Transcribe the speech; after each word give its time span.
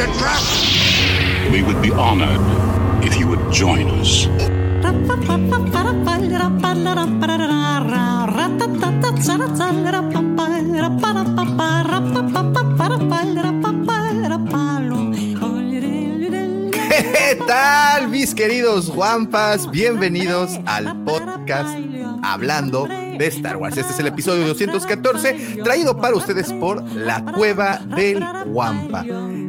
It's 0.00 0.06
a 0.06 0.18
trap! 0.20 1.50
We 1.50 1.60
would 1.64 1.82
be 1.82 1.90
honored 1.90 2.38
if 3.04 3.18
you 3.18 3.26
would 3.26 3.52
join 3.52 3.90
us. 3.98 4.28
¿Qué 16.90 17.34
tal, 17.48 18.08
mis 18.08 18.34
queridos 18.36 18.90
guampas? 18.90 19.68
Bienvenidos 19.68 20.60
al 20.66 21.02
podcast 21.02 21.76
Hablando 22.22 22.86
de 23.18 23.26
Star 23.26 23.56
Wars. 23.56 23.76
Este 23.76 23.92
es 23.92 23.98
el 23.98 24.06
episodio 24.06 24.46
214, 24.46 25.60
traído 25.64 25.96
para 25.96 26.16
ustedes 26.16 26.52
por 26.54 26.82
La 26.94 27.24
Cueva 27.24 27.78
del 27.96 28.24
Guampa. 28.46 29.04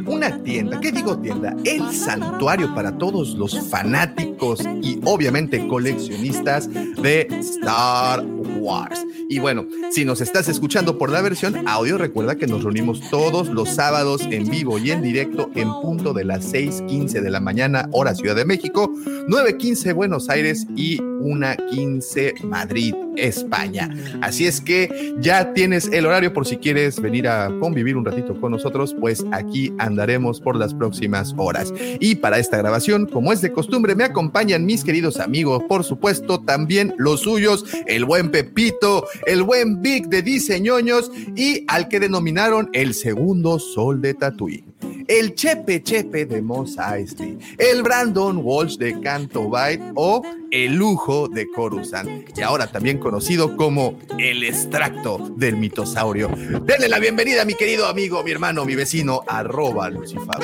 Una 0.10 0.42
tienda, 0.42 0.80
¿qué 0.80 0.92
digo 0.92 1.20
tienda? 1.20 1.56
El 1.64 1.94
santuario 1.94 2.74
para 2.74 2.98
todos 2.98 3.36
los 3.36 3.70
fanáticos 3.70 4.62
y 4.82 5.00
obviamente 5.06 5.68
coleccionistas 5.68 6.68
de 6.68 7.28
Star 7.40 8.26
Wars. 8.60 9.06
Y 9.30 9.38
bueno, 9.38 9.68
si 9.92 10.06
nos 10.06 10.22
estás 10.22 10.50
escuchando 10.50 10.98
por 10.98 11.12
la 11.12 11.22
versión 11.22 11.68
audio, 11.68 12.00
recuerda 12.00 12.36
que 12.36 12.48
nos 12.48 12.64
reunimos 12.64 13.02
todos 13.12 13.50
los 13.50 13.70
sábados 13.70 14.24
en 14.32 14.50
vivo 14.50 14.80
y 14.80 14.90
en 14.90 15.04
directo 15.04 15.52
en 15.54 15.70
punto 15.82 16.14
de 16.14 16.26
las 16.26 16.52
6:15 16.52 17.22
de 17.22 17.30
la 17.30 17.40
mañana, 17.40 17.88
hora 17.92 18.16
Ciudad 18.16 18.36
de 18.36 18.46
México, 18.46 18.92
9:15 19.28 19.94
Buenos 19.94 20.30
Aires 20.30 20.66
y 20.76 21.00
1:15 21.00 22.44
Madrid, 22.44 22.96
España. 23.20 23.90
Así 24.22 24.48
es 24.48 24.62
que 24.62 25.16
ya 25.20 25.54
tienes 25.54 25.88
el 25.92 26.06
horario 26.06 26.34
por 26.34 26.48
si 26.48 26.58
quieres 26.58 27.00
venir 27.00 27.28
a 27.28 27.50
convivir 27.60 27.98
un 27.98 28.06
ratito 28.06 28.40
con 28.40 28.52
nosotros, 28.52 28.96
pues 29.00 29.26
aquí 29.32 29.74
andaremos 29.78 30.40
por 30.42 30.56
las 30.56 30.74
próximas 30.74 31.34
horas. 31.38 31.74
Y 32.00 32.16
para 32.16 32.40
esta 32.40 32.58
grabación, 32.58 33.06
como 33.06 33.34
es 33.34 33.42
de 33.42 33.52
costumbre, 33.52 33.96
me 33.96 34.04
acompañan 34.04 34.66
mis 34.66 34.84
queridos 34.84 35.20
amigos, 35.20 35.64
por 35.68 35.84
supuesto, 35.84 36.40
también 36.40 36.94
los 36.98 37.22
suyos, 37.22 37.66
el 37.88 38.06
buen 38.06 38.32
Pepito, 38.32 39.06
el 39.26 39.44
buen 39.44 39.82
Vic 39.82 40.08
de 40.08 40.22
Diseñoños 40.22 41.12
y 41.36 41.66
al 41.68 41.88
que 41.88 42.00
denominaron 42.00 42.70
el 42.74 42.94
segundo 42.94 43.60
sol 43.60 44.02
de 44.02 44.14
Tatooine. 44.14 44.79
El 45.08 45.34
Chepe 45.36 45.82
Chepe 45.82 46.26
de 46.26 46.42
Mos 46.42 46.78
Eisley, 46.78 47.38
el 47.58 47.82
Brandon 47.82 48.40
Walsh 48.44 48.78
de 48.78 49.00
Canto 49.02 49.50
Bight 49.50 49.82
o 49.96 50.22
el 50.52 50.76
lujo 50.76 51.28
de 51.28 51.48
Coruscant, 51.50 52.38
y 52.38 52.42
ahora 52.42 52.68
también 52.68 52.98
conocido 52.98 53.56
como 53.56 54.00
el 54.18 54.44
extracto 54.44 55.32
del 55.36 55.58
mitosaurio. 55.58 56.30
Denle 56.64 56.90
la 56.90 57.00
bienvenida, 57.00 57.46
mi 57.46 57.54
querido 57.54 57.88
amigo, 57.88 58.24
mi 58.24 58.32
hermano, 58.32 58.66
mi 58.66 58.76
vecino, 58.76 59.24
arroba 59.28 59.90
Lucifer. 59.90 60.40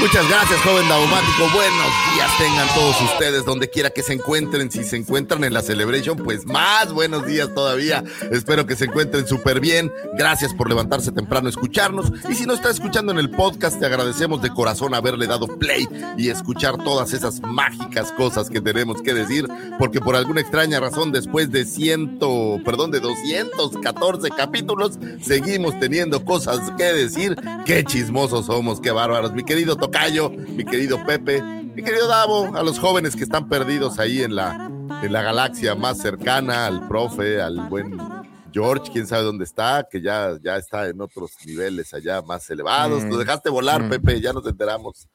Muchas 0.00 0.28
gracias, 0.28 0.60
joven 0.60 0.88
daumático. 0.88 1.44
Buenos 1.54 1.86
días 2.14 2.38
tengan 2.38 2.68
todos 2.74 3.00
ustedes, 3.02 3.44
donde 3.44 3.68
quiera 3.70 3.90
que 3.90 4.02
se 4.02 4.14
encuentren. 4.14 4.70
Si 4.70 4.84
se 4.84 4.96
encuentran 4.96 5.44
en 5.44 5.52
la 5.52 5.62
Celebration, 5.62 6.16
pues 6.16 6.46
más 6.46 6.92
buenos 6.92 7.26
días 7.26 7.52
todavía. 7.54 8.02
Espero 8.30 8.66
que 8.66 8.74
se 8.74 8.86
encuentren 8.86 9.26
súper 9.26 9.60
bien. 9.60 9.92
Gracias 10.14 10.54
por 10.54 10.68
levantarse 10.68 11.12
temprano 11.12 11.46
a 11.46 11.50
escucharnos. 11.50 12.12
Y 12.28 12.34
si 12.34 12.46
no 12.46 12.54
está 12.54 12.70
escuchando 12.70 13.12
en 13.12 13.18
el 13.18 13.30
podcast, 13.30 13.61
te 13.70 13.86
agradecemos 13.86 14.42
de 14.42 14.50
corazón 14.50 14.92
haberle 14.92 15.28
dado 15.28 15.46
play 15.46 15.86
y 16.16 16.30
escuchar 16.30 16.78
todas 16.78 17.12
esas 17.12 17.40
mágicas 17.42 18.10
cosas 18.12 18.50
que 18.50 18.60
tenemos 18.60 19.00
que 19.02 19.14
decir, 19.14 19.46
porque 19.78 20.00
por 20.00 20.16
alguna 20.16 20.40
extraña 20.40 20.80
razón, 20.80 21.12
después 21.12 21.50
de 21.52 21.64
ciento, 21.64 22.58
perdón, 22.64 22.90
de 22.90 22.98
214 22.98 24.30
capítulos, 24.30 24.98
seguimos 25.20 25.78
teniendo 25.78 26.24
cosas 26.24 26.72
que 26.76 26.84
decir. 26.84 27.36
Qué 27.64 27.84
chismosos 27.84 28.46
somos, 28.46 28.80
qué 28.80 28.90
bárbaros. 28.90 29.32
Mi 29.32 29.44
querido 29.44 29.76
Tocayo, 29.76 30.30
mi 30.30 30.64
querido 30.64 31.04
Pepe, 31.06 31.40
mi 31.40 31.82
querido 31.82 32.08
Davo, 32.08 32.56
a 32.56 32.64
los 32.64 32.80
jóvenes 32.80 33.14
que 33.14 33.22
están 33.22 33.48
perdidos 33.48 34.00
ahí 34.00 34.22
en 34.22 34.34
la, 34.34 34.68
en 35.02 35.12
la 35.12 35.22
galaxia 35.22 35.76
más 35.76 35.98
cercana, 35.98 36.66
al 36.66 36.88
profe, 36.88 37.40
al 37.40 37.68
buen 37.68 38.21
George, 38.52 38.90
quién 38.92 39.06
sabe 39.06 39.22
dónde 39.22 39.44
está, 39.44 39.86
que 39.90 40.00
ya, 40.00 40.36
ya 40.42 40.56
está 40.56 40.88
en 40.88 41.00
otros 41.00 41.32
niveles 41.44 41.92
allá 41.94 42.22
más 42.22 42.48
elevados. 42.50 43.04
Lo 43.04 43.16
dejaste 43.18 43.50
volar, 43.50 43.88
Pepe, 43.88 44.20
ya 44.20 44.32
nos 44.32 44.46
enteramos. 44.46 45.08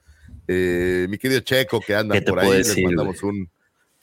Eh, 0.48 1.08
mi 1.10 1.18
querido 1.18 1.42
Checo, 1.42 1.80
que 1.80 1.96
anda 1.96 2.20
por 2.22 2.40
ahí, 2.40 2.58
les 2.58 2.82
mandamos 2.82 3.22
un, 3.24 3.50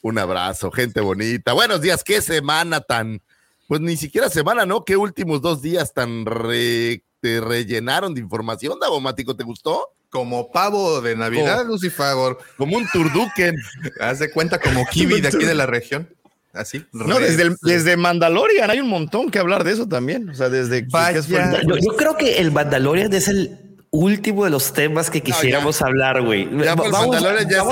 un 0.02 0.18
abrazo, 0.18 0.70
gente 0.70 1.00
bonita. 1.00 1.52
Buenos 1.52 1.80
días, 1.80 2.04
qué 2.04 2.20
semana 2.20 2.80
tan, 2.80 3.22
pues 3.66 3.80
ni 3.80 3.96
siquiera 3.96 4.28
semana, 4.28 4.66
¿no? 4.66 4.84
Qué 4.84 4.96
últimos 4.96 5.40
dos 5.40 5.62
días 5.62 5.94
tan 5.94 6.26
re, 6.26 7.02
te 7.20 7.40
rellenaron 7.40 8.14
de 8.14 8.20
información, 8.20 8.78
Davomático, 8.78 9.34
¿te 9.34 9.44
gustó? 9.44 9.88
Como 10.10 10.52
pavo 10.52 11.00
de 11.00 11.16
Navidad, 11.16 11.64
Lucifer. 11.66 12.36
Como 12.56 12.76
un 12.76 12.86
turduken. 12.92 13.56
Haz 13.98 14.20
de 14.20 14.30
cuenta 14.30 14.60
como 14.60 14.84
kiwi 14.92 15.20
de 15.20 15.28
aquí 15.28 15.44
de 15.44 15.54
la 15.54 15.66
región. 15.66 16.08
Así. 16.54 16.84
No, 16.92 17.18
desde, 17.18 17.42
el, 17.42 17.56
desde 17.62 17.96
Mandalorian 17.96 18.70
hay 18.70 18.80
un 18.80 18.88
montón 18.88 19.30
que 19.30 19.38
hablar 19.38 19.64
de 19.64 19.72
eso 19.72 19.88
también. 19.88 20.28
O 20.28 20.34
sea, 20.34 20.48
desde. 20.48 20.82
Vaya, 20.90 21.20
yo, 21.20 21.76
yo, 21.76 21.96
creo 21.96 22.16
que 22.16 22.38
el 22.38 22.52
Mandalorian 22.52 23.12
es 23.12 23.28
el 23.28 23.58
último 23.94 24.44
de 24.44 24.50
los 24.50 24.72
temas 24.72 25.08
que 25.08 25.20
quisiéramos 25.22 25.80
no, 25.80 25.86
hablar, 25.86 26.22
güey. 26.22 26.46
Vamos, 26.46 26.90
vamos 26.90 27.22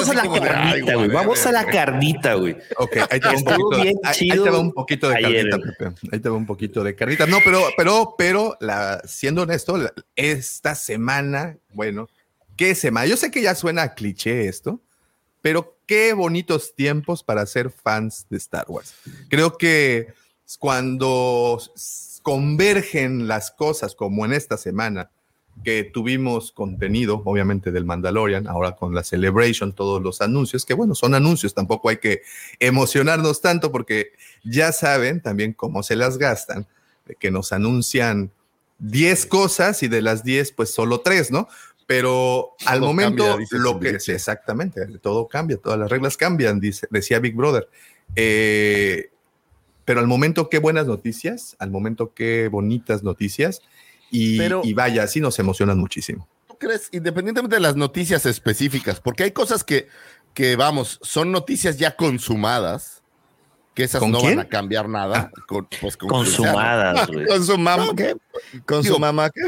a 0.09 0.15
la 0.15 0.23
carnita, 0.23 0.95
güey. 0.95 1.09
Vamos 1.09 1.47
a 1.47 1.53
la 1.53 1.67
carnita, 1.67 2.35
güey. 2.35 2.57
Ok, 2.77 2.97
ahí 3.11 3.21
te, 3.21 3.29
va 3.29 3.35
un 3.35 3.45
poquito, 3.45 3.79
ahí, 3.79 3.95
ahí 4.05 4.31
te 4.31 4.51
va 4.51 4.59
un 4.59 4.73
poquito 4.73 5.09
de 5.09 5.17
ayer, 5.17 5.51
carnita, 5.51 5.73
Pepe. 5.79 5.95
Ahí 6.13 6.21
te 6.21 6.29
va 6.29 6.37
un 6.37 6.47
poquito 6.47 6.85
de 6.85 6.95
carnita. 6.95 7.27
No, 7.27 7.39
pero, 7.45 7.63
pero, 7.77 8.15
pero, 8.17 8.57
la, 8.61 9.03
siendo 9.05 9.43
honesto, 9.43 9.79
esta 10.15 10.77
semana, 10.77 11.57
bueno, 11.73 12.09
qué 12.57 12.77
semana. 12.77 13.07
Yo 13.07 13.17
sé 13.17 13.33
que 13.33 13.43
ya 13.43 13.57
suena 13.57 13.95
cliché 13.95 14.47
esto, 14.47 14.81
pero 15.43 15.77
qué 15.87 16.15
bonitos 16.15 16.75
tiempos 16.75 17.23
para 17.23 17.45
ser 17.45 17.71
fans 17.71 18.27
de 18.31 18.39
Star 18.39 18.65
Wars. 18.69 18.95
Creo 19.29 19.59
que 19.59 20.15
cuando 20.59 21.61
convergen 22.23 23.29
las 23.29 23.51
cosas 23.51 23.95
como 23.95 24.25
en 24.25 24.33
esta 24.33 24.57
semana, 24.57 25.11
que 25.65 25.85
tuvimos 25.85 26.51
contenido, 26.51 27.23
obviamente, 27.25 27.71
del 27.71 27.85
Mandalorian, 27.85 28.49
ahora 28.49 28.75
con 28.75 28.95
la 28.95 29.05
Celebration, 29.05 29.73
todos 29.73 30.03
los 30.03 30.21
anuncios, 30.21 30.65
que 30.65 30.75
bueno, 30.75 30.95
son 30.95 31.15
anuncios, 31.15 31.55
tampoco 31.55 31.89
hay 31.89 31.99
que 31.99 32.23
emocionarnos 32.59 33.41
tanto 33.41 33.71
porque 33.71 34.13
ya 34.43 34.73
saben 34.73 35.21
también 35.21 35.53
cómo 35.53 35.83
se 35.83 35.95
las 35.95 36.19
gastan, 36.19 36.67
que 37.19 37.31
nos 37.31 37.53
anuncian 37.53 38.33
10 38.79 39.27
cosas 39.27 39.83
y 39.83 39.89
de 39.89 40.03
las 40.03 40.25
10, 40.25 40.53
pues 40.53 40.73
solo 40.73 41.01
3, 41.01 41.31
¿no? 41.31 41.49
Pero 41.93 42.55
al 42.65 42.79
todo 42.79 42.89
momento, 42.89 43.27
cambia, 43.27 43.47
lo 43.59 43.79
que 43.79 44.01
sí, 44.01 44.13
exactamente, 44.13 44.81
todo 45.03 45.29
cambia, 45.29 45.59
todas 45.59 45.79
las 45.79 45.91
reglas 45.91 46.17
cambian, 46.17 46.59
dice, 46.59 46.87
decía 46.91 47.19
Big 47.19 47.35
Brother. 47.35 47.69
Eh, 48.17 49.11
pero 49.85 50.01
al 50.01 50.07
momento, 50.07 50.49
qué 50.49 50.57
buenas 50.57 50.87
noticias, 50.87 51.55
al 51.59 51.71
momento, 51.71 52.15
qué 52.15 52.49
bonitas 52.49 53.03
noticias. 53.03 53.61
Y, 54.11 54.39
pero, 54.39 54.63
y, 54.65 54.73
vaya, 54.73 55.07
sí 55.07 55.21
nos 55.21 55.39
emocionan 55.39 55.77
muchísimo. 55.77 56.27
¿Tú 56.49 56.57
crees, 56.57 56.89
independientemente 56.93 57.57
de 57.57 57.61
las 57.61 57.77
noticias 57.77 58.25
específicas, 58.25 58.99
porque 58.99 59.25
hay 59.25 59.33
cosas 59.33 59.63
que, 59.63 59.89
que 60.33 60.57
vamos, 60.57 60.99
son 61.03 61.31
noticias 61.31 61.77
ya 61.77 61.95
consumadas, 61.95 63.03
que 63.75 63.85
esas 63.85 64.01
no 64.01 64.19
quién? 64.19 64.37
van 64.37 64.47
a 64.47 64.49
cambiar 64.49 64.89
nada. 64.89 65.31
Ah, 65.31 65.41
con, 65.47 65.69
pues, 65.79 65.99
con 65.99 66.09
consumadas. 66.09 67.07
con 67.29 67.45
su 67.45 67.59
mamá, 67.59 67.91
¿qué? 67.95 68.17
Con 68.65 68.81
Digo, 68.81 68.95
su 68.95 68.99
mamá, 68.99 69.29
¿qué? 69.29 69.43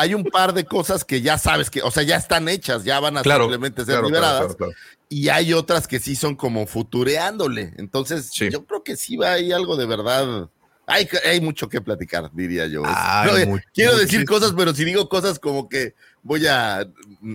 Hay 0.00 0.14
un 0.14 0.24
par 0.24 0.54
de 0.54 0.64
cosas 0.64 1.04
que 1.04 1.20
ya 1.20 1.38
sabes 1.38 1.70
que, 1.70 1.82
o 1.82 1.90
sea, 1.90 2.04
ya 2.04 2.16
están 2.16 2.48
hechas, 2.48 2.84
ya 2.84 3.00
van 3.00 3.18
a 3.18 3.22
claro, 3.22 3.44
simplemente 3.44 3.84
ser 3.84 3.94
claro, 3.94 4.06
liberadas. 4.06 4.54
Claro, 4.54 4.72
y 5.08 5.28
hay 5.28 5.52
otras 5.52 5.88
que 5.88 5.98
sí 6.00 6.14
son 6.14 6.36
como 6.36 6.66
futureándole. 6.66 7.74
Entonces, 7.78 8.30
sí. 8.32 8.48
yo 8.50 8.64
creo 8.64 8.84
que 8.84 8.96
sí 8.96 9.16
va 9.16 9.32
ahí 9.32 9.52
algo 9.52 9.76
de 9.76 9.86
verdad 9.86 10.48
hay, 10.90 11.06
hay, 11.26 11.40
mucho 11.42 11.68
que 11.68 11.82
platicar, 11.82 12.30
diría 12.32 12.66
yo. 12.66 12.82
Ay, 12.86 13.44
no, 13.44 13.50
mucho, 13.50 13.64
quiero 13.74 13.92
mucho. 13.92 14.04
decir 14.04 14.24
cosas, 14.24 14.54
pero 14.56 14.74
si 14.74 14.86
digo 14.86 15.06
cosas 15.06 15.38
como 15.38 15.68
que 15.68 15.94
voy 16.22 16.46
a. 16.46 16.88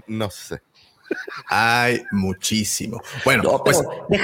No 0.07 0.31
sé. 0.31 0.63
Hay 1.47 2.03
muchísimo. 2.11 3.01
Bueno, 3.25 3.61
pues 3.63 3.81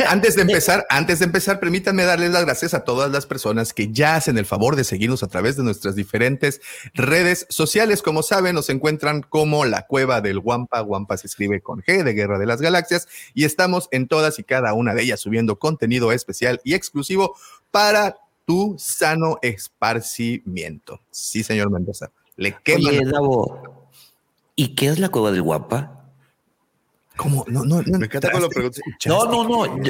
antes 0.08 0.36
de 0.36 0.44
empezar, 0.44 0.86
antes 0.90 1.20
de 1.20 1.26
empezar, 1.26 1.60
permítanme 1.60 2.04
darles 2.04 2.32
las 2.32 2.46
gracias 2.46 2.74
a 2.74 2.84
todas 2.84 3.12
las 3.12 3.26
personas 3.26 3.74
que 3.74 3.92
ya 3.92 4.16
hacen 4.16 4.38
el 4.38 4.46
favor 4.46 4.76
de 4.76 4.84
seguirnos 4.84 5.24
a 5.24 5.28
través 5.28 5.58
de 5.58 5.64
nuestras 5.64 5.96
diferentes 5.96 6.62
redes 6.94 7.46
sociales. 7.50 8.02
Como 8.02 8.24
saben, 8.24 8.56
nos 8.56 8.70
encuentran 8.70 9.22
como 9.22 9.66
la 9.66 9.88
cueva 9.88 10.22
del 10.22 10.40
Wampa. 10.40 10.82
Wampa 10.82 11.18
se 11.18 11.28
escribe 11.28 11.62
con 11.62 11.82
G 11.82 12.04
de 12.04 12.14
Guerra 12.14 12.40
de 12.40 12.46
las 12.46 12.62
Galaxias 12.62 13.08
y 13.34 13.46
estamos 13.46 13.88
en 13.92 14.08
todas 14.08 14.40
y 14.40 14.44
cada 14.44 14.74
una 14.74 14.94
de 14.94 15.04
ellas 15.04 15.20
subiendo 15.20 15.60
contenido 15.60 16.12
especial 16.12 16.62
y 16.64 16.74
exclusivo 16.74 17.36
para 17.72 18.18
tu 18.46 18.76
sano 18.80 19.38
esparcimiento. 19.42 21.02
Sí, 21.12 21.44
señor 21.44 21.70
Mendoza. 21.70 22.12
Le 22.36 22.56
queman. 22.64 22.96
¿y 24.56 24.76
qué 24.76 24.88
es 24.88 25.00
la 25.00 25.10
cueva 25.10 25.32
del 25.32 25.42
Wampa? 25.42 25.99
¿Cómo? 27.20 27.44
No, 27.50 27.66
no, 27.66 27.82
no. 27.82 28.00
Me 28.00 28.06
encanta 28.06 28.32
cuando 28.32 28.50
preguntas. 28.50 28.82
No, 29.06 29.26
no, 29.26 29.44
no. 29.44 29.82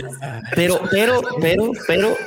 Pero, 0.55 0.81
pero, 0.89 1.21
pero, 1.39 1.71
pero. 1.85 2.17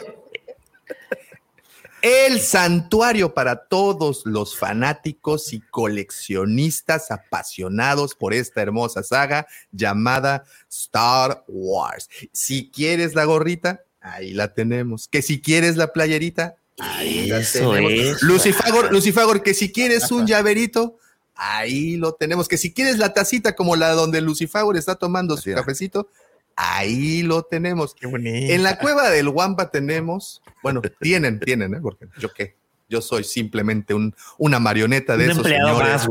El 2.00 2.40
santuario 2.40 3.34
para 3.34 3.66
todos 3.66 4.22
los 4.24 4.56
fanáticos 4.56 5.52
y 5.52 5.60
coleccionistas 5.60 7.10
apasionados 7.10 8.14
por 8.14 8.32
esta 8.32 8.62
hermosa 8.62 9.02
saga 9.02 9.46
llamada 9.72 10.44
Star 10.68 11.44
Wars. 11.48 12.08
Si 12.32 12.70
quieres 12.70 13.14
la 13.16 13.24
gorrita, 13.24 13.82
ahí 14.00 14.32
la 14.32 14.54
tenemos. 14.54 15.08
Que 15.08 15.22
si 15.22 15.40
quieres 15.40 15.76
la 15.76 15.92
playerita, 15.92 16.56
ahí 16.78 17.26
la 17.26 17.42
tenemos. 17.42 18.22
Lucifagor, 18.22 18.92
Lucifagor, 18.92 19.42
que 19.42 19.54
si 19.54 19.72
quieres 19.72 20.12
un 20.12 20.26
llaverito, 20.28 20.98
ahí 21.42 21.96
lo 21.96 22.14
tenemos. 22.14 22.48
Que 22.48 22.56
si 22.56 22.72
quieres 22.72 22.98
la 22.98 23.12
tacita 23.12 23.54
como 23.54 23.74
la 23.76 23.90
donde 23.90 24.20
Lucifer 24.20 24.62
está 24.76 24.94
tomando 24.94 25.36
su 25.36 25.52
cafecito, 25.52 26.08
ahí 26.54 27.22
lo 27.22 27.42
tenemos. 27.42 27.94
en 28.00 28.62
la 28.62 28.78
cueva 28.78 29.10
del 29.10 29.28
Wampa 29.28 29.70
tenemos, 29.70 30.42
bueno, 30.62 30.80
tienen, 31.00 31.40
tienen, 31.40 31.74
¿eh? 31.74 31.80
porque 31.82 32.06
yo 32.18 32.32
qué, 32.32 32.54
yo 32.88 33.00
soy 33.00 33.24
simplemente 33.24 33.92
un, 33.92 34.14
una 34.38 34.60
marioneta 34.60 35.16
de 35.16 35.32
esos 35.32 35.46
señores, 35.46 36.06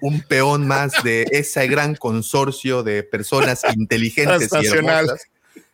un, 0.00 0.20
peón 0.28 0.66
más 0.66 1.02
de 1.02 1.26
ese 1.30 1.66
gran 1.66 1.94
consorcio 1.94 2.82
de 2.82 3.02
personas 3.02 3.62
inteligentes 3.76 4.50
y 4.62 4.66
hermosas. 4.66 5.26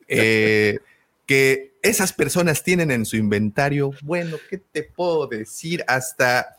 Eh, 0.09 0.81
que 1.27 1.75
esas 1.83 2.13
personas 2.13 2.65
tienen 2.65 2.91
en 2.91 3.07
su 3.07 3.17
inventario, 3.17 3.93
bueno, 4.03 4.37
¿qué 4.49 4.59
te 4.59 4.83
puedo 4.83 5.29
decir? 5.29 5.85
Hasta 5.87 6.57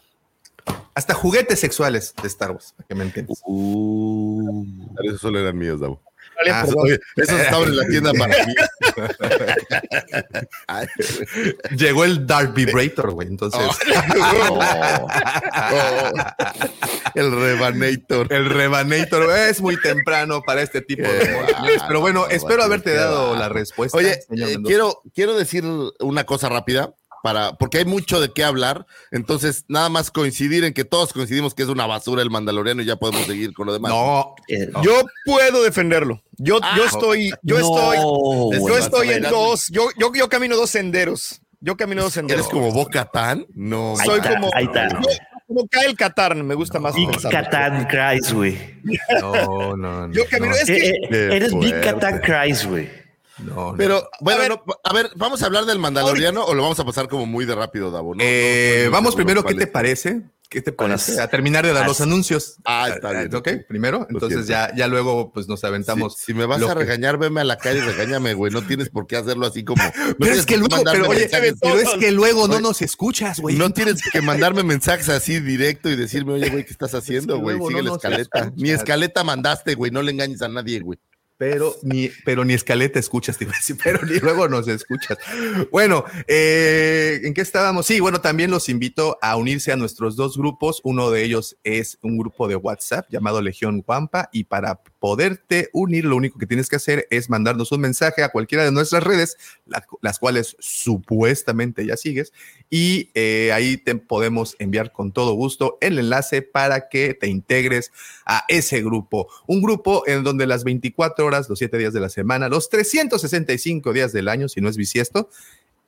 hasta 0.94 1.14
juguetes 1.14 1.60
sexuales 1.60 2.14
de 2.22 2.28
Star 2.28 2.52
Wars, 2.52 2.74
para 2.76 2.88
que 2.88 2.96
me 2.96 3.04
entiendas. 3.04 3.42
Uh, 3.46 4.66
esos 5.04 5.22
solo 5.22 5.40
eran 5.40 5.58
míos, 5.58 5.80
Davo. 5.80 6.02
Ah, 6.50 6.66
esos 7.18 7.40
estaban 7.40 7.70
en 7.70 7.78
la 7.78 7.86
tienda 7.86 8.14
para 8.18 8.36
mí. 8.46 8.56
Llegó 11.78 12.04
el 12.04 12.26
Dark 12.26 12.54
Vibrator, 12.54 13.12
güey. 13.12 13.28
Entonces. 13.28 13.62
Oh. 14.50 14.68
El 17.14 17.32
Rebanator. 17.32 18.32
El 18.34 18.50
Rebanator. 18.50 19.38
Es 19.38 19.62
muy 19.62 19.80
temprano 19.80 20.42
para 20.42 20.62
este 20.62 20.82
tipo 20.82 21.04
de 21.04 21.46
Pero 21.88 22.00
bueno, 22.00 22.28
espero 22.28 22.64
haberte 22.64 22.94
dado 22.94 23.36
la 23.36 23.50
respuesta. 23.50 23.98
Oye, 23.98 24.24
eh, 24.32 24.58
quiero, 24.64 25.02
quiero 25.14 25.38
decir 25.38 25.64
una 26.00 26.24
cosa 26.24 26.50
rápida 26.50 26.96
para, 27.22 27.54
porque 27.54 27.80
hay 27.80 27.86
mucho 27.86 28.20
de 28.20 28.32
qué 28.32 28.44
hablar. 28.44 28.86
Entonces, 29.12 29.66
nada 29.68 29.90
más 29.90 30.12
coincidir 30.12 30.64
en 30.64 30.74
que 30.74 30.86
todos 30.86 31.14
coincidimos 31.14 31.54
que 31.54 31.64
es 31.64 31.70
una 31.70 31.86
basura 31.86 32.22
el 32.22 32.30
Mandaloriano 32.30 32.82
y 32.82 32.86
ya 32.86 32.96
podemos 32.96 33.26
seguir 33.26 33.54
con 33.54 33.68
lo 33.68 33.74
demás. 33.74 33.92
No, 33.92 34.36
eh, 34.48 34.70
yo 34.84 35.04
puedo 35.26 35.64
defenderlo. 35.64 36.24
Yo, 36.38 36.60
yo 36.60 36.64
ah, 36.64 36.80
estoy, 36.86 37.32
yo 37.44 37.58
estoy, 37.58 37.98
yo 38.68 38.78
estoy 38.78 39.10
en 39.10 39.24
dos, 39.24 39.68
yo, 39.70 39.90
yo, 39.98 40.12
yo 40.14 40.30
camino 40.30 40.56
dos 40.56 40.72
senderos. 40.72 41.42
Yo 41.60 41.78
camino 41.78 42.02
dos 42.02 42.14
senderos. 42.14 42.46
¿Eres 42.46 42.52
como 42.52 42.72
Boca 42.72 43.06
Tan? 43.06 43.46
No. 43.54 43.96
Soy 44.04 44.20
como. 44.22 44.50
Ahí 44.56 44.66
está. 44.66 44.90
como 45.48 45.68
Kyle 45.68 45.96
Katarn, 45.96 46.46
me 46.46 46.56
gusta 46.56 46.80
más. 46.80 46.96
Big 46.96 47.10
Katan 47.30 47.86
Christ, 47.86 48.34
güey. 48.34 48.58
No, 49.22 49.78
no, 49.78 50.08
no. 50.08 50.12
Yo 50.14 50.26
camino, 50.28 50.56
es 50.56 50.66
que. 50.66 50.90
Eh, 50.90 50.94
eh, 51.12 51.30
eres 51.34 51.54
Big 51.54 51.80
Katan 51.82 52.20
Christ, 52.20 52.66
güey. 52.66 53.01
No, 53.44 53.74
Pero, 53.78 54.10
bueno, 54.20 54.64
a 54.84 54.94
ver, 54.94 55.10
¿vamos 55.16 55.42
a 55.42 55.46
hablar 55.46 55.66
del 55.66 55.80
Mandaloriano 55.80 56.44
o 56.44 56.54
lo 56.54 56.62
vamos 56.62 56.80
a 56.80 56.86
pasar 56.86 57.08
como 57.08 57.26
muy 57.26 57.46
de 57.46 57.56
rápido, 57.56 57.92
Davo? 57.92 58.16
Eh, 58.20 58.90
vamos 58.92 59.16
primero, 59.16 59.44
¿qué 59.44 59.56
te 59.56 59.68
parece? 59.68 60.24
¿Qué 60.52 60.62
te 60.62 60.74
parece? 60.74 61.22
A 61.22 61.30
terminar 61.30 61.66
de 61.66 61.72
dar 61.72 61.88
los 61.88 62.02
anuncios. 62.02 62.58
Ah, 62.66 62.90
está 62.94 63.12
bien. 63.12 63.34
Ok, 63.34 63.48
primero. 63.70 64.06
Entonces 64.10 64.48
ya, 64.48 64.76
ya 64.76 64.88
luego 64.88 65.32
pues 65.32 65.48
nos 65.48 65.64
aventamos. 65.64 66.18
Si, 66.18 66.34
me 66.34 66.46
vas 66.46 66.62
a 66.62 66.74
regañar, 66.74 67.18
veme 67.18 67.40
a 67.40 67.46
la 67.46 67.58
calle 67.58 67.78
y 67.78 67.82
regáñame, 67.82 68.34
güey. 68.34 68.52
No 68.52 68.62
tienes 68.62 68.90
por 68.90 69.08
qué 69.08 69.16
hacerlo 69.16 69.48
así 69.48 69.64
como. 69.64 69.82
pero 70.20 70.34
es 70.34 70.46
que 70.46 70.58
luego, 70.58 70.84
pero, 70.84 71.80
es 71.80 71.90
que 71.98 72.12
luego 72.12 72.50
no 72.50 72.60
nos 72.60 72.82
escuchas, 72.82 73.40
güey. 73.40 73.56
No 73.56 73.70
tienes 73.70 74.02
que 74.12 74.22
mandarme 74.22 74.64
mensajes 74.64 75.08
así 75.08 75.40
directo 75.40 75.90
y 75.90 75.96
decirme, 75.96 76.34
oye, 76.34 76.50
güey, 76.50 76.66
¿qué 76.66 76.74
estás 76.74 76.94
haciendo, 76.96 77.40
güey? 77.40 77.58
Sigue 77.58 77.84
la 77.84 77.94
escaleta. 77.94 78.52
Ni 78.58 78.72
escaleta 78.72 79.24
mandaste, 79.24 79.76
güey. 79.76 79.90
No 79.90 80.02
le 80.02 80.12
engañes 80.12 80.42
a 80.42 80.50
nadie, 80.50 80.82
güey 80.82 81.00
pero 81.42 81.76
ni, 81.82 82.08
pero 82.24 82.46
ni 82.46 82.54
escaleta 82.54 83.00
escuchas, 83.00 83.36
pero 83.84 84.06
ni 84.06 84.20
luego 84.20 84.48
nos 84.48 84.68
escuchas. 84.68 85.18
Bueno, 85.72 86.06
eh, 86.28 87.20
¿en 87.24 87.34
qué 87.34 87.42
estábamos? 87.42 87.88
Sí, 87.88 88.00
bueno, 88.00 88.22
también 88.22 88.52
los 88.52 88.70
invito 88.70 89.18
a 89.24 89.36
unirse 89.38 89.72
a 89.72 89.76
nuestros 89.76 90.16
dos 90.16 90.38
grupos. 90.38 90.82
Uno 90.84 91.10
de 91.10 91.24
ellos 91.24 91.58
es 91.64 91.98
un 92.04 92.20
grupo 92.20 92.48
de 92.48 92.58
WhatsApp 92.58 93.08
llamado 93.10 93.42
Legión 93.42 93.82
Guampa 93.82 94.30
y 94.32 94.44
para 94.44 94.84
poderte 95.02 95.72
unir, 95.74 96.06
lo 96.06 96.16
único 96.16 96.38
que 96.38 96.46
tienes 96.46 96.70
que 96.70 96.76
hacer 96.76 97.08
es 97.10 97.28
mandarnos 97.28 97.72
un 97.72 97.82
mensaje 97.82 98.22
a 98.22 98.30
cualquiera 98.30 98.64
de 98.64 98.72
nuestras 98.72 99.04
redes, 99.04 99.36
las 100.00 100.20
cuales 100.20 100.56
supuestamente 100.60 101.84
ya 101.88 101.98
sigues, 101.98 102.34
y 102.70 103.10
eh, 103.16 103.52
ahí 103.52 103.78
te 103.78 103.96
podemos 103.96 104.56
enviar 104.60 104.92
con 104.92 105.12
todo 105.12 105.34
gusto 105.34 105.80
el 105.82 105.98
enlace 105.98 106.44
para 106.44 106.88
que 106.88 107.16
te 107.16 107.28
integres 107.28 107.92
a 108.28 108.46
ese 108.48 108.84
grupo. 108.84 109.28
Un 109.48 109.64
grupo 109.64 110.04
en 110.06 110.24
donde 110.24 110.46
las 110.46 110.64
24 110.64 111.26
horas, 111.26 111.50
los 111.50 111.58
7 111.58 111.80
días 111.80 111.94
de 111.94 112.00
la 112.00 112.10
semana, 112.10 112.48
los 112.48 112.70
365 112.70 113.94
días 113.94 114.14
del 114.14 114.28
año, 114.28 114.50
si 114.50 114.62
no 114.62 114.70
es 114.70 114.78
bisiesto, 114.78 115.32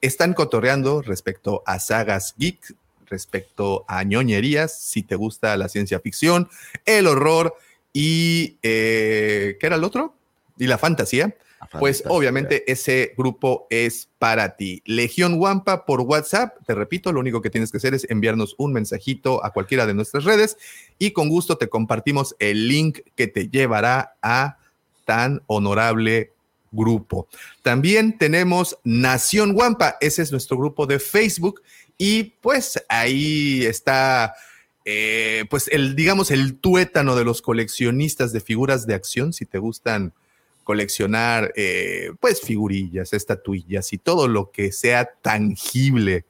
están 0.01 0.33
cotorreando 0.33 1.03
respecto 1.03 1.61
a 1.67 1.77
sagas 1.77 2.33
geek, 2.39 2.75
respecto 3.05 3.85
a 3.87 4.03
ñoñerías, 4.03 4.75
si 4.75 5.03
te 5.03 5.15
gusta 5.15 5.55
la 5.55 5.69
ciencia 5.69 5.99
ficción, 5.99 6.49
el 6.87 7.05
horror, 7.05 7.53
y 7.93 8.57
eh, 8.63 9.57
¿qué 9.59 9.67
era 9.67 9.75
el 9.75 9.83
otro? 9.83 10.15
Y 10.57 10.67
la 10.67 10.77
fantasía. 10.77 11.35
pues 11.79 12.03
obviamente 12.07 12.69
ese 12.71 13.13
grupo 13.17 13.67
es 13.69 14.09
para 14.19 14.57
ti. 14.57 14.81
Legión 14.85 15.35
Wampa 15.35 15.85
por 15.85 16.01
WhatsApp, 16.01 16.57
te 16.65 16.75
repito, 16.75 17.13
lo 17.13 17.19
único 17.19 17.41
que 17.41 17.49
tienes 17.49 17.71
que 17.71 17.77
hacer 17.77 17.93
es 17.93 18.05
enviarnos 18.09 18.55
un 18.57 18.73
mensajito 18.73 19.43
a 19.45 19.51
cualquiera 19.51 19.85
de 19.85 19.93
nuestras 19.93 20.25
redes 20.25 20.57
y 20.99 21.11
con 21.11 21.29
gusto 21.29 21.57
te 21.57 21.69
compartimos 21.69 22.35
el 22.39 22.67
link 22.67 22.99
que 23.15 23.27
te 23.27 23.47
llevará 23.47 24.15
a 24.21 24.57
tan 25.05 25.41
honorable 25.47 26.31
grupo. 26.71 27.27
También 27.61 28.17
tenemos 28.17 28.77
Nación 28.83 29.55
Wampa, 29.55 29.97
ese 30.01 30.21
es 30.21 30.31
nuestro 30.31 30.57
grupo 30.57 30.85
de 30.85 30.99
Facebook 30.99 31.61
y 31.97 32.23
pues 32.41 32.83
ahí 32.89 33.65
está 33.65 34.33
eh, 34.85 35.45
pues 35.49 35.69
el, 35.69 35.95
digamos, 35.95 36.31
el 36.31 36.55
tuétano 36.55 37.15
de 37.15 37.23
los 37.23 37.41
coleccionistas 37.41 38.33
de 38.33 38.41
figuras 38.41 38.85
de 38.85 38.95
acción, 38.95 39.33
si 39.33 39.45
te 39.45 39.57
gustan 39.57 40.13
coleccionar, 40.63 41.53
eh, 41.55 42.11
pues 42.19 42.41
figurillas, 42.41 43.13
estatuillas 43.13 43.93
y 43.93 43.97
todo 43.97 44.27
lo 44.27 44.51
que 44.51 44.71
sea 44.71 45.09
tangible 45.21 46.25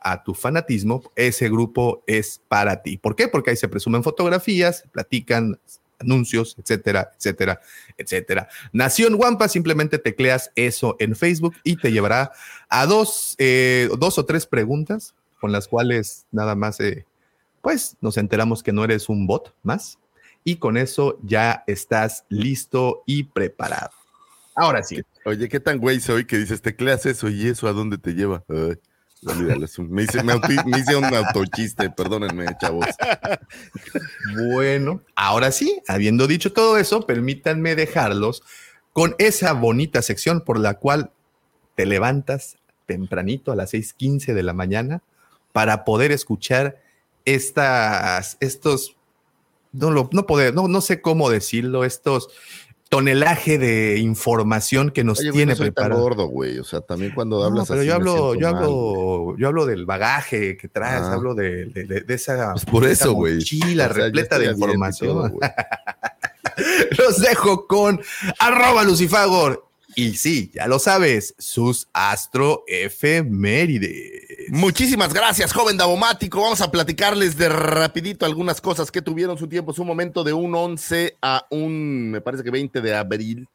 a 0.00 0.22
tu 0.22 0.34
fanatismo, 0.34 1.02
ese 1.16 1.48
grupo 1.48 2.02
es 2.06 2.40
para 2.48 2.82
ti. 2.82 2.98
¿Por 2.98 3.16
qué? 3.16 3.28
Porque 3.28 3.50
ahí 3.50 3.56
se 3.56 3.68
presumen 3.68 4.02
fotografías, 4.02 4.84
platican 4.92 5.58
anuncios, 5.98 6.56
etcétera, 6.58 7.10
etcétera, 7.16 7.60
etcétera. 7.96 8.48
Nación 8.72 9.14
Wampa, 9.14 9.48
simplemente 9.48 9.98
tecleas 9.98 10.50
eso 10.56 10.96
en 10.98 11.16
Facebook 11.16 11.54
y 11.64 11.76
te 11.76 11.92
llevará 11.92 12.32
a 12.68 12.84
dos, 12.84 13.34
eh, 13.38 13.88
dos 13.98 14.18
o 14.18 14.26
tres 14.26 14.44
preguntas 14.46 15.14
con 15.40 15.52
las 15.52 15.68
cuales 15.68 16.26
nada 16.32 16.54
más 16.54 16.78
pues 17.64 17.96
nos 18.02 18.18
enteramos 18.18 18.62
que 18.62 18.72
no 18.72 18.84
eres 18.84 19.08
un 19.08 19.26
bot 19.26 19.54
más 19.62 19.98
y 20.44 20.56
con 20.56 20.76
eso 20.76 21.18
ya 21.22 21.64
estás 21.66 22.26
listo 22.28 23.02
y 23.06 23.24
preparado. 23.24 23.90
Ahora 24.54 24.82
sí. 24.82 25.02
Oye, 25.24 25.48
¿qué 25.48 25.60
tan 25.60 25.78
güey 25.78 25.98
soy 25.98 26.26
que 26.26 26.36
dices, 26.36 26.60
tecleas 26.60 27.06
eso 27.06 27.30
y 27.30 27.48
eso 27.48 27.66
a 27.66 27.72
dónde 27.72 27.96
te 27.96 28.12
lleva? 28.12 28.44
me, 29.88 30.02
hice, 30.02 30.96
un 30.96 31.14
autochiste, 31.14 31.88
perdónenme, 31.88 32.44
chavos. 32.60 32.84
Bueno, 34.36 35.00
ahora 35.16 35.50
sí, 35.50 35.80
habiendo 35.88 36.26
dicho 36.26 36.52
todo 36.52 36.76
eso, 36.76 37.06
permítanme 37.06 37.74
dejarlos 37.74 38.42
con 38.92 39.14
esa 39.16 39.54
bonita 39.54 40.02
sección 40.02 40.42
por 40.42 40.60
la 40.60 40.74
cual 40.74 41.12
te 41.76 41.86
levantas 41.86 42.58
tempranito 42.84 43.52
a 43.52 43.56
las 43.56 43.72
6:15 43.72 44.34
de 44.34 44.42
la 44.42 44.52
mañana 44.52 45.02
para 45.52 45.84
poder 45.84 46.12
escuchar 46.12 46.83
estas, 47.24 48.36
estos 48.40 48.96
no, 49.72 49.90
lo, 49.90 50.08
no, 50.12 50.26
poder, 50.26 50.54
no, 50.54 50.68
no 50.68 50.80
sé 50.80 51.00
cómo 51.00 51.30
decirlo, 51.30 51.84
estos 51.84 52.28
tonelaje 52.88 53.58
de 53.58 53.98
información 53.98 54.90
que 54.90 55.02
nos 55.02 55.18
tiene 55.18 55.46
no 55.46 55.56
soy 55.56 55.72
preparado. 55.72 56.00
gordo, 56.00 56.26
güey. 56.28 56.60
O 56.60 56.64
sea, 56.64 56.80
también 56.80 57.12
cuando 57.12 57.42
hablas 57.42 57.66
pero 57.66 57.82
yo 57.82 57.94
hablo, 57.94 58.36
yo 58.36 58.48
hablo, 58.48 59.36
yo 59.36 59.48
hablo 59.48 59.66
del 59.66 59.84
bagaje 59.84 60.56
que 60.56 60.68
traes, 60.68 61.02
ah. 61.02 61.14
hablo 61.14 61.34
de, 61.34 61.66
de, 61.66 62.14
esa, 62.14 62.52
pues 62.52 62.64
por 62.64 62.84
eso, 62.84 63.12
güey. 63.12 63.36
mochila 63.36 63.88
repleta 63.88 64.38
de 64.38 64.46
información. 64.46 65.38
Los 66.98 67.20
dejo 67.20 67.66
con 67.66 68.00
arroba 68.38 68.84
Lucifagor 68.84 69.66
y 69.96 70.14
sí, 70.14 70.50
ya 70.54 70.66
lo 70.66 70.78
sabes, 70.78 71.34
sus 71.38 71.88
astro 71.92 72.64
efemérides. 72.66 74.50
Muchísimas 74.50 75.12
gracias, 75.12 75.52
joven 75.52 75.76
Davomático. 75.76 76.40
Vamos 76.40 76.60
a 76.60 76.70
platicarles 76.70 77.36
de 77.36 77.48
rapidito 77.48 78.26
algunas 78.26 78.60
cosas 78.60 78.90
que 78.90 79.02
tuvieron 79.02 79.38
su 79.38 79.48
tiempo, 79.48 79.72
su 79.72 79.84
momento 79.84 80.24
de 80.24 80.32
un 80.32 80.54
11 80.54 81.16
a 81.22 81.46
un, 81.50 82.10
me 82.10 82.20
parece 82.20 82.44
que 82.44 82.50
20 82.50 82.80
de 82.80 82.94
abril. 82.94 83.48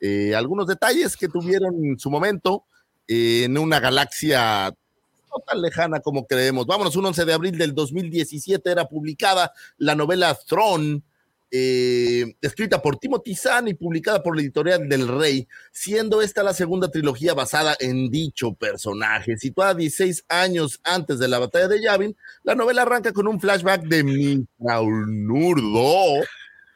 Eh, 0.00 0.34
algunos 0.34 0.66
detalles 0.66 1.16
que 1.16 1.28
tuvieron 1.28 1.98
su 1.98 2.10
momento 2.10 2.64
eh, 3.08 3.44
en 3.44 3.56
una 3.56 3.80
galaxia 3.80 4.68
no 4.68 5.42
tan 5.46 5.60
lejana 5.60 6.00
como 6.00 6.26
creemos. 6.26 6.66
Vámonos, 6.66 6.96
un 6.96 7.06
11 7.06 7.24
de 7.24 7.32
abril 7.32 7.58
del 7.58 7.74
2017 7.74 8.70
era 8.70 8.88
publicada 8.88 9.52
la 9.78 9.94
novela 9.94 10.34
Throne 10.34 11.02
eh, 11.50 12.36
escrita 12.40 12.82
por 12.82 12.98
Timothy 12.98 13.34
Zahn 13.34 13.68
y 13.68 13.74
publicada 13.74 14.22
por 14.22 14.34
la 14.34 14.42
editorial 14.42 14.88
del 14.88 15.06
Rey, 15.06 15.46
siendo 15.72 16.22
esta 16.22 16.42
la 16.42 16.54
segunda 16.54 16.90
trilogía 16.90 17.34
basada 17.34 17.76
en 17.78 18.10
dicho 18.10 18.54
personaje. 18.54 19.36
Situada 19.36 19.74
16 19.74 20.24
años 20.28 20.80
antes 20.82 21.18
de 21.18 21.28
la 21.28 21.38
batalla 21.38 21.68
de 21.68 21.82
Yavin, 21.82 22.16
la 22.42 22.54
novela 22.54 22.82
arranca 22.82 23.12
con 23.12 23.28
un 23.28 23.40
flashback 23.40 23.82
de 23.82 24.04
Mithraunurdo. 24.04 26.24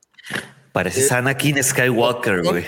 Parece 0.73 1.03
eh, 1.03 1.09
Anakin 1.11 1.63
Skywalker, 1.63 2.43
güey. 2.43 2.65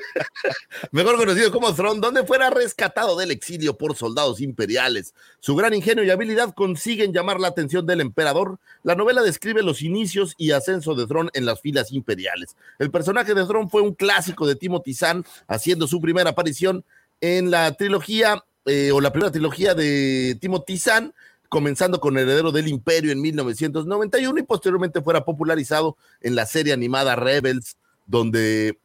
mejor 0.92 1.16
conocido 1.16 1.50
como 1.52 1.74
Thrawn, 1.74 2.00
donde 2.00 2.24
fuera 2.24 2.50
rescatado 2.50 3.16
del 3.16 3.30
exilio 3.30 3.76
por 3.76 3.96
soldados 3.96 4.40
imperiales. 4.40 5.14
Su 5.40 5.54
gran 5.56 5.74
ingenio 5.74 6.04
y 6.04 6.10
habilidad 6.10 6.54
consiguen 6.54 7.12
llamar 7.12 7.40
la 7.40 7.48
atención 7.48 7.86
del 7.86 8.00
emperador. 8.00 8.58
La 8.82 8.94
novela 8.94 9.22
describe 9.22 9.62
los 9.62 9.82
inicios 9.82 10.34
y 10.38 10.52
ascenso 10.52 10.94
de 10.94 11.06
Thrawn 11.06 11.30
en 11.34 11.44
las 11.44 11.60
filas 11.60 11.92
imperiales. 11.92 12.56
El 12.78 12.90
personaje 12.90 13.34
de 13.34 13.44
Thrawn 13.44 13.70
fue 13.70 13.82
un 13.82 13.94
clásico 13.94 14.46
de 14.46 14.56
Timothy 14.56 14.94
Zahn, 14.94 15.24
haciendo 15.46 15.86
su 15.86 16.00
primera 16.00 16.30
aparición 16.30 16.84
en 17.20 17.50
la 17.50 17.72
trilogía 17.72 18.44
eh, 18.64 18.92
o 18.92 19.00
la 19.00 19.12
primera 19.12 19.32
trilogía 19.32 19.74
de 19.74 20.36
Timothy 20.40 20.78
Zahn, 20.78 21.14
comenzando 21.48 22.00
con 22.00 22.16
Heredero 22.16 22.52
del 22.52 22.68
Imperio 22.68 23.12
en 23.12 23.20
1991 23.20 24.38
y 24.38 24.42
posteriormente 24.42 25.02
fuera 25.02 25.24
popularizado 25.24 25.96
en 26.20 26.34
la 26.34 26.46
serie 26.46 26.72
animada 26.72 27.16
Rebels, 27.16 27.76
donde 28.06 28.78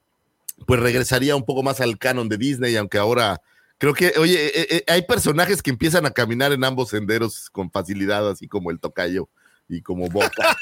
pues 0.65 0.79
regresaría 0.79 1.35
un 1.35 1.43
poco 1.43 1.63
más 1.63 1.81
al 1.81 1.97
canon 1.97 2.29
de 2.29 2.37
Disney, 2.37 2.75
aunque 2.75 2.97
ahora 2.97 3.41
creo 3.77 3.93
que, 3.93 4.13
oye, 4.17 4.47
eh, 4.47 4.67
eh, 4.69 4.83
hay 4.87 5.03
personajes 5.03 5.61
que 5.61 5.69
empiezan 5.69 6.05
a 6.05 6.11
caminar 6.11 6.51
en 6.51 6.63
ambos 6.63 6.89
senderos 6.89 7.49
con 7.49 7.71
facilidad, 7.71 8.29
así 8.29 8.47
como 8.47 8.71
el 8.71 8.79
tocayo 8.79 9.29
y 9.69 9.81
como 9.81 10.09
Boca. 10.09 10.57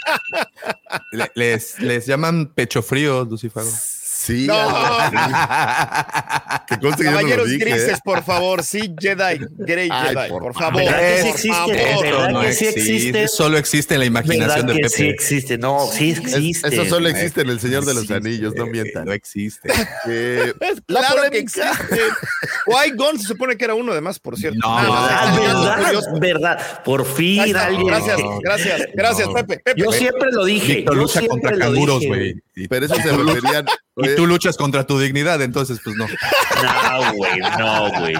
les, 1.35 1.79
les 1.79 2.05
llaman 2.05 2.53
pecho 2.53 2.81
frío, 2.81 3.23
Lucifer. 3.23 3.63
Sí. 4.25 4.47
No. 4.47 4.55
Caballeros 6.97 7.49
grises, 7.49 8.01
por 8.03 8.23
favor. 8.23 8.63
Sí, 8.63 8.93
Jedi. 8.99 9.45
Grey 9.57 9.89
Jedi, 9.89 10.29
por, 10.29 10.53
favor. 10.53 10.83
¿Verdad 10.83 10.99
que 10.99 11.21
sí 11.21 11.27
existe? 11.29 11.95
¿Verdad 12.01 12.41
que 12.41 12.53
sí 12.53 12.65
existe? 12.65 13.27
Solo 13.27 13.57
existe 13.57 13.93
en 13.93 13.99
la 13.99 14.05
imaginación 14.05 14.65
de 14.65 14.73
Pepe. 14.75 14.89
sí 14.89 15.07
existe? 15.07 15.57
No, 15.57 15.85
sí 15.91 16.11
existe. 16.11 16.67
eso 16.69 16.85
solo 16.85 17.07
existe 17.09 17.41
en 17.41 17.49
El 17.49 17.59
Señor 17.59 17.85
de 17.85 17.93
los 17.93 18.09
Anillos, 18.09 18.55
no 18.55 18.65
mientan. 18.65 19.05
No 19.05 19.13
existe. 19.13 19.69
Eh, 20.07 20.53
claro 20.85 21.29
que 21.31 21.39
existe. 21.39 21.67
Qui-Gon 22.65 23.19
se 23.19 23.27
supone 23.27 23.57
que 23.57 23.65
era 23.65 23.75
uno, 23.75 23.91
además, 23.91 24.19
por 24.19 24.37
cierto. 24.37 24.59
No, 24.59 24.77
ah, 24.77 25.35
verdad, 25.39 26.19
verdad. 26.19 26.83
Por 26.83 27.05
fin 27.05 27.55
alguien. 27.55 27.87
Gracias, 27.87 28.19
gracias, 28.41 28.81
gracias, 28.93 29.29
Pepe, 29.29 29.61
Yo 29.75 29.91
siempre 29.91 30.31
lo 30.31 30.45
dije. 30.45 30.77
Víctor 30.77 30.95
lucha 30.95 31.25
contra 31.27 31.57
canguros, 31.57 32.05
güey. 32.05 32.44
Pero 32.69 32.85
eso 32.85 32.95
se 32.95 33.11
referían 33.11 33.65
y 33.97 34.15
tú 34.15 34.25
luchas 34.25 34.55
contra 34.55 34.87
tu 34.87 34.97
dignidad, 34.97 35.41
entonces 35.41 35.79
pues 35.83 35.95
no. 35.97 36.05
No, 36.07 37.13
güey, 37.13 37.39
no, 37.59 37.99
güey. 37.99 38.15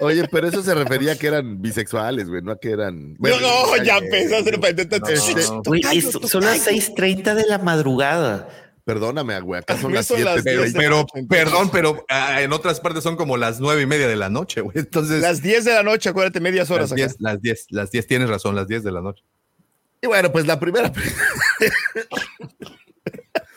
Oye, 0.00 0.28
pero 0.28 0.46
eso 0.48 0.62
se 0.62 0.74
refería 0.74 1.12
a 1.12 1.16
que 1.16 1.26
eran 1.26 1.60
bisexuales, 1.60 2.28
güey, 2.28 2.42
no 2.42 2.52
a 2.52 2.60
que 2.60 2.70
eran. 2.70 3.14
Bueno, 3.18 3.40
no, 3.40 3.82
ya 3.82 4.00
pensaste 4.00 4.50
este, 4.50 6.28
son 6.28 6.44
las 6.44 6.66
6:30 6.66 7.34
de 7.34 7.46
la 7.46 7.58
madrugada. 7.58 8.48
Perdóname, 8.84 9.40
güey, 9.40 9.60
acá 9.60 9.76
son 9.76 9.92
las 9.92 10.06
7. 10.06 10.42
Pero, 10.76 11.04
perdón, 11.28 11.70
pero 11.72 12.04
ah, 12.08 12.40
en 12.40 12.52
otras 12.52 12.78
partes 12.78 13.02
son 13.02 13.16
como 13.16 13.36
las 13.36 13.58
nueve 13.58 13.82
y 13.82 13.86
media 13.86 14.06
de 14.06 14.14
la 14.14 14.30
noche, 14.30 14.60
güey. 14.60 14.78
Entonces. 14.78 15.20
Las 15.20 15.42
10 15.42 15.64
de 15.64 15.74
la 15.74 15.82
noche, 15.82 16.08
acuérdate, 16.08 16.38
medias 16.38 16.70
horas. 16.70 16.90
Las 16.90 16.96
10, 16.96 17.16
las 17.18 17.42
10, 17.42 17.66
las 17.70 17.90
10, 17.90 18.06
tienes 18.06 18.28
razón, 18.28 18.54
las 18.54 18.68
10 18.68 18.84
de 18.84 18.92
la 18.92 19.02
noche. 19.02 19.24
Y 20.00 20.06
bueno, 20.06 20.30
pues 20.30 20.46
la 20.46 20.60
primera. 20.60 20.92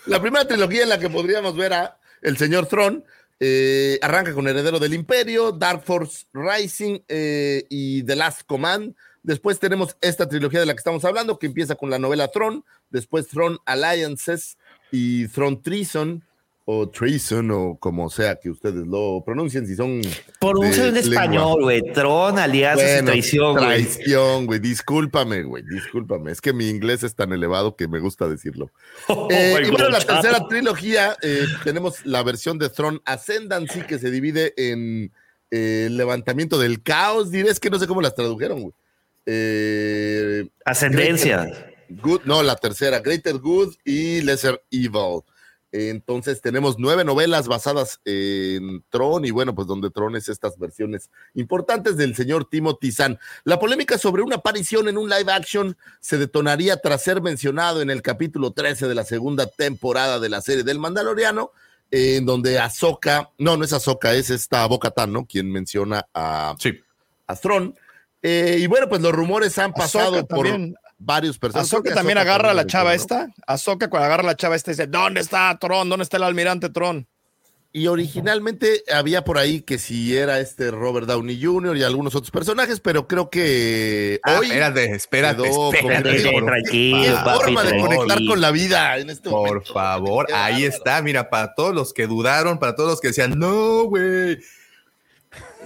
La 0.09 0.19
primera 0.19 0.43
trilogía 0.43 0.81
en 0.81 0.89
la 0.89 0.97
que 0.99 1.07
podríamos 1.07 1.55
ver 1.55 1.71
a 1.71 1.99
el 2.23 2.35
señor 2.35 2.65
Tron 2.65 3.03
eh, 3.39 3.99
arranca 4.01 4.33
con 4.33 4.47
Heredero 4.47 4.79
del 4.79 4.95
Imperio, 4.95 5.51
Dark 5.51 5.83
Force 5.83 6.25
Rising 6.33 7.01
eh, 7.07 7.67
y 7.69 8.01
The 8.01 8.15
Last 8.15 8.41
Command. 8.47 8.95
Después 9.21 9.59
tenemos 9.59 9.95
esta 10.01 10.27
trilogía 10.27 10.61
de 10.61 10.65
la 10.65 10.73
que 10.73 10.79
estamos 10.79 11.05
hablando, 11.05 11.37
que 11.37 11.45
empieza 11.45 11.75
con 11.75 11.91
la 11.91 11.99
novela 11.99 12.29
Tron, 12.29 12.65
después 12.89 13.27
Tron 13.27 13.59
Alliances 13.67 14.57
y 14.91 15.27
Tron 15.27 15.61
Treason, 15.61 16.23
o 16.71 16.88
treason 16.88 17.49
o 17.49 17.77
como 17.79 18.11
sea 18.11 18.35
que 18.35 18.47
ustedes 18.47 18.85
lo 18.85 19.23
pronuncien, 19.25 19.65
si 19.65 19.75
son... 19.75 20.01
Pronuncian 20.39 20.89
en 20.89 20.97
español, 20.97 21.63
güey. 21.63 21.81
Tron, 21.93 22.38
alianzas 22.38 23.01
y 23.01 23.05
traición, 23.05 23.53
güey. 23.53 23.65
Traición, 23.65 24.45
güey. 24.45 24.59
Discúlpame, 24.59 25.41
güey. 25.41 25.63
Discúlpame. 25.63 26.31
Es 26.31 26.41
que 26.41 26.53
mi 26.53 26.69
inglés 26.69 27.01
es 27.01 27.15
tan 27.15 27.33
elevado 27.33 27.75
que 27.75 27.88
me 27.88 27.99
gusta 27.99 28.27
decirlo. 28.27 28.71
Oh, 29.07 29.27
eh, 29.31 29.63
y 29.65 29.71
bueno, 29.71 29.89
la 29.89 29.99
tercera 30.01 30.47
trilogía, 30.47 31.17
eh, 31.23 31.45
tenemos 31.63 32.05
la 32.05 32.21
versión 32.21 32.59
de 32.59 32.69
Throne 32.69 32.99
Ascendancy 33.05 33.81
que 33.81 33.97
se 33.97 34.11
divide 34.11 34.53
en 34.55 35.11
eh, 35.49 35.85
el 35.88 35.97
levantamiento 35.97 36.59
del 36.59 36.83
caos. 36.83 37.31
Diré, 37.31 37.49
es 37.49 37.59
que 37.59 37.71
no 37.71 37.79
sé 37.79 37.88
cómo 37.88 38.01
las 38.01 38.13
tradujeron, 38.13 38.61
güey. 38.61 40.51
Ascendencia. 40.63 41.51
Good, 41.89 42.21
no, 42.25 42.43
la 42.43 42.55
tercera, 42.55 42.99
Greater 42.99 43.39
Good 43.39 43.73
y 43.83 44.21
Lesser 44.21 44.61
Evil. 44.69 45.23
Entonces 45.71 46.41
tenemos 46.41 46.79
nueve 46.79 47.03
novelas 47.03 47.47
basadas 47.47 48.01
en 48.05 48.83
Tron 48.89 49.23
y 49.25 49.31
bueno, 49.31 49.53
pues 49.53 49.67
donde 49.67 49.91
Tron 49.91 50.15
es 50.15 50.27
estas 50.27 50.57
versiones 50.57 51.11
importantes 51.35 51.95
del 51.95 52.15
señor 52.15 52.45
Timothy 52.49 52.91
Zahn. 52.91 53.19
La 53.43 53.59
polémica 53.59 53.99
sobre 53.99 54.23
una 54.23 54.38
aparición 54.38 54.88
en 54.88 54.97
un 54.97 55.09
live 55.09 55.31
action 55.31 55.77
se 55.99 56.17
detonaría 56.17 56.77
tras 56.77 57.03
ser 57.03 57.21
mencionado 57.21 57.81
en 57.81 57.91
el 57.91 58.01
capítulo 58.01 58.51
13 58.51 58.88
de 58.88 58.95
la 58.95 59.03
segunda 59.03 59.45
temporada 59.45 60.19
de 60.19 60.29
la 60.29 60.41
serie 60.41 60.63
del 60.63 60.79
Mandaloriano, 60.79 61.51
en 61.91 62.25
donde 62.25 62.57
Ahsoka, 62.57 63.29
no, 63.38 63.55
no 63.55 63.63
es 63.63 63.73
Ahsoka, 63.73 64.13
es 64.13 64.31
esta 64.31 64.65
Boca 64.65 64.91
¿no? 65.07 65.25
Quien 65.25 65.51
menciona 65.51 66.07
a, 66.13 66.55
sí. 66.57 66.79
a 67.27 67.35
Tron. 67.35 67.75
Eh, 68.21 68.57
y 68.59 68.67
bueno, 68.67 68.89
pues 68.89 69.01
los 69.01 69.13
rumores 69.13 69.57
han 69.59 69.71
pasado 69.73 70.27
por 70.27 70.47
varios 71.00 71.39
personajes. 71.39 71.74
Azoka 71.74 71.94
también 71.94 72.18
agarra 72.18 72.51
a 72.51 72.53
la 72.53 72.68
chava 72.68 72.94
esta. 72.94 73.29
Azoka 73.48 73.89
cuando 73.89 74.06
agarra 74.06 74.24
a 74.24 74.27
la 74.27 74.36
chava 74.36 74.56
esta 74.56 74.72
dice, 74.72 74.88
¿dónde 74.88 75.22
está 75.22 75.58
Tron? 75.60 75.89
¿Dónde 75.89 76.03
está 76.03 76.18
el 76.18 76.24
almirante 76.24 76.70
Tron? 76.70 77.08
Y 77.72 77.86
originalmente 77.86 78.84
había 78.91 79.24
por 79.24 79.38
ahí 79.38 79.62
que 79.62 79.77
si 79.77 80.18
era 80.18 80.39
este 80.39 80.72
Robert 80.72 81.06
Downey 81.06 81.39
Jr. 81.39 81.77
y 81.77 81.84
algunos 81.84 82.15
otros 82.15 82.32
personajes, 82.32 82.79
pero 82.79 83.08
creo 83.08 83.29
que 83.29 84.20
ah, 84.24 84.39
hoy 84.39 84.48
espérate, 84.48 84.96
espérate, 84.96 85.48
espérate, 85.48 86.20
tranquilo, 86.20 87.18
forma 87.36 87.63
de 87.63 87.79
conectar 87.79 88.18
con 88.27 88.41
la 88.41 88.50
vida 88.50 88.98
en 88.98 89.12
este 89.12 89.29
Por 89.29 89.63
favor, 89.65 90.25
ahí 90.34 90.65
está, 90.65 91.00
mira, 91.03 91.29
para 91.29 91.53
todos 91.53 91.75
los 91.75 91.94
que 91.94 92.08
dudaron, 92.08 92.58
para 92.58 92.75
todos 92.75 92.89
los 92.89 93.01
que 93.01 93.10
decían, 93.10 93.38
no, 93.38 93.84
güey. 93.84 94.39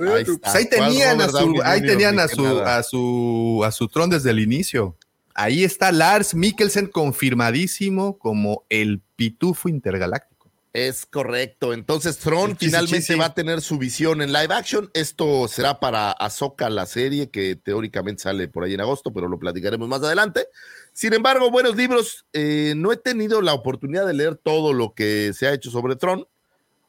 Ahí, 0.02 0.25
pues 0.25 0.56
ahí, 0.56 0.68
tenían 0.68 1.22
a 1.22 1.30
su, 1.30 1.62
ahí 1.63 1.82
tenían 1.82 2.20
a 2.20 2.28
su, 2.28 2.60
a 2.60 2.84
su, 2.84 3.62
a 3.63 3.72
su 3.72 3.88
Tron 3.88 4.10
desde 4.10 4.32
el 4.32 4.42
inicio. 4.42 4.98
Ahí 5.36 5.63
está 5.63 5.92
Lars 5.92 6.36
Mikkelsen 6.36 6.88
confirmadísimo 6.88 8.18
como 8.18 8.66
el 8.70 9.02
pitufo 9.16 9.70
intergaláctico. 9.70 10.34
Es 10.74 11.06
correcto. 11.06 11.72
Entonces, 11.72 12.18
Tron 12.18 12.58
finalmente 12.58 13.16
va 13.16 13.25
a 13.25 13.34
tener 13.36 13.62
su 13.62 13.78
visión 13.78 14.24
en 14.24 14.34
live 14.34 14.54
action. 14.54 14.90
Esto 14.96 15.48
será 15.48 15.80
para 15.80 16.12
Ahsoka, 16.12 16.68
la 16.72 16.88
serie 16.88 17.30
que 17.30 17.56
teóricamente 17.56 18.24
sale 18.24 18.48
por 18.48 18.63
ahí 18.63 18.74
en 18.74 18.82
agosto, 18.82 19.13
pero 19.13 19.28
lo 19.28 19.38
platicaremos 19.38 19.88
más 19.88 20.02
adelante. 20.02 20.48
Sin 20.92 21.13
embargo, 21.13 21.52
buenos 21.52 21.75
libros. 21.75 22.25
Eh, 22.34 22.74
no 22.75 22.92
he 22.92 22.98
tenido 22.98 23.42
la 23.44 23.54
oportunidad 23.54 24.08
de 24.08 24.13
leer 24.13 24.36
todo 24.36 24.74
lo 24.74 24.96
que 24.96 25.32
se 25.34 25.46
ha 25.48 25.54
hecho 25.54 25.70
sobre 25.70 25.96
Tron. 25.96 26.28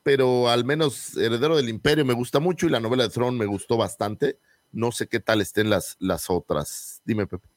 pero 0.03 0.49
al 0.51 0.65
menos 0.65 1.17
Heredero 1.17 1.57
del 1.57 1.69
Imperio 1.69 2.05
me 2.05 2.15
gusta 2.15 2.39
mucho 2.39 2.67
y 2.67 2.71
la 2.71 2.81
novela 2.81 3.05
de 3.05 3.11
Throne 3.11 3.39
me 3.39 3.47
gustó 3.47 3.77
bastante. 3.77 4.39
No 4.73 4.93
sé 4.93 5.09
qué 5.09 5.21
tal 5.21 5.41
estén 5.41 5.71
las, 5.71 5.97
las 5.99 6.31
otras. 6.31 7.01
Dime, 7.05 7.27
Pepe. 7.27 7.53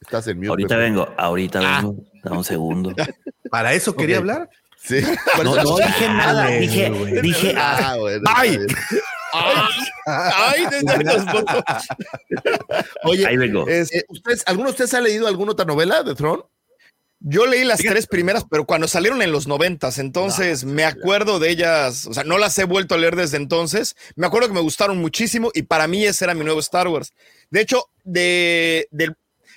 Estás 0.00 0.26
en 0.28 0.38
mute. 0.38 0.48
Ahorita 0.48 0.76
vengo, 0.76 1.14
ahorita 1.16 1.60
ah. 1.62 1.80
vengo. 1.82 2.04
Da 2.22 2.32
un 2.32 2.44
segundo. 2.44 2.94
¿Para 3.50 3.72
eso 3.74 3.94
quería 3.94 4.18
hablar? 4.18 4.48
Sí. 4.76 5.00
No, 5.44 5.54
no 5.56 5.76
dije 5.76 6.08
nada. 6.08 6.46
Dije, 6.46 6.90
dije, 7.22 7.54
ah, 7.56 7.96
¡ay! 8.26 8.58
¡Ay! 10.06 10.66
desde 10.70 11.04
los 11.04 11.24
Oye, 13.04 13.26
Ahí 13.26 13.36
vengo. 13.36 13.66
Eh, 13.68 13.86
¿ustedes, 14.08 14.42
¿alguno 14.46 14.68
de 14.68 14.72
ustedes 14.72 14.94
ha 14.94 15.00
leído 15.00 15.26
alguna 15.26 15.52
otra 15.52 15.64
novela 15.64 16.02
de 16.02 16.14
Throne? 16.14 16.42
Yo 17.22 17.46
leí 17.46 17.64
las 17.64 17.80
tres 17.80 18.06
primeras, 18.06 18.46
pero 18.50 18.64
cuando 18.64 18.88
salieron 18.88 19.20
en 19.20 19.30
los 19.30 19.46
noventas, 19.46 19.98
entonces 19.98 20.64
me 20.64 20.84
acuerdo 20.84 21.38
de 21.38 21.50
ellas, 21.50 22.06
o 22.06 22.14
sea, 22.14 22.24
no 22.24 22.38
las 22.38 22.58
he 22.58 22.64
vuelto 22.64 22.94
a 22.94 22.98
leer 22.98 23.14
desde 23.14 23.36
entonces. 23.36 23.94
Me 24.16 24.26
acuerdo 24.26 24.48
que 24.48 24.54
me 24.54 24.60
gustaron 24.60 24.96
muchísimo 24.96 25.50
y 25.52 25.62
para 25.62 25.86
mí 25.86 26.02
ese 26.02 26.24
era 26.24 26.32
mi 26.32 26.44
nuevo 26.44 26.60
Star 26.60 26.88
Wars. 26.88 27.12
De 27.50 27.60
hecho, 27.60 27.84
de, 28.04 28.88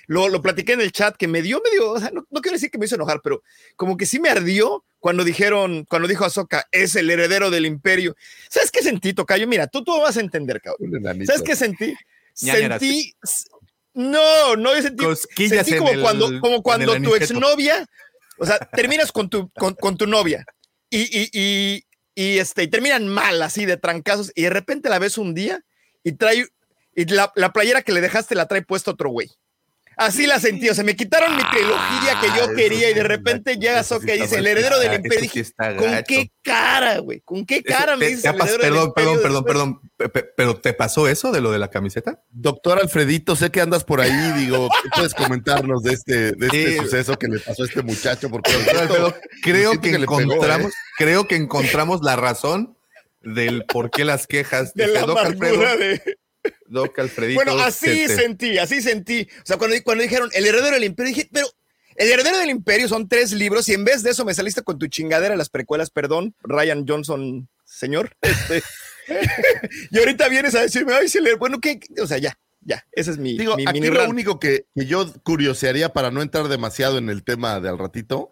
lo, 0.06 0.28
lo, 0.28 0.42
platiqué 0.42 0.72
en 0.72 0.80
el 0.80 0.92
chat 0.92 1.16
que 1.16 1.28
me 1.28 1.42
dio 1.42 1.60
medio, 1.64 1.90
o 1.90 1.98
sea, 1.98 2.10
no, 2.10 2.24
quiero 2.40 2.56
decir 2.56 2.70
que 2.70 2.78
me 2.78 2.86
hizo 2.86 2.94
enojar, 2.94 3.20
pero 3.22 3.42
como 3.76 3.96
que 3.96 4.06
sí 4.06 4.18
me 4.18 4.28
ardió 4.28 4.84
cuando 4.98 5.24
dijeron, 5.24 5.84
cuando 5.88 6.08
dijo 6.08 6.24
Ahsoka, 6.24 6.66
es 6.72 6.96
el 6.96 7.10
heredero 7.10 7.50
del 7.50 7.66
imperio. 7.66 8.16
¿Sabes 8.48 8.70
qué 8.70 8.82
sentí, 8.82 9.12
Tocayo? 9.12 9.46
Mira, 9.46 9.66
tú, 9.66 9.84
tú 9.84 10.00
vas 10.00 10.16
a 10.16 10.20
entender, 10.20 10.60
cabrón. 10.60 11.24
¿Sabes 11.26 11.42
qué 11.42 11.56
sentí? 11.56 11.94
Sentí, 12.32 13.14
no, 13.94 14.56
no, 14.56 14.74
yo 14.74 14.82
sentí, 14.82 15.48
sentí 15.48 15.76
como, 15.76 16.00
cuando, 16.00 16.40
como 16.40 16.62
cuando 16.62 17.00
tu 17.00 17.14
exnovia, 17.14 17.86
o 18.38 18.46
sea, 18.46 18.58
terminas 18.58 19.12
con 19.12 19.28
tu, 19.30 19.50
con, 19.50 19.96
tu 19.96 20.06
novia 20.06 20.44
y, 20.90 21.02
y, 21.02 21.30
y, 21.32 21.84
y, 22.14 22.38
este, 22.38 22.64
y 22.64 22.68
terminan 22.68 23.06
mal, 23.06 23.40
así 23.42 23.66
de 23.66 23.76
trancazos, 23.76 24.32
y 24.34 24.42
de 24.42 24.50
repente 24.50 24.88
la 24.88 24.98
ves 24.98 25.16
un 25.16 25.34
día 25.34 25.64
y 26.02 26.12
trae, 26.12 26.48
y 26.96 27.04
la, 27.06 27.32
la 27.36 27.52
playera 27.52 27.82
que 27.82 27.92
le 27.92 28.00
dejaste 28.00 28.34
la 28.34 28.48
trae 28.48 28.62
puesto 28.62 28.90
otro 28.90 29.10
güey. 29.10 29.30
Así 29.96 30.26
la 30.26 30.40
sentí, 30.40 30.68
o 30.68 30.74
sea, 30.74 30.84
me 30.84 30.96
quitaron 30.96 31.36
mi 31.36 31.42
trilogía 31.50 32.20
que 32.20 32.26
yo 32.36 32.44
ah, 32.50 32.54
quería 32.56 32.90
y 32.90 32.94
de 32.94 33.04
repente 33.04 33.56
llega 33.56 33.82
Soka 33.82 34.14
y 34.14 34.20
dice, 34.20 34.38
el 34.38 34.46
heredero 34.46 34.78
del 34.78 34.94
imperio. 34.94 35.30
¿con 35.78 36.04
qué 36.04 36.30
cara, 36.42 36.98
güey? 36.98 37.20
¿Con 37.20 37.46
qué 37.46 37.62
cara 37.62 37.96
me 37.96 38.08
dice 38.08 38.32
Perdón, 38.32 38.92
perdón, 38.94 39.20
perdón, 39.22 39.44
perdón, 39.44 39.80
pero 40.36 40.56
¿te 40.56 40.72
pasó 40.72 41.08
eso 41.08 41.30
de 41.32 41.40
lo 41.40 41.52
de 41.52 41.58
la 41.58 41.68
camiseta? 41.68 42.22
Doctor 42.30 42.80
Alfredito, 42.80 43.36
sé 43.36 43.50
que 43.50 43.60
andas 43.60 43.84
por 43.84 44.00
ahí, 44.00 44.32
digo, 44.36 44.68
puedes 44.94 45.14
comentarnos 45.14 45.82
de 45.82 45.92
este, 45.92 46.32
de 46.32 46.46
este 46.46 46.76
suceso 46.78 47.16
que 47.16 47.28
le 47.28 47.38
pasó 47.38 47.62
a 47.62 47.66
este 47.66 47.82
muchacho? 47.82 48.28
Porque 48.30 48.50
creo 49.42 49.80
que, 49.80 49.90
encontramos, 49.90 50.72
¿eh? 50.72 50.76
creo 50.98 51.26
que 51.26 51.36
encontramos 51.36 52.00
la 52.02 52.16
razón 52.16 52.76
del 53.22 53.64
por 53.66 53.90
qué 53.90 54.04
las 54.04 54.26
quejas 54.26 54.74
de, 54.74 54.88
la 54.88 55.00
Alfredo. 55.00 55.60
De 55.76 56.18
Doc 56.66 56.98
Alfredito. 56.98 57.42
Bueno, 57.42 57.62
así 57.62 58.06
sentí, 58.08 58.58
así 58.58 58.80
sentí. 58.82 59.28
O 59.42 59.46
sea, 59.46 59.56
cuando, 59.56 59.76
cuando 59.84 60.02
dijeron 60.02 60.30
el 60.32 60.46
heredero 60.46 60.74
del 60.74 60.84
imperio, 60.84 61.14
dije, 61.14 61.28
pero 61.32 61.46
el 61.96 62.10
heredero 62.10 62.38
del 62.38 62.50
imperio 62.50 62.88
son 62.88 63.08
tres 63.08 63.32
libros 63.32 63.68
y 63.68 63.74
en 63.74 63.84
vez 63.84 64.02
de 64.02 64.10
eso 64.10 64.24
me 64.24 64.34
saliste 64.34 64.62
con 64.62 64.78
tu 64.78 64.86
chingadera 64.86 65.36
las 65.36 65.50
precuelas, 65.50 65.90
perdón, 65.90 66.34
Ryan 66.42 66.84
Johnson, 66.86 67.48
señor. 67.64 68.16
Este, 68.20 68.62
y 69.90 69.98
ahorita 69.98 70.28
vienes 70.28 70.54
a 70.54 70.62
decirme, 70.62 70.94
ay, 70.94 71.08
leer. 71.20 71.36
bueno, 71.36 71.60
¿qué? 71.60 71.80
O 72.00 72.06
sea, 72.06 72.18
ya, 72.18 72.38
ya, 72.60 72.86
ese 72.92 73.12
es 73.12 73.18
mi. 73.18 73.36
Digo, 73.36 73.56
aquí 73.66 73.80
lo 73.80 74.08
único 74.08 74.40
que, 74.40 74.66
que, 74.74 74.86
yo 74.86 75.12
curiosearía 75.22 75.92
para 75.92 76.10
no 76.10 76.22
entrar 76.22 76.48
demasiado 76.48 76.98
en 76.98 77.10
el 77.10 77.22
tema 77.22 77.60
de 77.60 77.68
al 77.68 77.78
ratito 77.78 78.30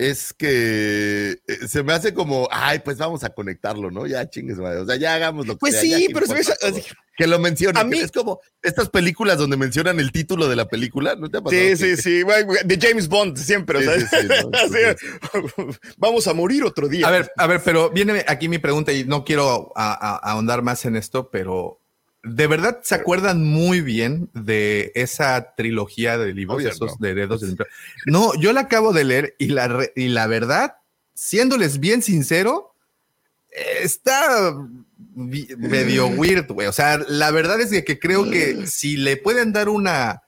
es 0.00 0.32
que 0.32 1.42
eh, 1.46 1.68
se 1.68 1.82
me 1.82 1.92
hace 1.92 2.14
como, 2.14 2.48
ay, 2.50 2.78
pues 2.78 2.96
vamos 2.96 3.22
a 3.22 3.28
conectarlo, 3.28 3.90
¿no? 3.90 4.06
Ya 4.06 4.30
chingues, 4.30 4.58
o 4.58 4.86
sea, 4.86 4.96
ya 4.96 5.14
hagamos 5.14 5.46
lo 5.46 5.54
que 5.54 5.58
pues 5.58 5.78
sí, 5.78 6.08
pero 6.14 6.24
que 7.16 7.26
lo 7.26 7.38
mencionen. 7.38 7.76
A 7.76 7.84
mí 7.84 7.98
es 7.98 8.10
como 8.10 8.40
estas 8.62 8.88
películas 8.88 9.36
donde 9.36 9.58
mencionan 9.58 10.00
el 10.00 10.10
título 10.10 10.48
de 10.48 10.56
la 10.56 10.68
película, 10.68 11.16
¿no 11.16 11.28
te 11.28 11.36
ha 11.36 11.42
pasado? 11.42 11.62
Sí, 11.62 11.76
sí, 11.76 11.96
sí, 11.98 12.22
de 12.64 12.78
James 12.80 13.08
Bond 13.08 13.36
siempre, 13.36 13.78
o 13.78 13.82
sea, 13.82 14.96
vamos 15.98 16.26
a 16.26 16.32
morir 16.32 16.64
otro 16.64 16.88
día. 16.88 17.06
A 17.06 17.10
ver, 17.10 17.30
a 17.36 17.46
ver, 17.46 17.60
pero 17.62 17.90
viene 17.90 18.24
aquí 18.26 18.48
mi 18.48 18.58
pregunta 18.58 18.94
y 18.94 19.04
no 19.04 19.22
quiero 19.22 19.70
ahondar 19.76 20.62
más 20.62 20.86
en 20.86 20.96
esto, 20.96 21.30
pero 21.30 21.79
¿De 22.22 22.46
verdad 22.46 22.80
se 22.82 22.94
acuerdan 22.94 23.44
muy 23.44 23.80
bien 23.80 24.28
de 24.34 24.92
esa 24.94 25.54
trilogía 25.54 26.18
de 26.18 26.34
libros, 26.34 26.62
esos 26.62 26.98
de 26.98 27.14
dedos 27.14 27.40
del 27.40 27.56
No, 28.06 28.32
yo 28.38 28.52
la 28.52 28.62
acabo 28.62 28.92
de 28.92 29.04
leer 29.04 29.36
y 29.38 29.46
la, 29.46 29.88
y 29.96 30.08
la 30.08 30.26
verdad, 30.26 30.76
siéndoles 31.14 31.80
bien 31.80 32.02
sincero, 32.02 32.74
está 33.50 34.54
medio 35.14 36.08
weird, 36.08 36.50
güey. 36.50 36.68
O 36.68 36.72
sea, 36.72 36.98
la 37.08 37.30
verdad 37.30 37.60
es 37.60 37.70
que, 37.84 37.98
creo 37.98 38.30
que 38.30 38.66
si 38.66 38.96
le 38.96 39.16
pueden 39.16 39.52
dar 39.52 39.68
una 39.68 40.22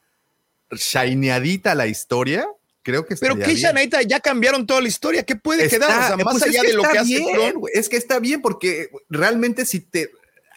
shineadita 0.70 1.72
a 1.72 1.74
la 1.74 1.84
la 1.84 2.46
creo 2.82 3.06
que 3.06 3.16
Pero 3.16 3.36
qué 3.36 3.54
shineadita, 3.54 4.02
ya 4.02 4.20
cambiaron 4.20 4.66
toda 4.66 4.80
la 4.80 4.88
historia, 4.88 5.24
¿qué 5.24 5.36
puede 5.36 5.68
quedar? 5.68 5.90
O 5.90 6.06
sea, 6.06 6.16
más 6.16 6.38
pues 6.38 6.42
allá 6.44 6.62
de 6.62 6.72
lo 6.72 6.82
que 6.82 6.98
hace 6.98 7.54
Es 7.74 7.88
que 7.88 7.96
está 7.96 8.18
bien 8.18 8.40
porque 8.42 8.90
realmente 9.08 9.64
si 9.66 9.80
te... 9.80 10.10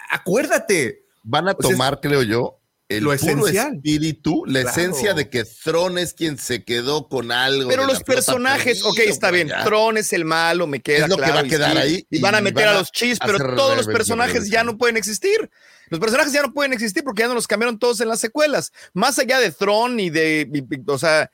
Acuérdate, 0.09 1.04
van 1.25 1.49
a 1.49 1.53
tomar, 1.55 1.99
creo 1.99 2.23
yo, 2.23 2.61
el 2.87 3.03
lo 3.03 3.13
esencial. 3.13 3.75
espíritu, 3.75 4.43
la 4.45 4.61
esencia 4.61 5.15
de 5.15 5.27
que 5.27 5.43
Tron 5.43 5.97
es 5.97 6.13
quien 6.13 6.37
se 6.37 6.63
quedó 6.63 7.09
con 7.09 7.31
algo. 7.31 7.67
Pero 7.67 7.87
los 7.87 8.03
personajes, 8.03 8.83
ok, 8.83 8.99
está 8.99 9.31
bien, 9.31 9.51
Tron 9.63 9.97
es 9.97 10.13
el 10.13 10.23
malo, 10.23 10.67
me 10.67 10.81
queda 10.81 11.05
es 11.05 11.09
lo 11.09 11.17
que 11.17 11.31
va 11.31 11.39
a 11.39 11.43
quedar 11.43 11.77
ahí. 11.77 12.05
Y, 12.11 12.19
van 12.19 12.35
a 12.35 12.41
meter 12.41 12.67
a, 12.67 12.73
los 12.75 12.91
chis, 12.91 13.17
pero 13.19 13.55
todos 13.55 13.75
los 13.75 13.87
personajes 13.87 14.49
ya 14.49 14.63
no 14.63 14.77
pueden 14.77 14.97
existir. 14.97 15.49
Los 15.89 15.99
personajes 15.99 16.33
ya 16.33 16.41
no 16.41 16.53
pueden 16.53 16.73
existir 16.73 17.03
porque 17.03 17.21
ya 17.21 17.27
no 17.27 17.35
los 17.35 17.47
cambiaron 17.47 17.77
todos 17.77 18.01
en 18.01 18.07
las 18.07 18.19
secuelas. 18.19 18.71
Más 18.93 19.19
allá 19.19 19.39
de 19.39 19.51
Tron 19.51 19.99
y 19.99 20.09
de, 20.09 20.49
o 20.87 20.97
sea, 20.97 21.29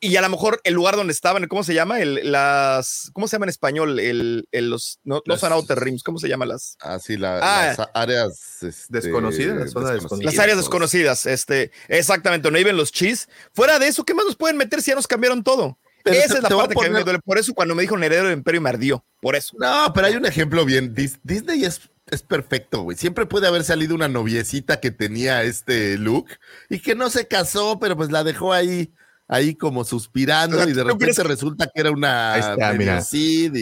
y 0.00 0.16
a 0.16 0.22
lo 0.22 0.28
mejor 0.28 0.60
el 0.64 0.74
lugar 0.74 0.96
donde 0.96 1.12
estaban, 1.12 1.46
¿cómo 1.48 1.62
se 1.62 1.74
llama? 1.74 2.00
El, 2.00 2.32
las, 2.32 3.10
¿cómo 3.12 3.28
se 3.28 3.36
llama 3.36 3.46
en 3.46 3.50
español? 3.50 4.00
El, 4.00 4.48
el 4.52 4.70
los, 4.70 5.00
no, 5.04 5.22
son 5.36 5.52
outer 5.52 5.78
rims, 5.78 6.02
¿cómo 6.02 6.18
se 6.18 6.28
llama 6.28 6.46
las? 6.46 6.76
Ah, 6.80 6.98
sí, 6.98 7.14
ah, 7.22 7.74
las 7.76 7.88
áreas 7.92 8.62
este, 8.62 8.84
desconocidas, 8.88 9.74
las, 9.74 10.38
áreas 10.38 10.56
desconocidas, 10.56 11.26
este, 11.26 11.72
exactamente, 11.88 12.44
donde 12.44 12.60
viven 12.60 12.76
los 12.76 12.90
chis. 12.90 13.28
Fuera 13.52 13.78
de 13.78 13.88
eso, 13.88 14.04
¿qué 14.04 14.14
más 14.14 14.24
nos 14.24 14.36
pueden 14.36 14.56
meter 14.56 14.80
si 14.80 14.90
ya 14.90 14.94
nos 14.94 15.06
cambiaron 15.06 15.44
todo? 15.44 15.78
Esa 16.04 16.36
es 16.36 16.42
la 16.42 16.48
parte 16.48 16.74
que 16.74 16.90
me 16.90 17.02
duele. 17.02 17.18
Por 17.18 17.36
eso 17.36 17.52
cuando 17.52 17.74
me 17.74 17.82
dijo 17.82 17.96
heredero 17.96 18.28
del 18.28 18.38
imperio 18.38 18.60
me 18.60 18.68
ardió. 18.68 19.04
Por 19.20 19.34
eso. 19.34 19.56
No, 19.58 19.92
pero 19.92 20.06
hay 20.06 20.14
un 20.14 20.24
ejemplo 20.24 20.64
bien. 20.64 20.94
Disney 20.94 21.64
es, 21.64 21.80
es 22.10 22.22
perfecto, 22.22 22.82
güey. 22.82 22.96
Siempre 22.96 23.26
puede 23.26 23.48
haber 23.48 23.64
salido 23.64 23.94
una 23.94 24.08
noviecita 24.08 24.80
que 24.80 24.92
tenía 24.92 25.42
este 25.42 25.98
look 25.98 26.26
y 26.70 26.78
que 26.78 26.94
no 26.94 27.10
se 27.10 27.26
casó, 27.26 27.80
pero 27.80 27.96
pues 27.96 28.12
la 28.12 28.22
dejó 28.22 28.52
ahí 28.52 28.92
ahí 29.28 29.54
como 29.54 29.84
suspirando 29.84 30.68
y 30.68 30.72
de 30.72 30.84
repente 30.84 31.22
resulta 31.22 31.66
que 31.66 31.80
era 31.80 31.90
una 31.90 32.36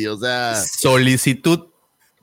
o 0.08 0.16
sea. 0.18 0.54
Solicitud 0.56 1.68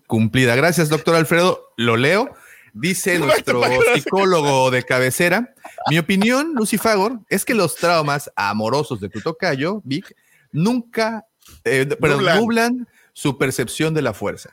cumplida. 0.07 0.55
Gracias, 0.55 0.89
doctor 0.89 1.15
Alfredo. 1.15 1.73
Lo 1.77 1.97
leo. 1.97 2.33
Dice 2.73 3.19
nuestro 3.19 3.61
psicólogo 3.93 4.71
de 4.71 4.83
cabecera. 4.83 5.53
Mi 5.89 5.99
opinión, 5.99 6.53
Lucifagor, 6.55 7.19
es 7.29 7.43
que 7.43 7.53
los 7.53 7.75
traumas 7.75 8.31
amorosos 8.35 9.01
de 9.01 9.09
tu 9.09 9.19
tocayo, 9.21 9.81
Vic, 9.83 10.15
nunca, 10.51 11.25
eh, 11.65 11.87
pero 11.99 12.21
nublan 12.21 12.87
su 13.13 13.37
percepción 13.37 13.93
de 13.93 14.01
la 14.01 14.13
fuerza. 14.13 14.51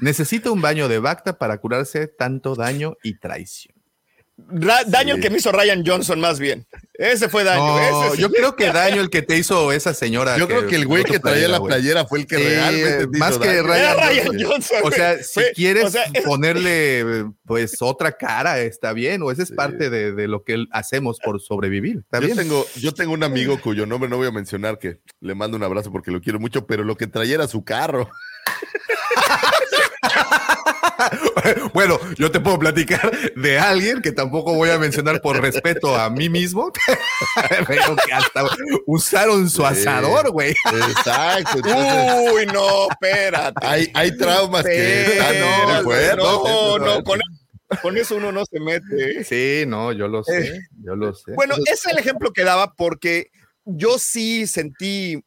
Necesita 0.00 0.50
un 0.50 0.62
baño 0.62 0.88
de 0.88 0.98
Bacta 0.98 1.38
para 1.38 1.58
curarse 1.58 2.06
tanto 2.08 2.54
daño 2.54 2.96
y 3.02 3.18
traición 3.18 3.79
daño 4.86 5.14
el 5.14 5.20
que 5.20 5.30
me 5.30 5.38
hizo 5.38 5.52
Ryan 5.52 5.84
Johnson, 5.86 6.20
más 6.20 6.38
bien. 6.38 6.66
Ese 6.94 7.30
fue 7.30 7.44
daño. 7.44 8.14
Yo 8.16 8.30
creo 8.30 8.56
que 8.56 8.66
daño 8.66 9.00
el 9.00 9.08
que 9.08 9.22
te 9.22 9.38
hizo 9.38 9.72
esa 9.72 9.94
señora. 9.94 10.36
Yo 10.36 10.46
creo 10.46 10.66
que 10.66 10.76
el 10.76 10.86
güey 10.86 11.02
que 11.02 11.18
traía 11.18 11.48
la 11.48 11.58
playera 11.58 12.04
fue 12.04 12.20
el 12.20 12.26
que 12.26 12.36
realmente. 12.36 13.18
Más 13.18 13.38
que 13.38 13.62
Ryan, 13.62 14.38
Johnson. 14.38 14.78
O 14.82 14.90
sea, 14.90 15.22
si 15.22 15.40
quieres 15.54 15.96
ponerle 16.26 17.24
pues 17.46 17.80
otra 17.80 18.12
cara, 18.12 18.60
está 18.60 18.92
bien. 18.92 19.22
O 19.22 19.30
esa 19.30 19.42
es 19.42 19.50
parte 19.50 19.88
de, 19.88 20.28
lo 20.28 20.44
que 20.44 20.66
hacemos 20.72 21.18
por 21.24 21.40
sobrevivir. 21.40 22.04
yo, 22.12 22.36
Tengo, 22.36 22.66
yo 22.76 22.92
tengo 22.92 23.12
un 23.12 23.24
amigo 23.24 23.58
cuyo 23.60 23.86
nombre 23.86 24.10
no 24.10 24.18
voy 24.18 24.26
a 24.26 24.32
mencionar, 24.32 24.78
que 24.78 25.00
le 25.20 25.34
mando 25.34 25.56
un 25.56 25.62
abrazo 25.62 25.90
porque 25.90 26.10
lo 26.10 26.20
quiero 26.20 26.38
mucho, 26.38 26.66
pero 26.66 26.84
lo 26.84 26.96
que 26.96 27.06
traía 27.06 27.36
era 27.36 27.48
su 27.48 27.64
carro. 27.64 28.10
bueno, 31.74 31.98
yo 32.16 32.30
te 32.30 32.40
puedo 32.40 32.58
platicar 32.58 33.10
de 33.36 33.58
alguien 33.58 34.00
que 34.02 34.12
tampoco 34.12 34.54
voy 34.54 34.70
a 34.70 34.78
mencionar 34.78 35.20
por 35.20 35.40
respeto 35.40 35.96
a 35.96 36.10
mí 36.10 36.28
mismo, 36.28 36.72
pero 37.66 37.96
que 37.96 38.12
hasta 38.12 38.44
usaron 38.86 39.48
su 39.48 39.64
asador, 39.64 40.30
güey. 40.30 40.54
Exacto. 40.72 41.60
Uy, 42.34 42.46
no, 42.46 42.88
espérate. 42.90 43.66
Hay, 43.66 43.90
hay 43.94 44.16
traumas 44.16 44.64
que 44.64 45.18
no, 46.16 46.78
no, 46.78 46.78
no, 46.78 47.04
con, 47.82 47.96
eso 47.96 48.16
uno 48.16 48.32
no 48.32 48.44
se 48.44 48.58
mete. 48.58 49.24
Sí, 49.24 49.64
no, 49.66 49.92
yo 49.92 50.08
lo 50.08 50.24
sé, 50.24 50.56
eh, 50.56 50.60
yo 50.82 50.96
lo 50.96 51.14
sé. 51.14 51.34
Bueno, 51.34 51.54
ese 51.66 51.72
es 51.72 51.86
el 51.86 51.98
ejemplo 51.98 52.32
que 52.32 52.42
daba 52.42 52.74
porque 52.74 53.30
yo 53.64 53.98
sí 53.98 54.46
sentí, 54.46 55.22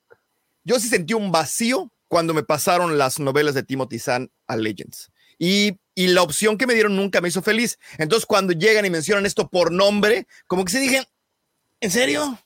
yo 0.64 0.80
sí 0.80 0.90
sentí 0.90 1.14
un 1.14 1.32
vacío 1.32 1.90
cuando 2.10 2.34
me 2.34 2.44
pasaron 2.44 2.98
las 2.98 3.20
novelas 3.20 3.56
de 3.56 3.64
Timothy 3.64 3.98
Zahn 3.98 4.32
a 4.48 4.56
Legends. 4.56 5.10
Y, 5.44 5.78
y, 5.94 6.08
la 6.08 6.22
opción 6.22 6.58
que 6.58 6.66
me 6.66 6.74
dieron 6.74 6.96
nunca 6.96 7.20
me 7.20 7.28
hizo 7.28 7.42
feliz. 7.42 7.78
Entonces, 7.98 8.26
cuando 8.26 8.54
llegan 8.54 8.86
y 8.86 8.90
mencionan 8.90 9.26
esto 9.26 9.50
por 9.50 9.74
nombre, 9.74 10.26
como 10.48 10.64
que 10.64 10.72
se 10.72 10.80
dije, 10.80 11.04
¿en 11.82 11.92
serio? 11.92 12.40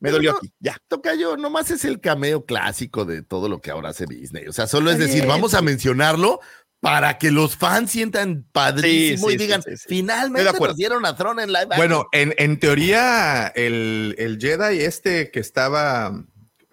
me 0.00 0.10
dolió 0.10 0.36
aquí, 0.36 0.52
ya. 0.58 0.78
Tocayo, 0.88 1.36
nomás 1.36 1.70
es 1.70 1.84
el 1.84 2.00
cameo 2.00 2.46
clásico 2.46 3.04
de 3.04 3.22
todo 3.22 3.48
lo 3.50 3.60
que 3.60 3.70
ahora 3.70 3.90
hace 3.90 4.06
Disney. 4.06 4.46
O 4.46 4.52
sea, 4.54 4.66
solo 4.66 4.90
es 4.90 4.98
decir, 4.98 5.26
vamos 5.26 5.52
a 5.52 5.60
mencionarlo 5.60 6.40
para 6.80 7.18
que 7.18 7.30
los 7.30 7.56
fans 7.56 7.90
sientan 7.90 8.46
padrísimo 8.52 9.30
y 9.30 9.36
digan, 9.36 9.62
finalmente 9.86 10.52
nos 10.58 10.76
dieron 10.76 11.04
a 11.04 11.16
Tron 11.16 11.40
en 11.40 11.52
live 11.52 11.68
Bueno, 11.76 12.06
en, 12.12 12.34
en 12.38 12.58
teoría, 12.58 13.48
el, 13.48 14.14
el, 14.18 14.38
Jedi 14.38 14.80
este 14.80 15.30
que 15.30 15.40
estaba, 15.40 16.24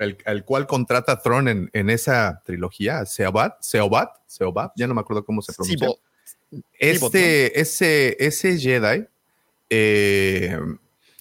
el, 0.03 0.17
el 0.25 0.45
cual 0.45 0.67
contrata 0.67 1.13
a 1.13 1.19
Tron 1.21 1.47
en, 1.47 1.69
en, 1.73 1.89
esa 1.89 2.41
trilogía, 2.45 3.05
Seobat, 3.05 3.61
Seobat, 3.61 4.09
Seobat, 4.27 4.71
ya 4.75 4.87
no 4.87 4.93
me 4.93 5.01
acuerdo 5.01 5.25
cómo 5.25 5.41
se 5.41 5.53
pronuncia. 5.53 5.89
Este, 6.77 7.59
ese, 7.59 8.15
ese 8.19 8.59
Jedi 8.59 9.07
eh, 9.69 10.59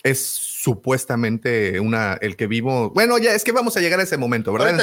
es 0.03 0.21
supuestamente 0.21 1.81
una, 1.81 2.19
el 2.21 2.37
que 2.37 2.47
vivo. 2.47 2.91
Bueno, 2.91 3.19
ya 3.19 3.35
es 3.35 3.45
que 3.45 3.53
vamos 3.53 3.77
a 3.77 3.81
llegar 3.81 4.01
a 4.01 4.03
ese 4.03 4.17
momento, 4.17 4.53
¿verdad? 4.53 4.79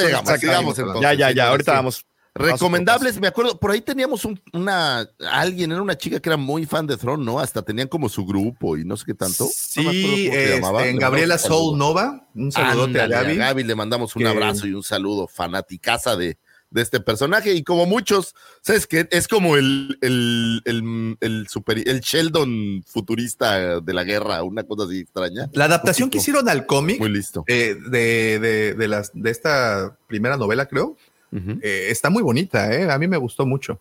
ya, 1.02 1.14
ya, 1.14 1.32
ya, 1.32 1.50
ahorita 1.50 1.74
vamos. 1.74 2.06
Recomendables, 2.40 3.20
me 3.20 3.28
acuerdo, 3.28 3.60
por 3.60 3.72
ahí 3.72 3.82
teníamos 3.82 4.26
una, 4.54 5.10
alguien, 5.32 5.72
era 5.72 5.82
una 5.82 5.98
chica 5.98 6.20
que 6.20 6.30
era 6.30 6.38
muy 6.38 6.66
fan 6.66 6.88
de 6.88 6.96
Throne, 6.96 7.24
¿no? 7.24 7.40
Hasta 7.40 7.62
tenían 7.62 7.90
como 7.90 8.08
su 8.08 8.26
grupo 8.26 8.78
y 8.78 8.86
no 8.86 8.96
sé 8.96 9.06
qué 9.06 9.14
tanto. 9.14 9.48
Sí, 9.54 10.30
este, 10.32 10.90
en 10.90 10.98
Gabriela 10.98 11.38
Soul 11.38 11.78
Nova, 11.78 12.28
un 12.34 12.52
saludote 12.52 13.02
a 13.02 13.08
Gaby. 13.08 13.34
A 13.34 13.36
Gaby 13.36 13.64
le 13.64 13.76
mandamos 13.76 14.16
un 14.16 14.26
abrazo 14.26 14.68
y 14.68 14.74
un 14.74 14.84
saludo, 14.84 15.28
fanaticaza 15.28 16.16
de, 16.16 16.38
de 16.70 16.82
este 16.82 17.00
personaje. 17.00 17.54
Y 17.54 17.64
como 17.64 17.86
muchos, 17.86 18.36
¿sabes 18.62 18.88
qué? 18.88 19.08
Es 19.12 19.28
como 19.28 19.58
el, 19.58 19.98
el, 20.02 20.62
el, 20.66 21.18
el, 21.20 21.48
super, 21.50 21.78
el 21.78 22.00
Sheldon 22.00 22.84
futurista 22.86 23.82
de 23.82 23.94
la 23.94 24.04
guerra, 24.04 24.44
una 24.44 24.64
cosa 24.64 24.86
así 24.86 25.00
extraña. 25.00 25.50
La 25.54 25.66
adaptación 25.66 26.10
que 26.10 26.20
hicieron 26.20 26.48
al 26.48 26.66
cómic. 26.66 27.00
Muy 27.00 27.10
listo. 27.10 27.44
Eh, 27.48 27.76
de, 27.90 28.40
de, 28.40 28.74
de, 28.76 28.88
las, 28.88 29.12
de 29.14 29.30
esta 29.30 29.98
primera 30.08 30.38
novela, 30.38 30.68
creo 30.68 30.96
eh, 31.32 31.88
está 31.90 32.10
muy 32.10 32.24
bonita, 32.24 32.74
¿eh? 32.74 32.90
a 32.90 32.98
mí 32.98 33.08
me 33.08 33.18
gustó 33.18 33.46
mucho. 33.46 33.80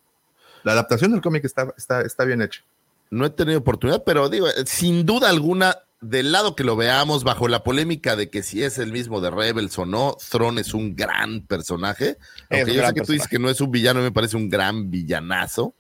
La 0.65 0.73
adaptación 0.73 1.13
del 1.13 1.21
cómic 1.21 1.45
está, 1.45 1.73
está, 1.77 2.03
está 2.03 2.25
bien 2.25 2.43
hecha. 2.43 2.63
No 3.11 3.25
he 3.25 3.31
tenido 3.31 3.59
oportunidad, 3.59 4.05
pero 4.05 4.29
digo, 4.29 4.49
eh, 4.49 4.53
sin 4.67 5.07
duda 5.07 5.29
alguna, 5.29 5.77
del 6.01 6.31
lado 6.31 6.55
que 6.55 6.65
lo 6.65 6.77
veamos, 6.77 7.25
bajo 7.25 7.49
la 7.49 7.65
polémica 7.65 8.17
de 8.17 8.31
que 8.31 8.43
si 8.43 8.63
es 8.63 8.79
el 8.79 8.93
mismo 8.93 9.21
de 9.21 9.31
Rebels 9.31 9.79
o 9.79 9.87
no, 9.87 10.17
Thron 10.31 10.59
es 10.59 10.75
un 10.75 10.95
gran 10.95 11.43
personaje. 11.43 12.19
Aunque 12.51 12.75
yo 12.75 12.87
sé 12.87 12.95
que 12.95 13.01
tú 13.03 13.13
dices 13.13 13.29
que 13.29 13.39
no 13.39 13.51
es 13.51 13.61
un 13.61 13.71
villano, 13.71 14.01
me 14.01 14.13
parece 14.13 14.37
un 14.37 14.49
gran 14.49 14.91
villanazo. 14.91 15.75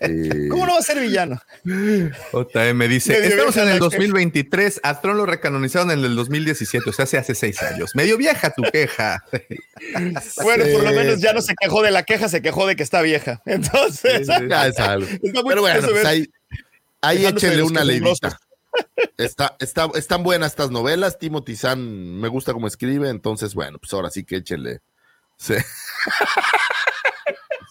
Eh, 0.00 0.48
¿Cómo 0.50 0.66
no 0.66 0.72
va 0.72 0.78
a 0.78 0.82
ser 0.82 1.00
villano? 1.00 1.40
JM 1.64 2.74
me 2.74 2.88
dice, 2.88 3.18
estamos 3.26 3.56
en 3.56 3.68
el 3.68 3.78
2023, 3.78 4.80
a 4.82 5.00
Tron 5.00 5.16
lo 5.16 5.26
recanonizaron 5.26 5.90
en 5.90 6.04
el 6.04 6.14
2017, 6.14 6.90
o 6.90 6.92
sea, 6.92 7.04
hace, 7.04 7.18
hace 7.18 7.34
seis 7.34 7.62
años. 7.62 7.94
Medio 7.94 8.16
vieja 8.16 8.50
tu 8.50 8.62
queja. 8.62 9.24
bueno, 10.42 10.64
por 10.72 10.84
lo 10.84 10.92
menos 10.92 11.20
ya 11.20 11.32
no 11.32 11.40
se 11.40 11.54
quejó 11.54 11.82
de 11.82 11.90
la 11.90 12.02
queja, 12.04 12.28
se 12.28 12.42
quejó 12.42 12.66
de 12.66 12.76
que 12.76 12.82
está 12.82 13.02
vieja. 13.02 13.40
Entonces, 13.46 14.26
ya 14.26 14.66
es 14.66 14.78
algo. 14.78 15.08
Pero 15.22 15.60
bueno, 15.62 15.88
pues 15.88 16.04
ahí, 16.04 16.30
ahí 17.00 17.26
échele 17.26 17.62
una 17.62 17.84
leidita. 17.84 18.38
Está, 19.18 19.56
está, 19.58 19.90
están 19.94 20.22
buenas 20.22 20.52
estas 20.52 20.70
novelas. 20.70 21.18
Timothy 21.18 21.56
Zahn 21.56 22.20
me 22.20 22.28
gusta 22.28 22.52
cómo 22.52 22.66
escribe, 22.66 23.08
entonces, 23.10 23.54
bueno, 23.54 23.78
pues 23.78 23.92
ahora 23.92 24.10
sí 24.10 24.24
que 24.24 24.36
échele. 24.36 24.80
Sí. 25.36 25.54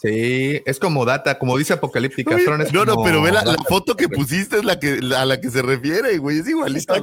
Sí, 0.02 0.64
es 0.66 0.80
como 0.80 1.06
data, 1.06 1.38
como 1.38 1.56
dice 1.60 1.74
Apocalíptica. 1.74 2.36
no, 2.74 2.86
no, 2.86 3.04
pero 3.04 3.22
ve 3.22 3.32
la, 3.32 3.44
foto 3.70 3.96
que 3.96 4.10
pusiste 4.10 4.58
es 4.58 4.66
la 4.66 4.80
que 4.80 5.00
a 5.16 5.26
la 5.26 5.40
que 5.40 5.52
se 5.52 5.62
refiere, 5.62 6.18
güey. 6.18 6.40
Es 6.40 6.48
igualito. 6.48 6.96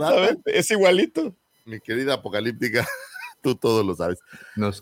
es 0.46 0.70
igualito. 0.72 1.32
Mi 1.64 1.78
querida 1.78 2.14
Apocalíptica, 2.14 2.84
tú 3.40 3.54
todo 3.54 3.84
lo 3.84 3.94
sabes. 3.94 4.18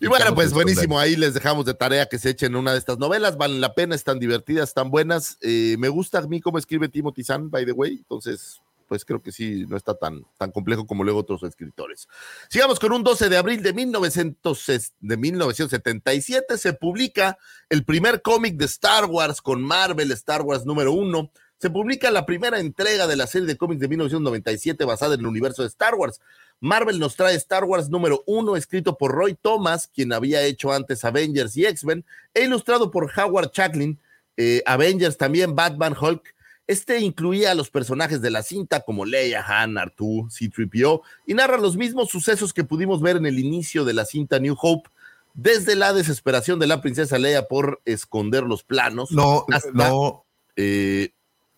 y 0.00 0.06
bueno, 0.06 0.34
pues 0.34 0.54
buenísimo. 0.54 0.98
Ahí 0.98 1.14
les 1.14 1.34
dejamos 1.34 1.66
de 1.66 1.74
tarea 1.74 2.06
que 2.06 2.18
se 2.18 2.30
echen 2.30 2.56
una 2.56 2.72
de 2.72 2.78
estas 2.78 2.96
novelas. 2.96 3.36
Valen 3.36 3.60
la 3.60 3.74
pena, 3.74 3.94
están 3.94 4.18
divertidas, 4.18 4.70
están 4.70 4.90
buenas. 4.90 5.36
Eh, 5.42 5.76
me 5.78 5.90
gusta 5.90 6.20
a 6.20 6.22
mí 6.22 6.40
cómo 6.40 6.56
escribe 6.56 6.88
Timothy 6.88 7.22
Zahn, 7.22 7.50
by 7.50 7.66
the 7.66 7.72
way. 7.72 7.98
Entonces, 7.98 8.62
pues 8.86 9.04
creo 9.04 9.22
que 9.22 9.32
sí, 9.32 9.66
no 9.68 9.76
está 9.76 9.94
tan, 9.94 10.24
tan 10.38 10.50
complejo 10.52 10.86
como 10.86 11.04
luego 11.04 11.20
otros 11.20 11.42
escritores. 11.42 12.08
Sigamos 12.48 12.78
con 12.78 12.92
un 12.92 13.02
12 13.02 13.28
de 13.28 13.36
abril 13.36 13.62
de, 13.62 13.72
1900, 13.72 14.92
de 15.00 15.16
1977, 15.16 16.58
se 16.58 16.72
publica 16.72 17.38
el 17.68 17.84
primer 17.84 18.22
cómic 18.22 18.56
de 18.56 18.66
Star 18.66 19.06
Wars 19.06 19.42
con 19.42 19.62
Marvel, 19.62 20.12
Star 20.12 20.42
Wars 20.42 20.64
número 20.64 20.92
uno. 20.92 21.30
Se 21.58 21.70
publica 21.70 22.10
la 22.10 22.26
primera 22.26 22.60
entrega 22.60 23.06
de 23.06 23.16
la 23.16 23.26
serie 23.26 23.46
de 23.46 23.56
cómics 23.56 23.80
de 23.80 23.88
1997 23.88 24.84
basada 24.84 25.14
en 25.14 25.20
el 25.20 25.26
universo 25.26 25.62
de 25.62 25.68
Star 25.68 25.94
Wars. 25.94 26.20
Marvel 26.60 26.98
nos 26.98 27.16
trae 27.16 27.34
Star 27.36 27.64
Wars 27.64 27.88
número 27.88 28.22
uno, 28.26 28.56
escrito 28.56 28.96
por 28.96 29.12
Roy 29.12 29.34
Thomas, 29.34 29.88
quien 29.88 30.12
había 30.12 30.42
hecho 30.42 30.72
antes 30.72 31.04
Avengers 31.04 31.56
y 31.56 31.66
X-Men, 31.66 32.04
e 32.34 32.44
ilustrado 32.44 32.90
por 32.90 33.10
Howard 33.18 33.50
Chaplin, 33.50 33.98
eh, 34.36 34.62
Avengers 34.66 35.16
también, 35.16 35.54
Batman, 35.54 35.96
Hulk, 35.98 36.35
este 36.66 37.00
incluía 37.00 37.52
a 37.52 37.54
los 37.54 37.70
personajes 37.70 38.20
de 38.20 38.30
la 38.30 38.42
cinta 38.42 38.80
como 38.80 39.04
Leia, 39.04 39.44
Han, 39.46 39.78
Artú, 39.78 40.28
C-3PO 40.30 41.02
y 41.26 41.34
narra 41.34 41.58
los 41.58 41.76
mismos 41.76 42.10
sucesos 42.10 42.52
que 42.52 42.64
pudimos 42.64 43.00
ver 43.00 43.16
en 43.16 43.26
el 43.26 43.38
inicio 43.38 43.84
de 43.84 43.94
la 43.94 44.04
cinta 44.04 44.38
New 44.38 44.56
Hope, 44.60 44.90
desde 45.34 45.76
la 45.76 45.92
desesperación 45.92 46.58
de 46.58 46.66
la 46.66 46.80
princesa 46.80 47.18
Leia 47.18 47.46
por 47.46 47.80
esconder 47.84 48.42
los 48.42 48.62
planos. 48.62 49.12
No, 49.12 49.46
no, 49.72 50.24
eh, 50.56 51.10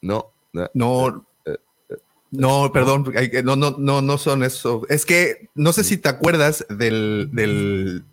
no, 0.03 0.33
no, 0.75 1.27
no, 2.31 2.73
perdón, 2.73 3.13
no, 3.45 3.57
no, 3.57 3.77
no, 3.79 4.03
no 4.03 4.19
son 4.19 4.45
eso. 4.45 4.83
Es 4.89 5.07
que 5.07 5.49
no 5.55 5.73
sé 5.73 5.85
si 5.85 5.97
te 5.97 6.09
acuerdas 6.09 6.67
del, 6.69 7.31
del 7.33 8.05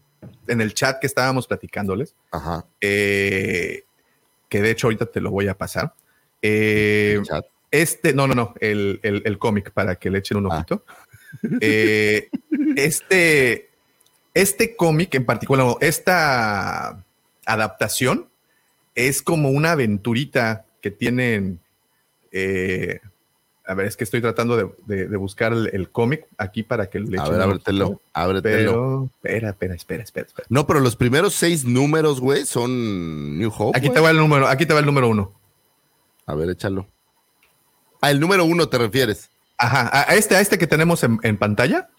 en 0.47 0.61
el 0.61 0.73
chat 0.73 0.99
que 0.99 1.07
estábamos 1.07 1.47
platicándoles. 1.47 2.15
Ajá. 2.31 2.65
Eh, 2.79 3.83
que 4.47 4.61
de 4.61 4.71
hecho 4.71 4.87
ahorita 4.87 5.07
te 5.07 5.19
lo 5.19 5.31
voy 5.31 5.47
a 5.47 5.57
pasar. 5.57 5.93
Eh, 6.47 7.21
este, 7.71 8.13
no, 8.13 8.27
no, 8.27 8.35
no, 8.35 8.53
el, 8.59 8.99
el, 9.01 9.37
cómic 9.39 9.71
para 9.71 9.95
que 9.95 10.09
le 10.09 10.19
echen 10.19 10.37
un 10.37 10.51
ah. 10.51 10.55
ojito. 10.55 10.83
Eh, 11.59 12.29
este, 12.77 13.69
este 14.33 14.75
cómic 14.75 15.15
en 15.15 15.25
particular, 15.25 15.75
esta 15.81 17.03
adaptación 17.45 18.29
es 18.93 19.21
como 19.21 19.49
una 19.49 19.71
aventurita 19.71 20.65
que 20.81 20.91
tienen. 20.91 21.59
Eh, 22.31 22.99
a 23.67 23.73
ver, 23.73 23.87
es 23.87 23.97
que 23.97 24.03
estoy 24.03 24.21
tratando 24.21 24.75
de, 24.85 25.17
buscar 25.17 25.51
el, 25.51 25.89
cómic 25.89 26.27
aquí 26.37 26.61
para 26.61 26.89
que 26.89 26.99
le 26.99 27.17
echen. 27.17 27.19
A 27.19 27.29
ver, 27.29 27.41
ábretelo, 27.41 28.01
ábretelo. 28.13 29.09
espera, 29.15 29.49
espera, 29.49 29.73
espera, 29.73 30.03
espera, 30.03 30.27
espera. 30.27 30.47
No, 30.49 30.67
pero 30.67 30.79
los 30.79 30.95
primeros 30.95 31.33
seis 31.33 31.65
números, 31.65 32.21
güey, 32.21 32.45
son 32.45 33.39
New 33.39 33.51
Hope. 33.57 33.77
Aquí 33.77 33.89
te 33.89 33.99
va 33.99 34.11
el 34.11 34.17
número, 34.17 34.47
aquí 34.47 34.67
te 34.67 34.73
va 34.73 34.79
el 34.79 34.85
número 34.85 35.09
uno. 35.09 35.33
A 36.25 36.35
ver, 36.35 36.49
échalo. 36.49 36.87
A 38.01 38.11
el 38.11 38.19
número 38.19 38.45
uno 38.45 38.67
te 38.69 38.77
refieres. 38.77 39.29
Ajá, 39.57 39.89
a 40.09 40.15
este, 40.15 40.35
a 40.35 40.41
este 40.41 40.57
que 40.57 40.67
tenemos 40.67 41.03
en, 41.03 41.37
pantalla. 41.37 41.89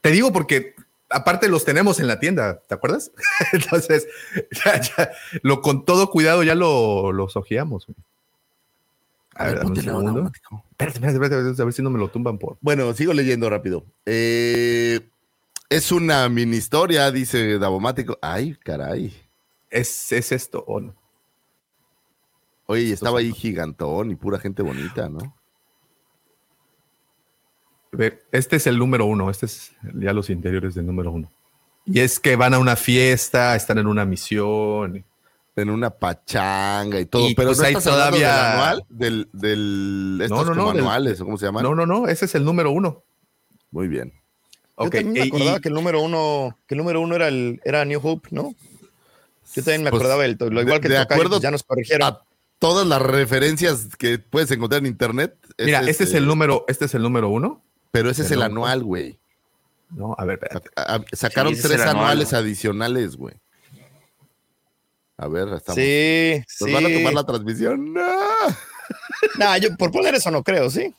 Te 0.00 0.10
digo 0.10 0.32
porque 0.32 0.74
aparte 1.10 1.48
los 1.48 1.64
tenemos 1.64 2.00
en 2.00 2.08
la 2.08 2.18
tienda, 2.18 2.60
¿te 2.66 2.74
acuerdas? 2.74 3.12
Entonces, 3.52 4.08
ya, 4.64 5.10
lo 5.42 5.62
con 5.62 5.84
todo 5.84 6.10
cuidado 6.10 6.42
ya 6.42 6.54
lo, 6.54 7.12
los 7.12 7.36
ojeamos. 7.36 7.86
A, 9.34 9.46
ver, 9.46 9.64
un 9.64 9.76
segundo. 9.76 10.32
Espérate, 10.70 10.98
espérate, 10.98 11.24
espérate, 11.24 11.62
a 11.62 11.64
ver 11.64 11.74
si 11.74 11.82
no 11.82 11.90
me 11.90 11.98
lo 11.98 12.08
tumban 12.08 12.38
por. 12.38 12.56
Bueno, 12.60 12.92
sigo 12.94 13.12
leyendo 13.12 13.48
rápido. 13.50 13.84
Eh, 14.06 15.08
es 15.68 15.92
una 15.92 16.28
mini 16.28 16.56
historia, 16.56 17.10
dice 17.10 17.58
Davomático. 17.58 18.18
Ay, 18.22 18.56
caray. 18.62 19.14
¿Es, 19.70 20.10
es 20.12 20.32
esto 20.32 20.64
o 20.66 20.80
no? 20.80 20.94
Oye, 22.66 22.92
estaba 22.92 23.20
ahí 23.20 23.32
gigantón 23.32 24.10
y 24.10 24.16
pura 24.16 24.38
gente 24.38 24.62
bonita, 24.62 25.08
¿no? 25.08 25.36
Este 28.32 28.56
es 28.56 28.66
el 28.66 28.78
número 28.78 29.06
uno, 29.06 29.30
este 29.30 29.46
es 29.46 29.72
ya 29.94 30.12
los 30.12 30.28
interiores 30.28 30.74
del 30.74 30.86
número 30.86 31.12
uno. 31.12 31.30
Y 31.84 32.00
es 32.00 32.18
que 32.18 32.34
van 32.34 32.52
a 32.52 32.58
una 32.58 32.76
fiesta, 32.76 33.54
están 33.54 33.78
en 33.78 33.86
una 33.86 34.04
misión. 34.04 35.04
En 35.54 35.70
una 35.70 35.88
pachanga 35.88 37.00
y 37.00 37.06
todo, 37.06 37.28
pero 37.34 37.48
pues 37.48 37.58
no 37.60 37.64
hay 37.64 37.74
todavía 37.76 38.76
del, 38.90 39.26
del, 39.32 40.18
estos 40.22 40.48
no, 40.48 40.54
no, 40.54 40.54
no, 40.54 40.66
manuales, 40.74 41.18
¿cómo 41.18 41.38
se 41.38 41.46
llaman? 41.46 41.62
No, 41.62 41.74
no, 41.74 41.86
no, 41.86 42.08
ese 42.08 42.26
es 42.26 42.34
el 42.34 42.44
número 42.44 42.70
uno. 42.72 43.04
Muy 43.70 43.88
bien. 43.88 44.12
Yo 44.78 44.90
también 44.90 45.12
me 45.12 45.22
acordaba 45.22 45.60
que 45.60 45.68
el 45.68 45.74
número 45.74 46.02
uno, 46.02 46.58
que 46.66 46.74
el 46.74 46.78
número 46.78 47.00
uno 47.00 47.14
era 47.14 47.28
el 47.28 47.62
era 47.64 47.86
New 47.86 48.00
Hope, 48.02 48.28
¿no? 48.32 48.54
Yo 49.54 49.62
también 49.62 49.82
me 49.82 49.88
pues, 49.88 50.02
acordaba 50.02 50.24
del 50.24 50.36
lo 50.38 50.60
igual 50.60 50.80
que 50.80 50.90
de 50.90 50.98
acuerdo, 50.98 51.40
ya 51.40 51.50
nos 51.50 51.62
corrigieron 51.62 52.18
todas 52.66 52.86
las 52.86 53.00
referencias 53.00 53.86
que 53.96 54.18
puedes 54.18 54.50
encontrar 54.50 54.80
en 54.80 54.86
internet. 54.86 55.36
Mira, 55.56 55.82
este, 55.82 56.02
es 56.02 56.14
el 56.14 56.26
número, 56.26 56.64
este 56.66 56.86
es 56.86 56.94
el 56.94 57.02
número 57.02 57.28
uno. 57.28 57.62
Pero 57.92 58.10
ese 58.10 58.22
es 58.22 58.30
el 58.32 58.42
anual, 58.42 58.82
güey. 58.82 59.18
No, 59.90 60.16
a 60.18 60.24
ver, 60.24 60.40
sacaron 61.12 61.54
tres 61.54 61.80
anuales 61.80 62.32
adicionales, 62.32 63.16
güey. 63.16 63.34
A 65.16 65.28
ver, 65.28 65.48
estamos. 65.54 65.76
Sí, 65.76 66.42
¿Nos 66.60 66.72
van 66.72 66.86
a 66.86 66.92
tomar 66.92 67.14
la 67.14 67.24
transmisión? 67.24 67.94
No. 67.94 68.04
nah, 69.38 69.56
yo 69.58 69.74
por 69.76 69.92
poner 69.92 70.16
eso 70.16 70.30
no 70.32 70.42
creo, 70.42 70.68
¿sí. 70.68 70.92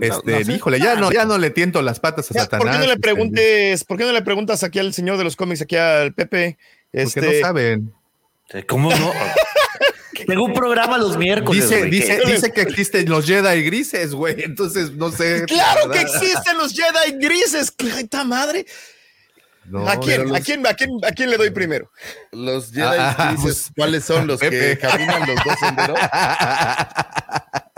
Este, 0.00 0.52
híjole, 0.52 0.78
ya 0.78 0.94
no, 0.94 1.10
ya 1.10 1.24
no 1.24 1.36
le 1.36 1.50
tiento 1.50 1.82
las 1.82 1.98
patas 1.98 2.30
a 2.30 2.34
Satanás. 2.34 2.64
¿Por 2.64 2.70
qué 2.70 2.78
no 2.78 2.86
le 2.86 2.92
este, 2.92 3.00
preguntes, 3.00 3.84
por 3.84 3.98
qué 3.98 4.04
no 4.04 4.12
le 4.12 4.22
preguntas 4.22 4.62
aquí 4.62 4.78
al 4.78 4.94
señor 4.94 5.18
de 5.18 5.24
los 5.24 5.34
cómics, 5.34 5.60
aquí 5.60 5.76
al 5.76 6.14
Pepe? 6.14 6.56
Este... 6.92 7.20
Porque 7.20 7.40
no 7.40 7.46
saben. 7.46 7.92
¿Cómo 8.66 8.90
no? 8.90 9.12
Tengo 10.26 10.44
un 10.44 10.52
programa 10.52 10.98
los 10.98 11.16
miércoles. 11.16 11.68
Dice, 11.68 11.84
dice, 11.86 12.20
dice, 12.26 12.52
que 12.52 12.62
existen 12.62 13.08
los 13.08 13.26
Jedi 13.26 13.62
grises, 13.62 14.14
güey. 14.14 14.42
Entonces, 14.42 14.92
no 14.92 15.10
sé. 15.10 15.44
Claro 15.46 15.90
que 15.90 16.00
existen 16.00 16.56
los 16.58 16.72
Jedi 16.72 17.18
grises. 17.18 17.72
¡Esta 17.98 18.24
madre! 18.24 18.66
¿A, 19.86 19.98
quién, 19.98 20.34
¿A, 20.34 20.40
quién, 20.40 20.66
a, 20.66 20.74
quién, 20.74 20.90
¿A 21.06 21.12
quién 21.12 21.30
le 21.30 21.36
doy 21.36 21.50
primero? 21.50 21.90
Los 22.32 22.72
Jedi 22.72 22.96
ah, 22.98 23.32
grises, 23.32 23.42
pues, 23.42 23.70
¿cuáles 23.76 24.04
son 24.04 24.26
los 24.26 24.40
que 24.40 24.78
caminan 24.80 25.26
los 25.26 25.36
dos 25.44 25.58
senderos? 25.60 25.98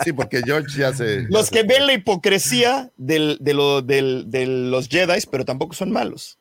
Sí, 0.04 0.14
porque 0.14 0.40
George 0.42 0.78
ya 0.78 0.94
se. 0.94 1.26
Los 1.28 1.50
que 1.50 1.62
ven 1.62 1.86
la 1.86 1.92
hipocresía 1.92 2.90
del, 2.96 3.36
de, 3.40 3.54
lo, 3.54 3.82
del, 3.82 4.30
de 4.30 4.46
los 4.46 4.88
Jedi, 4.88 5.20
pero 5.30 5.44
tampoco 5.44 5.74
son 5.74 5.92
malos. 5.92 6.38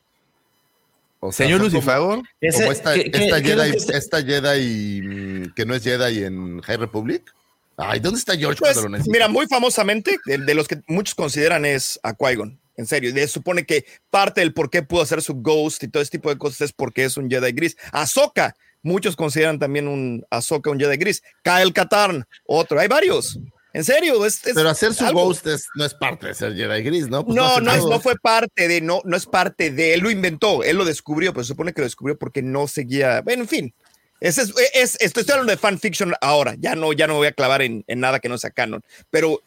O 1.22 1.32
Señor 1.32 1.60
Lucifer, 1.60 1.98
como 1.98 2.24
esta, 2.40 2.96
esta, 2.96 3.42
Jedi, 3.42 3.78
esta, 3.94 4.24
Jedi, 4.24 5.52
que 5.54 5.66
no 5.66 5.76
es 5.76 5.84
Jedi 5.84 6.24
en 6.24 6.62
High 6.62 6.78
Republic. 6.78 7.34
Ay, 7.76 8.00
¿dónde 8.00 8.20
está 8.20 8.38
George 8.38 8.60
pues, 8.60 9.08
Mira, 9.08 9.28
muy 9.28 9.46
famosamente, 9.48 10.18
de, 10.26 10.54
los 10.54 10.68
que 10.68 10.82
muchos 10.88 11.16
consideran 11.16 11.66
es 11.66 12.00
a 12.04 12.14
Qui-Gon. 12.14 12.58
En 12.78 12.86
serio, 12.86 13.12
se 13.14 13.28
supone 13.28 13.66
que 13.66 13.86
parte 14.10 14.40
del 14.40 14.54
por 14.54 14.70
qué 14.70 14.82
pudo 14.82 15.02
hacer 15.02 15.22
su 15.22 15.36
Ghost 15.36 15.84
y 15.84 15.90
todo 15.90 16.02
ese 16.02 16.12
tipo 16.12 16.30
de 16.30 16.38
cosas 16.38 16.62
es 16.62 16.72
porque 16.72 17.04
es 17.04 17.18
un 17.18 17.30
Jedi 17.30 17.52
gris. 17.52 17.76
Ahsoka, 17.92 18.56
muchos 18.82 19.18
consideran 19.18 19.60
también 19.60 19.90
un 19.90 20.26
Ahsoka 20.30 20.70
un 20.70 20.80
Jedi 20.80 20.96
gris. 20.96 21.22
Kyle 21.44 21.74
Katarn, 21.74 22.26
otro. 22.46 22.80
Hay 22.80 22.88
varios. 22.88 23.38
En 23.72 23.84
serio, 23.84 24.26
es, 24.26 24.42
pero 24.56 24.70
hacer 24.70 24.94
su 24.96 25.06
ghost 25.14 25.46
no 25.76 25.86
es 25.86 25.94
parte 25.94 26.28
de 26.28 26.34
ser 26.34 26.56
Jedi 26.56 26.82
Gris, 26.82 27.08
¿no? 27.08 27.24
Pues 27.24 27.36
no, 27.36 27.60
no, 27.60 27.88
no, 27.88 28.00
fue 28.00 28.16
parte 28.16 28.68
de, 28.68 28.82
no, 28.82 29.02
no 29.06 29.16
es 29.16 29.28
parte 29.28 29.70
de, 29.70 29.94
él 29.94 30.00
lo 30.00 30.10
inventó, 30.10 30.64
él 30.64 30.78
lo 30.78 30.86
descubrió, 30.86 31.34
pero 31.34 31.44
se 31.44 31.50
supone 31.50 31.72
que 31.72 31.82
lo 31.82 31.86
descubrió 31.86 32.18
porque 32.18 32.42
no 32.42 32.68
seguía, 32.68 33.22
bueno, 33.22 33.44
en 33.44 33.48
fin. 33.48 33.74
Es, 34.22 34.38
es, 34.38 34.98
estoy 35.00 35.24
hablando 35.30 35.52
de 35.52 35.58
fanfiction 35.58 36.14
ahora, 36.20 36.56
ya 36.60 36.76
no, 36.76 36.92
ya 36.94 37.08
no 37.08 37.14
me 37.14 37.20
voy 37.20 37.28
a 37.28 37.32
clavar 37.32 37.62
en, 37.62 37.86
en 37.88 38.00
nada 38.00 38.20
que 38.20 38.28
no 38.28 38.38
sea 38.38 38.50
canon, 38.50 38.82
pero 39.12 39.42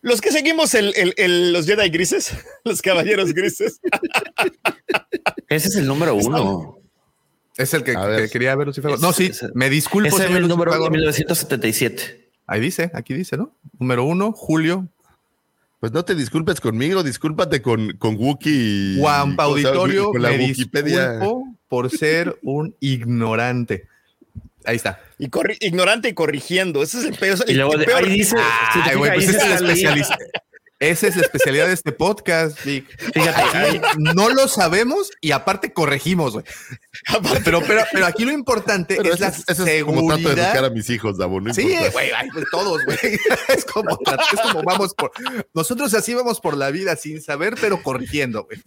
los 0.00 0.20
que 0.20 0.32
seguimos 0.32 0.74
el, 0.74 0.94
el, 1.16 1.52
los 1.52 1.66
Jedi 1.66 1.90
grises, 1.90 2.32
los 2.64 2.80
caballeros 2.80 3.32
grises. 3.34 3.80
Ese 5.48 5.68
es 5.68 5.76
el 5.76 5.86
número 5.86 6.14
uno. 6.14 6.78
Es 7.56 7.74
el 7.74 7.82
que, 7.82 7.94
quería 8.30 8.54
ver 8.54 8.68
Lucifer. 8.68 8.98
No, 9.00 9.12
sí, 9.12 9.32
me 9.54 9.68
disculpo. 9.68 10.16
Ese 10.16 10.26
es 10.26 10.30
el 10.30 10.46
número 10.46 10.72
uno 10.72 10.84
de 10.84 10.90
1977. 10.90 12.27
Ahí 12.48 12.60
dice, 12.60 12.90
aquí 12.94 13.12
dice, 13.12 13.36
¿no? 13.36 13.54
Número 13.78 14.04
uno, 14.04 14.32
Julio. 14.32 14.88
Pues 15.80 15.92
no 15.92 16.04
te 16.04 16.14
disculpes 16.14 16.60
conmigo, 16.60 17.04
discúlpate 17.04 17.62
con, 17.62 17.92
con 17.98 18.16
Wookie. 18.16 18.96
Juan 18.98 19.36
Auditorio, 19.38 20.10
con 20.10 20.22
la 20.22 20.30
me 20.30 20.38
Wikipedia. 20.46 21.20
por 21.68 21.90
ser 21.90 22.36
un 22.42 22.74
ignorante. 22.80 23.86
Ahí 24.64 24.76
está. 24.76 24.98
Y 25.18 25.28
ignorante 25.60 26.08
y 26.08 26.14
corrigiendo. 26.14 26.82
Ese 26.82 26.98
es 26.98 27.04
el 27.04 27.14
peor. 27.14 27.38
Y 27.46 27.54
luego 27.54 27.74
ahí 27.94 28.08
dice. 28.10 28.36
Ay, 28.72 28.96
güey, 28.96 29.12
pues 29.14 29.28
es 29.28 29.42
el 29.42 29.52
especialista. 29.52 30.18
Esa 30.80 31.08
es 31.08 31.16
la 31.16 31.22
especialidad 31.22 31.66
de 31.66 31.72
este 31.72 31.90
podcast, 31.90 32.56
Fíjate, 32.58 33.80
no 33.98 34.28
lo 34.28 34.46
sabemos 34.46 35.10
y 35.20 35.32
aparte 35.32 35.72
corregimos, 35.72 36.34
güey. 36.34 36.44
Pero, 37.44 37.60
pero, 37.66 37.82
pero 37.92 38.06
aquí 38.06 38.24
lo 38.24 38.32
importante 38.32 38.94
es 38.94 39.18
la 39.18 39.32
seguridad. 39.32 39.76
Es 39.76 39.84
como 39.84 40.06
trato 40.06 40.28
de 40.28 40.42
educar 40.42 40.64
a 40.64 40.70
mis 40.70 40.88
hijos, 40.90 41.18
Davo. 41.18 41.40
sí, 41.52 41.76
güey, 41.92 42.10
pues 42.32 42.44
todos, 42.50 42.84
güey. 42.84 42.98
Es 43.48 43.64
como, 43.64 43.98
es 44.06 44.40
como 44.40 44.62
vamos 44.62 44.94
por. 44.94 45.10
Nosotros 45.54 45.94
así 45.94 46.14
vamos 46.14 46.40
por 46.40 46.56
la 46.56 46.70
vida 46.70 46.94
sin 46.96 47.20
saber, 47.22 47.54
pero 47.60 47.82
corrigiendo, 47.82 48.44
güey. 48.44 48.62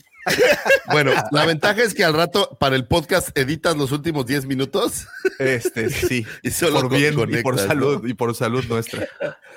Bueno, 0.91 1.11
la 1.31 1.45
ventaja 1.45 1.81
es 1.81 1.93
que 1.93 2.03
al 2.03 2.13
rato 2.13 2.57
para 2.59 2.75
el 2.75 2.85
podcast 2.85 3.35
editas 3.37 3.75
los 3.77 3.91
últimos 3.91 4.25
10 4.25 4.45
minutos. 4.45 5.07
Este, 5.39 5.89
sí. 5.89 6.25
y 6.41 6.51
solo 6.51 6.81
por 6.81 6.95
bien 6.95 7.15
y 7.29 7.41
por 7.41 7.57
salud 7.57 8.05
y 8.07 8.13
por 8.13 8.35
salud 8.35 8.63
nuestra. 8.67 9.07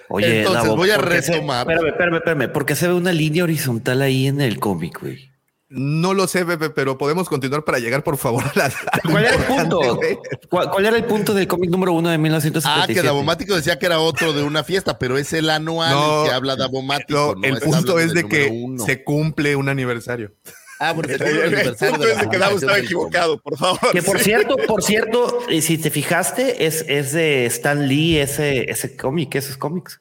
Oye, 0.08 0.40
entonces 0.40 0.68
voy 0.68 0.90
a 0.90 0.98
retomar. 0.98 1.60
espérame, 1.70 1.88
espérame, 1.88 2.16
espérame, 2.16 2.42
porque 2.48 2.74
se 2.76 2.88
ve 2.88 2.94
una 2.94 3.12
línea 3.12 3.44
horizontal 3.44 4.02
ahí 4.02 4.26
en 4.26 4.40
el 4.40 4.58
cómic, 4.58 5.00
güey. 5.00 5.34
No 5.68 6.14
lo 6.14 6.28
sé, 6.28 6.44
Pepe, 6.44 6.70
pero 6.70 6.98
podemos 6.98 7.28
continuar 7.28 7.64
para 7.64 7.80
llegar, 7.80 8.04
por 8.04 8.16
favor, 8.16 8.44
a 8.44 8.52
la. 8.54 8.72
¿Cuál 9.10 9.24
era 9.24 9.34
el 9.34 9.42
punto? 9.44 10.00
¿Cuál, 10.48 10.86
era 10.86 10.96
el 10.96 11.04
punto 11.04 11.34
del 11.34 11.48
cómic 11.48 11.70
número 11.70 11.92
uno 11.94 12.10
de 12.10 12.18
1977? 12.18 12.92
Ah, 12.92 13.02
que 13.02 13.04
Davomático 13.04 13.56
decía 13.56 13.78
que 13.78 13.86
era 13.86 13.98
otro 13.98 14.32
de 14.32 14.44
una 14.44 14.62
fiesta, 14.62 14.98
pero 14.98 15.18
es 15.18 15.32
el 15.32 15.50
anual 15.50 16.26
que 16.26 16.32
habla 16.32 16.54
Davomático. 16.54 17.34
No, 17.36 17.44
el 17.44 17.58
punto 17.58 17.98
es 17.98 18.14
de 18.14 18.28
que 18.28 18.76
se 18.84 19.02
cumple 19.02 19.56
un 19.56 19.68
aniversario. 19.68 20.32
Ah, 20.78 20.92
porque 20.94 21.14
el, 21.14 21.18
punto 21.18 22.06
es 22.06 22.20
de 22.20 22.28
que 22.28 22.38
Davo 22.38 22.56
estaba 22.56 22.78
equivocado, 22.78 23.40
por 23.40 23.56
favor. 23.56 23.92
Que 23.92 24.02
por 24.02 24.20
cierto, 24.20 24.56
por 24.68 24.82
cierto, 24.82 25.40
si 25.60 25.78
te 25.78 25.90
fijaste, 25.90 26.66
es, 26.66 26.84
es 26.88 27.12
de 27.12 27.46
Stan 27.46 27.88
Lee 27.88 28.18
ese, 28.18 28.70
ese 28.70 28.96
cómic, 28.96 29.34
esos 29.34 29.56
cómics. 29.56 30.00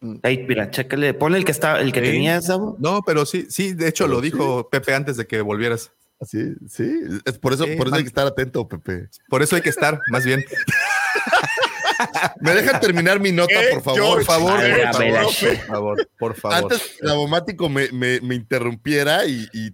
Mm. 0.00 0.16
Ahí, 0.22 0.44
mira, 0.46 0.70
chécale, 0.70 1.14
ponle 1.14 1.38
el 1.38 1.44
que 1.44 1.50
está, 1.50 1.80
el 1.80 1.92
que 1.92 2.00
tenía 2.00 2.40
No, 2.78 3.02
pero 3.04 3.26
sí, 3.26 3.46
sí, 3.48 3.74
de 3.74 3.88
hecho 3.88 4.06
lo 4.06 4.20
dijo 4.20 4.68
Pepe 4.70 4.94
antes 4.94 5.16
de 5.16 5.26
que 5.26 5.40
volvieras. 5.40 5.92
Sí, 6.22 6.54
sí, 6.68 7.00
es 7.24 7.38
por 7.38 7.52
eso, 7.52 7.64
por 7.76 7.86
eso 7.86 7.96
hay 7.96 8.02
que 8.02 8.08
estar 8.08 8.26
atento, 8.26 8.66
Pepe. 8.66 9.08
Por 9.28 9.42
eso 9.42 9.54
hay 9.54 9.62
que 9.62 9.68
estar, 9.68 10.00
más 10.10 10.24
bien. 10.24 10.44
¿Me 12.40 12.54
dejan 12.54 12.80
terminar 12.80 13.18
mi 13.20 13.32
nota, 13.32 13.54
por 13.72 13.82
favor? 13.82 14.14
Por 14.14 14.24
favor, 14.24 14.60
por 14.60 15.56
favor, 15.66 16.08
por 16.18 16.34
favor. 16.34 16.58
Antes 16.58 16.96
que 17.00 17.06
Daumático 17.06 17.68
me, 17.68 17.90
me, 17.92 18.20
me, 18.20 18.34
interrumpiera 18.34 19.26
y, 19.26 19.48
y 19.52 19.70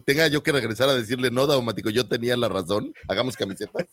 tenga 0.00 0.26
yo 0.28 0.42
que 0.42 0.52
regresar 0.52 0.88
a 0.88 0.94
decirle, 0.94 1.30
no, 1.30 1.46
Daumático, 1.46 1.90
yo 1.90 2.08
tenía 2.08 2.36
la 2.36 2.48
razón, 2.48 2.92
hagamos 3.08 3.36
camisetas. 3.36 3.86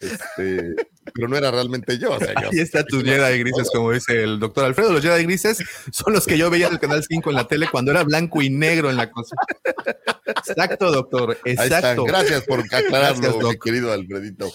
Este, 0.00 0.76
pero 1.14 1.28
no 1.28 1.36
era 1.36 1.50
realmente 1.50 1.98
yo. 1.98 2.12
O 2.12 2.18
sea, 2.18 2.34
Ahí 2.52 2.60
está 2.60 2.84
tu 2.84 3.02
Jedi 3.02 3.38
grises, 3.38 3.70
como 3.72 3.92
dice 3.92 4.22
el 4.22 4.38
doctor 4.38 4.64
Alfredo. 4.64 4.92
Los 4.92 5.02
Jedi 5.02 5.24
grises 5.24 5.58
son 5.90 6.12
los 6.12 6.26
que 6.26 6.38
yo 6.38 6.50
veía 6.50 6.66
en 6.66 6.74
el 6.74 6.78
canal 6.78 7.04
5 7.06 7.30
en 7.30 7.36
la 7.36 7.48
tele 7.48 7.68
cuando 7.70 7.90
era 7.90 8.04
blanco 8.04 8.42
y 8.42 8.50
negro 8.50 8.90
en 8.90 8.96
la 8.96 9.10
cosa. 9.10 9.36
Exacto, 10.26 10.90
doctor. 10.90 11.36
Exacto. 11.44 12.04
Gracias 12.04 12.44
por 12.44 12.60
aclararlo, 12.60 13.38
mi 13.40 13.58
querido 13.58 13.92
Alfredito. 13.92 14.50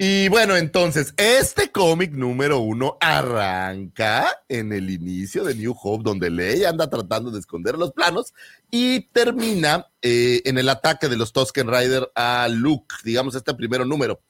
Y 0.00 0.28
bueno, 0.28 0.56
entonces, 0.56 1.12
este 1.16 1.72
cómic 1.72 2.12
número 2.12 2.60
uno 2.60 2.96
arranca 3.00 4.28
en 4.48 4.72
el 4.72 4.90
inicio 4.90 5.42
de 5.42 5.56
New 5.56 5.74
Hope, 5.82 6.04
donde 6.04 6.30
Leia 6.30 6.68
anda 6.68 6.88
tratando 6.88 7.32
de 7.32 7.40
esconder 7.40 7.76
los 7.76 7.90
planos 7.90 8.32
y 8.70 9.08
termina 9.08 9.88
eh, 10.00 10.40
en 10.44 10.56
el 10.56 10.68
ataque 10.68 11.08
de 11.08 11.16
los 11.16 11.32
Tusken 11.32 11.66
Rider 11.66 12.12
a 12.14 12.46
Luke, 12.46 12.94
digamos, 13.02 13.34
este 13.34 13.52
primero 13.54 13.84
número. 13.84 14.20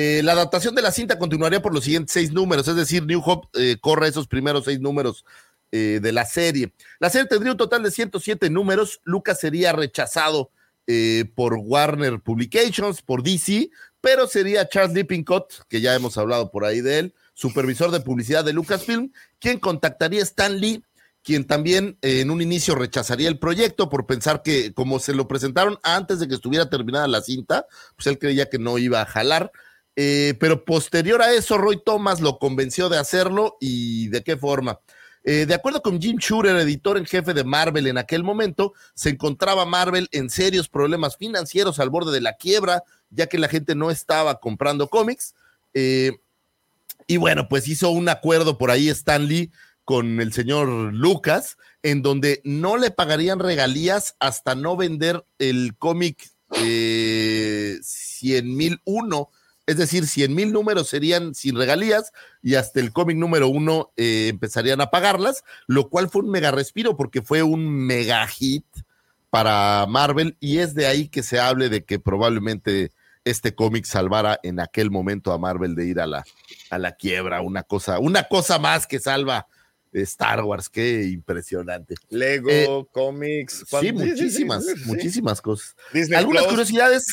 Eh, 0.00 0.22
la 0.22 0.30
adaptación 0.30 0.76
de 0.76 0.82
la 0.82 0.92
cinta 0.92 1.18
continuaría 1.18 1.60
por 1.60 1.74
los 1.74 1.82
siguientes 1.82 2.12
seis 2.12 2.30
números, 2.30 2.68
es 2.68 2.76
decir, 2.76 3.04
New 3.04 3.20
Hope 3.20 3.48
eh, 3.54 3.78
corre 3.80 4.06
esos 4.06 4.28
primeros 4.28 4.64
seis 4.64 4.78
números 4.78 5.24
eh, 5.72 5.98
de 6.00 6.12
la 6.12 6.24
serie. 6.24 6.72
La 7.00 7.10
serie 7.10 7.26
tendría 7.26 7.50
un 7.50 7.58
total 7.58 7.82
de 7.82 7.90
107 7.90 8.48
números. 8.48 9.00
Lucas 9.02 9.40
sería 9.40 9.72
rechazado 9.72 10.52
por 11.34 11.54
Warner 11.54 12.20
Publications, 12.20 13.02
por 13.02 13.24
DC, 13.24 13.70
pero 14.00 14.28
sería 14.28 14.68
Charles 14.68 14.94
Lippincott, 14.94 15.66
que 15.68 15.80
ya 15.80 15.96
hemos 15.96 16.16
hablado 16.16 16.52
por 16.52 16.64
ahí 16.64 16.80
de 16.80 17.00
él, 17.00 17.14
supervisor 17.34 17.90
de 17.90 18.00
publicidad 18.00 18.44
de 18.44 18.52
Lucasfilm, 18.52 19.12
quien 19.40 19.58
contactaría 19.58 20.20
a 20.20 20.22
Stan 20.22 20.58
Lee, 20.58 20.82
quien 21.22 21.44
también 21.44 21.98
en 22.02 22.30
un 22.30 22.40
inicio 22.40 22.74
rechazaría 22.74 23.28
el 23.28 23.38
proyecto 23.38 23.90
por 23.90 24.06
pensar 24.06 24.42
que 24.42 24.72
como 24.72 24.98
se 25.00 25.12
lo 25.12 25.28
presentaron 25.28 25.78
antes 25.82 26.20
de 26.20 26.28
que 26.28 26.36
estuviera 26.36 26.70
terminada 26.70 27.08
la 27.08 27.20
cinta, 27.20 27.66
pues 27.96 28.06
él 28.06 28.18
creía 28.18 28.48
que 28.48 28.58
no 28.58 28.78
iba 28.78 29.02
a 29.02 29.06
jalar. 29.06 29.52
Eh, 30.00 30.34
pero 30.38 30.64
posterior 30.64 31.20
a 31.20 31.32
eso, 31.32 31.58
Roy 31.58 31.82
Thomas 31.84 32.20
lo 32.20 32.38
convenció 32.38 32.88
de 32.88 32.98
hacerlo 32.98 33.56
y 33.58 34.06
de 34.10 34.22
qué 34.22 34.36
forma. 34.36 34.78
Eh, 35.24 35.44
de 35.44 35.54
acuerdo 35.54 35.82
con 35.82 36.00
Jim 36.00 36.18
Shooter, 36.18 36.54
editor 36.54 36.98
en 36.98 37.04
jefe 37.04 37.34
de 37.34 37.42
Marvel 37.42 37.88
en 37.88 37.98
aquel 37.98 38.22
momento, 38.22 38.74
se 38.94 39.08
encontraba 39.10 39.66
Marvel 39.66 40.08
en 40.12 40.30
serios 40.30 40.68
problemas 40.68 41.16
financieros 41.16 41.80
al 41.80 41.90
borde 41.90 42.12
de 42.12 42.20
la 42.20 42.34
quiebra, 42.34 42.84
ya 43.10 43.26
que 43.26 43.38
la 43.38 43.48
gente 43.48 43.74
no 43.74 43.90
estaba 43.90 44.38
comprando 44.38 44.86
cómics. 44.86 45.34
Eh, 45.74 46.12
y 47.08 47.16
bueno, 47.16 47.48
pues 47.48 47.66
hizo 47.66 47.90
un 47.90 48.08
acuerdo 48.08 48.56
por 48.56 48.70
ahí 48.70 48.88
Stan 48.90 49.26
Lee 49.26 49.50
con 49.84 50.20
el 50.20 50.32
señor 50.32 50.68
Lucas, 50.94 51.58
en 51.82 52.02
donde 52.02 52.40
no 52.44 52.76
le 52.76 52.92
pagarían 52.92 53.40
regalías 53.40 54.14
hasta 54.20 54.54
no 54.54 54.76
vender 54.76 55.24
el 55.40 55.76
cómic 55.76 56.30
eh, 56.54 57.78
100 57.82 58.80
uno 58.84 59.30
es 59.68 59.76
decir, 59.76 60.06
100 60.06 60.34
mil 60.34 60.52
números 60.52 60.88
serían 60.88 61.34
sin 61.34 61.54
regalías 61.56 62.10
y 62.42 62.54
hasta 62.54 62.80
el 62.80 62.90
cómic 62.92 63.18
número 63.18 63.48
uno 63.48 63.92
eh, 63.96 64.28
empezarían 64.28 64.80
a 64.80 64.90
pagarlas, 64.90 65.44
lo 65.66 65.90
cual 65.90 66.08
fue 66.08 66.22
un 66.22 66.30
mega 66.30 66.50
respiro 66.50 66.96
porque 66.96 67.20
fue 67.22 67.42
un 67.42 67.68
mega 67.86 68.26
hit 68.26 68.64
para 69.30 69.84
Marvel 69.86 70.36
y 70.40 70.58
es 70.58 70.74
de 70.74 70.86
ahí 70.86 71.08
que 71.08 71.22
se 71.22 71.38
hable 71.38 71.68
de 71.68 71.84
que 71.84 71.98
probablemente 72.00 72.92
este 73.24 73.54
cómic 73.54 73.84
salvara 73.84 74.40
en 74.42 74.58
aquel 74.58 74.90
momento 74.90 75.32
a 75.32 75.38
Marvel 75.38 75.74
de 75.74 75.84
ir 75.86 76.00
a 76.00 76.06
la, 76.06 76.24
a 76.70 76.78
la 76.78 76.92
quiebra, 76.92 77.42
una 77.42 77.62
cosa, 77.62 77.98
una 77.98 78.24
cosa 78.26 78.58
más 78.58 78.86
que 78.86 78.98
salva 79.00 79.46
Star 79.92 80.42
Wars, 80.44 80.68
qué 80.70 81.04
impresionante. 81.08 81.94
Lego, 82.08 82.48
Eh, 82.50 82.86
cómics. 82.92 83.64
Sí, 83.80 83.92
muchísimas, 83.92 84.64
sí, 84.64 84.72
muchísimas 84.86 85.42
cosas. 85.42 85.76
Disney 85.92 86.18
Algunas 86.18 86.44
Plus. 86.44 86.52
curiosidades 86.52 87.06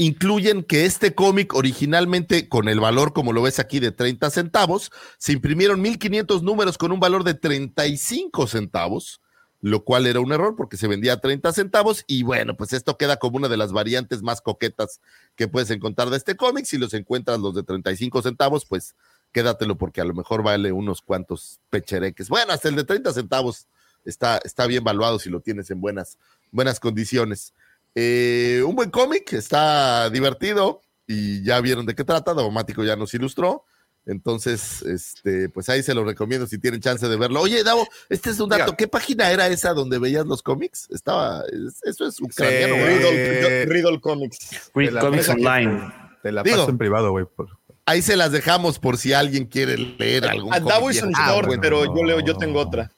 incluyen 0.00 0.62
que 0.62 0.86
este 0.86 1.14
cómic 1.14 1.52
originalmente 1.54 2.48
con 2.48 2.70
el 2.70 2.80
valor, 2.80 3.12
como 3.12 3.34
lo 3.34 3.42
ves 3.42 3.58
aquí, 3.58 3.80
de 3.80 3.92
30 3.92 4.30
centavos, 4.30 4.90
se 5.18 5.32
imprimieron 5.32 5.82
1500 5.82 6.42
números 6.42 6.78
con 6.78 6.90
un 6.90 7.00
valor 7.00 7.22
de 7.22 7.34
35 7.34 8.46
centavos, 8.46 9.20
lo 9.60 9.84
cual 9.84 10.06
era 10.06 10.20
un 10.20 10.32
error 10.32 10.56
porque 10.56 10.78
se 10.78 10.88
vendía 10.88 11.12
a 11.12 11.20
30 11.20 11.52
centavos 11.52 12.04
y 12.06 12.22
bueno, 12.22 12.56
pues 12.56 12.72
esto 12.72 12.96
queda 12.96 13.18
como 13.18 13.36
una 13.36 13.48
de 13.48 13.58
las 13.58 13.72
variantes 13.72 14.22
más 14.22 14.40
coquetas 14.40 15.02
que 15.36 15.48
puedes 15.48 15.70
encontrar 15.70 16.08
de 16.08 16.16
este 16.16 16.34
cómic. 16.34 16.64
Si 16.64 16.78
los 16.78 16.94
encuentras 16.94 17.38
los 17.38 17.54
de 17.54 17.62
35 17.62 18.22
centavos, 18.22 18.64
pues 18.64 18.94
quédatelo 19.32 19.76
porque 19.76 20.00
a 20.00 20.06
lo 20.06 20.14
mejor 20.14 20.42
vale 20.42 20.72
unos 20.72 21.02
cuantos 21.02 21.60
pechereques. 21.68 22.30
Bueno, 22.30 22.54
hasta 22.54 22.70
el 22.70 22.76
de 22.76 22.84
30 22.84 23.12
centavos 23.12 23.68
está, 24.06 24.40
está 24.44 24.66
bien 24.66 24.82
valuado 24.82 25.18
si 25.18 25.28
lo 25.28 25.40
tienes 25.40 25.70
en 25.70 25.82
buenas, 25.82 26.16
buenas 26.52 26.80
condiciones. 26.80 27.52
Eh, 27.94 28.62
un 28.66 28.74
buen 28.76 28.90
cómic, 28.90 29.32
está 29.32 30.08
divertido 30.10 30.80
y 31.06 31.42
ya 31.44 31.60
vieron 31.60 31.86
de 31.86 31.94
qué 31.94 32.04
trata. 32.04 32.34
Davomático 32.34 32.84
ya 32.84 32.96
nos 32.96 33.12
ilustró. 33.14 33.64
Entonces, 34.06 34.82
este, 34.82 35.50
pues 35.50 35.68
ahí 35.68 35.82
se 35.82 35.92
lo 35.94 36.04
recomiendo 36.04 36.46
si 36.46 36.58
tienen 36.58 36.80
chance 36.80 37.06
de 37.06 37.16
verlo. 37.16 37.42
Oye, 37.42 37.62
Davo, 37.62 37.86
este 38.08 38.30
es 38.30 38.40
un 38.40 38.48
dato. 38.48 38.64
Diga. 38.64 38.76
¿Qué 38.76 38.88
página 38.88 39.30
era 39.30 39.46
esa 39.48 39.74
donde 39.74 39.98
veías 39.98 40.24
los 40.26 40.42
cómics? 40.42 40.88
Estaba, 40.90 41.42
es- 41.52 41.80
eso 41.84 42.06
es 42.06 42.20
ucraniano. 42.20 42.74
Sí. 42.74 42.80
¿verdad? 42.80 43.10
Riddle, 43.10 43.64
Riddle 43.66 44.00
Comics. 44.00 44.70
La 44.74 45.00
Comics. 45.00 45.28
Online. 45.28 45.92
Te 46.22 46.32
la 46.32 46.42
Digo, 46.42 46.56
paso 46.58 46.70
en 46.70 46.78
privado, 46.78 47.10
güey. 47.10 47.26
por- 47.26 47.48
Ahí 47.86 48.02
se 48.02 48.16
las 48.16 48.30
dejamos 48.32 48.78
por 48.78 48.96
si 48.96 49.12
alguien 49.12 49.46
quiere 49.46 49.76
leer 49.76 50.24
algún 50.26 50.52
A 50.54 50.58
cómic 50.60 50.72
Davo 50.74 50.90
hizo 50.90 51.06
un 51.06 51.12
bueno. 51.12 51.60
pero 51.60 51.84
yo 51.96 52.04
leo, 52.04 52.20
yo 52.20 52.36
tengo 52.36 52.60
otra. 52.60 52.90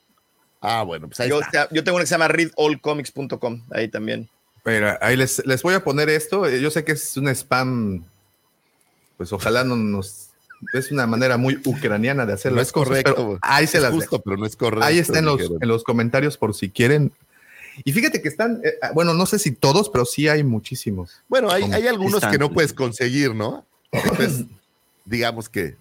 Ah, 0.60 0.82
bueno, 0.84 1.08
pues 1.08 1.18
ahí 1.20 1.28
Yo, 1.28 1.40
está. 1.40 1.68
yo 1.72 1.82
tengo 1.82 1.96
una 1.96 2.04
que 2.04 2.08
se 2.08 2.14
llama 2.14 2.28
readallcomics.com, 2.28 3.62
ahí 3.72 3.88
también. 3.88 4.28
Mira, 4.64 4.98
ahí 5.02 5.16
les, 5.16 5.44
les 5.46 5.62
voy 5.62 5.74
a 5.74 5.82
poner 5.82 6.08
esto. 6.08 6.46
Eh, 6.46 6.60
Yo 6.60 6.70
sé 6.70 6.84
que 6.84 6.92
es 6.92 7.16
un 7.16 7.28
spam, 7.28 8.04
pues 9.16 9.32
ojalá 9.32 9.64
no 9.64 9.76
nos... 9.76 10.28
Es 10.74 10.92
una 10.92 11.08
manera 11.08 11.36
muy 11.36 11.60
ucraniana 11.64 12.24
de 12.24 12.34
hacer 12.34 12.52
No 12.52 12.60
es 12.60 12.70
cosas, 12.70 12.90
correcto. 12.90 13.14
pero 13.16 13.38
ahí 13.42 13.66
se 13.66 13.78
Es 13.78 13.82
las 13.82 13.92
justo, 13.92 14.10
dejo. 14.18 14.22
pero 14.22 14.36
no 14.36 14.46
es 14.46 14.54
correcto. 14.54 14.84
Ahí 14.86 14.98
está 14.98 15.18
en 15.18 15.24
los, 15.24 15.40
en 15.40 15.68
los 15.68 15.82
comentarios 15.82 16.36
por 16.38 16.54
si 16.54 16.70
quieren. 16.70 17.10
Y 17.84 17.92
fíjate 17.92 18.22
que 18.22 18.28
están, 18.28 18.60
eh, 18.62 18.74
bueno, 18.94 19.12
no 19.14 19.26
sé 19.26 19.40
si 19.40 19.50
todos, 19.50 19.88
pero 19.90 20.04
sí 20.04 20.28
hay 20.28 20.44
muchísimos. 20.44 21.20
Bueno, 21.28 21.50
hay, 21.50 21.64
hay 21.64 21.88
algunos 21.88 22.24
que 22.24 22.38
no 22.38 22.52
puedes 22.52 22.72
conseguir, 22.72 23.34
¿no? 23.34 23.66
Entonces, 23.90 24.44
digamos 25.04 25.48
que 25.48 25.74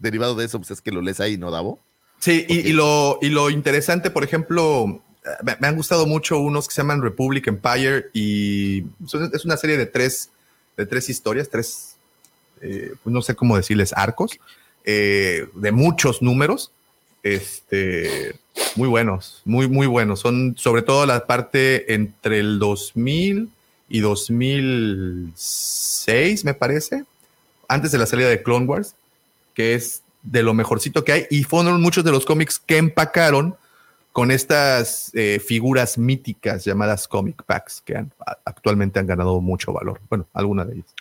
derivado 0.00 0.34
de 0.34 0.46
eso, 0.46 0.58
pues 0.58 0.72
es 0.72 0.80
que 0.80 0.90
lo 0.90 1.00
lees 1.00 1.20
ahí, 1.20 1.38
¿no, 1.38 1.52
Davo? 1.52 1.78
Sí, 2.18 2.44
y, 2.48 2.72
lo, 2.72 3.18
y 3.22 3.28
lo 3.28 3.50
interesante, 3.50 4.10
por 4.10 4.24
ejemplo, 4.24 5.00
me, 5.42 5.66
han 5.66 5.76
gustado 5.76 6.06
mucho 6.06 6.38
unos 6.38 6.68
que 6.68 6.74
se 6.74 6.82
llaman 6.82 7.02
Republic 7.02 7.46
Empire 7.46 8.06
y 8.12 8.84
es 9.32 9.44
una 9.44 9.56
serie 9.56 9.76
de 9.76 9.86
tres, 9.86 10.30
de 10.76 10.86
tres 10.86 11.08
historias, 11.08 11.48
tres, 11.48 11.96
eh, 12.60 12.94
pues 13.02 13.12
no 13.12 13.22
sé 13.22 13.34
cómo 13.34 13.56
decirles, 13.56 13.92
arcos, 13.94 14.38
eh, 14.84 15.48
de 15.54 15.72
muchos 15.72 16.22
números, 16.22 16.70
este, 17.22 18.36
muy 18.76 18.88
buenos, 18.88 19.40
muy, 19.44 19.68
muy 19.68 19.86
buenos. 19.86 20.20
Son 20.20 20.56
sobre 20.58 20.82
todo 20.82 21.06
la 21.06 21.26
parte 21.26 21.94
entre 21.94 22.40
el 22.40 22.58
2000 22.58 23.48
y 23.88 24.00
2006, 24.00 26.44
me 26.44 26.54
parece, 26.54 27.04
antes 27.68 27.92
de 27.92 27.98
la 27.98 28.06
salida 28.06 28.28
de 28.28 28.42
Clone 28.42 28.66
Wars, 28.66 28.94
que 29.54 29.74
es 29.74 30.02
de 30.22 30.42
lo 30.42 30.52
mejorcito 30.52 31.04
que 31.04 31.12
hay. 31.12 31.26
Y 31.30 31.44
fueron 31.44 31.80
muchos 31.80 32.04
de 32.04 32.10
los 32.10 32.26
cómics 32.26 32.58
que 32.58 32.76
empacaron 32.76 33.56
con 34.14 34.30
estas 34.30 35.10
eh, 35.14 35.40
figuras 35.44 35.98
míticas 35.98 36.64
llamadas 36.64 37.08
comic 37.08 37.42
packs 37.42 37.82
que 37.84 37.96
han- 37.96 38.12
a- 38.24 38.38
actualmente 38.44 39.00
han 39.00 39.08
ganado 39.08 39.40
mucho 39.40 39.72
valor. 39.72 40.00
Bueno, 40.08 40.28
alguna 40.32 40.64
de 40.64 40.74
ellas. 40.74 40.94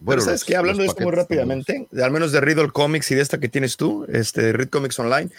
Bueno, 0.00 0.20
¿sabes 0.20 0.40
los- 0.40 0.44
qué? 0.46 0.56
Hablando 0.56 0.82
de 0.82 0.88
esto 0.88 1.02
muy 1.04 1.12
rápidamente, 1.12 1.86
de- 1.92 2.02
al 2.04 2.10
menos 2.10 2.32
de 2.32 2.40
Riddle 2.40 2.70
Comics 2.72 3.08
y 3.12 3.14
de 3.14 3.22
esta 3.22 3.38
que 3.38 3.48
tienes 3.48 3.76
tú, 3.76 4.04
este, 4.12 4.42
de 4.42 4.52
Read 4.52 4.68
Comics 4.68 4.98
Online, 4.98 5.30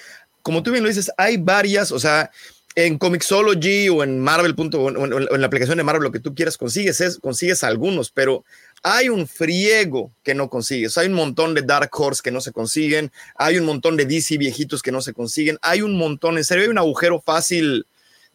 como 0.42 0.64
tú 0.64 0.72
bien 0.72 0.84
lo 0.84 0.88
dices, 0.88 1.12
hay 1.18 1.36
varias, 1.36 1.92
o 1.92 2.00
sea, 2.00 2.32
en 2.76 2.98
Comixology 2.98 3.90
o 3.90 4.04
en 4.04 4.22
Marvel. 4.22 4.56
punto- 4.56 4.82
o 4.82 4.90
en, 4.90 4.96
o 4.96 5.06
en- 5.06 5.14
o 5.14 5.36
en 5.36 5.42
la 5.42 5.48
aplicación 5.48 5.78
de 5.78 5.84
Marvel, 5.84 6.04
lo 6.04 6.12
que 6.14 6.22
tú 6.22 6.34
quieras, 6.34 6.58
consigues, 6.58 7.02
es, 7.02 7.20
consigues 7.20 7.66
algunos, 7.66 8.10
pero 8.12 8.46
hay 8.84 9.10
un 9.10 9.28
friego 9.28 10.12
que 10.24 10.34
no 10.34 10.50
consigues. 10.50 10.98
Hay 10.98 11.08
un 11.08 11.14
montón 11.14 11.54
de 11.54 11.62
Dark 11.62 11.90
Horse 11.94 12.22
que 12.24 12.32
no 12.32 12.42
se 12.42 12.52
consiguen, 12.52 13.12
hay 13.36 13.58
un 13.58 13.66
montón 13.66 13.98
de 13.98 14.06
DC 14.06 14.38
viejitos 14.38 14.82
que 14.82 14.92
no 14.92 15.02
se 15.02 15.14
consiguen, 15.14 15.58
hay 15.62 15.82
un 15.82 15.98
montón, 15.98 16.38
en 16.38 16.44
serio, 16.44 16.64
hay 16.64 16.70
un 16.70 16.78
agujero 16.78 17.22
fácil 17.22 17.86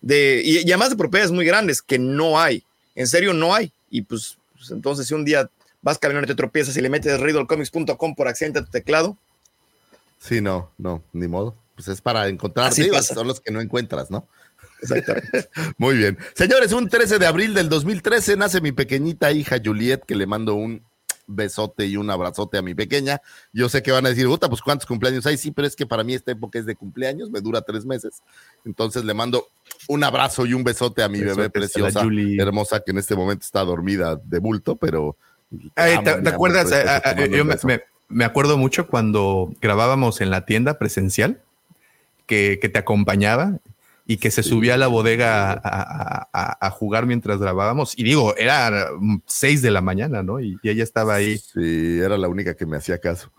de, 0.00 0.42
y, 0.44 0.58
y 0.58 0.72
además 0.72 0.90
de 0.90 0.96
propiedades 0.96 1.32
muy 1.32 1.44
grandes 1.44 1.82
que 1.82 1.98
no 1.98 2.38
hay, 2.38 2.64
en 2.94 3.06
serio 3.06 3.32
no 3.32 3.54
hay. 3.54 3.72
Y 3.90 4.02
pues, 4.02 4.38
pues 4.56 4.70
entonces 4.70 5.06
si 5.06 5.14
un 5.14 5.24
día 5.24 5.50
vas 5.82 5.98
caminando 5.98 6.26
y 6.26 6.28
te 6.28 6.36
tropiezas 6.36 6.76
y 6.76 6.80
le 6.80 6.88
metes 6.88 7.20
riddlecomics.com 7.20 8.14
por 8.14 8.28
accidente 8.28 8.58
a 8.58 8.64
tu 8.64 8.70
teclado, 8.70 9.16
Sí, 10.18 10.40
no, 10.40 10.70
no, 10.78 11.02
ni 11.12 11.28
modo. 11.28 11.54
Pues 11.74 11.88
es 11.88 12.00
para 12.00 12.28
encontrar, 12.28 12.74
digo, 12.74 13.00
son 13.02 13.26
los 13.26 13.40
que 13.40 13.50
no 13.50 13.60
encuentras, 13.60 14.10
¿no? 14.10 14.26
Exactamente. 14.82 15.48
Muy 15.78 15.96
bien. 15.96 16.18
Señores, 16.34 16.72
un 16.72 16.88
13 16.88 17.18
de 17.18 17.26
abril 17.26 17.54
del 17.54 17.68
2013 17.68 18.36
nace 18.36 18.60
mi 18.60 18.72
pequeñita 18.72 19.32
hija 19.32 19.56
Juliet, 19.64 20.02
que 20.06 20.14
le 20.14 20.26
mando 20.26 20.54
un 20.54 20.82
besote 21.26 21.86
y 21.86 21.96
un 21.96 22.10
abrazote 22.10 22.58
a 22.58 22.62
mi 22.62 22.74
pequeña. 22.74 23.20
Yo 23.52 23.68
sé 23.68 23.82
que 23.82 23.92
van 23.92 24.06
a 24.06 24.10
decir, 24.10 24.26
puta, 24.26 24.48
pues 24.48 24.62
cuántos 24.62 24.86
cumpleaños 24.86 25.26
hay, 25.26 25.36
sí, 25.36 25.50
pero 25.50 25.66
es 25.66 25.74
que 25.76 25.86
para 25.86 26.04
mí 26.04 26.14
esta 26.14 26.32
época 26.32 26.58
es 26.58 26.66
de 26.66 26.76
cumpleaños, 26.76 27.30
me 27.30 27.40
dura 27.40 27.62
tres 27.62 27.84
meses. 27.84 28.22
Entonces 28.64 29.04
le 29.04 29.14
mando 29.14 29.48
un 29.88 30.04
abrazo 30.04 30.46
y 30.46 30.54
un 30.54 30.64
besote 30.64 31.02
a 31.02 31.08
mi 31.08 31.20
bebé 31.20 31.50
preciosa, 31.50 32.02
hermosa, 32.38 32.80
que 32.80 32.92
en 32.92 32.98
este 32.98 33.16
momento 33.16 33.44
está 33.44 33.64
dormida 33.64 34.20
de 34.24 34.38
bulto, 34.38 34.76
pero... 34.76 35.16
Ay, 35.74 35.94
amo, 35.94 36.22
¿te, 36.22 36.28
acuerdas? 36.28 36.70
Eh, 36.72 36.84
te 36.84 37.10
eh, 37.10 37.14
mando 37.16 37.36
yo 37.36 37.44
me, 37.44 37.54
beso. 37.54 37.66
me- 37.66 37.82
me 38.08 38.24
acuerdo 38.24 38.56
mucho 38.56 38.86
cuando 38.86 39.52
grabábamos 39.60 40.20
en 40.20 40.30
la 40.30 40.44
tienda 40.44 40.78
presencial, 40.78 41.40
que, 42.26 42.58
que 42.60 42.68
te 42.68 42.78
acompañaba 42.78 43.58
y 44.06 44.18
que 44.18 44.30
se 44.30 44.42
subía 44.42 44.74
a 44.74 44.76
la 44.76 44.86
bodega 44.86 45.50
a, 45.52 45.54
a- 45.64 46.28
a- 46.32 46.66
a 46.66 46.70
jugar 46.70 47.06
mientras 47.06 47.38
grabábamos. 47.40 47.94
Y 47.98 48.04
digo, 48.04 48.36
era 48.36 48.88
mm, 48.98 49.22
seis 49.26 49.62
de 49.62 49.70
la 49.72 49.80
mañana, 49.80 50.22
¿no? 50.22 50.40
Y, 50.40 50.56
y 50.62 50.68
ella 50.70 50.84
estaba 50.84 51.14
ahí. 51.14 51.38
Sí, 51.38 51.98
era 51.98 52.16
la 52.16 52.28
única 52.28 52.54
que 52.54 52.66
me 52.66 52.76
hacía 52.76 52.98
caso. 52.98 53.32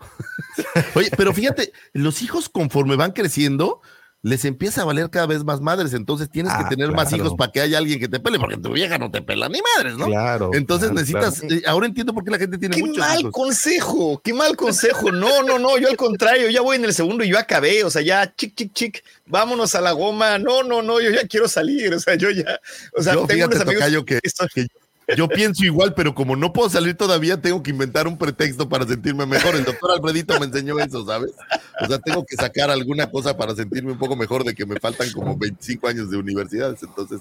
Oye, 0.94 1.10
pero 1.16 1.32
fíjate, 1.32 1.72
los 1.92 2.22
hijos 2.22 2.48
conforme 2.48 2.96
van 2.96 3.12
creciendo, 3.12 3.80
les 4.22 4.44
empieza 4.44 4.82
a 4.82 4.84
valer 4.84 5.10
cada 5.10 5.26
vez 5.26 5.44
más 5.44 5.60
madres, 5.60 5.94
entonces 5.94 6.28
tienes 6.28 6.52
Ah, 6.52 6.64
que 6.68 6.74
tener 6.74 6.90
más 6.92 7.12
hijos 7.12 7.34
para 7.36 7.52
que 7.52 7.60
haya 7.60 7.78
alguien 7.78 8.00
que 8.00 8.08
te 8.08 8.18
pele, 8.18 8.38
porque 8.40 8.56
tu 8.56 8.72
vieja 8.72 8.98
no 8.98 9.10
te 9.12 9.22
pela 9.22 9.48
ni 9.48 9.60
madres, 9.76 9.96
¿no? 9.96 10.06
Claro. 10.06 10.50
Entonces 10.54 10.88
claro, 10.90 10.94
necesitas, 11.00 11.40
claro. 11.40 11.54
eh, 11.54 11.62
ahora 11.66 11.86
entiendo 11.86 12.12
por 12.12 12.24
qué 12.24 12.30
la 12.32 12.38
gente 12.38 12.58
tiene 12.58 12.74
qué 12.74 12.82
muchos 12.82 12.98
mal 12.98 13.20
hijos. 13.20 13.32
consejo, 13.32 14.20
qué 14.24 14.34
mal 14.34 14.56
consejo. 14.56 15.12
No, 15.12 15.42
no, 15.44 15.58
no, 15.60 15.78
yo 15.78 15.88
al 15.88 15.96
contrario, 15.96 16.50
ya 16.50 16.60
voy 16.62 16.76
en 16.76 16.84
el 16.84 16.94
segundo 16.94 17.22
y 17.22 17.28
yo 17.28 17.38
acabé, 17.38 17.84
o 17.84 17.90
sea, 17.90 18.02
ya 18.02 18.34
chic, 18.34 18.56
chic, 18.56 18.72
chic, 18.72 19.04
vámonos 19.26 19.74
a 19.76 19.80
la 19.80 19.92
goma. 19.92 20.36
No, 20.38 20.64
no, 20.64 20.82
no, 20.82 21.00
yo 21.00 21.10
ya 21.10 21.26
quiero 21.28 21.46
salir, 21.48 21.94
o 21.94 22.00
sea, 22.00 22.16
yo 22.16 22.30
ya, 22.30 22.60
o 22.96 23.02
sea, 23.02 23.14
Yo, 23.14 23.26
tengo 23.26 23.44
fíjate, 23.48 23.54
unos 23.56 23.60
amigos 23.60 23.74
Tocayo, 23.84 24.04
que- 24.04 24.18
esto- 24.22 24.46
que 24.52 24.62
Yo 24.62 24.68
pienso 25.28 25.64
igual, 25.64 25.94
pero 25.94 26.14
como 26.14 26.36
no 26.36 26.52
puedo 26.52 26.68
salir 26.68 26.94
todavía, 26.94 27.40
tengo 27.40 27.62
que 27.62 27.70
inventar 27.70 28.06
un 28.06 28.18
pretexto 28.18 28.68
para 28.68 28.86
sentirme 28.86 29.24
mejor. 29.24 29.54
El 29.54 29.64
doctor 29.64 29.92
Alfredito 29.92 30.38
me 30.38 30.46
enseñó 30.46 30.78
eso, 30.78 31.04
¿sabes? 31.06 31.30
O 31.80 31.86
sea, 31.86 31.98
tengo 31.98 32.26
que 32.26 32.36
sacar 32.36 32.70
alguna 32.70 33.10
cosa 33.10 33.36
para 33.36 33.54
sentirme 33.54 33.92
un 33.92 33.98
poco 33.98 34.16
mejor 34.16 34.44
de 34.44 34.54
que 34.54 34.66
me 34.66 34.78
faltan 34.78 35.10
como 35.12 35.36
25 35.36 35.88
años 35.88 36.10
de 36.10 36.18
universidades. 36.18 36.82
Entonces, 36.82 37.20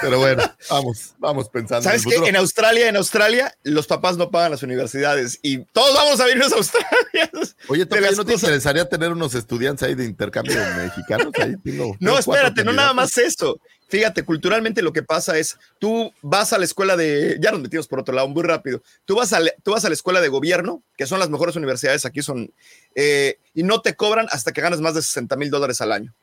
pero 0.00 0.18
bueno, 0.18 0.42
vamos, 0.70 1.14
vamos 1.18 1.48
pensando. 1.48 1.82
¿Sabes 1.84 2.04
en 2.06 2.22
qué? 2.22 2.28
En 2.28 2.36
Australia, 2.36 2.88
en 2.88 2.96
Australia, 2.96 3.56
los 3.62 3.86
papás 3.86 4.16
no 4.16 4.30
pagan 4.30 4.50
las 4.50 4.62
universidades 4.62 5.38
y 5.42 5.64
todos 5.72 5.94
vamos 5.94 6.20
a 6.20 6.24
venirnos 6.26 6.52
a 6.52 6.56
Australia. 6.56 7.30
Oye, 7.68 7.86
las 7.88 8.16
¿no 8.16 8.24
te 8.24 8.32
cosas- 8.32 8.42
interesaría 8.48 8.88
tener 8.88 9.12
unos 9.12 9.34
estudiantes 9.34 9.86
ahí 9.88 9.94
de 9.94 10.04
intercambio 10.04 10.56
mexicanos? 10.76 11.32
Ahí 11.40 11.54
tengo, 11.64 11.96
No, 12.00 12.18
espérate, 12.18 12.64
no 12.64 12.72
nada 12.72 12.92
más 12.92 13.16
eso. 13.18 13.58
Fíjate, 13.88 14.24
culturalmente 14.24 14.82
lo 14.82 14.92
que 14.92 15.02
pasa 15.02 15.38
es, 15.38 15.56
tú 15.78 16.12
vas 16.22 16.52
a 16.52 16.58
la 16.58 16.64
escuela 16.64 16.96
de, 16.96 17.36
ya 17.40 17.52
nos 17.52 17.60
metimos 17.60 17.86
por 17.86 18.00
otro 18.00 18.14
lado, 18.14 18.26
muy 18.28 18.42
rápido, 18.42 18.82
tú 19.04 19.14
vas 19.14 19.32
a, 19.32 19.40
la- 19.40 19.52
tú 19.62 19.72
vas 19.72 19.84
a 19.84 19.88
la 19.88 19.94
escuela 19.94 20.20
de 20.20 20.28
gobierno, 20.28 20.82
que 20.96 21.06
son 21.06 21.18
las 21.20 21.28
mejores 21.30 21.54
universidades 21.54 22.04
aquí, 22.04 22.22
son, 22.22 22.50
eh, 22.94 23.38
y 23.52 23.62
no 23.62 23.82
te 23.82 23.94
cobran 23.94 24.26
hasta 24.30 24.52
que 24.52 24.62
ganas 24.62 24.80
más 24.80 24.94
de 24.94 25.02
60 25.02 25.36
mil 25.36 25.50
dólares 25.50 25.80
al 25.80 25.92
año. 25.92 26.14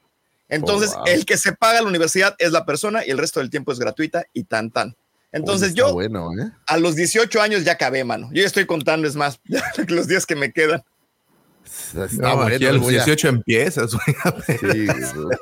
Entonces, 0.52 0.92
Oh, 0.94 0.98
wow. 1.00 1.08
el 1.08 1.26
que 1.26 1.38
se 1.38 1.54
paga 1.54 1.82
la 1.82 1.88
universidad 1.88 2.36
es 2.38 2.52
la 2.52 2.66
persona 2.66 3.04
y 3.06 3.10
el 3.10 3.18
resto 3.18 3.40
del 3.40 3.50
tiempo 3.50 3.72
es 3.72 3.80
gratuita 3.80 4.24
y 4.34 4.44
tan 4.44 4.70
tan. 4.70 4.96
Entonces 5.32 5.74
yo 5.74 5.94
Bueno, 5.94 6.30
¿eh? 6.38 6.52
a 6.68 6.78
los 6.78 6.96
18 6.96 7.42
años 7.42 7.64
ya 7.64 7.72
acabé, 7.72 8.04
mano. 8.04 8.30
Yo 8.34 8.42
ya 8.42 8.48
estoy 8.48 8.66
contando, 8.66 9.08
es 9.08 9.16
más, 9.16 9.40
los 9.88 10.08
días 10.08 10.26
que 10.26 10.36
me 10.36 10.52
quedan. 10.52 10.84
Está 11.66 12.08
No, 12.18 12.36
bueno. 12.36 12.56
aquí 12.56 12.66
a 12.66 12.74
los 12.74 12.82
voy 12.82 12.96
a- 12.96 13.06
18 13.06 13.30
empiezas, 13.30 13.92
güey. 13.94 14.60
Sí, 14.60 14.88
güey. 15.16 15.38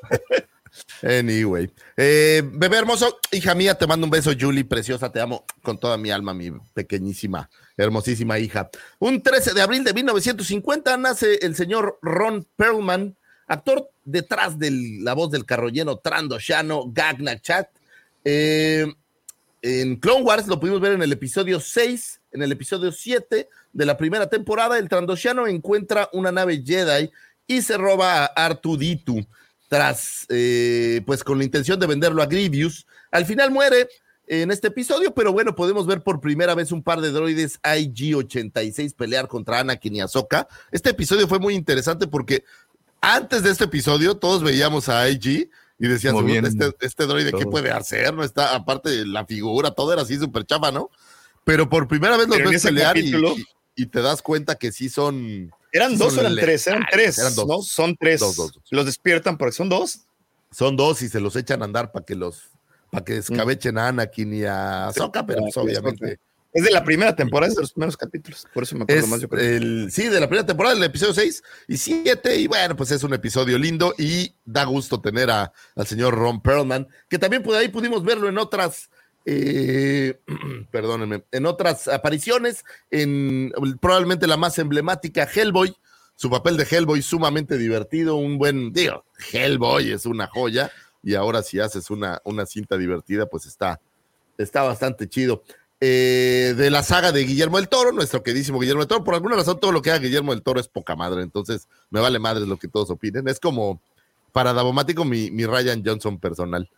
Anyway. 1.02 1.72
Eh, 1.98 2.44
bebé 2.54 2.78
hermoso, 2.78 3.18
hija 3.32 3.56
mía, 3.56 3.76
te 3.76 3.88
mando 3.88 4.06
un 4.06 4.12
beso, 4.12 4.32
Julie, 4.40 4.64
preciosa, 4.66 5.12
te 5.12 5.20
amo 5.20 5.46
con 5.64 5.80
toda 5.80 5.98
mi 5.98 6.12
alma, 6.12 6.34
mi 6.34 6.52
pequeñísima, 6.74 7.50
hermosísima 7.76 8.38
hija. 8.38 8.70
Un 9.00 9.22
13 9.24 9.54
de 9.54 9.62
abril 9.62 9.84
de 9.84 9.94
1950 9.94 10.96
nace 10.98 11.40
el 11.42 11.56
señor 11.56 11.98
Ron 12.02 12.48
Perlman, 12.56 13.18
actor 13.50 13.92
detrás 14.06 14.58
de 14.58 14.72
la 15.02 15.14
voz 15.14 15.32
del 15.32 15.46
carrolleno 15.46 15.98
Trando 15.98 16.40
Shano, 16.40 16.86
Gagna 16.92 17.40
Chat. 17.42 17.68
Eh, 18.24 18.86
en 19.62 19.98
Clone 19.98 20.24
Wars 20.24 20.48
lo 20.48 20.60
pudimos 20.60 20.80
ver 20.80 20.94
en 20.94 21.02
el 21.02 21.12
episodio 21.12 21.60
6, 21.60 22.22
en 22.32 22.44
el 22.44 22.52
episodio 22.52 22.92
7 22.92 23.50
de 23.74 23.86
la 23.86 23.98
primera 23.98 24.28
temporada, 24.28 24.78
el 24.78 24.88
Trandoshiano 24.88 25.48
encuentra 25.48 26.10
una 26.14 26.32
nave 26.32 26.64
Jedi 26.66 27.12
y 27.46 27.62
se 27.62 27.78
roba 27.78 28.26
a 28.26 28.26
Artuditu 28.46 29.26
tras, 29.68 30.26
eh, 30.30 31.02
pues 31.06 31.24
con 31.24 31.38
la 31.38 31.44
intención 31.44 31.80
de 31.80 31.88
venderlo 31.88 32.22
a 32.22 32.26
Grievous. 32.26 32.88
Al 33.12 33.26
final 33.26 33.52
muere 33.52 33.88
en 34.28 34.52
este 34.52 34.68
episodio, 34.68 35.14
pero 35.14 35.34
bueno, 35.34 35.56
podemos 35.56 35.88
ver 35.88 36.02
por 36.04 36.22
primera 36.22 36.56
vez 36.56 36.72
un 36.72 36.84
par 36.84 37.02
de 37.02 37.12
droides 37.12 37.60
IG-86 37.64 38.96
pelear 38.96 39.28
contra 39.28 39.60
Anakin 39.60 39.96
y 39.96 40.02
Ahsoka. 40.02 40.48
Este 40.72 40.92
episodio 40.92 41.28
fue 41.28 41.40
muy 41.40 41.56
interesante 41.56 42.08
porque 42.08 42.44
antes 43.02 43.44
de 43.44 43.52
este 43.52 43.66
episodio 43.66 44.18
todos 44.18 44.44
veíamos 44.44 44.90
a 44.90 45.10
IG 45.10 45.50
y 45.80 45.88
decían, 45.88 46.16
este, 46.46 46.76
este 46.82 47.06
droide, 47.06 47.32
¿qué 47.32 47.46
puede 47.46 47.72
hacer? 47.72 48.14
No 48.14 48.24
está, 48.24 48.54
aparte 48.54 48.90
de 48.90 49.06
la 49.06 49.26
figura, 49.26 49.72
todo 49.72 49.94
era 49.94 50.02
así 50.02 50.18
súper 50.18 50.46
chafa, 50.46 50.72
¿no? 50.72 50.90
Pero 51.46 51.70
por 51.70 51.88
primera 51.88 52.18
vez 52.18 52.28
los 52.28 52.38
ves 52.38 52.64
pelear 52.64 52.98
y, 52.98 53.86
te 53.86 54.02
das 54.02 54.22
cuenta 54.22 54.56
que 54.56 54.74
sí 54.74 54.90
son 54.90 55.52
eran 55.72 55.98
dos 55.98 56.18
o 56.18 56.20
eran 56.20 56.36
tres, 56.36 56.68
eran 56.68 56.86
tres. 56.92 57.18
Eran 57.18 57.34
dos. 57.36 57.48
¿no? 57.48 57.62
Son 57.62 57.96
tres. 57.96 58.22
Los 58.72 58.86
despiertan 58.86 59.38
porque 59.38 59.54
son 59.54 59.70
dos. 59.70 60.02
Son 60.52 60.76
dos 60.76 61.02
y 61.02 61.10
se 61.10 61.20
los 61.20 61.36
echan 61.36 61.62
a 61.62 61.66
andar 61.66 61.92
para 61.92 62.04
que 62.04 62.16
los, 62.16 62.50
para 62.92 63.06
que 63.06 63.14
descabechen 63.14 63.78
a 63.78 63.90
Anakin 63.90 64.34
y 64.34 64.44
a 64.44 64.92
Soka, 64.94 65.26
pero 65.26 65.42
pues, 65.42 65.56
obviamente. 65.58 66.20
Es 66.52 66.64
de 66.64 66.72
la 66.72 66.84
primera 66.84 67.16
temporada, 67.16 67.50
es 67.50 67.56
de 67.56 67.62
los 67.62 67.74
primeros 67.74 67.96
capítulos, 67.96 68.48
por 68.54 68.64
eso 68.64 68.76
me 68.76 68.84
acuerdo 68.84 69.08
más. 69.08 69.22
Yo 69.22 69.28
El, 69.38 69.90
sí, 69.92 70.08
de 70.08 70.20
la 70.20 70.28
primera 70.28 70.48
temporada, 70.48 70.76
el 70.76 70.84
episodio 70.84 71.14
6 71.14 71.44
y 71.68 71.78
7, 71.78 72.38
y 72.38 72.48
bueno, 72.48 72.76
pues 72.76 72.90
es 72.92 73.04
un 73.04 73.14
episodio 73.14 73.58
lindo 73.60 73.94
y 73.98 74.34
da 74.46 74.64
gusto 74.64 75.00
tener 75.00 75.30
a, 75.30 75.54
al 75.76 75.88
señor 75.88 76.16
Ron 76.16 76.42
Perlman, 76.42 76.88
que 77.08 77.20
también 77.20 77.44
por 77.44 77.56
ahí 77.56 77.68
pudimos 77.68 78.04
verlo 78.04 78.28
en 78.30 78.40
otras 78.40 78.90
eh, 79.26 80.20
perdónenme, 80.72 81.24
en 81.32 81.46
otras 81.46 81.88
apariciones, 81.88 82.64
en 82.90 83.52
probablemente 83.80 84.26
la 84.26 84.38
más 84.38 84.58
emblemática, 84.58 85.30
Hellboy, 85.32 85.76
su 86.16 86.32
papel 86.32 86.58
de 86.58 86.64
Hellboy 86.70 87.02
sumamente 87.04 87.58
divertido, 87.58 88.16
un 88.16 88.40
buen, 88.40 88.74
digo, 88.74 89.06
Hellboy 89.32 89.92
es 89.92 90.08
una 90.08 90.26
joya, 90.26 90.72
y 91.04 91.14
ahora 91.14 91.44
si 91.44 91.60
haces 91.60 91.92
una, 91.92 92.22
una 92.24 92.46
cinta 92.46 92.76
divertida, 92.78 93.28
pues 93.28 93.46
está, 93.46 93.80
está 94.38 94.64
bastante 94.64 95.08
chido. 95.08 95.44
Eh, 95.82 96.56
de 96.58 96.70
la 96.70 96.84
saga 96.84 97.14
de 97.14 97.24
Guillermo 97.24 97.58
del 97.58 97.70
Toro, 97.70 97.94
nuestro 97.94 98.22
queridísimo 98.22 98.60
Guillermo 98.60 98.82
del 98.82 98.90
Toro, 98.90 99.04
por 99.04 99.14
alguna 99.14 99.38
razón 99.38 99.62
todo 99.62 99.72
lo 99.72 99.82
que 99.82 99.92
haga 99.92 100.00
Guillermo 100.00 100.34
del 100.34 100.44
Toro 100.44 100.60
es 100.60 100.68
poca 100.68 100.96
madre, 100.96 101.24
entonces 101.24 101.70
me 101.90 102.02
vale 102.02 102.20
madre 102.20 102.46
lo 102.46 102.58
que 102.58 102.68
todos 102.68 102.90
opinen, 102.90 103.30
es 103.30 103.40
como 103.40 103.80
para 104.34 104.52
Davomático 104.52 105.06
mi, 105.06 105.32
mi 105.32 105.46
Ryan 105.46 105.82
Johnson 105.86 106.20
personal. 106.20 106.70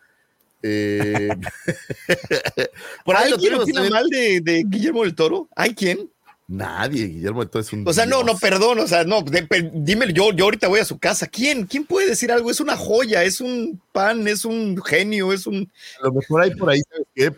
Eh, 0.63 1.29
¿Por 3.05 3.15
ahí 3.15 3.31
¿Alguien 3.33 3.55
opina 3.55 3.89
mal 3.89 4.07
de, 4.07 4.63
Guillermo 4.67 5.03
del 5.03 5.15
Toro? 5.15 5.49
¿Hay 5.55 5.73
quién? 5.73 6.09
Nadie, 6.51 7.05
Guillermo 7.05 7.39
del 7.39 7.49
Toro 7.49 7.61
es 7.61 7.71
un. 7.71 7.87
O 7.87 7.93
sea, 7.93 8.05
no, 8.05 8.23
no, 8.23 8.37
perdón, 8.37 8.79
o 8.79 8.87
sea, 8.87 9.05
no, 9.05 9.23
dime, 9.23 10.11
yo, 10.11 10.33
yo 10.33 10.43
ahorita 10.43 10.67
voy 10.67 10.81
a 10.81 10.85
su 10.85 10.99
casa. 10.99 11.25
¿Quién? 11.25 11.65
¿Quién 11.65 11.85
puede 11.85 12.09
decir 12.09 12.29
algo? 12.29 12.51
Es 12.51 12.59
una 12.59 12.75
joya, 12.75 13.23
es 13.23 13.39
un 13.39 13.81
pan, 13.93 14.27
es 14.27 14.43
un 14.43 14.81
genio, 14.83 15.31
es 15.31 15.47
un. 15.47 15.71
A 16.01 16.07
lo 16.07 16.13
mejor 16.13 16.41
hay 16.41 16.53
por 16.53 16.69
ahí, 16.69 16.81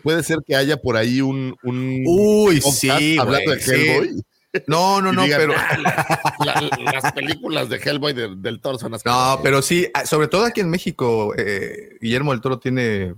Puede 0.02 0.24
ser 0.24 0.38
que 0.44 0.56
haya 0.56 0.76
por 0.76 0.96
ahí 0.96 1.20
un. 1.20 1.56
un 1.62 2.02
Uy, 2.04 2.60
sí. 2.60 3.16
Hablando 3.16 3.52
de 3.52 3.60
Hellboy. 3.60 4.24
No, 4.66 5.00
no, 5.00 5.12
no, 5.12 5.24
pero 5.26 5.52
ah, 5.56 6.62
las 6.92 7.12
películas 7.12 7.68
de 7.68 7.76
Hellboy 7.76 8.14
del 8.14 8.60
Toro 8.60 8.78
son 8.78 8.92
las 8.92 9.04
No, 9.04 9.38
pero 9.42 9.62
sí, 9.62 9.88
ah, 9.94 10.06
sobre 10.06 10.26
todo 10.26 10.44
aquí 10.44 10.60
en 10.60 10.70
México, 10.70 11.34
eh, 11.36 11.98
Guillermo 12.00 12.32
del 12.32 12.40
Toro 12.40 12.58
tiene 12.58 13.14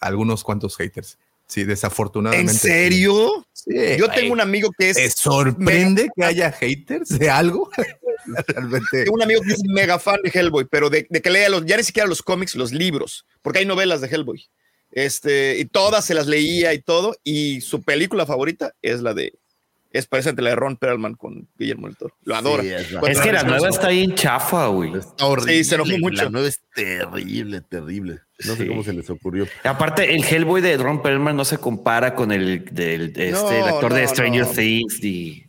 algunos 0.00 0.44
cuantos 0.44 0.76
haters. 0.78 1.18
Sí, 1.46 1.64
desafortunadamente. 1.64 2.52
¿En 2.52 2.58
serio? 2.58 3.46
Sí, 3.66 3.96
Yo 3.98 4.08
tengo 4.08 4.32
un 4.32 4.40
amigo 4.40 4.70
que 4.78 4.90
es. 4.90 4.96
¿Te 4.96 5.10
sorprende 5.10 6.08
que 6.14 6.24
haya 6.24 6.52
haters 6.52 7.18
de 7.18 7.28
algo? 7.28 7.68
Realmente. 8.46 9.04
Tengo 9.04 9.14
un 9.14 9.22
amigo 9.22 9.40
que 9.42 9.52
es 9.52 9.62
mega 9.64 9.98
fan 9.98 10.20
de 10.22 10.30
Hellboy, 10.30 10.66
pero 10.70 10.88
de, 10.88 11.06
que 11.06 11.30
lea 11.30 11.48
los, 11.48 11.64
ya 11.66 11.76
ni 11.76 11.82
siquiera 11.82 12.08
los 12.08 12.22
cómics, 12.22 12.54
los 12.54 12.72
libros, 12.72 13.26
porque 13.42 13.60
hay 13.60 13.66
novelas 13.66 14.00
de 14.00 14.08
Hellboy. 14.08 14.48
Este, 14.92 15.58
y 15.58 15.64
todas 15.64 16.04
se 16.04 16.14
las 16.14 16.26
leía 16.26 16.72
y 16.74 16.80
todo, 16.80 17.16
y 17.24 17.60
su 17.60 17.82
película 17.82 18.24
favorita 18.24 18.72
es 18.82 19.02
la 19.02 19.14
de 19.14 19.34
es 19.96 20.06
presente 20.06 20.42
la 20.42 20.50
de 20.50 20.56
Ron 20.56 20.76
Perlman 20.76 21.14
con 21.14 21.48
Guillermo 21.58 21.86
del 21.86 21.96
Toro. 21.96 22.14
Lo 22.24 22.36
adora. 22.36 22.62
es, 22.62 23.20
que 23.20 23.32
la 23.32 23.42
nueva 23.42 23.68
está 23.68 23.88
ahí 23.88 24.14
chafa, 24.14 24.66
güey. 24.68 24.94
Está 24.94 25.26
horrible. 25.26 25.54
Sí, 25.54 25.64
se 25.64 25.74
enojó 25.76 25.98
mucho. 25.98 26.24
La 26.24 26.30
nueva 26.30 26.48
es 26.48 26.60
terrible, 26.74 27.60
terrible. 27.62 28.20
No 28.44 28.54
sé 28.54 28.66
cómo 28.66 28.82
se 28.82 28.92
les 28.92 29.08
ocurrió. 29.08 29.46
Aparte, 29.64 30.14
el 30.14 30.22
Hellboy 30.24 30.60
de 30.60 30.76
Ron 30.76 31.02
Perlman 31.02 31.36
no 31.36 31.44
se 31.44 31.58
compara 31.58 32.14
con 32.14 32.32
el 32.32 32.64
del 32.66 33.12
este, 33.16 33.62
actor 33.62 33.94
de 33.94 34.06
Stranger 34.06 34.46
Things. 34.46 35.02
Y... 35.02 35.45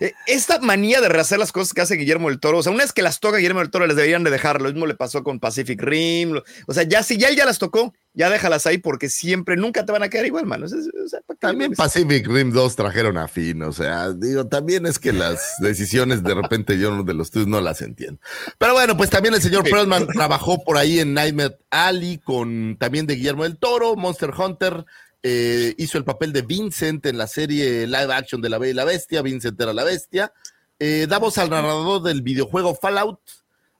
Eh, 0.00 0.12
esta 0.26 0.58
manía 0.60 1.00
de 1.00 1.08
rehacer 1.08 1.38
las 1.38 1.52
cosas 1.52 1.74
que 1.74 1.80
hace 1.80 1.96
Guillermo 1.96 2.28
del 2.28 2.40
Toro, 2.40 2.58
o 2.58 2.62
sea, 2.62 2.72
una 2.72 2.84
vez 2.84 2.92
que 2.92 3.02
las 3.02 3.20
toca 3.20 3.38
Guillermo 3.38 3.60
del 3.60 3.70
Toro, 3.70 3.86
les 3.86 3.96
deberían 3.96 4.24
de 4.24 4.30
dejar. 4.30 4.60
Lo 4.60 4.68
mismo 4.70 4.86
le 4.86 4.94
pasó 4.94 5.22
con 5.22 5.40
Pacific 5.40 5.80
Rim. 5.82 6.40
o 6.66 6.74
sea, 6.74 6.82
ya 6.84 7.02
si 7.02 7.16
ya 7.16 7.28
él 7.28 7.36
ya 7.36 7.44
las 7.44 7.58
tocó, 7.58 7.92
ya 8.14 8.30
déjalas 8.30 8.66
ahí 8.66 8.78
porque 8.78 9.08
siempre, 9.08 9.56
nunca 9.56 9.86
te 9.86 9.92
van 9.92 10.02
a 10.02 10.08
quedar 10.08 10.26
igual, 10.26 10.44
mano. 10.44 10.66
también 11.38 11.72
Pacific 11.74 12.26
Rim 12.26 12.50
2 12.52 12.76
trajeron 12.76 13.16
a 13.16 13.28
fin, 13.28 13.62
o 13.62 13.72
sea, 13.72 14.12
digo, 14.12 14.46
también 14.46 14.86
es 14.86 14.98
que 14.98 15.12
las 15.12 15.54
decisiones 15.60 16.22
de 16.22 16.34
repente 16.34 16.78
yo 16.78 17.04
de 17.04 17.14
los 17.14 17.30
tuyos 17.30 17.46
no 17.46 17.60
las 17.60 17.80
entiendo. 17.80 18.20
Pero 18.58 18.72
bueno, 18.72 18.96
pues 18.96 19.10
también 19.10 19.34
el 19.34 19.42
señor 19.42 19.62
Perlman 19.62 20.08
trabajó 20.08 20.62
por 20.64 20.76
ahí 20.76 20.98
en 20.98 21.14
Nightmare 21.14 21.58
Alley 21.70 22.18
con 22.18 22.76
también 22.78 23.06
de 23.06 23.14
Guillermo 23.14 23.44
del 23.44 23.58
Toro, 23.58 23.94
Monster 23.94 24.32
Hunter, 24.36 24.84
eh, 25.22 25.74
hizo 25.78 25.98
el 25.98 26.04
papel 26.04 26.32
de 26.32 26.42
Vincent 26.42 27.04
en 27.06 27.18
la 27.18 27.26
serie 27.26 27.86
live 27.86 28.12
action 28.12 28.40
de 28.40 28.48
La 28.48 28.58
Bella 28.58 28.70
y 28.70 28.74
la 28.74 28.84
Bestia, 28.84 29.22
Vincent 29.22 29.60
era 29.60 29.72
la 29.72 29.84
bestia. 29.84 30.32
Eh, 30.78 31.06
da 31.08 31.18
voz 31.18 31.38
al 31.38 31.50
narrador 31.50 32.02
del 32.02 32.22
videojuego 32.22 32.74
Fallout, 32.74 33.20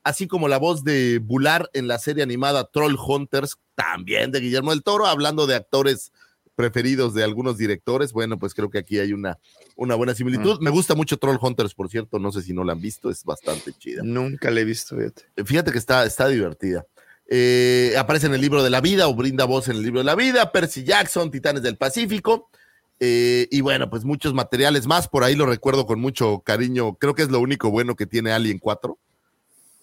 así 0.02 0.26
como 0.26 0.48
la 0.48 0.58
voz 0.58 0.82
de 0.82 1.20
Bular 1.22 1.70
en 1.72 1.86
la 1.86 1.98
serie 1.98 2.24
animada 2.24 2.68
Troll 2.72 2.96
Hunters, 2.96 3.56
también 3.76 4.32
de 4.32 4.40
Guillermo 4.40 4.70
del 4.70 4.82
Toro, 4.82 5.06
hablando 5.06 5.46
de 5.46 5.54
actores 5.54 6.12
preferidos 6.56 7.14
de 7.14 7.22
algunos 7.22 7.56
directores. 7.56 8.12
Bueno, 8.12 8.36
pues 8.36 8.52
creo 8.52 8.68
que 8.68 8.78
aquí 8.78 8.98
hay 8.98 9.12
una, 9.12 9.38
una 9.76 9.94
buena 9.94 10.12
similitud. 10.12 10.58
Me 10.60 10.70
gusta 10.70 10.96
mucho 10.96 11.16
Troll 11.16 11.38
Hunters, 11.40 11.72
por 11.72 11.88
cierto, 11.88 12.18
no 12.18 12.32
sé 12.32 12.42
si 12.42 12.52
no 12.52 12.64
la 12.64 12.72
han 12.72 12.80
visto, 12.80 13.10
es 13.10 13.22
bastante 13.22 13.72
chida. 13.72 14.02
Nunca 14.02 14.50
la 14.50 14.58
he 14.58 14.64
visto, 14.64 14.96
fíjate. 14.96 15.22
Fíjate 15.44 15.70
que 15.70 15.78
está, 15.78 16.04
está 16.04 16.26
divertida. 16.26 16.84
Eh, 17.30 17.94
aparece 17.98 18.26
en 18.26 18.34
el 18.34 18.40
libro 18.40 18.62
de 18.62 18.70
la 18.70 18.80
vida 18.80 19.06
o 19.06 19.14
brinda 19.14 19.44
voz 19.44 19.68
en 19.68 19.76
el 19.76 19.82
libro 19.82 20.00
de 20.00 20.04
la 20.04 20.14
vida, 20.14 20.50
Percy 20.50 20.82
Jackson, 20.82 21.30
Titanes 21.30 21.62
del 21.62 21.76
Pacífico. 21.76 22.48
Eh, 23.00 23.46
y 23.50 23.60
bueno, 23.60 23.90
pues 23.90 24.04
muchos 24.04 24.34
materiales 24.34 24.86
más, 24.86 25.08
por 25.08 25.22
ahí 25.22 25.36
lo 25.36 25.46
recuerdo 25.46 25.86
con 25.86 26.00
mucho 26.00 26.40
cariño. 26.40 26.94
Creo 26.94 27.14
que 27.14 27.22
es 27.22 27.28
lo 27.28 27.40
único 27.40 27.70
bueno 27.70 27.94
que 27.94 28.06
tiene 28.06 28.32
Alien 28.32 28.58
4, 28.58 28.98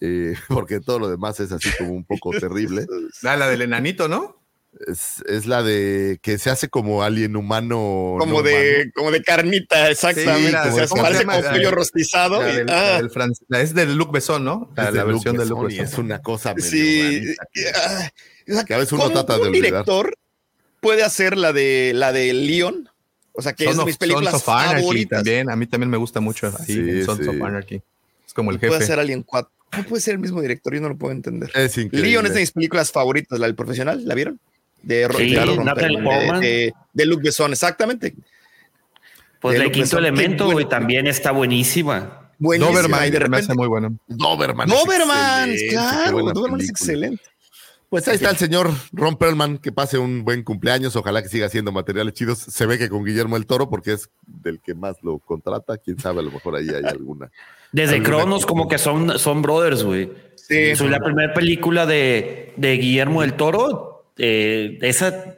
eh, 0.01 0.35
porque 0.49 0.79
todo 0.79 0.99
lo 0.99 1.09
demás 1.09 1.39
es 1.39 1.51
así 1.51 1.69
como 1.77 1.91
un 1.91 2.03
poco 2.03 2.31
terrible. 2.39 2.87
La, 3.21 3.37
la 3.37 3.47
del 3.47 3.61
enanito, 3.61 4.07
¿no? 4.07 4.41
Es, 4.87 5.45
la 5.45 5.63
de 5.63 6.19
que 6.21 6.37
se 6.37 6.49
hace 6.49 6.69
como 6.69 7.03
alien 7.03 7.35
humano. 7.35 8.17
Como, 8.19 8.41
de, 8.41 8.91
como 8.93 9.11
de 9.11 9.23
carnita, 9.23 9.89
exactamente. 9.89 10.51
se 10.51 10.81
hace, 10.81 10.95
parece 10.95 11.25
como 11.25 11.41
pollo 11.41 11.71
rostizado. 11.71 12.41
La, 12.41 12.97
ah. 12.99 13.59
es 13.59 13.73
de 13.73 13.85
Luc 13.85 14.11
Besson, 14.11 14.43
¿no? 14.43 14.71
La, 14.75 15.03
versión 15.03 15.37
de 15.37 15.45
Luc 15.45 15.67
Besson. 15.67 15.85
Es 15.85 15.97
una 15.97 16.21
cosa 16.21 16.53
medio 16.53 16.69
sí. 16.69 17.35
que 18.65 18.73
a 18.73 18.77
veces 18.77 18.91
uno 18.91 19.09
trata 19.11 19.37
de 19.37 19.47
un 19.47 19.51
director 19.53 20.15
puede 20.85 21.03
hacer 21.03 21.35
la 21.35 21.51
de 21.51 21.93
la 21.95 22.13
de 22.13 22.31
Leon. 22.31 22.89
O 23.33 23.41
sea, 23.41 23.53
que 23.53 23.65
es 23.65 23.75
de 23.75 23.85
mis 23.85 23.97
películas 23.97 24.43
favoritas. 24.43 25.23
También, 25.23 25.49
a 25.49 25.55
mí 25.55 25.65
también 25.65 25.89
me 25.89 25.97
gusta 25.97 26.21
mucho 26.21 26.47
ahí 26.47 27.03
Sons 27.03 27.27
of 27.27 27.41
Anarchy. 27.41 27.81
Es 28.25 28.33
como 28.33 28.51
el 28.51 28.59
jefe. 28.59 28.67
Puede 28.69 28.85
ser 28.85 28.99
Alien 28.99 29.23
4. 29.23 29.51
No 29.77 29.83
puede 29.85 30.01
ser 30.01 30.13
el 30.13 30.19
mismo 30.19 30.41
director, 30.41 30.73
yo 30.73 30.81
no 30.81 30.89
lo 30.89 30.97
puedo 30.97 31.11
entender. 31.11 31.51
Es 31.53 31.75
Leon 31.91 32.27
es 32.27 32.33
de 32.33 32.39
mis 32.39 32.51
películas 32.51 32.91
favoritas, 32.91 33.39
la 33.39 33.47
del 33.47 33.55
profesional, 33.55 34.05
¿la 34.05 34.15
vieron? 34.15 34.39
De, 34.85 35.07
de, 36.39 36.73
de, 36.93 37.05
Luke 37.05 37.23
Besson, 37.23 37.51
exactamente. 37.51 38.15
Pues 39.39 39.59
el 39.59 39.71
quinto 39.71 39.97
elemento, 39.97 40.59
y 40.59 40.65
también 40.65 41.07
está 41.07 41.31
buenísima. 41.31 42.31
Doberman, 42.39 43.11
de 43.11 43.19
repente. 43.19 43.53
muy 43.53 43.67
bueno. 43.67 43.97
Doberman. 44.07 44.67
Doberman, 44.67 45.51
claro, 45.69 46.33
Doberman 46.33 46.61
es 46.61 46.69
excelente. 46.69 47.23
Pues 47.89 48.07
ahí 48.07 48.15
está 48.15 48.31
el 48.31 48.37
señor 48.37 48.71
Ron 48.91 49.15
Perlman, 49.15 49.57
que 49.57 49.71
pase 49.71 49.97
un 49.97 50.25
buen 50.25 50.43
cumpleaños, 50.43 50.95
ojalá 50.95 51.21
que 51.21 51.29
siga 51.29 51.45
haciendo 51.45 51.71
materiales 51.71 52.13
chidos. 52.13 52.39
Se 52.39 52.65
ve 52.65 52.77
que 52.77 52.89
con 52.89 53.05
Guillermo 53.05 53.37
el 53.37 53.45
Toro, 53.45 53.69
porque 53.69 53.93
es 53.93 54.09
del 54.25 54.59
que 54.59 54.73
más 54.73 54.97
lo 55.01 55.19
contrata, 55.19 55.77
quién 55.77 55.99
sabe, 55.99 56.19
a 56.19 56.23
lo 56.23 56.31
mejor 56.31 56.55
ahí 56.55 56.67
hay 56.67 56.83
alguna. 56.83 57.31
Desde 57.71 58.01
Cronos 58.01 58.45
como 58.45 58.67
que 58.67 58.77
son, 58.77 59.19
son 59.19 59.41
brothers, 59.41 59.83
güey. 59.83 60.11
Sí. 60.35 60.57
Es 60.57 60.81
la 60.81 60.99
primera 60.99 61.33
película 61.33 61.85
de, 61.85 62.53
Guillermo 62.57 63.21
del 63.21 63.35
Toro, 63.35 63.94
eh, 64.17 64.77
esa 64.81 65.37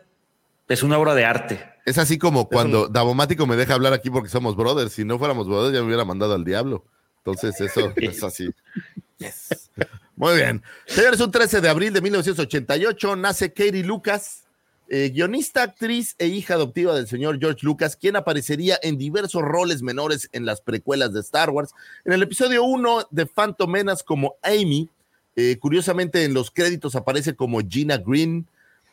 es 0.68 0.84
una 0.84 0.98
obra 0.98 1.16
de 1.16 1.26
arte. 1.26 1.64
Es 1.86 1.98
así 1.98 2.18
como 2.18 2.50
cuando 2.50 2.90
Davomático 2.90 3.48
me 3.48 3.56
deja 3.56 3.74
hablar 3.74 3.94
aquí 3.94 4.10
porque 4.10 4.30
somos 4.30 4.56
brothers. 4.56 4.92
Si 4.92 5.06
no 5.06 5.18
fuéramos 5.18 5.48
brothers, 5.48 5.74
ya 5.74 5.80
me 5.82 5.88
hubiera 5.88 6.04
mandado 6.04 6.34
al 6.34 6.44
diablo. 6.44 6.84
Entonces, 7.20 7.60
eso 7.62 7.94
es 7.96 8.24
así. 8.24 8.50
Yes. 9.18 9.72
Muy 10.16 10.36
bien. 10.36 10.64
Señores, 10.86 11.20
un 11.22 11.32
13 11.32 11.62
de 11.62 11.70
abril 11.70 11.94
de 11.94 12.02
1988 12.02 13.16
nace 13.16 13.54
Katie 13.54 13.84
Lucas, 13.84 14.44
eh, 14.90 15.12
guionista, 15.14 15.64
actriz 15.64 16.16
e 16.18 16.28
hija 16.28 16.56
adoptiva 16.56 16.96
del 16.96 17.08
señor 17.08 17.40
George 17.40 17.60
Lucas, 17.64 17.96
quien 17.96 18.16
aparecería 18.16 18.80
en 18.82 18.98
diversos 18.98 19.44
roles 19.44 19.82
menores 19.82 20.30
en 20.32 20.46
las 20.46 20.62
precuelas 20.62 21.14
de 21.14 21.20
Star 21.20 21.52
Wars. 21.52 21.72
En 22.04 22.14
el 22.14 22.24
episodio 22.24 22.64
1 22.64 23.08
de 23.12 23.26
Phantom 23.26 23.70
Menace 23.70 24.04
como 24.04 24.36
Amy, 24.42 24.90
eh, 25.36 25.58
curiosamente 25.60 26.24
en 26.24 26.34
los 26.34 26.50
créditos 26.50 26.96
aparece 26.96 27.36
como 27.36 27.60
Gina 27.60 27.98
Green. 27.98 28.48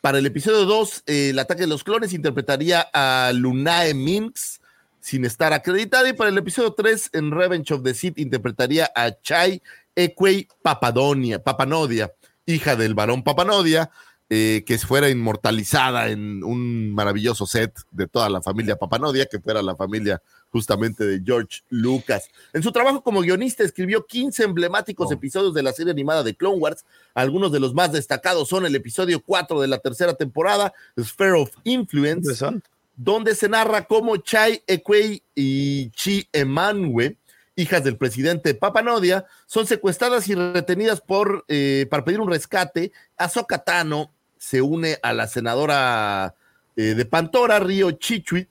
Para 0.05 0.19
el 0.19 0.25
episodio 0.27 0.65
2, 0.65 1.03
eh, 1.07 1.29
el 1.31 1.39
ataque 1.39 1.61
de 1.61 1.67
los 1.67 1.83
clones, 1.83 2.13
interpretaría 2.13 2.87
a 2.93 3.31
Lunae 3.33 3.95
Minx 3.95 4.61
sin 4.99 5.25
estar 5.25 5.51
acreditada. 5.51 6.07
Y 6.07 6.13
para 6.13 6.29
el 6.29 6.37
episodio 6.37 6.73
3, 6.73 7.09
en 7.13 7.31
Revenge 7.31 7.73
of 7.73 7.81
the 7.81 7.95
Sith, 7.95 8.19
interpretaría 8.19 8.91
a 8.95 9.19
Chai 9.19 9.63
Equei 9.95 10.47
Papadonia, 10.61 11.43
Papanodia, 11.43 12.13
hija 12.45 12.75
del 12.75 12.93
varón 12.93 13.23
Papanodia, 13.23 13.89
eh, 14.29 14.63
que 14.67 14.77
fuera 14.77 15.09
inmortalizada 15.09 16.09
en 16.09 16.43
un 16.43 16.93
maravilloso 16.93 17.47
set 17.47 17.73
de 17.89 18.05
toda 18.05 18.29
la 18.29 18.43
familia 18.43 18.75
Papanodia, 18.75 19.25
que 19.25 19.39
fuera 19.39 19.63
la 19.63 19.75
familia 19.75 20.21
justamente 20.55 21.05
de 21.05 21.21
George 21.21 21.63
Lucas. 21.69 22.29
En 22.53 22.63
su 22.63 22.71
trabajo 22.71 23.03
como 23.03 23.19
guionista 23.19 23.61
escribió 23.61 24.05
15 24.05 24.45
emblemáticos 24.45 25.09
oh. 25.09 25.13
episodios 25.13 25.53
de 25.53 25.61
la 25.61 25.73
serie 25.73 25.91
animada 25.91 26.23
de 26.23 26.33
Clone 26.33 26.59
Wars. 26.59 26.85
Algunos 27.13 27.51
de 27.51 27.59
los 27.59 27.73
más 27.73 27.91
destacados 27.91 28.47
son 28.47 28.65
el 28.65 28.73
episodio 28.73 29.21
4 29.21 29.59
de 29.59 29.67
la 29.67 29.79
tercera 29.79 30.13
temporada, 30.13 30.73
Sphere 30.97 31.33
of 31.33 31.51
Influence, 31.65 32.45
donde 32.95 33.35
se 33.35 33.49
narra 33.49 33.83
cómo 33.83 34.15
Chai 34.15 34.63
Equei 34.65 35.21
y 35.35 35.89
Chi 35.89 36.25
Emanwe 36.31 37.17
hijas 37.57 37.83
del 37.83 37.97
presidente 37.97 38.53
Papanodia, 38.53 39.25
son 39.45 39.65
secuestradas 39.65 40.27
y 40.27 40.35
retenidas 40.35 40.99
por, 40.99 41.45
eh, 41.47 41.85
para 41.89 42.03
pedir 42.03 42.19
un 42.19 42.29
rescate. 42.29 42.91
Ahsoka 43.17 43.59
Tano 43.59 44.11
se 44.37 44.61
une 44.61 44.99
a 45.01 45.13
la 45.13 45.27
senadora 45.27 46.35
eh, 46.75 46.95
de 46.95 47.05
Pantora, 47.05 47.59
Río 47.59 47.91
Chichui, 47.91 48.47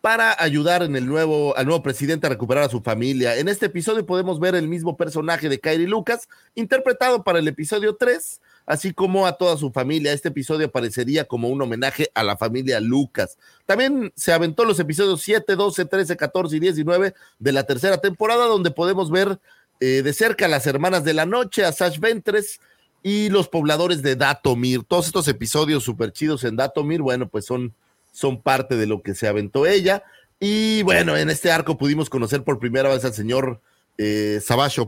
para 0.00 0.34
ayudar 0.42 0.82
en 0.82 0.96
el 0.96 1.06
nuevo, 1.06 1.56
al 1.56 1.66
nuevo 1.66 1.82
presidente 1.82 2.26
a 2.26 2.30
recuperar 2.30 2.64
a 2.64 2.68
su 2.68 2.80
familia. 2.80 3.36
En 3.36 3.48
este 3.48 3.66
episodio 3.66 4.06
podemos 4.06 4.40
ver 4.40 4.54
el 4.54 4.66
mismo 4.66 4.96
personaje 4.96 5.48
de 5.48 5.60
Kairi 5.60 5.86
Lucas, 5.86 6.28
interpretado 6.54 7.22
para 7.22 7.38
el 7.38 7.48
episodio 7.48 7.96
3, 7.96 8.40
así 8.64 8.94
como 8.94 9.26
a 9.26 9.32
toda 9.32 9.58
su 9.58 9.70
familia. 9.70 10.12
Este 10.12 10.28
episodio 10.28 10.68
aparecería 10.68 11.24
como 11.24 11.48
un 11.48 11.60
homenaje 11.60 12.10
a 12.14 12.22
la 12.22 12.36
familia 12.36 12.80
Lucas. 12.80 13.36
También 13.66 14.10
se 14.16 14.32
aventó 14.32 14.64
los 14.64 14.80
episodios 14.80 15.20
7, 15.20 15.54
12, 15.54 15.84
13, 15.84 16.16
14 16.16 16.56
y 16.56 16.60
19 16.60 17.14
de 17.38 17.52
la 17.52 17.64
tercera 17.64 17.98
temporada, 17.98 18.46
donde 18.46 18.70
podemos 18.70 19.10
ver 19.10 19.38
eh, 19.80 20.02
de 20.02 20.12
cerca 20.14 20.46
a 20.46 20.48
las 20.48 20.66
hermanas 20.66 21.04
de 21.04 21.12
la 21.12 21.26
noche, 21.26 21.64
a 21.64 21.72
Sash 21.72 21.98
Ventres 21.98 22.60
y 23.02 23.28
los 23.28 23.48
pobladores 23.48 24.02
de 24.02 24.16
Datomir. 24.16 24.82
Todos 24.84 25.06
estos 25.06 25.28
episodios 25.28 25.84
súper 25.84 26.12
chidos 26.12 26.44
en 26.44 26.56
Datomir, 26.56 27.02
bueno, 27.02 27.28
pues 27.28 27.46
son, 27.46 27.74
son 28.12 28.42
parte 28.42 28.76
de 28.76 28.86
lo 28.86 29.02
que 29.02 29.14
se 29.14 29.28
aventó 29.28 29.66
ella. 29.66 30.02
Y 30.38 30.82
bueno, 30.82 31.16
en 31.16 31.30
este 31.30 31.50
arco 31.50 31.76
pudimos 31.76 32.08
conocer 32.08 32.42
por 32.44 32.58
primera 32.58 32.88
vez 32.88 33.04
al 33.04 33.12
señor 33.12 33.60
eh, 33.98 34.40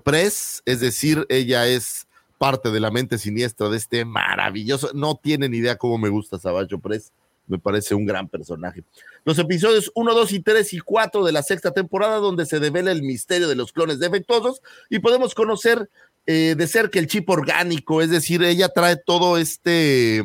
Press, 0.03 0.63
es 0.65 0.81
decir, 0.81 1.27
ella 1.29 1.67
es 1.67 2.07
parte 2.39 2.71
de 2.71 2.81
la 2.81 2.91
mente 2.91 3.19
siniestra 3.19 3.69
de 3.69 3.77
este 3.77 4.05
maravilloso. 4.05 4.91
No 4.95 5.17
tienen 5.23 5.55
idea 5.55 5.77
cómo 5.77 5.99
me 5.99 6.09
gusta 6.09 6.39
Sabacho 6.39 6.79
Press. 6.79 7.13
Me 7.47 7.59
parece 7.59 7.95
un 7.95 8.07
gran 8.07 8.29
personaje. 8.29 8.83
Los 9.25 9.39
episodios 9.39 9.93
1, 9.95 10.15
2 10.15 10.33
y 10.33 10.41
3 10.41 10.73
y 10.73 10.79
4 10.81 11.25
de 11.25 11.33
la 11.33 11.43
sexta 11.43 11.73
temporada, 11.73 12.17
donde 12.17 12.47
se 12.47 12.61
devela 12.61 12.93
el 12.93 13.03
misterio 13.03 13.49
de 13.49 13.57
los 13.57 13.73
clones 13.73 13.99
defectuosos 13.99 14.63
y 14.89 15.01
podemos 15.01 15.35
conocer 15.35 15.91
eh, 16.25 16.55
de 16.57 16.67
cerca 16.69 17.01
el 17.01 17.09
chip 17.09 17.29
orgánico, 17.29 18.01
es 18.01 18.09
decir, 18.09 18.45
ella 18.45 18.69
trae 18.69 18.97
todo 18.97 19.39
este, 19.39 20.23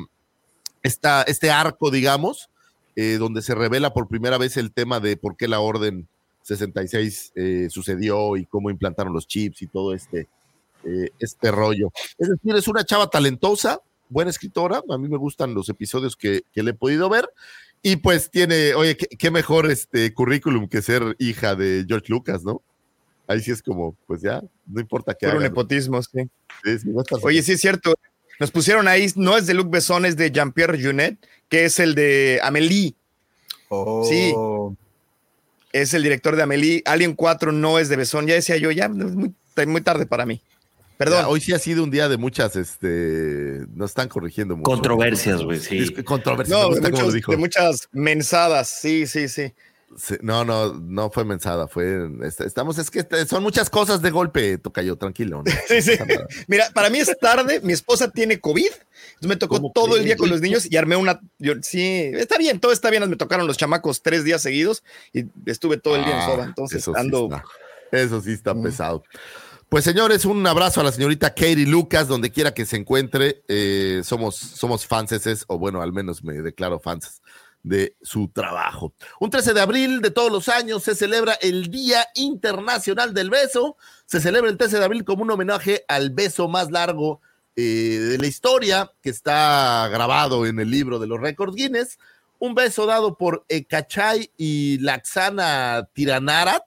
esta, 0.84 1.24
este 1.24 1.50
arco, 1.50 1.90
digamos, 1.90 2.52
eh, 3.00 3.20
donde 3.20 3.44
se 3.44 3.54
revela 3.54 3.94
por 3.94 4.08
primera 4.08 4.40
vez 4.40 4.58
el 4.58 4.74
tema 4.74 5.00
de 5.00 5.18
por 5.18 5.38
qué 5.38 5.48
la 5.48 5.60
Orden 5.60 6.08
66 6.42 7.34
eh, 7.36 7.68
sucedió 7.70 8.36
y 8.38 8.48
cómo 8.48 8.72
implantaron 8.72 9.14
los 9.14 9.28
chips 9.28 9.62
y 9.62 9.68
todo 9.68 9.94
este, 9.94 10.28
eh, 10.84 11.12
este 11.20 11.52
rollo. 11.52 11.92
Es 12.18 12.28
decir, 12.28 12.56
es 12.56 12.68
una 12.68 12.84
chava 12.84 13.08
talentosa, 13.08 13.82
buena 14.10 14.32
escritora, 14.32 14.82
a 14.90 14.98
mí 14.98 15.08
me 15.08 15.18
gustan 15.18 15.54
los 15.54 15.70
episodios 15.70 16.16
que, 16.16 16.42
le 16.56 16.72
he 16.72 16.74
podido 16.74 17.08
ver, 17.08 17.30
y 17.84 17.98
pues 17.98 18.32
tiene, 18.32 18.74
oye, 18.74 18.98
qué, 18.98 19.30
mejor 19.30 19.70
este 19.70 20.12
currículum 20.12 20.68
que 20.68 20.82
ser 20.82 21.16
hija 21.20 21.56
de 21.56 21.86
George 21.88 22.08
Lucas, 22.10 22.44
¿no? 22.44 22.64
Ahí 23.28 23.42
sí 23.42 23.52
es 23.52 23.62
como, 23.62 23.96
pues 24.08 24.24
ya, 24.24 24.42
no 24.66 24.82
importa 24.82 25.14
qué 25.14 25.28
un 25.28 25.44
nepotismo, 25.44 26.02
sí. 26.02 26.28
oye, 27.22 27.44
sí 27.44 27.52
es 27.52 27.62
cierto, 27.62 27.94
nos 28.40 28.50
pusieron 28.52 28.88
ahí, 28.88 29.08
no 29.16 29.38
es 29.38 29.46
de 29.46 29.54
Luc 29.54 29.70
Besson, 29.70 30.06
es 30.06 30.16
de 30.16 30.32
Jean-Pierre 30.32 30.82
Junet, 30.82 31.18
que 31.50 31.66
es 31.66 31.80
el 31.80 31.96
de 31.96 32.40
Amélie. 32.44 32.94
Sí. 34.04 34.34
Oh. 34.36 34.76
Es 35.74 35.94
el 35.94 36.04
director 36.04 36.36
de 36.36 36.44
Amélie. 36.44 36.82
Alien 36.86 37.14
4 37.14 37.52
no 37.52 37.80
es 37.80 37.90
de 37.90 37.98
Besson. 37.98 38.28
Ya 38.28 38.36
decía 38.36 38.58
yo, 38.58 38.72
ya, 38.72 38.86
es 38.86 39.16
muy, 39.16 39.34
muy 39.68 39.82
tarde 39.82 40.06
para 40.06 40.26
mí. 40.26 40.42
Perdón. 40.98 41.26
hoy 41.28 41.40
sí 41.42 41.54
ha 41.54 41.60
sido 41.60 41.84
un 41.84 41.92
día 41.92 42.10
de 42.10 42.18
muchas, 42.18 42.56
este, 42.56 43.62
nos 43.76 43.92
están 43.92 44.10
corrigiendo 44.10 44.58
mucho. 44.58 44.72
Controversias, 44.72 45.44
güey, 45.44 45.60
sí. 45.60 45.94
Controversias, 46.04 46.60
no, 46.60 46.74
de, 46.74 47.38
muchas 47.38 47.88
mensadas, 47.92 48.68
sí, 48.68 49.06
sí, 49.06 49.30
sí. 49.30 49.54
no, 50.22 50.44
no, 50.44 50.74
no 50.74 51.12
fue 51.12 51.24
mensada, 51.24 51.68
fue, 51.68 52.10
estamos, 52.40 52.80
es 52.80 52.90
que 52.90 53.06
son 53.28 53.44
muchas 53.44 53.70
cosas 53.70 54.02
de 54.02 54.10
golpe, 54.10 54.60
yo 54.84 54.96
tranquilo. 54.96 55.44
sí, 55.68 55.84
sí. 55.84 55.92
Mira, 56.48 56.68
para 56.74 56.90
mí 56.90 56.98
es 56.98 57.16
tarde, 57.20 57.62
mi 57.62 57.74
esposa 57.74 58.10
tiene 58.10 58.40
COVID, 58.40 58.72
entonces 59.18 59.30
me 59.30 59.36
tocó 59.38 59.72
todo 59.74 59.98
el 59.98 60.06
día 60.06 60.16
con 60.16 60.30
los 60.30 60.42
niños 60.42 60.68
y 60.70 60.78
armé 60.78 60.96
una, 60.96 61.20
yo, 61.40 61.54
sí, 61.64 62.12
está 62.14 62.38
bien, 62.38 62.60
todo 62.60 62.72
está 62.72 62.92
bien, 62.92 63.10
me 63.10 63.16
tocaron 63.16 63.48
los 63.48 63.58
chamacos 63.58 64.04
tres 64.04 64.24
días 64.24 64.44
seguidos 64.44 64.84
y 65.12 65.26
estuve 65.48 65.78
todo 65.78 65.96
el 65.96 66.06
día 66.06 66.14
en 66.14 66.20
ah, 66.20 66.26
soda, 66.28 66.44
entonces 66.46 66.88
ando. 66.90 67.28
eso 67.92 68.22
sí 68.22 68.34
está 68.34 68.54
pesado. 68.54 69.04
Pues 69.70 69.84
señores, 69.84 70.24
un 70.24 70.46
abrazo 70.46 70.82
a 70.82 70.84
la 70.84 70.92
señorita 70.92 71.32
Katie 71.32 71.66
Lucas, 71.66 72.08
donde 72.08 72.32
quiera 72.32 72.54
que 72.54 72.66
se 72.66 72.78
encuentre. 72.78 73.44
Eh, 73.48 74.02
somos, 74.04 74.36
somos 74.36 74.86
fanses, 74.86 75.46
o 75.48 75.58
bueno, 75.58 75.82
al 75.82 75.92
menos 75.92 76.24
me 76.24 76.36
declaro 76.36 76.80
fans 76.80 77.22
de 77.64 77.98
su 78.02 78.30
trabajo. 78.30 78.94
Un 79.20 79.32
13 79.32 79.54
de 79.54 79.62
abril 79.62 80.02
de 80.02 80.12
todos 80.12 80.32
los 80.32 80.48
años 80.48 80.84
se 80.84 80.96
celebra 80.96 81.34
el 81.34 81.70
Día 81.70 82.08
Internacional 82.16 83.14
del 83.16 83.32
Beso. 83.32 83.78
Se 84.06 84.22
celebra 84.22 84.50
el 84.50 84.58
13 84.58 84.78
de 84.78 84.86
abril 84.86 85.04
como 85.04 85.24
un 85.24 85.32
homenaje 85.32 85.84
al 85.88 86.12
beso 86.12 86.48
más 86.48 86.72
largo 86.72 87.20
eh, 87.58 88.00
de 88.12 88.18
la 88.18 88.28
historia, 88.28 88.94
que 89.02 89.10
está 89.10 89.90
grabado 89.90 90.46
en 90.46 90.60
el 90.60 90.72
libro 90.72 91.00
de 91.00 91.08
los 91.08 91.20
récords 91.20 91.56
Guinness. 91.56 92.00
Un 92.40 92.56
beso 92.56 92.86
dado 92.86 93.18
por 93.18 93.44
Ekachai 93.50 94.32
y 94.38 94.78
Laxana 94.78 95.90
Tiranarat 95.94 96.64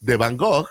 de 0.00 0.16
Van 0.16 0.36
Gogh 0.36 0.66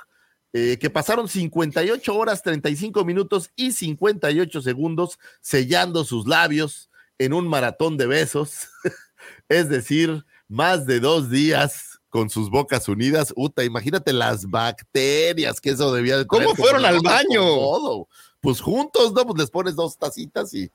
eh, 0.51 0.79
que 0.79 0.89
pasaron 0.89 1.27
58 1.27 2.15
horas, 2.15 2.41
35 2.41 3.05
minutos 3.05 3.51
y 3.55 3.71
58 3.71 4.63
segundos 4.63 5.19
sellando 5.41 6.03
sus 6.03 6.25
labios 6.25 6.89
en 7.19 7.33
un 7.33 7.47
maratón 7.47 7.97
de 7.97 8.07
besos, 8.07 8.69
es 9.49 9.69
decir, 9.69 10.25
más 10.47 10.87
de 10.87 11.01
dos 11.01 11.29
días 11.29 11.99
con 12.09 12.31
sus 12.31 12.49
bocas 12.49 12.87
unidas. 12.87 13.31
Uta, 13.35 13.63
imagínate 13.63 14.11
las 14.11 14.47
bacterias 14.47 15.61
que 15.61 15.69
eso 15.69 15.93
debía 15.93 16.17
de 16.17 16.25
tener. 16.25 16.47
¿Cómo 16.47 16.55
fueron 16.55 16.83
al 16.83 16.99
baño? 17.01 18.07
Pues 18.41 18.61
juntos, 18.61 19.13
¿no? 19.13 19.25
Pues 19.25 19.39
les 19.39 19.49
pones 19.49 19.75
dos 19.75 19.97
tacitas 19.97 20.53
y. 20.53 20.69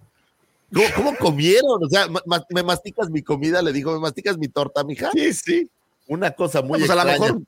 ¿Cómo, 0.96 1.14
comieron? 1.16 1.84
O 1.84 1.88
sea, 1.88 2.08
me 2.50 2.62
masticas 2.62 3.08
mi 3.08 3.22
comida, 3.22 3.62
le 3.62 3.72
digo, 3.72 3.92
¿me 3.92 4.00
masticas 4.00 4.36
mi 4.36 4.48
torta, 4.48 4.82
mija? 4.82 5.10
Sí, 5.12 5.32
sí. 5.32 5.70
Una 6.08 6.32
cosa 6.32 6.62
muy 6.62 6.80
pues 6.80 6.90
a 6.90 6.96
lo 6.96 7.04
mejor 7.04 7.42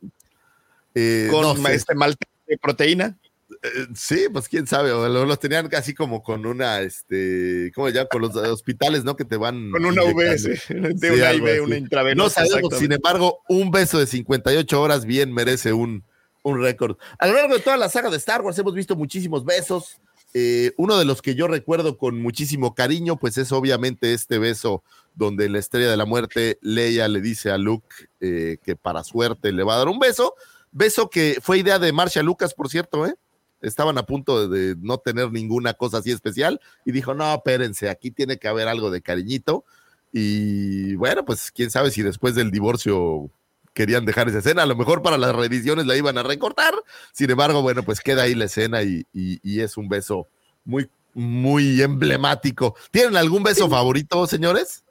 eh, 0.94 1.28
con 1.30 1.66
este 1.66 1.94
malte 1.94 2.26
de 2.46 2.56
proteína. 2.56 3.18
Eh, 3.62 3.86
sí, 3.94 4.26
pues 4.32 4.48
quién 4.48 4.66
sabe, 4.66 4.92
o 4.92 5.08
los 5.08 5.38
tenían 5.38 5.68
casi 5.68 5.94
como 5.94 6.22
con 6.22 6.46
una, 6.46 6.80
este, 6.80 7.70
¿cómo 7.74 7.88
ya? 7.90 8.06
Con 8.06 8.22
los 8.22 8.34
hospitales, 8.34 9.04
¿no? 9.04 9.14
Que 9.14 9.24
te 9.24 9.36
van. 9.36 9.70
Con 9.70 9.84
una 9.84 10.02
VS, 10.02 10.66
de 10.68 11.10
una 11.12 11.32
IV, 11.32 11.62
una 11.62 11.76
intravenosa. 11.76 12.42
No 12.42 12.48
sabemos, 12.48 12.78
sin 12.78 12.92
embargo, 12.92 13.40
un 13.48 13.70
beso 13.70 13.98
de 13.98 14.06
58 14.06 14.80
horas 14.80 15.04
bien 15.04 15.32
merece 15.32 15.72
un, 15.72 16.02
un 16.42 16.60
récord. 16.60 16.96
A 17.18 17.26
lo 17.26 17.34
largo 17.34 17.54
de 17.54 17.60
toda 17.60 17.76
la 17.76 17.88
saga 17.88 18.10
de 18.10 18.16
Star 18.16 18.40
Wars 18.40 18.58
hemos 18.58 18.74
visto 18.74 18.96
muchísimos 18.96 19.44
besos. 19.44 20.00
Eh, 20.38 20.74
uno 20.76 20.98
de 20.98 21.06
los 21.06 21.22
que 21.22 21.34
yo 21.34 21.48
recuerdo 21.48 21.96
con 21.96 22.20
muchísimo 22.20 22.74
cariño, 22.74 23.16
pues 23.16 23.38
es 23.38 23.52
obviamente 23.52 24.12
este 24.12 24.38
beso 24.38 24.82
donde 25.14 25.48
la 25.48 25.58
estrella 25.58 25.90
de 25.90 25.96
la 25.96 26.04
muerte, 26.04 26.58
Leia, 26.60 27.08
le 27.08 27.22
dice 27.22 27.50
a 27.50 27.56
Luke 27.56 27.88
eh, 28.20 28.58
que 28.62 28.76
para 28.76 29.02
suerte 29.02 29.50
le 29.50 29.62
va 29.62 29.76
a 29.76 29.78
dar 29.78 29.88
un 29.88 29.98
beso. 29.98 30.34
Beso 30.72 31.08
que 31.08 31.38
fue 31.40 31.60
idea 31.60 31.78
de 31.78 31.90
Marcia 31.90 32.22
Lucas, 32.22 32.52
por 32.52 32.68
cierto, 32.68 33.06
¿eh? 33.06 33.14
Estaban 33.62 33.96
a 33.96 34.04
punto 34.04 34.46
de, 34.46 34.74
de 34.74 34.76
no 34.78 34.98
tener 34.98 35.32
ninguna 35.32 35.72
cosa 35.72 35.98
así 35.98 36.10
especial 36.10 36.60
y 36.84 36.92
dijo, 36.92 37.14
no, 37.14 37.32
espérense, 37.32 37.88
aquí 37.88 38.10
tiene 38.10 38.36
que 38.36 38.48
haber 38.48 38.68
algo 38.68 38.90
de 38.90 39.00
cariñito. 39.00 39.64
Y 40.12 40.96
bueno, 40.96 41.24
pues 41.24 41.50
quién 41.50 41.70
sabe 41.70 41.90
si 41.90 42.02
después 42.02 42.34
del 42.34 42.50
divorcio 42.50 43.30
querían 43.76 44.06
dejar 44.06 44.26
esa 44.28 44.38
escena. 44.38 44.62
A 44.62 44.66
lo 44.66 44.74
mejor 44.74 45.02
para 45.02 45.18
las 45.18 45.36
reediciones 45.36 45.84
la 45.86 45.94
iban 45.96 46.16
a 46.16 46.22
recortar. 46.22 46.74
Sin 47.12 47.30
embargo, 47.30 47.60
bueno, 47.60 47.82
pues 47.82 48.00
queda 48.00 48.22
ahí 48.22 48.34
la 48.34 48.46
escena 48.46 48.82
y, 48.82 49.04
y- 49.12 49.38
y 49.42 49.60
es 49.60 49.76
un 49.76 49.86
beso 49.90 50.26
muy, 50.64 50.88
muy 51.12 51.82
emblemático. 51.82 52.74
¿Tienen 52.90 53.16
algún 53.18 53.42
beso 53.42 53.68
favorito, 53.68 54.26
señores? 54.26 54.82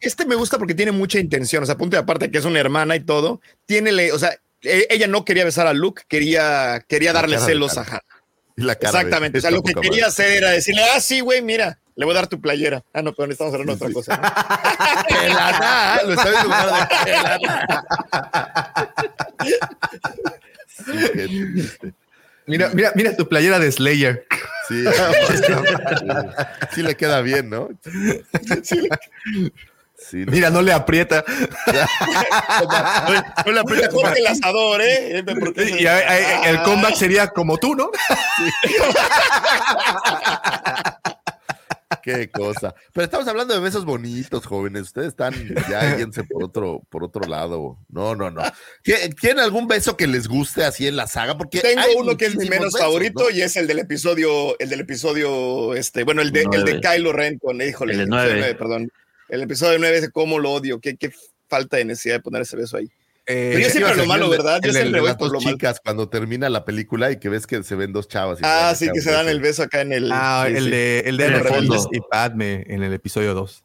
Este 0.00 0.24
me 0.24 0.36
gusta 0.36 0.58
porque 0.58 0.74
tiene 0.74 0.92
mucha 0.92 1.18
intención, 1.18 1.64
o 1.64 1.66
sea, 1.66 1.76
punto 1.76 1.96
de 1.96 2.02
aparte 2.02 2.30
que 2.30 2.38
es 2.38 2.44
una 2.44 2.60
hermana 2.60 2.94
y 2.96 3.00
todo, 3.00 3.40
tiene, 3.66 3.90
le- 3.92 4.12
o 4.12 4.18
sea, 4.18 4.30
e- 4.62 4.86
ella 4.90 5.08
no 5.08 5.24
quería 5.24 5.44
besar 5.44 5.66
a 5.66 5.74
Luke, 5.74 6.04
quería, 6.08 6.84
quería 6.88 7.12
darle 7.12 7.36
celos 7.46 7.76
a 7.76 7.84
cara. 7.84 8.04
Han. 8.56 8.62
Y 8.62 8.66
la 8.66 8.74
cara 8.76 8.92
de- 8.92 8.98
Exactamente, 8.98 9.38
o 9.38 9.40
sea, 9.40 9.50
lo 9.50 9.62
que 9.62 9.74
quería 9.74 9.90
madre. 9.90 10.04
hacer 10.04 10.32
era 10.32 10.50
decirle, 10.50 10.82
ah, 10.94 11.00
sí, 11.00 11.20
güey, 11.20 11.42
mira, 11.42 11.78
le 11.96 12.04
voy 12.04 12.12
a 12.14 12.18
dar 12.18 12.26
tu 12.28 12.40
playera. 12.40 12.82
Ah, 12.92 13.02
no, 13.02 13.12
pero 13.14 13.30
estamos 13.32 13.52
hablando 13.54 13.76
de 13.76 13.84
otra 13.84 13.92
cosa. 13.92 14.16
¿no? 14.16 14.22
Pelana, 15.20 15.96
¿eh? 15.96 16.06
lo 16.06 16.12
está 16.14 16.30
viendo 16.30 16.48
con 16.48 16.58
cara 16.58 16.78
de 16.80 16.86
pelana. 17.04 17.38
Sí, 20.68 21.72
Mira, 22.46 22.70
mira, 22.74 22.90
mira 22.96 23.16
tu 23.16 23.28
playera 23.28 23.58
de 23.60 23.70
Slayer. 23.70 24.26
Sí, 24.68 24.82
sí 26.74 26.82
le 26.82 26.96
queda 26.96 27.20
bien, 27.20 27.48
¿no? 27.50 27.68
Sí, 28.64 28.88
no. 30.18 30.32
Mira, 30.32 30.50
no 30.50 30.62
le 30.62 30.72
aprieta. 30.72 31.24
No 33.46 33.52
le 33.52 33.60
aprieta 33.60 33.88
como 33.88 34.08
el 34.08 34.26
asador, 34.26 34.80
¿eh? 34.82 35.22
Porque- 35.38 35.76
Y 35.80 35.86
el 36.48 36.62
comeback 36.62 36.94
sería 36.94 37.28
como 37.28 37.56
tú, 37.58 37.74
¿no? 37.74 37.90
Qué 42.02 42.30
cosa. 42.30 42.74
Pero 42.94 43.04
estamos 43.04 43.26
hablando 43.28 43.52
de 43.52 43.60
besos 43.60 43.84
bonitos, 43.84 44.46
jóvenes. 44.46 44.82
Ustedes 44.82 45.08
están 45.08 45.34
ya 45.68 45.96
yéndose 45.98 46.22
por 46.24 46.44
otro, 46.44 46.82
por 46.88 47.04
otro 47.04 47.28
lado. 47.28 47.76
No, 47.90 48.14
no, 48.14 48.30
no. 48.30 48.42
¿Tie- 48.84 49.14
¿Tienen 49.20 49.40
algún 49.40 49.66
beso 49.68 49.96
que 49.96 50.06
les 50.06 50.26
guste 50.28 50.64
así 50.64 50.86
en 50.86 50.96
la 50.96 51.06
saga? 51.08 51.36
Porque 51.36 51.60
Tengo 51.60 51.80
hay 51.82 51.94
uno 51.96 52.16
que 52.16 52.26
es 52.26 52.36
mi 52.36 52.48
menos 52.48 52.66
besos, 52.72 52.80
favorito 52.80 53.24
¿no? 53.24 53.30
y 53.30 53.42
es 53.42 53.56
el 53.56 53.66
del 53.66 53.80
episodio, 53.80 54.58
el 54.60 54.70
del 54.70 54.80
episodio, 54.80 55.74
este, 55.74 56.04
bueno, 56.04 56.22
el 56.22 56.30
de, 56.32 56.46
el 56.50 56.64
de. 56.64 56.80
Kylo 56.80 57.12
Ren 57.12 57.38
con, 57.38 57.60
híjole, 57.60 57.92
El 57.92 57.98
de 57.98 58.04
episodio 58.04 58.34
nueve. 58.34 58.54
perdón. 58.54 58.92
El 59.30 59.42
episodio 59.42 59.78
9 59.78 59.98
es 59.98 60.10
cómo 60.10 60.38
lo 60.38 60.52
odio, 60.52 60.80
qué, 60.80 60.96
qué 60.96 61.12
falta 61.48 61.76
de 61.76 61.84
necesidad 61.84 62.16
de 62.16 62.20
poner 62.20 62.42
ese 62.42 62.56
beso 62.56 62.76
ahí. 62.76 62.90
Eh, 63.26 63.50
Pero 63.54 63.60
yo 63.60 63.70
siempre 63.70 63.96
lo 63.96 64.06
malo, 64.06 64.28
¿verdad? 64.28 64.60
Yo 64.62 64.72
de 64.72 64.80
siempre 64.80 65.00
voy 65.00 65.10
por 65.10 65.18
dos 65.28 65.32
lo 65.34 65.40
malo. 65.40 65.56
chicas 65.56 65.80
cuando 65.84 66.08
termina 66.08 66.48
la 66.48 66.64
película 66.64 67.12
y 67.12 67.18
que 67.18 67.28
ves 67.28 67.46
que 67.46 67.62
se 67.62 67.74
ven 67.76 67.92
dos 67.92 68.08
chavas. 68.08 68.40
y 68.40 68.42
Ah, 68.44 68.74
sí, 68.76 68.88
que 68.92 69.00
se 69.00 69.12
dan 69.12 69.28
el 69.28 69.40
beso 69.40 69.62
acá 69.62 69.82
en 69.82 69.92
el. 69.92 70.10
Ah, 70.12 70.46
sí, 70.48 70.56
el 70.56 70.64
sí. 70.64 70.70
de, 70.70 71.00
el 71.06 71.16
de 71.16 71.26
En 71.26 71.32
el 71.34 71.44
fondo. 71.44 71.88
y 71.92 72.00
Padme 72.10 72.64
en 72.68 72.82
el 72.82 72.92
episodio 72.92 73.34
2. 73.34 73.64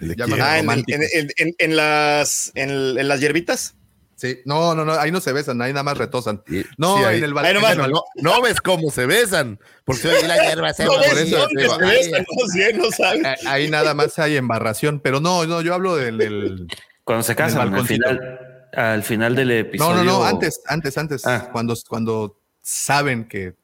¿De 0.00 0.14
Llama- 0.14 0.34
quién? 0.36 0.46
Ah, 0.46 0.58
en, 0.58 0.70
en- 0.86 1.02
en- 1.12 1.30
en- 1.38 1.54
en 1.58 1.76
las, 1.76 2.52
en 2.54 3.08
las 3.08 3.20
hierbitas. 3.20 3.76
Sí, 4.20 4.40
no, 4.44 4.74
no, 4.74 4.84
no, 4.84 4.94
ahí 4.94 5.12
no 5.12 5.20
se 5.20 5.32
besan, 5.32 5.62
ahí 5.62 5.72
nada 5.72 5.84
más 5.84 5.96
retosan. 5.96 6.42
Sí, 6.48 6.66
No, 6.76 6.98
sí, 6.98 7.04
ahí- 7.04 7.18
en 7.18 7.24
el 7.24 7.38
Ahí 7.38 7.54
balcón. 7.54 7.92
No, 7.92 8.02
no 8.16 8.42
ves 8.42 8.60
cómo 8.60 8.90
se 8.90 9.06
besan, 9.06 9.60
porque 9.84 10.08
hoy 10.08 10.26
la 10.26 10.36
hierba 10.42 10.74
se 10.74 10.84
No 10.86 10.98
ves 10.98 11.08
por 11.08 11.18
eso. 11.18 11.46
digo, 11.56 11.76
se 11.78 11.84
besan, 11.86 12.26
no 12.28 12.46
sé, 12.48 12.72
no 12.74 12.90
sabes. 12.90 13.22
Ah, 13.24 13.36
Ahí 13.46 13.70
nada 13.70 13.94
más 13.94 14.18
hay 14.18 14.36
embarración, 14.36 14.98
pero 14.98 15.20
no, 15.20 15.46
no, 15.46 15.62
yo 15.62 15.72
hablo 15.72 15.94
del. 15.94 16.18
del- 16.18 16.66
Cuando 17.04 17.22
se 17.22 17.36
casan, 17.36 17.72
al 17.72 17.86
final, 17.86 18.66
al 18.74 19.02
final 19.04 19.36
del 19.36 19.48
No, 19.48 19.54
episodio. 19.54 19.94
no, 20.02 20.04
no, 20.04 20.24
antes, 20.24 20.62
antes, 20.66 20.98
antes, 20.98 21.24
Ah. 21.24 21.48
cuando, 21.52 21.76
cuando 21.88 22.36
saben 22.60 23.28
que 23.28 23.54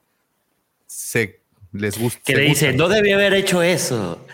se 0.87 1.41
les 1.73 1.99
gusta. 1.99 2.21
Que 2.25 2.37
le 2.37 2.43
dice, 2.43 2.67
gustan. 2.73 2.77
no 2.77 2.89
debía 2.89 3.17
haber 3.17 3.35
hecho 3.35 3.61
eso. 3.61 4.25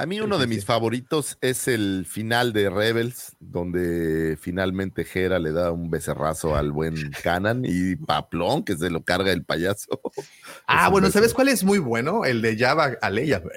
A 0.00 0.06
mí 0.06 0.20
uno 0.20 0.38
de 0.38 0.46
mis 0.46 0.64
favoritos 0.64 1.38
es 1.40 1.66
el 1.66 2.06
final 2.08 2.52
de 2.52 2.70
Rebels, 2.70 3.32
donde 3.40 4.38
finalmente 4.40 5.04
Hera 5.12 5.40
le 5.40 5.50
da 5.50 5.72
un 5.72 5.90
becerrazo 5.90 6.54
al 6.54 6.70
buen 6.70 7.10
Canan 7.24 7.62
y 7.64 7.96
Paplón, 7.96 8.62
que 8.64 8.76
se 8.76 8.90
lo 8.90 9.02
carga 9.02 9.32
el 9.32 9.44
payaso. 9.44 10.00
Ah, 10.70 10.84
Es 10.86 10.90
bueno. 10.92 11.10
¿sabes 11.10 11.32
cuál 11.32 11.48
es 11.48 11.64
muy 11.64 11.78
bueno? 11.78 12.24
El 12.26 12.42
de 12.42 12.56
Java 12.56 12.92
a 13.00 13.10
Leia. 13.10 13.42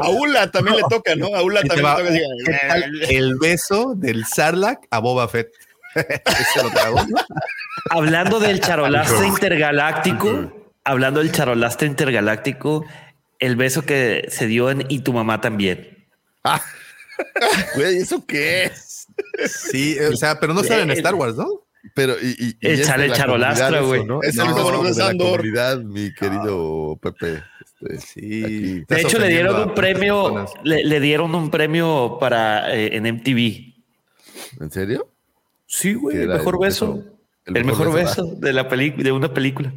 A 0.00 0.08
Ula 0.10 0.50
también 0.50 0.76
le 0.76 0.82
toca, 0.88 1.14
¿no? 1.16 1.34
A 1.34 1.42
Ula 1.42 1.62
también 1.62 1.84
va- 1.86 2.00
le 2.00 2.20
¿qué 2.44 2.52
tal 2.68 2.82
toca. 2.92 3.04
así. 3.04 3.14
El 3.16 3.36
beso 3.36 3.94
del 3.96 4.24
Sarlacc 4.26 4.86
a 4.90 4.98
Boba 5.00 5.26
Fett. 5.28 5.52
Ese 5.94 6.62
lo 6.62 6.70
trago. 6.70 6.98
Hablando 7.90 8.40
del 8.40 8.60
charolastre 8.60 9.26
intergaláctico, 9.26 10.52
hablando 10.84 11.20
del 11.20 11.32
charolastre 11.32 11.86
intergaláctico, 11.88 12.84
el 13.38 13.56
beso 13.56 13.82
que 13.82 14.26
se 14.28 14.46
dio 14.46 14.70
en 14.70 14.84
Y 14.88 15.00
tu 15.00 15.12
mamá 15.12 15.40
también. 15.40 16.06
Ah, 16.44 16.60
güey, 17.76 17.98
¿eso 17.98 18.24
qué 18.26 18.64
es? 18.64 19.06
Sí, 19.46 19.96
o 20.00 20.16
sea, 20.16 20.38
pero 20.40 20.54
no 20.54 20.62
sale 20.64 20.82
en 20.82 20.90
Star 20.92 21.14
Wars, 21.14 21.36
¿no? 21.36 21.46
Pero, 21.94 22.14
y, 22.20 22.56
y- 22.60 22.72
y 22.72 22.82
chale 22.82 23.10
charolastra, 23.12 23.80
güey. 23.82 24.04
¿no? 24.04 24.22
Es 24.22 24.34
No, 24.36 24.44
el 24.46 24.50
como 24.52 24.82
de 24.84 24.94
la 24.94 25.12
comunidad, 25.16 25.78
mi 25.80 26.12
querido 26.14 26.98
Pepe. 27.00 27.42
Este, 27.80 28.00
Sí. 28.00 28.84
De 28.88 29.00
hecho, 29.02 29.18
le 29.18 29.28
dieron 29.28 29.68
un 29.68 29.74
premio, 29.74 30.46
le, 30.64 30.82
le 30.84 31.00
dieron 31.00 31.34
un 31.34 31.50
premio 31.50 32.16
para 32.18 32.74
eh, 32.74 32.96
en 32.96 33.04
MTV. 33.16 33.74
¿En 34.62 34.70
serio? 34.70 35.10
Sí, 35.66 35.92
güey, 35.94 36.16
el 36.22 36.28
mejor 36.28 36.54
el 36.54 36.60
beso. 36.60 36.94
beso- 36.96 37.04
El, 37.46 37.64
mejor 37.66 37.92
beso, 37.92 38.24
de 38.38 38.52
la 38.54 38.66
película, 38.68 39.04
de 39.04 39.12
una 39.12 39.34
película. 39.34 39.72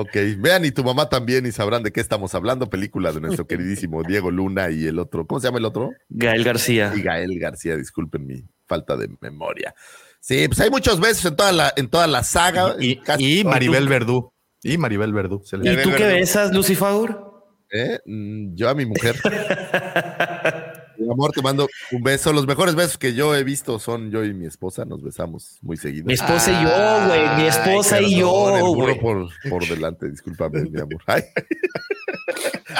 Ok, 0.00 0.16
vean 0.38 0.64
y 0.64 0.70
tu 0.70 0.84
mamá 0.84 1.08
también 1.08 1.44
y 1.44 1.50
sabrán 1.50 1.82
de 1.82 1.90
qué 1.90 2.00
estamos 2.00 2.32
hablando. 2.36 2.70
Película 2.70 3.10
de 3.10 3.20
nuestro 3.20 3.46
queridísimo 3.48 4.04
Diego 4.04 4.30
Luna 4.30 4.70
y 4.70 4.86
el 4.86 5.00
otro, 5.00 5.26
¿cómo 5.26 5.40
se 5.40 5.48
llama 5.48 5.58
el 5.58 5.64
otro? 5.64 5.90
Gael 6.08 6.44
García. 6.44 6.92
Y 6.94 7.02
Gael 7.02 7.36
García, 7.40 7.76
disculpen 7.76 8.24
mi 8.24 8.44
falta 8.68 8.96
de 8.96 9.08
memoria. 9.20 9.74
Sí, 10.20 10.46
pues 10.46 10.60
hay 10.60 10.70
muchos 10.70 11.00
besos 11.00 11.24
en 11.24 11.34
toda 11.34 11.50
la, 11.50 11.72
en 11.76 11.88
toda 11.88 12.06
la 12.06 12.22
saga. 12.22 12.76
Y, 12.78 13.00
Casi 13.00 13.40
y. 13.40 13.44
Maribel 13.44 13.88
Verdú. 13.88 14.32
Y 14.62 14.78
Maribel 14.78 15.12
Verdú. 15.12 15.42
se 15.44 15.56
le- 15.56 15.72
¿Y 15.72 15.76
tú 15.82 15.90
qué 15.96 16.06
besas, 16.06 16.52
Lucifaur? 16.54 17.26
¿Eh? 17.72 17.98
Mm, 18.06 18.54
Yo 18.54 18.68
a 18.68 18.74
mi 18.74 18.86
mujer. 18.86 19.16
Mi 20.98 21.10
amor, 21.12 21.32
te 21.32 21.42
mando 21.42 21.68
un 21.92 22.02
beso. 22.02 22.32
Los 22.32 22.46
mejores 22.46 22.74
besos 22.74 22.98
que 22.98 23.14
yo 23.14 23.34
he 23.34 23.44
visto 23.44 23.78
son 23.78 24.10
yo 24.10 24.24
y 24.24 24.34
mi 24.34 24.46
esposa. 24.46 24.84
Nos 24.84 25.02
besamos 25.02 25.58
muy 25.62 25.76
seguido. 25.76 26.06
Mi 26.06 26.14
esposa 26.14 26.50
y 26.50 26.64
yo, 26.64 27.06
güey. 27.06 27.36
Mi 27.36 27.46
esposa 27.48 27.96
Ay, 27.96 28.04
y 28.14 28.18
yo, 28.20 28.56
el 28.56 28.62
güey. 28.74 29.00
por, 29.00 29.28
por 29.48 29.66
delante, 29.66 30.10
discúlpame, 30.10 30.62
mi 30.62 30.80
amor. 30.80 31.02
Ay. 31.06 31.22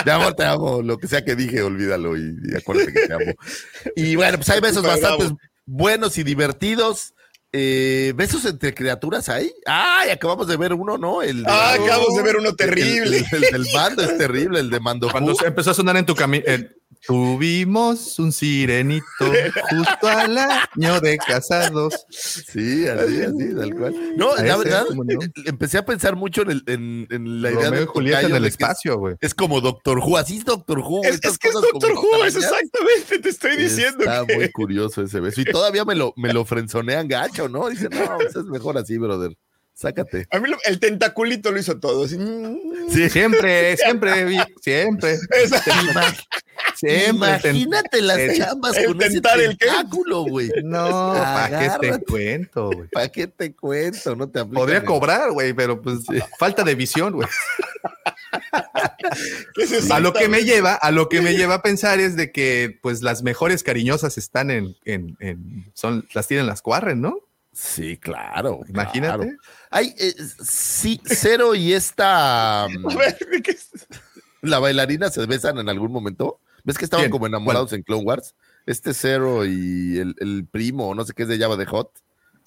Mi 0.04 0.12
amor, 0.12 0.34
te 0.34 0.44
amo. 0.44 0.80
Lo 0.82 0.98
que 0.98 1.08
sea 1.08 1.24
que 1.24 1.34
dije, 1.34 1.62
olvídalo 1.62 2.16
y, 2.16 2.36
y 2.52 2.56
acuérdate 2.56 2.92
que 2.92 3.06
te 3.06 3.12
amo. 3.12 3.32
Y 3.96 4.16
bueno, 4.16 4.36
pues 4.38 4.48
hay 4.50 4.60
besos 4.60 4.82
bastante 4.82 5.34
buenos 5.66 6.16
y 6.18 6.22
divertidos. 6.22 7.14
Eh, 7.52 8.12
¿Besos 8.14 8.44
entre 8.44 8.74
criaturas 8.74 9.28
hay? 9.28 9.50
¡Ay! 9.66 10.10
Acabamos 10.10 10.46
de 10.46 10.56
ver 10.56 10.74
uno, 10.74 10.98
¿no? 10.98 11.22
El 11.22 11.42
de- 11.42 11.50
Ah, 11.50 11.72
acabamos 11.74 12.14
de 12.14 12.22
ver 12.22 12.36
uno 12.36 12.54
terrible. 12.54 13.24
El, 13.32 13.44
el 13.44 13.50
del 13.50 13.66
mando 13.74 14.02
es 14.02 14.18
terrible, 14.18 14.60
el 14.60 14.70
de 14.70 14.80
Mando. 14.80 15.10
Cuando 15.10 15.34
se 15.34 15.46
empezó 15.46 15.70
a 15.70 15.74
sonar 15.74 15.96
en 15.96 16.06
tu 16.06 16.14
camino. 16.14 16.44
Tuvimos 17.06 18.18
un 18.18 18.32
sirenito 18.32 19.04
justo 19.70 20.06
al 20.08 20.36
año 20.38 21.00
de 21.00 21.18
casados. 21.18 22.06
Sí, 22.10 22.86
así, 22.86 23.22
así, 23.22 23.54
tal 23.54 23.74
cual. 23.74 23.94
No, 24.16 24.34
la 24.36 24.56
verdad, 24.56 24.84
¿cómo 24.88 25.04
no? 25.04 25.12
eh, 25.22 25.30
empecé 25.46 25.78
a 25.78 25.84
pensar 25.84 26.16
mucho 26.16 26.42
en, 26.42 26.50
el- 26.50 26.62
en- 26.66 27.06
en 27.10 27.42
la 27.42 27.50
idea 27.50 27.64
Romeo 27.66 27.80
de 27.80 27.86
Julieta 27.86 28.22
en 28.22 28.34
el 28.36 28.44
espacio, 28.44 28.98
güey. 28.98 29.14
Es 29.20 29.34
como 29.34 29.60
Doctor 29.60 29.98
Who, 29.98 30.16
así 30.16 30.38
es 30.38 30.44
Doctor 30.44 30.78
Who. 30.80 31.02
Es, 31.04 31.20
que 31.20 31.48
es 31.48 31.54
Doctor 31.54 31.92
Who, 31.92 32.24
es 32.24 32.36
exactamente, 32.36 33.18
te 33.20 33.28
estoy 33.28 33.56
diciendo. 33.56 34.00
Está 34.04 34.26
que- 34.26 34.36
muy 34.36 34.50
curioso 34.52 35.02
ese 35.02 35.20
beso. 35.20 35.40
Y 35.40 35.44
todavía 35.44 35.84
me 35.84 35.94
lo, 35.94 36.12
me 36.16 36.32
lo 36.32 36.44
frenzonean 36.44 37.08
gacho, 37.08 37.48
¿no? 37.48 37.68
Dicen, 37.68 37.88
no, 37.92 38.16
pues 38.16 38.34
es 38.36 38.44
mejor 38.44 38.76
así, 38.78 38.98
brother. 38.98 39.36
Sácate. 39.78 40.26
A 40.32 40.40
mí 40.40 40.50
lo- 40.50 40.58
el 40.64 40.80
tentaculito 40.80 41.52
lo 41.52 41.60
hizo 41.60 41.78
todo. 41.78 42.04
así. 42.06 42.18
Sí. 42.90 43.08
Siempre, 43.08 43.76
siempre, 43.76 44.44
siempre. 44.60 45.16
Esa- 45.30 45.62
Siempre. 46.74 47.38
ten- 47.40 47.54
Imagínate 47.56 48.02
las 48.02 48.18
el- 48.18 48.36
chambas 48.38 48.76
el 48.76 48.86
con 48.86 49.02
ese 49.02 49.20
tentáculo, 49.20 50.22
güey. 50.22 50.50
No, 50.64 51.12
¿para 51.14 51.60
qué 51.60 51.70
te 51.88 52.00
cuento, 52.04 52.70
güey? 52.72 52.88
¿Para 52.88 53.08
qué 53.08 53.28
te 53.28 53.54
cuento? 53.54 54.16
No 54.16 54.28
te 54.28 54.44
Podría 54.44 54.84
cobrar, 54.84 55.30
güey, 55.30 55.52
pero 55.52 55.80
pues 55.80 55.98
falta 56.40 56.64
de 56.64 56.74
visión, 56.74 57.12
güey. 57.14 57.28
¿qué 59.54 59.62
es 59.62 59.90
A 59.92 60.00
lo 60.00 60.12
que 60.12 60.28
me 60.28 60.42
lleva, 60.42 60.74
a 60.74 60.90
lo 60.90 61.08
que 61.08 61.22
me 61.22 61.34
lleva 61.36 61.54
a 61.54 61.62
pensar 61.62 62.00
es 62.00 62.16
de 62.16 62.32
que 62.32 62.76
pues 62.82 63.02
las 63.02 63.22
mejores 63.22 63.62
cariñosas 63.62 64.18
están 64.18 64.50
en, 64.50 64.74
en, 64.84 65.16
en- 65.20 65.70
son, 65.74 66.04
las 66.14 66.26
tienen 66.26 66.46
las 66.46 66.62
cuarren, 66.62 67.00
¿no? 67.00 67.20
Sí, 67.52 67.96
claro. 67.96 68.60
Imagínate. 68.68 69.36
Hay, 69.70 69.94
eh, 69.98 70.14
sí, 70.42 71.00
Cero 71.04 71.54
y 71.54 71.72
esta. 71.72 72.66
Mm, 74.40 74.50
la 74.50 74.60
bailarina 74.60 75.10
se 75.10 75.26
besan 75.26 75.58
en 75.58 75.68
algún 75.68 75.90
momento. 75.90 76.38
¿Ves 76.62 76.78
que 76.78 76.84
estaban 76.84 77.10
como 77.10 77.26
enamorados 77.26 77.72
en 77.72 77.82
Clone 77.82 78.04
Wars? 78.04 78.36
Este 78.66 78.94
Cero 78.94 79.44
y 79.44 79.98
el, 79.98 80.46
primo, 80.48 80.94
no 80.94 81.04
sé 81.04 81.12
qué 81.12 81.24
es 81.24 81.28
de 81.28 81.38
Java 81.38 81.56
de 81.56 81.66
Hot. 81.66 81.90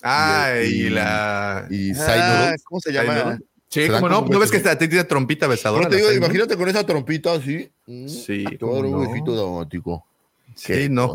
Ah, 0.01 0.53
y, 0.63 0.89
la. 0.89 1.67
Y 1.69 1.91
ah, 1.99 2.55
¿Cómo 2.63 2.79
se 2.79 2.93
llama? 2.93 3.39
Sí, 3.67 3.87
como 3.89 4.09
no, 4.09 4.21
¿no 4.21 4.39
ves 4.39 4.51
que 4.51 4.57
está, 4.57 4.77
tiene 4.77 5.03
trompita 5.03 5.47
besadora? 5.47 5.89
te 5.89 5.97
digo, 5.97 6.11
imagínate 6.11 6.55
con 6.55 6.69
esa 6.69 6.85
trompita 6.85 7.33
así. 7.33 7.69
Mm, 7.87 8.07
sí. 8.07 8.45
Todo 8.57 8.79
un 8.79 9.07
besito 9.07 9.35
dramático. 9.35 10.05
Sí, 10.55 10.87
no. 10.89 11.13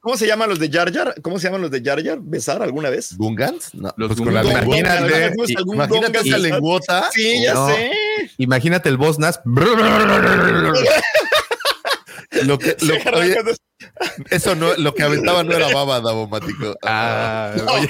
¿Cómo 0.00 0.16
se 0.16 0.26
llaman 0.26 0.48
los 0.48 0.58
de 0.58 0.70
Jar 0.70 0.92
Jar? 0.92 1.14
¿Cómo 1.22 1.38
se 1.38 1.46
llaman 1.46 1.62
los 1.62 1.70
de 1.70 1.82
Jar 1.82 2.02
Jar? 2.02 2.18
¿Besar 2.20 2.62
alguna 2.62 2.90
vez? 2.90 3.16
¿Gungans? 3.16 3.74
No, 3.74 3.92
los 3.96 4.08
pues 4.08 4.20
Imagínate, 4.20 5.34
imagínate 5.56 6.18
esa 6.28 6.38
lengüota. 6.38 7.10
Sí, 7.12 7.42
ya 7.42 7.66
sé. 7.66 7.92
Imagínate 8.38 8.88
el 8.88 8.96
boss 8.96 9.18
Nas. 9.18 9.40
lo 12.44 12.58
que, 12.58 12.76
lo, 12.80 12.94
oye, 13.18 13.36
eso 14.30 14.54
no, 14.54 14.74
lo 14.74 14.94
que 14.94 15.02
aventaba 15.02 15.44
no 15.44 15.52
era 15.52 15.68
baba, 15.72 16.00
Davomático. 16.00 16.76
Ah, 16.82 17.54
oye, 17.68 17.88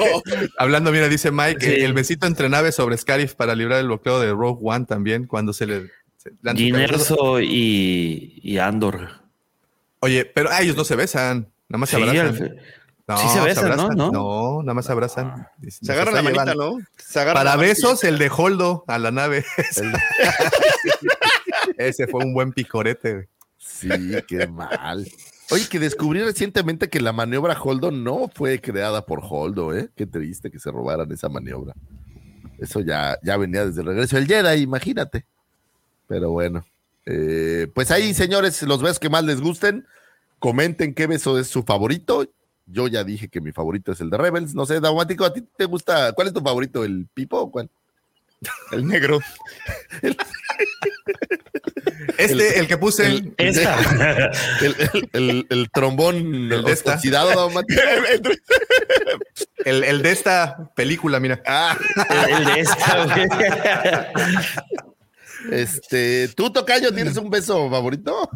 hablando, 0.59 0.91
mira, 0.93 1.09
dice 1.09 1.31
Mike, 1.31 1.85
el 1.85 1.93
besito 1.95 2.27
entre 2.27 2.49
naves 2.49 2.75
sobre 2.75 2.99
Scarif 2.99 3.35
para 3.35 3.55
librar 3.55 3.79
el 3.81 3.87
bloqueo 3.87 4.21
de 4.21 4.31
Rogue 4.31 4.61
One 4.63 4.87
también, 4.87 5.27
cuando 5.27 5.53
se 5.53 5.67
le. 5.67 5.91
Ginerso 6.55 7.41
y, 7.41 8.39
y 8.43 8.59
Andor. 8.59 9.22
Oye, 10.05 10.25
pero 10.25 10.51
ah, 10.51 10.61
ellos 10.61 10.77
no 10.77 10.85
se 10.85 10.97
besan, 10.97 11.49
nada 11.69 11.79
más 11.79 11.89
se 11.89 11.97
abrazan. 11.97 12.57
No, 13.07 13.17
sí 13.17 13.29
se 13.29 13.41
besan, 13.41 13.97
¿no? 13.97 14.11
¿no? 14.11 14.63
nada 14.63 14.75
más 14.75 14.87
se 14.87 14.93
abrazan. 14.93 15.47
Se 15.69 15.93
agarran 15.93 16.15
la 16.15 16.23
manita, 16.23 16.55
¿no? 16.57 16.79
Se 16.99 17.25
Para 17.25 17.55
besos, 17.55 18.03
el 18.03 18.19
de 18.19 18.29
Holdo 18.29 18.85
a 18.89 18.99
la 18.99 19.13
nave. 19.13 19.45
Ese 21.79 22.09
fue 22.09 22.25
un 22.25 22.35
buen 22.35 22.53
picorete. 22.53 23.29
Sí, 23.59 23.89
qué 24.27 24.49
mal. 24.49 25.07
Oye, 25.53 25.69
que 25.69 25.79
descubrí 25.79 26.21
recientemente 26.21 26.89
que 26.89 27.01
la 27.01 27.13
maniobra 27.13 27.57
Holdo 27.61 27.93
no 27.93 28.29
fue 28.35 28.61
creada 28.61 29.07
por 29.07 29.21
Holdo, 29.23 29.73
¿eh? 29.73 29.89
Qué 29.95 30.07
triste 30.07 30.51
que 30.51 30.59
se 30.59 30.73
robaran 30.73 31.13
esa 31.13 31.29
maniobra. 31.29 31.75
Eso 32.59 32.81
ya, 32.81 33.19
ya 33.23 33.37
venía 33.37 33.67
desde 33.67 33.83
el 33.83 33.87
regreso 33.87 34.17
del 34.17 34.27
Jedi, 34.27 34.63
imagínate. 34.63 35.27
Pero 36.09 36.31
bueno. 36.31 36.65
Eh, 37.07 37.69
pues 37.75 37.91
ahí, 37.91 38.15
señores, 38.15 38.63
los 38.63 38.83
besos 38.83 38.99
que 38.99 39.11
más 39.11 39.25
les 39.25 39.41
gusten, 39.41 39.87
comenten 40.39 40.95
qué 40.95 41.07
beso 41.07 41.39
es 41.39 41.49
su 41.49 41.63
favorito. 41.63 42.27
Yo 42.67 42.89
ya 42.89 43.05
dije 43.05 43.29
que 43.29 43.41
mi 43.41 43.53
favorito 43.53 43.93
es 43.93 44.01
el 44.01 44.11
de 44.11 44.19
Rebels. 44.19 44.55
No 44.55 44.67
sé, 44.67 44.81
Daumático, 44.81 45.25
¿a 45.25 45.33
ti 45.33 45.43
te 45.57 45.65
gusta? 45.65 46.13
¿Cuál 46.13 46.29
es 46.29 46.35
tu 46.35 46.41
favorito? 46.41 46.85
¿El 46.85 47.07
Pipo 47.13 47.39
o 47.39 47.51
cuál? 47.51 47.69
El 48.73 48.87
negro. 48.87 49.21
este, 52.19 52.59
el, 52.59 52.67
que 52.67 52.77
puse. 52.77 53.07
El, 53.39 53.47
el, 55.13 55.47
el 55.49 55.71
trombón 55.71 56.17
el 56.53 56.65
de 56.65 56.73
esta. 56.73 56.99
el, 59.65 59.85
el, 59.85 60.03
de 60.03 60.11
esta 60.11 60.73
película, 60.75 61.21
mira. 61.21 61.41
Ah. 61.47 61.77
el, 62.29 62.45
de 62.45 62.61
esta. 62.61 64.11
Este, 65.51 66.29
¿tú, 66.29 66.53
Tocayo, 66.53 66.93
tienes 66.93 67.17
un 67.17 67.31
beso 67.31 67.69
favorito? 67.71 68.29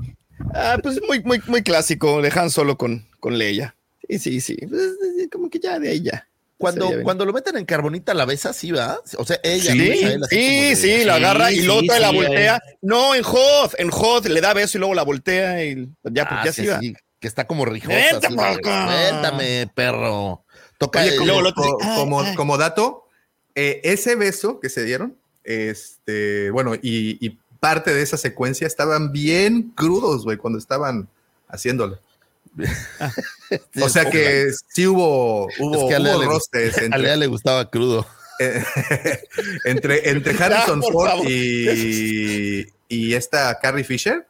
Ah, 0.54 0.78
pues 0.82 1.00
muy, 1.06 1.22
muy, 1.22 1.40
muy 1.46 1.62
clásico, 1.62 2.20
dejan 2.22 2.50
solo 2.50 2.76
con, 2.76 3.06
con 3.20 3.38
Leia. 3.38 3.76
Sí, 4.08 4.18
sí, 4.18 4.40
sí. 4.40 4.56
Pues, 4.68 4.82
como 5.30 5.50
que 5.50 5.58
ya 5.58 5.78
de 5.78 5.90
ahí 5.90 6.02
ya. 6.02 6.28
Cuando, 6.58 6.90
cuando 7.02 7.26
lo 7.26 7.34
meten 7.34 7.58
en 7.58 7.66
carbonita, 7.66 8.14
la 8.14 8.24
besa 8.24 8.50
así, 8.50 8.72
¿va? 8.72 8.98
O 9.18 9.26
sea, 9.26 9.38
ella. 9.42 9.72
Sí, 9.72 10.16
sí, 10.30 10.76
sí, 10.76 11.04
la 11.04 11.16
agarra 11.16 11.52
y 11.52 11.60
luego 11.60 11.82
la 11.98 12.10
voltea. 12.10 12.62
No, 12.80 13.14
en 13.14 13.22
Hoth, 13.24 13.74
en 13.76 13.90
Hoth 13.92 14.26
le 14.26 14.40
da 14.40 14.54
beso 14.54 14.78
y 14.78 14.80
luego 14.80 14.94
la 14.94 15.02
voltea 15.02 15.62
y 15.64 15.86
ya, 16.04 16.26
pues 16.26 16.44
ya 16.44 16.52
sí, 16.52 16.66
va. 16.66 16.80
que 16.80 17.28
está 17.28 17.46
como 17.46 17.66
rijosa. 17.66 18.20
Cuéntame, 18.20 19.70
perro. 19.74 20.44
Toca 20.78 21.04
como, 21.18 22.22
como, 22.36 22.56
dato, 22.56 23.06
eh, 23.54 23.80
ese 23.84 24.14
beso 24.14 24.60
que 24.60 24.70
se 24.70 24.84
dieron 24.84 25.18
este, 25.46 26.50
bueno, 26.50 26.74
y, 26.80 27.38
parte 27.60 27.94
de 27.94 28.02
esa 28.02 28.18
secuencia 28.18 28.66
estaban 28.66 29.12
bien 29.12 29.72
crudos, 29.74 30.24
güey, 30.24 30.36
cuando 30.36 30.58
estaban 30.58 31.08
haciéndolo. 31.48 31.98
o 33.82 33.88
sea 33.88 34.10
que 34.10 34.50
sí 34.68 34.86
hubo, 34.86 35.48
hubo, 35.58 35.94
a 35.94 35.98
Lea 35.98 37.16
le, 37.16 37.26
gustaba 37.26 37.68
crudo. 37.70 38.06
entre, 39.64 40.10
entre 40.10 40.36
Harrison 40.44 40.82
Ford 40.82 41.24
y, 41.26 42.66
y 42.88 43.14
esta 43.14 43.58
Carrie 43.58 43.84
Fisher, 43.84 44.26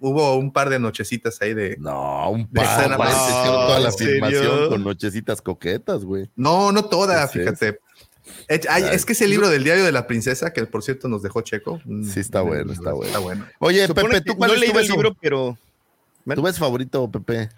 hubo 0.00 0.36
un 0.36 0.52
par 0.52 0.70
de 0.70 0.78
nochecitas 0.78 1.40
ahí 1.40 1.54
de. 1.54 1.76
No, 1.78 2.30
un 2.30 2.46
par. 2.48 2.88
De 2.88 2.96
toda 2.96 3.80
la 3.80 3.92
filmación 3.92 4.68
con 4.68 4.84
nochecitas 4.84 5.42
coquetas, 5.42 6.04
güey. 6.04 6.30
No, 6.36 6.72
no 6.72 6.84
toda, 6.84 7.26
fíjate. 7.28 7.68
Es, 7.68 7.76
que 8.48 9.12
ese 9.12 9.28
libro 9.28 9.48
del 9.48 9.62
diario 9.62 9.84
de 9.84 9.92
la 9.92 10.06
princesa, 10.06 10.52
que 10.52 10.64
por 10.66 10.82
cierto 10.82 11.08
nos 11.08 11.22
dejó 11.22 11.42
Checo. 11.42 11.80
Mm, 11.84 12.02
sí, 12.04 12.20
está 12.20 12.40
bueno, 12.40 12.72
está 12.72 12.92
bueno. 12.92 13.06
Está 13.06 13.18
bueno. 13.18 13.46
Oye, 13.58 13.86
Pepe, 13.88 14.20
¿tú 14.22 14.36
cuál 14.36 14.50
no 14.50 14.56
es 14.56 14.72
tu 14.72 14.78
el 14.78 14.88
libro, 14.88 15.16
pero. 15.20 15.58
¿Tu 16.34 16.42
ves 16.42 16.58
favorito, 16.58 17.10
Pepe? 17.10 17.48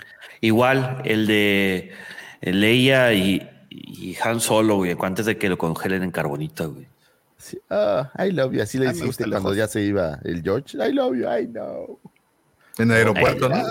Igual, 0.41 1.03
el 1.05 1.27
de 1.27 1.93
Leia 2.41 3.13
y, 3.13 3.49
y 3.69 4.17
Han 4.23 4.41
Solo, 4.41 4.77
güey, 4.77 4.97
antes 5.01 5.27
de 5.27 5.39
que 5.39 5.49
lo 5.49 5.59
congelen 5.59 6.03
en 6.03 6.11
carbonita, 6.11 6.67
güey. 6.67 6.87
Sí, 7.37 7.59
ah, 7.71 8.11
I 8.19 8.33
love 8.33 8.53
you. 8.53 8.63
Así 8.63 8.79
le 8.79 8.91
hiciste 8.91 9.29
cuando 9.29 9.55
ya 9.55 9.67
se 9.67 9.83
iba 9.83 10.19
el 10.25 10.43
George. 10.43 10.77
I 10.77 10.93
love 10.93 11.17
you, 11.17 11.25
I 11.27 11.47
know. 11.47 11.99
En 12.79 12.91
el 12.91 12.99
aeropuerto, 12.99 13.49
¿no? 13.49 13.63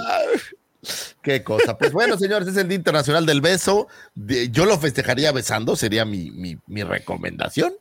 Qué 1.22 1.44
cosa. 1.44 1.78
Pues 1.78 1.92
bueno, 1.92 2.18
señores, 2.18 2.48
es 2.48 2.58
el 2.58 2.68
Día 2.68 2.78
Internacional 2.78 3.26
del 3.26 3.42
Beso. 3.42 3.88
yo 4.16 4.66
lo 4.66 4.80
festejaría 4.80 5.32
besando, 5.32 5.76
sería 5.76 6.06
mi, 6.06 6.32
mi, 6.32 6.84
recomendación. 6.84 7.74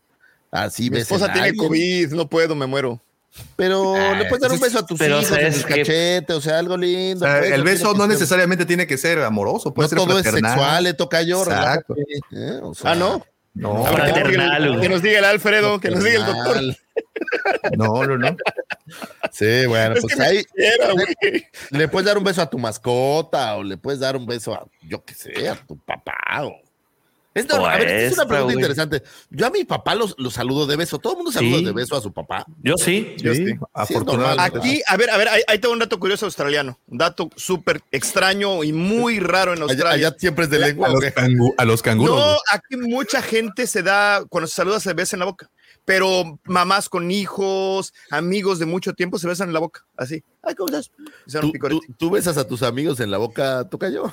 Así 0.51 0.91
Mi 0.91 0.99
esposa 0.99 1.33
tiene 1.33 1.55
COVID, 1.55 2.13
no 2.13 2.29
puedo, 2.29 2.55
me 2.55 2.67
muero. 2.67 3.01
Pero 3.57 3.95
le 4.17 4.25
puedes 4.25 4.41
dar 4.41 4.51
un 4.51 4.59
beso 4.59 4.79
a 4.79 4.87
tus 4.87 5.01
hijos 5.01 5.31
en 5.31 5.53
el 5.53 5.65
cachete, 5.65 6.33
o 6.33 6.41
sea, 6.41 6.59
algo 6.59 6.77
lindo. 6.77 7.27
Pues, 7.27 7.53
el 7.53 7.63
beso 7.63 7.95
no 7.95 8.07
necesariamente 8.07 8.67
tiene 8.67 8.87
que 8.87 8.97
ser 8.97 9.21
amoroso, 9.21 9.73
puede 9.73 9.89
ser 9.89 9.99
todo 9.99 10.19
es 10.19 10.25
sexual, 10.25 10.85
le 10.85 10.95
toca 10.95 11.23
llorar. 11.23 11.79
Exacto. 11.79 11.95
¿eh? 12.33 12.61
ah, 12.85 12.95
no. 12.95 13.25
No, 13.55 13.85
que, 14.81 14.89
nos 14.89 15.03
diga 15.03 15.19
el 15.19 15.25
Alfredo, 15.25 15.81
que 15.81 15.91
nos 15.91 16.05
diga 16.05 16.19
el 16.21 16.27
doctor. 16.27 16.77
No, 17.77 18.05
no, 18.05 18.19
no. 18.19 18.37
Sí, 19.33 19.67
bueno, 19.67 19.95
pues 20.01 20.19
ahí 20.21 20.45
le, 21.71 21.89
puedes 21.89 22.07
dar 22.07 22.19
un 22.19 22.25
beso 22.25 22.43
a 22.43 22.51
tu 22.51 22.59
mascota 22.59 23.57
o 23.57 23.63
le 23.63 23.77
puedes 23.77 24.01
dar 24.01 24.17
un 24.17 24.27
beso 24.27 24.55
a, 24.55 24.67
yo 24.83 25.05
qué 25.05 25.15
sé, 25.15 25.49
a 25.49 25.55
tu 25.55 25.77
papá. 25.79 26.17
Es, 27.35 27.47
es 27.47 28.13
una 28.15 28.27
pregunta 28.27 28.55
interesante. 28.55 29.03
Yo 29.31 29.47
a 29.47 29.51
mi 29.51 29.65
papá 29.65 29.95
lo, 29.95 30.31
saludo 30.31 30.67
de 30.67 30.77
beso. 30.77 30.99
Todo 30.99 31.13
el 31.13 31.17
mundo 31.19 31.33
saluda 31.33 31.61
de 31.69 31.73
beso 31.73 31.97
a 31.97 32.01
su 32.01 32.13
papá. 32.13 32.45
Yo 32.63 32.77
sí. 32.77 33.15
Yo 33.19 33.35
sí. 33.35 33.55
Afortunadamente. 33.73 34.59
Aquí, 34.59 34.83
a 34.87 34.97
ver, 34.97 35.11
a 35.11 35.17
ver, 35.17 35.29
ahí, 35.47 35.59
tengo 35.59 35.73
un 35.73 35.79
dato 35.79 36.01
curioso 36.01 36.27
australiano. 36.27 36.79
Un 36.89 36.99
dato 36.99 37.31
súper 37.37 37.83
extraño 37.93 38.65
y 38.65 38.73
muy 38.73 39.21
raro 39.21 39.55
en 39.55 39.63
Australia. 39.63 40.09
Allá, 40.09 40.17
siempre 40.19 40.45
es 40.45 40.51
de 40.51 40.59
lengua. 40.59 40.89
A 40.89 41.65
los, 41.65 41.83
canguros. 41.83 42.17
No, 42.17 42.37
aquí 42.51 42.77
mucha 42.77 43.23
gente 43.23 43.67
se 43.67 43.83
da, 43.83 44.25
cuando 44.29 44.47
se 44.47 44.55
saluda, 44.55 44.81
se 44.81 44.93
besa 44.95 45.17
en 45.17 45.21
la 45.21 45.27
boca 45.27 45.51
pero 45.89 46.39
mamás 46.45 46.91
con 46.91 47.11
hijos, 47.11 47.95
amigos 48.11 48.59
de 48.59 48.67
mucho 48.67 48.93
tiempo 48.93 49.19
se 49.19 49.27
besan 49.27 49.49
en 49.49 49.55
la 49.55 49.61
boca, 49.61 49.87
así. 49.97 50.23
Ay, 50.43 50.55
¿cómo 50.55 50.69
estás? 50.69 50.93
¿Tú, 51.97 52.11
besas 52.11 52.37
a 52.37 52.47
tus 52.47 52.63
amigos 52.63 53.01
en 53.01 53.11
la 53.11 53.17
boca, 53.17 53.67
yo? 53.91 54.13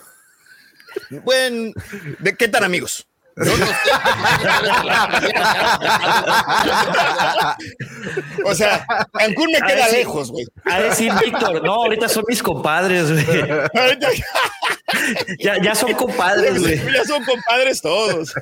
Bueno, 1.25 1.73
¿de 2.19 2.35
qué 2.37 2.47
tan 2.47 2.63
amigos? 2.63 3.09
o 8.45 8.55
sea, 8.55 8.85
Cancún 9.11 9.51
me 9.51 9.59
queda 9.59 9.89
lejos, 9.89 10.31
güey. 10.31 10.45
A 10.63 10.79
decir, 10.79 11.11
Víctor, 11.21 11.61
no, 11.61 11.73
ahorita 11.73 12.07
son 12.07 12.23
mis 12.29 12.41
compadres, 12.41 13.11
güey. 13.11 13.25
ya, 15.39 15.61
ya 15.61 15.75
son 15.75 15.91
compadres, 15.95 16.61
güey. 16.61 16.79
Ya 16.93 17.03
son 17.03 17.25
compadres 17.25 17.81
todos. 17.81 18.33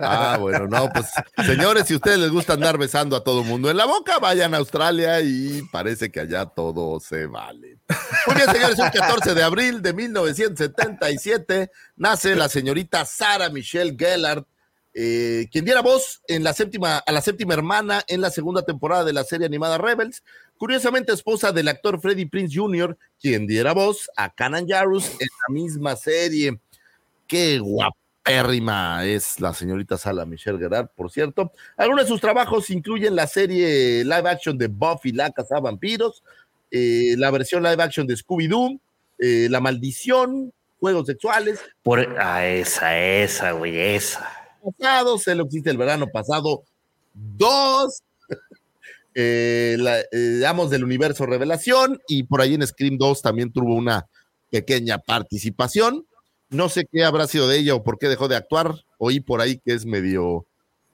Ah, 0.00 0.38
bueno, 0.40 0.66
no, 0.66 0.88
pues, 0.92 1.06
señores, 1.46 1.86
si 1.86 1.94
a 1.94 1.98
ustedes 1.98 2.18
les 2.18 2.30
gusta 2.30 2.54
andar 2.54 2.78
besando 2.78 3.14
a 3.14 3.22
todo 3.22 3.44
mundo 3.44 3.70
en 3.70 3.76
la 3.76 3.84
boca, 3.84 4.18
vayan 4.18 4.54
a 4.54 4.56
Australia 4.56 5.20
y 5.20 5.62
parece 5.70 6.10
que 6.10 6.18
allá 6.18 6.46
todo 6.46 6.98
se 6.98 7.26
vale. 7.26 7.78
Muy 8.26 8.36
bien, 8.36 8.50
señores, 8.50 8.78
un 8.78 8.90
14 8.90 9.34
de 9.34 9.42
abril 9.42 9.82
de 9.82 9.92
1977 9.92 11.70
nace 11.96 12.36
la 12.36 12.48
señorita 12.48 13.04
Sara 13.04 13.50
Michelle 13.50 13.96
Gellar, 13.98 14.44
eh, 14.94 15.48
quien 15.50 15.64
diera 15.64 15.80
voz 15.80 16.20
en 16.28 16.44
la 16.44 16.52
séptima, 16.52 16.98
a 16.98 17.12
la 17.12 17.20
séptima 17.20 17.54
hermana 17.54 18.02
en 18.08 18.20
la 18.20 18.30
segunda 18.30 18.62
temporada 18.62 19.04
de 19.04 19.12
la 19.12 19.24
serie 19.24 19.46
animada 19.46 19.78
Rebels. 19.78 20.22
Curiosamente, 20.58 21.12
esposa 21.12 21.50
del 21.50 21.68
actor 21.68 22.00
Freddie 22.00 22.28
Prince 22.28 22.56
Jr., 22.56 22.96
quien 23.20 23.46
diera 23.46 23.72
voz 23.72 24.10
a 24.16 24.32
Canan 24.32 24.66
Jarus 24.68 25.08
en 25.18 25.28
la 25.48 25.54
misma 25.54 25.96
serie. 25.96 26.60
Qué 27.26 27.58
guapérrima 27.58 29.04
es 29.04 29.40
la 29.40 29.54
señorita 29.54 29.98
Sala 29.98 30.24
Michelle 30.26 30.58
Gerard, 30.58 30.88
por 30.94 31.10
cierto. 31.10 31.50
Algunos 31.76 32.04
de 32.04 32.08
sus 32.08 32.20
trabajos 32.20 32.70
incluyen 32.70 33.16
la 33.16 33.26
serie 33.26 34.04
live 34.04 34.28
action 34.28 34.56
de 34.56 34.68
Buffy 34.68 35.12
la 35.12 35.30
Casa 35.30 35.58
Vampiros, 35.58 36.22
eh, 36.72 37.14
la 37.18 37.30
versión 37.30 37.62
live 37.62 37.82
action 37.82 38.06
de 38.06 38.16
Scooby-Doo, 38.16 38.80
eh, 39.18 39.46
La 39.50 39.60
Maldición, 39.60 40.52
Juegos 40.80 41.06
Sexuales. 41.06 41.60
Por, 41.82 42.00
a 42.18 42.46
esa, 42.46 42.98
esa, 42.98 43.52
güey, 43.52 43.78
esa. 43.78 44.26
Pasado, 44.78 45.18
se 45.18 45.34
lo 45.34 45.44
existe 45.44 45.70
el 45.70 45.76
verano 45.76 46.06
pasado. 46.08 46.64
Dos, 47.12 48.02
eh, 49.14 49.76
Amos 50.46 50.70
del 50.70 50.82
Universo 50.82 51.26
Revelación, 51.26 52.00
y 52.08 52.22
por 52.22 52.40
ahí 52.40 52.54
en 52.54 52.66
Scream 52.66 52.96
2 52.96 53.20
también 53.20 53.52
tuvo 53.52 53.74
una 53.74 54.06
pequeña 54.50 54.96
participación. 54.96 56.06
No 56.48 56.70
sé 56.70 56.86
qué 56.90 57.04
habrá 57.04 57.26
sido 57.26 57.48
de 57.48 57.58
ella 57.58 57.74
o 57.74 57.82
por 57.82 57.98
qué 57.98 58.08
dejó 58.08 58.28
de 58.28 58.36
actuar. 58.36 58.74
Oí 58.96 59.20
por 59.20 59.42
ahí 59.42 59.58
que 59.58 59.74
es 59.74 59.84
medio, 59.84 60.46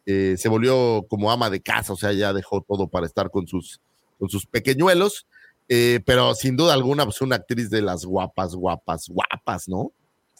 eh, 0.06 0.34
se 0.38 0.48
volvió 0.48 1.06
como 1.08 1.30
ama 1.30 1.50
de 1.50 1.60
casa, 1.60 1.92
o 1.92 1.96
sea, 1.96 2.12
ya 2.12 2.32
dejó 2.32 2.62
todo 2.62 2.88
para 2.88 3.06
estar 3.06 3.30
con 3.30 3.46
sus, 3.46 3.80
con 4.18 4.28
sus 4.28 4.44
pequeñuelos. 4.46 5.26
Eh, 5.68 6.00
pero 6.04 6.34
sin 6.34 6.56
duda 6.56 6.72
alguna, 6.72 7.04
pues 7.04 7.20
una 7.20 7.36
actriz 7.36 7.68
de 7.68 7.82
las 7.82 8.04
guapas, 8.04 8.54
guapas, 8.54 9.08
guapas, 9.08 9.68
¿no? 9.68 9.92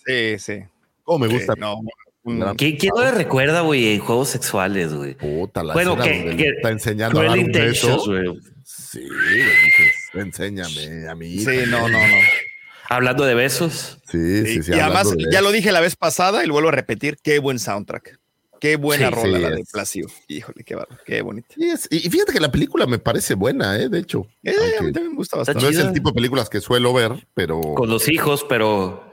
Sí, 0.06 0.38
sí. 0.38 0.60
Oh, 1.04 1.18
me 1.18 1.28
gusta. 1.28 1.54
no, 1.56 1.80
¿Quién, 2.56 2.78
no 2.94 3.02
le 3.02 3.10
recuerda, 3.12 3.60
güey, 3.60 3.94
en 3.94 4.00
juegos 4.00 4.30
sexuales, 4.30 4.94
güey? 4.94 5.14
Puta, 5.14 5.62
la 5.62 5.74
bueno, 5.74 5.96
que, 5.96 6.54
está 6.56 6.70
enseñando 6.70 7.20
a 7.20 7.24
dar 7.24 7.38
un 7.38 7.52
beso. 7.52 8.34
Sí, 8.64 9.00
güey, 9.06 10.24
enséñame 10.24 11.08
a 11.08 11.14
mí. 11.14 11.38
Sí, 11.38 11.62
no, 11.68 11.88
no, 11.88 11.98
no. 11.98 12.16
Hablando 12.88 13.24
de 13.24 13.34
besos. 13.34 13.98
Sí, 14.10 14.46
sí, 14.46 14.62
sí. 14.62 14.72
Y 14.72 14.80
además, 14.80 15.14
ya 15.30 15.42
lo 15.42 15.52
dije 15.52 15.72
la 15.72 15.80
vez 15.80 15.94
pasada 15.94 16.44
y 16.44 16.48
vuelvo 16.48 16.70
a 16.70 16.72
repetir, 16.72 17.18
qué 17.22 17.38
buen 17.38 17.58
soundtrack. 17.58 18.18
Qué 18.60 18.76
buena 18.76 19.10
rola 19.10 19.38
la 19.38 19.50
de 19.50 19.64
Placio. 19.70 20.06
Híjole, 20.26 20.64
qué, 20.64 20.76
qué 21.06 21.22
bonita. 21.22 21.54
Y, 21.56 22.10
fíjate 22.10 22.32
que 22.32 22.40
la 22.40 22.50
película 22.50 22.86
me 22.86 22.98
parece 22.98 23.34
buena, 23.34 23.78
¿eh? 23.78 23.88
de 23.88 23.98
hecho. 23.98 24.26
Eh, 24.42 24.54
a 24.78 24.82
mí 24.82 24.92
también 24.92 25.12
me 25.12 25.16
gusta 25.16 25.36
bastante. 25.36 25.62
No 25.62 25.68
es 25.68 25.78
el 25.78 25.92
tipo 25.92 26.10
de 26.10 26.14
películas 26.14 26.48
que 26.48 26.60
suelo 26.60 26.92
ver, 26.92 27.26
pero. 27.34 27.60
Con 27.60 27.88
los 27.88 28.08
hijos, 28.08 28.44
pero. 28.48 29.12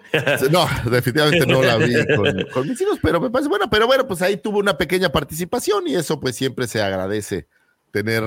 No, 0.50 0.66
definitivamente 0.90 1.46
no 1.46 1.62
la 1.62 1.78
vi 1.78 1.94
con, 2.54 2.68
mis 2.68 2.80
hijos, 2.82 3.00
pero 3.02 3.20
me 3.20 3.30
parece 3.30 3.50
buena. 3.50 3.70
Pero 3.70 3.86
bueno, 3.88 4.08
pues 4.08 4.22
ahí 4.22 4.38
tuvo 4.38 4.60
una 4.60 4.78
pequeña 4.78 5.12
participación 5.12 5.88
y 5.88 5.96
eso, 5.96 6.20
pues 6.20 6.36
siempre 6.36 6.68
se 6.68 6.82
agradece 6.82 7.48
tener, 7.92 8.24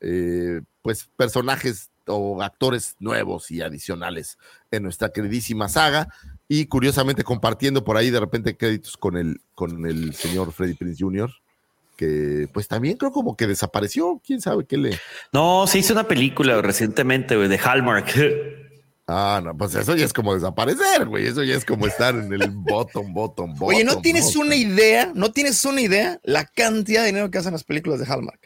eh, 0.00 0.62
pues, 0.82 1.08
personajes 1.16 1.90
o 2.06 2.42
actores 2.42 2.96
nuevos 2.98 3.50
y 3.50 3.62
adicionales 3.62 4.38
en 4.70 4.84
nuestra 4.84 5.10
queridísima 5.10 5.68
saga 5.68 6.08
y 6.48 6.66
curiosamente 6.66 7.24
compartiendo 7.24 7.84
por 7.84 7.96
ahí 7.96 8.10
de 8.10 8.20
repente 8.20 8.56
créditos 8.56 8.96
con 8.96 9.16
el, 9.16 9.40
con 9.54 9.86
el 9.86 10.14
señor 10.14 10.52
Freddy 10.52 10.74
Prince 10.74 11.02
Jr., 11.02 11.30
que 11.96 12.48
pues 12.52 12.68
también 12.68 12.96
creo 12.98 13.10
como 13.10 13.36
que 13.36 13.46
desapareció, 13.46 14.20
quién 14.24 14.40
sabe 14.40 14.66
qué 14.66 14.76
le... 14.76 15.00
No, 15.32 15.66
se 15.66 15.78
hizo 15.78 15.94
una 15.94 16.06
película 16.06 16.60
recientemente 16.60 17.36
de 17.36 17.58
Hallmark. 17.58 18.14
Ah, 19.08 19.40
no, 19.42 19.56
pues 19.56 19.74
eso 19.76 19.94
ya 19.94 20.04
es 20.04 20.12
como 20.12 20.34
desaparecer, 20.34 21.06
güey. 21.06 21.26
Eso 21.26 21.44
ya 21.44 21.54
es 21.54 21.64
como 21.64 21.86
estar 21.86 22.14
en 22.14 22.32
el 22.32 22.50
bottom, 22.50 23.14
bottom, 23.14 23.52
bottom. 23.52 23.68
Oye, 23.68 23.84
¿no 23.84 24.00
tienes 24.00 24.34
una 24.34 24.56
idea? 24.56 25.12
¿No 25.14 25.30
tienes 25.30 25.64
una 25.64 25.80
idea 25.80 26.20
la 26.24 26.44
cantidad 26.44 27.02
de 27.02 27.06
dinero 27.06 27.30
que 27.30 27.38
hacen 27.38 27.52
las 27.52 27.62
películas 27.62 28.00
de 28.00 28.06
Hallmark? 28.06 28.45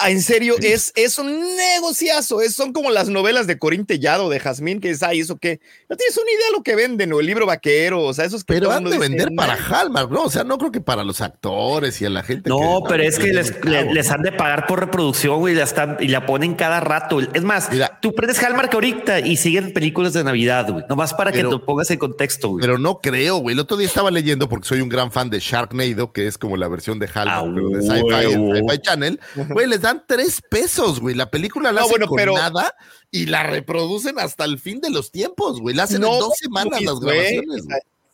Ah, 0.00 0.12
en 0.12 0.22
serio, 0.22 0.54
es, 0.62 0.92
es 0.94 1.18
un 1.18 1.56
negociazo. 1.56 2.40
Es, 2.40 2.54
son 2.54 2.72
como 2.72 2.92
las 2.92 3.08
novelas 3.08 3.48
de 3.48 3.58
Corín 3.58 3.84
Tellado, 3.84 4.28
de 4.30 4.38
Jazmín, 4.38 4.80
que 4.80 4.90
es, 4.90 5.02
ay, 5.02 5.18
¿eso 5.18 5.38
qué? 5.38 5.58
No 5.88 5.96
tienes 5.96 6.16
una 6.16 6.30
idea 6.30 6.46
de 6.46 6.52
lo 6.52 6.62
que 6.62 6.76
venden, 6.76 7.12
o 7.12 7.18
el 7.18 7.26
libro 7.26 7.46
vaquero, 7.46 8.04
o 8.04 8.14
sea, 8.14 8.24
esos 8.24 8.44
que 8.44 8.54
Pero 8.54 8.70
han 8.70 8.84
de 8.84 8.96
vender 8.96 9.30
para 9.36 9.56
Hallmark, 9.56 10.08
¿no? 10.12 10.22
O 10.22 10.30
sea, 10.30 10.44
no 10.44 10.56
creo 10.56 10.70
que 10.70 10.80
para 10.80 11.02
los 11.02 11.20
actores 11.20 12.00
y 12.00 12.04
a 12.04 12.10
la 12.10 12.22
gente. 12.22 12.48
No, 12.48 12.84
pero 12.88 13.02
es 13.02 13.18
que 13.18 13.32
les, 13.32 13.52
les, 13.64 14.10
han 14.12 14.22
de 14.22 14.30
pagar 14.30 14.68
por 14.68 14.78
reproducción, 14.78 15.40
güey, 15.40 15.54
y 15.54 15.56
la, 15.56 15.64
están, 15.64 15.96
y 15.98 16.06
la 16.06 16.26
ponen 16.26 16.54
cada 16.54 16.78
rato. 16.78 17.18
Es 17.20 17.42
más, 17.42 17.68
Mira, 17.72 17.98
tú 18.00 18.14
prendes 18.14 18.40
Hallmark 18.40 18.72
ahorita 18.72 19.18
y 19.18 19.36
siguen 19.36 19.72
películas 19.72 20.12
de 20.12 20.22
Navidad, 20.22 20.70
güey. 20.70 20.84
Nomás 20.88 21.12
para 21.12 21.32
que 21.32 21.42
te 21.42 21.58
pongas 21.58 21.90
en 21.90 21.98
contexto, 21.98 22.50
güey. 22.50 22.60
Pero 22.60 22.78
no 22.78 23.00
creo, 23.00 23.38
güey. 23.38 23.54
El 23.54 23.58
otro 23.58 23.76
día 23.76 23.88
estaba 23.88 24.12
leyendo, 24.12 24.48
porque 24.48 24.68
soy 24.68 24.80
un 24.80 24.88
gran 24.88 25.10
fan 25.10 25.28
de 25.28 25.40
Sharknado, 25.40 26.12
que 26.12 26.28
es 26.28 26.38
como 26.38 26.56
la 26.56 26.68
versión 26.68 27.00
de 27.00 27.08
Hallmark, 27.12 27.48
ah, 27.48 27.52
pero 27.52 27.68
de 27.70 27.82
Sci-Fi, 27.82 28.60
Sci-Fi 28.60 28.78
Channel. 28.80 29.20
Güey, 29.48 29.66
les 29.66 29.87
dan 29.88 30.04
tres 30.06 30.42
pesos 30.48 31.00
güey. 31.00 31.14
La 31.14 31.30
película 31.30 31.72
la 31.72 31.82
hacen 31.82 32.06
con 32.06 32.24
nada 32.24 32.74
y 33.10 33.26
la 33.26 33.42
reproducen 33.42 34.18
hasta 34.18 34.44
el 34.44 34.58
fin 34.58 34.80
de 34.80 34.90
los 34.90 35.10
tiempos, 35.10 35.60
güey. 35.60 35.74
La 35.74 35.84
hacen 35.84 35.96
en 35.96 36.02
dos 36.02 36.34
semanas 36.36 36.80
las 36.82 37.00
grabaciones. 37.00 37.66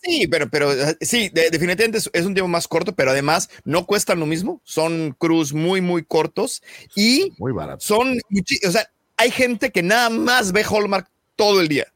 Sí, 0.03 0.27
pero, 0.27 0.51
pero 0.51 0.71
sí, 1.01 1.31
definitivamente 1.33 1.99
es, 2.13 2.27
un 2.27 2.35
tiempo 2.35 2.49
más 2.49 2.69
corto, 2.69 2.95
pero 2.95 3.11
además 3.11 3.49
no 3.65 3.87
cuestan 3.87 4.21
lo 4.21 4.27
mismo. 4.27 4.61
Son 4.63 5.17
cruz 5.19 5.55
muy, 5.55 5.81
muy 5.81 6.05
cortos 6.05 6.63
y 6.95 7.33
muy 7.39 7.53
baratos. 7.53 7.85
Son, 7.85 8.19
o 8.67 8.71
sea, 8.71 8.91
hay 9.17 9.31
gente 9.31 9.71
que 9.71 9.83
nada 9.83 10.11
más 10.11 10.53
ve 10.53 10.63
Hallmark 10.63 11.09
todo 11.37 11.61
el 11.61 11.69
día. 11.69 11.87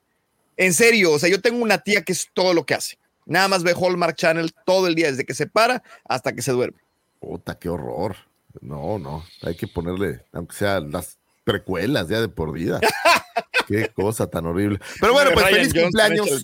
En 0.57 0.73
serio, 0.73 1.13
o 1.13 1.19
sea, 1.19 1.29
yo 1.29 1.43
tengo 1.43 1.63
una 1.63 1.79
tía 1.79 2.03
que 2.03 2.13
es 2.13 2.29
todo 2.33 2.55
lo 2.55 2.65
que 2.65 2.75
hace. 2.75 2.99
Nada 3.27 3.47
más 3.47 3.63
ve 3.63 3.75
Hallmark 3.79 4.17
Channel 4.17 4.55
todo 4.65 4.87
el 4.87 4.95
día, 4.95 5.11
desde 5.11 5.27
que 5.27 5.35
se 5.35 5.47
para 5.47 5.83
hasta 6.05 6.35
que 6.35 6.41
se 6.41 6.53
duerme. 6.53 6.79
Puta, 7.21 7.59
qué 7.59 7.69
horror. 7.69 8.17
No, 8.61 8.99
no, 8.99 9.25
hay 9.43 9.57
que 9.57 9.67
ponerle, 9.67 10.25
aunque 10.33 10.57
sea 10.57 10.81
las 10.81 11.19
precuelas 11.45 12.09
ya 12.09 12.21
de 12.21 12.29
por 12.29 12.53
vida. 12.53 12.81
Qué 13.67 13.91
cosa 13.95 14.27
tan 14.27 14.47
horrible. 14.47 14.81
Pero 15.01 15.13
bueno, 15.13 15.31
pues 15.35 15.47
feliz 15.47 15.75
cumpleaños 15.75 16.43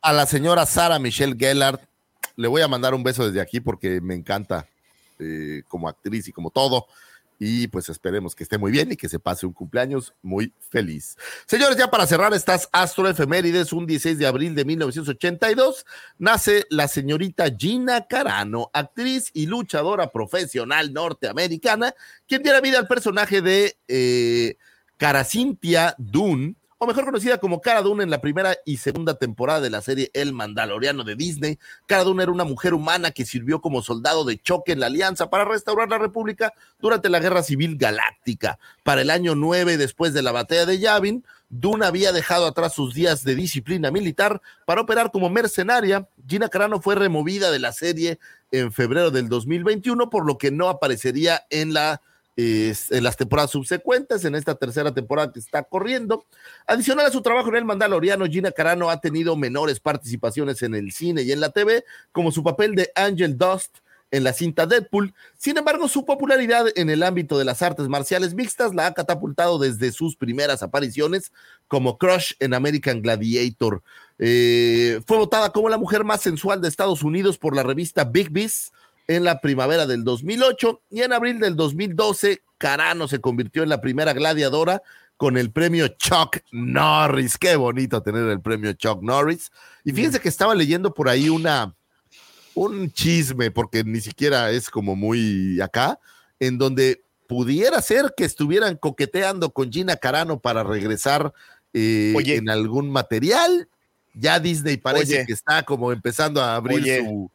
a 0.00 0.12
la 0.12 0.26
señora 0.26 0.64
Sara 0.64 0.98
Michelle 0.98 1.36
Gellard. 1.38 1.78
Le 2.36 2.48
voy 2.48 2.62
a 2.62 2.68
mandar 2.68 2.94
un 2.94 3.02
beso 3.02 3.26
desde 3.26 3.42
aquí 3.42 3.60
porque 3.60 4.00
me 4.00 4.14
encanta 4.14 4.66
eh, 5.18 5.62
como 5.68 5.88
actriz 5.88 6.28
y 6.28 6.32
como 6.32 6.50
todo 6.50 6.86
y 7.44 7.66
pues 7.66 7.88
esperemos 7.88 8.36
que 8.36 8.44
esté 8.44 8.56
muy 8.56 8.70
bien 8.70 8.92
y 8.92 8.96
que 8.96 9.08
se 9.08 9.18
pase 9.18 9.46
un 9.46 9.52
cumpleaños 9.52 10.14
muy 10.22 10.54
feliz. 10.70 11.16
Señores, 11.44 11.76
ya 11.76 11.90
para 11.90 12.06
cerrar 12.06 12.32
estas 12.34 12.68
astroefemérides, 12.70 13.72
un 13.72 13.84
16 13.84 14.16
de 14.16 14.28
abril 14.28 14.54
de 14.54 14.64
1982, 14.64 15.84
nace 16.18 16.66
la 16.70 16.86
señorita 16.86 17.46
Gina 17.58 18.06
Carano, 18.06 18.70
actriz 18.72 19.32
y 19.34 19.46
luchadora 19.46 20.12
profesional 20.12 20.92
norteamericana, 20.92 21.96
quien 22.28 22.44
diera 22.44 22.60
vida 22.60 22.78
al 22.78 22.86
personaje 22.86 23.42
de 23.42 23.76
eh, 23.88 24.54
Caracintia 24.96 25.96
Dune 25.98 26.54
o 26.82 26.86
mejor 26.88 27.04
conocida 27.04 27.38
como 27.38 27.60
Cara 27.60 27.80
Dune 27.80 28.02
en 28.02 28.10
la 28.10 28.20
primera 28.20 28.56
y 28.64 28.78
segunda 28.78 29.14
temporada 29.14 29.60
de 29.60 29.70
la 29.70 29.82
serie 29.82 30.10
El 30.14 30.32
Mandaloriano 30.32 31.04
de 31.04 31.14
Disney. 31.14 31.60
Cara 31.86 32.02
Dune 32.02 32.24
era 32.24 32.32
una 32.32 32.42
mujer 32.42 32.74
humana 32.74 33.12
que 33.12 33.24
sirvió 33.24 33.60
como 33.60 33.82
soldado 33.82 34.24
de 34.24 34.36
choque 34.38 34.72
en 34.72 34.80
la 34.80 34.86
Alianza 34.86 35.30
para 35.30 35.44
restaurar 35.44 35.88
la 35.88 35.98
República 35.98 36.52
durante 36.80 37.08
la 37.08 37.20
Guerra 37.20 37.44
Civil 37.44 37.76
Galáctica. 37.76 38.58
Para 38.82 39.02
el 39.02 39.10
año 39.10 39.36
9, 39.36 39.76
después 39.76 40.12
de 40.12 40.22
la 40.22 40.32
batalla 40.32 40.66
de 40.66 40.80
Yavin, 40.80 41.24
Dune 41.50 41.86
había 41.86 42.10
dejado 42.10 42.48
atrás 42.48 42.72
sus 42.72 42.94
días 42.94 43.22
de 43.22 43.36
disciplina 43.36 43.92
militar 43.92 44.42
para 44.66 44.80
operar 44.80 45.12
como 45.12 45.30
mercenaria. 45.30 46.08
Gina 46.26 46.48
Carano 46.48 46.82
fue 46.82 46.96
removida 46.96 47.52
de 47.52 47.60
la 47.60 47.70
serie 47.70 48.18
en 48.50 48.72
febrero 48.72 49.12
del 49.12 49.28
2021, 49.28 50.10
por 50.10 50.26
lo 50.26 50.36
que 50.36 50.50
no 50.50 50.68
aparecería 50.68 51.46
en 51.48 51.74
la 51.74 52.00
en 52.36 53.04
las 53.04 53.16
temporadas 53.16 53.50
subsecuentes, 53.50 54.24
en 54.24 54.34
esta 54.34 54.54
tercera 54.54 54.92
temporada 54.92 55.32
que 55.32 55.38
está 55.38 55.62
corriendo. 55.62 56.24
Adicional 56.66 57.06
a 57.06 57.10
su 57.10 57.22
trabajo 57.22 57.48
en 57.50 57.56
el 57.56 57.64
Mandaloriano, 57.64 58.26
Gina 58.26 58.52
Carano 58.52 58.90
ha 58.90 59.00
tenido 59.00 59.36
menores 59.36 59.80
participaciones 59.80 60.62
en 60.62 60.74
el 60.74 60.92
cine 60.92 61.22
y 61.22 61.32
en 61.32 61.40
la 61.40 61.50
TV, 61.50 61.84
como 62.10 62.32
su 62.32 62.42
papel 62.42 62.74
de 62.74 62.90
Angel 62.94 63.36
Dust 63.36 63.78
en 64.12 64.24
la 64.24 64.32
cinta 64.32 64.66
Deadpool. 64.66 65.14
Sin 65.36 65.58
embargo, 65.58 65.88
su 65.88 66.04
popularidad 66.04 66.66
en 66.76 66.90
el 66.90 67.02
ámbito 67.02 67.38
de 67.38 67.44
las 67.44 67.62
artes 67.62 67.88
marciales 67.88 68.34
mixtas 68.34 68.74
la 68.74 68.86
ha 68.86 68.94
catapultado 68.94 69.58
desde 69.58 69.90
sus 69.90 70.16
primeras 70.16 70.62
apariciones 70.62 71.32
como 71.66 71.98
Crush 71.98 72.34
en 72.38 72.54
American 72.54 73.02
Gladiator. 73.02 73.82
Eh, 74.18 75.00
fue 75.06 75.16
votada 75.16 75.50
como 75.50 75.68
la 75.68 75.78
mujer 75.78 76.04
más 76.04 76.20
sensual 76.20 76.60
de 76.60 76.68
Estados 76.68 77.02
Unidos 77.02 77.38
por 77.38 77.56
la 77.56 77.62
revista 77.62 78.04
Big 78.04 78.30
Beast 78.30 78.72
en 79.08 79.24
la 79.24 79.40
primavera 79.40 79.86
del 79.86 80.04
2008 80.04 80.82
y 80.90 81.02
en 81.02 81.12
abril 81.12 81.40
del 81.40 81.56
2012 81.56 82.42
Carano 82.58 83.08
se 83.08 83.20
convirtió 83.20 83.62
en 83.62 83.68
la 83.68 83.80
primera 83.80 84.12
gladiadora 84.12 84.82
con 85.16 85.36
el 85.36 85.50
premio 85.50 85.88
Chuck 85.88 86.38
Norris. 86.52 87.38
Qué 87.38 87.56
bonito 87.56 88.02
tener 88.02 88.28
el 88.28 88.40
premio 88.40 88.72
Chuck 88.72 89.02
Norris. 89.02 89.50
Y 89.84 89.92
fíjense 89.92 90.20
que 90.20 90.28
estaba 90.28 90.54
leyendo 90.54 90.94
por 90.94 91.08
ahí 91.08 91.28
una 91.28 91.74
un 92.54 92.92
chisme 92.92 93.50
porque 93.50 93.82
ni 93.82 94.00
siquiera 94.00 94.50
es 94.50 94.68
como 94.68 94.94
muy 94.94 95.60
acá 95.60 95.98
en 96.38 96.58
donde 96.58 97.02
pudiera 97.26 97.80
ser 97.80 98.14
que 98.16 98.24
estuvieran 98.24 98.76
coqueteando 98.76 99.52
con 99.52 99.72
Gina 99.72 99.96
Carano 99.96 100.38
para 100.38 100.62
regresar 100.62 101.32
eh, 101.72 102.14
en 102.26 102.50
algún 102.50 102.90
material. 102.90 103.68
Ya 104.14 104.38
Disney 104.38 104.76
parece 104.76 105.24
que 105.24 105.32
está 105.32 105.62
como 105.62 105.92
empezando 105.92 106.42
a 106.42 106.56
abrir 106.56 106.84
su 106.84 107.30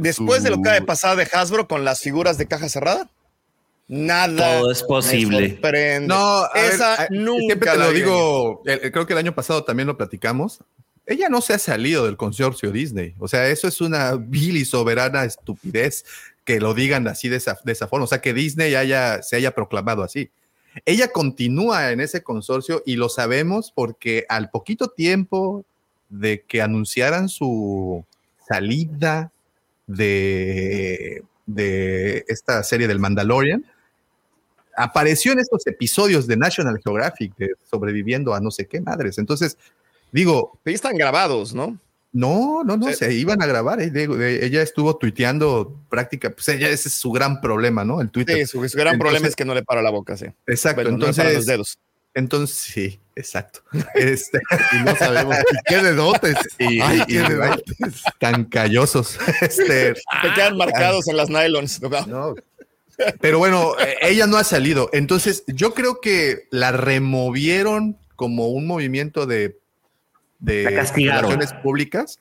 Después 0.00 0.42
de 0.42 0.50
lo 0.50 0.60
que 0.60 0.70
ha 0.70 0.80
pasado 0.84 1.16
de 1.16 1.28
Hasbro 1.32 1.68
con 1.68 1.84
las 1.84 2.00
figuras 2.00 2.38
de 2.38 2.46
caja 2.46 2.68
cerrada, 2.68 3.08
nada. 3.88 4.60
Todo 4.60 4.70
es 4.70 4.82
posible. 4.82 5.58
No, 6.02 6.44
esa 6.54 7.06
nunca. 7.10 7.46
Siempre 7.46 7.70
te 7.70 7.78
lo 7.78 7.92
digo, 7.92 8.62
creo 8.64 9.06
que 9.06 9.12
el 9.12 9.18
año 9.18 9.34
pasado 9.34 9.64
también 9.64 9.86
lo 9.86 9.96
platicamos. 9.96 10.60
ella 11.06 11.28
no 11.28 11.40
se 11.40 11.54
ha 11.54 11.58
salido 11.58 12.06
del 12.06 12.16
consorcio 12.16 12.70
Disney. 12.70 13.14
O 13.18 13.28
sea, 13.28 13.48
eso 13.48 13.68
es 13.68 13.80
una 13.80 14.16
vil 14.16 14.56
y 14.56 14.64
soberana 14.64 15.24
estupidez 15.24 16.04
que 16.44 16.60
lo 16.60 16.74
digan 16.74 17.06
así 17.08 17.28
de 17.28 17.36
esa, 17.36 17.58
de 17.64 17.72
esa 17.72 17.88
forma. 17.88 18.04
O 18.04 18.08
sea, 18.08 18.20
que 18.20 18.34
Disney 18.34 18.74
haya, 18.74 19.22
se 19.22 19.36
haya 19.36 19.52
proclamado 19.52 20.02
así. 20.02 20.30
Ella 20.86 21.08
continúa 21.08 21.92
en 21.92 22.00
ese 22.00 22.22
consorcio 22.22 22.82
y 22.86 22.96
lo 22.96 23.08
sabemos 23.08 23.72
porque 23.74 24.24
al 24.28 24.50
poquito 24.50 24.88
tiempo 24.88 25.64
de 26.08 26.42
que 26.42 26.62
anunciaran 26.62 27.28
su 27.28 28.04
salida 28.48 29.31
de, 29.96 31.22
de 31.46 32.24
esta 32.28 32.62
serie 32.62 32.88
del 32.88 33.00
Mandalorian, 33.00 33.64
apareció 34.76 35.32
en 35.32 35.40
estos 35.40 35.66
episodios 35.66 36.26
de 36.26 36.36
National 36.36 36.80
Geographic 36.82 37.36
de 37.36 37.54
sobreviviendo 37.70 38.34
a 38.34 38.40
no 38.40 38.50
sé 38.50 38.66
qué 38.66 38.80
madres. 38.80 39.18
Entonces, 39.18 39.56
digo... 40.10 40.58
Ahí 40.64 40.74
están 40.74 40.96
grabados, 40.96 41.54
¿no? 41.54 41.78
No, 42.12 42.62
no, 42.62 42.76
no, 42.76 42.92
se 42.92 43.14
iban 43.14 43.40
a 43.42 43.46
grabar. 43.46 43.80
Eh, 43.80 43.90
ella 44.42 44.60
estuvo 44.60 44.96
tuiteando 44.96 45.80
práctica, 45.88 46.28
pues 46.30 46.46
ella, 46.48 46.68
ese 46.68 46.88
es 46.88 46.94
su 46.94 47.10
gran 47.10 47.40
problema, 47.40 47.84
¿no? 47.84 48.02
El 48.02 48.10
Twitter. 48.10 48.36
Sí, 48.46 48.68
su, 48.68 48.76
gran 48.76 48.98
problema 48.98 49.26
es 49.26 49.34
que 49.34 49.46
no 49.46 49.54
le 49.54 49.62
para 49.62 49.80
la 49.80 49.88
boca, 49.88 50.14
sí. 50.18 50.26
Exacto, 50.46 50.82
entonces. 50.82 51.34
los 51.34 51.46
dedos. 51.46 51.78
Entonces, 52.14 52.56
sí, 52.56 53.00
exacto. 53.16 53.60
Este, 53.94 54.40
y 54.72 54.84
no 54.84 54.96
sabemos 54.96 55.36
qué 55.66 55.76
dedotes. 55.78 56.36
Y, 56.58 56.80
Ay, 56.80 57.02
qué 57.06 57.20
dedotes. 57.20 58.02
Tan 58.18 58.44
callosos. 58.44 59.18
Este, 59.40 59.94
Te 59.94 60.34
quedan 60.34 60.56
marcados 60.56 61.08
en 61.08 61.16
las 61.16 61.28
nylons. 61.28 61.80
No. 62.06 62.34
Pero 63.20 63.38
bueno, 63.38 63.74
eh, 63.80 63.96
ella 64.02 64.26
no 64.26 64.36
ha 64.36 64.44
salido. 64.44 64.90
Entonces, 64.92 65.44
yo 65.46 65.74
creo 65.74 66.00
que 66.00 66.46
la 66.50 66.72
removieron 66.72 67.98
como 68.16 68.48
un 68.48 68.66
movimiento 68.66 69.26
de 69.26 69.62
de 70.42 70.64
relaciones 70.64 71.52
públicas, 71.54 72.20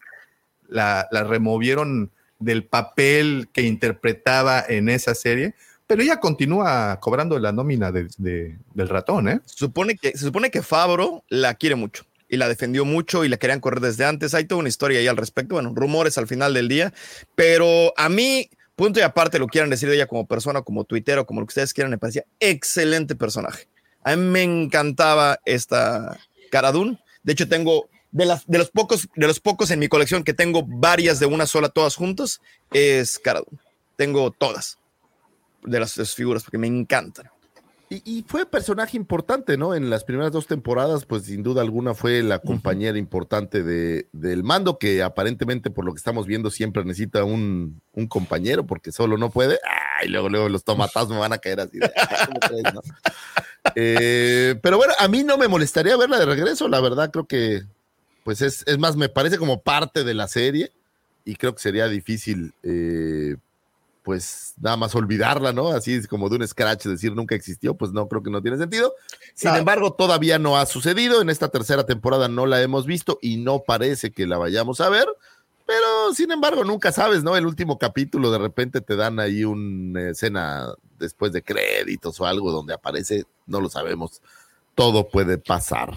la, 0.68 1.08
removieron 1.12 2.12
del 2.40 2.64
papel 2.64 3.50
que 3.52 3.64
interpretaba 3.64 4.64
en 4.68 4.90
esa 4.90 5.16
serie, 5.16 5.56
pero 5.92 6.04
ella 6.04 6.22
continúa 6.22 7.02
cobrando 7.02 7.38
la 7.38 7.52
nómina 7.52 7.92
del 7.92 8.88
ratón, 8.88 9.28
¿eh? 9.28 9.42
Supone 9.44 9.98
que, 9.98 10.12
se 10.12 10.20
supone 10.20 10.50
que 10.50 10.62
Fabro 10.62 11.26
la 11.28 11.56
quiere 11.56 11.76
mucho 11.76 12.06
y 12.30 12.38
la 12.38 12.48
defendió 12.48 12.86
mucho 12.86 13.26
y 13.26 13.28
la 13.28 13.36
querían 13.36 13.60
correr 13.60 13.82
desde 13.82 14.06
antes. 14.06 14.34
Hay 14.34 14.46
toda 14.46 14.60
una 14.60 14.70
historia 14.70 15.00
ahí 15.00 15.08
al 15.08 15.18
respecto, 15.18 15.56
bueno, 15.56 15.74
rumores 15.76 16.18
al 16.18 16.28
final 16.28 16.54
del 16.54 16.70
día, 16.70 16.94
pero 17.36 17.92
a 17.98 18.08
mí, 18.08 18.50
punto 18.78 19.02
y 19.02 19.04
aparte, 19.04 19.38
lo 19.38 19.48
quieran 19.48 19.70
decir 19.70 19.90
de 19.90 19.96
ella 19.96 20.08
como 20.08 20.26
persona, 20.26 20.62
como 20.62 20.86
tuitero, 20.86 21.26
como 21.26 21.42
lo 21.42 21.46
que 21.46 21.52
ustedes 21.52 21.74
quieran, 21.74 21.92
me 21.92 21.98
parecía 21.98 22.24
excelente 22.40 23.18
personaje. 23.18 23.68
A 24.06 24.16
mí 24.16 24.24
me 24.24 24.44
encantaba 24.44 25.40
esta 25.44 26.18
Caradun. 26.52 27.02
De 27.22 27.34
hecho, 27.34 27.50
tengo 27.50 27.90
de, 28.14 28.28
las, 28.28 28.48
de, 28.48 28.60
los 28.60 28.72
pocos, 28.72 29.10
de 29.14 29.28
los 29.28 29.42
pocos 29.42 29.70
en 29.72 29.80
mi 29.80 29.90
colección 29.90 30.24
que 30.24 30.34
tengo 30.34 30.64
varias 30.66 31.20
de 31.20 31.26
una 31.26 31.46
sola, 31.48 31.68
todas 31.68 31.98
juntas, 31.98 32.40
es 32.72 33.20
Cara 33.20 33.42
Tengo 33.98 34.32
todas 34.32 34.78
de 35.64 35.80
las, 35.80 36.16
figuras 36.16 36.44
porque 36.44 36.58
me 36.58 36.68
encantan. 36.68 37.28
Y, 37.90 38.24
fue 38.26 38.46
personaje 38.46 38.96
importante, 38.96 39.58
¿no? 39.58 39.76
En 39.76 39.90
las 39.90 40.06
primeras 40.06 40.32
dos 40.32 40.48
temporadas, 40.48 41.04
pues 41.04 41.24
sin 41.24 41.44
duda 41.44 41.62
alguna 41.62 41.94
fue 41.94 42.24
la 42.24 42.40
compañera 42.40 42.98
importante 42.98 43.64
de, 43.64 44.08
del 44.14 44.44
mando, 44.44 44.78
que 44.78 45.04
aparentemente 45.04 45.72
por 45.72 45.84
lo 45.84 45.92
que 45.92 45.98
estamos 45.98 46.26
viendo 46.26 46.50
siempre 46.50 46.86
necesita 46.86 47.26
un, 47.26 47.82
un 47.92 48.08
compañero, 48.08 48.66
porque 48.66 48.94
solo 48.94 49.18
no 49.18 49.30
puede. 49.30 49.60
Ay, 50.00 50.08
luego, 50.08 50.30
luego 50.30 50.48
los 50.48 50.64
tomatas 50.64 51.10
me 51.10 51.18
van 51.18 51.34
a 51.34 51.40
caer 51.40 51.60
así. 51.60 51.80
Eh, 53.76 54.56
pero 54.64 54.78
bueno, 54.78 54.94
a 54.98 55.08
mí 55.08 55.24
no 55.24 55.38
me 55.38 55.48
molestaría 55.48 55.96
verla 55.96 56.18
de 56.18 56.26
regreso, 56.26 56.68
la 56.68 56.82
verdad 56.82 57.12
creo 57.12 57.28
que 57.28 57.62
pues 58.24 58.42
es, 58.42 58.64
es 58.68 58.78
más, 58.78 58.96
me 58.96 59.10
parece 59.10 59.38
como 59.38 59.62
parte 59.62 60.04
de 60.04 60.14
la 60.14 60.28
serie 60.28 60.72
y 61.26 61.36
creo 61.36 61.54
que 61.56 61.62
sería 61.62 61.88
difícil, 61.88 62.54
eh, 62.64 63.36
pues 64.04 64.54
nada 64.60 64.78
más 64.78 64.96
olvidarla, 64.96 65.54
¿no? 65.54 65.70
Así 65.70 65.94
es 65.94 66.08
como 66.08 66.30
de 66.30 66.38
un 66.38 66.48
scratch 66.48 66.86
decir 66.86 67.14
nunca 67.16 67.36
existió, 67.36 67.76
pues 67.76 67.92
no, 67.92 68.08
creo 68.08 68.24
que 68.24 68.32
no 68.32 68.42
tiene 68.42 68.58
sentido. 68.58 68.94
Sin 69.34 69.56
embargo, 69.56 69.94
todavía 69.94 70.40
no 70.40 70.58
ha 70.58 70.66
sucedido, 70.66 71.22
en 71.22 71.30
esta 71.30 71.50
tercera 71.50 71.86
temporada 71.86 72.28
no 72.28 72.46
la 72.46 72.62
hemos 72.62 72.86
visto 72.86 73.20
y 73.22 73.38
no 73.38 73.60
parece 73.60 74.12
que 74.12 74.26
la 74.26 74.38
vayamos 74.38 74.82
a 74.82 74.90
ver, 74.90 75.08
pero 75.66 76.14
sin 76.14 76.32
embargo, 76.32 76.64
nunca 76.64 76.92
sabes, 76.92 77.24
¿no? 77.24 77.38
El 77.38 77.46
último 77.46 77.78
capítulo 77.78 78.32
de 78.32 78.40
repente 78.40 78.82
te 78.82 78.96
dan 78.96 79.20
ahí 79.20 79.44
una 79.44 80.10
escena 80.10 80.74
después 81.00 81.32
de 81.32 81.44
créditos 81.44 82.20
o 82.20 82.26
algo 82.26 82.52
donde 82.52 82.74
aparece, 82.74 83.26
no 83.46 83.62
lo 83.62 83.70
sabemos, 83.70 84.22
todo 84.76 85.08
puede 85.08 85.38
pasar. 85.38 85.94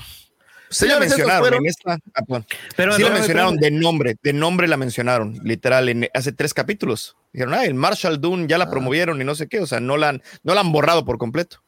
Sí 0.75 0.89
la 0.89 0.99
mencionaron 0.99 1.55
en 1.55 1.67
esta. 1.67 1.99
Ah, 2.15 2.43
pero 2.77 2.93
sí 2.95 3.03
la 3.03 3.11
mencionaron 3.11 3.57
de 3.57 3.71
nombre, 3.71 4.17
de 4.21 4.33
nombre 4.33 4.67
la 4.67 4.77
mencionaron, 4.77 5.39
literal, 5.45 5.89
en, 5.89 6.09
hace 6.13 6.33
tres 6.33 6.53
capítulos. 6.53 7.17
Dijeron, 7.33 7.55
ah, 7.55 7.65
el 7.65 7.75
Marshall 7.75 8.21
Dune 8.21 8.47
ya 8.49 8.59
la 8.59 8.65
ah. 8.65 8.71
promovieron 8.71 9.21
y 9.21 9.25
no 9.25 9.35
sé 9.35 9.47
qué, 9.49 9.61
o 9.61 9.67
sea, 9.67 9.79
no 9.79 9.97
la 9.97 10.11
han, 10.11 10.23
no 10.43 10.55
la 10.55 10.61
han 10.61 10.73
borrado 10.73 11.05
por 11.05 11.19
completo. 11.19 11.63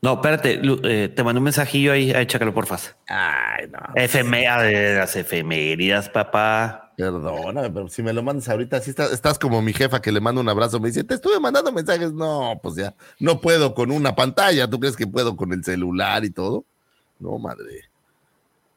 No, 0.00 0.14
espérate, 0.14 0.60
eh, 0.84 1.08
te 1.08 1.24
mando 1.24 1.40
un 1.40 1.44
mensajillo 1.44 1.92
ahí, 1.92 2.12
ahí 2.12 2.26
chécalo, 2.26 2.54
porfa. 2.54 2.78
Ay, 3.08 3.66
no. 3.68 3.78
FMA 3.94 4.62
de 4.62 4.94
las 4.96 5.16
efeméridas, 5.16 6.08
papá. 6.08 6.92
Perdóname, 6.96 7.70
pero 7.70 7.88
si 7.88 8.02
me 8.02 8.12
lo 8.12 8.22
mandas 8.22 8.48
ahorita, 8.48 8.80
si 8.80 8.90
estás, 8.90 9.12
estás, 9.12 9.38
como 9.38 9.62
mi 9.62 9.72
jefa 9.72 10.00
que 10.00 10.12
le 10.12 10.20
mando 10.20 10.40
un 10.40 10.48
abrazo, 10.48 10.78
me 10.78 10.88
dice, 10.88 11.02
te 11.02 11.14
estuve 11.14 11.40
mandando 11.40 11.72
mensajes. 11.72 12.12
No, 12.12 12.60
pues 12.62 12.76
ya, 12.76 12.94
no 13.18 13.40
puedo 13.40 13.74
con 13.74 13.90
una 13.90 14.14
pantalla. 14.14 14.68
¿Tú 14.70 14.78
crees 14.78 14.96
que 14.96 15.06
puedo 15.06 15.36
con 15.36 15.52
el 15.52 15.64
celular 15.64 16.24
y 16.24 16.30
todo? 16.30 16.66
No, 17.22 17.38
madre. 17.38 17.88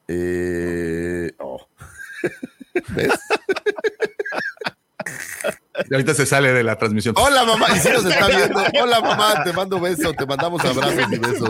Eh, 0.08 1.32
oh. 1.40 1.68
¿Ves? 2.90 3.20
Y 5.90 5.94
ahorita 5.94 6.14
se 6.14 6.28
sale 6.28 6.54
de 6.54 6.64
la 6.64 6.78
transmisión. 6.78 7.16
Hola, 7.18 7.44
mamá. 7.44 7.68
Y 7.76 7.80
si 7.80 7.90
nos 7.90 8.06
está 8.06 8.28
viendo. 8.38 8.62
Hola, 8.82 9.02
mamá. 9.02 9.44
Te 9.44 9.52
mando 9.52 9.80
besos. 9.80 10.16
Te 10.16 10.28
mandamos 10.28 10.64
abrazos 10.64 11.12
y 11.12 11.18
besos. 11.18 11.50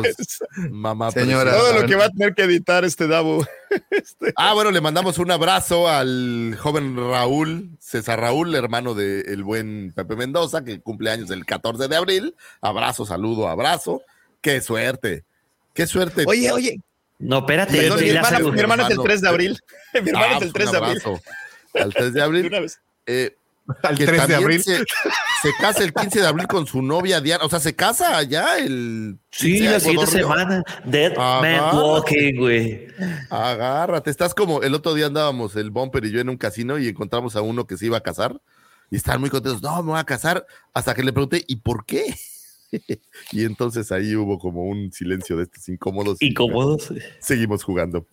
Mamá. 0.72 1.12
Señora. 1.12 1.52
Todo 1.52 1.82
lo 1.82 1.86
que 1.86 1.96
va 1.96 2.06
a 2.06 2.10
tener 2.10 2.34
que 2.34 2.44
editar 2.44 2.86
este 2.86 3.08
Davo. 3.08 3.46
Este. 3.90 4.32
Ah, 4.38 4.54
bueno, 4.54 4.72
le 4.72 4.80
mandamos 4.80 5.18
un 5.18 5.32
abrazo 5.32 5.90
al 5.90 6.56
joven 6.58 6.96
Raúl, 6.96 7.72
César 7.80 8.22
Raúl, 8.22 8.56
hermano 8.56 8.94
del 8.94 9.44
buen 9.44 9.92
Pepe 9.94 10.16
Mendoza, 10.16 10.64
que 10.64 10.80
cumple 10.80 11.12
años 11.12 11.30
el 11.32 11.46
14 11.46 11.90
de 11.90 11.96
abril. 11.98 12.36
Abrazo, 12.62 13.06
saludo, 13.06 13.50
abrazo. 13.50 14.02
Qué 14.40 14.62
suerte. 14.62 15.26
Qué 15.76 15.86
suerte. 15.86 16.24
Oye, 16.26 16.52
oye. 16.52 16.80
No, 17.20 17.40
espérate. 17.40 17.74
mi, 17.74 18.10
hermana, 18.60 18.88
es 18.88 18.92
el 18.92 19.04
3 19.04 19.22
de 19.22 19.28
abril. 19.28 19.60
mi 20.02 20.10
hermana 20.10 20.38
es 20.38 20.42
el 20.42 20.54
3 20.54 20.72
de 20.72 20.78
abril. 20.78 21.02
Al 21.74 21.94
3 21.94 22.14
de 22.14 22.22
abril. 22.24 22.72
Eh, 23.06 23.38
Al 23.84 23.98
3 23.98 24.28
de 24.28 24.36
abril. 24.36 24.64
Se, 24.64 25.52
casa 25.60 25.84
el 25.84 25.94
15 25.94 26.22
de 26.22 26.28
abril 26.28 26.48
con 26.48 26.66
su 26.66 26.82
novia 26.82 27.20
Diana. 27.20 27.44
O 27.44 27.50
sea, 27.50 27.60
se 27.60 27.76
casa 27.76 28.18
allá 28.18 28.58
el. 28.58 29.20
Sí, 29.32 29.60
la 29.60 29.82
siguiente 29.82 30.08
semana. 30.08 30.64
Dead 30.86 31.14
Man 31.18 31.76
Walking, 31.76 32.38
güey. 32.38 32.88
Agárrate. 33.30 34.10
Estás 34.10 34.34
como 34.34 34.64
el 34.64 34.74
otro 34.74 34.94
día 34.94 35.08
andábamos 35.08 35.58
el 35.58 35.72
Bumper 35.72 36.06
y 36.06 36.12
yo 36.12 36.22
en 36.22 36.30
un 36.30 36.38
casino 36.38 36.80
y 36.80 36.88
encontramos 36.88 37.36
a 37.36 37.42
uno 37.42 37.68
que 37.68 37.76
se 37.76 37.88
iba 37.88 37.98
a 37.98 38.02
casar 38.02 38.40
y 38.90 38.96
estaban 38.96 39.20
muy 39.20 39.30
contentos. 39.30 39.62
No, 39.62 39.76
me 39.84 39.92
voy 39.92 40.00
a 40.00 40.06
casar. 40.06 40.46
Hasta 40.74 40.94
que 40.94 41.04
le 41.04 41.12
pregunté, 41.12 41.44
¿y 41.46 41.58
por 41.58 41.86
qué? 41.86 42.16
y 43.32 43.44
entonces 43.44 43.92
ahí 43.92 44.16
hubo 44.16 44.40
como 44.40 44.64
un 44.64 44.92
silencio 44.92 45.38
de 45.38 45.44
estos 45.44 45.68
incómodos. 45.70 46.22
Incómodos. 46.22 46.94
seguimos 47.20 47.64
jugando. 47.64 48.08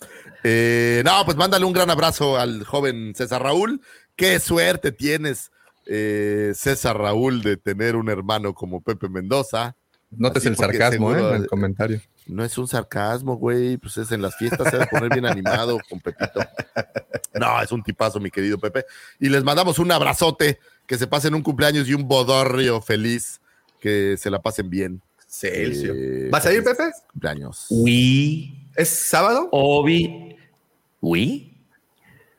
Eh, 0.44 1.02
no, 1.04 1.24
pues 1.24 1.36
mándale 1.36 1.64
un 1.64 1.72
gran 1.72 1.90
abrazo 1.90 2.38
al 2.38 2.64
joven 2.64 3.14
César 3.14 3.42
Raúl. 3.42 3.80
Qué 4.16 4.38
suerte 4.40 4.92
tienes, 4.92 5.50
eh, 5.86 6.52
César 6.54 6.98
Raúl, 6.98 7.42
de 7.42 7.56
tener 7.56 7.96
un 7.96 8.08
hermano 8.08 8.54
como 8.54 8.82
Pepe 8.82 9.08
Mendoza. 9.08 9.76
Notes 10.10 10.44
el 10.46 10.56
sarcasmo 10.56 11.14
¿eh? 11.14 11.20
en 11.20 11.42
el 11.42 11.46
comentario. 11.46 12.00
No 12.26 12.44
es 12.44 12.56
un 12.56 12.68
sarcasmo, 12.68 13.36
güey, 13.36 13.78
pues 13.78 13.96
es 13.96 14.12
en 14.12 14.22
las 14.22 14.36
fiestas 14.36 14.70
se 14.70 14.76
va 14.76 14.84
a 14.84 14.86
poner 14.86 15.10
bien 15.10 15.26
animado 15.26 15.78
con 15.88 16.00
Pepito. 16.00 16.40
No, 17.34 17.60
es 17.60 17.72
un 17.72 17.82
tipazo, 17.82 18.20
mi 18.20 18.30
querido 18.30 18.58
Pepe. 18.58 18.84
Y 19.18 19.28
les 19.28 19.42
mandamos 19.42 19.78
un 19.78 19.90
abrazote, 19.90 20.60
que 20.86 20.98
se 20.98 21.06
pasen 21.06 21.34
un 21.34 21.42
cumpleaños 21.42 21.88
y 21.88 21.94
un 21.94 22.06
bodorrio 22.06 22.80
feliz 22.80 23.41
que 23.82 24.16
se 24.16 24.30
la 24.30 24.40
pasen 24.40 24.70
bien. 24.70 25.02
Celsius. 25.26 25.96
Eh, 25.96 26.28
¿Vas 26.30 26.46
a 26.46 26.52
ir, 26.52 26.62
Pepe? 26.62 26.84
Cumpleaños. 27.10 27.66
Oui. 27.70 28.68
¿Es 28.76 28.88
sábado? 28.88 29.48
Obi. 29.50 30.36
Oui. 31.00 31.58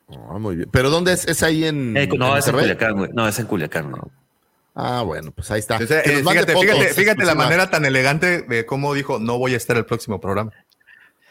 Ah, 0.07 0.37
muy 0.39 0.55
bien. 0.55 0.69
¿Pero 0.71 0.89
dónde 0.89 1.11
es? 1.11 1.27
¿Es 1.27 1.43
ahí 1.43 1.65
en.? 1.65 1.97
Eh, 1.97 2.07
no, 2.07 2.37
es 2.37 2.47
en 2.47 2.55
Culiacán, 2.55 2.97
güey. 2.97 3.11
No, 3.13 3.27
es 3.27 3.37
en 3.39 3.45
Culiacán, 3.45 3.91
no. 3.91 4.09
Ah, 4.73 5.03
bueno, 5.03 5.31
pues 5.31 5.51
ahí 5.51 5.59
está. 5.59 5.77
Eh, 5.77 6.23
fíjate, 6.25 6.55
fíjate, 6.55 6.93
fíjate 6.93 7.25
la 7.25 7.35
manera 7.35 7.69
tan 7.69 7.85
elegante 7.85 8.41
de 8.41 8.65
cómo 8.65 8.93
dijo, 8.93 9.19
no 9.19 9.37
voy 9.37 9.53
a 9.53 9.57
estar 9.57 9.75
el 9.75 9.85
próximo 9.85 10.19
programa. 10.19 10.51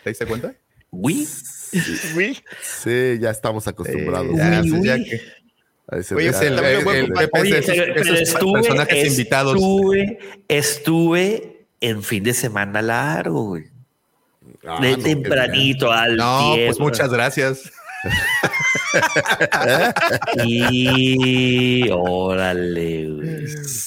¿Te 0.04 0.10
diste 0.10 0.26
cuenta? 0.26 0.54
Oui. 0.90 1.26
Sí, 1.26 2.36
sí 2.60 3.18
ya 3.18 3.30
estamos 3.30 3.66
acostumbrados. 3.66 4.36
ya, 4.36 4.62
ya 4.62 4.96
que, 4.96 5.22
Oye, 5.92 6.28
es 6.28 6.40
el, 6.40 6.58
estuve, 9.38 10.18
Estuve 10.48 11.66
en 11.80 12.02
fin 12.02 12.24
de 12.24 12.32
semana 12.32 12.80
largo, 12.80 13.44
güey. 13.44 13.64
Ah, 14.66 14.78
de 14.80 14.96
tempranito 14.96 15.90
al 15.90 16.16
No, 16.16 16.52
pues 16.54 16.78
muchas 16.78 17.12
gracias. 17.12 17.70
y 20.44 21.88
órale. 21.90 23.08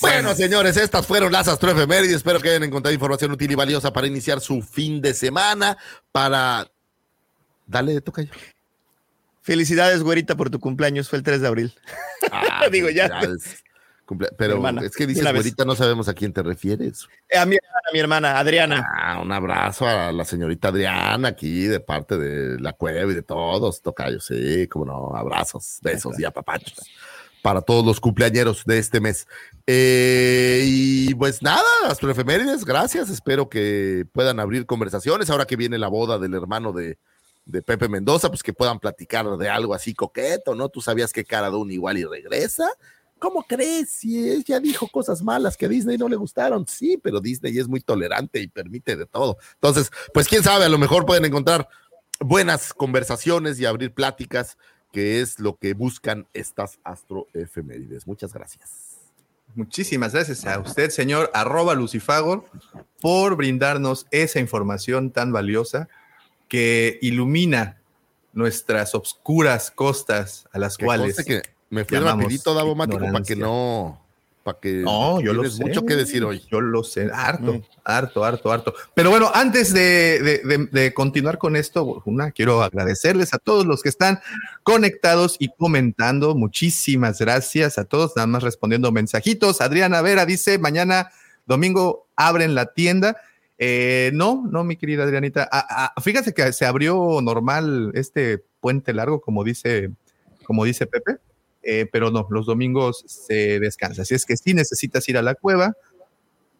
Bueno, 0.01 0.35
señores, 0.35 0.77
estas 0.77 1.05
fueron 1.05 1.31
las 1.31 1.47
astroefemérides. 1.47 2.17
Espero 2.17 2.39
que 2.39 2.49
hayan 2.49 2.63
encontrado 2.63 2.93
información 2.93 3.31
útil 3.31 3.51
y 3.51 3.55
valiosa 3.55 3.91
para 3.91 4.07
iniciar 4.07 4.41
su 4.41 4.61
fin 4.61 5.01
de 5.01 5.13
semana. 5.13 5.77
Para. 6.11 6.67
Dale, 7.67 7.99
toca 8.01 8.21
yo. 8.21 8.31
Felicidades, 9.45 10.01
güerita, 10.01 10.35
por 10.35 10.49
tu 10.49 10.59
cumpleaños. 10.59 11.07
Fue 11.07 11.19
el 11.19 11.23
3 11.23 11.39
de 11.39 11.47
abril. 11.47 11.73
Ah, 12.31 12.67
Digo, 12.71 12.89
ya. 12.89 13.21
Pero 14.39 14.67
es 14.79 14.95
que 14.95 15.05
dices, 15.05 15.23
güerita, 15.31 15.65
no 15.65 15.75
sabemos 15.75 16.07
a 16.07 16.15
quién 16.15 16.33
te 16.33 16.41
refieres. 16.41 17.07
Eh, 17.29 17.37
a 17.37 17.45
mi 17.45 17.55
hermana, 17.55 17.79
a 17.87 17.93
mi 17.93 17.99
hermana, 17.99 18.39
Adriana. 18.39 18.91
Ah, 18.91 19.21
un 19.21 19.31
abrazo 19.31 19.87
a 19.87 20.11
la 20.11 20.25
señorita 20.25 20.69
Adriana 20.69 21.27
aquí 21.27 21.65
de 21.67 21.79
parte 21.79 22.17
de 22.17 22.59
la 22.59 22.73
cueva 22.73 23.11
y 23.11 23.13
de 23.13 23.21
todos, 23.21 23.83
tocayos. 23.83 24.25
Sí, 24.25 24.67
como 24.67 24.85
no, 24.85 25.15
abrazos, 25.15 25.77
besos 25.83 26.19
y 26.19 26.25
apapachos 26.25 26.79
para 27.43 27.61
todos 27.61 27.85
los 27.85 27.99
cumpleañeros 27.99 28.65
de 28.65 28.79
este 28.79 28.99
mes. 28.99 29.27
Eh, 29.67 30.63
y 30.65 31.13
pues 31.13 31.43
nada, 31.43 31.61
astroefemérides, 31.87 32.65
gracias. 32.65 33.11
Espero 33.11 33.47
que 33.47 34.07
puedan 34.11 34.39
abrir 34.39 34.65
conversaciones 34.65 35.29
ahora 35.29 35.45
que 35.45 35.55
viene 35.55 35.77
la 35.77 35.87
boda 35.87 36.17
del 36.17 36.33
hermano 36.33 36.73
de, 36.73 36.97
de 37.45 37.61
Pepe 37.61 37.87
Mendoza, 37.87 38.29
pues 38.29 38.43
que 38.43 38.53
puedan 38.53 38.79
platicar 38.79 39.25
de 39.37 39.49
algo 39.49 39.73
así 39.73 39.93
coqueto, 39.93 40.55
¿no? 40.55 40.69
Tú 40.69 40.81
sabías 40.81 41.13
que 41.13 41.23
Cara 41.23 41.49
un 41.51 41.71
igual 41.71 41.97
y 41.97 42.05
regresa. 42.05 42.67
¿Cómo 43.19 43.43
crees? 43.43 43.89
Si 43.91 44.29
ella 44.29 44.59
dijo 44.59 44.87
cosas 44.87 45.21
malas 45.21 45.55
que 45.55 45.69
Disney 45.69 45.97
no 45.97 46.09
le 46.09 46.15
gustaron, 46.15 46.67
sí, 46.67 46.99
pero 47.01 47.21
Disney 47.21 47.57
es 47.57 47.67
muy 47.67 47.79
tolerante 47.79 48.39
y 48.39 48.47
permite 48.47 48.95
de 48.95 49.05
todo. 49.05 49.37
Entonces, 49.53 49.91
pues 50.13 50.27
quién 50.27 50.43
sabe, 50.43 50.65
a 50.65 50.69
lo 50.69 50.77
mejor 50.77 51.05
pueden 51.05 51.25
encontrar 51.25 51.69
buenas 52.19 52.73
conversaciones 52.73 53.59
y 53.59 53.65
abrir 53.65 53.93
pláticas, 53.93 54.57
que 54.91 55.21
es 55.21 55.39
lo 55.39 55.57
que 55.57 55.73
buscan 55.73 56.27
estas 56.33 56.79
astroefemérides. 56.83 58.05
Muchas 58.05 58.33
gracias. 58.33 58.97
Muchísimas 59.55 60.11
gracias 60.11 60.45
a 60.45 60.59
usted, 60.59 60.89
señor 60.89 61.31
arroba 61.33 61.75
Lucifagor, 61.75 62.43
por 62.99 63.37
brindarnos 63.37 64.05
esa 64.11 64.39
información 64.39 65.11
tan 65.11 65.31
valiosa 65.31 65.87
que 66.47 66.99
ilumina 67.01 67.77
nuestras 68.33 68.93
obscuras 68.95 69.71
costas 69.71 70.47
a 70.51 70.59
las 70.59 70.77
cuales 70.77 71.23
que 71.23 71.41
me 71.69 71.85
fui 71.85 71.97
rapidito, 71.97 72.53
Davo 72.53 72.75
Mático, 72.75 73.05
para 73.11 73.23
que 73.23 73.35
no 73.35 74.05
para 74.45 74.59
que 74.59 74.73
no, 74.73 75.19
yo 75.21 75.33
lo 75.33 75.49
sé. 75.49 75.63
mucho 75.63 75.87
que 75.87 75.95
decir 75.95 76.23
hoy. 76.23 76.43
Yo 76.51 76.61
lo 76.61 76.83
sé, 76.83 77.09
harto, 77.11 77.55
mm. 77.55 77.63
harto, 77.83 78.23
harto, 78.23 78.51
harto. 78.51 78.75
Pero 78.93 79.09
bueno, 79.09 79.31
antes 79.33 79.73
de, 79.73 80.93
continuar 80.93 81.39
con 81.39 81.55
esto, 81.55 82.03
una, 82.05 82.29
quiero 82.29 82.61
agradecerles 82.61 83.33
a 83.33 83.39
todos 83.39 83.65
los 83.65 83.81
que 83.81 83.89
están 83.89 84.19
conectados 84.61 85.37
y 85.39 85.49
comentando. 85.49 86.35
Muchísimas 86.35 87.17
gracias 87.17 87.79
a 87.79 87.85
todos, 87.85 88.15
nada 88.15 88.27
más 88.27 88.43
respondiendo 88.43 88.91
mensajitos. 88.91 89.61
Adriana 89.61 90.03
Vera 90.03 90.27
dice, 90.27 90.59
mañana 90.59 91.09
domingo 91.47 92.05
abren 92.15 92.53
la 92.53 92.67
tienda. 92.67 93.17
Eh, 93.57 94.11
no, 94.13 94.45
no, 94.49 94.63
mi 94.63 94.75
querida 94.75 95.03
Adrianita. 95.03 95.47
Ah, 95.51 95.93
ah, 95.95 96.01
fíjate 96.01 96.33
que 96.33 96.51
se 96.53 96.65
abrió 96.65 97.21
normal 97.21 97.91
este 97.93 98.43
puente 98.59 98.93
largo, 98.93 99.21
como 99.21 99.43
dice, 99.43 99.91
como 100.45 100.65
dice 100.65 100.87
Pepe, 100.87 101.17
eh, 101.63 101.87
pero 101.91 102.11
no, 102.11 102.27
los 102.29 102.45
domingos 102.45 103.03
se 103.07 103.59
descansa. 103.59 104.03
Así 104.03 104.15
es 104.15 104.25
que 104.25 104.37
si 104.37 104.53
necesitas 104.53 105.07
ir 105.09 105.17
a 105.17 105.21
la 105.21 105.35
cueva, 105.35 105.75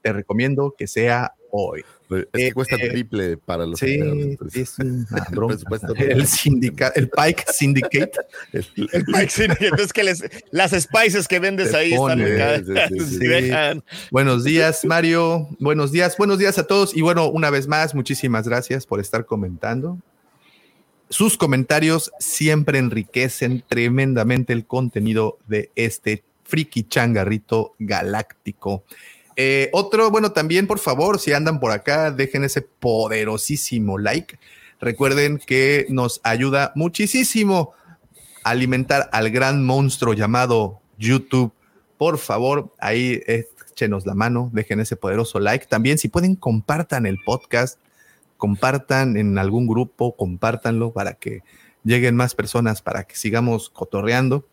te 0.05 0.13
recomiendo 0.13 0.75
que 0.77 0.85
sea 0.85 1.33
hoy. 1.49 1.83
Es 2.11 2.27
que 2.31 2.53
cuesta 2.53 2.75
eh, 2.75 2.89
triple 2.89 3.37
para 3.37 3.65
los 3.65 3.79
Sí, 3.79 3.99
es 4.53 4.75
El, 5.97 6.27
sindicato, 6.27 6.99
el 6.99 7.09
Pike 7.09 7.43
Syndicate. 7.51 8.11
el, 8.53 8.65
Pike 9.03 9.29
Syndicate. 9.31 9.81
Es 9.81 9.91
que 9.91 10.03
las 10.51 10.71
spices 10.79 11.27
que 11.27 11.39
vendes 11.39 11.73
ahí 11.73 11.93
están 11.93 12.19
Buenos 14.11 14.43
días, 14.43 14.85
Mario. 14.85 15.49
Buenos 15.59 15.91
días, 15.91 16.15
buenos 16.17 16.37
días 16.37 16.59
a 16.59 16.67
todos. 16.67 16.95
Y 16.95 17.01
bueno, 17.01 17.27
una 17.27 17.49
vez 17.49 17.67
más, 17.67 17.95
muchísimas 17.95 18.47
gracias 18.47 18.85
por 18.85 18.99
estar 18.99 19.25
comentando. 19.25 19.97
Sus 21.09 21.35
comentarios 21.35 22.11
siempre 22.19 22.77
enriquecen 22.77 23.63
tremendamente 23.67 24.53
el 24.53 24.67
contenido 24.67 25.39
de 25.47 25.71
este 25.75 26.23
friki 26.43 26.83
changarrito 26.83 27.73
galáctico. 27.79 28.83
Eh, 29.35 29.69
otro, 29.73 30.09
bueno, 30.11 30.31
también 30.31 30.65
por 30.65 30.79
favor, 30.79 31.19
si 31.19 31.33
andan 31.33 31.59
por 31.59 31.71
acá, 31.71 32.11
dejen 32.11 32.43
ese 32.43 32.61
poderosísimo 32.61 33.97
like. 33.97 34.39
Recuerden 34.79 35.39
que 35.39 35.85
nos 35.89 36.21
ayuda 36.23 36.71
muchísimo 36.75 37.73
a 38.43 38.51
alimentar 38.51 39.09
al 39.11 39.29
gran 39.29 39.65
monstruo 39.65 40.13
llamado 40.13 40.79
YouTube. 40.97 41.51
Por 41.97 42.17
favor, 42.17 42.73
ahí 42.79 43.21
échenos 43.27 44.05
la 44.05 44.15
mano, 44.15 44.49
dejen 44.53 44.79
ese 44.79 44.95
poderoso 44.95 45.39
like. 45.39 45.65
También, 45.65 45.97
si 45.97 46.07
pueden, 46.07 46.35
compartan 46.35 47.05
el 47.05 47.17
podcast, 47.25 47.79
compartan 48.37 49.17
en 49.17 49.37
algún 49.37 49.67
grupo, 49.67 50.15
compártanlo 50.15 50.91
para 50.91 51.13
que 51.13 51.41
lleguen 51.83 52.15
más 52.15 52.35
personas, 52.35 52.81
para 52.81 53.03
que 53.03 53.15
sigamos 53.15 53.69
cotorreando. 53.69 54.47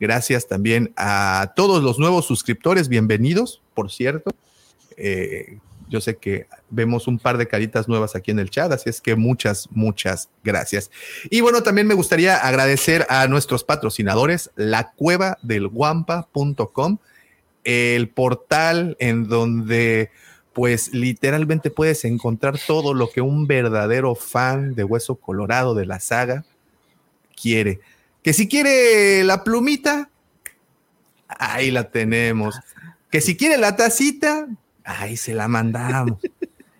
Gracias 0.00 0.46
también 0.46 0.92
a 0.96 1.52
todos 1.56 1.82
los 1.82 1.98
nuevos 1.98 2.26
suscriptores, 2.26 2.88
bienvenidos, 2.88 3.62
por 3.74 3.90
cierto. 3.90 4.30
Eh, 4.96 5.58
yo 5.88 6.00
sé 6.00 6.16
que 6.16 6.46
vemos 6.68 7.06
un 7.06 7.18
par 7.18 7.38
de 7.38 7.46
caritas 7.46 7.88
nuevas 7.88 8.16
aquí 8.16 8.30
en 8.30 8.38
el 8.38 8.50
chat, 8.50 8.72
así 8.72 8.90
es 8.90 9.00
que 9.00 9.14
muchas, 9.14 9.68
muchas 9.70 10.28
gracias. 10.42 10.90
Y 11.30 11.40
bueno, 11.40 11.62
también 11.62 11.86
me 11.86 11.94
gustaría 11.94 12.36
agradecer 12.36 13.06
a 13.08 13.26
nuestros 13.28 13.64
patrocinadores, 13.64 14.50
la 14.56 14.92
cueva 14.92 15.38
del 15.42 15.68
guampa.com, 15.68 16.98
el 17.64 18.08
portal 18.08 18.96
en 18.98 19.28
donde 19.28 20.10
pues 20.52 20.94
literalmente 20.94 21.70
puedes 21.70 22.04
encontrar 22.04 22.58
todo 22.66 22.94
lo 22.94 23.10
que 23.10 23.20
un 23.20 23.46
verdadero 23.46 24.14
fan 24.14 24.74
de 24.74 24.84
Hueso 24.84 25.16
Colorado 25.16 25.74
de 25.74 25.84
la 25.84 26.00
saga 26.00 26.44
quiere. 27.40 27.80
Que 28.26 28.32
si 28.32 28.48
quiere 28.48 29.22
la 29.22 29.44
plumita, 29.44 30.10
ahí 31.28 31.70
la 31.70 31.92
tenemos. 31.92 32.58
Que 33.08 33.20
si 33.20 33.36
quiere 33.36 33.56
la 33.56 33.76
tacita, 33.76 34.48
ahí 34.82 35.16
se 35.16 35.32
la 35.32 35.46
mandamos. 35.46 36.18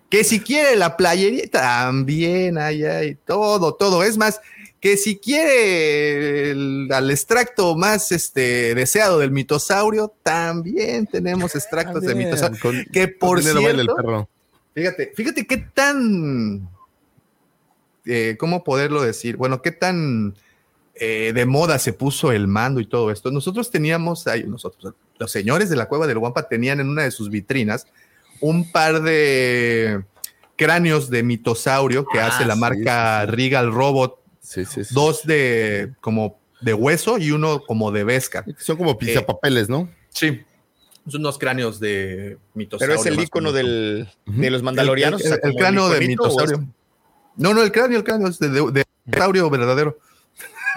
que 0.09 0.25
si 0.25 0.41
quiere 0.41 0.75
la 0.75 0.97
playerita, 0.97 1.61
también, 1.61 2.57
ahí 2.57 2.83
hay 2.83 3.15
todo, 3.15 3.75
todo. 3.75 4.03
Es 4.03 4.17
más, 4.17 4.41
que 4.81 4.97
si 4.97 5.19
quiere 5.19 6.51
el, 6.51 6.89
al 6.91 7.11
extracto 7.11 7.77
más 7.77 8.11
este, 8.11 8.75
deseado 8.75 9.19
del 9.19 9.31
mitosaurio, 9.31 10.13
también 10.23 11.07
tenemos 11.07 11.55
extractos 11.55 12.03
de 12.03 12.13
mitosaurio. 12.13 12.59
que 12.91 13.07
por 13.07 13.41
cierto, 13.41 14.27
fíjate, 14.75 15.13
fíjate 15.15 15.47
qué 15.47 15.57
tan, 15.73 16.67
eh, 18.03 18.35
¿cómo 18.37 18.65
poderlo 18.65 19.01
decir? 19.01 19.37
Bueno, 19.37 19.61
qué 19.61 19.71
tan 19.71 20.35
eh, 20.99 21.31
de 21.33 21.45
moda 21.45 21.79
se 21.79 21.93
puso 21.93 22.31
el 22.31 22.47
mando 22.47 22.79
y 22.79 22.85
todo 22.85 23.11
esto. 23.11 23.31
Nosotros 23.31 23.69
teníamos, 23.71 24.27
ahí, 24.27 24.43
nosotros, 24.43 24.93
los 25.17 25.31
señores 25.31 25.69
de 25.69 25.75
la 25.75 25.87
cueva 25.87 26.07
del 26.07 26.19
Guampa 26.19 26.47
tenían 26.47 26.79
en 26.79 26.89
una 26.89 27.03
de 27.03 27.11
sus 27.11 27.29
vitrinas 27.29 27.87
un 28.39 28.71
par 28.71 29.01
de 29.01 30.03
cráneos 30.55 31.09
de 31.09 31.23
mitosaurio 31.23 32.05
que 32.05 32.19
hace 32.19 32.45
la 32.45 32.53
ah, 32.53 32.57
marca 32.57 33.25
Regal 33.25 33.71
Robot. 33.71 34.19
Dos 34.91 35.25
de 35.25 35.93
como 35.99 36.39
de 36.61 36.73
hueso 36.73 37.17
y 37.17 37.31
uno 37.31 37.61
como 37.65 37.91
de 37.91 38.03
vesca. 38.03 38.45
Son 38.57 38.77
como 38.77 38.97
pizapapeles, 38.97 39.69
¿no? 39.69 39.89
Sí. 40.09 40.41
Son 41.07 41.21
unos 41.21 41.37
cráneos 41.37 41.79
de 41.79 42.37
mitosaurio. 42.53 42.97
Pero 42.97 43.09
es 43.09 43.17
el 43.17 43.23
icono 43.23 43.51
del, 43.51 44.09
de 44.25 44.49
los 44.49 44.63
mandalorianos. 44.63 45.23
El, 45.25 45.55
cráneo 45.55 45.89
de 45.89 46.07
mitosaurio. 46.07 46.67
No, 47.35 47.53
no, 47.53 47.61
el 47.61 47.71
cráneo, 47.71 47.99
el 47.99 48.03
cráneo 48.03 48.27
es 48.27 48.39
de, 48.39 48.49
de, 48.49 48.85
de 49.05 49.49
verdadero. 49.49 49.99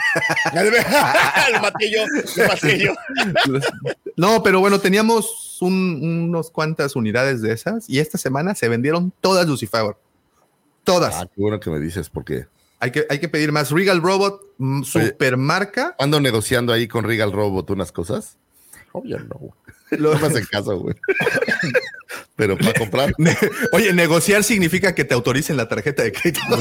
No, 4.16 4.42
pero 4.42 4.60
bueno, 4.60 4.80
teníamos 4.80 5.58
unos 5.60 6.50
cuantas 6.50 6.96
unidades 6.96 7.40
de 7.40 7.52
esas 7.52 7.88
y 7.88 8.00
esta 8.00 8.18
semana 8.18 8.54
se 8.54 8.68
vendieron 8.68 9.12
todas 9.20 9.46
Lucifer. 9.46 9.96
Todas. 10.84 11.14
Ah, 11.14 11.26
qué 11.26 11.40
bueno 11.40 11.60
que 11.60 11.70
me 11.70 11.78
dices, 11.78 12.10
porque 12.10 12.46
hay 12.80 12.90
que, 12.90 13.06
hay 13.08 13.18
que 13.18 13.28
pedir 13.28 13.52
más. 13.52 13.70
Regal 13.70 14.02
Robot, 14.02 14.42
mm, 14.58 14.82
super 14.82 15.36
marca. 15.36 15.94
¿Ando 15.98 16.20
negociando 16.20 16.72
ahí 16.72 16.88
con 16.88 17.04
Regal 17.04 17.32
Robot 17.32 17.70
unas 17.70 17.92
cosas? 17.92 18.36
Obvio 18.92 19.20
no. 19.20 19.54
Lo 19.90 20.18
más 20.18 20.34
en 20.34 20.44
caso, 20.46 20.78
güey. 20.78 20.94
Pero 22.36 22.56
para 22.56 22.72
comprar. 22.72 23.12
Oye, 23.72 23.92
negociar 23.92 24.42
significa 24.44 24.94
que 24.94 25.04
te 25.04 25.14
autoricen 25.14 25.56
la 25.56 25.68
tarjeta 25.68 26.02
de 26.02 26.12
crédito. 26.12 26.40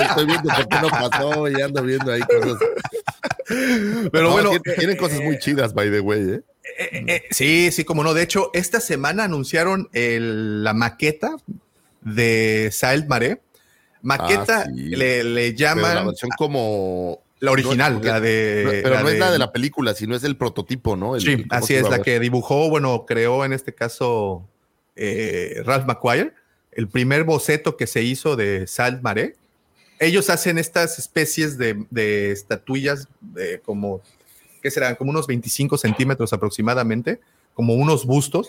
Estoy 0.00 0.26
viendo 0.26 0.54
por 0.54 0.68
qué 0.68 0.80
no 0.80 0.88
pasó 0.88 1.48
y 1.48 1.60
ando 1.60 1.82
viendo 1.82 2.12
ahí 2.12 2.20
cosas. 2.20 2.58
Pero 4.12 4.32
bueno. 4.32 4.50
Tienen, 4.78 4.96
cosas 4.96 5.20
muy 5.20 5.38
chidas, 5.38 5.72
by 5.72 5.90
the 5.90 6.00
way, 6.00 6.20
¿eh? 6.20 6.42
Eh, 6.78 7.04
¿eh? 7.06 7.22
sí, 7.30 7.70
sí, 7.72 7.84
como 7.84 8.04
no. 8.04 8.12
De 8.12 8.22
hecho, 8.22 8.50
esta 8.52 8.80
semana 8.80 9.24
anunciaron 9.24 9.88
la 9.92 10.74
maqueta 10.74 11.34
de 12.02 12.68
Sael 12.70 13.06
Mare, 13.06 13.40
Maqueta 14.04 14.60
Ah, 14.60 14.64
sí. 14.66 14.94
le, 14.94 15.24
le 15.24 15.46
Pero 15.46 15.56
llaman 15.56 15.94
la 15.94 16.04
versión 16.04 16.30
como. 16.36 17.23
La 17.44 17.50
original, 17.52 18.00
la 18.02 18.20
de. 18.20 18.62
pero 18.82 18.94
no 19.02 19.08
es 19.08 19.18
la 19.18 19.30
de- 19.32 19.38
la 19.38 19.52
película, 19.52 19.94
sino 19.94 20.14
es 20.16 20.24
el 20.24 20.36
prototipo, 20.36 20.96
¿no? 20.96 21.14
El- 21.16 21.22
Sí, 21.22 21.32
el 21.32 21.46
así 21.50 21.74
es, 21.74 21.82
la 21.90 21.96
que 22.04 22.20
dibujó, 22.20 22.68
bueno, 22.68 23.04
creó 23.06 23.44
en 23.44 23.52
este 23.52 23.74
caso 23.74 24.46
eh, 24.96 25.62
Ralph 25.64 25.86
McQuire, 25.86 26.32
el 26.72 26.88
primer 26.88 27.24
boceto 27.24 27.76
que 27.76 27.86
se 27.86 28.02
hizo 28.02 28.36
de 28.36 28.66
Salt 28.66 29.02
Mare. 29.02 29.36
Ellos 30.00 30.28
hacen 30.30 30.58
estas 30.58 30.98
especies 30.98 31.56
de, 31.58 31.84
de 31.90 32.30
estatuillas 32.32 33.08
de 33.20 33.60
como, 33.60 34.00
¿qué 34.62 34.70
serán? 34.70 34.96
Como 34.96 35.10
unos 35.10 35.26
25 35.26 35.78
centímetros 35.78 36.32
aproximadamente, 36.32 37.20
como 37.54 37.74
unos 37.74 38.04
bustos, 38.04 38.48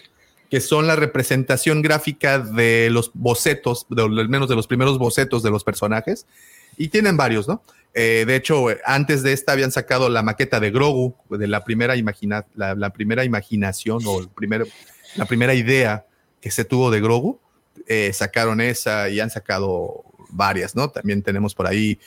que 0.50 0.60
son 0.62 0.86
la 0.88 0.96
representación 0.96 1.82
gráfica 1.82 2.40
de 2.40 2.90
los 2.92 3.12
bocetos, 3.14 3.86
de, 3.90 4.04
al 4.04 4.30
menos 4.30 4.48
de 4.50 4.56
los 4.56 4.68
primeros 4.68 4.98
bocetos 5.00 5.42
de 5.44 5.50
los 5.52 5.64
personajes, 5.64 6.26
y 6.78 6.90
tienen 6.90 7.18
varios, 7.18 7.48
¿no? 7.48 7.62
Eh, 7.96 8.26
de 8.28 8.36
hecho, 8.36 8.70
eh, 8.70 8.82
antes 8.86 9.24
de 9.24 9.34
esta 9.34 9.54
habían 9.54 9.72
sacado 9.72 10.10
la 10.10 10.22
maqueta 10.22 10.60
de 10.60 10.70
Grogu, 10.70 11.16
de 11.30 11.48
la 11.48 11.64
primera, 11.64 11.96
imagina 11.96 12.46
la, 12.54 12.76
la 12.76 12.92
primera 12.92 13.24
imaginación 13.24 14.04
o 14.06 14.20
el 14.20 14.28
primer, 14.28 14.68
la 15.16 15.26
primera 15.26 15.54
idea 15.54 16.06
que 16.42 16.52
se 16.52 16.64
tuvo 16.64 16.92
de 16.92 17.02
Grogu. 17.02 17.40
Eh, 17.88 18.12
sacaron 18.14 18.62
esa 18.62 19.10
y 19.10 19.20
han 19.20 19.30
sacado 19.30 20.04
varias, 20.30 20.76
¿no? 20.76 20.90
También 20.90 21.22
tenemos 21.22 21.56
por 21.56 21.68
ahí, 21.68 22.00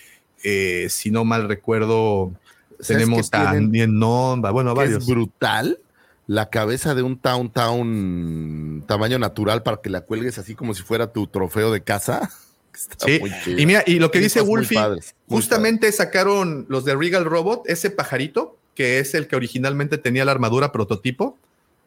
eh, 0.44 0.86
si 0.90 1.10
no 1.10 1.24
mal 1.24 1.48
recuerdo, 1.48 2.32
¿Sabes 2.80 2.86
tenemos 2.86 3.30
también 3.30 3.98
Nomba, 3.98 4.50
bueno, 4.50 4.74
varios. 4.74 5.02
es 5.02 5.06
brutal 5.08 5.78
la 6.26 6.50
cabeza 6.50 6.94
de 6.94 7.02
un 7.02 7.18
Town 7.18 7.50
Town 7.50 8.84
tamaño 8.86 9.18
natural 9.18 9.62
para 9.62 9.78
que 9.78 9.90
la 9.90 10.02
cuelgues 10.02 10.38
así 10.38 10.54
como 10.54 10.74
si 10.74 10.82
fuera 10.82 11.12
tu 11.12 11.26
trofeo 11.26 11.72
de 11.72 11.82
casa. 11.82 12.30
Está 12.90 13.06
Sí, 13.06 13.18
muy 13.20 13.32
chido. 13.44 13.58
y 13.60 13.66
mira, 13.66 13.82
y 13.86 13.98
lo 13.98 14.10
que 14.10 14.20
dice 14.20 14.40
Wolfie, 14.40 14.76
padres, 14.78 15.14
justamente 15.28 15.90
sacaron 15.92 16.66
los 16.68 16.84
de 16.84 16.94
Regal 16.94 17.24
Robot, 17.24 17.62
ese 17.66 17.90
pajarito, 17.90 18.56
que 18.74 18.98
es 19.00 19.14
el 19.14 19.26
que 19.26 19.34
originalmente 19.36 19.98
tenía 19.98 20.24
la 20.24 20.32
armadura 20.32 20.70
prototipo 20.70 21.36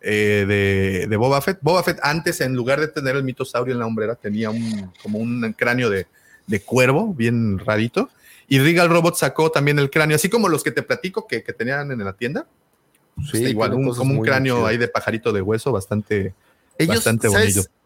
eh, 0.01 0.45
de, 0.47 1.07
de 1.07 1.17
Boba 1.17 1.41
Fett. 1.41 1.59
Boba 1.61 1.83
Fett 1.83 1.99
antes, 2.03 2.41
en 2.41 2.53
lugar 2.55 2.79
de 2.81 2.87
tener 2.89 3.15
el 3.15 3.23
mitosaurio 3.23 3.73
en 3.73 3.79
la 3.79 3.85
hombrera, 3.85 4.15
tenía 4.15 4.49
un, 4.49 4.91
como 5.01 5.19
un 5.19 5.53
cráneo 5.57 5.89
de, 5.89 6.07
de 6.47 6.61
cuervo, 6.61 7.13
bien 7.13 7.59
rarito. 7.59 8.09
Y 8.49 8.59
Regal 8.59 8.89
Robot 8.89 9.15
sacó 9.15 9.49
también 9.51 9.79
el 9.79 9.89
cráneo, 9.89 10.15
así 10.17 10.27
como 10.27 10.49
los 10.49 10.63
que 10.63 10.71
te 10.71 10.83
platico 10.83 11.25
que, 11.27 11.41
que 11.43 11.53
tenían 11.53 11.89
en 11.91 12.03
la 12.03 12.13
tienda. 12.13 12.45
Sí, 13.31 13.37
Está 13.37 13.49
igual, 13.49 13.73
un- 13.73 13.95
como 13.95 14.13
un 14.19 14.25
cráneo 14.25 14.65
ahí 14.65 14.77
de 14.77 14.87
pajarito 14.89 15.31
de 15.31 15.41
hueso, 15.41 15.71
bastante, 15.71 16.33
Ellos, 16.77 16.95
bastante 16.95 17.29
¿sabes, 17.29 17.55
bonito. 17.55 17.61
¿Sabes 17.61 17.80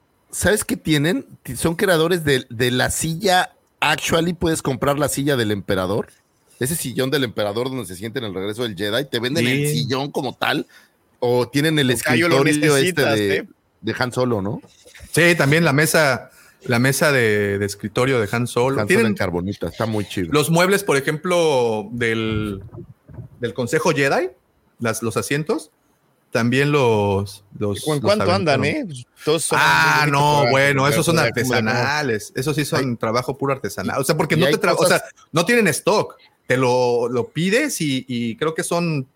qué 0.65 0.75
tienen? 0.77 1.25
Son 1.55 1.75
creadores 1.75 2.23
de, 2.25 2.45
de 2.49 2.71
la 2.71 2.91
silla. 2.91 3.53
Actually, 3.79 4.33
puedes 4.33 4.61
comprar 4.61 4.99
la 4.99 5.07
silla 5.07 5.35
del 5.35 5.51
emperador. 5.51 6.07
Ese 6.59 6.75
sillón 6.75 7.09
del 7.11 7.23
emperador 7.23 7.69
donde 7.69 7.85
se 7.85 7.95
siente 7.95 8.19
en 8.19 8.25
el 8.25 8.33
regreso 8.33 8.63
del 8.63 8.75
Jedi. 8.75 9.05
Te 9.05 9.19
venden 9.19 9.47
el 9.47 9.67
sillón 9.67 10.11
como 10.11 10.33
tal. 10.33 10.67
O 11.19 11.47
tienen 11.47 11.79
el 11.79 11.89
escritorio 11.89 12.75
este 12.77 13.01
de, 13.01 13.35
¿eh? 13.35 13.47
de 13.81 13.95
Han 13.97 14.11
Solo, 14.11 14.41
¿no? 14.41 14.61
Sí, 15.11 15.35
también 15.35 15.63
la 15.63 15.73
mesa, 15.73 16.29
la 16.65 16.79
mesa 16.79 17.11
de, 17.11 17.57
de 17.57 17.65
escritorio 17.65 18.19
de 18.19 18.27
Han 18.31 18.47
Solo. 18.47 18.75
Han 18.75 18.75
Solo 18.75 18.87
Tienen 18.87 19.05
en 19.07 19.15
carbonita. 19.15 19.67
Está 19.67 19.85
muy 19.85 20.05
chido. 20.05 20.31
Los 20.31 20.49
muebles, 20.49 20.83
por 20.83 20.97
ejemplo, 20.97 21.87
del, 21.91 22.61
del 23.39 23.53
Consejo 23.53 23.91
Jedi, 23.91 24.29
las, 24.79 25.01
los 25.01 25.17
asientos, 25.17 25.71
también 26.35 26.69
los. 26.69 27.45
los 27.57 27.87
¿En 27.87 27.93
los 27.93 28.01
cuánto 28.01 28.29
andan, 28.29 28.65
eh? 28.65 28.85
Todos 29.23 29.45
son 29.45 29.57
Ah, 29.61 30.05
no, 30.11 30.49
bueno, 30.51 30.85
esos 30.85 31.05
son 31.05 31.17
artesanales. 31.17 32.33
Esos 32.35 32.57
sí 32.57 32.65
son 32.65 32.97
trabajo 32.97 33.37
puro 33.37 33.53
artesanal. 33.53 34.01
O 34.01 34.03
sea, 34.03 34.17
porque 34.17 34.35
no 34.35 34.45
te 34.47 34.59
tra- 34.59 34.73
o 34.73 34.75
cosas- 34.75 34.99
sea, 34.99 35.09
no 35.31 35.45
tienen 35.45 35.67
stock. 35.69 36.17
Te 36.45 36.57
lo, 36.57 37.07
lo 37.07 37.29
pides 37.29 37.79
y, 37.79 38.03
y 38.09 38.35
creo 38.35 38.53
que 38.53 38.63
son 38.63 39.07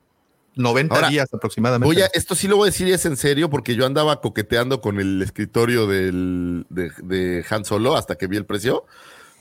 90 0.55 0.95
Ahora, 0.95 1.09
días 1.09 1.27
aproximadamente. 1.33 1.93
Voy 1.93 2.01
a, 2.01 2.09
esto 2.13 2.35
sí 2.35 2.47
lo 2.47 2.55
voy 2.55 2.69
a 2.69 2.71
decir 2.71 2.87
y 2.87 2.93
es 2.93 3.05
en 3.05 3.17
serio 3.17 3.49
porque 3.49 3.75
yo 3.75 3.85
andaba 3.85 4.21
coqueteando 4.21 4.79
con 4.79 4.99
el 5.01 5.21
escritorio 5.21 5.87
del, 5.87 6.65
de, 6.69 6.89
de 7.03 7.45
Han 7.49 7.65
Solo 7.65 7.97
hasta 7.97 8.15
que 8.15 8.27
vi 8.27 8.37
el 8.37 8.45
precio. 8.45 8.85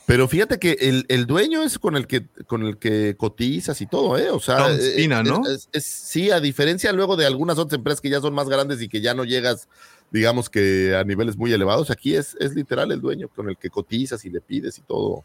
Pero 0.09 0.27
fíjate 0.27 0.57
que 0.57 0.71
el, 0.79 1.05
el 1.07 1.27
dueño 1.27 1.61
es 1.61 1.77
con 1.77 1.95
el 1.95 2.07
que 2.07 2.25
con 2.47 2.63
el 2.65 2.79
que 2.79 3.15
cotizas 3.15 3.79
y 3.79 3.85
todo, 3.85 4.17
¿eh? 4.17 4.31
O 4.31 4.39
sea, 4.39 4.57
Tom 4.57 4.71
eh, 4.71 4.91
Spina, 4.93 5.21
es- 5.21 5.27
¿no? 5.27 5.41
es- 5.47 5.69
es- 5.71 5.85
sí, 5.85 6.31
a 6.31 6.39
diferencia 6.39 6.91
luego 6.93 7.15
de 7.15 7.27
algunas 7.27 7.59
otras 7.59 7.77
empresas 7.77 8.01
que 8.01 8.09
ya 8.09 8.19
son 8.19 8.33
más 8.33 8.49
grandes 8.49 8.81
y 8.81 8.89
que 8.89 9.01
ya 9.01 9.13
no 9.13 9.23
llegas, 9.23 9.67
digamos 10.09 10.49
que 10.49 10.95
a 10.95 11.03
niveles 11.03 11.37
muy 11.37 11.53
elevados, 11.53 11.91
aquí 11.91 12.15
es, 12.15 12.35
es 12.39 12.55
literal 12.55 12.91
el 12.91 13.01
dueño 13.01 13.29
con 13.29 13.49
el 13.49 13.57
que 13.57 13.69
cotizas 13.69 14.25
y 14.25 14.31
le 14.31 14.41
pides 14.41 14.79
y 14.79 14.81
todo. 14.81 15.23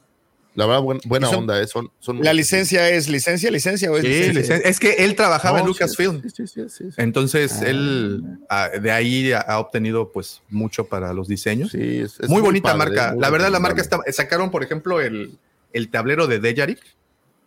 La 0.55 0.67
verdad, 0.67 0.83
buen- 0.83 1.01
buena 1.05 1.27
¿Y 1.27 1.31
son- 1.31 1.39
onda, 1.41 1.61
¿eh? 1.61 1.67
Son, 1.67 1.91
son 1.99 2.23
¿La 2.23 2.33
licencia 2.33 2.89
es 2.89 3.09
licencia, 3.09 3.51
licencia 3.51 3.91
o 3.91 3.97
es 3.97 4.03
Sí, 4.03 4.09
licencia? 4.09 4.57
licen- 4.59 4.63
es 4.65 4.79
que 4.79 4.93
él 5.05 5.17
trabajaba 5.17 5.59
en 5.61 5.67
Lucasfilm. 5.67 6.23
sí, 6.23 6.31
sí, 6.31 6.47
sí, 6.47 6.61
sí, 6.69 6.85
sí. 6.91 6.95
Entonces, 6.97 7.59
Ah. 7.61 7.67
él 7.69 8.23
ah, 8.49 8.69
de 8.81 8.93
ahí 8.93 9.33
ha, 9.33 9.41
ha 9.41 9.59
obtenido 9.59 10.13
pues 10.13 10.43
mucho 10.51 10.85
para 10.85 11.13
los 11.13 11.27
diseños. 11.27 11.73
Sí, 11.73 11.99
es- 11.99 12.21
es 12.21 12.29
muy 12.29 12.41
bonita 12.41 12.73
padre, 12.77 12.79
marca. 12.95 13.13
muy 13.13 13.21
la 13.21 13.31
verdad, 13.31 13.51
la 13.51 13.59
marca 13.59 13.81
está. 13.83 13.99
Sacaron, 14.13 14.51
por 14.53 14.63
ejemplo, 14.63 15.01
el, 15.01 15.37
el 15.73 15.91
tablero 15.91 16.27
de 16.29 16.39
Dejarik 16.39 16.79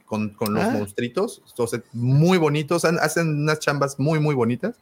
con, 0.06 0.30
con 0.32 0.54
los 0.54 0.64
Ah. 0.66 0.70
monstruitos. 0.72 1.42
Entonces, 1.50 1.82
muy 1.94 2.38
bonitos. 2.38 2.84
han- 2.84 3.00
hacen 3.00 3.28
unas 3.44 3.60
chambas 3.60 4.00
muy, 4.00 4.20
muy 4.20 4.36
bonitas. 4.36 4.76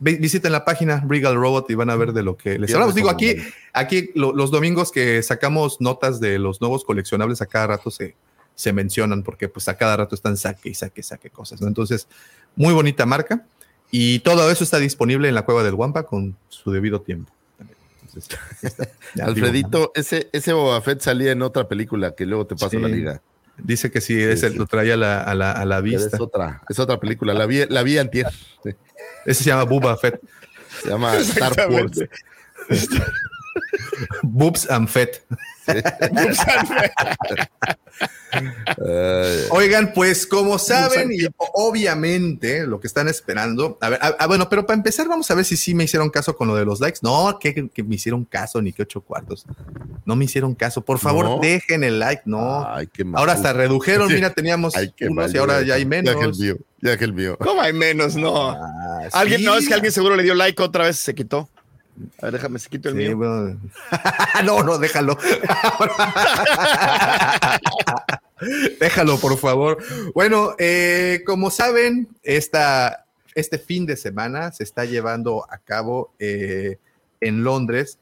Vi- 0.00 0.16
Visiten 0.16 0.50
la 0.52 0.64
página 0.64 1.04
Regal 1.06 1.34
Robot 1.36 1.70
y 1.70 1.74
van 1.74 1.90
a 1.90 1.96
ver 1.96 2.12
de 2.12 2.22
lo 2.22 2.36
que 2.36 2.58
les 2.58 2.72
hablamos. 2.74 2.94
Digo, 2.94 3.10
aquí, 3.10 3.36
aquí 3.72 4.10
lo- 4.14 4.32
los 4.34 4.50
domingos 4.50 4.90
que 4.90 5.22
sacamos 5.22 5.80
notas 5.80 6.20
de 6.20 6.38
los 6.38 6.60
nuevos 6.60 6.84
coleccionables, 6.84 7.40
a 7.42 7.46
cada 7.46 7.68
rato 7.68 7.90
se, 7.90 8.16
se 8.54 8.72
mencionan 8.72 9.22
porque 9.22 9.48
pues 9.48 9.68
a 9.68 9.76
cada 9.76 9.96
rato 9.98 10.14
están 10.14 10.36
saque 10.36 10.70
y 10.70 10.74
saque, 10.74 11.02
saque 11.02 11.30
cosas. 11.30 11.60
¿no? 11.60 11.68
Entonces, 11.68 12.08
muy 12.56 12.72
bonita 12.74 13.06
marca. 13.06 13.44
Y 13.92 14.20
todo 14.20 14.50
eso 14.50 14.64
está 14.64 14.78
disponible 14.78 15.28
en 15.28 15.34
la 15.34 15.44
cueva 15.44 15.62
del 15.64 15.74
Wampa 15.74 16.04
con 16.04 16.36
su 16.48 16.70
debido 16.70 17.00
tiempo. 17.00 17.32
Entonces, 18.02 18.38
ya 18.62 18.68
está. 18.68 18.84
Ya 19.14 19.26
digo, 19.26 19.28
Alfredito, 19.46 19.92
ese, 19.94 20.28
ese 20.32 20.52
Boba 20.52 20.80
Fett 20.80 21.00
salía 21.00 21.32
en 21.32 21.42
otra 21.42 21.68
película 21.68 22.14
que 22.14 22.24
luego 22.26 22.46
te 22.46 22.54
paso 22.54 22.70
Sí. 22.70 22.78
la 22.78 22.88
liga. 22.88 23.22
Dice 23.62 23.90
que 23.90 24.00
sí, 24.00 24.20
ese 24.20 24.50
sí. 24.50 24.56
lo 24.56 24.66
traía 24.66 24.94
a 24.94 24.96
la, 24.96 25.22
a 25.22 25.34
la, 25.34 25.52
a 25.52 25.64
la 25.64 25.80
vista. 25.80 26.16
Es 26.16 26.20
otra, 26.20 26.62
es 26.68 26.78
otra 26.78 26.98
película. 26.98 27.34
La 27.34 27.46
vi, 27.46 27.64
la 27.68 27.82
vi 27.82 27.98
antier. 27.98 28.26
Sí. 28.62 28.70
Ese 29.26 29.44
se 29.44 29.50
llama 29.50 29.64
Booba 29.64 29.96
Fett. 29.96 30.20
Se 30.82 30.88
llama 30.88 31.16
Star 31.18 31.70
Wars. 31.70 31.98
Boobs 34.22 34.68
and 34.70 34.88
Fett. 34.88 35.22
Eh, 38.86 39.46
Oigan, 39.50 39.92
pues 39.92 40.26
como 40.26 40.58
saben, 40.58 41.10
y 41.12 41.26
obviamente 41.36 42.66
lo 42.66 42.80
que 42.80 42.86
están 42.86 43.08
esperando, 43.08 43.76
a 43.80 43.88
ver, 43.88 43.98
a- 44.02 44.16
a- 44.18 44.26
bueno, 44.26 44.48
pero 44.48 44.64
para 44.66 44.76
empezar 44.76 45.08
vamos 45.08 45.30
a 45.30 45.34
ver 45.34 45.44
si 45.44 45.56
sí 45.56 45.74
me 45.74 45.84
hicieron 45.84 46.10
caso 46.10 46.36
con 46.36 46.48
lo 46.48 46.54
de 46.54 46.64
los 46.64 46.80
likes. 46.80 47.00
No, 47.02 47.38
que, 47.40 47.68
que 47.68 47.82
me 47.82 47.96
hicieron 47.96 48.24
caso, 48.24 48.62
ni 48.62 48.72
que 48.72 48.82
ocho 48.82 49.00
cuartos. 49.00 49.44
No 50.04 50.16
me 50.16 50.24
hicieron 50.24 50.54
caso. 50.54 50.82
Por 50.84 50.98
favor, 50.98 51.24
No. 51.24 51.38
dejen 51.40 51.82
el 51.84 51.98
like. 51.98 52.22
No. 52.24 52.66
Ay, 52.68 52.86
qué 52.86 53.04
mal. 53.04 53.18
ahora 53.20 53.32
hasta 53.32 53.52
redujeron, 53.52 54.08
Sí. 54.08 54.14
mira, 54.14 54.30
teníamos 54.32 54.76
Ay, 54.76 54.92
qué 54.96 55.06
unos 55.06 55.16
mal, 55.26 55.34
y 55.34 55.38
ahora 55.38 55.62
ya, 55.62 55.74
hay 55.74 55.84
Ya 55.84 55.90
que 55.90 55.96
el 56.00 56.04
menos. 56.16 56.38
mío, 56.38 56.56
ya 56.80 56.96
que 56.96 57.04
el 57.04 57.12
mío. 57.12 57.36
¿Cómo 57.38 57.60
hay 57.60 57.72
menos? 57.72 58.14
No. 58.16 58.50
Ah, 58.52 59.08
Alguien, 59.12 59.40
sí. 59.40 59.46
no, 59.46 59.56
es 59.56 59.66
que 59.68 59.74
alguien 59.74 59.92
seguro 59.92 60.14
le 60.16 60.22
dio 60.22 60.34
like 60.34 60.62
otra 60.62 60.84
vez 60.84 60.96
se 60.98 61.14
quitó. 61.14 61.48
A 62.20 62.26
ver, 62.26 62.32
déjame, 62.34 62.58
se 62.58 62.68
quito 62.68 62.88
el 62.88 62.94
Sí, 62.96 63.00
mío. 63.00 63.16
bueno. 63.16 63.58
no, 64.44 64.62
no, 64.62 64.78
déjalo. 64.78 65.16
déjalo, 68.80 69.18
por 69.18 69.36
favor. 69.38 69.78
Bueno, 70.14 70.54
eh, 70.58 71.22
como 71.26 71.50
saben, 71.50 72.08
esta, 72.22 73.06
este 73.34 73.58
fin 73.58 73.86
de 73.86 73.96
semana 73.96 74.52
se 74.52 74.64
está 74.64 74.84
llevando 74.84 75.44
a 75.50 75.58
cabo 75.58 76.12
eh, 76.18 76.78
en 77.20 77.44
Londres 77.44 77.98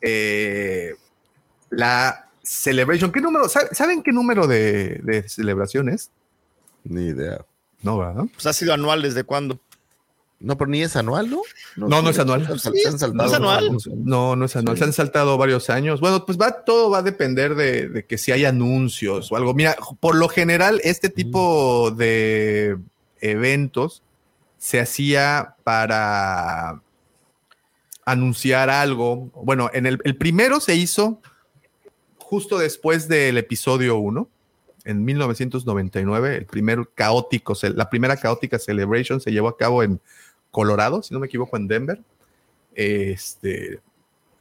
eh, 0.00 0.94
la 1.70 2.28
Celebration. 2.42 3.12
¿Qué 3.12 3.20
número? 3.20 3.48
sa- 3.48 3.72
¿Saben 3.74 4.02
qué 4.02 4.12
número 4.12 4.46
de, 4.46 5.00
de 5.02 5.28
celebración 5.28 5.88
es? 5.88 6.10
Ni 6.84 7.06
idea. 7.06 7.44
No, 7.82 7.98
¿verdad? 7.98 8.24
Pues 8.32 8.46
ha 8.46 8.52
sido 8.52 8.74
anual 8.74 9.02
desde 9.02 9.24
cuándo. 9.24 9.58
No, 10.44 10.56
pero 10.58 10.70
ni 10.70 10.82
es 10.82 10.94
anual, 10.96 11.30
¿no? 11.30 11.42
No, 11.76 12.02
no 12.02 12.10
es 12.10 12.18
anual. 12.18 12.46
Se 12.46 12.52
han 12.52 12.58
sal- 12.58 12.72
Sí, 12.74 12.80
se 12.82 12.88
han 12.88 12.98
saltado. 12.98 13.22
no 13.24 13.28
es 13.28 13.34
anual. 13.34 13.78
No, 14.04 14.36
no 14.36 14.44
es 14.44 14.56
anual. 14.56 14.76
Sí. 14.76 14.78
Se 14.80 14.84
han 14.84 14.92
saltado 14.92 15.36
varios 15.38 15.70
años. 15.70 16.00
Bueno, 16.00 16.24
pues 16.26 16.38
va, 16.38 16.64
todo 16.64 16.90
va 16.90 16.98
a 16.98 17.02
depender 17.02 17.54
de, 17.54 17.88
de 17.88 18.04
que 18.06 18.18
si 18.18 18.32
hay 18.32 18.44
anuncios 18.44 19.32
o 19.32 19.36
algo. 19.36 19.54
Mira, 19.54 19.76
por 20.00 20.14
lo 20.14 20.28
general, 20.28 20.80
este 20.84 21.08
tipo 21.08 21.90
de 21.90 22.76
eventos 23.20 24.02
se 24.58 24.80
hacía 24.80 25.56
para 25.64 26.80
anunciar 28.04 28.70
algo. 28.70 29.30
Bueno, 29.34 29.70
en 29.72 29.86
el, 29.86 29.98
el 30.04 30.16
primero 30.16 30.60
se 30.60 30.74
hizo 30.76 31.20
justo 32.18 32.58
después 32.58 33.08
del 33.08 33.38
episodio 33.38 33.96
1, 33.96 34.28
en 34.84 35.04
1999. 35.04 36.36
El 36.36 36.46
primer 36.46 36.88
caótico, 36.94 37.54
la 37.74 37.88
primera 37.88 38.16
caótica 38.16 38.58
celebration 38.58 39.20
se 39.20 39.30
llevó 39.32 39.48
a 39.48 39.56
cabo 39.56 39.82
en 39.82 40.00
Colorado, 40.54 41.02
si 41.02 41.12
no 41.12 41.18
me 41.18 41.26
equivoco, 41.26 41.56
en 41.56 41.66
Denver. 41.66 42.00
Este, 42.76 43.80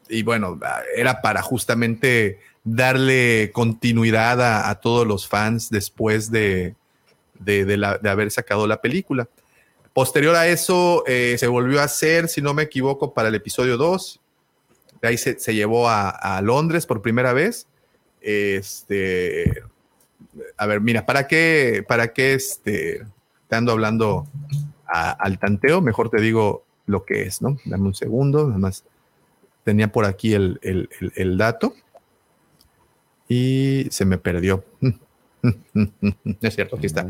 y 0.08 0.22
bueno, 0.22 0.60
era 0.96 1.22
para 1.22 1.42
justamente 1.42 2.40
darle 2.64 3.50
continuidad 3.52 4.70
a, 4.70 4.80
todos 4.80 5.08
los 5.08 5.28
fans 5.28 5.72
después 5.72 6.32
de, 6.32 6.76
de, 7.40 8.10
haber 8.10 8.30
sacado 8.30 8.68
la 8.68 8.80
película. 8.80 9.28
Posterior 9.92 10.36
a 10.36 10.48
eso, 10.48 11.04
eh, 11.08 11.36
se 11.40 11.48
volvió 11.48 11.82
a 11.82 11.86
hacer, 11.86 12.30
si 12.30 12.42
no 12.42 12.54
me 12.54 12.64
equivoco, 12.64 13.14
para 13.14 13.30
el 13.30 13.36
episodio 13.36 13.76
2. 13.78 14.22
De 15.02 15.08
ahí 15.08 15.18
se, 15.18 15.36
llevó 15.54 15.90
a, 15.90 16.40
Londres 16.44 16.86
por 16.86 17.02
primera 17.02 17.34
vez. 17.34 17.68
Este, 18.22 19.64
a 20.58 20.68
ver, 20.68 20.80
mira, 20.80 21.08
¿para 21.08 21.28
qué, 21.28 21.84
para 21.88 22.14
qué 22.14 22.36
este, 22.36 23.04
te 23.48 23.56
ando 23.56 23.72
hablando 23.72 24.28
al 25.02 25.40
tanteo? 25.40 25.82
Mejor 25.82 26.10
te 26.10 26.22
digo 26.22 26.64
lo 26.86 27.06
que 27.06 27.24
es, 27.24 27.42
¿no? 27.42 27.58
Dame 27.66 27.88
un 27.88 27.96
segundo, 27.96 28.48
nada 28.48 28.60
más. 28.60 28.84
Tenía 29.64 29.92
por 29.92 30.06
aquí 30.06 30.34
el, 30.34 30.60
el 30.62 31.38
dato 31.38 31.74
y 33.28 33.88
se 33.90 34.06
me 34.06 34.18
perdió. 34.18 34.64
es 36.42 36.56
cierto, 36.56 36.76
aquí 36.76 36.86
está. 36.86 37.08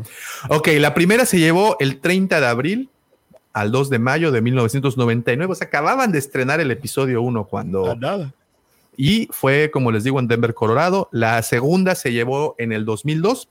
Ok, 0.50 0.70
la 0.80 0.94
primera 0.94 1.26
se 1.26 1.40
llevó 1.40 1.76
el 1.80 2.00
30 2.00 2.40
de 2.40 2.48
abril 2.48 2.90
al 3.54 3.72
2 3.72 3.90
de 3.90 4.00
mayo 4.00 4.32
de 4.32 4.42
1999. 4.42 5.52
O 5.52 5.56
sea, 5.56 5.68
acababan 5.68 6.12
de 6.12 6.20
estrenar 6.20 6.60
el 6.60 6.72
episodio 6.72 7.22
1 7.22 7.46
cuando... 7.46 7.96
Nada. 7.96 8.34
Y 8.96 9.28
fue, 9.32 9.72
como 9.72 9.92
les 9.92 10.04
digo, 10.04 10.20
en 10.20 10.28
Denver, 10.28 10.54
Colorado. 10.54 11.10
La 11.12 11.42
segunda 11.42 11.96
se 11.96 12.12
llevó 12.12 12.56
en 12.60 12.72
el 12.72 12.86
2002 12.86 13.50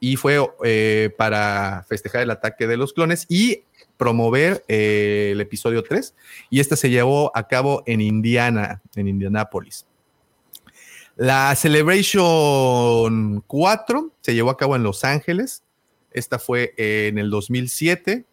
y 0.00 0.16
fue 0.16 0.38
eh, 0.64 1.10
para 1.16 1.84
festejar 1.88 2.22
el 2.22 2.30
ataque 2.30 2.66
de 2.66 2.76
los 2.76 2.92
clones 2.92 3.26
y 3.28 3.62
promover 3.96 4.64
eh, 4.68 5.30
el 5.32 5.40
episodio 5.40 5.82
3. 5.82 6.14
Y 6.50 6.60
esta 6.60 6.76
se 6.76 6.90
llevó 6.90 7.30
a 7.34 7.48
cabo 7.48 7.82
en 7.86 8.00
Indiana, 8.00 8.82
en 8.96 9.08
Indianápolis. 9.08 9.86
La 11.16 11.54
Celebration 11.54 13.40
4 13.46 14.10
se 14.20 14.34
llevó 14.34 14.50
a 14.50 14.56
cabo 14.56 14.74
en 14.76 14.82
Los 14.82 15.04
Ángeles. 15.04 15.62
Esta 16.10 16.38
fue 16.38 16.74
en 16.76 17.18
el 17.18 17.30
2007 17.30 18.24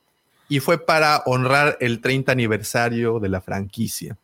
y 0.49 0.59
fue 0.59 0.85
para 0.85 1.23
honrar 1.25 1.77
el 1.79 2.01
30 2.01 2.31
aniversario 2.31 3.19
de 3.19 3.29
la 3.29 3.39
franquicia. 3.39 4.17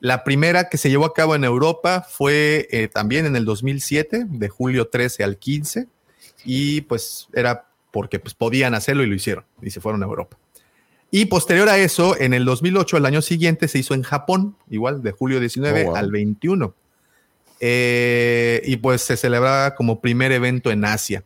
La 0.00 0.24
primera 0.24 0.70
que 0.70 0.78
se 0.78 0.88
llevó 0.88 1.04
a 1.04 1.12
cabo 1.12 1.34
en 1.34 1.44
Europa 1.44 2.06
fue 2.08 2.66
eh, 2.70 2.88
también 2.88 3.26
en 3.26 3.36
el 3.36 3.44
2007, 3.44 4.24
de 4.26 4.48
julio 4.48 4.88
13 4.88 5.22
al 5.22 5.36
15, 5.36 5.86
y 6.44 6.82
pues 6.82 7.28
era 7.32 7.66
porque 7.90 8.18
pues, 8.18 8.34
podían 8.34 8.74
hacerlo 8.74 9.02
y 9.02 9.06
lo 9.06 9.14
hicieron, 9.14 9.44
y 9.62 9.70
se 9.70 9.80
fueron 9.80 10.02
a 10.02 10.06
Europa. 10.06 10.36
Y 11.10 11.26
posterior 11.26 11.68
a 11.68 11.78
eso, 11.78 12.16
en 12.18 12.34
el 12.34 12.44
2008, 12.44 12.96
el 12.96 13.06
año 13.06 13.20
siguiente, 13.20 13.66
se 13.66 13.78
hizo 13.78 13.94
en 13.94 14.02
Japón, 14.02 14.56
igual 14.68 15.02
de 15.02 15.10
julio 15.10 15.40
19 15.40 15.88
al 15.94 16.12
21. 16.12 16.72
Eh, 17.58 18.62
y 18.64 18.76
pues 18.76 19.02
se 19.02 19.16
celebraba 19.16 19.74
como 19.74 20.00
primer 20.00 20.30
evento 20.30 20.70
en 20.70 20.84
Asia. 20.84 21.24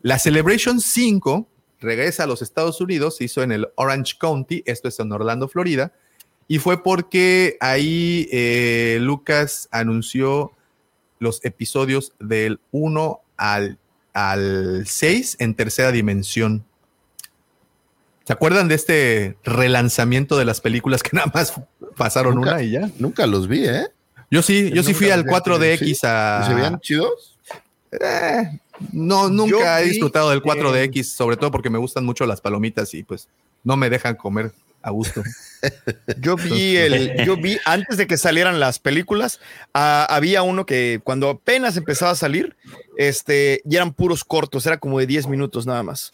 La 0.00 0.18
Celebration 0.18 0.80
5 0.80 1.48
regresa 1.80 2.24
a 2.24 2.26
los 2.26 2.40
Estados 2.40 2.80
Unidos, 2.80 3.16
se 3.16 3.24
hizo 3.24 3.42
en 3.42 3.52
el 3.52 3.68
Orange 3.74 4.14
County, 4.18 4.62
esto 4.64 4.88
es 4.88 4.98
en 5.00 5.12
Orlando, 5.12 5.48
Florida, 5.48 5.92
y 6.48 6.58
fue 6.58 6.82
porque 6.82 7.56
ahí 7.60 8.28
eh, 8.30 8.98
Lucas 9.00 9.68
anunció 9.72 10.52
los 11.18 11.44
episodios 11.44 12.12
del 12.20 12.60
1 12.70 13.20
al, 13.36 13.78
al 14.16 14.86
6 14.86 15.36
en 15.40 15.54
tercera 15.54 15.92
dimensión. 15.92 16.64
¿Se 18.24 18.32
acuerdan 18.32 18.66
de 18.66 18.74
este 18.74 19.36
relanzamiento 19.44 20.38
de 20.38 20.46
las 20.46 20.62
películas 20.62 21.02
que 21.02 21.10
nada 21.12 21.30
más 21.34 21.52
pasaron 21.96 22.38
una 22.38 22.62
y 22.62 22.70
ya? 22.70 22.90
Nunca 22.98 23.26
los 23.26 23.46
vi, 23.46 23.66
¿eh? 23.66 23.88
Yo 24.30 24.40
sí, 24.40 24.72
yo 24.72 24.82
sí 24.82 24.94
fui 24.94 25.10
al 25.10 25.24
4DX 25.24 25.98
a. 26.04 26.46
¿Se 26.48 26.54
veían 26.54 26.80
chidos? 26.80 27.38
Eh, 27.92 28.58
no, 28.90 29.28
nunca 29.28 29.82
he 29.82 29.84
disfrutado 29.84 30.30
del 30.30 30.42
4DX, 30.42 31.04
sobre 31.04 31.36
todo 31.36 31.50
porque 31.50 31.70
me 31.70 31.78
gustan 31.78 32.04
mucho 32.04 32.24
las 32.26 32.40
palomitas 32.40 32.94
y 32.94 33.02
pues 33.04 33.28
no 33.64 33.76
me 33.76 33.90
dejan 33.90 34.16
comer 34.16 34.50
a 34.86 34.90
gusto. 34.90 35.22
yo 36.20 36.36
vi 36.36 36.76
el, 36.76 37.12
yo 37.26 37.36
vi 37.36 37.58
antes 37.64 37.96
de 37.96 38.06
que 38.06 38.16
salieran 38.16 38.60
las 38.60 38.78
películas, 38.78 39.40
ah, 39.74 40.06
había 40.08 40.42
uno 40.42 40.64
que 40.64 41.00
cuando 41.02 41.28
apenas 41.28 41.76
empezaba 41.76 42.12
a 42.12 42.16
salir, 42.16 42.56
este, 42.96 43.62
y 43.68 43.76
eran 43.76 43.92
puros 43.92 44.24
cortos, 44.24 44.64
era 44.66 44.78
como 44.78 44.98
de 44.98 45.06
10 45.06 45.26
minutos 45.26 45.66
nada 45.66 45.82
más. 45.82 46.12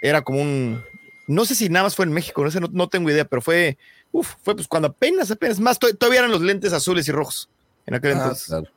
Era 0.00 0.22
como 0.22 0.40
un, 0.40 0.82
no 1.26 1.44
sé 1.44 1.54
si 1.54 1.68
nada 1.68 1.84
más 1.84 1.96
fue 1.96 2.06
en 2.06 2.12
México, 2.12 2.44
no, 2.44 2.68
no 2.72 2.88
tengo 2.88 3.10
idea, 3.10 3.24
pero 3.24 3.42
fue 3.42 3.76
Uf, 4.10 4.34
fue 4.42 4.54
pues 4.54 4.66
cuando 4.66 4.88
apenas, 4.88 5.30
apenas, 5.30 5.60
más, 5.60 5.78
todavía 5.78 6.20
eran 6.20 6.30
los 6.30 6.40
lentes 6.40 6.72
azules 6.72 7.06
y 7.08 7.12
rojos 7.12 7.50
en 7.86 7.94
aquel 7.94 8.12
ah, 8.12 8.14
entonces. 8.14 8.70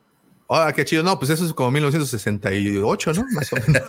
Ah, 0.53 0.73
qué 0.76 0.84
chido. 0.84 1.02
No, 1.02 1.18
pues 1.18 1.32
eso 1.32 1.45
es 1.45 1.53
como 1.53 1.72
1968, 1.72 3.14
¿no? 3.14 3.26
Más 3.32 3.53
o 3.53 3.56
menos. 3.56 3.84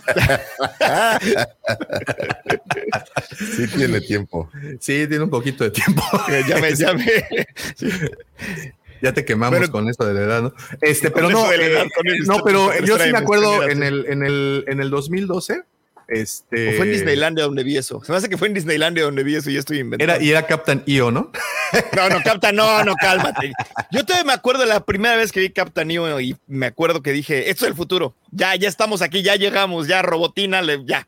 sí 3.55 3.67
tiene 3.67 3.99
tiempo. 3.99 4.49
Sí, 4.79 5.05
tiene 5.07 5.25
un 5.25 5.29
poquito 5.29 5.65
de 5.65 5.71
tiempo. 5.71 6.01
ya 6.47 6.57
me, 6.59 6.73
ya 6.73 6.93
me. 6.93 7.05
Ya 9.01 9.13
te 9.13 9.25
quemamos 9.25 9.69
con 9.69 9.89
esto 9.89 10.05
de 10.05 10.13
la 10.13 10.21
edad, 10.21 10.41
¿no? 10.43 10.53
Este, 10.79 11.11
pero 11.11 11.29
no, 11.29 11.51
eh, 11.51 11.85
no, 12.25 12.41
pero 12.45 12.73
yo 12.79 12.97
sí 12.97 13.11
me 13.11 13.17
acuerdo 13.17 13.63
en 13.63 13.83
el, 13.83 14.05
en 14.05 14.23
el, 14.23 14.63
en 14.67 14.79
el 14.79 14.89
2012 14.89 15.63
este... 16.13 16.73
fue 16.77 16.85
en 16.85 16.91
Disneylandia 16.91 17.43
donde 17.45 17.63
vi 17.63 17.77
eso. 17.77 18.03
Se 18.03 18.11
me 18.11 18.17
hace 18.17 18.29
que 18.29 18.37
fue 18.37 18.47
en 18.47 18.53
Disneylandia 18.53 19.03
donde 19.03 19.23
vi 19.23 19.35
eso 19.35 19.49
y 19.49 19.53
ya 19.53 19.59
estoy 19.59 19.79
inventando. 19.79 20.13
Era, 20.13 20.23
y 20.23 20.29
era 20.29 20.45
Captain 20.45 20.83
EO, 20.85 21.11
¿no? 21.11 21.31
no, 21.95 22.09
no, 22.09 22.21
Captain, 22.23 22.55
no, 22.55 22.83
no, 22.83 22.95
cálmate. 22.95 23.51
Yo 23.91 24.05
todavía 24.05 24.25
me 24.25 24.33
acuerdo 24.33 24.61
de 24.61 24.67
la 24.67 24.85
primera 24.85 25.15
vez 25.15 25.31
que 25.31 25.39
vi 25.39 25.49
Captain 25.49 25.89
EO 25.91 26.19
y 26.19 26.35
me 26.47 26.67
acuerdo 26.67 27.01
que 27.01 27.11
dije, 27.11 27.49
esto 27.49 27.65
es 27.65 27.71
el 27.71 27.75
futuro. 27.75 28.15
Ya, 28.31 28.55
ya 28.55 28.69
estamos 28.69 29.01
aquí, 29.01 29.21
ya 29.23 29.35
llegamos, 29.35 29.87
ya 29.87 30.01
Robotina, 30.01 30.61
ya. 30.85 31.07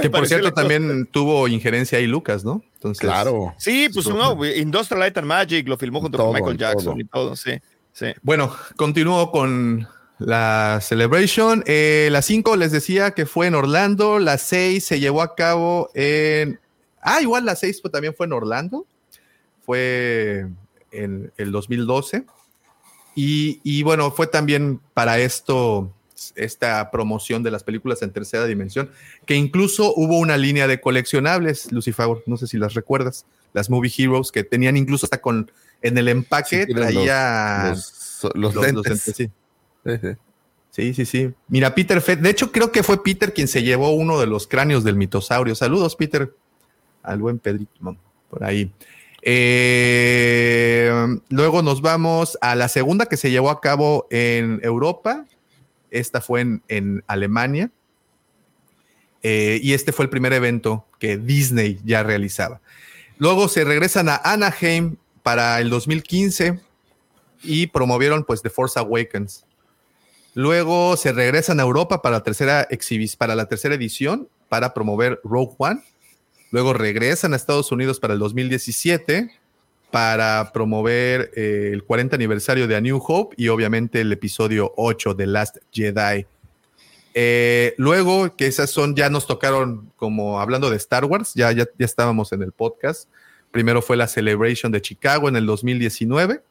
que 0.00 0.10
por 0.10 0.26
cierto 0.26 0.52
también 0.52 1.06
tuvo 1.06 1.48
injerencia 1.48 1.98
ahí 1.98 2.06
Lucas, 2.06 2.44
¿no? 2.44 2.62
Entonces, 2.74 3.00
claro. 3.00 3.54
Sí, 3.58 3.88
pues 3.92 4.06
no, 4.06 4.44
Industrial 4.44 5.00
Light 5.00 5.18
and 5.18 5.26
Magic 5.26 5.66
lo 5.68 5.76
filmó 5.76 6.00
junto 6.00 6.18
con 6.18 6.32
Michael 6.32 6.56
Jackson 6.56 7.00
y 7.00 7.04
todo, 7.04 7.36
sí, 7.36 7.52
sí. 7.92 8.06
Bueno, 8.22 8.54
continúo 8.76 9.30
con 9.30 9.88
la 10.18 10.80
Celebration. 10.82 11.62
Eh, 11.66 12.08
la 12.10 12.22
5 12.22 12.56
les 12.56 12.72
decía 12.72 13.12
que 13.12 13.26
fue 13.26 13.46
en 13.46 13.54
Orlando. 13.54 14.18
La 14.18 14.38
6 14.38 14.84
se 14.84 15.00
llevó 15.00 15.22
a 15.22 15.34
cabo 15.34 15.90
en. 15.94 16.60
Ah, 17.00 17.20
igual 17.20 17.44
la 17.44 17.56
6 17.56 17.82
también 17.92 18.14
fue 18.14 18.26
en 18.26 18.32
Orlando. 18.32 18.86
Fue 19.64 20.46
en 20.90 21.32
el 21.36 21.52
2012. 21.52 22.24
Y, 23.14 23.60
y, 23.64 23.82
bueno, 23.82 24.10
fue 24.10 24.26
también 24.26 24.80
para 24.92 25.18
esto, 25.18 25.90
esta 26.34 26.90
promoción 26.90 27.42
de 27.42 27.50
las 27.50 27.64
películas 27.64 28.02
en 28.02 28.12
tercera 28.12 28.44
dimensión, 28.44 28.90
que 29.24 29.34
incluso 29.34 29.94
hubo 29.96 30.18
una 30.18 30.36
línea 30.36 30.66
de 30.66 30.82
coleccionables, 30.82 31.72
Lucifer, 31.72 32.06
no 32.26 32.36
sé 32.36 32.46
si 32.46 32.58
las 32.58 32.74
recuerdas, 32.74 33.24
las 33.54 33.70
Movie 33.70 33.90
Heroes, 33.96 34.30
que 34.30 34.44
tenían 34.44 34.76
incluso 34.76 35.06
hasta 35.06 35.22
con, 35.22 35.50
en 35.80 35.96
el 35.96 36.08
empaque, 36.08 36.66
traía 36.66 37.74
los, 38.34 38.54
lentes. 38.54 39.02
sí. 39.16 39.30
Sí, 40.70 40.92
sí, 40.92 41.06
sí. 41.06 41.32
Mira, 41.48 41.74
Peter 41.74 42.00
Fett, 42.02 42.20
de 42.20 42.28
hecho 42.28 42.52
creo 42.52 42.70
que 42.70 42.82
fue 42.82 43.02
Peter 43.02 43.32
quien 43.32 43.48
se 43.48 43.62
llevó 43.62 43.90
uno 43.90 44.20
de 44.20 44.26
los 44.26 44.46
cráneos 44.46 44.84
del 44.84 44.96
mitosaurio. 44.96 45.54
Saludos, 45.54 45.96
Peter, 45.96 46.34
al 47.02 47.18
buen 47.18 47.38
Pedrito, 47.38 47.96
por 48.28 48.44
ahí. 48.44 48.70
Eh, 49.22 51.18
luego 51.30 51.62
nos 51.62 51.80
vamos 51.80 52.36
a 52.42 52.54
la 52.54 52.68
segunda 52.68 53.06
que 53.06 53.16
se 53.16 53.30
llevó 53.30 53.48
a 53.50 53.60
cabo 53.60 54.06
en 54.10 54.60
Europa. 54.62 55.24
Esta 55.90 56.20
fue 56.20 56.42
en, 56.68 57.04
Alemania. 57.06 57.70
Eh, 59.22 59.58
y 59.62 59.72
este 59.72 59.92
fue 59.92 60.04
el 60.04 60.10
primer 60.10 60.34
evento 60.34 60.86
que 60.98 61.16
Disney 61.16 61.80
ya 61.84 62.02
realizaba. 62.02 62.60
Luego 63.18 63.48
se 63.48 63.64
regresan 63.64 64.10
a 64.10 64.16
Anaheim 64.16 64.96
para 65.22 65.58
el 65.60 65.70
2015 65.70 66.60
y 67.42 67.66
promovieron 67.68 68.24
pues 68.24 68.42
The 68.42 68.50
Force 68.50 68.78
Awakens. 68.78 69.45
Luego 70.36 70.98
se 70.98 71.12
regresan 71.12 71.60
a 71.60 71.62
Europa 71.62 72.02
para 72.02 72.18
la 72.18 72.22
tercera, 72.22 72.68
para 73.16 73.34
la 73.34 73.46
tercera 73.46 73.74
edición 73.74 74.28
para 74.50 74.74
promover 74.74 75.18
Rogue 75.24 75.54
One. 75.56 75.82
Luego 76.50 76.74
regresan 76.74 77.32
a 77.32 77.36
Estados 77.36 77.72
Unidos 77.72 77.98
para 78.00 78.12
el 78.12 78.20
2017 78.20 79.30
para 79.90 80.52
promover 80.52 81.30
eh, 81.34 81.70
el 81.72 81.84
40 81.84 82.16
aniversario 82.16 82.68
de 82.68 82.76
A 82.76 82.82
New 82.82 83.02
Hope 83.02 83.34
y 83.38 83.48
obviamente 83.48 84.02
el 84.02 84.12
episodio 84.12 84.74
8 84.76 85.14
de 85.14 85.26
Last 85.26 85.56
Jedi. 85.72 86.26
Eh, 87.14 87.72
luego, 87.78 88.36
que 88.36 88.46
esas 88.46 88.68
son, 88.68 88.94
ya 88.94 89.08
nos 89.08 89.26
tocaron 89.26 89.90
como 89.96 90.38
hablando 90.38 90.68
de 90.68 90.76
Star 90.76 91.06
Wars, 91.06 91.32
ya, 91.34 91.50
ya, 91.52 91.64
ya 91.78 91.86
estábamos 91.86 92.30
en 92.32 92.42
el 92.42 92.52
podcast. 92.52 93.08
Primero 93.52 93.80
fue 93.80 93.96
la 93.96 94.06
Celebration 94.06 94.70
de 94.70 94.82
Chicago 94.82 95.30
en 95.30 95.36
el 95.36 95.46
2019 95.46 96.42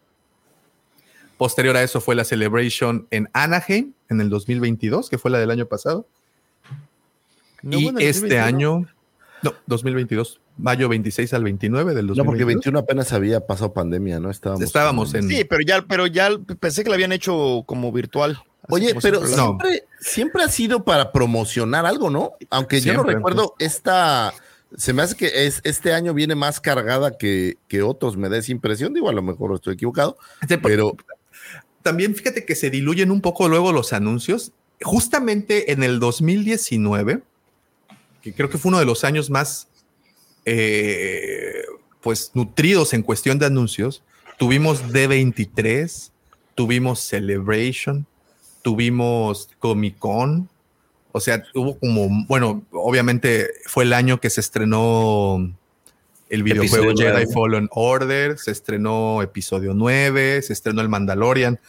Posterior 1.38 1.76
a 1.76 1.84
eso 1.84 2.00
fue 2.00 2.16
la 2.16 2.24
Celebration 2.24 3.08
en 3.12 3.30
Anaheim 3.34 3.94
en 4.10 4.22
el 4.22 4.30
2022, 4.30 5.10
que 5.10 5.18
fue 5.18 5.32
la 5.32 5.40
del 5.40 5.52
año 5.52 5.66
pasado. 5.66 6.08
y 7.64 7.92
este 8.04 8.40
año, 8.40 8.86
No, 9.42 9.54
2022. 9.68 10.40
Mayo 10.58 10.88
26 10.88 11.34
al 11.34 11.44
29 11.44 11.94
del 11.94 12.08
2022. 12.08 12.18
No, 12.18 12.24
porque 12.26 12.46
21 12.46 12.80
apenas 12.80 13.12
había 13.12 13.46
pasado 13.46 13.74
pandemia, 13.74 14.22
¿no? 14.22 14.32
Estábamos, 14.32 14.64
Estábamos 14.64 15.14
en... 15.14 15.28
Sí, 15.28 15.44
pero 15.44 15.62
ya, 15.62 15.82
pero 15.82 16.08
ya 16.08 16.30
pensé 16.60 16.84
que 16.84 16.90
lo 16.90 16.96
habían 16.96 17.12
hecho 17.12 17.64
como 17.66 17.92
virtual. 17.92 18.40
Oye, 18.70 18.96
pero 19.02 19.28
siempre, 19.28 19.84
siempre 20.00 20.44
ha 20.44 20.48
sido 20.48 20.86
para 20.86 21.12
promocionar 21.12 21.86
algo, 21.86 22.10
¿no? 22.10 22.34
Aunque 22.50 22.80
yo 22.80 22.94
no 22.94 23.04
recuerdo 23.04 23.56
esta 23.60 24.34
se 24.78 24.94
me 24.94 25.02
hace 25.02 25.16
que 25.16 25.46
es, 25.46 25.62
este 25.64 25.94
año 25.94 26.14
viene 26.14 26.36
más 26.36 26.60
cargada 26.60 27.18
que, 27.18 27.58
que, 27.68 27.82
otros, 27.82 28.18
me 28.18 28.30
da 28.30 28.38
esa 28.38 28.52
impresión, 28.52 28.94
digo, 28.94 29.10
a 29.10 29.14
lo 29.14 29.22
mejor 29.22 29.54
estoy 29.54 29.76
equivocado, 29.76 30.18
pero... 30.62 30.96
También 31.86 32.16
fíjate 32.16 32.46
que 32.46 32.56
se 32.56 32.72
diluyen 32.72 33.12
un 33.12 33.22
poco 33.22 33.48
luego 33.48 33.72
los 33.72 33.94
anuncios. 33.94 34.54
Justamente 34.82 35.72
en 35.72 35.84
el 35.84 36.00
2019, 36.00 37.22
que 38.24 38.34
creo 38.34 38.50
que 38.50 38.58
fue 38.58 38.70
uno 38.70 38.80
de 38.80 38.86
los 38.86 39.04
años 39.04 39.30
más, 39.30 39.68
eh, 40.46 41.64
pues, 42.02 42.32
nutridos 42.34 42.96
en 42.96 43.04
cuestión 43.04 43.38
de 43.38 43.46
anuncios, 43.46 44.02
tuvimos 44.40 44.82
D23, 44.92 46.10
tuvimos 46.56 47.02
Celebration, 47.02 48.08
tuvimos 48.64 49.50
Comic 49.60 50.00
Con, 50.00 50.50
o 51.12 51.20
sea, 51.20 51.44
hubo 51.54 51.78
como, 51.78 52.26
bueno, 52.26 52.64
obviamente 52.72 53.52
fue 53.68 53.84
el 53.84 53.94
año 53.94 54.20
que 54.20 54.32
se 54.32 54.42
estrenó 54.42 55.56
el 56.30 56.44
videojuego 56.44 56.94
Jedi 56.96 57.32
Fallen 57.32 57.70
Order, 57.72 58.38
se 58.38 58.52
estrenó 58.52 59.22
episodio 59.22 59.74
9, 59.74 60.42
se 60.42 60.54
estrenó 60.54 60.82
el 60.82 60.90
Mandalorian. 60.90 61.60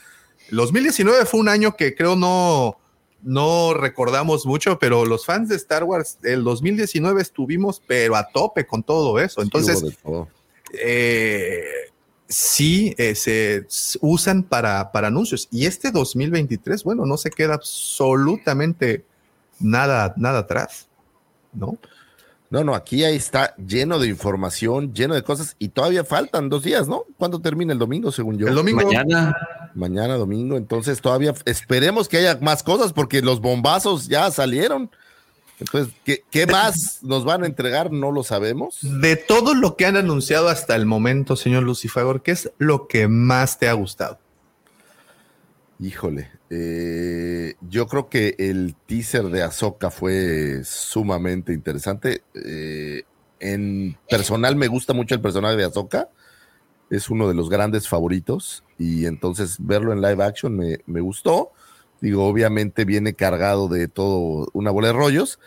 El 0.50 0.56
2019 0.56 1.26
fue 1.26 1.40
un 1.40 1.48
año 1.48 1.76
que 1.76 1.94
creo 1.94 2.16
no, 2.16 2.78
no 3.22 3.74
recordamos 3.74 4.46
mucho, 4.46 4.78
pero 4.78 5.04
los 5.04 5.26
fans 5.26 5.48
de 5.48 5.56
Star 5.56 5.84
Wars, 5.84 6.18
el 6.22 6.44
2019 6.44 7.20
estuvimos, 7.20 7.82
pero 7.86 8.16
a 8.16 8.28
tope 8.28 8.66
con 8.66 8.82
todo 8.82 9.18
eso. 9.18 9.42
Entonces, 9.42 9.82
eh, 10.72 11.64
sí 12.28 12.94
eh, 12.98 13.14
se 13.14 13.66
usan 14.00 14.42
para, 14.42 14.90
para 14.92 15.08
anuncios. 15.08 15.48
Y 15.50 15.66
este 15.66 15.90
2023, 15.90 16.82
bueno, 16.84 17.04
no 17.04 17.16
se 17.16 17.30
queda 17.30 17.54
absolutamente 17.54 19.04
nada, 19.60 20.14
nada 20.16 20.40
atrás, 20.40 20.88
¿no? 21.52 21.78
No, 22.50 22.62
no, 22.62 22.74
aquí 22.74 23.04
ahí 23.04 23.16
está 23.16 23.54
lleno 23.56 23.98
de 23.98 24.08
información, 24.08 24.94
lleno 24.94 25.14
de 25.14 25.22
cosas 25.22 25.56
y 25.58 25.68
todavía 25.68 26.04
faltan 26.04 26.48
dos 26.48 26.62
días, 26.62 26.86
¿no? 26.86 27.04
¿Cuándo 27.18 27.40
termina 27.40 27.72
el 27.72 27.78
domingo, 27.78 28.12
según 28.12 28.38
yo? 28.38 28.46
El 28.46 28.54
domingo. 28.54 28.82
Mañana. 28.84 29.36
Mañana, 29.74 30.14
domingo. 30.14 30.56
Entonces 30.56 31.00
todavía 31.00 31.34
esperemos 31.44 32.08
que 32.08 32.18
haya 32.18 32.38
más 32.40 32.62
cosas 32.62 32.92
porque 32.92 33.20
los 33.20 33.40
bombazos 33.40 34.08
ya 34.08 34.30
salieron. 34.30 34.90
Entonces, 35.58 35.94
¿qué, 36.04 36.22
qué 36.30 36.46
más 36.46 37.02
nos 37.02 37.24
van 37.24 37.42
a 37.42 37.46
entregar? 37.46 37.90
No 37.90 38.12
lo 38.12 38.22
sabemos. 38.22 38.78
De 38.82 39.16
todo 39.16 39.54
lo 39.54 39.76
que 39.76 39.86
han 39.86 39.96
anunciado 39.96 40.48
hasta 40.48 40.76
el 40.76 40.86
momento, 40.86 41.34
señor 41.34 41.62
Lucifagor, 41.62 42.22
¿qué 42.22 42.32
es 42.32 42.52
lo 42.58 42.86
que 42.86 43.08
más 43.08 43.58
te 43.58 43.68
ha 43.68 43.72
gustado? 43.72 44.18
Híjole, 45.80 46.30
eh, 46.48 47.54
yo 47.68 47.86
creo 47.86 48.08
que 48.08 48.36
el 48.38 48.76
teaser 48.86 49.24
de 49.24 49.42
Ahsoka 49.42 49.90
fue 49.90 50.62
sumamente 50.64 51.52
interesante. 51.52 52.22
Eh, 52.34 53.02
en 53.40 53.96
personal 54.08 54.56
me 54.56 54.68
gusta 54.68 54.92
mucho 54.92 55.14
el 55.14 55.20
personaje 55.20 55.56
de 55.56 55.64
Ahsoka. 55.64 56.08
Es 56.90 57.10
uno 57.10 57.28
de 57.28 57.34
los 57.34 57.50
grandes 57.50 57.88
favoritos. 57.88 58.64
Y 58.78 59.06
entonces 59.06 59.56
verlo 59.58 59.92
en 59.92 60.00
live 60.00 60.22
action 60.22 60.56
me, 60.56 61.00
gustó. 61.00 61.52
Digo, 62.00 62.26
obviamente 62.26 62.84
viene 62.84 63.14
cargado 63.14 63.68
de 63.68 63.88
todo 63.88 64.48
una 64.52 64.70
bola 64.70 64.88
de 64.88 64.92
rollos. 64.92 65.40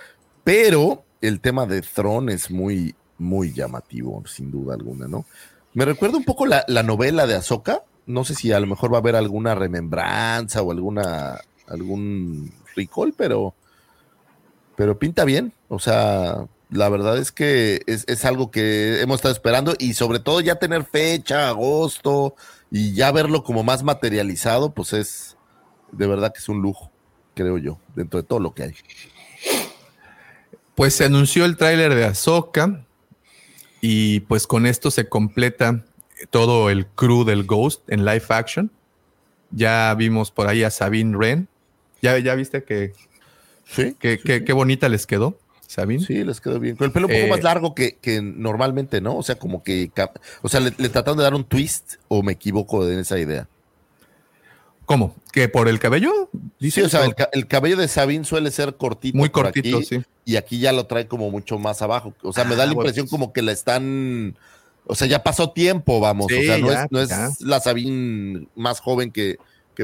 Pero 0.43 1.05
el 1.21 1.39
tema 1.39 1.65
de 1.65 1.81
Throne 1.81 2.33
es 2.33 2.51
muy, 2.51 2.95
muy 3.17 3.53
llamativo, 3.53 4.23
sin 4.25 4.51
duda 4.51 4.73
alguna, 4.73 5.07
¿no? 5.07 5.25
Me 5.73 5.85
recuerda 5.85 6.17
un 6.17 6.23
poco 6.23 6.45
la, 6.45 6.65
la 6.67 6.81
novela 6.81 7.27
de 7.27 7.35
Ahsoka 7.35 7.83
no 8.09 8.25
sé 8.25 8.33
si 8.33 8.51
a 8.51 8.59
lo 8.59 8.65
mejor 8.65 8.91
va 8.91 8.97
a 8.97 9.01
haber 9.01 9.15
alguna 9.15 9.53
remembranza 9.53 10.63
o 10.63 10.71
alguna 10.71 11.39
algún 11.67 12.51
recall, 12.75 13.13
pero 13.15 13.53
pero 14.75 14.97
pinta 14.97 15.25
bien. 15.25 15.53
O 15.67 15.77
sea, 15.77 16.47
la 16.71 16.89
verdad 16.89 17.19
es 17.19 17.31
que 17.31 17.83
es, 17.85 18.25
algo 18.25 18.49
que 18.49 19.01
hemos 19.01 19.17
estado 19.17 19.33
esperando 19.33 19.75
y 19.77 19.93
sobre 19.93 20.19
todo 20.19 20.41
ya 20.41 20.55
tener 20.55 20.85
fecha, 20.85 21.49
agosto 21.49 22.35
y 22.71 22.93
ya 22.93 23.11
verlo 23.11 23.43
como 23.43 23.61
más 23.61 23.83
materializado, 23.83 24.73
pues 24.73 24.93
es 24.93 25.37
de 25.91 26.07
verdad 26.07 26.33
que 26.33 26.39
es 26.39 26.49
un 26.49 26.61
lujo, 26.61 26.91
creo 27.35 27.59
yo, 27.59 27.77
dentro 27.95 28.21
de 28.21 28.27
todo 28.27 28.39
lo 28.39 28.55
que 28.55 28.63
hay. 28.63 28.75
Pues 30.73 30.95
se 30.95 31.05
anunció 31.05 31.45
el 31.45 31.57
tráiler 31.57 31.93
de 31.93 32.05
Ahsoka 32.05 32.85
y 33.81 34.21
pues 34.21 34.47
con 34.47 34.65
esto 34.65 34.89
se 34.89 35.07
completa 35.07 35.83
todo 36.29 36.69
el 36.69 36.85
crew 36.87 37.23
del 37.23 37.45
Ghost 37.45 37.89
en 37.89 38.05
live 38.05 38.25
action. 38.29 38.71
Ya 39.51 39.93
vimos 39.95 40.31
por 40.31 40.47
ahí 40.47 40.63
a 40.63 40.69
Sabine 40.69 41.15
Wren. 41.15 41.47
¿Ya, 42.01 42.17
ya 42.19 42.35
viste 42.35 42.63
que, 42.63 42.93
sí, 43.65 43.95
qué 43.99 44.53
bonita 44.53 44.87
les 44.89 45.05
quedó? 45.05 45.37
Sabine. 45.69 46.03
Sí, 46.03 46.23
les 46.23 46.41
quedó 46.41 46.59
bien. 46.59 46.75
Con 46.75 46.85
el 46.85 46.91
pelo 46.91 47.05
un 47.05 47.13
poco 47.13 47.27
más 47.27 47.39
eh, 47.39 47.43
largo 47.43 47.75
que, 47.75 48.21
normalmente, 48.23 49.01
¿no? 49.01 49.15
O 49.15 49.21
sea, 49.21 49.35
como 49.35 49.63
que. 49.63 49.91
O 50.41 50.49
sea, 50.49 50.61
le, 50.61 50.71
trataron 50.71 51.17
de 51.17 51.23
dar 51.23 51.35
un 51.35 51.43
twist 51.43 51.97
o 52.07 52.23
me 52.23 52.31
equivoco 52.31 52.89
en 52.89 52.97
esa 52.97 53.19
idea. 53.19 53.47
¿Cómo? 54.85 55.15
¿Que 55.31 55.47
por 55.47 55.67
el 55.67 55.77
cabello? 55.77 56.31
Sí, 56.59 56.81
o 56.81 56.89
sea, 56.89 57.07
el, 57.33 57.47
cabello 57.47 57.77
de 57.77 57.87
Sabine 57.87 58.25
suele 58.25 58.49
ser 58.49 58.77
cortito. 58.77 59.15
Muy 59.15 59.29
cortito, 59.29 59.83
sí. 59.83 60.01
Y 60.25 60.37
aquí 60.37 60.57
ya 60.57 60.71
lo 60.71 60.87
trae 60.87 61.05
como 61.05 61.29
mucho 61.29 61.59
más 61.59 61.83
abajo. 61.83 62.15
O 62.23 62.33
sea, 62.33 62.45
me 62.45 62.55
da 62.55 62.65
la 62.65 62.71
ah, 62.71 62.73
impresión 62.73 63.05
como 63.05 63.31
que 63.31 63.43
la 63.43 63.51
están 63.51 64.35
o 64.85 64.95
sea, 64.95 65.07
ya 65.07 65.23
pasó 65.23 65.51
tiempo, 65.51 65.99
vamos. 65.99 66.27
o 66.27 66.29
sea, 66.29 66.57
no, 66.89 66.99
es, 66.99 67.41
la 67.41 67.59
Sabine 67.59 68.47
más 68.55 68.79
joven 68.79 69.11
que, 69.11 69.37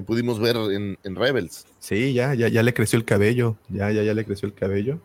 pudimos 0.05 0.39
ver 0.39 0.57
en, 0.57 1.15
Rebels. 1.15 1.65
Sí, 1.80 2.13
ya, 2.13 2.34
ya, 2.34 2.47
ya 2.47 2.63
le 2.63 2.73
creció 2.73 2.97
el 2.97 3.05
cabello. 3.05 3.55
Ya, 3.69 3.91
ya, 3.91 4.03
ya 4.03 4.13
le 4.13 4.26
creció 4.26 4.47
el 4.47 4.53
cabello. 4.53 4.99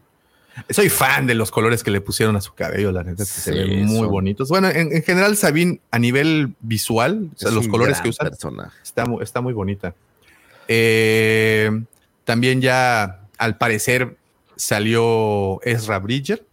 Soy 0.68 0.88
fan 0.88 1.26
de 1.26 1.34
los 1.34 1.50
colores 1.50 1.84
que 1.84 1.90
le 1.90 2.00
pusieron 2.00 2.34
a 2.36 2.40
su 2.40 2.54
cabello, 2.54 2.90
la 2.90 3.04
neta, 3.04 3.24
que 3.24 3.30
se 3.30 3.52
ven 3.52 3.86
muy 3.86 4.08
bonitos. 4.08 4.48
Bueno, 4.48 4.68
en, 4.68 5.02
general, 5.02 5.36
Sabine, 5.36 5.80
a 5.90 5.98
nivel 5.98 6.54
visual, 6.60 7.30
o 7.34 7.38
sea, 7.38 7.50
los 7.50 7.68
colores 7.68 8.00
que 8.00 8.08
usa, 8.08 8.28
está, 8.82 9.04
está 9.22 9.40
muy 9.40 9.52
bonita. 9.52 9.94
Eh, 10.66 11.70
también 12.24 12.60
ya, 12.60 13.22
al 13.38 13.58
parecer, 13.58 14.16
salió 14.56 15.60
Ezra 15.62 15.98
Bridger, 15.98 16.44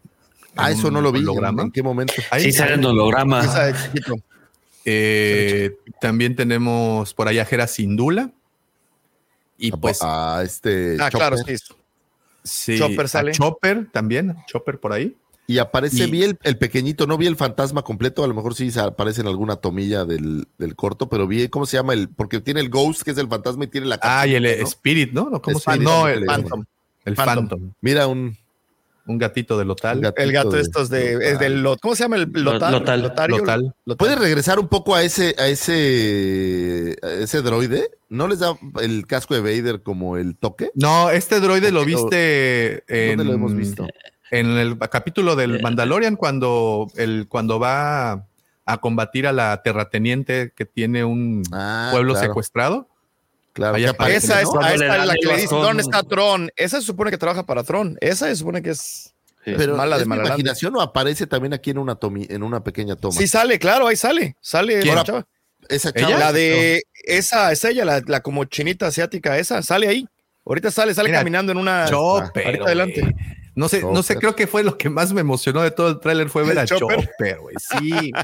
Ah, 0.58 0.72
eso 0.72 0.92
no 0.92 1.02
lo 1.02 1.12
vi. 1.12 1.24
¿En 1.60 1.72
qué 1.72 1.84
momento? 1.84 2.14
sí, 2.40 2.52
sale 2.52 2.76
en 2.76 2.86
holograma. 2.86 3.44
Eh, 4.90 5.76
también 6.00 6.36
tenemos 6.36 7.14
por 7.14 7.28
allá 7.28 7.42
a 7.42 7.46
Jera 7.46 7.68
Sindula. 7.68 8.32
Y 9.58 9.72
pues. 9.72 10.00
A 10.02 10.42
este. 10.44 10.98
Ah, 11.00 11.10
claro, 11.10 11.36
sí. 12.44 12.78
Chopper 12.78 13.10
sale. 13.10 13.32
Chopper 13.34 13.88
también. 13.92 14.36
Chopper 14.48 14.80
por 14.80 14.94
ahí. 14.94 15.16
Y 15.50 15.60
aparece, 15.60 16.08
vi 16.08 16.24
el, 16.24 16.58
pequeñito, 16.58 17.08
no 17.08 17.18
vi 17.18 17.26
el 17.26 17.38
fantasma 17.38 17.82
completo, 17.82 18.22
a 18.22 18.28
lo 18.28 18.34
mejor 18.34 18.54
sí 18.54 18.70
aparece 18.78 19.22
en 19.22 19.28
alguna 19.28 19.56
tomilla 19.56 20.04
del, 20.04 20.46
corto, 20.76 21.08
pero 21.08 21.26
vi, 21.26 21.48
¿cómo 21.48 21.66
se 21.66 21.78
llama? 21.78 21.94
el 21.94 22.10
Porque 22.10 22.42
tiene 22.42 22.60
el 22.60 22.70
Ghost, 22.70 23.04
que 23.04 23.12
es 23.12 23.18
el 23.18 23.30
fantasma, 23.30 23.64
y 23.64 23.68
tiene 23.68 23.88
la 23.88 23.98
Ah, 24.02 24.28
y 24.28 24.36
el 24.36 24.46
Spirit, 24.46 25.14
¿no? 25.14 25.42
¿Cómo 25.42 25.58
se 25.58 25.72
llama? 25.72 25.84
No, 25.84 26.08
el, 26.10 26.26
Phantom. 26.26 26.66
El 27.06 27.16
Phantom. 27.16 27.72
Mira, 27.80 28.08
un, 28.08 28.38
un 29.08 29.18
gatito 29.18 29.58
de 29.58 29.66
lotal. 29.66 30.14
el 30.16 30.32
gato 30.32 30.52
de, 30.52 30.62
estos 30.62 30.90
de, 30.90 31.38
del 31.38 31.64
lot, 31.64 31.80
¿cómo 31.80 31.96
se 31.96 32.04
llama 32.04 32.18
el 32.18 32.30
lotal? 32.32 32.74
Lotal. 32.74 33.02
Lotario, 33.02 33.44
¿Puedes 33.98 34.20
regresar 34.20 34.60
un 34.60 34.68
poco 34.68 34.96
a 34.96 35.04
ese, 35.04 35.36
a 35.40 35.48
ese, 35.48 36.98
ese 37.02 37.42
droide? 37.42 37.90
¿No 38.10 38.28
les 38.28 38.40
da 38.40 38.58
el 38.82 39.08
casco 39.08 39.34
de 39.34 39.42
Vader 39.42 39.82
como 39.82 40.18
el 40.18 40.38
toque? 40.38 40.72
No, 40.76 41.10
este 41.10 41.40
droide 41.40 41.72
lo 41.72 41.86
viste 41.86 42.84
en. 42.88 43.18
¿Dónde 43.18 43.32
lo 43.32 43.34
hemos 43.34 43.56
visto? 43.56 43.88
En 44.30 44.48
el 44.58 44.78
capítulo 44.78 45.36
del 45.36 45.56
eh. 45.56 45.60
Mandalorian, 45.62 46.18
cuando, 46.18 46.88
el, 46.96 47.28
cuando 47.30 47.60
va 47.60 48.28
a 48.66 48.78
combatir 48.80 49.26
a 49.28 49.32
la 49.32 49.62
terrateniente 49.64 50.52
que 50.56 50.66
tiene 50.66 51.06
un 51.06 51.44
ah, 51.54 51.90
pueblo 51.92 52.16
secuestrado. 52.16 52.90
Claro, 53.58 53.76
esa 53.76 54.40
es, 54.40 54.50
la 54.54 55.16
que 55.16 55.26
le 55.26 55.38
dice, 55.38 55.56
¿dónde 55.56 55.82
está 55.82 56.04
Tron? 56.04 56.52
Esa 56.56 56.80
se 56.80 56.86
supone 56.86 57.10
que 57.10 57.18
trabaja 57.18 57.44
para 57.44 57.64
Tron. 57.64 57.98
Esa 58.02 58.28
se 58.28 58.36
supone 58.36 58.62
que 58.62 58.70
es, 58.70 59.16
pero 59.44 59.76
mala 59.76 59.98
de 59.98 60.06
mala 60.06 60.28
imaginación 60.28 60.76
o 60.76 60.82
aparece 60.82 61.26
también 61.26 61.56
aquí 61.56 61.72
en 61.72 61.80
una, 61.80 61.98
en 62.04 62.44
una 62.44 62.64
pequeña 62.64 62.96
toma? 62.96 63.18
Sí, 63.18 63.28
sale, 63.28 63.58
claro, 63.58 63.88
ahí 63.88 63.96
sale. 63.96 64.36
Sale 64.42 64.78
esa 64.78 65.04
chava. 65.04 65.28
Esa 65.70 65.92
chava. 65.92 66.20
La 66.20 66.32
de, 66.32 66.84
esa 67.04 67.52
es 67.52 67.66
ella, 67.66 67.84
la, 68.06 68.22
como 68.22 68.46
chinita 68.46 68.86
asiática, 68.86 69.40
esa, 69.40 69.64
sale 69.64 69.88
ahí. 69.88 70.08
Ahorita 70.46 70.70
sale, 70.70 70.94
sale 70.94 71.12
caminando 71.12 71.52
en 71.52 71.58
una. 71.58 71.88
Chopper. 71.90 72.62
adelante. 72.62 73.12
No 73.56 73.68
sé, 73.70 73.82
no 73.82 74.04
sé, 74.04 74.18
creo 74.18 74.36
que 74.36 74.46
fue 74.46 74.64
lo 74.64 74.78
que 74.78 74.88
más 74.88 75.12
me 75.14 75.22
emocionó 75.22 75.64
de 75.64 75.72
todo 75.72 75.90
el 75.90 76.00
tráiler 76.00 76.30
fue 76.30 76.44
ver 76.44 76.60
a 76.60 76.66
Chopper, 76.68 77.40
güey. 77.40 77.56
Sí. 77.58 78.12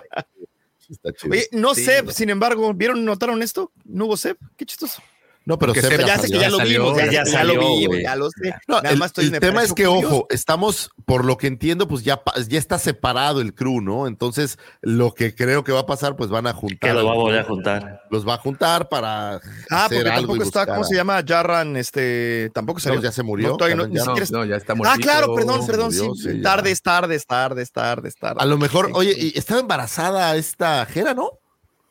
Oye, 1.30 1.47
no 1.51 1.73
sé, 1.73 2.03
sin 2.11 2.30
embargo, 2.30 2.72
¿vieron, 2.76 3.03
notaron 3.03 3.41
esto? 3.41 3.72
¿No 3.84 4.05
hubo 4.05 4.18
Seb? 4.18 4.38
Qué 4.55 4.65
chistoso. 4.65 5.01
No, 5.45 5.60
pero 5.60 5.74
ya 5.74 5.82
sé 5.82 5.90
que 5.90 6.40
ya, 6.40 6.49
lo 6.49 6.60
vimos, 6.60 6.98
ya, 6.98 7.06
ya 7.06 7.11
ya 7.11 7.26
salió, 7.26 7.56
lo 7.56 7.60
vimos, 7.61 7.88
güey. 7.88 8.03
ya 8.03 8.15
lo 8.15 8.30
sé. 8.30 8.53
No, 8.68 8.76
Nada 8.78 8.90
el, 8.91 8.98
más 8.98 9.07
estoy 9.07 9.26
el 9.26 9.40
tema 9.40 9.61
es 9.64 9.74
que, 9.74 9.86
curioso. 9.86 10.07
ojo, 10.07 10.28
estamos, 10.30 10.91
por 11.06 11.26
lo 11.26 11.38
que 11.38 11.48
entiendo, 11.48 11.88
pues 11.88 12.03
ya, 12.03 12.22
ya 12.48 12.57
está 12.57 12.80
separado 12.80 13.41
el 13.41 13.53
crew, 13.53 13.82
¿no? 13.82 14.07
Entonces, 14.07 14.57
lo 14.82 15.14
que 15.14 15.36
creo 15.36 15.64
que 15.65 15.72
va 15.74 15.82
a 15.82 15.86
pasar, 15.86 16.15
pues 16.15 16.30
van 16.30 16.48
a 16.48 16.53
juntar. 16.53 16.90
Que 16.90 16.94
lo 16.94 17.06
va 17.06 17.11
a 17.11 17.15
volver 17.15 17.40
a 17.40 17.44
juntar. 17.44 18.03
Los 18.10 18.26
va 18.28 18.36
a 18.36 18.38
juntar 18.38 18.88
para. 18.88 19.36
Ah, 19.70 19.86
hacer 19.86 19.98
porque 20.03 20.10
algo 20.11 20.34
tampoco 20.34 20.44
está, 20.44 20.65
¿cómo 20.65 20.82
a- 20.82 20.86
se 20.86 20.95
llama? 20.95 21.22
Jarran, 21.28 21.76
este, 21.76 22.49
tampoco 22.53 22.78
No, 22.80 22.84
salió. 22.84 23.02
ya 23.02 23.11
se 23.11 23.24
murió. 23.24 23.49
No, 23.49 23.57
todavía 23.57 23.76
no, 23.76 23.84
Jarran 23.84 23.94
ni 23.94 23.99
Jarran. 23.99 24.15
siquiera 24.26 24.40
No, 24.40 24.45
ya 24.49 24.56
está 24.56 24.74
Ah, 24.74 24.76
muertito. 24.76 25.02
claro, 25.02 25.36
perdón, 25.36 25.68
perdón, 25.68 25.86
murió, 25.94 26.15
sí. 26.15 26.41
tarde, 26.41 26.72
es 26.72 26.82
tarde, 26.82 27.15
es 27.15 27.26
tarde, 27.26 27.61
es 27.64 27.72
tarde, 27.72 28.07
es 28.10 28.15
tarde. 28.15 28.38
A 28.40 28.45
lo 28.45 28.57
mejor, 28.57 28.91
oye, 28.94 29.14
y 29.18 29.38
estaba 29.38 29.60
embarazada 29.60 30.36
esta 30.38 30.86
Jera, 30.86 31.14
¿no? 31.14 31.32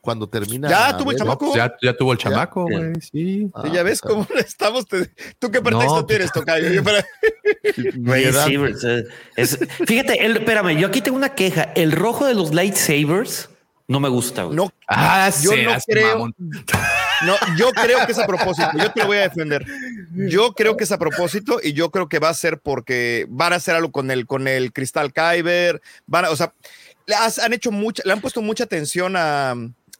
Cuando 0.03 0.27
termina. 0.27 0.69
Ya 0.69 0.97
tuvo 0.97 1.11
el 1.11 1.17
pues 1.17 1.53
ya, 1.55 1.73
ya 1.81 1.95
tuvo 1.95 2.11
el 2.11 2.17
chamaco, 2.17 2.63
güey. 2.63 2.91
Sí. 2.99 3.49
Ah, 3.53 3.61
Sí, 3.63 3.71
ya 3.71 3.83
ves 3.83 4.01
pues, 4.01 4.13
cómo 4.13 4.27
estamos. 4.37 4.85
te- 4.85 5.09
¿Tú 5.39 5.49
qué 5.49 5.61
pretexto 5.61 5.95
No, 5.95 6.05
tienes, 6.05 6.29
Tocayo? 6.33 6.69
Yo 6.73 6.83
para- 6.83 7.05
es- 9.37 9.57
fíjate, 9.85 10.25
el- 10.25 10.35
espérame, 10.37 10.77
yo 10.77 10.87
aquí 10.87 11.01
tengo 11.01 11.15
una 11.15 11.29
queja. 11.35 11.71
El 11.75 11.93
rojo 11.93 12.25
de 12.25 12.33
los 12.33 12.53
lightsabers 12.53 13.49
no 13.87 14.01
me 14.01 14.09
gusta. 14.09 14.43
güey. 14.43 14.57
No, 14.57 14.71
Ah, 14.89 15.31
Yo 15.41 15.51
no 15.55 15.71
creo- 15.87 16.09
mamón. 16.13 16.35
no, 17.25 17.35
yo 17.57 17.71
creo 17.71 18.05
que 18.05 18.11
es 18.11 18.19
a 18.19 18.27
propósito. 18.27 18.67
Yo 18.77 18.91
te 18.91 18.99
lo 19.01 19.07
voy 19.07 19.17
a 19.17 19.21
defender. 19.21 19.65
Yo 20.13 20.51
creo 20.53 20.75
que 20.75 20.83
es 20.83 20.91
a 20.91 20.99
propósito 20.99 21.59
y 21.63 21.71
yo 21.71 21.91
creo 21.91 22.09
que 22.09 22.19
va 22.19 22.27
a 22.27 22.33
ser 22.33 22.59
porque 22.59 23.25
van 23.29 23.53
a 23.53 23.55
hacer 23.55 23.75
algo 23.75 23.91
con 23.93 24.11
el, 24.11 24.25
con 24.27 24.49
el 24.49 24.73
cristal 24.73 25.13
Kyber. 25.13 25.81
Van 26.07 26.25
a, 26.25 26.29
o 26.29 26.35
sea, 26.35 26.53
le 27.05 27.15
has- 27.15 27.39
han 27.39 27.53
hecho 27.53 27.71
mucha, 27.71 28.03
le 28.05 28.11
han 28.11 28.19
puesto 28.19 28.41
mucha 28.41 28.65
atención 28.65 29.15
a, 29.15 29.55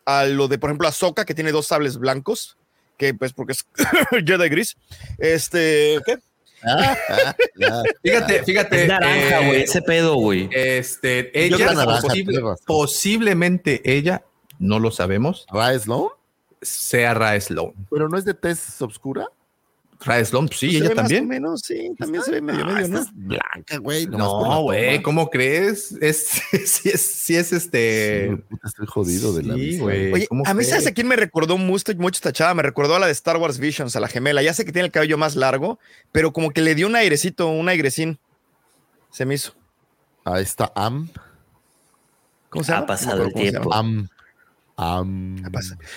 a 0.06 0.26
lo 0.26 0.48
de, 0.48 0.58
por 0.58 0.70
ejemplo, 0.70 0.88
Ahsoka, 0.88 1.26
que 1.26 1.34
tiene 1.34 1.52
dos 1.52 1.68
sables 1.68 1.98
blancos, 1.98 2.58
que 2.98 3.14
pues 3.14 3.34
porque 3.34 3.54
es 3.54 3.66
Jedi 4.26 4.50
gris. 4.50 4.76
Este, 5.18 6.00
¿qué? 6.06 6.18
Ah, 6.66 6.96
ah, 7.10 7.36
ah. 7.72 7.84
Fíjate, 8.02 8.44
fíjate. 8.44 8.82
Es 8.84 8.88
naranja, 8.88 9.42
eh, 9.42 9.48
güey, 9.48 9.62
ese 9.64 9.82
pedo, 9.82 10.16
güey. 10.16 10.50
Este, 10.54 11.38
ella, 11.46 11.74
naranja, 11.74 12.02
posible- 12.08 12.56
posiblemente 12.66 13.82
ella, 13.84 14.24
no 14.60 14.80
lo 14.80 14.92
sabemos, 14.92 15.46
Ra 15.52 15.78
Sloan, 15.78 16.10
sea 16.62 17.14
Ra 17.14 17.40
Sloan. 17.42 17.74
pero 17.92 18.08
no 18.08 18.18
es 18.18 18.24
de 18.26 18.34
tez 18.34 18.82
obscura. 18.82 19.28
Ra 20.06 20.24
Sloan, 20.26 20.50
sí, 20.50 20.72
Se 20.72 20.78
ella 20.78 20.90
ve 20.90 20.96
más 20.96 21.04
también. 21.04 21.24
o 21.24 21.28
menos, 21.28 21.62
sí, 21.62 21.92
también 21.98 22.24
se 22.24 22.32
ve 22.32 22.42
medio, 22.42 22.66
medio, 22.66 22.80
esta 22.80 22.94
¿no? 22.96 23.02
es 23.02 23.08
blanca, 23.14 23.78
güey. 23.78 24.06
No, 24.08 24.62
güey, 24.64 25.02
¿cómo 25.02 25.30
crees? 25.30 25.94
Es, 26.02 26.28
sí 26.66 26.90
es, 26.90 27.02
sí 27.02 27.36
es 27.36 27.48
Sí, 27.48 27.56
este. 27.56 28.38
puta, 28.50 28.68
estoy 28.68 28.86
jodido 28.88 29.34
de 29.34 29.44
la 29.44 29.56
Sí, 29.56 29.80
güey. 29.80 30.12
Oye, 30.14 30.28
¿cómo 30.28 30.44
a 30.46 30.54
mí? 30.54 30.64
¿sabes 30.64 30.88
a 30.88 30.92
quién 30.92 31.08
me 31.08 31.16
recordó 31.16 31.58
mucho, 31.58 31.94
mucho 31.96 32.18
esta 32.18 32.34
chava? 32.34 32.54
Me 32.54 32.64
recordó 32.64 32.96
a 32.96 33.00
la 33.00 33.06
de 33.06 33.12
Star 33.14 33.38
Wars 33.38 33.60
Visions, 33.60 33.96
a 33.96 34.00
la 34.00 34.08
gemela. 34.08 34.42
Ya 34.42 34.54
sé 34.54 34.66
que 34.66 34.72
tiene 34.74 34.88
el 34.88 34.92
cabello 34.92 35.18
más 35.18 35.36
largo, 35.36 35.80
pero 36.12 36.34
como 36.34 36.52
que 36.52 36.62
le 36.62 36.76
dio 36.76 36.88
un 36.88 36.96
airecito, 36.96 37.48
un 37.48 37.70
airecín. 37.70 38.20
Se 39.12 39.26
me 39.26 39.36
hizo. 39.36 39.54
A 40.26 40.40
esta 40.40 40.72
Am. 40.76 41.10
¿Cómo 42.50 42.64
se 42.64 42.72
llama? 42.72 42.84
Ha 42.84 42.88
pasado 42.88 43.18
No 43.20 43.24
el 43.28 43.34
tiempo. 43.34 43.74
Am. 43.74 44.08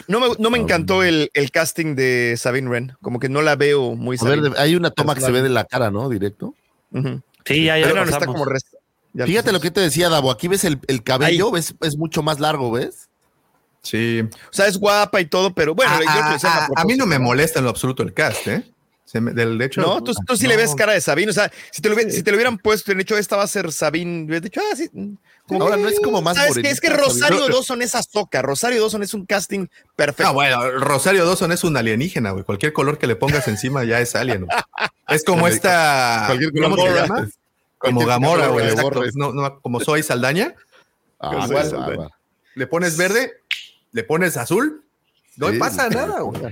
No 0.08 0.20
me, 0.20 0.26
no 0.38 0.50
me 0.50 0.58
encantó 0.58 1.02
el, 1.02 1.30
el 1.34 1.50
casting 1.50 1.94
de 1.94 2.34
Sabine 2.36 2.68
Wren. 2.68 2.92
Como 3.00 3.18
que 3.18 3.28
no 3.28 3.42
la 3.42 3.56
veo 3.56 3.94
muy 3.94 4.16
A 4.20 4.24
ver, 4.24 4.52
hay 4.58 4.76
una 4.76 4.90
toma 4.90 5.14
que 5.14 5.20
se 5.22 5.30
ve 5.30 5.42
de 5.42 5.48
la 5.48 5.64
cara, 5.64 5.90
¿no? 5.90 6.08
Directo. 6.08 6.54
Sí, 7.44 7.64
ya, 7.64 7.78
ya 7.78 7.86
Pero 7.86 8.04
lo 8.04 8.10
está 8.10 8.26
como 8.26 8.44
res- 8.44 8.76
ya 9.12 9.24
Fíjate 9.24 9.52
lo 9.52 9.60
que 9.60 9.70
te 9.70 9.80
decía, 9.80 10.08
Davo. 10.08 10.30
Aquí 10.30 10.46
ves 10.48 10.64
el, 10.64 10.78
el 10.88 11.02
cabello, 11.02 11.46
Ahí. 11.46 11.52
ves, 11.52 11.74
es 11.80 11.96
mucho 11.96 12.22
más 12.22 12.38
largo, 12.40 12.70
¿ves? 12.70 13.08
Sí. 13.82 14.20
O 14.22 14.52
sea, 14.52 14.66
es 14.66 14.76
guapa 14.78 15.20
y 15.20 15.26
todo, 15.26 15.54
pero 15.54 15.74
bueno, 15.74 15.92
a, 15.92 15.98
yo 15.98 16.04
que 16.04 16.10
a- 16.10 16.36
hicieron 16.36 16.58
a- 16.58 16.68
a 16.80 16.84
mí 16.84 16.96
no 16.96 17.06
me 17.06 17.18
molesta 17.18 17.60
en 17.60 17.64
lo 17.64 17.70
absoluto 17.70 18.02
el 18.02 18.12
cast, 18.12 18.46
¿eh? 18.48 18.64
Se 19.16 19.20
me- 19.22 19.32
del, 19.32 19.56
de 19.56 19.64
hecho, 19.64 19.80
No, 19.80 20.02
tú, 20.04 20.12
tú 20.26 20.36
sí 20.36 20.46
le 20.46 20.56
ves 20.56 20.74
cara 20.74 20.92
de 20.92 21.00
Sabine. 21.00 21.30
O 21.30 21.34
sea, 21.34 21.50
si 21.70 21.80
te 21.80 21.88
lo, 21.88 21.96
si 21.96 22.22
te 22.22 22.30
lo 22.30 22.36
hubieran 22.36 22.58
puesto 22.58 22.90
y 22.90 22.92
hubieran 22.92 22.98
dicho, 23.06 23.16
esta 23.16 23.36
va 23.36 23.44
a 23.44 23.46
ser 23.48 23.72
Sabine, 23.72 24.24
hubieras 24.24 24.42
dicho, 24.42 24.60
ah, 24.60 24.76
sí. 24.76 24.90
Como 25.46 25.62
Ahora 25.62 25.76
que- 25.76 25.82
no 25.82 25.88
es 25.88 26.00
como 26.00 26.20
más 26.22 26.36
¿Sabes 26.36 26.54
qué? 26.60 26.68
Es 26.68 26.80
que 26.80 26.90
Rosario 26.90 27.38
Sabine. 27.38 27.54
Dawson 27.54 27.80
es 27.82 27.94
Azoka. 27.94 28.42
Rosario 28.42 28.80
Dawson 28.82 29.02
es 29.02 29.14
un 29.14 29.24
casting 29.26 29.68
perfecto. 29.94 30.24
No, 30.24 30.34
bueno, 30.34 30.70
Rosario 30.72 31.24
Dawson 31.24 31.52
es 31.52 31.64
un 31.64 31.76
alienígena, 31.76 32.32
güey. 32.32 32.44
Cualquier 32.44 32.72
color 32.72 32.98
que 32.98 33.06
le 33.06 33.16
pongas 33.16 33.46
encima 33.48 33.84
ya 33.84 34.00
es 34.00 34.14
alien. 34.16 34.44
güey. 34.46 34.58
Es 35.08 35.24
como 35.24 35.48
esta. 35.48 36.24
Cualquier 36.26 36.52
color 36.52 36.70
¿Cómo 36.70 36.76
que 36.76 36.82
se 36.82 36.94
le 36.94 37.00
llama? 37.00 37.14
borres. 37.16 37.34
Como 37.78 38.04
Gamora, 38.06 38.48
güey. 38.48 38.68
que. 38.74 39.10
No, 39.14 39.32
no, 39.32 39.60
como 39.60 39.80
soy 39.80 40.02
Saldaña, 40.02 40.54
Ah, 41.20 41.46
va. 41.46 42.10
le 42.54 42.66
pones 42.66 42.96
verde, 42.96 43.32
le 43.92 44.02
pones 44.02 44.36
azul, 44.36 44.82
no 45.36 45.50
Sí, 45.50 45.58
pasa 45.58 45.88
nada, 45.88 46.20
güey. 46.22 46.42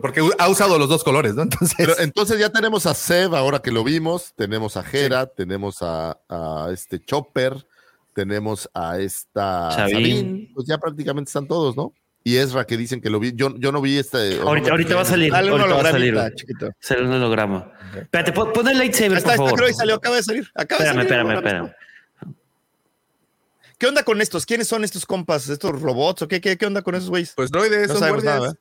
Porque 0.00 0.22
ha 0.38 0.48
usado 0.48 0.78
los 0.78 0.88
dos 0.88 1.04
colores, 1.04 1.34
¿no? 1.34 1.42
Entonces, 1.44 1.74
Pero 1.76 1.98
entonces 1.98 2.38
ya 2.38 2.50
tenemos 2.50 2.86
a 2.86 2.94
Seb, 2.94 3.34
ahora 3.34 3.60
que 3.60 3.70
lo 3.70 3.84
vimos, 3.84 4.32
tenemos 4.36 4.76
a 4.76 4.82
Jera, 4.82 5.26
tenemos 5.26 5.78
a, 5.82 6.18
a 6.28 6.68
este 6.72 7.02
Chopper, 7.04 7.66
tenemos 8.14 8.68
a 8.74 8.98
esta 8.98 9.70
Sabine. 9.72 10.50
Pues 10.54 10.66
ya 10.66 10.78
prácticamente 10.78 11.28
están 11.28 11.46
todos, 11.46 11.76
¿no? 11.76 11.92
Y 12.26 12.36
Ezra 12.38 12.64
que 12.64 12.78
dicen 12.78 13.02
que 13.02 13.10
lo 13.10 13.20
vi, 13.20 13.32
yo, 13.34 13.54
yo 13.58 13.70
no 13.70 13.82
vi 13.82 13.98
este. 13.98 14.38
no 14.38 14.48
Ahorita, 14.48 14.94
va 14.94 15.02
a 15.02 15.04
salir. 15.04 15.30
Dale 15.30 15.52
un 15.52 15.60
ahorita 15.60 15.82
va 15.82 15.88
a 15.88 15.92
salir. 15.92 16.18
Sale 16.80 17.02
un 17.02 17.12
holograma. 17.12 17.70
Espérate, 17.94 18.32
pon 18.32 18.66
el 18.66 18.78
lightsaber, 18.78 19.18
está, 19.18 19.30
por 19.30 19.32
está, 19.32 19.44
favor. 19.44 19.54
creo 19.56 19.68
que 19.68 19.74
salió, 19.74 19.94
acaba 19.96 20.16
de 20.16 20.22
salir. 20.22 20.50
Acaba 20.54 20.82
de 20.84 20.90
Espérame, 20.90 21.08
salir, 21.08 21.30
espérame, 21.30 21.36
espérame. 21.36 21.62
mismo. 21.64 21.76
¿Qué 23.76 23.86
onda 23.88 24.02
con 24.04 24.22
estos? 24.22 24.46
¿Quiénes 24.46 24.68
son 24.68 24.84
estos 24.84 25.04
compas? 25.04 25.48
¿Estos 25.50 25.82
robots? 25.82 26.22
¿O 26.22 26.28
qué, 26.28 26.40
qué, 26.40 26.56
qué 26.56 26.64
onda 26.64 26.80
con 26.80 26.94
esos 26.94 27.10
güeyes? 27.10 27.34
pues 27.36 27.50
droides 27.50 27.88
No 27.88 27.94
son 27.94 27.98
sabemos 28.00 28.22
guardias. 28.24 28.40
nada, 28.40 28.40
¿verdad? 28.52 28.60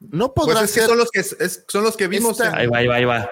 No 0.00 0.32
Pues 0.32 0.46
podrá 0.46 0.62
que 0.62 0.66
ser. 0.68 0.84
son 0.86 0.98
los 0.98 1.10
que 1.10 1.20
es- 1.20 1.64
son 1.68 1.84
los 1.84 1.96
que 1.96 2.06
vimos. 2.08 2.32
Esta- 2.40 2.48
en- 2.48 2.54
Ahí 2.58 2.66
va, 2.66 2.78
ahí 2.78 2.86
va, 2.86 2.94
ahí 2.96 3.04
va. 3.04 3.30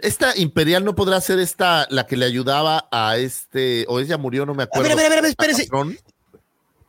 Esta 0.00 0.34
Imperial 0.38 0.84
no 0.84 0.94
podrá 0.94 1.20
ser 1.20 1.38
esta 1.38 1.86
la 1.90 2.06
que 2.06 2.16
le 2.16 2.24
ayudaba 2.24 2.88
a 2.90 3.18
este. 3.18 3.84
O 3.88 4.00
ella 4.00 4.16
murió, 4.16 4.46
no 4.46 4.54
me 4.54 4.62
acuerdo. 4.62 4.90
a 4.90 4.94
ver, 4.94 5.06
a 5.06 5.08
ver, 5.10 5.18
a 5.18 5.22
ver, 5.22 5.30
espérese. 5.30 5.68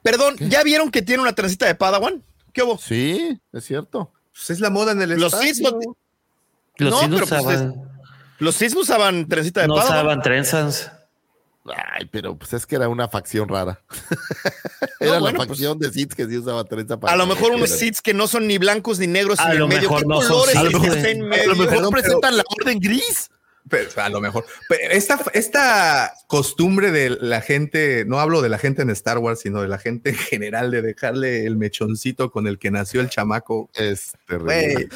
Perdón, 0.01 0.35
¿ya 0.39 0.63
vieron 0.63 0.89
que 0.91 1.01
tiene 1.01 1.21
una 1.21 1.33
transita 1.35 1.65
de 1.65 1.75
Padawan? 1.75 2.23
¿Qué 2.53 2.63
hubo? 2.63 2.77
Sí, 2.77 3.39
es 3.51 3.65
cierto. 3.65 4.11
Pues 4.31 4.49
es 4.51 4.59
la 4.61 4.69
moda 4.69 4.93
en 4.93 5.01
el 5.01 5.09
Los 5.19 5.33
espacio. 5.33 5.71
No- 5.71 5.95
Los 6.77 6.91
No, 6.91 7.07
no 7.07 7.17
pues 7.17 7.61
Los 8.39 8.61
no 8.73 8.79
usaban 8.79 9.27
trencita 9.27 9.61
de 9.61 9.67
no 9.67 9.75
Padawan. 9.75 9.97
usaban 9.97 10.21
trenzas. 10.21 10.91
Ay, 11.65 12.09
pero 12.11 12.35
pues 12.37 12.51
es 12.53 12.65
que 12.65 12.75
era 12.75 12.89
una 12.89 13.07
facción 13.07 13.47
rara. 13.47 13.81
era 14.99 15.19
bueno, 15.19 15.25
la 15.27 15.33
pues- 15.33 15.47
facción 15.49 15.79
de 15.79 15.91
Sith 15.91 16.13
que 16.13 16.27
sí 16.27 16.37
usaba 16.37 16.63
trenza 16.65 16.99
para 16.99 17.13
A 17.13 17.15
lo 17.15 17.25
mejor 17.25 17.51
unos 17.53 17.69
Sith 17.69 17.99
que 18.03 18.13
no 18.13 18.27
son 18.27 18.47
ni 18.47 18.57
blancos 18.57 18.99
ni 18.99 19.07
negros 19.07 19.39
A 19.39 19.49
ni 19.53 19.57
lo 19.57 19.65
en 19.65 19.69
medio. 19.69 19.81
mejor 19.83 20.01
¿Qué 20.01 20.07
no 20.07 20.21
son 20.21 20.29
colores 20.29 20.55
que 20.55 20.77
güey. 20.77 20.89
esté 20.97 21.11
en 21.11 21.17
A 21.21 21.23
lo 21.23 21.27
medio? 21.29 21.55
mejor 21.55 21.69
Perdón, 21.69 21.91
presentan 21.91 22.37
la 22.37 22.43
orden 22.59 22.79
gris. 22.79 23.29
Pero, 23.69 23.89
a 23.95 24.09
lo 24.09 24.19
mejor. 24.19 24.45
Pero 24.67 24.91
esta, 24.91 25.17
esta 25.33 26.11
costumbre 26.27 26.91
de 26.91 27.11
la 27.11 27.39
gente, 27.39 28.03
no 28.05 28.19
hablo 28.19 28.41
de 28.41 28.49
la 28.49 28.57
gente 28.57 28.81
en 28.81 28.89
Star 28.89 29.19
Wars, 29.19 29.39
sino 29.39 29.61
de 29.61 29.69
la 29.69 29.77
gente 29.77 30.09
en 30.09 30.17
general, 30.17 30.69
de 30.69 30.81
dejarle 30.81 31.45
el 31.45 31.55
mechoncito 31.55 32.29
con 32.29 32.45
el 32.45 32.59
que 32.59 32.71
nació 32.71 32.99
el 32.99 33.09
chamaco. 33.09 33.69
Es 33.75 34.11
terrible. 34.27 34.73
Güey, 34.73 34.89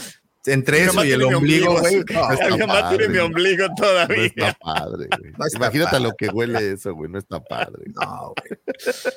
entre 0.48 0.84
eso 0.84 1.04
y 1.06 1.12
el 1.12 1.24
ombligo, 1.24 1.80
güey. 1.80 2.04
no, 2.12 2.32
está 2.32 2.50
Mi 2.50 2.58
mamá 2.58 2.90
tiene 2.90 3.08
mi 3.10 3.18
ombligo 3.20 3.68
No 3.68 3.76
todavía. 3.76 4.26
está 4.26 4.54
padre, 4.54 5.08
güey. 5.20 5.32
No 5.38 5.46
está 5.46 5.58
Imagínate 5.58 5.92
padre. 5.92 6.04
lo 6.04 6.16
que 6.16 6.28
huele 6.30 6.72
eso, 6.74 6.94
güey. 6.94 7.12
No 7.12 7.20
está 7.20 7.40
padre. 7.44 7.84
no, 7.94 8.34
güey. 8.36 8.60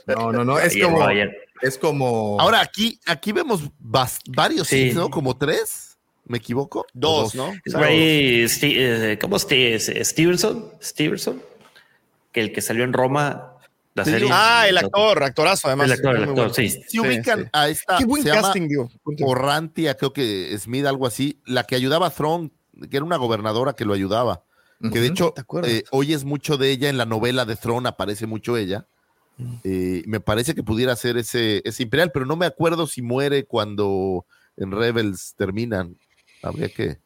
no, 0.06 0.32
no, 0.32 0.44
no, 0.44 0.58
Es 0.58 0.72
Ayer, 0.74 0.84
como, 0.84 1.02
ayer. 1.06 1.36
es 1.62 1.78
como. 1.78 2.40
Ahora 2.40 2.60
aquí, 2.60 2.98
aquí 3.06 3.32
vemos 3.32 3.62
varios 3.78 4.68
Sí. 4.68 4.92
¿no? 4.94 5.08
Como 5.10 5.36
tres. 5.36 5.86
¿Me 6.26 6.38
equivoco? 6.38 6.80
¿O 6.80 6.86
Dos, 6.92 7.34
¿no? 7.34 7.52
Ray 7.66 8.46
eh, 8.62 9.18
¿Cómo 9.20 9.36
es- 9.36 9.42
Stevenson? 10.02 10.72
Stevenson. 10.80 11.42
Que 12.32 12.40
el 12.40 12.52
que 12.52 12.60
salió 12.60 12.84
en 12.84 12.92
Roma, 12.92 13.54
la 13.94 14.04
serie. 14.04 14.28
Ah, 14.32 14.66
el 14.68 14.78
actor, 14.78 15.22
actorazo 15.22 15.68
además. 15.68 15.86
El 15.86 15.92
actor, 15.92 16.16
el 16.16 16.22
actor, 16.22 16.36
bueno. 16.36 16.54
sí. 16.54 16.70
Si 16.88 17.00
ubican 17.00 17.44
sí. 17.44 17.48
a 17.52 17.68
esta. 17.68 17.98
Qué 17.98 18.04
buen 18.04 18.22
se 18.22 18.28
llama 18.28 18.42
casting, 18.42 18.68
digo. 18.68 18.90
Punto. 19.02 19.24
Orrantia, 19.24 19.96
creo 19.96 20.12
que 20.12 20.56
Smith, 20.58 20.86
algo 20.86 21.06
así, 21.06 21.40
la 21.46 21.64
que 21.64 21.74
ayudaba 21.74 22.06
a 22.06 22.10
Throne, 22.10 22.50
que 22.90 22.96
era 22.96 23.04
una 23.04 23.16
gobernadora 23.16 23.74
que 23.74 23.84
lo 23.84 23.92
ayudaba. 23.92 24.44
Que 24.80 24.98
de 24.98 25.08
hecho, 25.08 25.34
eh, 25.64 25.84
oyes 25.90 26.24
mucho 26.24 26.56
de 26.56 26.70
ella 26.70 26.88
en 26.88 26.96
la 26.96 27.04
novela 27.04 27.44
de 27.44 27.54
Throne, 27.54 27.86
aparece 27.86 28.26
mucho 28.26 28.56
ella. 28.56 28.86
Eh, 29.62 30.02
me 30.06 30.20
parece 30.20 30.54
que 30.54 30.62
pudiera 30.62 30.96
ser 30.96 31.18
ese, 31.18 31.60
ese 31.66 31.82
imperial, 31.82 32.10
pero 32.12 32.24
no 32.24 32.36
me 32.36 32.46
acuerdo 32.46 32.86
si 32.86 33.02
muere 33.02 33.44
cuando 33.44 34.24
en 34.56 34.70
Rebels 34.72 35.34
terminan. 35.36 35.98
Habría 36.42 36.70
que. 36.70 36.98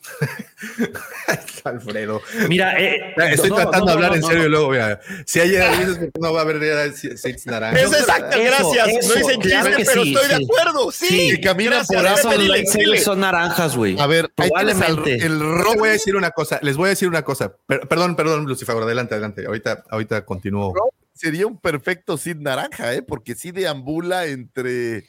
Alfredo. 1.64 2.22
Mira, 2.48 2.78
eh, 2.80 3.14
Estoy 3.32 3.50
no, 3.50 3.56
tratando 3.56 3.80
no, 3.80 3.86
de 3.86 3.92
hablar 3.92 4.10
no, 4.10 4.16
en 4.16 4.22
serio 4.22 4.48
luego, 4.48 4.70
mira, 4.70 5.00
si 5.26 5.40
hay 5.40 5.50
dices 5.78 5.98
porque 5.98 6.18
no 6.20 6.32
va 6.32 6.40
a 6.40 6.42
haber 6.42 6.58
seis 6.94 7.46
naranjas. 7.46 7.82
Es 7.82 7.92
exacto, 8.00 8.36
Eso, 8.36 8.70
gracias. 8.72 8.88
eso, 8.88 9.08
no 9.08 9.14
dicen 9.26 9.40
claro 9.40 9.66
chiste, 9.76 9.84
pero 9.92 10.02
sí, 10.04 10.14
estoy 10.14 10.28
de 10.28 10.44
acuerdo. 10.44 10.90
Sí, 10.92 11.06
Sí, 11.06 11.40
que 11.40 11.48
gracias, 11.76 11.86
por 12.02 12.06
ahí. 12.06 12.14
Esos 12.18 12.38
dile, 12.38 12.54
lightsabers 12.58 13.04
son 13.04 13.20
naranjas, 13.20 13.76
güey. 13.76 13.98
A 14.00 14.06
ver, 14.06 14.30
Probablemente. 14.34 15.14
el 15.16 15.38
Les 15.38 15.48
rojo. 15.58 15.74
voy 15.78 15.88
a 15.90 15.92
decir 15.92 16.16
una 16.16 16.30
cosa, 16.30 16.58
les 16.62 16.76
voy 16.76 16.86
a 16.86 16.90
decir 16.90 17.08
una 17.08 17.22
cosa. 17.22 17.52
Per- 17.66 17.86
perdón, 17.86 18.16
perdón, 18.16 18.44
Lucifer, 18.46 18.76
adelante, 18.76 19.14
adelante. 19.14 19.46
Ahorita, 19.46 19.84
ahorita 19.90 20.24
continúo. 20.24 20.72
Sería 21.14 21.46
un 21.46 21.58
perfecto 21.60 22.16
Sid 22.16 22.36
naranja, 22.36 22.94
¿eh? 22.94 23.02
Porque 23.02 23.34
sí 23.34 23.50
deambula 23.50 24.24
entre. 24.26 25.04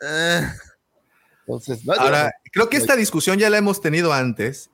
eh, 0.00 0.46
Entonces, 1.50 1.84
no, 1.84 1.92
Ahora, 1.94 2.32
creo 2.52 2.68
que 2.68 2.76
esta 2.76 2.96
discusión 2.96 3.38
ya 3.38 3.50
la 3.50 3.58
hemos 3.58 3.80
tenido 3.80 4.12
antes. 4.12 4.70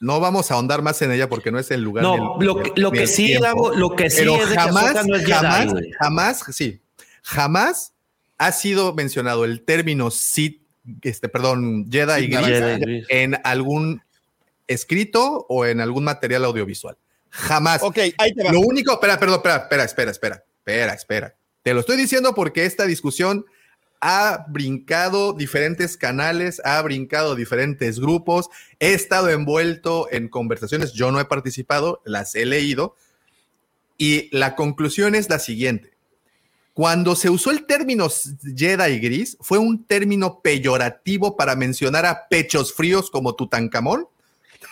No 0.00 0.18
vamos 0.20 0.50
a 0.50 0.54
ahondar 0.54 0.82
más 0.82 1.00
en 1.02 1.12
ella 1.12 1.28
porque 1.28 1.50
no 1.52 1.58
es 1.58 1.70
el 1.70 1.82
lugar. 1.82 2.02
No, 2.02 2.16
ni 2.16 2.40
el- 2.40 2.46
lo 2.46 2.62
que- 2.62 2.72
lo 2.80 2.90
que 2.90 3.06
sí. 3.06 3.34
Davo, 3.38 3.72
lo 3.74 3.90
que 3.94 4.10
sí 4.10 4.16
Pero 4.18 4.34
es 4.34 4.48
de 4.50 4.54
que 4.56 4.60
jamás, 4.60 4.84
Ahsoka 4.84 5.04
no 5.04 5.16
es 5.16 5.26
jamás, 5.26 5.72
jamás, 6.00 6.42
sí, 6.50 6.80
jamás 7.22 7.92
ha 8.38 8.50
sido 8.52 8.94
mencionado 8.94 9.44
el 9.44 9.62
término 9.62 10.10
Sith, 10.10 10.60
este, 11.02 11.28
perdón, 11.28 11.88
Jedi, 11.90 12.28
Jedi 12.28 12.80
gris. 12.80 13.06
en 13.08 13.38
algún 13.44 14.02
escrito 14.66 15.46
o 15.48 15.66
en 15.66 15.80
algún 15.80 16.02
material 16.04 16.44
audiovisual. 16.44 16.96
Jamás. 17.30 17.82
Ok, 17.82 17.98
ahí 18.18 18.34
te 18.34 18.42
va. 18.44 18.52
Lo 18.52 18.60
único, 18.60 18.92
espera, 18.92 19.18
perdón, 19.18 19.36
espera, 19.36 19.56
espera, 19.64 19.84
espera, 19.84 20.10
espera, 20.10 20.44
espera, 20.64 20.92
espera. 20.94 21.34
Te 21.62 21.72
lo 21.74 21.80
estoy 21.80 21.96
diciendo 21.96 22.34
porque 22.34 22.64
esta 22.66 22.86
discusión 22.86 23.46
ha 24.02 24.44
brincado 24.48 25.32
diferentes 25.32 25.96
canales, 25.96 26.60
ha 26.64 26.82
brincado 26.82 27.36
diferentes 27.36 28.00
grupos, 28.00 28.48
he 28.80 28.94
estado 28.94 29.30
envuelto 29.30 30.08
en 30.10 30.28
conversaciones, 30.28 30.92
yo 30.92 31.12
no 31.12 31.20
he 31.20 31.24
participado, 31.24 32.02
las 32.04 32.34
he 32.34 32.44
leído, 32.44 32.96
y 33.96 34.28
la 34.36 34.56
conclusión 34.56 35.14
es 35.14 35.30
la 35.30 35.38
siguiente. 35.38 35.92
Cuando 36.74 37.14
se 37.14 37.30
usó 37.30 37.52
el 37.52 37.64
término 37.64 38.08
Jedi 38.56 38.98
gris, 38.98 39.36
fue 39.40 39.58
un 39.58 39.84
término 39.84 40.40
peyorativo 40.40 41.36
para 41.36 41.54
mencionar 41.54 42.04
a 42.04 42.26
pechos 42.28 42.72
fríos 42.72 43.08
como 43.08 43.36
Tutankamón. 43.36 44.08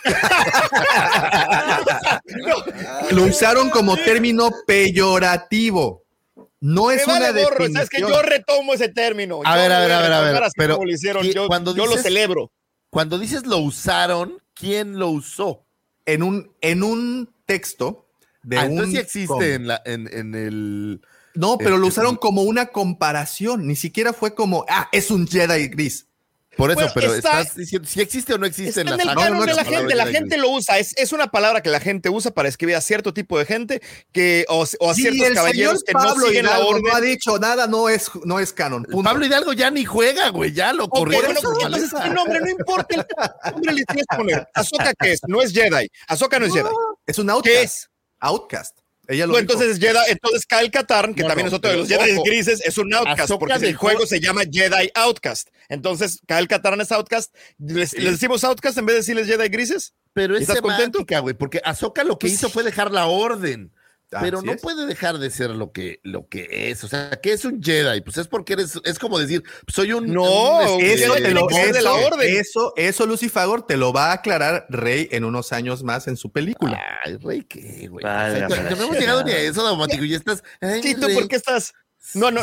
Lo 3.11 3.23
usaron 3.23 3.69
como 3.69 3.95
término 3.95 4.51
peyorativo. 4.67 6.00
No 6.61 6.91
es 6.91 7.05
Me 7.07 7.13
una 7.15 7.27
vale 7.31 7.43
gorro, 7.43 7.57
sabes 7.71 7.89
que 7.89 7.97
definición. 7.97 8.09
yo 8.11 8.21
retomo 8.21 8.73
ese 8.73 8.87
término. 8.89 9.41
A 9.43 9.55
Yo 9.55 9.61
ver, 9.61 9.71
a 9.71 9.79
ver, 9.79 9.91
a 9.91 10.01
ver, 10.01 10.11
a 10.13 10.21
ver, 10.21 10.43
pero 10.55 10.75
como 10.75 10.85
lo 10.85 10.93
hicieron. 10.93 11.23
¿qué- 11.23 11.33
Yo, 11.33 11.47
cuando 11.47 11.75
yo 11.75 11.85
lo 11.85 11.97
celebro. 11.97 12.51
Cuando 12.89 13.17
dices 13.17 13.45
lo 13.45 13.57
usaron, 13.57 14.37
¿quién 14.53 14.97
lo 14.99 15.09
usó? 15.09 15.65
en 16.05 16.23
un, 16.23 16.51
en 16.61 16.81
un 16.83 17.29
texto 17.45 18.07
de 18.43 18.57
Ah, 18.57 18.65
un 18.65 18.71
entonces 18.71 19.07
sí 19.11 19.21
existe 19.23 19.53
en, 19.53 19.67
la, 19.67 19.81
en, 19.85 20.07
en 20.11 20.35
el. 20.35 21.01
No, 21.35 21.57
pero 21.57 21.77
lo 21.77 21.85
eh, 21.85 21.89
usaron 21.89 22.15
como 22.15 22.41
una 22.43 22.67
comparación, 22.67 23.67
ni 23.67 23.75
siquiera 23.75 24.11
fue 24.13 24.33
como, 24.35 24.65
ah, 24.67 24.89
es 24.91 25.11
un 25.11 25.27
Jedi 25.27 25.67
gris. 25.69 26.07
Por 26.61 26.69
eso, 26.69 26.75
Bueno, 26.79 26.91
pero 26.93 27.13
está- 27.15 27.41
estás 27.41 27.55
diciendo 27.55 27.87
si 27.89 28.01
existe 28.01 28.33
o 28.35 28.37
no 28.37 28.45
existe 28.45 28.69
Está 28.69 28.81
en 28.81 28.87
en 28.89 28.97
la 28.97 29.01
el 29.03 29.09
saga. 29.09 29.21
canon 29.23 29.39
no, 29.39 29.45
de 29.45 29.53
la 29.53 29.63
palabra 29.63 29.79
gente, 29.79 29.95
la 29.95 30.05
gente 30.07 30.37
lo 30.37 30.49
usa, 30.51 30.77
es, 30.77 30.93
es 30.95 31.11
una 31.11 31.31
palabra 31.31 31.61
que 31.63 31.69
la 31.69 31.79
gente 31.79 32.09
usa 32.09 32.29
para 32.31 32.47
escribir 32.49 32.75
a 32.75 32.81
cierto 32.81 33.13
tipo 33.15 33.39
de 33.39 33.45
gente 33.45 33.81
que, 34.11 34.45
o, 34.47 34.63
o 34.79 34.89
a 34.91 34.93
ciertos 34.93 35.25
el 35.27 35.33
caballeros 35.33 35.79
señor 35.79 35.85
que 35.85 35.93
no 35.93 35.99
Pablo 35.99 36.27
siguen 36.27 36.45
la 36.45 36.51
Hidalgo 36.51 36.69
orden. 36.69 36.83
no 36.83 36.93
ha 36.95 37.01
dicho 37.01 37.39
nada, 37.39 37.65
no 37.65 37.89
es, 37.89 38.11
no 38.25 38.39
es 38.39 38.53
canon. 38.53 38.83
punto. 38.83 39.03
Pablo 39.09 39.25
Hidalgo 39.25 39.53
ya 39.53 39.71
ni 39.71 39.85
juega, 39.85 40.29
güey, 40.29 40.53
ya 40.53 40.71
lo 40.71 40.83
Ok, 40.85 40.91
corrieron. 40.99 41.33
bueno, 41.33 41.59
entonces 41.65 41.91
el 42.05 42.13
nombre 42.13 42.39
no 42.41 42.49
importa, 42.51 42.95
el 43.45 43.51
nombre 43.53 43.73
le 43.73 43.83
tienes 43.85 44.05
que 44.07 44.17
poner. 44.17 44.47
Ahsoka 44.53 44.93
qué 44.99 45.13
es, 45.13 45.21
no 45.27 45.41
es 45.41 45.51
Jedi. 45.53 45.89
Ahsoka 46.07 46.37
no 46.37 46.45
es 46.45 46.53
Jedi. 46.53 46.69
Es 47.07 47.17
un 47.17 47.29
outcast. 47.31 47.55
¿Qué 47.55 47.63
es? 47.63 47.89
Outcast. 48.19 48.77
Ella 49.11 49.27
lo 49.27 49.37
entonces 49.37 49.79
Jedi, 49.79 49.99
entonces 50.09 50.45
Kyle 50.45 50.71
Katarn, 50.71 51.13
que 51.13 51.23
No, 51.23 51.27
también 51.27 51.45
no, 51.45 51.49
es 51.49 51.53
otro 51.53 51.69
de 51.69 51.77
los 51.77 51.87
Jedi 51.87 52.11
ojo, 52.13 52.23
grises, 52.23 52.61
es 52.65 52.77
un 52.77 52.93
outcast, 52.93 53.33
porque 53.37 53.53
el 53.67 53.75
juego 53.75 54.05
se 54.05 54.19
llama 54.19 54.43
Jedi 54.49 54.89
Outcast. 54.95 55.49
Entonces, 55.69 56.21
Kyle 56.27 56.47
Katarn 56.47 56.79
es 56.81 56.91
outcast. 56.91 57.35
¿Les, 57.59 57.93
les 57.93 58.11
decimos 58.11 58.43
outcast 58.43 58.77
en 58.77 58.85
vez 58.85 58.95
de 58.95 58.99
decirles 58.99 59.27
Jedi 59.27 59.49
grises? 59.49 59.93
Pero 60.13 60.35
es 60.35 60.41
¿Estás 60.41 60.61
contento? 60.61 60.99
semántica, 60.99 61.19
güey, 61.19 61.33
porque 61.33 61.61
Ahsoka 61.63 62.03
lo 62.03 62.17
que 62.17 62.27
Pues 62.27 62.33
hizo 62.33 62.49
fue 62.49 62.63
dejar 62.63 62.91
la 62.91 63.05
orden. 63.07 63.73
Pero 64.19 64.39
Así 64.39 64.45
no 64.47 64.51
es. 64.53 64.61
puede 64.61 64.85
dejar 64.87 65.19
de 65.19 65.29
ser 65.29 65.51
lo 65.51 65.71
que, 65.71 66.01
lo 66.03 66.27
que 66.27 66.69
es. 66.69 66.83
O 66.83 66.89
sea, 66.89 67.11
¿qué 67.23 67.31
es 67.31 67.45
un 67.45 67.63
Jedi? 67.63 68.01
Pues 68.01 68.17
es 68.17 68.27
porque 68.27 68.53
eres, 68.53 68.73
es 68.83 68.99
como 68.99 69.17
decir, 69.17 69.41
soy 69.67 69.93
un. 69.93 70.11
No, 70.13 70.75
un, 70.75 70.81
este, 70.81 71.05
Eso, 71.05 71.13
te 71.13 71.31
lo- 71.31 71.47
ser 71.49 71.73
de 71.73 71.81
la 71.81 71.91
eso- 71.97 72.07
orden. 72.07 72.35
eso, 72.37 72.73
eso, 72.75 73.05
Lucifagor, 73.05 73.65
te 73.65 73.77
lo 73.77 73.93
va 73.93 74.07
a 74.11 74.13
aclarar 74.15 74.65
Rey 74.69 75.07
en 75.11 75.23
unos 75.23 75.53
años 75.53 75.83
más 75.83 76.09
en 76.09 76.17
su 76.17 76.29
película. 76.29 76.77
Ay, 77.05 77.15
rey, 77.17 77.43
¿qué, 77.43 77.87
güey? 77.87 78.03
O 78.05 78.07
sea, 78.09 78.47
no 78.49 78.83
hemos 78.83 78.99
llegado 78.99 79.23
ni 79.23 79.31
a 79.31 79.39
eso, 79.39 79.63
Daumático, 79.63 80.03
y 80.03 80.13
estás. 80.13 80.43
ay, 80.59 80.83
Sí, 80.83 80.93
¿tú 80.95 81.07
rey. 81.07 81.15
por 81.15 81.29
qué 81.29 81.37
estás? 81.37 81.73
No, 82.13 82.31
no. 82.31 82.41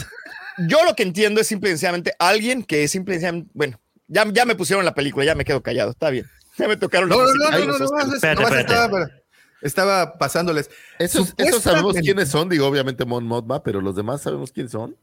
Yo 0.69 0.83
lo 0.85 0.95
que 0.97 1.03
entiendo 1.03 1.41
es 1.43 1.47
simple 1.49 1.69
y 1.69 1.73
sencillamente 1.73 2.15
alguien 2.19 2.63
que 2.65 2.85
es 2.85 2.91
simple 2.91 3.15
y 3.15 3.19
sencillamente, 3.19 3.51
bueno, 3.53 3.79
ya, 4.07 4.25
ya 4.33 4.47
me 4.47 4.55
pusieron 4.55 4.85
la 4.87 4.95
película, 4.95 5.27
ya 5.27 5.35
me 5.35 5.45
quedo 5.45 5.63
callado, 5.63 5.91
está 5.91 6.09
bien. 6.09 6.27
Ya 6.57 6.67
me 6.67 6.77
tocaron 6.77 7.09
No, 7.11 7.17
no, 7.19 7.23
los 7.25 7.35
no, 7.37 7.51
no, 7.51 7.59
no, 7.59 7.79
no, 7.79 8.99
no, 8.99 9.09
estaba 9.63 10.19
pasándoles. 10.19 10.71
Esos, 10.99 11.35
esos 11.37 11.63
sabemos 11.63 11.97
quiénes 11.97 12.29
son, 12.29 12.49
digo, 12.49 12.67
obviamente 12.67 13.05
Mon 13.05 13.25
Mothma, 13.27 13.63
pero 13.63 13.81
los 13.81 13.97
demás 13.97 14.23
sabemos 14.23 14.53
quiénes 14.53 14.73
son. 14.73 14.97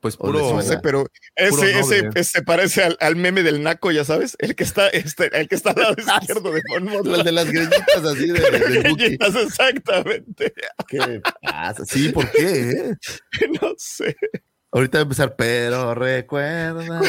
Pues 0.00 0.16
¿O 0.18 0.32
les 0.32 0.42
puro. 0.42 0.56
No 0.56 0.62
sé, 0.62 0.78
pero 0.82 1.04
Puro 1.04 1.62
ese, 1.62 1.78
ese, 1.78 2.02
noble. 2.02 2.20
ese 2.20 2.42
parece 2.42 2.82
al, 2.82 2.96
al 2.98 3.14
meme 3.14 3.44
del 3.44 3.62
naco, 3.62 3.92
ya 3.92 4.04
sabes, 4.04 4.36
el 4.40 4.56
que 4.56 4.64
está, 4.64 4.88
este, 4.88 5.30
el 5.38 5.46
que 5.46 5.54
está 5.54 5.70
al 5.70 5.80
lado 5.80 5.94
izquierdo 6.20 6.50
de 6.52 6.60
Mon 6.70 6.84
Mothma. 6.84 7.16
Los 7.18 7.24
de 7.24 7.32
las 7.32 7.46
greñitas 7.46 8.04
así 8.04 8.26
de, 8.26 8.40
de. 8.40 8.82
Galletas, 8.82 9.36
Exactamente. 9.36 10.52
¿Qué 10.88 11.22
pasa? 11.40 11.84
Sí, 11.84 12.08
¿por 12.08 12.28
qué? 12.32 12.70
eh? 12.70 12.94
No 13.62 13.74
sé. 13.78 14.16
Ahorita 14.74 14.98
va 14.98 15.00
a 15.00 15.02
empezar, 15.02 15.36
pero 15.36 15.94
recuerda, 15.94 17.00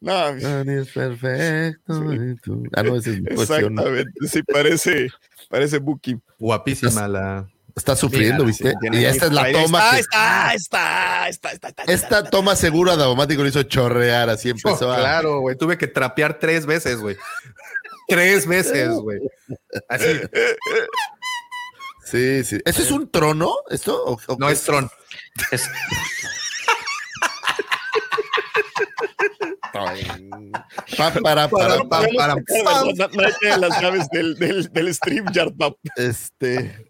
No, 0.00 0.12
Tony 0.40 0.72
es 0.80 0.88
perfecto. 0.90 1.94
tú- 2.42 2.62
Ah, 2.74 2.82
no, 2.82 2.96
es 2.96 3.06
exactamente. 3.06 4.10
Sí, 4.28 4.42
parece, 4.42 5.08
parece 5.48 5.78
Buki. 5.78 6.16
Guapísima 6.38 7.08
la. 7.08 7.48
Está 7.74 7.96
sufriendo, 7.96 8.44
Mira, 8.44 8.46
¿viste? 8.48 8.74
y 8.92 9.04
esta 9.06 9.26
es 9.26 9.32
la 9.32 9.44
ahí 9.44 9.54
toma. 9.54 9.78
Está, 9.78 9.92
que- 9.94 10.00
está, 10.00 10.54
está, 10.54 11.28
está, 11.28 11.50
está, 11.52 11.68
está. 11.68 11.84
esta 11.92 12.24
toma 12.24 12.54
segura 12.54 12.92
de 12.92 12.98
Daumático 12.98 13.40
lo 13.42 13.48
hizo 13.48 13.62
chorrear, 13.62 14.28
así 14.28 14.50
empezó 14.50 14.88
Oh, 14.88 14.92
a. 14.92 14.96
claro, 14.98 15.40
güey. 15.40 15.56
Tuve 15.56 15.78
que 15.78 15.86
trapear 15.86 16.38
tres 16.38 16.66
veces, 16.66 16.98
güey. 16.98 17.16
tres 18.08 18.46
veces, 18.46 18.90
güey. 18.90 19.20
Así. 19.88 20.20
Sí, 22.04 22.44
sí. 22.44 22.58
¿Eso 22.66 22.82
es 22.82 22.90
un 22.90 23.10
trono? 23.10 23.54
¿Esto? 23.70 24.04
¿O- 24.04 24.20
o 24.26 24.36
No 24.38 24.48
qué 24.48 24.52
es 24.52 24.62
Tron. 24.64 24.90
Es- 25.50 25.70
Pa, 27.20 27.46
para, 29.72 31.20
para, 31.20 31.48
Para, 31.48 31.88
para, 31.88 33.56
las 33.58 33.80
llaves 33.80 34.08
del, 34.10 34.34
del, 34.36 34.72
del 34.72 34.94
stream. 34.94 35.26
Este. 35.96 36.86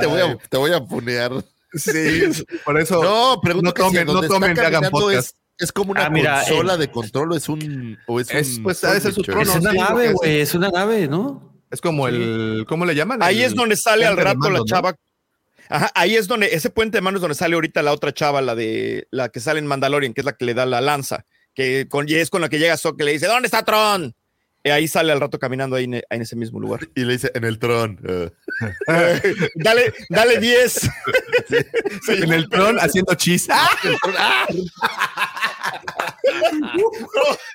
Te 0.00 0.06
voy, 0.06 0.20
a, 0.20 0.36
te 0.36 0.56
voy 0.56 0.72
a 0.72 0.80
punear. 0.80 1.32
Sí, 1.74 2.22
por 2.64 2.78
eso. 2.80 3.02
No, 3.02 3.40
pregunto 3.42 3.68
no 3.70 3.74
tomen, 3.74 4.06
no 4.06 4.20
tomen, 4.22 4.50
está 4.50 4.62
que 4.62 4.66
hagan 4.66 4.82
caminando 4.82 4.90
podcast. 4.90 5.28
Es, 5.28 5.34
es 5.58 5.72
como 5.72 5.92
una 5.92 6.06
Ah, 6.06 6.10
mira, 6.10 6.40
consola 6.40 6.74
eh. 6.74 6.78
de 6.78 6.90
control 6.90 7.32
o 7.32 7.36
es 7.36 7.48
un. 7.48 7.98
O 8.06 8.20
es, 8.20 8.30
Es, 8.30 8.56
un 8.58 8.64
pues, 8.64 8.78
su 8.78 9.22
trono. 9.22 9.42
es 9.42 9.56
una 9.56 9.70
sí, 9.70 9.78
nave, 9.78 10.12
güey, 10.12 10.40
es 10.40 10.54
una 10.54 10.70
nave, 10.70 11.08
¿no? 11.08 11.62
Es 11.70 11.80
como 11.80 12.08
el. 12.08 12.64
¿Cómo 12.68 12.84
le 12.84 12.94
llaman? 12.94 13.22
Ahí 13.22 13.40
El 13.40 13.46
es 13.46 13.54
donde 13.54 13.76
sale 13.76 14.06
al 14.06 14.16
rato 14.16 14.50
la 14.50 14.60
chava. 14.64 14.94
Ajá, 15.70 15.90
ahí 15.94 16.16
es 16.16 16.28
donde, 16.28 16.46
ese 16.54 16.70
puente 16.70 16.96
de 16.96 17.02
manos 17.02 17.18
es 17.18 17.22
donde 17.22 17.34
sale 17.34 17.54
ahorita 17.54 17.82
la 17.82 17.92
otra 17.92 18.12
chava, 18.12 18.40
la 18.40 18.54
de 18.54 19.06
la 19.10 19.28
que 19.28 19.40
sale 19.40 19.58
en 19.58 19.66
Mandalorian, 19.66 20.14
que 20.14 20.22
es 20.22 20.24
la 20.24 20.32
que 20.32 20.46
le 20.46 20.54
da 20.54 20.64
la 20.64 20.80
lanza, 20.80 21.26
que 21.58 21.88
con, 21.88 22.08
y 22.08 22.14
es 22.14 22.30
con 22.30 22.40
la 22.40 22.48
que 22.48 22.60
llega 22.60 22.76
Sok 22.76 23.00
y 23.00 23.04
le 23.04 23.10
dice, 23.12 23.26
¿dónde 23.26 23.46
está 23.46 23.64
Tron? 23.64 24.14
Y 24.62 24.70
ahí 24.70 24.86
sale 24.86 25.10
al 25.10 25.20
rato 25.20 25.40
caminando 25.40 25.74
ahí 25.74 25.84
en, 25.84 25.94
ahí 25.94 26.02
en 26.10 26.22
ese 26.22 26.36
mismo 26.36 26.60
lugar. 26.60 26.88
Y 26.94 27.02
le 27.04 27.14
dice 27.14 27.32
en 27.34 27.42
el 27.44 27.58
tron. 27.58 27.98
eh. 28.06 28.30
dale, 29.56 29.92
dale 30.08 30.38
10. 30.38 30.88
En 32.08 32.32
el 32.32 32.48
Tron 32.48 32.78
haciendo 32.78 33.14
chis. 33.14 33.48
¡Ah! 33.50 34.46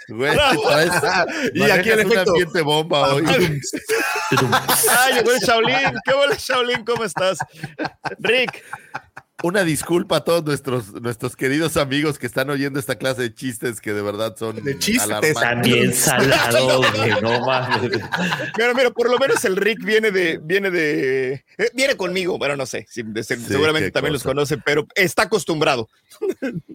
Güey, 0.10 0.36
Y 1.54 1.64
aquí 1.70 1.90
el 1.90 2.00
efecto. 2.00 2.32
ambiente 2.32 2.62
bomba 2.62 3.14
hoy. 3.14 3.24
Ay, 4.90 5.14
llegó 5.16 5.32
el 5.32 5.40
Shaolin. 5.40 5.78
¿Qué 6.06 6.14
hola, 6.14 6.36
Shaolin? 6.38 6.84
¿Cómo 6.86 7.04
estás? 7.04 7.38
Rick, 8.20 8.64
Una 9.44 9.66
disculpa 9.66 10.18
a 10.18 10.24
todos 10.24 10.46
nuestros, 10.46 10.94
nuestros 11.02 11.36
queridos 11.36 11.76
amigos 11.76 12.18
que 12.18 12.26
están 12.26 12.50
oyendo 12.50 12.80
esta 12.80 12.96
clase 12.96 13.24
de 13.24 13.34
chistes 13.36 13.82
que 13.82 13.92
de 13.94 14.02
verdad 14.02 14.36
son 14.38 14.64
De 14.64 14.80
chistes. 14.80 15.34
También 15.34 15.94
salado, 15.94 16.78
güey, 16.80 17.12
no 17.22 17.42
mames. 17.46 17.82
mira, 18.58 18.74
mira, 18.74 18.90
por 18.92 19.10
lo 19.12 19.20
menos 19.20 19.44
el 19.44 19.58
Rick 19.58 19.84
viene 19.84 20.12
de, 20.12 20.40
viene 20.42 20.72
de, 20.72 21.34
eh, 21.58 21.70
viene 21.74 21.98
conmigo. 21.98 22.38
Bueno, 22.38 22.56
no 22.56 22.66
sé, 22.66 22.86
si- 22.90 23.04
de- 23.04 23.22
seguramente 23.24 23.92
también 23.92 24.14
los 24.14 24.24
conoce, 24.24 24.58
pero 24.60 24.88
está 24.96 25.24
acostumbrado. 25.24 25.90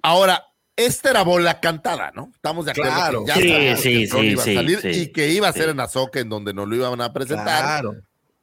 Ahora, 0.03 0.45
esta 0.77 1.09
era 1.11 1.23
bola 1.23 1.61
cantada, 1.61 2.13
¿no? 2.15 2.31
Estamos 2.35 2.67
de 2.67 2.73
acuerdo. 2.73 2.93
Claro. 2.93 3.25
que 3.25 3.29
ya 3.29 3.35
Sí, 3.37 3.49
sabíamos 3.49 3.81
sí, 3.81 3.91
que 3.91 4.07
sí, 4.07 4.27
iba 4.29 4.43
a 4.43 4.45
sí, 4.45 4.55
salir 4.55 4.81
sí. 4.83 4.89
y 4.89 5.07
que 5.13 5.29
iba 5.31 5.49
a 5.49 5.53
ser 5.55 5.71
en 5.71 5.81
Azoka 5.81 6.21
en 6.21 6.29
donde 6.29 6.53
nos 6.53 6.69
lo 6.69 6.77
iban 6.77 7.01
a 7.01 7.15
presentar, 7.15 7.81
Claro. 7.81 7.97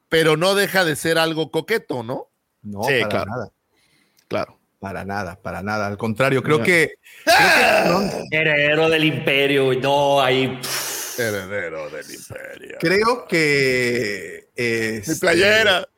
pero 0.08 0.36
no 0.36 0.56
deja 0.56 0.84
de 0.84 0.96
ser 0.96 1.16
algo 1.16 1.52
coqueto, 1.52 2.02
¿no? 2.02 2.26
No, 2.62 2.82
Sí, 2.82 2.94
para 3.02 3.08
claro. 3.08 3.30
nada. 3.30 3.48
Claro. 4.28 4.58
Para 4.78 5.04
nada, 5.04 5.40
para 5.40 5.62
nada. 5.62 5.86
Al 5.86 5.96
contrario, 5.96 6.42
creo 6.42 6.62
que. 6.62 6.94
creo 7.24 7.36
que 7.36 7.88
Tron- 7.88 8.28
Heredero 8.30 8.88
del 8.88 9.04
imperio, 9.04 9.72
no, 9.80 10.20
ahí. 10.20 10.48
pff, 10.60 11.18
Heredero 11.18 11.90
del 11.90 12.06
imperio. 12.14 12.76
Creo 12.78 13.26
que. 13.26 14.48
Mi 14.56 14.64
este, 14.64 15.16
playera. 15.16 15.88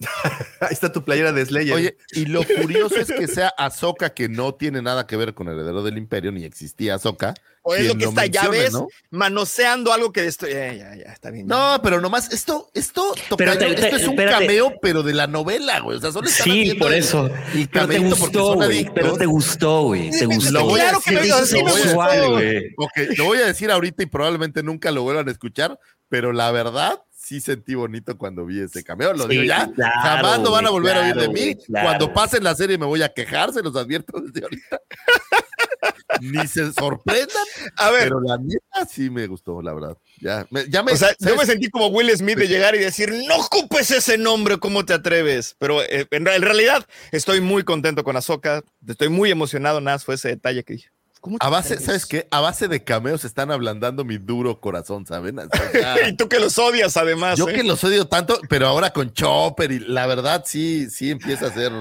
Ahí 0.60 0.68
está 0.70 0.92
tu 0.92 1.02
playera 1.02 1.32
de 1.32 1.44
Slayer. 1.44 1.74
Oye, 1.74 1.96
y 2.12 2.26
lo 2.26 2.44
curioso 2.44 2.96
es 2.96 3.10
que 3.10 3.26
sea 3.26 3.52
Ahsoka, 3.58 4.10
que 4.10 4.28
no 4.28 4.54
tiene 4.54 4.80
nada 4.80 5.08
que 5.08 5.16
ver 5.16 5.34
con 5.34 5.48
Heredero 5.48 5.82
del 5.82 5.98
Imperio, 5.98 6.30
ni 6.30 6.44
existía 6.44 6.94
Ahsoka. 6.94 7.34
O 7.70 7.74
es 7.74 7.86
lo 7.86 7.94
que 7.96 8.04
está, 8.04 8.26
ya 8.26 8.48
ves, 8.48 8.72
¿no? 8.72 8.88
manoseando 9.10 9.92
algo 9.92 10.12
que 10.12 10.22
destruye. 10.22 10.70
Eh, 10.70 10.78
ya, 10.78 10.96
ya, 10.96 11.12
está 11.12 11.30
bien. 11.30 11.46
ya. 11.48 11.54
No, 11.54 11.82
pero 11.82 12.00
nomás, 12.00 12.32
esto, 12.32 12.70
esto, 12.74 13.12
Pero 13.36 13.52
tocayo, 13.52 13.74
te- 13.74 13.80
te- 13.80 13.84
esto 13.86 13.96
es 13.96 14.04
un 14.04 14.10
espérate. 14.10 14.46
cameo, 14.46 14.72
pero 14.80 15.02
de 15.02 15.12
la 15.14 15.26
novela, 15.26 15.80
güey. 15.80 15.98
O 15.98 16.00
sea, 16.00 16.12
solo 16.12 16.28
Sí, 16.28 16.74
por 16.78 16.92
eso. 16.94 17.26
El 17.54 17.68
Pero 17.68 17.88
te 17.88 17.98
gustó, 17.98 18.62
adictos. 18.62 18.94
Pero 18.94 19.16
te 19.16 19.26
gustó, 19.26 19.82
güey. 19.82 20.10
Te 20.10 20.24
gustó. 20.26 20.50
Lo 20.52 20.64
voy 20.64 20.80
a 20.80 20.84
Claro 20.84 21.00
que 21.04 21.10
decir, 21.14 21.30
me- 21.32 21.38
lo 21.40 21.46
sí 21.46 21.54
me 21.54 21.60
a- 21.60 21.62
gustó. 21.64 21.78
Sexual, 21.84 22.30
güey. 22.30 22.74
Ok, 22.78 22.92
lo 23.18 23.24
voy 23.26 23.38
a 23.38 23.46
decir 23.46 23.70
ahorita 23.70 24.02
y 24.02 24.06
probablemente 24.06 24.62
nunca 24.62 24.90
lo 24.90 25.02
vuelvan 25.02 25.28
a 25.28 25.30
escuchar, 25.30 25.78
pero 26.08 26.32
la 26.32 26.50
verdad 26.50 27.02
sí 27.14 27.40
sentí 27.42 27.74
bonito 27.74 28.16
cuando 28.16 28.46
vi 28.46 28.60
ese 28.60 28.82
cameo. 28.82 29.12
Lo 29.12 29.24
Sí, 29.24 29.28
digo 29.30 29.42
ya, 29.44 29.70
claro, 29.74 30.00
jamás 30.00 30.38
lo 30.40 30.50
van 30.50 30.66
a 30.66 30.70
volver 30.70 30.96
a 30.96 31.00
oír 31.02 31.14
de 31.16 31.28
mí. 31.28 31.54
claro. 31.66 31.86
Cuando 31.86 32.12
pase 32.14 32.40
la 32.40 32.54
serie 32.54 32.78
me 32.78 32.86
voy 32.86 33.02
a 33.02 33.10
quejar, 33.12 33.52
se 33.52 33.62
los 33.62 33.76
advierto 33.76 34.18
desde 34.20 34.42
ahorita. 34.44 34.80
Ni 36.20 36.46
se 36.46 36.72
sorprendan, 36.72 37.28
A 37.76 37.90
ver, 37.90 38.04
pero 38.04 38.20
la 38.20 38.38
neta 38.38 38.86
sí 38.90 39.10
me 39.10 39.26
gustó, 39.26 39.60
la 39.62 39.72
verdad. 39.74 39.96
Ya 40.20 40.46
me, 40.50 40.68
ya 40.68 40.82
me, 40.82 40.92
o 40.92 40.96
sea, 40.96 41.14
yo 41.18 41.36
me 41.36 41.44
sentí 41.46 41.68
como 41.70 41.88
Will 41.88 42.10
Smith 42.16 42.38
de 42.38 42.48
llegar 42.48 42.74
y 42.74 42.78
decir, 42.78 43.12
no 43.26 43.36
ocupes 43.36 43.90
ese 43.90 44.18
nombre, 44.18 44.58
¿cómo 44.58 44.84
te 44.84 44.94
atreves? 44.94 45.54
Pero 45.58 45.82
eh, 45.82 46.06
en, 46.10 46.24
re- 46.26 46.36
en 46.36 46.42
realidad 46.42 46.86
estoy 47.12 47.40
muy 47.40 47.62
contento 47.62 48.04
con 48.04 48.16
Ahsoka, 48.16 48.62
estoy 48.86 49.08
muy 49.10 49.30
emocionado, 49.30 49.80
nada, 49.80 49.98
fue 49.98 50.14
ese 50.16 50.28
detalle 50.28 50.64
que 50.64 50.74
dije. 50.74 50.90
¿Cómo 51.20 51.36
te 51.38 51.44
A 51.44 51.48
base, 51.50 51.74
atreves? 51.74 51.84
¿sabes 51.86 52.06
qué? 52.06 52.28
A 52.30 52.40
base 52.40 52.68
de 52.68 52.84
cameos 52.84 53.24
están 53.24 53.50
ablandando 53.50 54.04
mi 54.04 54.18
duro 54.18 54.60
corazón, 54.60 55.04
¿saben? 55.04 55.38
O 55.40 55.48
sea, 55.72 56.08
y 56.08 56.16
tú 56.16 56.28
que 56.28 56.38
los 56.38 56.56
odias 56.58 56.96
además. 56.96 57.36
Yo 57.38 57.48
¿eh? 57.48 57.54
que 57.54 57.64
los 57.64 57.82
odio 57.84 58.06
tanto, 58.06 58.40
pero 58.48 58.68
ahora 58.68 58.92
con 58.92 59.12
Chopper 59.12 59.72
y 59.72 59.80
la 59.80 60.06
verdad 60.06 60.44
sí, 60.46 60.88
sí 60.90 61.10
empieza 61.10 61.48
a 61.48 61.52
ser 61.52 61.72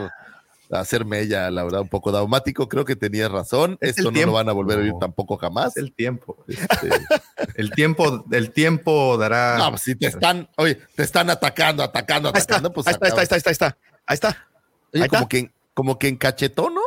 hacer 0.72 1.06
mella, 1.06 1.50
la 1.50 1.64
verdad, 1.64 1.82
un 1.82 1.90
poco 1.90 2.12
daumático. 2.12 2.68
Creo 2.68 2.84
que 2.86 2.96
tenías 2.96 3.32
razón. 3.32 3.78
Es 3.82 3.92
Esto 3.98 4.04
no 4.04 4.12
tiempo. 4.12 4.28
lo 4.32 4.34
van 4.34 4.50
a 4.50 4.52
volver 4.52 4.80
a 4.80 4.82
oír 4.82 4.94
tampoco 5.00 5.38
jamás. 5.38 5.78
Es 5.78 5.84
el 5.84 5.94
tiempo. 5.94 6.44
Este, 6.48 6.90
El 7.56 7.72
tiempo, 7.72 8.26
el 8.32 8.52
tiempo 8.52 9.18
dará. 9.18 9.58
no, 9.58 9.70
pues 9.72 9.82
si 9.84 9.96
te 9.96 10.08
están, 10.08 10.50
oye, 10.58 10.76
te 10.96 11.04
están 11.04 11.30
atacando, 11.30 11.82
atacando, 11.84 12.30
Ahí 12.30 12.40
está, 12.40 12.56
atacando, 12.56 12.74
pues 12.74 12.88
ahí 12.88 12.94
está, 12.94 13.06
ahí 13.06 13.10
está, 13.12 13.22
ahí 13.36 13.38
está, 13.40 13.50
ahí 13.50 13.54
está, 13.54 13.78
ahí 14.06 14.14
está. 14.16 14.48
Oye, 14.94 15.04
ahí 15.04 15.10
como 15.10 15.22
está. 15.24 15.30
que, 15.30 15.52
como 15.74 15.98
que 16.00 16.08
encachetó, 16.08 16.70
¿no? 16.70 16.82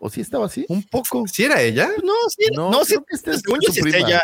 ¿O 0.00 0.10
sí 0.10 0.20
estaba 0.20 0.46
así? 0.46 0.66
Un 0.68 0.82
poco. 0.82 1.26
¿Sí 1.26 1.44
era 1.44 1.60
ella? 1.62 1.88
No, 2.02 2.12
sí, 2.28 2.46
No, 2.54 2.70
no, 2.70 2.84
sí, 2.84 2.96
que 3.08 3.16
esta 3.16 3.30
es 3.32 3.40
según 3.40 3.58
yo 3.62 3.68
su 3.68 3.72
sí 3.74 3.78
es 3.80 3.84
prima. 3.86 4.08
ella. 4.08 4.22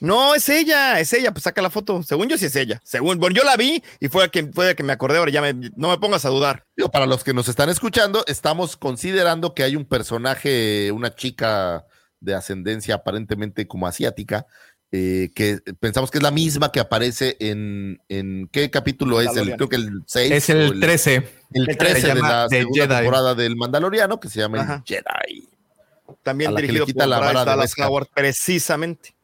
No, 0.00 0.34
es 0.34 0.48
ella, 0.48 1.00
es 1.00 1.12
ella, 1.12 1.32
pues 1.32 1.44
saca 1.44 1.62
la 1.62 1.70
foto. 1.70 2.02
Según 2.02 2.28
yo 2.28 2.36
sí 2.36 2.46
es 2.46 2.56
ella. 2.56 2.80
Según, 2.84 3.18
bueno, 3.18 3.34
yo 3.34 3.44
la 3.44 3.56
vi 3.56 3.82
y 4.00 4.08
fue 4.08 4.24
a 4.24 4.28
que, 4.28 4.44
fue 4.52 4.70
a 4.70 4.74
que 4.74 4.82
me 4.82 4.92
acordé, 4.92 5.18
ahora 5.18 5.30
ya 5.30 5.40
me, 5.40 5.54
no 5.54 5.90
me 5.90 5.98
pongas 5.98 6.24
a 6.24 6.28
dudar. 6.28 6.64
Digo, 6.76 6.90
para 6.90 7.06
los 7.06 7.24
que 7.24 7.32
nos 7.32 7.48
están 7.48 7.68
escuchando, 7.70 8.24
estamos 8.26 8.76
considerando 8.76 9.54
que 9.54 9.62
hay 9.62 9.76
un 9.76 9.86
personaje, 9.86 10.92
una 10.92 11.14
chica 11.14 11.86
de 12.20 12.34
ascendencia 12.34 12.96
aparentemente 12.96 13.66
como 13.66 13.86
asiática, 13.86 14.46
eh, 14.92 15.30
que 15.34 15.58
pensamos 15.80 16.10
que 16.10 16.18
es 16.18 16.22
la 16.22 16.30
misma 16.30 16.70
que 16.70 16.80
aparece 16.80 17.36
en, 17.40 18.00
en 18.08 18.48
¿qué 18.52 18.70
capítulo 18.70 19.20
es? 19.20 19.36
El, 19.36 19.56
creo 19.56 19.68
que 19.68 19.76
el 19.76 20.02
6. 20.06 20.30
Es 20.32 20.48
el 20.50 20.78
13. 20.78 21.14
El 21.52 21.70
el 21.70 21.76
13 21.76 22.00
se 22.00 22.06
de 22.08 22.14
la 22.14 22.48
segunda 22.48 22.82
Jedi. 22.82 22.94
temporada 22.96 23.34
del 23.34 23.56
Mandaloriano, 23.56 24.20
que 24.20 24.28
se 24.28 24.40
llama 24.40 24.60
el 24.62 24.82
Jedi. 24.84 25.48
También 26.22 26.54
dirigido 26.54 26.86
le 26.86 26.92
quita 26.92 27.04
por 27.04 27.08
la 27.08 27.18
Bryce 27.18 27.44
Dallas. 27.44 27.74
Howard, 27.78 28.08
precisamente. 28.14 29.15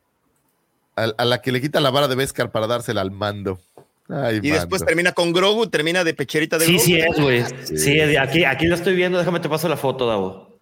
A, 0.97 1.05
a 1.17 1.25
la 1.25 1.41
que 1.41 1.53
le 1.53 1.61
quita 1.61 1.81
la 1.81 1.91
vara 1.91 2.09
de 2.09 2.15
Beskar 2.15 2.51
para 2.51 2.67
dársela 2.67 3.01
al 3.01 3.11
mando. 3.11 3.61
Ay, 4.09 4.41
Y 4.43 4.51
después 4.51 4.85
termina 4.85 5.13
con 5.13 5.33
Grogu, 5.33 5.69
termina 5.69 6.05
de 6.05 6.13
pecherita 6.13 6.59
de 6.59 6.67
Sí, 6.67 6.73
Grogu. 6.73 6.85
sí 6.85 6.97
es, 7.01 7.21
güey. 7.21 7.79
Sí, 7.79 8.01
aquí, 8.17 8.45
aquí 8.45 8.67
lo 8.67 8.75
estoy 8.75 8.95
viendo. 8.95 9.19
Déjame 9.19 9.41
te 9.41 9.49
paso 9.49 9.69
la 9.69 9.77
foto, 9.77 10.07
Davo. 10.07 10.59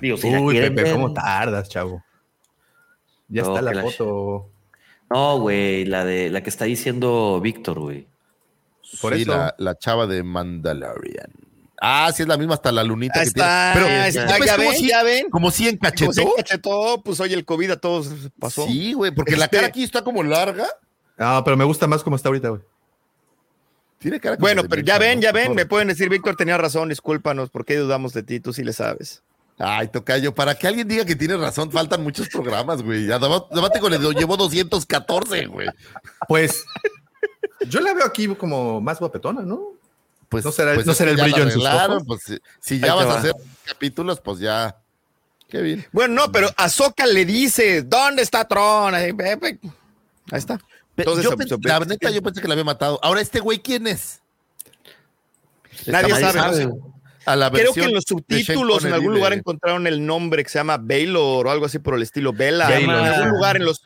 Digo, 0.00 0.16
si 0.16 0.30
la 0.30 0.40
Uy, 0.40 0.54
quieren 0.54 0.74
Pepe, 0.74 0.84
ver. 0.88 0.92
¿cómo 0.94 1.12
tardas, 1.12 1.68
chavo? 1.68 2.02
Ya 3.28 3.42
No, 3.42 3.48
está 3.50 3.62
la 3.62 3.72
la- 3.74 3.82
foto. 3.82 4.48
No, 5.10 5.38
güey, 5.38 5.84
la 5.84 6.04
de 6.04 6.30
la 6.30 6.42
que 6.42 6.50
está 6.50 6.64
diciendo 6.64 7.38
Víctor, 7.40 7.78
güey. 7.78 8.06
Por 9.00 9.14
Sí, 9.14 9.22
eso. 9.22 9.30
La, 9.32 9.54
la 9.58 9.78
chava 9.78 10.06
de 10.06 10.22
Mandalorian. 10.22 11.30
Ah, 11.84 12.12
sí, 12.14 12.22
es 12.22 12.28
la 12.28 12.36
misma 12.36 12.54
hasta 12.54 12.70
la 12.70 12.84
lunita 12.84 13.18
Ahí 13.18 13.24
que 13.24 13.28
está, 13.30 13.72
tiene. 13.74 13.88
Pero 13.88 14.04
está, 14.04 14.38
¿ves 14.38 14.46
ya 14.46 14.56
cómo 14.56 14.68
ven, 14.68 14.78
sí- 14.78 14.88
ya 14.88 15.02
ven. 15.02 15.30
Como 15.30 15.50
si 15.50 15.64
Como 15.64 15.72
encachetó. 15.74 16.12
se 16.12 16.26
cachetó, 16.36 17.02
pues 17.04 17.18
oye, 17.18 17.34
el 17.34 17.44
COVID 17.44 17.72
a 17.72 17.76
todos 17.76 18.08
pasó. 18.38 18.66
Sí, 18.66 18.92
güey, 18.92 19.10
porque 19.10 19.36
la 19.36 19.46
Este- 19.46 19.56
cara 19.56 19.66
aquí 19.66 19.82
está 19.82 20.02
como 20.04 20.22
larga. 20.22 20.66
No, 21.18 21.42
pero 21.44 21.56
me 21.56 21.64
gusta 21.64 21.88
más 21.88 22.04
como 22.04 22.14
está 22.14 22.28
ahorita, 22.28 22.50
güey. 22.50 22.62
Tiene 23.98 24.20
cara 24.20 24.36
como 24.36 24.42
Bueno, 24.46 24.62
pero 24.68 24.82
ya 24.82 24.98
ven, 24.98 25.20
ya 25.20 25.32
ven, 25.32 25.54
me 25.54 25.66
pueden 25.66 25.88
decir, 25.88 26.08
Víctor 26.08 26.36
tenía 26.36 26.56
razón, 26.56 26.88
discúlpanos, 26.88 27.50
¿por 27.50 27.64
qué 27.64 27.76
dudamos 27.76 28.12
de 28.12 28.22
ti? 28.22 28.38
Tú 28.40 28.52
sí 28.52 28.62
le 28.62 28.72
sabes. 28.72 29.22
Ay, 29.58 29.88
tocayo, 29.88 30.34
para 30.34 30.54
que 30.56 30.66
alguien 30.66 30.88
diga 30.88 31.04
que 31.04 31.14
tiene 31.14 31.36
razón, 31.36 31.70
faltan 31.70 32.02
muchos 32.02 32.28
programas, 32.28 32.82
güey. 32.82 33.10
A 33.12 33.18
Daba- 33.18 33.46
Dabático 33.50 33.88
le 33.88 33.98
llevó 33.98 34.36
214, 34.36 35.46
güey. 35.46 35.68
Pues 36.26 36.64
yo 37.68 37.80
la 37.80 37.92
veo 37.92 38.04
aquí 38.06 38.26
como 38.34 38.80
más 38.80 38.98
guapetona, 38.98 39.42
¿no? 39.42 39.72
Pues, 40.32 40.44
¿No 40.44 40.50
será- 40.52 40.74
pues 40.74 40.86
no 40.86 40.94
será 40.94 41.10
el 41.12 41.16
brillo 41.18 41.42
en 41.44 41.50
sus 41.52 41.64
ojos? 41.64 42.02
Pues, 42.06 42.22
si, 42.24 42.38
si 42.60 42.80
ya 42.80 42.94
vas 42.94 43.06
a 43.06 43.18
hacer 43.18 43.34
capítulos, 43.64 44.20
pues 44.20 44.38
ya. 44.40 44.76
Qué 45.48 45.60
bien. 45.60 45.86
Bueno, 45.92 46.14
no, 46.14 46.32
pero 46.32 46.48
Ahsoka 46.56 47.06
le 47.06 47.24
dice, 47.24 47.82
¿dónde 47.82 48.22
está 48.22 48.48
Tron? 48.48 48.94
Ahí, 48.94 49.12
está. 50.32 50.58
Entonces, 50.96 51.24
yo 51.24 51.30
se- 51.30 51.36
pen- 51.36 51.48
se- 51.48 51.56
la 51.62 51.80
neta, 51.80 52.10
yo 52.10 52.22
pensé 52.22 52.40
que 52.40 52.48
la 52.48 52.54
había 52.54 52.64
matado. 52.64 52.98
Ahora, 53.02 53.20
¿este 53.20 53.38
güey 53.40 53.58
quién 53.60 53.86
es? 53.86 54.20
Nadie 55.86 56.14
sabe. 56.32 56.68
A 57.24 57.36
la 57.36 57.50
Creo 57.52 57.72
que 57.72 57.84
en 57.84 57.94
los 57.94 58.04
subtítulos 58.06 58.84
en 58.84 58.92
algún 58.94 59.14
lugar 59.14 59.32
encontraron 59.32 59.86
el 59.86 60.04
nombre 60.04 60.42
que 60.42 60.50
se 60.50 60.58
llama 60.58 60.76
Baylor 60.76 61.46
o 61.46 61.50
algo 61.50 61.66
así 61.66 61.78
por 61.78 61.94
el 61.94 62.02
estilo. 62.02 62.32
Bella. 62.32 62.68
Baylor. 62.68 62.98
En 62.98 63.04
algún 63.04 63.28
lugar 63.30 63.56
en 63.56 63.64
los, 63.64 63.82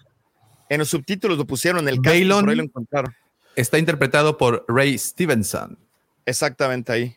en 0.71 0.79
los 0.79 0.89
subtítulos 0.89 1.37
lo 1.37 1.47
pusieron 1.47 1.81
en 1.83 1.89
el 1.89 2.01
Baylon. 2.01 2.41
por 2.41 2.51
ahí 2.51 2.57
lo 2.57 2.63
encontraron. 2.63 3.15
Está 3.57 3.79
interpretado 3.79 4.39
por 4.39 4.65
Ray 4.69 4.97
Stevenson. 4.97 5.79
Exactamente 6.27 6.93
ahí. 6.93 7.17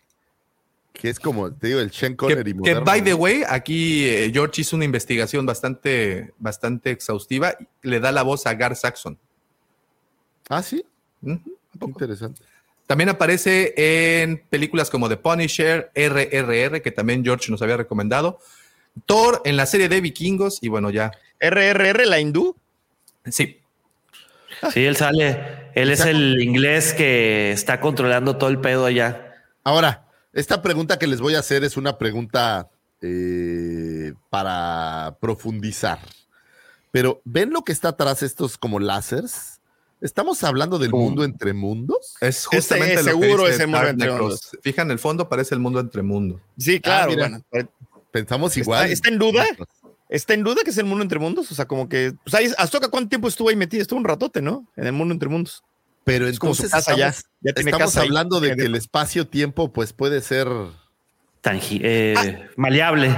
Que 0.93 1.09
es 1.09 1.19
como, 1.19 1.53
te 1.53 1.67
digo, 1.67 1.79
el 1.79 1.91
Sean 1.91 2.13
Que, 2.13 2.17
Connery 2.17 2.51
que, 2.51 2.57
moderno. 2.57 2.83
by 2.83 3.03
the 3.03 3.13
way, 3.13 3.43
aquí 3.47 4.05
eh, 4.07 4.31
George 4.33 4.61
hizo 4.61 4.75
una 4.75 4.85
investigación 4.85 5.45
bastante, 5.45 6.33
bastante 6.37 6.91
exhaustiva. 6.91 7.55
Le 7.81 7.99
da 7.99 8.11
la 8.11 8.23
voz 8.23 8.45
a 8.45 8.53
Gar 8.53 8.75
Saxon. 8.75 9.17
Ah, 10.49 10.63
sí. 10.63 10.83
Qué 11.23 11.39
interesante. 11.85 12.41
También 12.87 13.09
aparece 13.09 13.73
en 14.23 14.43
películas 14.49 14.89
como 14.89 15.07
The 15.07 15.17
Punisher, 15.17 15.91
RRR, 15.93 16.81
que 16.81 16.91
también 16.91 17.23
George 17.23 17.51
nos 17.51 17.61
había 17.61 17.77
recomendado. 17.77 18.39
Thor 19.05 19.41
en 19.45 19.57
la 19.57 19.67
serie 19.67 19.89
de 19.89 20.01
vikingos 20.01 20.57
y 20.61 20.69
bueno, 20.69 20.89
ya. 20.89 21.11
RRR, 21.39 22.05
la 22.07 22.19
hindú. 22.19 22.55
Sí, 23.25 23.58
Sí, 24.73 24.85
él 24.85 24.95
sale. 24.95 25.71
Él 25.75 25.89
es 25.91 26.01
el 26.01 26.41
inglés 26.41 26.93
que 26.93 27.51
está 27.51 27.79
controlando 27.79 28.37
todo 28.37 28.49
el 28.49 28.59
pedo 28.59 28.85
allá. 28.85 29.33
Ahora, 29.63 30.07
esta 30.33 30.61
pregunta 30.61 30.97
que 30.99 31.07
les 31.07 31.21
voy 31.21 31.35
a 31.35 31.39
hacer 31.39 31.63
es 31.63 31.77
una 31.77 31.97
pregunta 31.97 32.69
eh, 33.01 34.13
para 34.29 35.15
profundizar. 35.21 35.99
Pero, 36.91 37.21
¿ven 37.23 37.51
lo 37.51 37.63
que 37.63 37.71
está 37.71 37.89
atrás 37.89 38.23
estos 38.23 38.57
como 38.57 38.79
láseres? 38.79 39.61
¿Estamos 40.01 40.43
hablando 40.43 40.79
del 40.79 40.91
mundo 40.91 41.23
entre 41.23 41.53
mundos? 41.53 42.15
es 42.21 42.45
justamente 42.45 42.95
Ese 42.95 43.11
lo 43.11 43.19
que 43.19 43.25
seguro 43.25 43.43
dice 43.43 43.55
es 43.55 43.59
el 43.61 43.67
mundo 43.67 43.87
entre 43.87 44.11
mundos. 44.11 44.49
Fija 44.61 44.81
en 44.81 44.91
el 44.91 44.99
fondo, 44.99 45.29
parece 45.29 45.55
el 45.55 45.61
mundo 45.61 45.79
entre 45.79 46.01
mundos. 46.01 46.41
Sí, 46.57 46.79
claro. 46.79 47.11
mira. 47.11 47.27
bueno, 47.29 47.43
pero- 47.51 47.69
Pensamos 48.11 48.49
¿Está- 48.57 48.59
igual. 48.61 48.91
está 48.91 49.09
en 49.09 49.19
duda? 49.19 49.45
¿Está 50.09 50.33
en 50.33 50.43
duda 50.43 50.61
que 50.63 50.71
es 50.71 50.77
el 50.77 50.85
mundo 50.85 51.03
entre 51.03 51.19
mundos? 51.19 51.51
O 51.51 51.55
sea, 51.55 51.65
como 51.67 51.87
que. 51.87 52.13
Pues 52.23 52.33
ahí, 52.33 52.51
Ahsoka, 52.57 52.89
¿cuánto 52.89 53.09
tiempo 53.09 53.27
estuvo 53.27 53.49
ahí 53.49 53.55
metido? 53.55 53.81
Estuvo 53.81 53.99
un 53.99 54.05
ratote, 54.05 54.41
¿no? 54.41 54.65
En 54.75 54.87
el 54.87 54.91
mundo 54.93 55.13
entre 55.13 55.29
mundos. 55.29 55.63
Pero 56.03 56.27
Es 56.27 56.39
como 56.39 56.55
su 56.55 56.63
entonces 56.63 56.85
casa 56.85 56.97
ya. 56.97 57.07
estamos, 57.09 57.31
Ya 57.41 57.53
tiene 57.53 57.69
estamos 57.71 57.87
casa 57.93 58.01
ahí. 58.01 58.07
hablando 58.07 58.39
de 58.39 58.55
que 58.55 58.63
el 58.63 58.75
espacio-tiempo 58.75 59.71
pues 59.71 59.93
puede 59.93 60.21
ser... 60.21 60.47
Tangi- 61.43 61.81
eh, 61.83 62.49
Maleable. 62.57 63.15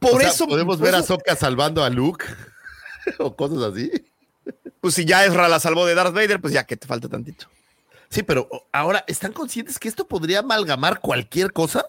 Por 0.00 0.14
o 0.16 0.18
sea, 0.20 0.28
eso. 0.30 0.46
podemos 0.48 0.78
por 0.78 0.86
ver 0.86 0.94
a 0.96 1.02
Soka 1.02 1.36
salvando 1.36 1.84
a 1.84 1.90
Luke 1.90 2.24
o 3.18 3.36
cosas 3.36 3.62
así. 3.62 3.90
Pues 4.80 4.94
si 4.94 5.04
ya 5.04 5.24
Ezra 5.24 5.48
la 5.48 5.60
salvó 5.60 5.86
de 5.86 5.94
Darth 5.94 6.14
Vader, 6.14 6.40
pues 6.40 6.52
ya 6.52 6.64
que 6.64 6.76
te 6.76 6.86
falta 6.88 7.08
tantito. 7.08 7.46
Sí, 8.08 8.22
pero 8.24 8.48
ahora, 8.72 9.04
¿están 9.06 9.32
conscientes 9.32 9.78
que 9.78 9.88
esto 9.88 10.08
podría 10.08 10.40
amalgamar 10.40 10.98
cualquier 11.00 11.52
cosa? 11.52 11.86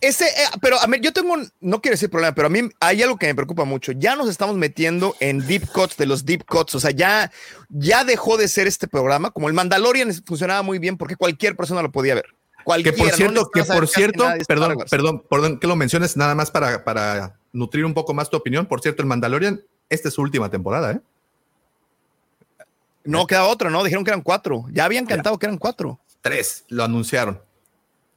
Ese, 0.00 0.26
eh, 0.26 0.46
pero 0.60 0.78
a 0.80 0.86
mí, 0.86 0.98
yo 1.00 1.12
tengo, 1.12 1.32
un- 1.32 1.50
no 1.60 1.80
quiero 1.80 1.94
decir 1.94 2.10
problema, 2.10 2.34
pero 2.34 2.46
a 2.48 2.50
mí 2.50 2.68
hay 2.80 3.02
algo 3.02 3.16
que 3.16 3.26
me 3.26 3.34
preocupa 3.34 3.64
mucho. 3.64 3.92
Ya 3.92 4.16
nos 4.16 4.28
estamos 4.28 4.56
metiendo 4.56 5.14
en 5.20 5.46
deep 5.46 5.66
cuts 5.72 5.96
de 5.96 6.06
los 6.06 6.24
deep 6.24 6.44
cuts. 6.44 6.74
O 6.74 6.80
sea, 6.80 6.90
ya, 6.90 7.32
ya 7.70 8.04
dejó 8.04 8.36
de 8.36 8.48
ser 8.48 8.66
este 8.66 8.86
programa. 8.88 9.30
Como 9.30 9.48
el 9.48 9.54
Mandalorian 9.54 10.12
funcionaba 10.26 10.62
muy 10.62 10.78
bien 10.78 10.96
porque 10.98 11.16
cualquier 11.16 11.56
persona 11.56 11.82
lo 11.82 11.90
podía 11.90 12.14
ver. 12.14 12.26
Que 12.84 12.92
por 12.92 13.08
no 13.08 13.16
cierto, 13.16 13.50
que 13.50 13.64
por 13.64 13.88
cierto, 13.88 14.24
perdón, 14.46 14.76
perdón, 14.88 15.24
perdón 15.28 15.58
que 15.58 15.66
lo 15.66 15.74
menciones 15.74 16.16
nada 16.16 16.34
más 16.36 16.50
para, 16.50 16.84
para 16.84 17.36
nutrir 17.52 17.84
un 17.84 17.92
poco 17.94 18.14
más 18.14 18.30
tu 18.30 18.36
opinión. 18.36 18.66
Por 18.66 18.80
cierto, 18.80 19.02
el 19.02 19.08
Mandalorian, 19.08 19.60
esta 19.88 20.08
es 20.08 20.14
su 20.14 20.22
última 20.22 20.48
temporada, 20.48 20.92
¿eh? 20.92 21.00
No, 23.04 23.26
queda 23.26 23.46
otro, 23.46 23.68
¿no? 23.68 23.82
Dijeron 23.82 24.04
que 24.04 24.10
eran 24.10 24.22
cuatro. 24.22 24.66
Ya 24.70 24.84
habían 24.84 25.06
cantado 25.06 25.38
que 25.38 25.46
eran 25.46 25.58
cuatro. 25.58 25.98
Tres, 26.20 26.64
lo 26.68 26.84
anunciaron. 26.84 27.40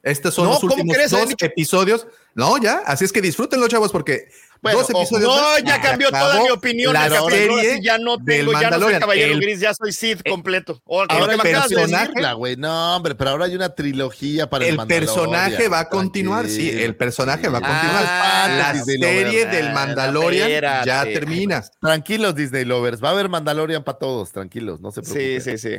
Estos 0.06 0.34
son 0.34 0.46
los 0.46 0.62
últimos 0.62 0.96
dos 1.10 1.34
episodios. 1.40 2.06
No, 2.32 2.58
ya, 2.58 2.76
así 2.86 3.04
es 3.04 3.12
que 3.12 3.20
disfrútenlo, 3.20 3.66
chavos, 3.66 3.90
porque 3.90 4.28
dos 4.72 4.90
episodios. 4.90 5.22
No, 5.22 5.58
ya 5.58 5.80
cambió 5.80 6.10
toda 6.10 6.42
mi 6.42 6.50
opinión. 6.50 6.92
La 6.92 7.08
serie 7.28 7.80
ya 7.82 7.98
no 7.98 8.18
tengo, 8.22 8.52
ya 8.52 8.70
no 8.70 8.80
soy 8.80 8.98
Caballero 8.98 9.36
Gris, 9.38 9.60
ya 9.60 9.74
soy 9.74 9.92
Sith 9.92 10.22
completo. 10.28 10.80
ahora 10.86 11.34
el 11.34 11.40
personaje, 11.40 12.34
güey, 12.34 12.56
no, 12.56 12.96
hombre, 12.96 13.14
pero 13.14 13.30
ahora 13.30 13.46
hay 13.46 13.54
una 13.54 13.74
trilogía 13.74 14.48
para 14.48 14.66
el, 14.66 14.78
el 14.80 14.86
personaje 14.86 15.68
va 15.68 15.80
a 15.80 15.88
continuar, 15.88 16.48
sí, 16.48 16.70
el 16.70 16.96
personaje 16.96 17.48
va 17.48 17.58
a 17.58 17.60
continuar. 17.60 18.04
Ah, 18.06 18.72
la 18.74 18.84
serie 18.84 19.46
del 19.46 19.72
Mandalorian 19.72 20.84
ya 20.84 21.04
termina. 21.04 21.64
Tranquilos, 21.80 22.34
Disney 22.34 22.64
lovers, 22.64 23.02
va 23.02 23.08
a 23.08 23.12
haber 23.12 23.28
Mandalorian 23.28 23.84
para 23.84 23.98
todos, 23.98 24.32
tranquilos, 24.32 24.80
no 24.80 24.90
se 24.90 25.02
preocupen. 25.02 25.40
Sí, 25.42 25.58
sí, 25.58 25.58
sí. 25.58 25.76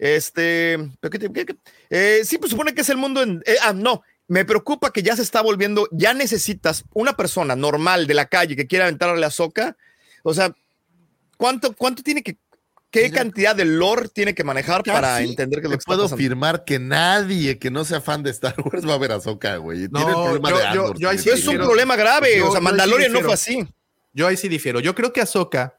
Este, 0.00 0.78
eh, 1.90 2.20
sí, 2.24 2.38
pues 2.38 2.50
supone 2.50 2.72
que 2.72 2.80
es 2.80 2.88
el 2.88 2.96
mundo 2.96 3.22
en. 3.22 3.42
Eh, 3.44 3.56
ah, 3.62 3.74
no, 3.74 4.02
me 4.30 4.44
preocupa 4.44 4.92
que 4.92 5.02
ya 5.02 5.16
se 5.16 5.22
está 5.22 5.42
volviendo, 5.42 5.88
ya 5.90 6.14
necesitas 6.14 6.84
una 6.94 7.16
persona 7.16 7.56
normal 7.56 8.06
de 8.06 8.14
la 8.14 8.26
calle 8.26 8.54
que 8.54 8.68
quiera 8.68 8.84
aventarle 8.84 9.26
a 9.26 9.30
Soca. 9.30 9.76
O 10.22 10.32
sea, 10.32 10.54
¿cuánto, 11.36 11.74
cuánto 11.74 12.04
tiene 12.04 12.22
que, 12.22 12.36
qué 12.92 13.10
cantidad 13.10 13.56
de 13.56 13.64
lore 13.64 14.06
tiene 14.08 14.32
que 14.32 14.44
manejar 14.44 14.84
para 14.84 15.20
entender 15.20 15.60
que 15.60 15.66
lo 15.66 15.76
que 15.76 15.84
puedo 15.84 16.04
afirmar 16.04 16.64
que 16.64 16.78
nadie 16.78 17.58
que 17.58 17.72
no 17.72 17.84
sea 17.84 18.00
fan 18.00 18.22
de 18.22 18.30
Star 18.30 18.54
Wars 18.64 18.88
va 18.88 18.94
a 18.94 18.98
ver 18.98 19.10
a 19.10 19.20
Soca, 19.20 19.56
güey. 19.56 19.88
No, 19.90 19.98
tiene 19.98 20.12
el 20.12 20.40
problema 20.40 20.74
yo, 20.74 20.92
de 20.92 21.00
yo, 21.00 21.10
es 21.10 21.48
un 21.48 21.56
problema 21.56 21.96
grave. 21.96 22.40
o 22.40 22.52
sea, 22.52 22.60
Mandalorian 22.60 23.12
no 23.12 23.22
fue 23.22 23.34
así. 23.34 23.66
Yo 24.12 24.28
ahí 24.28 24.36
sí 24.36 24.46
difiero. 24.46 24.78
Yo 24.78 24.94
creo 24.94 25.12
que 25.12 25.22
Ahsoka 25.22 25.76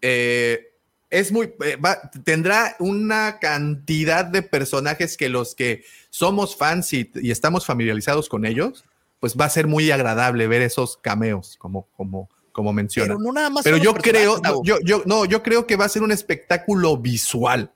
eh, 0.00 0.71
es 1.12 1.30
muy, 1.30 1.52
eh, 1.62 1.76
tendrá 2.24 2.74
una 2.78 3.38
cantidad 3.38 4.24
de 4.24 4.40
personajes 4.42 5.18
que 5.18 5.28
los 5.28 5.54
que 5.54 5.84
somos 6.08 6.56
fans 6.56 6.92
y, 6.94 7.10
estamos 7.30 7.66
familiarizados 7.66 8.30
con 8.30 8.46
ellos, 8.46 8.84
pues 9.20 9.36
va 9.36 9.44
a 9.44 9.50
ser 9.50 9.66
muy 9.66 9.90
agradable 9.90 10.46
ver 10.46 10.62
esos 10.62 10.96
cameos, 10.96 11.56
como, 11.58 11.86
como, 11.96 12.30
como 12.50 12.72
menciona. 12.72 13.08
Pero, 13.08 13.20
no 13.20 13.30
nada 13.30 13.50
más 13.50 13.62
Pero 13.62 13.76
yo 13.76 13.92
creo, 13.94 14.40
yo, 14.64 14.78
yo, 14.80 15.02
no, 15.04 15.26
yo 15.26 15.42
creo 15.42 15.66
que 15.66 15.76
va 15.76 15.84
a 15.84 15.90
ser 15.90 16.02
un 16.02 16.12
espectáculo 16.12 16.96
visual 16.96 17.70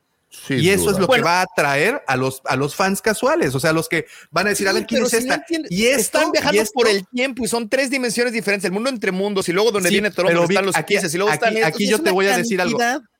y 0.48 0.68
eso 0.68 0.90
es 0.90 0.98
lo 0.98 1.08
que 1.08 1.20
va 1.22 1.40
a 1.40 1.42
atraer 1.42 2.02
a 2.06 2.16
los, 2.16 2.42
a 2.44 2.56
los 2.56 2.74
fans 2.74 3.00
casuales, 3.00 3.54
o 3.54 3.60
sea, 3.60 3.72
los 3.72 3.88
que 3.88 4.06
van 4.30 4.46
a 4.46 4.50
decir, 4.50 4.68
a 4.68 4.72
ver, 4.72 4.86
¿quién 4.86 5.04
es 5.04 5.12
esta? 5.12 5.44
y 5.68 5.86
están 5.86 6.30
viajando 6.32 6.62
por 6.72 6.88
el 6.88 7.06
tiempo 7.08 7.44
y 7.44 7.48
son 7.48 7.68
tres 7.68 7.90
dimensiones 7.90 8.32
diferentes, 8.32 8.66
el 8.66 8.72
mundo 8.72 8.90
entre 8.90 9.12
mundos 9.12 9.48
y 9.48 9.52
luego 9.52 9.70
donde 9.70 9.90
viene 9.90 10.10
Toronto 10.10 10.44
están 10.44 10.66
los 10.66 10.76
aquí, 10.76 10.96
y 10.96 11.16
luego 11.16 11.32
están 11.32 11.56
Aquí 11.64 11.88
yo 11.88 12.02
te 12.02 12.10
voy 12.10 12.26
a 12.26 12.36
decir 12.36 12.60
algo. 12.60 12.78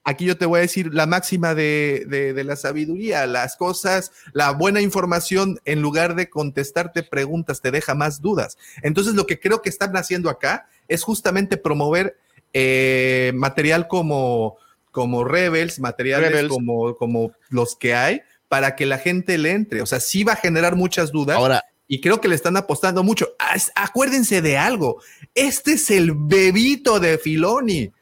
Aquí 0.09 0.25
yo 0.25 0.39
te 0.39 0.47
voy 0.47 0.59
a 0.59 0.61
decir 0.61 0.95
la 0.95 1.07
máxima 1.07 1.57
de, 1.57 2.05
de, 2.07 2.45
la 2.45 2.55
sabiduría, 2.55 3.27
las 3.27 3.57
cosas, 3.57 4.13
la 4.33 4.53
buena 4.53 4.81
información, 4.81 5.59
en 5.65 5.83
lugar 5.83 6.15
de 6.15 6.31
contestarte 6.31 7.03
preguntas, 7.03 7.61
te 7.61 7.73
deja 7.73 7.97
más 7.97 8.21
dudas. 8.21 8.57
Entonces, 8.83 9.15
lo 9.15 9.27
que 9.27 9.41
creo 9.41 9.63
que 9.63 9.69
están 9.69 9.97
haciendo 9.97 10.31
acá 10.31 10.69
es 10.87 11.03
justamente 11.03 11.57
promover 11.57 12.17
eh, 12.53 13.33
material 13.35 13.89
como 13.89 14.59
como 14.97 15.25
Rebels, 15.25 15.79
materiales 15.79 16.49
Como, 16.49 16.97
como 16.97 17.33
los 17.51 17.77
que 17.77 17.95
hay, 17.95 18.23
para 18.49 18.77
que 18.77 18.87
la 18.87 18.97
gente 18.97 19.37
le 19.37 19.51
entre. 19.51 19.83
O 19.83 19.87
sea, 19.87 20.01
sí 20.01 20.25
va 20.25 20.33
a 20.33 20.37
generar 20.37 20.75
muchas 20.75 21.13
dudas. 21.13 21.37
Ahora, 21.37 21.63
y 21.87 22.01
creo 22.01 22.19
que 22.19 22.29
le 22.29 22.35
están 22.35 22.57
apostando 22.57 23.03
mucho. 23.03 23.29
Acuérdense 23.75 24.41
de 24.41 24.57
algo. 24.57 25.03
Este 25.35 25.75
es 25.75 25.91
el 25.91 26.13
bebito 26.15 26.99
de 26.99 27.19
Filoni. 27.19 27.93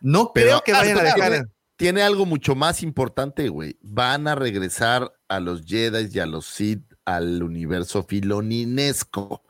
No 0.00 0.32
creo 0.32 0.62
que 0.62 0.70
vayan 0.70 0.98
a 0.98 1.02
dejar. 1.02 1.48
Tiene 1.74 2.02
algo 2.02 2.26
mucho 2.26 2.54
más 2.54 2.84
importante, 2.84 3.48
güey. 3.48 3.76
Van 3.82 4.28
a 4.28 4.36
regresar 4.36 5.12
a 5.26 5.40
los 5.40 5.66
Jedi 5.66 6.08
y 6.12 6.20
a 6.20 6.26
los 6.26 6.46
Sith 6.46 6.84
al 7.04 7.42
universo 7.42 8.04
filoninesco. 8.04 9.42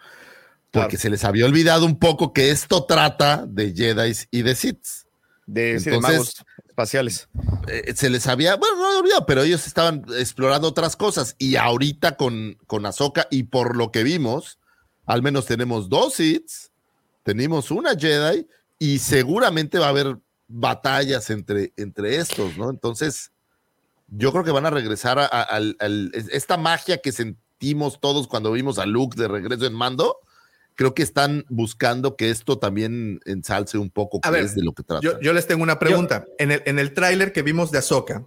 Porque 0.70 0.96
se 0.96 1.10
les 1.10 1.24
había 1.24 1.44
olvidado 1.44 1.84
un 1.84 1.98
poco 1.98 2.32
que 2.32 2.50
esto 2.50 2.86
trata 2.86 3.44
de 3.46 3.74
Jedi 3.74 4.12
y 4.30 4.40
de 4.40 4.54
Sith. 4.54 4.86
De, 5.44 5.76
Entonces, 5.76 6.42
espaciales. 6.76 7.28
Eh, 7.68 7.94
se 7.96 8.10
les 8.10 8.26
había, 8.26 8.56
bueno, 8.56 8.76
no 8.76 8.98
olvidado, 8.98 9.24
pero 9.24 9.42
ellos 9.42 9.66
estaban 9.66 10.04
explorando 10.18 10.68
otras 10.68 10.94
cosas 10.94 11.34
y 11.38 11.56
ahorita 11.56 12.16
con, 12.18 12.58
con 12.66 12.84
y 13.30 13.44
por 13.44 13.76
lo 13.76 13.90
que 13.90 14.02
vimos, 14.02 14.58
al 15.06 15.22
menos 15.22 15.46
tenemos 15.46 15.88
dos 15.88 16.20
hits, 16.20 16.70
tenemos 17.22 17.70
una 17.70 17.96
Jedi 17.96 18.46
y 18.78 18.98
seguramente 18.98 19.78
va 19.78 19.86
a 19.86 19.90
haber 19.90 20.18
batallas 20.48 21.30
entre, 21.30 21.72
entre 21.78 22.16
estos, 22.16 22.58
¿no? 22.58 22.68
Entonces, 22.68 23.32
yo 24.08 24.30
creo 24.30 24.44
que 24.44 24.52
van 24.52 24.66
a 24.66 24.70
regresar 24.70 25.18
a, 25.18 25.58
esta 26.30 26.58
magia 26.58 26.98
que 26.98 27.10
sentimos 27.10 28.00
todos 28.00 28.28
cuando 28.28 28.52
vimos 28.52 28.78
a 28.78 28.84
Luke 28.84 29.18
de 29.18 29.28
regreso 29.28 29.64
en 29.66 29.72
mando 29.72 30.18
creo 30.76 30.94
que 30.94 31.02
están 31.02 31.44
buscando 31.48 32.16
que 32.16 32.30
esto 32.30 32.58
también 32.58 33.20
ensalce 33.24 33.78
un 33.78 33.90
poco 33.90 34.20
a 34.22 34.38
es 34.38 34.54
de 34.54 34.62
lo 34.62 34.72
que 34.72 34.82
trata. 34.82 35.18
Yo, 35.20 35.32
les 35.32 35.46
tengo 35.46 35.62
una 35.62 35.78
pregunta. 35.78 36.24
en 36.38 36.52
el, 36.52 36.62
en 36.66 36.78
el 36.78 36.92
tráiler 36.92 37.32
que 37.32 37.42
vimos 37.42 37.72
de 37.72 37.78
Ahsoka, 37.78 38.24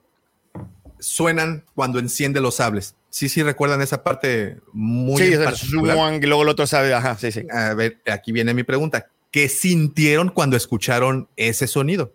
suenan 0.99 1.63
cuando 1.75 1.99
enciende 1.99 2.41
los 2.41 2.55
sables. 2.55 2.95
Sí, 3.09 3.29
sí, 3.29 3.41
recuerdan 3.41 3.81
esa 3.81 4.03
parte 4.03 4.57
muy 4.73 5.17
Sí, 5.17 5.33
y 5.33 6.25
luego 6.25 6.43
el 6.43 6.49
otro 6.49 6.67
sabe, 6.67 6.93
ajá, 6.93 7.17
sí, 7.17 7.31
sí. 7.31 7.43
A 7.51 7.73
ver, 7.73 8.01
aquí 8.11 8.31
viene 8.31 8.53
mi 8.53 8.63
pregunta. 8.63 9.07
¿Qué 9.31 9.47
sintieron 9.47 10.29
cuando 10.29 10.57
escucharon 10.57 11.29
ese 11.35 11.67
sonido? 11.67 12.13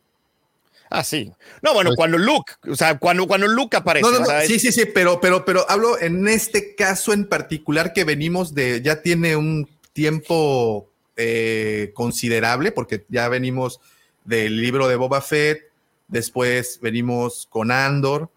Ah, 0.91 1.03
sí. 1.03 1.33
No, 1.63 1.75
bueno, 1.75 1.91
pues 1.91 1.97
cuando 1.97 2.19
Luke, 2.19 2.53
o 2.69 2.77
sea, 2.77 2.99
cuando, 2.99 3.27
cuando 3.27 3.49
Luke 3.49 3.77
aparece. 3.77 4.09
No, 4.09 4.19
no, 4.19 4.27
sí, 4.47 4.59
sí, 4.59 4.71
sí, 4.71 4.85
pero, 4.93 5.21
pero, 5.21 5.45
pero 5.45 5.69
hablo 5.69 5.99
en 5.99 6.29
este 6.29 6.75
caso 6.75 7.13
en 7.13 7.29
particular 7.29 7.93
que 7.93 8.05
venimos 8.05 8.55
de, 8.55 8.81
ya 8.83 9.03
tiene 9.03 9.35
un 9.35 9.69
tiempo 9.95 10.91
eh, 11.17 11.93
considerable, 11.95 12.73
porque 12.73 13.07
ya 13.09 13.29
venimos 13.29 13.81
del 14.25 14.61
libro 14.61 14.89
de 14.89 14.97
Boba 14.97 15.23
Fett, 15.23 15.71
después 16.09 16.81
venimos 16.83 17.47
con 17.49 17.71
Andor, 17.71 18.29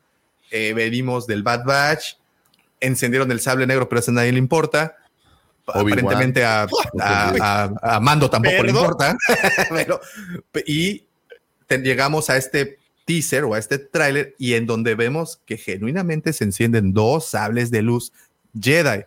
eh, 0.51 0.73
venimos 0.73 1.27
del 1.27 1.43
Bad 1.43 1.65
Batch, 1.65 2.13
encendieron 2.79 3.29
el 3.31 3.41
sable 3.41 3.67
negro, 3.67 3.89
pero 3.89 4.01
a 4.07 4.11
nadie 4.11 4.31
le 4.31 4.39
importa. 4.39 4.95
Aparentemente 5.65 6.45
a, 6.45 6.67
a, 7.01 7.99
Mando 7.99 8.29
tampoco 8.29 8.63
le 8.63 8.69
importa. 8.69 9.17
y 10.65 11.03
llegamos 11.69 12.29
a 12.29 12.37
este 12.37 12.77
teaser 13.05 13.43
o 13.43 13.53
a 13.53 13.57
este 13.57 13.79
tráiler 13.79 14.35
y 14.37 14.53
en 14.53 14.65
donde 14.65 14.95
vemos 14.95 15.41
que 15.45 15.57
genuinamente 15.57 16.31
se 16.31 16.43
encienden 16.43 16.93
dos 16.93 17.25
sables 17.29 17.71
de 17.71 17.81
luz 17.81 18.13
Jedi. 18.59 19.03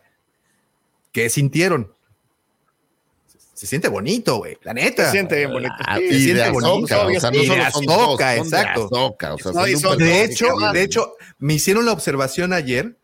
¿Qué 1.13 1.29
sintieron? 1.31 1.93
Se 3.61 3.67
siente 3.67 3.89
bonito, 3.89 4.39
güey. 4.39 4.57
La 4.63 4.73
neta. 4.73 5.05
Se 5.05 5.11
siente 5.11 5.37
bien 5.37 5.53
bonito. 5.53 5.75
Ah, 5.81 5.99
se 5.99 6.19
siente 6.19 6.49
bonito. 6.49 6.77
o 6.77 6.87
sea, 6.87 7.05
no 7.05 7.11
exacto. 8.19 8.89
De, 9.99 10.25
hecho, 10.25 10.47
de 10.73 10.83
hecho, 10.83 11.13
me 11.39 11.53
hicieron 11.53 11.85
la 11.85 11.93
observación 11.93 12.55
ayer 12.55 12.97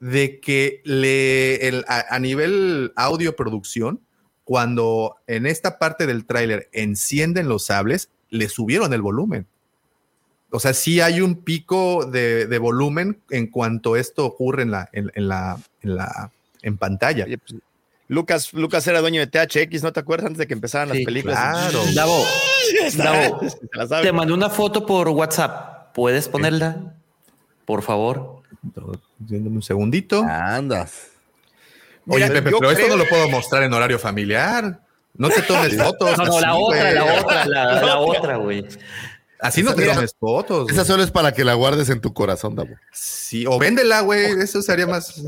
de 0.00 0.40
que 0.40 0.80
le, 0.84 1.84
a, 1.86 2.18
nivel 2.20 2.94
audio 2.96 3.36
producción, 3.36 4.00
cuando 4.44 5.16
en 5.26 5.44
esta 5.44 5.78
parte 5.78 6.06
del 6.06 6.24
tráiler 6.24 6.70
encienden 6.72 7.50
los 7.50 7.66
sables, 7.66 8.08
le 8.30 8.48
subieron 8.48 8.94
el 8.94 9.02
volumen. 9.02 9.46
O 10.48 10.58
sea, 10.58 10.72
sí 10.72 11.02
hay 11.02 11.20
un 11.20 11.42
pico 11.42 12.06
de, 12.06 12.46
de 12.46 12.58
volumen 12.58 13.20
en 13.28 13.46
cuanto 13.46 13.96
esto 13.96 14.24
ocurre 14.24 14.62
en 14.62 14.70
la, 14.70 14.88
en, 14.94 15.10
la, 15.28 15.60
en 15.82 15.96
la 15.96 16.32
en 16.62 16.78
pantalla. 16.78 17.26
Pues, 17.26 17.60
Lucas, 18.12 18.52
Lucas 18.52 18.86
era 18.86 19.00
dueño 19.00 19.24
de 19.24 19.26
THX, 19.26 19.82
¿no 19.82 19.90
te 19.90 20.00
acuerdas 20.00 20.26
antes 20.26 20.38
de 20.40 20.46
que 20.46 20.52
empezaran 20.52 20.90
las 20.90 20.98
películas? 20.98 21.38
Claro. 21.38 21.82
Davo, 21.94 22.26
te 24.02 24.12
mandé 24.12 24.34
una 24.34 24.50
foto 24.50 24.84
por 24.84 25.08
WhatsApp. 25.08 25.94
¿Puedes 25.94 26.28
ponerla? 26.28 26.94
Por 27.64 27.80
favor. 27.80 28.42
Dándome 29.18 29.56
un 29.56 29.62
segundito. 29.62 30.22
Andas. 30.28 31.06
Oye, 32.06 32.28
Pepe, 32.28 32.50
pero 32.50 32.70
esto 32.70 32.86
no 32.86 32.98
lo 32.98 33.08
puedo 33.08 33.30
mostrar 33.30 33.62
en 33.62 33.72
horario 33.72 33.98
familiar. 33.98 34.78
No 35.14 35.30
te 35.30 35.40
tomes 35.40 35.74
fotos. 35.82 36.18
No, 36.18 36.26
no, 36.26 36.40
la 36.40 36.54
otra, 36.54 36.92
la 36.92 37.04
otra, 37.14 37.46
la, 37.46 37.98
otra, 37.98 38.36
güey. 38.36 38.66
Así 39.40 39.62
no 39.62 39.74
te 39.74 39.86
tomes 39.86 40.14
fotos. 40.20 40.70
Esa 40.70 40.84
solo 40.84 41.02
es 41.02 41.10
para 41.10 41.32
que 41.32 41.44
la 41.44 41.54
guardes 41.54 41.88
en 41.88 42.02
tu 42.02 42.12
corazón, 42.12 42.56
Davo. 42.56 42.74
Sí, 42.92 43.46
o 43.46 43.58
véndela, 43.58 44.02
güey. 44.02 44.32
Eso 44.32 44.60
sería 44.60 44.86
más. 44.86 45.22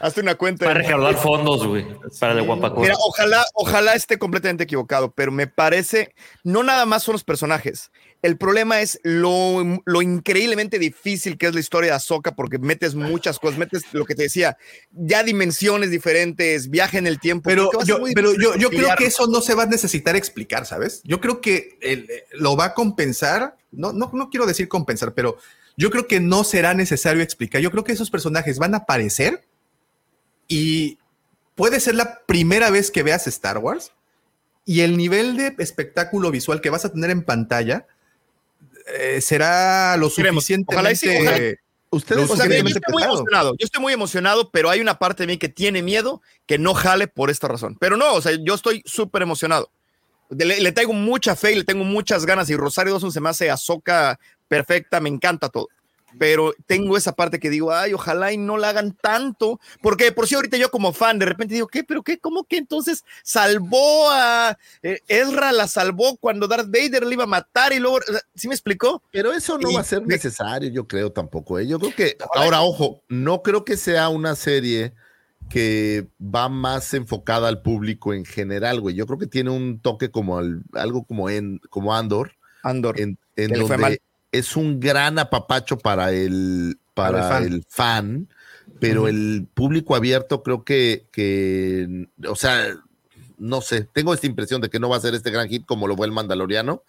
Hazte 0.00 0.20
una 0.20 0.34
cuenta. 0.34 0.66
Para 0.66 0.80
recaudar 0.80 1.16
fondos, 1.16 1.66
güey. 1.66 1.86
Para 2.20 2.34
el 2.34 2.42
Guapacor. 2.42 2.82
Mira, 2.82 2.94
ojalá, 2.98 3.44
ojalá 3.54 3.94
esté 3.94 4.18
completamente 4.18 4.64
equivocado, 4.64 5.10
pero 5.12 5.32
me 5.32 5.46
parece, 5.46 6.14
no 6.44 6.62
nada 6.62 6.86
más 6.86 7.02
son 7.02 7.12
los 7.14 7.24
personajes. 7.24 7.90
El 8.22 8.38
problema 8.38 8.80
es 8.80 8.98
lo, 9.04 9.82
lo 9.84 10.02
increíblemente 10.02 10.78
difícil 10.78 11.38
que 11.38 11.46
es 11.46 11.54
la 11.54 11.60
historia 11.60 11.90
de 11.90 11.96
Ahsoka, 11.96 12.34
porque 12.34 12.58
metes 12.58 12.94
muchas 12.94 13.38
cosas, 13.38 13.58
metes 13.58 13.84
lo 13.92 14.04
que 14.04 14.14
te 14.14 14.24
decía, 14.24 14.56
ya 14.90 15.22
dimensiones 15.22 15.90
diferentes, 15.90 16.70
viaje 16.70 16.98
en 16.98 17.06
el 17.06 17.20
tiempo. 17.20 17.48
Pero 17.48 17.70
yo, 17.84 17.98
pero 18.14 18.32
yo, 18.34 18.56
yo 18.56 18.70
creo 18.70 18.96
que 18.96 19.06
eso 19.06 19.26
no 19.26 19.40
se 19.40 19.54
va 19.54 19.64
a 19.64 19.66
necesitar 19.66 20.16
explicar, 20.16 20.66
¿sabes? 20.66 21.02
Yo 21.04 21.20
creo 21.20 21.40
que 21.40 21.78
lo 22.32 22.56
va 22.56 22.66
a 22.66 22.74
compensar, 22.74 23.56
no, 23.70 23.92
no, 23.92 24.10
no 24.12 24.30
quiero 24.30 24.46
decir 24.46 24.66
compensar, 24.66 25.14
pero 25.14 25.36
yo 25.76 25.90
creo 25.90 26.06
que 26.06 26.20
no 26.20 26.42
será 26.42 26.74
necesario 26.74 27.22
explicar. 27.22 27.60
Yo 27.60 27.70
creo 27.70 27.84
que 27.84 27.92
esos 27.92 28.10
personajes 28.10 28.58
van 28.58 28.74
a 28.74 28.78
aparecer 28.78 29.46
y 30.48 30.98
puede 31.54 31.80
ser 31.80 31.94
la 31.94 32.20
primera 32.26 32.70
vez 32.70 32.90
que 32.90 33.02
veas 33.02 33.26
Star 33.26 33.58
Wars 33.58 33.92
y 34.64 34.80
el 34.80 34.96
nivel 34.96 35.36
de 35.36 35.54
espectáculo 35.58 36.30
visual 36.30 36.60
que 36.60 36.70
vas 36.70 36.84
a 36.84 36.92
tener 36.92 37.10
en 37.10 37.22
pantalla 37.22 37.86
eh, 38.98 39.20
será 39.20 39.96
lo 39.96 40.10
suficientemente. 40.10 41.58
Ustedes, 41.88 42.28
o 42.28 42.36
sea, 42.36 42.46
yo, 42.46 42.66
estoy 42.66 42.82
muy 42.92 43.04
emocionado, 43.04 43.54
yo 43.58 43.64
estoy 43.64 43.80
muy 43.80 43.92
emocionado, 43.92 44.50
pero 44.50 44.68
hay 44.68 44.80
una 44.80 44.98
parte 44.98 45.22
de 45.22 45.28
mí 45.28 45.38
que 45.38 45.48
tiene 45.48 45.82
miedo 45.82 46.20
que 46.44 46.58
no 46.58 46.74
jale 46.74 47.06
por 47.06 47.30
esta 47.30 47.46
razón. 47.46 47.76
Pero 47.78 47.96
no, 47.96 48.14
o 48.14 48.20
sea, 48.20 48.32
yo 48.44 48.54
estoy 48.54 48.82
súper 48.84 49.22
emocionado. 49.22 49.70
Le, 50.28 50.60
le, 50.60 50.72
tengo 50.72 50.92
mucha 50.92 51.36
fe 51.36 51.52
y 51.52 51.54
le 51.54 51.64
tengo 51.64 51.84
muchas 51.84 52.26
ganas. 52.26 52.50
Y 52.50 52.56
Rosario 52.56 52.92
Dawson 52.92 53.12
se 53.12 53.20
me 53.20 53.28
hace 53.28 53.50
azoka 53.50 54.18
perfecta, 54.48 55.00
me 55.00 55.08
encanta 55.08 55.48
todo 55.48 55.68
pero 56.18 56.54
tengo 56.66 56.96
esa 56.96 57.14
parte 57.14 57.38
que 57.38 57.50
digo, 57.50 57.72
ay, 57.72 57.92
ojalá 57.92 58.32
y 58.32 58.36
no 58.36 58.56
la 58.56 58.70
hagan 58.70 58.96
tanto, 59.00 59.60
porque 59.80 60.12
por 60.12 60.26
si 60.26 60.34
ahorita 60.34 60.56
yo 60.56 60.70
como 60.70 60.92
fan 60.92 61.18
de 61.18 61.26
repente 61.26 61.54
digo, 61.54 61.66
¿qué? 61.66 61.84
¿Pero 61.84 62.02
qué? 62.02 62.18
¿Cómo 62.18 62.44
que 62.44 62.56
entonces 62.56 63.04
salvó 63.22 64.10
a 64.10 64.58
eh, 64.82 65.00
Ezra, 65.08 65.52
la 65.52 65.68
salvó 65.68 66.16
cuando 66.16 66.48
Darth 66.48 66.70
Vader 66.70 67.06
le 67.06 67.14
iba 67.14 67.24
a 67.24 67.28
matar 67.28 67.72
y 67.72 67.78
luego, 67.78 67.98
¿sí 68.34 68.48
me 68.48 68.54
explicó? 68.54 69.02
Pero 69.12 69.32
eso 69.32 69.58
no 69.58 69.72
va 69.72 69.80
a 69.80 69.84
ser 69.84 70.06
necesario, 70.06 70.70
yo 70.70 70.86
creo 70.86 71.12
tampoco. 71.12 71.58
¿eh? 71.58 71.66
Yo 71.66 71.78
creo 71.78 71.94
que, 71.94 72.16
ahora, 72.34 72.62
ojo, 72.62 73.02
no 73.08 73.42
creo 73.42 73.64
que 73.64 73.76
sea 73.76 74.08
una 74.08 74.34
serie 74.34 74.92
que 75.48 76.08
va 76.20 76.48
más 76.48 76.92
enfocada 76.94 77.48
al 77.48 77.62
público 77.62 78.12
en 78.12 78.24
general, 78.24 78.80
güey. 78.80 78.94
Yo 78.94 79.06
creo 79.06 79.18
que 79.18 79.26
tiene 79.26 79.50
un 79.50 79.80
toque 79.80 80.10
como 80.10 80.38
algo 80.38 81.04
como 81.04 81.30
en 81.30 81.60
como 81.70 81.94
Andor. 81.94 82.32
Andor. 82.62 83.00
En, 83.00 83.18
en 83.36 83.52
donde, 83.52 84.00
es 84.32 84.56
un 84.56 84.80
gran 84.80 85.18
apapacho 85.18 85.78
para 85.78 86.12
el, 86.12 86.78
para, 86.94 87.38
el, 87.38 87.64
fan. 87.68 88.28
pero 88.80 89.08
el 89.08 89.46
público 89.52 89.94
abierto 89.94 90.42
creo 90.42 90.64
que, 90.64 91.06
que, 91.12 92.08
o 92.28 92.36
sea, 92.36 92.76
no 93.38 93.60
sé, 93.60 93.88
tengo 93.92 94.14
esta 94.14 94.26
impresión 94.26 94.60
de 94.60 94.70
que 94.70 94.80
no 94.80 94.88
va 94.88 94.96
a 94.96 95.00
ser 95.00 95.14
este 95.14 95.30
gran 95.30 95.48
hit 95.48 95.64
como 95.66 95.86
lo 95.86 95.96
fue 95.96 96.06
el 96.06 96.12
Mandaloriano. 96.12 96.82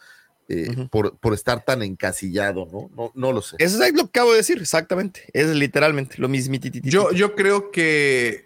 Eh, 0.49 0.87
por, 0.89 1.17
por, 1.17 1.33
estar 1.33 1.65
tan 1.65 1.83
encasillado, 1.83 2.69
¿no? 2.71 2.89
¿no? 2.95 3.11
No 3.15 3.33
lo 3.33 3.41
sé. 3.41 3.57
Eso 3.59 3.83
es 3.83 3.91
lo 3.91 4.03
que 4.03 4.19
acabo 4.19 4.31
de 4.31 4.37
decir, 4.37 4.57
exactamente. 4.61 5.25
Es 5.33 5.47
literalmente 5.49 6.15
lo 6.19 6.29
mismo. 6.29 6.55
Yo, 6.83 7.11
yo 7.11 7.35
creo 7.35 7.69
que 7.69 8.45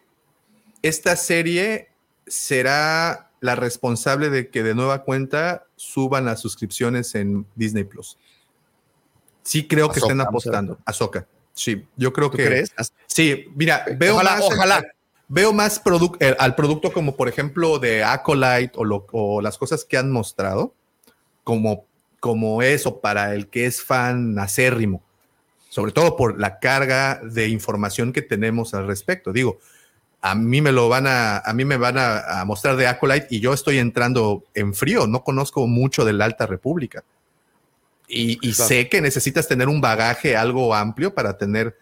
esta 0.81 1.15
serie 1.15 1.89
será 2.25 3.29
la 3.39 3.55
responsable 3.55 4.29
de 4.29 4.49
que 4.49 4.63
de 4.63 4.73
nueva 4.73 5.03
cuenta 5.03 5.67
suban 5.75 6.25
las 6.25 6.39
suscripciones 6.39 7.13
en 7.15 7.45
Disney 7.55 7.83
Plus. 7.83 8.17
Sí, 9.43 9.67
creo 9.67 9.89
que 9.89 9.99
estén 9.99 10.21
apostando. 10.21 10.77
a 10.85 10.93
Soca. 10.93 11.25
Sí, 11.53 11.85
yo 11.97 12.13
creo 12.13 12.31
que. 12.31 12.45
crees? 12.45 12.73
Sí, 13.07 13.45
mira, 13.55 13.85
veo 13.97 14.15
ojalá, 14.15 14.31
más. 14.31 14.41
Ojalá. 14.43 14.85
Veo 15.27 15.53
más 15.53 15.81
eh, 16.19 16.35
al 16.39 16.55
producto 16.55 16.91
como, 16.91 17.15
por 17.15 17.29
ejemplo, 17.29 17.79
de 17.79 18.03
Acolyte 18.03 18.73
o, 18.75 19.07
o, 19.13 19.41
las 19.41 19.57
cosas 19.57 19.85
que 19.85 19.95
han 19.97 20.11
mostrado, 20.11 20.73
como, 21.45 21.85
como 22.19 22.61
eso 22.61 22.99
para 22.99 23.33
el 23.33 23.47
que 23.47 23.65
es 23.65 23.81
fan 23.81 24.37
acérrimo, 24.37 25.01
sobre 25.69 25.93
todo 25.93 26.17
por 26.17 26.37
la 26.37 26.59
carga 26.59 27.21
de 27.23 27.47
información 27.47 28.11
que 28.11 28.21
tenemos 28.21 28.73
al 28.73 28.87
respecto. 28.87 29.31
Digo, 29.31 29.59
a 30.19 30.35
mí 30.35 30.61
me 30.61 30.73
lo 30.73 30.89
van 30.89 31.07
a, 31.07 31.37
a 31.37 31.53
mí 31.53 31.63
me 31.63 31.77
van 31.77 31.97
a, 31.97 32.41
a 32.41 32.43
mostrar 32.43 32.75
de 32.75 32.87
Acolyte 32.87 33.27
y 33.29 33.39
yo 33.39 33.53
estoy 33.53 33.77
entrando 33.77 34.43
en 34.53 34.73
frío, 34.73 35.07
no 35.07 35.23
conozco 35.23 35.65
mucho 35.65 36.03
de 36.03 36.11
la 36.11 36.25
Alta 36.25 36.45
República. 36.45 37.05
Y, 38.13 38.53
sé 38.53 38.89
que 38.89 39.01
necesitas 39.01 39.47
tener 39.47 39.69
un 39.69 39.79
bagaje 39.79 40.35
algo 40.35 40.75
amplio 40.75 41.13
para 41.13 41.37
tener 41.37 41.77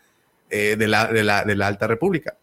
eh, 0.49 0.76
de, 0.77 0.88
la, 0.88 1.07
de, 1.07 1.23
la, 1.23 1.43
de, 1.43 1.56
la, 1.56 1.68
Alta 1.68 1.88
República. 1.88 2.35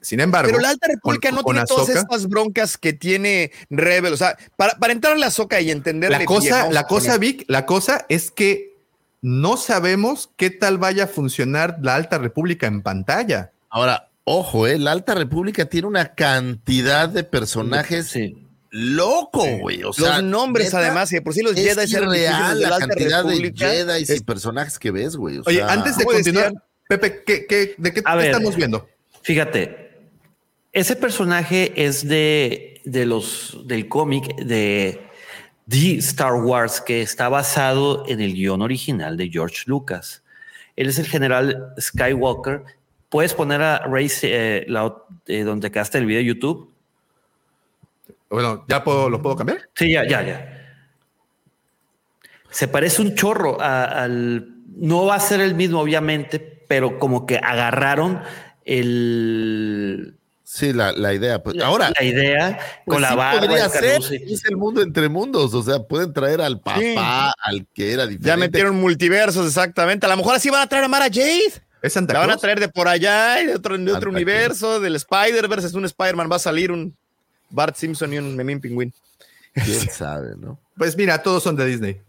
Sin 0.00 0.20
embargo. 0.20 0.50
Pero 0.50 0.60
la 0.60 0.70
Alta 0.70 0.88
República 0.88 1.30
no 1.30 1.42
tiene 1.42 1.64
todas 1.64 1.88
estas 1.88 2.28
broncas 2.28 2.76
que 2.76 2.92
tiene 2.92 3.50
Rebel. 3.70 4.12
O 4.12 4.16
sea, 4.16 4.36
para, 4.56 4.74
para 4.78 4.92
entrar 4.92 5.14
a 5.14 5.18
la 5.18 5.30
Soca 5.30 5.60
y 5.60 5.70
entender 5.70 6.10
la 6.10 6.24
cosa, 6.24 6.70
la 6.70 6.86
cosa, 6.86 7.16
Vic, 7.16 7.44
la 7.48 7.64
cosa 7.64 8.04
es 8.08 8.30
que 8.30 8.76
no 9.22 9.56
sabemos 9.56 10.30
qué 10.36 10.50
tal 10.50 10.78
vaya 10.78 11.04
a 11.04 11.06
funcionar 11.06 11.78
la 11.82 11.94
Alta 11.94 12.18
República 12.18 12.66
en 12.66 12.82
pantalla. 12.82 13.52
Ahora, 13.70 14.10
ojo, 14.24 14.66
eh, 14.66 14.78
la 14.78 14.92
Alta 14.92 15.14
República 15.14 15.64
tiene 15.64 15.88
una 15.88 16.14
cantidad 16.14 17.08
de 17.08 17.24
personajes. 17.24 18.08
Sí 18.08 18.49
loco, 18.70 19.44
güey. 19.58 19.82
O 19.82 19.92
sea, 19.92 20.20
los 20.20 20.24
nombres, 20.24 20.72
además, 20.74 21.12
y 21.12 21.20
por 21.20 21.34
sí 21.34 21.42
los 21.42 21.54
Jedi 21.54 21.82
es 21.82 21.92
real 21.92 22.60
la, 22.60 22.78
cantidad 22.78 23.24
de 23.24 23.52
Jedi 23.54 24.14
y 24.14 24.20
personajes 24.20 24.78
que 24.78 24.90
ves, 24.90 25.16
güey. 25.16 25.40
Oye, 25.46 25.62
antes 25.62 25.96
de 25.96 26.04
continuar, 26.04 26.54
Pepe, 26.88 27.22
¿qué, 27.24 27.46
qué, 27.46 27.74
¿de 27.76 27.92
qué, 27.92 28.00
estamos 28.00 28.56
viendo? 28.56 28.88
Fíjate, 29.22 29.90
ese 30.72 30.96
personaje 30.96 31.72
es 31.76 32.06
de, 32.06 32.80
de 32.84 33.06
los 33.06 33.58
del 33.66 33.88
cómic 33.88 34.34
de 34.36 35.00
The 35.68 35.98
Star 35.98 36.34
Wars, 36.34 36.80
que 36.80 37.02
está 37.02 37.28
basado 37.28 38.04
en 38.08 38.20
el 38.20 38.34
guion 38.34 38.62
original 38.62 39.16
de 39.16 39.28
George 39.28 39.64
Lucas. 39.66 40.22
Él 40.76 40.88
es 40.88 40.98
el 40.98 41.06
general 41.06 41.74
Skywalker. 41.78 42.62
Puedes 43.08 43.34
poner 43.34 43.60
a 43.60 43.78
Race 43.86 44.20
eh, 44.22 44.66
eh, 45.26 45.42
donde 45.42 45.70
quedaste 45.70 45.98
el 45.98 46.06
video 46.06 46.20
de 46.20 46.24
YouTube 46.26 46.70
bueno, 48.30 48.64
¿ya 48.68 48.84
puedo, 48.84 49.10
lo 49.10 49.20
puedo 49.20 49.36
cambiar? 49.36 49.68
Sí, 49.74 49.92
ya, 49.92 50.06
ya, 50.06 50.22
ya. 50.22 50.56
Se 52.50 52.68
parece 52.68 53.02
un 53.02 53.14
chorro 53.14 53.60
al. 53.60 54.56
No 54.76 55.06
va 55.06 55.16
a 55.16 55.20
ser 55.20 55.40
el 55.40 55.54
mismo, 55.54 55.80
obviamente, 55.80 56.38
pero 56.68 56.98
como 56.98 57.26
que 57.26 57.36
agarraron 57.36 58.22
el. 58.64 60.16
Sí, 60.44 60.72
la, 60.72 60.92
la 60.92 61.12
idea. 61.12 61.42
Pues, 61.42 61.60
ahora. 61.60 61.92
La 61.96 62.04
idea 62.04 62.58
con 62.84 62.96
pues 62.96 63.00
la 63.02 63.14
barba. 63.14 63.40
Podría 63.40 63.68
ser. 63.68 64.00
Es 64.00 64.44
el 64.44 64.56
mundo 64.56 64.82
entre 64.82 65.08
mundos. 65.08 65.54
O 65.54 65.62
sea, 65.62 65.80
pueden 65.80 66.12
traer 66.12 66.40
al 66.40 66.60
papá, 66.60 67.34
al 67.38 67.66
que 67.72 67.92
era 67.92 68.04
diferente. 68.04 68.28
Ya 68.28 68.36
metieron 68.36 68.76
multiversos, 68.76 69.46
exactamente. 69.46 70.06
A 70.06 70.08
lo 70.08 70.16
mejor 70.16 70.36
así 70.36 70.50
van 70.50 70.62
a 70.62 70.68
traer 70.68 70.84
a 70.84 70.88
Mara 70.88 71.06
Jade. 71.06 71.52
¿Es 71.82 71.94
Santa 71.94 72.12
La 72.12 72.20
van 72.20 72.30
a 72.30 72.36
traer 72.36 72.60
de 72.60 72.68
por 72.68 72.88
allá 72.88 73.40
y 73.40 73.46
de 73.46 73.54
otro, 73.54 73.78
de 73.78 73.92
otro 73.92 74.10
universo, 74.10 74.80
del 74.80 74.96
Spider-Verse. 74.96 75.68
Es 75.68 75.74
un 75.74 75.84
Spider-Man. 75.84 76.30
Va 76.30 76.36
a 76.36 76.40
salir 76.40 76.72
un 76.72 76.96
Bart 77.50 77.76
Simpson 77.76 78.12
y 78.12 78.18
un 78.18 78.36
Memín 78.36 78.60
Pingüín. 78.60 78.92
¿Quién 79.52 79.90
sabe, 79.90 80.34
no? 80.36 80.58
Pues 80.76 80.96
mira, 80.96 81.22
todos 81.22 81.42
son 81.42 81.56
de 81.56 81.66
Disney. 81.66 82.00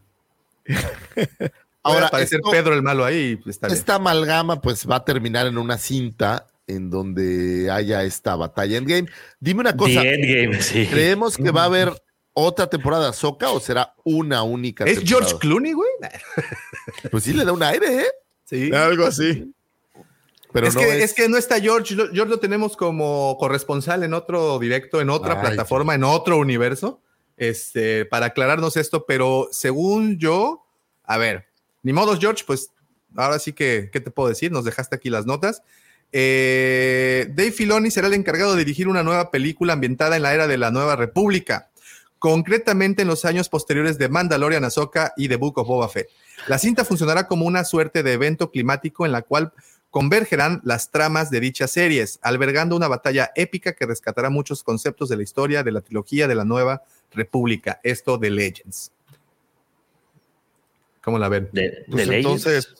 Ahora, 1.84 2.07
aparecer 2.07 2.39
Pedro 2.49 2.73
el 2.73 2.84
malo 2.84 3.03
ahí. 3.03 3.35
Pues, 3.38 3.59
esta 3.69 3.95
amalgama 3.95 4.61
pues 4.61 4.88
va 4.88 4.97
a 4.97 5.05
terminar 5.05 5.47
en 5.47 5.57
una 5.57 5.77
cinta 5.77 6.47
en 6.68 6.89
donde 6.91 7.69
haya 7.72 8.03
esta 8.03 8.35
batalla 8.35 8.77
Endgame. 8.77 9.09
Dime 9.39 9.61
una 9.61 9.76
cosa. 9.76 10.03
Endgame, 10.03 10.61
sí. 10.61 10.85
¿Creemos 10.85 11.38
que 11.38 11.49
va 11.49 11.63
a 11.63 11.65
haber 11.65 11.91
otra 12.34 12.68
temporada 12.68 13.11
Soca 13.13 13.49
o 13.49 13.59
será 13.59 13.95
una 14.03 14.43
única 14.43 14.85
¿Es 14.85 15.01
George 15.03 15.35
Clooney, 15.39 15.73
güey? 15.73 15.89
Pues 17.09 17.23
sí 17.23 17.34
le 17.34 17.43
da 17.43 17.51
un 17.51 17.63
aire, 17.63 18.03
¿eh? 18.03 18.07
Sí. 18.45 18.72
Algo 18.72 19.05
así 19.05 19.51
es, 20.53 20.76
que, 20.76 21.03
es... 21.03 21.14
que 21.14 21.30
no 21.30 21.38
está 21.38 21.60
George. 21.60 21.95
George 21.95 22.26
lo 22.26 22.40
tenemos 22.40 22.76
como 22.76 23.38
corresponsal 23.40 24.03
en 24.03 24.14
otro 24.14 24.60
directo, 24.60 25.02
en 25.02 25.10
otra 25.10 25.40
plataforma, 25.41 25.95
en 25.95 26.03
otro 26.03 26.38
universo. 26.38 27.02
Este, 27.38 28.06
para 28.06 28.28
aclararnos 28.28 28.78
esto, 28.78 29.06
pero 29.07 29.48
según 29.52 30.19
yo, 30.19 30.64
a 31.03 31.18
ver, 31.18 31.48
ni 31.82 31.91
modos, 31.91 32.19
George, 32.19 32.44
pues 32.45 32.69
ahora 33.15 33.40
sí 33.40 33.53
que, 33.53 33.90
¿qué 33.91 33.99
te 33.99 34.11
puedo 34.11 34.30
decir? 34.30 34.52
Nos 34.52 34.64
dejaste 34.64 34.95
aquí 34.95 35.10
las 35.10 35.26
notas. 35.26 35.64
Eh, 36.11 37.28
Dave 37.30 37.52
Filoni 37.52 37.90
será 37.90 38.07
el 38.07 38.14
encargado 38.14 38.52
de 38.52 38.60
dirigir 38.60 38.88
una 38.88 39.02
nueva 39.02 39.32
película 39.32 39.73
ambientada 39.73 40.18
en 40.18 40.22
la 40.22 40.34
era 40.34 40.45
de 40.45 40.57
la 40.57 40.69
Nueva 40.69 40.95
República, 40.95 41.72
concretamente 42.19 43.02
en 43.02 43.07
los 43.07 43.26
años 43.26 43.49
posteriores 43.49 43.98
de 43.98 44.10
Mandalorian, 44.10 44.64
Ahsoka 44.64 45.14
y 45.18 45.28
The 45.28 45.38
Book 45.38 45.57
of 45.57 45.68
Boba 45.68 45.90
Fett. 45.90 46.10
La 46.48 46.60
cinta 46.60 46.86
funcionará 46.86 47.28
como 47.28 47.45
una 47.45 47.64
suerte 47.64 48.03
de 48.03 48.14
evento 48.14 48.52
climático 48.52 49.06
en 49.06 49.14
la 49.14 49.22
cual 49.22 49.53
convergerán 49.91 50.61
las 50.63 50.89
tramas 50.89 51.30
de 51.30 51.41
dichas 51.41 51.69
series, 51.72 52.18
albergando 52.23 52.76
una 52.76 52.88
batalla 52.88 53.31
épica 53.35 53.73
que 53.73 53.85
rescatará 53.85 54.30
muchos 54.30 54.63
conceptos 54.63 55.09
de 55.09 55.18
la 55.18 55.23
historia 55.23 55.63
de 55.63 55.72
la 55.72 55.81
trilogía 55.81 56.27
de 56.27 56.35
la 56.35 56.45
Nueva 56.45 56.84
República, 57.11 57.80
esto 57.84 58.18
de 58.18 58.30
Legends. 58.31 58.91
¿Cómo 61.03 61.19
la 61.19 61.30
ven? 61.30 61.49
De, 61.51 61.84
pues 61.89 62.07
entonces, 62.07 62.73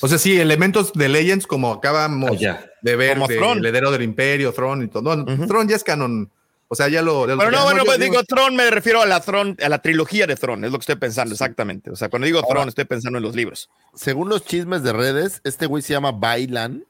o 0.00 0.08
sea, 0.08 0.18
sí, 0.18 0.38
elementos 0.38 0.92
de 0.92 1.08
Legends 1.08 1.46
como 1.46 1.72
acabamos 1.72 2.32
ah, 2.46 2.64
de 2.82 2.96
ver, 2.96 3.18
de 3.18 3.38
el 3.38 3.58
heredero 3.64 3.90
del 3.90 4.02
Imperio, 4.02 4.52
Throne 4.52 4.84
y 4.84 4.88
todo. 4.88 5.16
No, 5.16 5.46
Throne 5.46 5.70
ya 5.70 5.76
es 5.76 5.84
canon 5.84 6.30
o 6.72 6.74
sea, 6.76 6.86
ya 6.88 7.02
lo. 7.02 7.26
pero 7.26 7.50
no, 7.50 7.64
bueno, 7.64 7.82
pues 7.84 7.98
digo 7.98 8.22
Tron, 8.22 8.54
me 8.54 8.70
refiero 8.70 9.02
a 9.02 9.06
la 9.06 9.20
Tron, 9.20 9.56
a 9.60 9.68
la 9.68 9.82
trilogía 9.82 10.28
de 10.28 10.36
Tron, 10.36 10.64
es 10.64 10.70
lo 10.70 10.78
que 10.78 10.82
estoy 10.82 10.94
pensando, 10.96 11.32
exactamente. 11.34 11.90
O 11.90 11.96
sea, 11.96 12.08
cuando 12.08 12.26
digo 12.26 12.40
Tron, 12.48 12.68
estoy 12.68 12.84
pensando 12.84 13.18
en 13.18 13.24
los 13.24 13.34
libros. 13.34 13.68
Según 13.94 14.28
los 14.28 14.44
chismes 14.44 14.84
de 14.84 14.92
redes, 14.92 15.40
este 15.42 15.66
güey 15.66 15.82
se 15.82 15.92
llama 15.94 16.12
Bailan. 16.12 16.84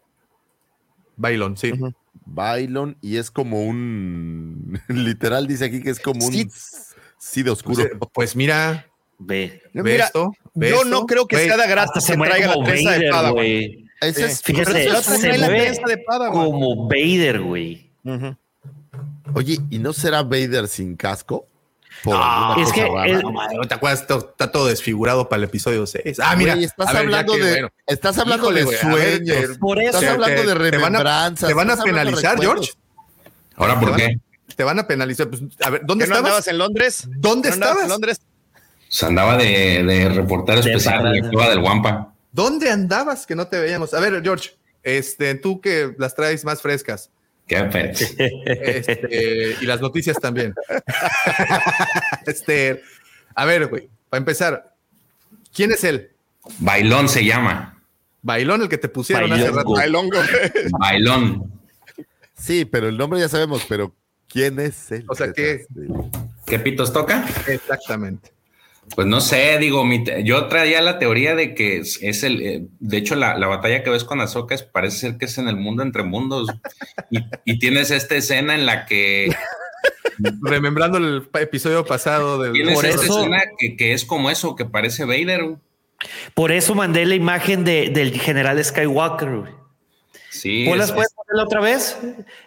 Bailon, 1.17 1.57
sí. 1.57 1.73
Bailon, 2.27 2.97
y 3.01 3.17
es 3.17 3.31
como 3.31 3.63
un. 3.65 4.79
Literal 4.89 5.47
dice 5.47 5.65
aquí 5.67 5.83
que 5.83 5.91
es 5.91 6.01
como 6.01 6.27
un. 6.27 6.51
Sí, 7.19 7.43
de 7.43 7.51
oscuro. 7.51 7.85
Pues, 7.99 8.11
pues, 8.13 8.37
mira. 8.37 8.87
Ve. 9.19 9.63
¿Ve 9.75 9.83
Mira, 9.83 10.07
esto? 10.07 10.33
¿Ve 10.55 10.71
yo 10.71 10.77
esto? 10.77 10.89
no 10.89 11.05
creo 11.07 11.27
que 11.27 11.37
Güey, 11.37 11.47
sea 11.49 11.57
de 11.59 11.67
gratis 11.69 12.05
se 12.05 12.17
traiga 12.17 12.55
la 12.57 12.65
trenza 12.65 12.91
de 12.93 12.97
Vader, 12.97 13.11
Padawan. 13.11 13.33
güey. 13.35 13.87
Ese 14.01 14.25
es- 14.25 14.43
eso 14.49 15.03
se 15.03 15.37
la 15.39 15.47
mueve 15.47 15.61
trenza 15.63 15.83
de 15.87 15.99
Padawan. 15.99 16.33
como 16.33 16.89
Vader, 16.89 17.41
güey. 17.43 17.91
Ujú. 18.05 18.35
Oye, 19.35 19.59
¿y 19.71 19.79
no 19.79 19.93
será 19.93 20.23
Vader 20.23 20.69
sin 20.69 20.97
casco? 20.97 21.47
Por 22.05 22.17
Ah, 22.19 22.55
es 22.59 22.71
cosa 22.71 22.75
que 22.75 23.11
el- 23.11 23.21
No, 23.23 23.31
madre, 23.33 23.59
¿te 23.69 23.75
acuerdas? 23.75 24.01
Está 24.01 24.51
todo 24.53 24.67
desfigurado 24.67 25.29
para 25.29 25.39
el 25.39 25.45
episodio 25.45 25.87
6. 25.87 26.19
Ah, 26.21 26.35
mira. 26.37 26.55
Güey, 26.55 26.65
estás 26.65 26.89
a 26.89 26.93
ver, 26.93 27.03
hablando 27.03 27.33
que, 27.35 27.43
de, 27.43 27.51
bueno, 27.51 27.69
estás 27.87 28.19
hablando 28.19 28.45
Híjole, 28.47 28.65
de 28.65 28.79
a 28.81 28.95
ver, 28.95 29.17
sueños. 29.17 29.59
Por 29.59 29.79
eso. 29.79 29.87
Estás 29.89 30.01
te- 30.01 30.09
hablando 30.09 30.43
te- 30.43 30.49
de 30.49 30.55
te 30.55 30.55
van 30.55 30.63
a- 30.65 30.99
remembranzas. 30.99 31.49
¿Te 31.49 31.55
van 31.55 31.69
a 31.71 31.73
hablando 31.75 31.85
de 31.85 31.91
penalizar. 32.05 32.41
George? 32.41 32.73
¿Ahora 33.57 33.75
por 33.81 33.85
¿Te 33.85 33.91
van 33.91 33.99
qué? 34.01 34.21
Te 34.57 34.65
van 34.65 34.79
a 34.79 34.87
penalizar. 34.87 35.29
Pues, 35.29 35.43
a 35.63 35.71
ver, 35.71 35.83
¿dónde 35.85 36.05
¿Que 36.05 36.09
no 36.09 36.15
estabas? 36.17 36.31
andabas 36.31 36.49
en 36.49 36.59
Londres? 36.59 37.05
¿Dónde 37.09 37.49
¿No 37.51 37.55
estabas? 37.55 37.83
en 37.85 37.89
Londres? 37.91 38.21
Se 38.89 39.07
andaba 39.07 39.37
de, 39.37 39.85
de 39.85 40.09
reportero 40.09 40.61
De 40.63 40.71
especial 40.73 41.05
de 41.13 41.21
la 41.21 41.29
cueva 41.29 41.51
del 41.51 41.61
Guampa. 41.61 42.15
¿Dónde 42.33 42.71
andabas 42.71 43.27
que 43.27 43.35
no 43.35 43.47
te 43.49 43.59
veíamos? 43.61 43.93
A 43.95 44.01
ver, 44.01 44.23
George, 44.23 44.51
este, 44.83 45.35
tú 45.35 45.61
que 45.61 45.95
las 45.99 46.15
traes 46.15 46.45
más 46.45 46.63
frescas. 46.63 47.11
Qué 47.51 47.93
este, 48.47 49.57
y 49.61 49.67
las 49.67 49.81
noticias 49.81 50.17
también. 50.21 50.55
este, 52.27 52.81
a 53.35 53.45
ver, 53.45 53.67
güey, 53.67 53.89
para 54.09 54.19
empezar, 54.19 54.73
¿quién 55.53 55.73
es 55.73 55.83
él? 55.83 56.11
Bailón 56.61 57.09
se 57.09 57.25
llama. 57.25 57.83
Bailón, 58.23 58.63
el 58.63 58.69
que 58.69 58.79
te 58.79 58.89
pusieron 58.89 59.33
hace 59.33 59.51
Bailongo. 59.51 59.59
rato. 59.59 59.79
Ay, 59.79 59.91
Longo. 59.91 60.79
Bailón. 60.79 61.53
Sí, 62.39 62.65
pero 62.65 62.89
el 62.89 62.97
nombre 62.97 63.19
ya 63.19 63.29
sabemos, 63.29 63.67
pero 63.69 63.97
¿quién 64.29 64.61
es 64.61 64.93
él? 64.93 65.05
O 65.09 65.17
sea, 65.17 65.33
¿qué? 65.33 65.67
¿Qué 66.47 66.61
pitos 66.61 66.93
toca? 66.93 67.27
Exactamente. 67.49 68.31
Pues 68.95 69.07
no 69.07 69.21
sé, 69.21 69.57
digo, 69.59 69.85
mi 69.85 70.03
te- 70.05 70.25
yo 70.25 70.47
traía 70.49 70.83
la 70.83 70.99
teoría 70.99 71.35
de 71.35 71.55
que 71.55 71.79
es, 71.79 71.99
es 72.03 72.23
el, 72.25 72.43
eh, 72.43 72.67
de 72.81 72.97
hecho 72.97 73.15
la, 73.15 73.39
la 73.39 73.47
batalla 73.47 73.83
que 73.83 73.91
ves 73.91 74.05
con 74.05 74.21
Ahsoka 74.21 74.55
es, 74.55 74.63
parece 74.63 74.99
ser 74.99 75.17
que 75.17 75.27
es 75.27 75.39
en 75.39 75.49
el 75.49 75.57
mundo 75.57 75.83
entre 75.83 76.03
mundos 76.03 76.49
y, 77.11 77.19
y 77.45 77.59
tienes 77.59 77.91
esta 77.93 78.17
escena 78.17 78.55
en 78.55 78.67
la 78.67 78.87
que 78.87 79.35
Remembrando 80.43 80.99
el 80.99 81.29
episodio 81.41 81.85
pasado 81.87 82.43
del. 82.43 82.53
tienes 82.53 82.75
Por 82.75 82.85
esta 82.85 83.03
eso- 83.05 83.19
escena 83.21 83.43
que, 83.59 83.77
que 83.77 83.93
es 83.95 84.05
como 84.05 84.31
eso, 84.31 84.55
que 84.57 84.65
parece 84.67 85.05
Vader. 85.05 85.57
Por 86.35 86.53
eso 86.53 86.75
mandé 86.75 87.07
la 87.07 87.15
imagen 87.15 87.65
de, 87.65 87.89
del 87.91 88.19
general 88.21 88.63
Skywalker. 88.63 89.45
Sí, 90.31 90.65
¿Vos 90.67 90.75
es- 90.75 90.79
las 90.79 90.93
puedes 90.93 91.15
poner 91.31 91.45
otra 91.45 91.61
vez? 91.61 91.99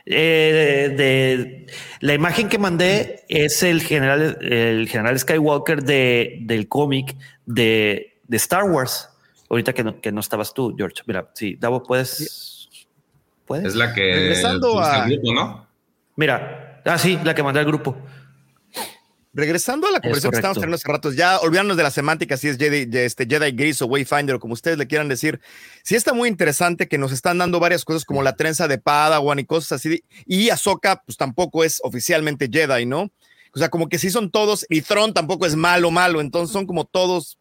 Eh, 0.06 0.94
de, 0.98 1.68
la 2.02 2.14
imagen 2.14 2.50
que 2.50 2.58
mandé 2.58 3.24
es 3.30 3.64
el 3.64 3.82
general, 3.82 4.38
el 4.42 4.88
general 4.90 5.18
Skywalker 5.18 5.84
de, 5.84 6.40
del 6.42 6.68
cómic 6.68 7.16
de, 7.46 8.20
de 8.28 8.38
Star 8.38 8.64
Wars. 8.66 9.10
Ahorita 9.50 9.74
que 9.74 9.84
no, 9.84 10.02
que 10.02 10.12
no 10.12 10.20
estabas 10.20 10.54
tú, 10.54 10.76
George. 10.78 11.04
Mira, 11.06 11.30
sí, 11.34 11.56
Davo, 11.60 11.84
puedes. 11.84 12.70
¿Puedes? 13.46 13.66
es 13.68 13.76
la 13.76 13.94
que 13.94 14.02
Regresando 14.02 14.80
a- 14.80 15.06
grupo, 15.06 15.34
¿no? 15.34 15.68
Mira, 16.16 16.82
ah, 16.86 16.98
sí, 16.98 17.20
la 17.24 17.34
que 17.36 17.44
mandé 17.44 17.60
al 17.60 17.66
grupo. 17.66 17.98
Regresando 19.36 19.88
a 19.88 19.92
la 19.92 20.00
conversación 20.00 20.30
que 20.30 20.38
estábamos 20.38 20.58
teniendo 20.58 20.76
hace 20.76 20.88
ratos, 20.88 21.16
ya 21.16 21.40
olvidándonos 21.40 21.78
de 21.78 21.82
la 21.82 21.90
semántica, 21.90 22.38
si 22.38 22.50
es 22.50 22.58
Jedi, 22.58 22.88
este 23.00 23.26
Jedi 23.26 23.52
Gris 23.52 23.82
o 23.82 23.88
Wayfinder 23.88 24.36
o 24.36 24.40
como 24.40 24.54
ustedes 24.54 24.78
le 24.78 24.86
quieran 24.86 25.10
decir, 25.10 25.42
sí 25.84 25.96
está 25.96 26.14
muy 26.14 26.30
interesante 26.30 26.88
que 26.88 27.00
nos 27.00 27.12
están 27.12 27.40
dando 27.40 27.60
varias 27.60 27.84
cosas 27.84 28.06
como 28.06 28.22
la 28.22 28.36
trenza 28.36 28.68
de 28.68 28.78
Padawan 28.78 29.40
y 29.40 29.46
cosas 29.46 29.72
así, 29.72 30.04
y 30.28 30.52
Ahsoka 30.52 31.02
pues 31.04 31.18
tampoco 31.18 31.64
es 31.64 31.80
oficialmente 31.84 32.48
Jedi, 32.52 32.86
¿no? 32.86 33.10
O 33.56 33.60
sea, 33.60 33.70
como 33.70 33.90
que 33.90 33.98
sí 33.98 34.12
son 34.12 34.30
todos, 34.30 34.68
y 34.70 34.82
Tron 34.82 35.16
tampoco 35.16 35.48
es 35.48 35.56
malo, 35.56 35.90
malo, 35.90 36.22
entonces 36.22 36.54
son 36.54 36.68
como 36.68 36.86
todos 36.86 37.40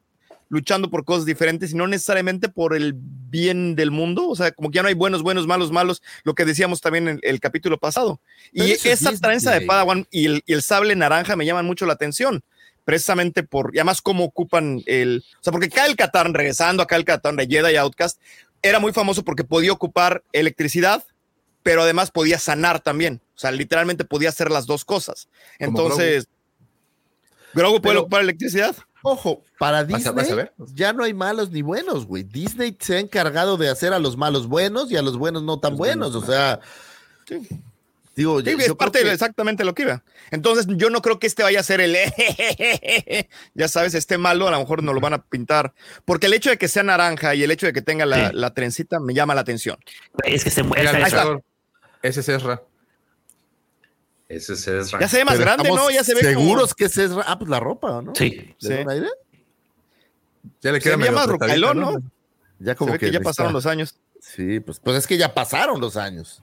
luchando 0.53 0.91
por 0.91 1.07
cosas 1.07 1.25
diferentes 1.25 1.73
y 1.73 1.77
no 1.77 1.87
necesariamente 1.87 2.51
por 2.51 2.77
el 2.77 2.93
bien 2.95 3.75
del 3.75 3.91
mundo, 3.91 4.29
o 4.29 4.37
sea, 4.37 4.53
como 4.53 4.71
que 4.71 4.77
ya 4.77 4.83
no 4.83 4.89
hay 4.89 4.95
buenos, 4.95 5.23
buenos, 5.23 5.47
malos, 5.47 5.73
malos, 5.73 6.03
lo 6.25 6.35
que 6.35 6.45
decíamos 6.45 6.83
también 6.83 7.09
en 7.09 7.21
el 7.23 7.41
capítulo 7.41 7.79
pasado. 7.79 8.21
Pero 8.53 8.67
Y 8.67 8.73
es 8.73 8.85
esa 8.85 9.13
trenza 9.17 9.51
de 9.53 9.63
Padawan 9.63 10.07
y 10.11 10.27
el, 10.27 10.43
y 10.45 10.53
el 10.53 10.61
sable 10.63 10.95
naranja 10.95 11.37
me 11.37 11.47
llaman 11.47 11.65
mucho 11.65 11.87
la 11.87 11.95
atención, 11.95 12.45
precisamente 12.85 13.43
por, 13.45 13.75
y 13.75 13.79
además 13.79 14.03
cómo 14.03 14.25
ocupan 14.25 14.83
el, 14.85 15.25
o 15.41 15.43
sea, 15.43 15.53
porque 15.53 15.71
Kyle 15.71 15.97
Katarn, 15.97 16.35
regresando 16.35 16.83
a 16.83 16.87
Kyle 16.87 17.07
Katarn 17.07 17.37
de 17.37 17.47
Jedi 17.47 17.77
Outcast, 17.77 18.21
era 18.61 18.79
muy 18.79 18.93
famoso 18.93 19.25
porque 19.25 19.45
podía 19.45 19.73
ocupar 19.73 20.23
electricidad, 20.35 21.03
pero 21.63 21.81
además 21.81 22.11
podía 22.11 22.39
sanar 22.39 22.81
también, 22.81 23.23
o 23.35 23.39
sea, 23.39 23.53
literalmente 23.53 24.05
podía 24.05 24.29
hacer 24.29 24.51
las 24.51 24.67
dos 24.67 24.85
cosas. 24.85 25.31
Entonces, 25.59 26.29
¿Grogu 27.55 27.81
puede 27.81 27.95
Pero- 27.95 28.01
ocupar 28.03 28.21
electricidad? 28.21 28.77
Ojo, 29.03 29.43
para 29.59 29.83
Vas 29.83 29.93
a- 29.93 29.97
Disney 29.97 30.15
vas 30.15 30.31
a 30.31 30.35
ver. 30.35 30.53
ya 30.75 30.93
no 30.93 31.05
hay 31.05 31.13
malos 31.15 31.51
ni 31.51 31.63
buenos, 31.63 32.07
güey. 32.07 32.23
Disney 32.23 32.77
se 32.81 32.97
ha 32.97 33.01
encargado 33.01 33.57
de 33.57 33.69
hacer 33.69 33.93
a 33.93 33.99
los 33.99 34.17
malos 34.17 34.47
buenos 34.47 34.91
y 34.93 34.97
a 34.97 35.03
los 35.03 35.17
buenos 35.19 35.43
no 35.43 35.59
tan 35.59 35.77
buenos. 35.77 36.15
O 36.15 36.25
sea, 36.25 36.61
digo, 38.15 38.41
Sí, 38.41 38.45
yo- 38.51 38.59
es 38.59 38.67
yo 38.69 38.77
parte 38.77 38.99
creo 39.01 39.09
de 39.09 39.15
exactamente 39.15 39.65
lo 39.65 39.75
que 39.75 39.83
iba. 39.83 40.03
Entonces, 40.31 40.67
yo 40.77 40.91
no 40.91 41.03
creo 41.03 41.19
que 41.19 41.27
este 41.27 41.43
vaya 41.43 41.61
a 41.61 41.63
ser 41.63 41.81
el, 41.81 41.97
ya 43.55 43.69
sabes, 43.69 43.95
este 43.95 44.19
malo, 44.19 44.49
a 44.49 44.51
lo 44.51 44.59
mejor 44.61 44.83
nos 44.83 44.95
lo 44.95 45.01
van 45.01 45.15
a 45.15 45.23
pintar, 45.23 45.73
porque 46.05 46.27
el 46.27 46.35
hecho 46.35 46.51
de 46.51 46.59
que 46.59 46.69
sea 46.69 46.83
naranja 46.83 47.35
y 47.35 47.43
el 47.43 47.51
hecho 47.51 47.67
de 47.67 47.73
que 47.73 47.83
tenga 47.83 48.07
la, 48.07 48.29
Sí. 48.31 48.37
la 48.37 48.55
trencita 48.55 49.01
me 49.01 49.15
llama 49.15 49.35
la 49.35 49.41
atención. 49.43 49.79
Es 50.25 50.45
que 50.45 50.51
se 50.51 50.63
mueve. 50.63 50.85
Ese 52.03 52.21
es 52.21 52.29
Ezra. 52.29 52.63
Ese 54.33 54.55
es 54.55 54.67
Ezra. 54.67 55.01
Ya 55.01 55.09
se 55.09 55.19
ve 55.19 55.25
más 55.25 55.35
pero 55.35 55.45
grande, 55.45 55.69
¿no? 55.71 55.91
Ya 55.91 56.03
se 56.05 56.15
ve 56.15 56.21
como- 56.21 56.31
seguros 56.47 56.75
que 56.75 56.85
es 56.87 56.97
Ezra. 56.97 57.25
Ah, 57.27 57.39
pues 57.39 57.51
la 57.51 57.61
ropa, 57.61 58.01
¿no? 58.03 58.15
Sí. 58.15 58.55
¿Le 58.61 58.69
Sí. 58.69 58.73
aire? 58.89 59.09
Ya 60.61 60.73
le 60.73 60.79
Se 60.81 60.85
queda 60.85 60.93
ve 60.97 60.97
medio 60.99 61.13
más 61.13 61.27
rocailón, 61.27 61.81
¿no? 61.81 61.99
Ya 62.59 62.73
Se 62.73 62.77
como 62.77 62.93
ve 62.93 62.99
que 62.99 63.07
ya 63.07 63.19
necesita- 63.19 63.25
pasaron 63.31 63.53
los 63.53 63.67
años. 63.67 63.97
Sí, 64.21 64.61
pues, 64.61 64.79
pues 64.81 64.97
es 64.97 65.07
que 65.07 65.17
ya 65.19 65.35
pasaron 65.35 65.81
los 65.81 65.97
años. 65.97 66.43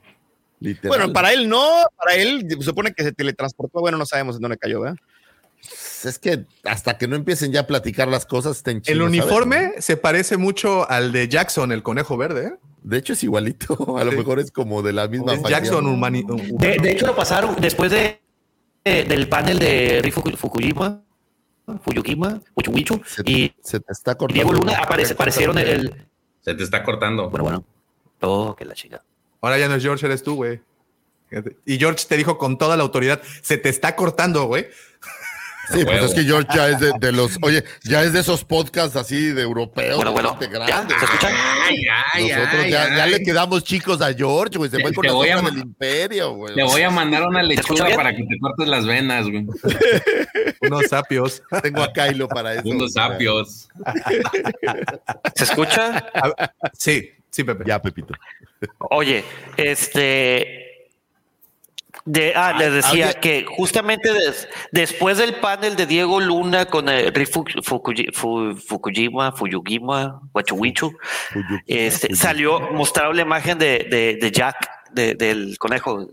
Literal. 0.60 0.88
Bueno, 0.98 1.12
para 1.14 1.32
él 1.32 1.48
no, 1.48 1.66
para 1.96 2.14
él 2.16 2.46
se 2.48 2.62
supone 2.62 2.92
que 2.92 3.02
se 3.02 3.12
teletransportó, 3.12 3.80
bueno, 3.80 3.96
no 3.96 4.04
sabemos 4.04 4.36
en 4.36 4.42
dónde 4.42 4.58
cayó, 4.58 4.80
¿verdad? 4.82 4.98
Es 6.04 6.18
que 6.18 6.44
hasta 6.64 6.96
que 6.98 7.08
no 7.08 7.16
empiecen 7.16 7.52
ya 7.52 7.60
a 7.60 7.66
platicar 7.66 8.08
las 8.08 8.26
cosas, 8.26 8.58
estén 8.58 8.78
El 8.78 8.82
chidos, 8.82 9.06
uniforme 9.08 9.68
¿sabes? 9.70 9.84
se 9.84 9.96
parece 9.96 10.36
mucho 10.36 10.88
al 10.90 11.12
de 11.12 11.28
Jackson, 11.28 11.72
el 11.72 11.82
conejo 11.82 12.16
verde. 12.18 12.46
¿eh? 12.48 12.54
De 12.82 12.98
hecho, 12.98 13.12
es 13.12 13.22
igualito. 13.24 13.74
A 13.98 14.04
lo 14.04 14.10
Sí. 14.12 14.16
mejor 14.18 14.38
es 14.40 14.50
como 14.50 14.82
de 14.82 14.92
la 14.92 15.08
misma 15.08 15.34
Es. 15.34 15.42
Jackson 15.42 15.84
humani- 15.86 16.24
De, 16.58 16.76
de 16.78 16.92
hecho, 16.92 17.06
lo 17.06 17.14
pasaron 17.16 17.56
después 17.60 17.90
de, 17.90 18.20
de- 18.84 19.04
del 19.04 19.28
panel 19.28 19.58
de 19.58 20.00
Rifu 20.02 20.22
Fukuyima, 20.36 21.02
Fuyukima, 21.82 22.40
Uchuwichu, 22.54 23.00
Se, 23.06 23.22
y 23.24 23.52
se 23.62 23.78
te 23.80 23.92
está 23.92 24.16
cortando. 24.16 24.34
Diego 24.34 24.52
Luna 24.52 24.78
aparece, 24.78 25.12
aparecieron 25.12 25.56
el, 25.58 25.68
el- 25.68 26.06
Se 26.40 26.54
te 26.54 26.64
está 26.64 26.82
cortando. 26.82 27.30
Bueno, 27.30 27.44
bueno. 27.44 27.64
Oh, 28.22 28.56
que 28.56 28.64
la 28.64 28.74
chica. 28.74 29.02
Ahora 29.40 29.56
ya 29.58 29.68
no 29.68 29.74
es 29.76 29.82
George, 29.82 30.04
eres 30.04 30.22
tú, 30.22 30.34
güey. 30.34 30.60
Y 31.64 31.78
George 31.78 32.04
te 32.08 32.16
dijo 32.16 32.38
con 32.38 32.58
toda 32.58 32.76
la 32.76 32.82
autoridad, 32.82 33.22
se 33.42 33.56
te 33.56 33.68
está 33.68 33.94
cortando, 33.94 34.46
güey. 34.46 34.66
Sí, 35.72 35.84
pues 35.84 36.02
es 36.02 36.14
que 36.14 36.22
George 36.24 36.48
ya 36.54 36.68
es 36.68 36.80
de, 36.80 36.92
de 36.98 37.12
los, 37.12 37.38
oye, 37.42 37.64
ya 37.84 38.02
es 38.02 38.12
de 38.12 38.20
esos 38.20 38.44
podcasts 38.44 38.96
así 38.96 39.26
de 39.32 39.42
europeos, 39.42 39.96
Bueno, 39.96 40.12
bueno. 40.12 40.36
de 40.40 40.46
¿Ya? 40.46 40.52
grandes. 40.52 40.98
¿Se 40.98 41.04
escucha? 41.04 41.28
Ay, 41.68 41.76
ay, 42.12 42.28
Nosotros 42.28 42.60
ay, 42.64 42.70
ya, 42.70 42.96
ya 42.96 43.06
le 43.06 43.22
quedamos 43.22 43.62
chicos 43.64 44.02
a 44.02 44.12
George, 44.12 44.58
güey. 44.58 44.70
Se 44.70 44.76
Te- 44.78 44.82
fue 44.82 44.92
con 44.92 45.02
te 45.02 45.08
la 45.08 45.14
voy 45.14 45.28
a 45.28 45.40
del 45.40 45.58
imperio, 45.58 46.32
güey. 46.34 46.54
Te 46.54 46.62
voy 46.62 46.82
a 46.82 46.90
mandar 46.90 47.22
una 47.26 47.42
lechuga 47.42 47.88
para 47.94 48.14
que 48.16 48.24
te 48.24 48.38
cortes 48.38 48.66
las 48.68 48.86
venas, 48.86 49.26
güey. 49.28 49.46
Unos 50.62 50.86
sapios. 50.88 51.42
Tengo 51.62 51.82
a 51.82 51.92
Kylo 51.92 52.28
para 52.28 52.54
eso. 52.54 52.68
Unos 52.68 52.92
sapios. 52.92 53.68
¿Se 55.34 55.44
escucha? 55.44 56.04
Sí, 56.76 57.10
sí, 57.30 57.44
Pepe. 57.44 57.64
Ya, 57.66 57.80
Pepito. 57.80 58.14
Oye, 58.90 59.24
este. 59.56 60.69
De, 62.12 62.32
ah, 62.34 62.54
les 62.58 62.72
decía 62.72 63.12
que 63.14 63.44
justamente 63.46 64.12
des- 64.12 64.48
después 64.72 65.18
del 65.18 65.34
panel 65.36 65.76
de 65.76 65.86
Diego 65.86 66.18
Luna 66.20 66.64
con 66.66 66.88
el 66.88 67.14
Rifu 67.14 67.44
Fukuyi- 67.62 68.12
Fu- 68.12 68.56
Fukuyima, 68.56 69.30
Fuyugima, 69.32 70.20
Huachuwichu, 70.32 70.90
Fuyuki, 71.32 71.54
este, 71.66 72.06
Fuyuki. 72.08 72.20
salió, 72.20 72.60
mostraron 72.72 73.14
la 73.14 73.22
imagen 73.22 73.58
de, 73.58 73.86
de, 73.90 74.18
de 74.20 74.30
Jack, 74.32 74.56
de- 74.92 75.14
del 75.14 75.56
conejo. 75.58 76.08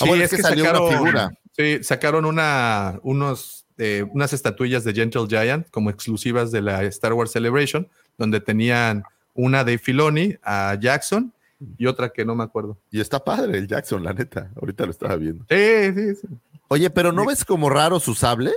Ah, 0.00 0.04
bueno, 0.06 0.24
es 0.24 0.30
que 0.30 0.38
salió 0.38 0.70
una 0.70 0.88
figura. 0.96 1.30
Sí, 1.56 1.82
sacaron 1.82 2.24
una, 2.24 3.00
unos, 3.02 3.66
eh, 3.76 4.04
unas 4.12 4.32
estatuillas 4.32 4.84
de 4.84 4.94
Gentle 4.94 5.26
Giant 5.28 5.68
como 5.70 5.90
exclusivas 5.90 6.50
de 6.52 6.62
la 6.62 6.84
Star 6.84 7.12
Wars 7.12 7.32
Celebration, 7.32 7.86
donde 8.16 8.40
tenían 8.40 9.02
una 9.34 9.62
de 9.64 9.76
Filoni 9.78 10.36
a 10.42 10.76
Jackson 10.80 11.32
y 11.76 11.86
otra 11.86 12.10
que 12.10 12.24
no 12.24 12.34
me 12.34 12.44
acuerdo. 12.44 12.78
Y 12.90 13.00
está 13.00 13.22
padre 13.22 13.58
el 13.58 13.66
Jackson, 13.66 14.04
la 14.04 14.12
neta. 14.12 14.50
Ahorita 14.60 14.84
lo 14.84 14.90
estaba 14.90 15.16
viendo. 15.16 15.44
Sí, 15.48 15.92
sí, 15.94 16.14
sí. 16.14 16.28
Oye, 16.68 16.90
pero 16.90 17.12
¿no 17.12 17.24
ves 17.24 17.44
como 17.44 17.70
raro 17.70 17.98
su 17.98 18.14
sable? 18.14 18.52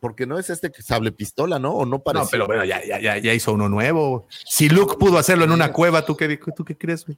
Porque 0.00 0.26
no 0.26 0.38
es 0.38 0.50
este 0.50 0.70
que 0.70 0.82
sable 0.82 1.12
pistola, 1.12 1.58
¿no? 1.58 1.72
O 1.72 1.86
no 1.86 2.00
parece. 2.00 2.24
No, 2.24 2.30
pero 2.30 2.46
bueno, 2.46 2.64
ya, 2.64 2.84
ya, 2.84 3.00
ya, 3.00 3.18
ya 3.18 3.34
hizo 3.34 3.52
uno 3.52 3.68
nuevo. 3.68 4.26
Si 4.44 4.68
Luke 4.68 4.96
pudo 4.98 5.16
hacerlo 5.16 5.44
en 5.44 5.52
una 5.52 5.72
cueva, 5.72 6.04
¿tú 6.04 6.16
qué, 6.16 6.38
¿tú 6.56 6.64
qué 6.64 6.76
crees? 6.76 7.06
güey? 7.06 7.16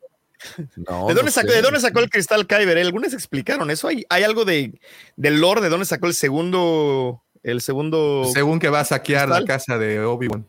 No, 0.77 1.09
¿De 1.09 1.15
dónde, 1.15 1.25
no 1.25 1.31
sacó. 1.31 1.51
¿De 1.51 1.63
dónde 1.63 1.81
sacó 1.81 1.99
el 2.01 2.11
cristal 2.11 2.47
Kyber? 2.47 2.79
¿Algunas 2.79 3.13
explicaron 3.13 3.71
eso? 3.71 3.89
¿Hay, 3.89 4.05
hay 4.09 4.23
algo 4.23 4.45
de, 4.45 4.79
del 5.17 5.41
lore 5.41 5.61
de 5.61 5.69
dónde 5.69 5.87
sacó 5.87 6.07
el 6.07 6.15
segundo 6.15 7.23
El 7.43 7.61
segundo. 7.61 8.25
Según 8.33 8.61
que 8.61 8.69
va 8.69 8.81
a 8.81 8.85
saquear 8.85 9.29
la 9.29 9.45
casa 9.45 9.79
de 9.79 10.01
Obi-Wan. 10.01 10.47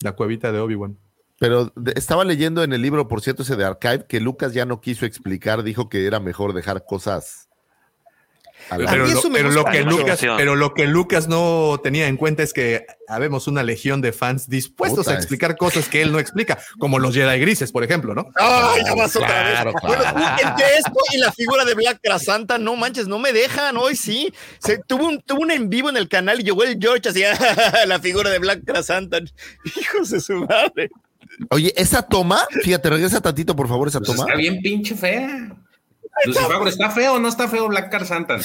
La 0.00 0.12
cuevita 0.12 0.50
de 0.52 0.60
Obi-Wan. 0.60 0.96
Pero 1.40 1.72
estaba 1.96 2.22
leyendo 2.24 2.62
en 2.62 2.72
el 2.74 2.82
libro, 2.82 3.08
por 3.08 3.22
cierto, 3.22 3.42
ese 3.44 3.56
de 3.56 3.64
Archive, 3.64 4.04
que 4.06 4.20
Lucas 4.20 4.52
ya 4.52 4.66
no 4.66 4.80
quiso 4.82 5.06
explicar, 5.06 5.62
dijo 5.62 5.88
que 5.88 6.06
era 6.06 6.20
mejor 6.20 6.52
dejar 6.52 6.84
cosas. 6.84 7.48
a 8.68 8.76
la- 8.76 8.90
A 8.90 8.92
Pero 8.92 9.04
mí 9.06 9.12
lo, 9.12 9.18
eso 9.18 9.30
me 9.30 9.38
pero 9.38 9.50
lo 9.50 9.64
que. 9.64 9.80
Lucas, 9.82 10.20
pero 10.36 10.54
lo 10.54 10.74
que 10.74 10.86
Lucas 10.86 11.28
no 11.28 11.80
tenía 11.82 12.08
en 12.08 12.18
cuenta 12.18 12.42
es 12.42 12.52
que 12.52 12.84
habemos 13.08 13.48
una 13.48 13.62
legión 13.62 14.02
de 14.02 14.12
fans 14.12 14.50
dispuestos 14.50 15.06
Puta, 15.06 15.12
a 15.12 15.14
explicar 15.14 15.56
cosas 15.56 15.88
que 15.88 16.02
él 16.02 16.12
no 16.12 16.18
explica, 16.18 16.58
como 16.78 16.98
los 16.98 17.14
Jedi 17.14 17.40
grises, 17.40 17.72
por 17.72 17.84
ejemplo, 17.84 18.14
¿no? 18.14 18.26
¡Ay, 18.36 18.82
ya 18.84 18.94
vas 18.94 19.16
otra 19.16 19.28
Claro, 19.28 19.72
vez! 19.72 19.80
claro. 19.80 20.12
Bueno, 20.12 20.28
entre 20.42 20.76
esto 20.76 20.92
y 21.14 21.16
la 21.18 21.32
figura 21.32 21.64
de 21.64 21.72
Black 21.74 22.00
Santa, 22.18 22.58
no 22.58 22.76
manches, 22.76 23.08
no 23.08 23.18
me 23.18 23.32
dejan. 23.32 23.78
Hoy 23.78 23.96
sí. 23.96 24.30
Se, 24.58 24.76
tuvo, 24.86 25.06
un, 25.06 25.22
tuvo 25.22 25.40
un 25.40 25.50
en 25.52 25.70
vivo 25.70 25.88
en 25.88 25.96
el 25.96 26.06
canal 26.10 26.38
y 26.40 26.42
llegó 26.44 26.62
el 26.62 26.76
George 26.78 27.08
así, 27.08 27.22
la 27.86 27.98
figura 27.98 28.28
de 28.28 28.38
Black 28.40 28.60
Santa. 28.82 29.20
Hijos 29.80 30.10
de 30.10 30.20
su 30.20 30.34
madre. 30.34 30.90
Oye, 31.48 31.72
esa 31.76 32.02
toma, 32.02 32.46
fíjate, 32.62 32.90
regresa 32.90 33.20
tantito, 33.20 33.56
por 33.56 33.68
favor, 33.68 33.88
esa 33.88 33.98
Pues 34.00 34.10
toma. 34.10 34.24
está 34.24 34.36
bien 34.36 34.60
pinche 34.60 34.94
fea. 34.94 35.56
Lucifago, 36.26 36.68
¿está 36.68 36.90
feo 36.90 37.14
o 37.14 37.18
no 37.18 37.28
está 37.28 37.48
feo 37.48 37.66
Black 37.68 37.90
Car 37.90 38.04
Santa? 38.06 38.38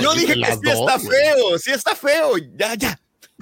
Yo 0.00 0.14
dije 0.14 0.34
que 0.34 0.44
sí 0.44 0.70
está 0.70 0.98
feo, 0.98 1.58
sí 1.58 1.70
está 1.72 1.96
feo. 1.96 2.36
Ya, 2.56 2.74
ya. 2.74 3.00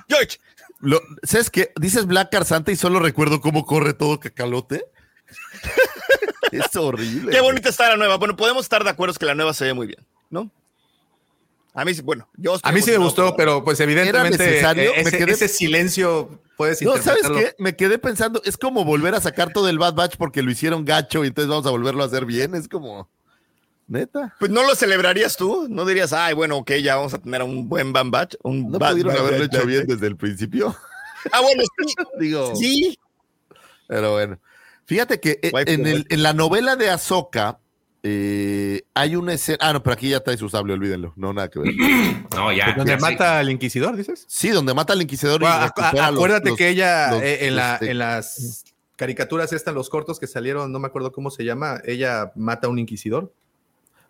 George, 0.09 0.39
Lo- 0.81 1.02
¿Sabes 1.23 1.51
qué? 1.51 1.73
Dices 1.81 2.06
Black 2.06 2.31
Car 2.31 2.44
Santa 2.44 2.70
y 2.73 2.77
solo 2.77 2.98
recuerdo 3.01 3.40
cómo 3.40 3.66
corre 3.66 3.94
todo 3.94 4.20
cacalote. 4.20 4.85
es 6.52 6.74
horrible. 6.77 7.31
qué 7.32 7.40
bonita 7.40 7.69
está 7.69 7.89
la 7.90 7.97
nueva. 7.97 8.16
Bueno, 8.16 8.36
podemos 8.36 8.65
estar 8.65 8.85
de 8.85 8.90
acuerdo 8.90 9.15
que 9.15 9.27
la 9.27 9.35
nueva 9.35 9.52
se 9.55 9.65
ve 9.65 9.74
muy 9.74 9.86
bien, 9.86 10.06
¿no? 10.31 10.51
A 11.78 11.84
mí 11.84 11.94
sí, 11.94 12.02
bueno, 12.02 12.28
yo 12.36 12.56
A 12.62 12.72
mí 12.72 12.82
sí 12.82 12.90
me 12.90 12.96
gustó, 12.96 13.36
pero 13.36 13.62
pues 13.62 13.78
evidentemente 13.80 14.59
eh, 14.60 14.62
Me 14.94 15.00
ese, 15.02 15.18
quedé- 15.18 15.30
ese 15.32 15.48
silencio 15.48 16.40
puedes 16.56 16.82
No, 16.82 16.96
¿sabes 16.98 17.22
qué? 17.28 17.55
Me 17.59 17.76
quedé 17.76 17.98
pensando, 17.98 18.42
es 18.44 18.56
como 18.56 18.84
volver 18.84 19.14
a 19.14 19.20
sacar 19.20 19.52
todo 19.52 19.68
el 19.68 19.78
Bad 19.78 19.94
Batch 19.94 20.16
porque 20.16 20.42
lo 20.42 20.50
hicieron 20.50 20.84
gacho 20.84 21.24
y 21.24 21.28
entonces 21.28 21.48
vamos 21.48 21.66
a 21.66 21.70
volverlo 21.70 22.02
a 22.02 22.06
hacer 22.06 22.24
bien. 22.24 22.55
Es 22.56 22.66
como, 22.68 23.09
neta. 23.86 24.34
Pues 24.40 24.50
no 24.50 24.64
lo 24.66 24.74
celebrarías 24.74 25.36
tú, 25.36 25.66
no 25.70 25.84
dirías, 25.84 26.12
ay, 26.12 26.34
bueno, 26.34 26.56
ok, 26.56 26.72
ya 26.82 26.96
vamos 26.96 27.14
a 27.14 27.18
tener 27.18 27.42
un 27.44 27.68
buen 27.68 27.92
Bad 27.92 28.06
Batch. 28.06 28.34
Un 28.42 28.70
No 28.72 28.78
Bad- 28.80 28.90
pudieron 28.90 29.12
Bad 29.14 29.22
haberlo 29.26 29.44
Batch. 29.46 29.55
hecho 29.55 29.66
bien 29.66 29.86
desde 29.86 30.06
el 30.09 30.16
principio. 30.16 30.76
Ah, 31.32 31.40
bueno, 31.40 31.62
sí, 31.78 31.94
Digo, 32.20 32.55
sí. 32.56 32.98
pero 33.88 34.12
bueno. 34.12 34.38
Fíjate 34.86 35.18
que 35.20 35.38
eh, 35.42 35.50
en, 35.66 35.86
el- 35.86 36.06
en 36.09 36.22
la 36.22 36.32
novela 36.32 36.76
de 36.76 36.90
Ahsoka 36.90 37.59
eh, 38.02 38.82
hay 38.94 39.16
una 39.16 39.32
escena. 39.34 39.58
Ah, 39.60 39.72
no, 39.72 39.82
pero 39.82 39.94
aquí 39.94 40.08
ya 40.10 40.20
trae 40.20 40.36
su 40.36 40.48
sable, 40.48 40.72
olvídenlo. 40.72 41.12
No, 41.16 41.32
nada 41.32 41.48
que 41.48 41.58
ver. 41.58 41.72
No, 42.34 42.52
ya. 42.52 42.72
Donde 42.76 42.92
ya 42.92 42.98
sí. 42.98 43.02
mata 43.02 43.38
al 43.40 43.50
inquisidor, 43.50 43.96
dices. 43.96 44.24
Sí, 44.28 44.50
donde 44.50 44.72
mata 44.74 44.92
al 44.92 45.02
inquisidor. 45.02 45.40
y 45.40 45.44
Bueno, 45.44 45.54
a- 45.56 45.64
recupera 45.66 46.06
a- 46.06 46.10
los- 46.10 46.18
acuérdate 46.18 46.48
los- 46.50 46.58
que 46.58 46.68
ella 46.68 47.10
los- 47.12 47.22
eh, 47.22 47.46
en, 47.48 47.56
la- 47.56 47.74
este, 47.74 47.90
en 47.90 47.98
las 47.98 48.64
caricaturas 48.96 49.52
estas, 49.52 49.74
los 49.74 49.88
cortos 49.88 50.18
que 50.20 50.26
salieron, 50.26 50.70
no 50.70 50.78
me 50.78 50.86
acuerdo 50.88 51.10
cómo 51.12 51.30
se 51.30 51.44
llama, 51.44 51.80
ella 51.84 52.32
mata 52.36 52.66
a 52.68 52.70
un 52.70 52.78
inquisidor. 52.78 53.32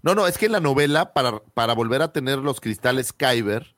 No, 0.02 0.14
no, 0.14 0.26
es 0.26 0.36
que 0.38 0.46
en 0.46 0.52
la 0.52 0.60
novela, 0.60 1.12
para, 1.12 1.40
para 1.54 1.74
volver 1.74 2.02
a 2.02 2.12
tener 2.12 2.38
los 2.38 2.60
cristales 2.60 3.12
Kyber, 3.12 3.74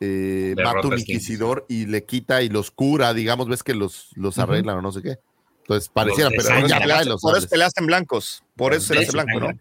eh, 0.00 0.54
mata 0.56 0.86
un 0.86 0.94
a 0.94 0.96
este 0.96 1.12
inquisidor 1.12 1.64
y 1.68 1.86
le 1.86 2.04
quita 2.04 2.42
y 2.42 2.48
los 2.48 2.70
cura, 2.70 3.14
digamos, 3.14 3.48
ves 3.48 3.62
que 3.62 3.74
los, 3.74 4.10
los 4.16 4.38
arreglan 4.38 4.78
o 4.78 4.82
no 4.82 4.90
sé 4.92 5.02
qué. 5.02 5.16
Entonces 5.62 5.88
pareciera, 5.88 6.30
pero 6.30 6.42
Por 6.42 6.58
eso, 6.58 6.66
ya 6.68 7.04
los 7.04 7.20
por 7.20 7.36
eso 7.38 7.48
peleaste 7.48 7.80
en 7.80 7.86
blancos. 7.86 8.42
Por 8.56 8.74
eso 8.74 8.94
le 8.94 9.00
hace 9.00 9.12
blanco, 9.12 9.40
¿no? 9.40 9.58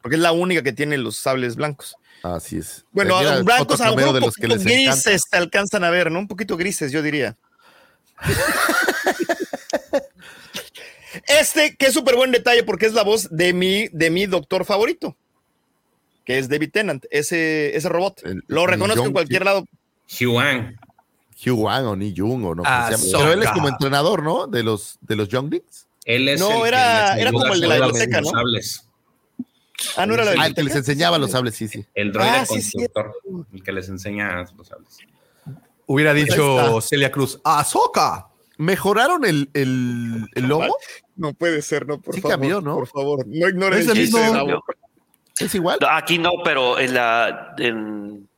Porque 0.00 0.16
es 0.16 0.22
la 0.22 0.32
única 0.32 0.62
que 0.62 0.72
tiene 0.72 0.98
los 0.98 1.16
sables 1.16 1.56
blancos. 1.56 1.96
Así 2.22 2.58
es. 2.58 2.84
Bueno, 2.92 3.18
mira, 3.18 3.42
blancos 3.42 3.80
a 3.80 3.90
lo 3.90 3.96
mejor 3.96 4.10
un 4.10 4.20
de 4.20 4.20
los 4.26 4.34
que 4.34 4.42
poquito 4.48 4.56
les 4.64 4.66
encanta. 4.82 4.90
grises 5.02 5.22
te 5.30 5.36
alcanzan 5.36 5.84
a 5.84 5.90
ver, 5.90 6.10
¿no? 6.10 6.18
Un 6.18 6.28
poquito 6.28 6.56
grises, 6.56 6.90
yo 6.92 7.02
diría. 7.02 7.36
este, 11.26 11.76
que 11.76 11.86
es 11.86 11.94
súper 11.94 12.16
buen 12.16 12.30
detalle 12.32 12.62
porque 12.64 12.86
es 12.86 12.94
la 12.94 13.02
voz 13.02 13.28
de 13.30 13.52
mi, 13.52 13.88
de 13.88 14.10
mi 14.10 14.26
doctor 14.26 14.64
favorito, 14.64 15.16
que 16.24 16.38
es 16.38 16.48
David 16.48 16.70
Tennant, 16.72 17.04
ese, 17.10 17.76
ese 17.76 17.88
robot. 17.88 18.20
El- 18.24 18.42
Lo 18.46 18.66
reconozco 18.66 19.04
en 19.06 19.12
cualquier 19.12 19.44
lado. 19.44 19.66
Huan. 20.20 20.78
Hugh 21.44 21.58
Wang 21.58 21.86
o 21.86 21.96
Ni 21.96 22.14
Jung 22.16 22.44
o 22.44 22.54
no. 22.54 22.62
Ah, 22.64 22.88
cómo 22.92 22.98
se 22.98 23.10
llama. 23.10 23.24
Pero 23.24 23.32
él 23.34 23.42
es 23.42 23.50
como 23.50 23.68
entrenador, 23.68 24.22
¿no? 24.22 24.46
De 24.46 24.62
los, 24.62 24.98
de 25.00 25.16
los 25.16 25.28
Younglings. 25.28 25.86
Él 26.04 26.28
es 26.28 26.40
No, 26.40 26.50
el 26.50 26.62
que 26.62 26.68
era- 26.68 27.14
les 27.14 27.22
era 27.22 27.32
como 27.32 27.52
el 27.54 27.60
de 27.60 27.66
la 27.68 27.74
biblioteca, 27.76 28.20
¿no? 28.20 28.30
sables. 28.30 28.88
Ah, 29.96 30.06
no 30.06 30.14
era 30.14 30.24
la 30.24 30.34
Ah, 30.42 30.46
el 30.46 30.54
que 30.54 30.62
les 30.62 30.76
enseñaba 30.76 31.18
los 31.18 31.30
sables, 31.32 31.54
sí, 31.56 31.66
sí. 31.68 31.84
El 31.94 32.12
droide 32.12 32.30
Ah, 32.38 32.46
sí, 32.46 32.60
sí. 32.60 32.78
constructor. 32.78 33.16
El 33.52 33.62
que 33.62 33.72
les 33.72 33.88
enseña 33.88 34.44
los 34.56 34.66
sables. 34.68 34.98
Hubiera 35.86 36.14
dicho. 36.14 36.80
Celia 36.80 37.10
Cruz, 37.10 37.40
¡Azoka! 37.44 38.28
¿Mejoraron 38.58 39.24
el, 39.24 39.50
el, 39.54 40.28
el 40.34 40.46
logo? 40.46 40.76
No 41.16 41.32
puede 41.34 41.62
ser, 41.62 41.86
no, 41.86 42.00
por 42.00 42.14
Sí 42.14 42.20
favor. 42.20 42.32
cambió, 42.38 42.60
¿no? 42.60 42.74
Por 42.76 42.86
favor, 42.86 43.26
no 43.26 43.48
ignores 43.48 43.80
Es 43.80 43.88
el 43.88 43.98
mismo. 43.98 44.62
¿Es 45.40 45.54
igual? 45.54 45.78
Aquí 45.90 46.18
no, 46.18 46.30
pero 46.44 46.78
en 46.78 46.94
la 46.94 47.54
en, 47.58 48.28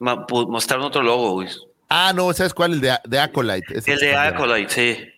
mostraron 0.00 0.86
otro 0.86 1.02
logo, 1.02 1.32
güey. 1.34 1.48
Ah, 1.88 2.12
no, 2.14 2.32
¿sabes 2.32 2.54
cuál? 2.54 2.74
El 2.74 2.80
de, 2.80 2.96
de 3.04 3.18
Acolyte. 3.18 3.78
Ese 3.78 3.92
El 3.92 3.98
de. 4.00 4.14
Acolyte, 4.14 4.72
sí. 4.72 5.08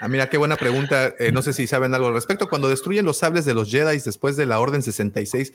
Ah, 0.00 0.08
mira, 0.08 0.28
qué 0.28 0.36
buena 0.36 0.56
pregunta. 0.56 1.14
Eh, 1.18 1.32
no 1.32 1.42
sé 1.42 1.52
si 1.52 1.66
saben 1.66 1.94
algo 1.94 2.08
al 2.08 2.14
respecto. 2.14 2.48
Cuando 2.48 2.68
destruyen 2.68 3.04
los 3.04 3.18
sables 3.18 3.44
de 3.44 3.54
los 3.54 3.70
Jedi 3.70 3.98
después 3.98 4.36
de 4.36 4.46
la 4.46 4.58
Orden 4.60 4.82
66, 4.82 5.52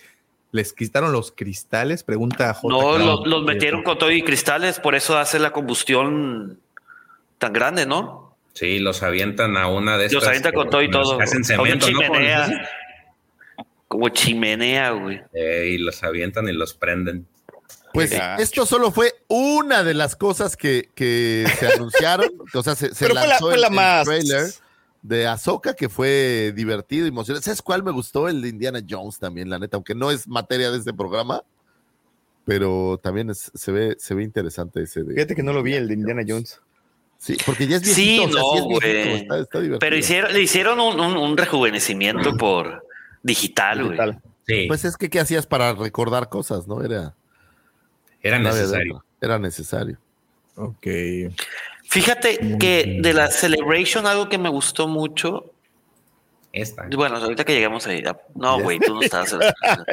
¿les 0.52 0.74
quitaron 0.74 1.12
los 1.12 1.32
cristales? 1.32 2.04
Pregunta 2.04 2.54
J. 2.54 2.68
No, 2.68 3.26
los 3.26 3.44
metieron 3.44 3.84
con 3.84 3.98
todo 3.98 4.12
y 4.12 4.22
cristales, 4.24 4.80
por 4.80 4.96
eso 4.96 5.18
hace 5.18 5.40
la 5.40 5.52
combustión 5.52 6.60
tan 7.38 7.54
grande, 7.54 7.86
¿no? 7.86 8.38
Sí, 8.54 8.80
los 8.80 9.04
avientan 9.04 9.58
a 9.58 9.68
una 9.68 9.98
de 9.98 10.06
estas. 10.06 10.22
Los 10.22 10.28
avienta 10.30 10.54
con 10.54 10.70
todo 10.70 10.82
y 10.82 10.88
los 10.88 11.10
todo. 11.10 11.22
Hacen 11.22 11.44
Como 11.44 11.66
cemento, 11.66 11.88
Como 13.90 14.10
chimenea, 14.10 14.92
güey. 14.92 15.22
Eh, 15.34 15.72
y 15.74 15.78
los 15.78 16.02
avientan 16.04 16.48
y 16.48 16.54
los 16.54 16.74
prenden. 16.74 17.28
Pues 17.96 18.12
Qué 18.12 18.18
gacho. 18.18 18.44
esto 18.44 18.66
solo 18.66 18.92
fue 18.92 19.14
una 19.28 19.84
de 19.84 19.94
las 19.96 20.16
cosas 20.16 20.56
que, 20.56 20.90
que 20.94 21.46
se 21.60 21.68
anunciaron. 21.74 22.30
O 22.54 22.62
sea, 22.64 22.76
se, 22.76 22.94
se 22.94 23.06
Pero 23.08 23.16
fue 23.16 23.22
la, 23.22 23.28
lanzó 23.28 23.46
fue 23.46 23.56
el- 23.56 23.62
la 23.62 23.68
el 23.68 23.74
más. 23.74 24.06
trailer 24.06 24.52
de 25.02 25.28
Ahsoka 25.28 25.74
que 25.76 25.88
fue 25.90 26.54
divertido, 26.56 27.06
emocionante. 27.08 27.46
¿Sabes 27.46 27.62
cuál 27.62 27.84
me 27.84 27.92
gustó? 27.92 28.28
El 28.30 28.42
de 28.42 28.50
Indiana 28.50 28.82
Jones 28.88 29.20
también, 29.20 29.50
la 29.50 29.60
neta, 29.60 29.78
aunque 29.78 29.94
no 29.96 30.10
es 30.12 30.28
materia 30.28 30.72
de 30.72 30.78
este 30.80 30.94
programa, 30.94 31.42
pero 32.46 33.00
también 33.02 33.30
es- 33.30 33.52
se, 33.54 33.72
ve, 33.72 33.96
se 34.00 34.14
ve 34.14 34.24
interesante 34.24 34.82
ese 34.84 35.04
de. 35.04 35.14
Fíjate 35.16 35.36
que 35.36 35.44
no 35.44 35.54
lo 35.54 35.64
vi, 35.64 35.74
el 35.74 35.88
de 35.88 35.94
Indiana 35.96 36.24
Jones. 36.28 36.60
Sí, 37.18 37.38
porque 37.46 37.66
ya 37.68 37.78
es 37.78 37.84
Sí, 37.84 38.20
viejito. 38.20 38.24
o 38.26 38.32
sea, 38.34 38.42
no, 38.42 38.52
sí 38.52 38.58
es 38.58 38.68
viejito, 38.82 39.10
güey. 39.10 39.22
está, 39.22 39.40
está 39.40 39.60
divertido. 39.60 39.80
Pero 39.80 39.98
hicieron, 39.98 40.34
le 40.34 40.42
hicieron 40.42 40.80
un, 40.80 41.00
un- 41.00 41.18
un 41.18 41.38
rejuvenecimiento 41.38 42.36
por 42.38 42.84
digital, 43.24 43.78
güey. 43.84 43.92
Digital. 43.98 44.22
Sí, 44.48 44.66
Pues 44.68 44.86
es 44.86 44.96
que, 44.98 45.10
¿qué 45.10 45.20
hacías 45.20 45.48
para 45.48 45.74
recordar 45.74 46.30
cosas, 46.30 46.68
no? 46.68 46.84
Era, 46.84 47.16
era 48.26 48.40
necesario. 48.40 49.04
Era 49.22 49.40
necesario. 49.40 49.98
Ok. 50.56 50.88
Fíjate 51.84 52.58
que 52.60 53.00
de 53.02 53.14
la 53.14 53.30
Celebration 53.30 54.08
algo 54.08 54.28
que 54.30 54.38
me 54.38 54.50
gustó 54.50 54.88
mucho. 54.88 55.52
Esta. 56.58 56.88
Bueno, 56.96 57.18
ahorita 57.18 57.44
que 57.44 57.54
llegamos 57.54 57.86
ahí. 57.86 58.02
No, 58.34 58.62
güey, 58.62 58.80
tú 58.80 58.96
no 58.96 59.02
estabas. 59.02 59.36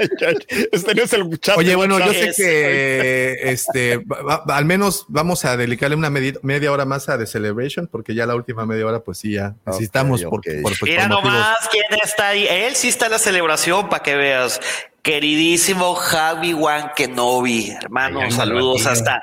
Este 0.73 0.95
no 0.95 1.03
es 1.03 1.13
el 1.13 1.41
chat 1.41 1.59
Oye, 1.59 1.75
bueno, 1.75 1.99
yo 1.99 2.13
sé 2.13 2.31
que 2.37 3.37
este, 3.51 3.97
va- 3.99 4.45
va- 4.45 4.57
al 4.57 4.65
menos 4.65 5.05
vamos 5.09 5.45
a 5.45 5.57
dedicarle 5.57 5.97
una 5.97 6.09
medi- 6.09 6.39
media 6.43 6.71
hora 6.71 6.85
más 6.85 7.09
a 7.09 7.19
The 7.19 7.27
Celebration, 7.27 7.89
porque 7.89 8.15
ya 8.15 8.27
la 8.27 8.37
última 8.37 8.65
media 8.65 8.87
hora, 8.87 9.01
pues 9.01 9.19
sí, 9.19 9.33
ya 9.33 9.57
necesitamos 9.67 10.23
Ok, 10.23 10.31
por, 10.31 10.41
por- 10.63 10.63
pues, 10.63 10.83
Mira 10.85 11.09
por 11.09 11.17
motivos- 11.17 11.33
nomás 11.35 11.69
quién 11.71 11.85
está 12.05 12.29
ahí. 12.29 12.47
Él 12.49 12.77
sí 12.77 12.89
está 12.89 13.07
en 13.07 13.13
la 13.13 13.19
celebración 13.19 13.89
para 13.89 14.03
que 14.05 14.15
veas. 14.15 14.61
Queridísimo 15.03 15.95
Javi 15.97 16.55
Wan 16.55 16.93
Kenobi, 16.95 17.71
hermano, 17.73 18.21
Ay, 18.21 18.31
saludos 18.31 18.87
hasta 18.87 19.21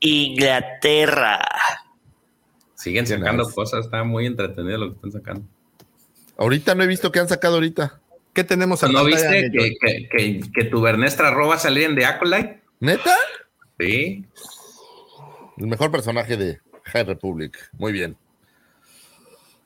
Inglaterra. 0.00 1.38
Siguen 2.74 3.06
sacando 3.06 3.48
cosas. 3.50 3.86
Está 3.86 4.04
muy 4.04 4.26
entretenido 4.26 4.76
lo 4.76 4.88
que 4.90 4.94
están 4.96 5.12
sacando. 5.12 5.46
Ahorita 6.36 6.74
no 6.74 6.82
he 6.82 6.86
visto 6.86 7.12
qué 7.12 7.20
han 7.20 7.28
sacado 7.28 7.54
ahorita. 7.54 8.00
¿Qué 8.32 8.44
tenemos 8.44 8.82
en 8.82 8.92
¿No 8.92 9.02
pantalla, 9.02 9.30
viste 9.30 9.50
que, 9.52 9.74
que, 9.78 10.08
que, 10.08 10.40
que 10.52 10.64
tu 10.64 10.80
Bernestra 10.80 11.30
roba 11.30 11.58
salir 11.58 11.84
en 11.84 11.96
The 11.96 12.06
Acolyte? 12.06 12.62
¿Neta? 12.80 13.14
Sí. 13.78 14.24
El 15.58 15.66
mejor 15.66 15.90
personaje 15.90 16.36
de 16.36 16.60
High 16.84 17.04
Republic. 17.04 17.56
Muy 17.78 17.92
bien. 17.92 18.16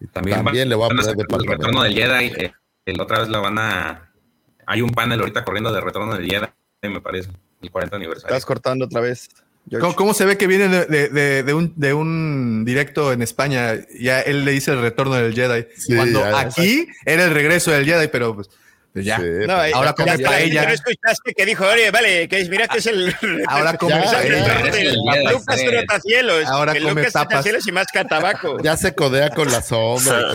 Y 0.01 0.07
También, 0.09 0.43
También, 0.45 0.67
va- 0.67 0.69
le 0.71 0.75
voy 0.75 0.85
a 0.87 0.89
poner 0.89 1.05
sacar 1.05 1.27
el 1.41 1.47
retorno 1.47 1.83
del 1.85 1.95
Jedi. 1.95 2.25
eh, 2.45 2.53
el 2.87 3.01
otra 3.01 3.21
vez 3.21 3.29
la 3.29 3.39
van 3.39 3.59
a. 3.59 4.13
Hay 4.67 4.83
un 4.83 4.91
panel 4.91 5.21
ahorita 5.21 5.45
corriendo 5.45 5.73
de 5.73 5.81
retorno 5.81 6.15
del 6.17 6.29
Jedi, 6.29 6.47
me 6.83 7.01
parece. 7.01 7.31
El 7.63 7.71
40 7.71 7.97
aniversario. 7.97 8.35
Estás 8.35 8.45
cortando 8.45 8.85
otra 8.87 9.01
vez. 9.01 9.29
¿Cómo, 9.81 9.97
cómo 9.97 10.15
se 10.15 10.25
ve 10.25 10.37
que 10.39 10.47
viene 10.47 10.69
de, 10.69 11.09
de- 11.09 11.43
de- 11.43 11.55
un, 11.55 11.73
de 11.77 11.93
un 11.93 12.65
directo 12.65 13.13
en 13.13 13.21
España? 13.23 13.75
Ya 13.99 14.21
él 14.21 14.45
le 14.45 14.53
dice 14.53 14.71
el 14.73 14.81
retorno 14.81 15.15
del 15.17 15.35
Jedi. 15.35 15.67
Sí, 15.77 15.97
cuando 15.97 16.21
aquí 16.25 16.87
era 17.05 17.25
el 17.25 17.33
regreso 17.35 17.73
del 17.73 17.85
Jedi, 17.85 18.07
pero 18.09 18.35
pues 18.35 18.49
Ya. 19.03 19.17
Sí, 19.19 19.23
No, 19.47 19.63
eh, 19.65 19.73
Ahora 19.75 19.91
ya- 19.91 19.95
como 19.95 20.07
ya 20.07 20.15
está 20.15 20.41
ella. 20.41 20.67
¿No 20.67 20.73
escuchaste 20.73 21.35
que 21.35 21.47
dijo, 21.47 21.65
oye, 21.67 21.91
vale, 21.91 22.29
que 22.29 22.41
es- 22.41 22.49
mira 22.49 22.67
que 22.69 22.79
es 22.79 22.87
el... 22.87 23.15
Ahora 23.47 23.77
come 23.77 23.95
Ya, 23.95 24.01
está 24.03 24.23
ya, 24.23 24.29
ella. 24.29 24.47
ya. 24.73 24.79
el 24.81 24.97
Ya, 25.25 25.31
Lucas. 25.33 25.65
Trotacielos. 25.65 26.47
Ahora 26.47 26.73
el 26.73 26.83
come 26.83 27.01
Lucas 27.03 27.13
tapas. 27.13 27.45
Y 27.67 27.73
más 27.73 27.87
tabaco. 28.09 28.59
Ya 28.63 28.77
se 28.77 28.95
codea 28.95 29.31
con 29.31 29.51
la 29.51 29.63
sombra. 29.63 30.33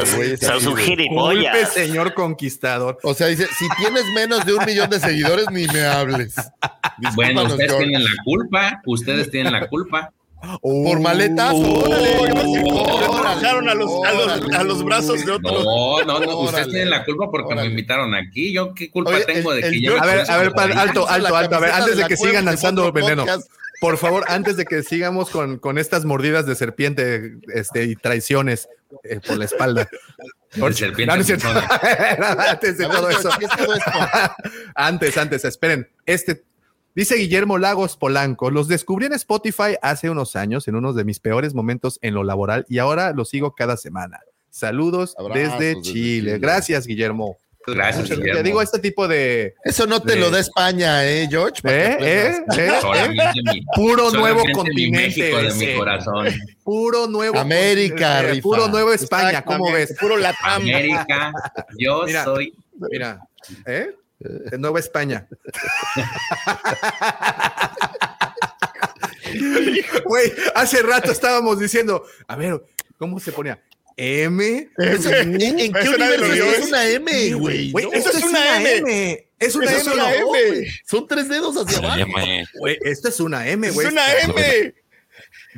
Disculpe, 0.97 1.65
señor 1.73 2.13
conquistador. 2.13 2.97
O 3.03 3.13
sea, 3.13 3.27
dice, 3.27 3.47
si 3.57 3.65
tienes 3.77 4.05
menos 4.15 4.45
de 4.45 4.53
un 4.53 4.65
millón 4.65 4.89
de 4.89 4.99
seguidores, 4.99 5.45
ni 5.51 5.65
me 5.67 5.81
hables. 5.85 6.35
Bueno, 7.15 7.43
ustedes 7.43 7.77
tienen 7.77 8.03
la 8.03 8.11
culpa, 8.23 8.81
ustedes 8.85 9.29
tienen 9.31 9.53
la 9.53 9.67
culpa. 9.67 10.11
Por 10.61 10.97
órale, 10.97 11.29
Lo 11.29 11.55
órale, 11.55 13.07
bajaron 13.23 13.69
a 13.69 13.75
los, 13.75 13.89
a, 14.05 14.11
los, 14.13 14.23
órale. 14.25 14.55
a 14.57 14.63
los 14.63 14.83
brazos 14.83 15.25
de 15.25 15.31
otro. 15.31 15.63
No, 15.63 16.03
no, 16.03 16.19
no, 16.19 16.39
ustedes 16.39 16.69
tienen 16.69 16.89
la 16.89 17.05
culpa 17.05 17.29
porque 17.29 17.53
Órale. 17.53 17.61
me 17.63 17.67
invitaron 17.69 18.15
aquí. 18.15 18.51
Yo 18.51 18.73
qué 18.73 18.89
culpa 18.89 19.11
Oye, 19.11 19.25
tengo 19.25 19.53
el- 19.53 19.61
de 19.61 19.71
que 19.71 19.81
yo 19.81 20.01
A 20.01 20.05
ver, 20.05 20.29
a 20.29 20.37
ver, 20.37 20.51
alto, 20.75 21.07
alto, 21.07 21.35
alto. 21.35 21.55
A 21.55 21.59
ver, 21.59 21.71
antes 21.71 21.97
de 21.97 22.05
que 22.05 22.17
sigan 22.17 22.45
lanzando 22.45 22.91
veneno. 22.91 23.25
Por 23.79 23.97
favor, 23.97 24.23
antes 24.27 24.57
de 24.57 24.65
que 24.65 24.83
sigamos 24.83 25.31
con, 25.31 25.57
con 25.57 25.79
estas 25.79 26.05
mordidas 26.05 26.45
de 26.45 26.53
serpiente 26.55 27.37
este, 27.55 27.85
y 27.85 27.95
traiciones 27.95 28.69
eh, 29.03 29.19
por 29.25 29.37
la 29.37 29.45
espalda. 29.45 29.89
Serpiente 30.73 31.05
No, 31.07 31.15
no 31.15 31.21
antes 32.41 32.77
de 32.77 32.85
todo 32.85 33.09
eso. 33.09 33.29
antes, 34.75 35.17
antes, 35.17 35.45
esperen. 35.45 35.89
Este 36.05 36.43
dice 36.95 37.15
Guillermo 37.15 37.57
Lagos 37.57 37.97
Polanco. 37.97 38.51
Los 38.51 38.67
descubrí 38.67 39.05
en 39.07 39.13
Spotify 39.13 39.75
hace 39.81 40.09
unos 40.09 40.35
años, 40.35 40.67
en 40.67 40.75
uno 40.75 40.93
de 40.93 41.03
mis 41.03 41.19
peores 41.19 41.53
momentos 41.53 41.99
en 42.01 42.13
lo 42.13 42.23
laboral, 42.23 42.65
y 42.69 42.77
ahora 42.79 43.11
los 43.13 43.29
sigo 43.29 43.53
cada 43.55 43.77
semana. 43.77 44.19
Saludos 44.49 45.15
Abrazos 45.17 45.37
desde 45.59 45.65
desde 45.75 45.81
Chile. 45.81 45.93
Chile. 45.93 46.39
Gracias, 46.39 46.85
Guillermo. 46.85 47.37
Gracias, 47.65 48.01
Muchas- 48.05 48.17
Guillermo. 48.17 48.37
Te 48.39 48.43
digo 48.43 48.61
este 48.63 48.79
tipo 48.79 49.07
de 49.07 49.53
Eso 49.63 49.85
no 49.85 50.01
te 50.01 50.13
De- 50.15 50.19
lo 50.19 50.31
da 50.31 50.39
España, 50.39 51.05
¿eh, 51.05 51.27
George? 51.29 51.61
¿Eh? 51.63 51.97
¿Eh? 52.01 52.35
¿Eh? 52.57 53.09
Mi- 53.53 53.61
puro 53.75 54.09
nuevo 54.11 54.39
solamente 54.39 54.47
mi 54.47 54.53
continente. 54.53 54.97
México 54.97 55.37
de 55.37 55.53
mi 55.53 55.75
corazón. 55.77 56.27
Puro 56.63 57.07
nuevo 57.07 57.37
América, 57.39 58.21
eh, 58.21 58.31
rifa. 58.31 58.41
puro 58.43 58.67
nuevo 58.67 58.91
España, 58.93 59.41
¿cómo 59.43 59.71
ves? 59.71 59.95
Puro 59.99 60.17
latam. 60.17 60.61
América, 60.61 61.31
yo 61.77 62.03
Mira. 62.05 62.23
soy. 62.23 62.53
Mira, 62.91 63.19
¿eh? 63.65 63.91
De 64.21 64.57
Nueva 64.57 64.79
España. 64.79 65.27
Güey, 70.05 70.31
hace 70.55 70.81
rato 70.83 71.11
estábamos 71.11 71.59
diciendo, 71.59 72.03
a 72.27 72.35
ver, 72.35 72.61
¿cómo 72.97 73.19
se 73.19 73.31
ponía? 73.31 73.61
M. 73.97 74.69
¿En, 74.77 75.41
en 75.41 75.73
qué 75.73 75.89
universo 75.89 76.31
vio, 76.31 76.45
es 76.51 76.59
¿eh? 76.59 76.65
una 76.67 76.87
M, 76.89 77.33
güey? 77.35 77.71
No, 77.71 77.93
esto 77.93 78.17
es 78.17 78.23
una 78.23 78.61
M. 78.61 79.27
Es 79.39 79.55
una 79.55 79.71
Eso 79.71 79.73
M. 79.73 79.81
es 79.81 79.87
una 79.87 80.19
¿no? 80.19 80.35
M. 80.35 80.67
Son 80.87 81.07
tres 81.07 81.29
dedos 81.29 81.55
hacia 81.57 81.77
abajo. 81.79 82.11
Güey, 82.59 82.77
esto 82.83 83.09
es 83.09 83.19
una 83.19 83.47
M, 83.47 83.67
Es 83.67 83.73
güey. 83.73 83.87
una 83.87 84.13
M. 84.23 84.73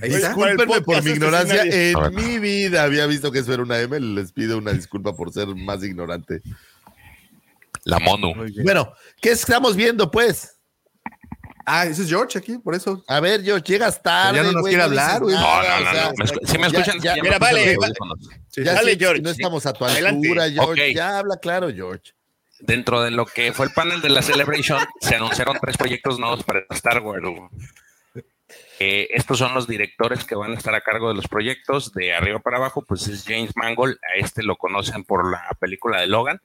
Discúlpenme 0.02 0.82
por 0.82 1.04
mi 1.04 1.12
ignorancia. 1.12 1.64
En 1.64 2.16
mi 2.16 2.40
vida 2.40 2.84
había 2.84 3.06
visto 3.06 3.32
que 3.32 3.40
eso 3.40 3.54
era 3.54 3.64
una 3.64 3.80
M. 3.80 4.00
Les 4.00 4.32
pido 4.32 4.58
una 4.58 4.74
disculpa 4.74 5.16
por 5.16 5.32
ser 5.32 5.48
más 5.56 5.84
ignorante. 5.84 6.42
La 7.86 7.98
bien. 8.00 8.64
Bueno, 8.64 8.94
¿qué 9.22 9.32
estamos 9.32 9.76
viendo, 9.76 10.10
pues? 10.10 10.60
Ah, 11.66 11.86
ese 11.86 12.02
es 12.04 12.10
George 12.10 12.38
aquí, 12.38 12.58
por 12.58 12.76
eso. 12.76 13.04
A 13.08 13.20
ver, 13.22 13.42
George, 13.44 13.64
llegas 13.66 14.02
tarde. 14.02 14.34
Pero 14.40 14.44
ya 14.44 14.52
no 14.52 14.58
nos 14.60 14.68
quiere 14.68 14.84
hablar, 14.84 15.22
güey. 15.22 15.34
No, 15.36 15.42
no, 15.42 15.48
o 15.48 15.62
no, 15.80 15.92
sea, 15.92 16.04
no. 16.06 16.12
¿Me 16.18 16.26
escu- 16.26 16.40
¿Sí 16.46 16.58
me 16.58 16.62
ya- 16.72 16.80
escuchan? 16.80 17.02
ya- 17.02 17.16
Ya 17.16 17.24
Mira, 17.24 17.40
vale. 17.40 17.78
Sí, 18.50 18.64
Ya 18.64 18.74
Dale, 18.74 18.98
George. 18.98 19.22
No 19.22 19.30
estamos 19.30 19.66
a 19.66 19.74
tu 19.74 19.86
Adelante. 19.86 20.28
altura, 20.28 20.50
George. 20.50 20.90
Ok. 20.90 20.96
Ya 20.96 21.18
habla 21.20 21.38
claro, 21.38 21.70
George. 21.74 22.12
Dentro 22.60 23.02
de 23.02 23.12
lo 23.12 23.26
que 23.26 23.52
fue 23.54 23.66
el 23.66 23.72
panel 23.74 24.02
de 24.02 24.10
la 24.10 24.22
Celebration, 24.22 24.80
se 25.02 25.16
anunciaron 25.16 25.58
tres 25.62 25.78
proyectos 25.78 26.20
nuevos 26.20 26.44
para 26.44 26.64
Star 26.72 27.00
Wars. 27.02 27.24
Eh, 28.80 29.08
estos 29.12 29.38
son 29.40 29.54
los 29.54 29.68
directores 29.68 30.26
que 30.26 30.36
van 30.36 30.52
a 30.52 30.56
estar 30.56 30.76
a 30.76 30.82
cargo 30.82 31.08
de 31.10 31.16
los 31.16 31.28
proyectos 31.28 31.94
de 31.94 32.14
arriba 32.14 32.40
para 32.40 32.58
abajo, 32.58 32.84
pues 32.86 33.08
es 33.08 33.24
James 33.26 33.52
Mangold, 33.56 33.98
a 34.04 34.18
este 34.20 34.44
lo 34.44 34.58
conocen 34.58 35.04
por 35.06 35.30
la 35.32 35.42
película 35.60 36.02
de 36.02 36.08
Logan. 36.08 36.42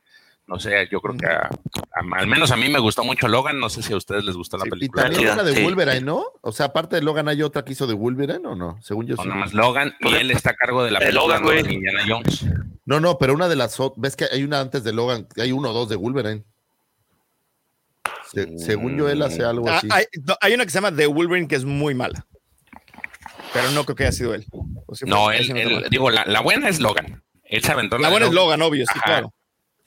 No 0.49 0.59
sé, 0.59 0.89
yo 0.91 1.01
creo 1.03 1.15
que 1.15 1.27
a- 1.27 1.51
a- 1.93 2.19
al 2.19 2.27
menos 2.27 2.51
a 2.51 2.57
mí 2.57 2.71
me 2.71 2.79
gustó 2.79 3.05
mucho 3.05 3.29
Logan, 3.29 3.61
no 3.61 3.69
sé 3.69 3.83
si 3.83 3.93
a 3.93 3.97
ustedes 3.99 4.25
les 4.25 4.35
gustó 4.35 4.57
la 4.57 4.63
Sí, 4.65 4.69
y 4.69 4.71
película. 4.71 5.03
también 5.05 5.31
una 5.33 5.43
de 5.43 5.55
Sí. 5.55 5.63
Wolverine, 5.63 6.01
¿no? 6.01 6.25
O 6.41 6.53
sea, 6.53 6.67
aparte 6.67 6.97
de 6.97 7.03
Logan, 7.03 7.29
¿hay 7.29 7.43
otra 7.43 7.65
que 7.67 7.73
hizo 7.73 7.87
de 7.87 7.93
Wolverine 7.93 8.47
o 8.49 8.55
no? 8.55 8.79
Según 8.83 9.07
yo 9.07 9.15
No, 9.17 9.25
nada 9.27 9.41
más 9.41 9.53
Logan 9.53 9.95
y 10.01 10.15
él 10.15 10.31
está 10.31 10.51
a 10.51 10.55
cargo 10.55 10.83
de 10.85 10.91
la 10.91 11.01
película 11.01 11.21
Logan, 11.23 11.43
güey. 11.43 11.63
de 11.63 11.75
Indiana 11.75 12.03
Jones. 12.09 12.47
No, 12.87 12.99
no, 12.99 13.19
pero 13.19 13.35
una 13.35 13.47
de 13.49 13.57
las. 13.57 13.77
¿Ves 13.97 14.17
que 14.17 14.25
hay 14.33 14.43
una 14.43 14.61
antes 14.61 14.83
de 14.85 14.95
Logan? 14.95 15.29
Hay 15.37 15.53
uno 15.53 15.69
o 15.69 15.73
dos 15.75 15.91
de 15.91 15.97
Wolverine. 15.97 16.43
Se- 18.33 18.59
según 18.59 18.97
yo, 18.97 19.09
él 19.09 19.21
hace 19.23 19.45
algo 19.45 19.69
Ah, 19.69 19.77
así. 19.79 19.89
hay, 19.91 20.05
no, 20.25 20.35
hay 20.41 20.55
una 20.55 20.65
que 20.65 20.71
se 20.71 20.79
llama 20.81 20.97
The 20.97 21.07
Wolverine 21.09 21.47
que 21.49 21.57
es 21.57 21.65
muy 21.67 21.95
mala. 21.95 22.27
Pero 23.53 23.71
no 23.73 23.85
creo 23.85 23.97
que 23.97 24.05
haya 24.05 24.13
sido 24.13 24.35
él. 24.35 24.47
O 24.51 24.95
No, 25.07 25.31
él, 25.31 25.87
digo, 25.91 26.11
la, 26.11 26.25
la 26.27 26.41
buena 26.41 26.69
es 26.69 26.81
Logan. 26.81 27.23
Él 27.45 27.63
se 27.63 27.73
aventó 27.73 27.97
La 27.99 28.09
de 28.09 28.13
buena 28.13 28.27
es 28.27 28.33
Logan, 28.33 28.61
obvio, 28.63 28.85
sí, 28.85 28.93
Ajá. 28.97 29.05
claro. 29.05 29.35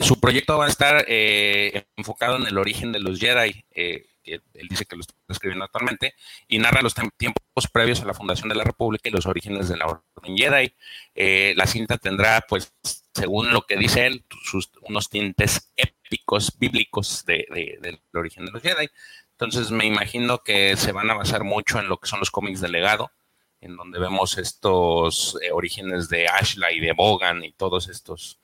Su 0.01 0.19
proyecto 0.19 0.57
va 0.57 0.65
a 0.65 0.69
estar 0.69 1.05
eh, 1.07 1.85
enfocado 1.95 2.35
en 2.37 2.47
el 2.47 2.57
origen 2.57 2.91
de 2.91 2.99
los 2.99 3.19
Jedi, 3.19 3.63
eh, 3.71 4.05
que 4.23 4.41
él 4.53 4.67
dice 4.67 4.85
que 4.85 4.95
lo 4.95 5.01
está 5.01 5.13
escribiendo 5.29 5.65
actualmente, 5.65 6.15
y 6.47 6.57
narra 6.59 6.81
los 6.81 6.93
tiempos 7.17 7.67
previos 7.71 8.01
a 8.01 8.05
la 8.05 8.13
fundación 8.13 8.49
de 8.49 8.55
la 8.55 8.63
República 8.63 9.09
y 9.09 9.11
los 9.11 9.25
orígenes 9.25 9.69
de 9.69 9.77
la 9.77 9.85
Orden 9.85 10.37
Jedi. 10.37 10.73
Eh, 11.15 11.53
la 11.55 11.67
cinta 11.67 11.97
tendrá, 11.97 12.43
pues, 12.47 12.73
según 13.13 13.51
lo 13.53 13.61
que 13.61 13.77
dice 13.77 14.05
él, 14.07 14.25
sus, 14.43 14.71
unos 14.81 15.09
tintes 15.09 15.71
épicos, 15.75 16.57
bíblicos 16.57 17.23
de, 17.25 17.47
de- 17.51 17.77
del 17.81 17.99
origen 18.13 18.45
de 18.45 18.51
los 18.51 18.61
Jedi. 18.61 18.89
Entonces 19.31 19.71
me 19.71 19.85
imagino 19.85 20.39
que 20.43 20.77
se 20.77 20.91
van 20.91 21.09
a 21.09 21.15
basar 21.15 21.43
mucho 21.43 21.79
en 21.79 21.87
lo 21.89 21.97
que 21.97 22.07
son 22.07 22.19
los 22.19 22.31
cómics 22.31 22.61
de 22.61 22.69
legado, 22.69 23.11
en 23.59 23.75
donde 23.75 23.99
vemos 23.99 24.37
estos 24.37 25.37
eh, 25.41 25.51
orígenes 25.51 26.09
de 26.09 26.27
Ashla 26.27 26.71
y 26.71 26.79
de 26.79 26.93
Bogan 26.93 27.43
y 27.43 27.51
todos 27.51 27.87
estos 27.89 28.39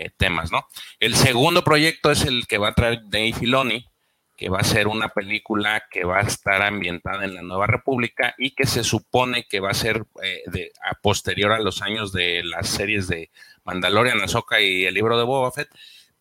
eh, 0.00 0.10
temas, 0.16 0.50
¿no? 0.50 0.66
El 0.98 1.14
segundo 1.14 1.62
proyecto 1.62 2.10
es 2.10 2.24
el 2.24 2.46
que 2.46 2.56
va 2.56 2.68
a 2.68 2.74
traer 2.74 3.02
Dave 3.04 3.34
Filoni, 3.34 3.86
que 4.34 4.48
va 4.48 4.60
a 4.60 4.64
ser 4.64 4.88
una 4.88 5.10
película 5.10 5.84
que 5.90 6.04
va 6.04 6.20
a 6.20 6.22
estar 6.22 6.62
ambientada 6.62 7.26
en 7.26 7.34
la 7.34 7.42
Nueva 7.42 7.66
República 7.66 8.34
y 8.38 8.52
que 8.52 8.64
se 8.64 8.82
supone 8.82 9.44
que 9.46 9.60
va 9.60 9.70
a 9.70 9.74
ser 9.74 10.06
eh, 10.22 10.72
a 10.82 10.94
posterior 10.94 11.52
a 11.52 11.60
los 11.60 11.82
años 11.82 12.12
de 12.12 12.42
las 12.42 12.66
series 12.68 13.08
de 13.08 13.30
Mandalorian, 13.64 14.22
Ahsoka 14.22 14.62
y 14.62 14.86
el 14.86 14.94
libro 14.94 15.18
de 15.18 15.24
Boba 15.24 15.52
Fett. 15.52 15.68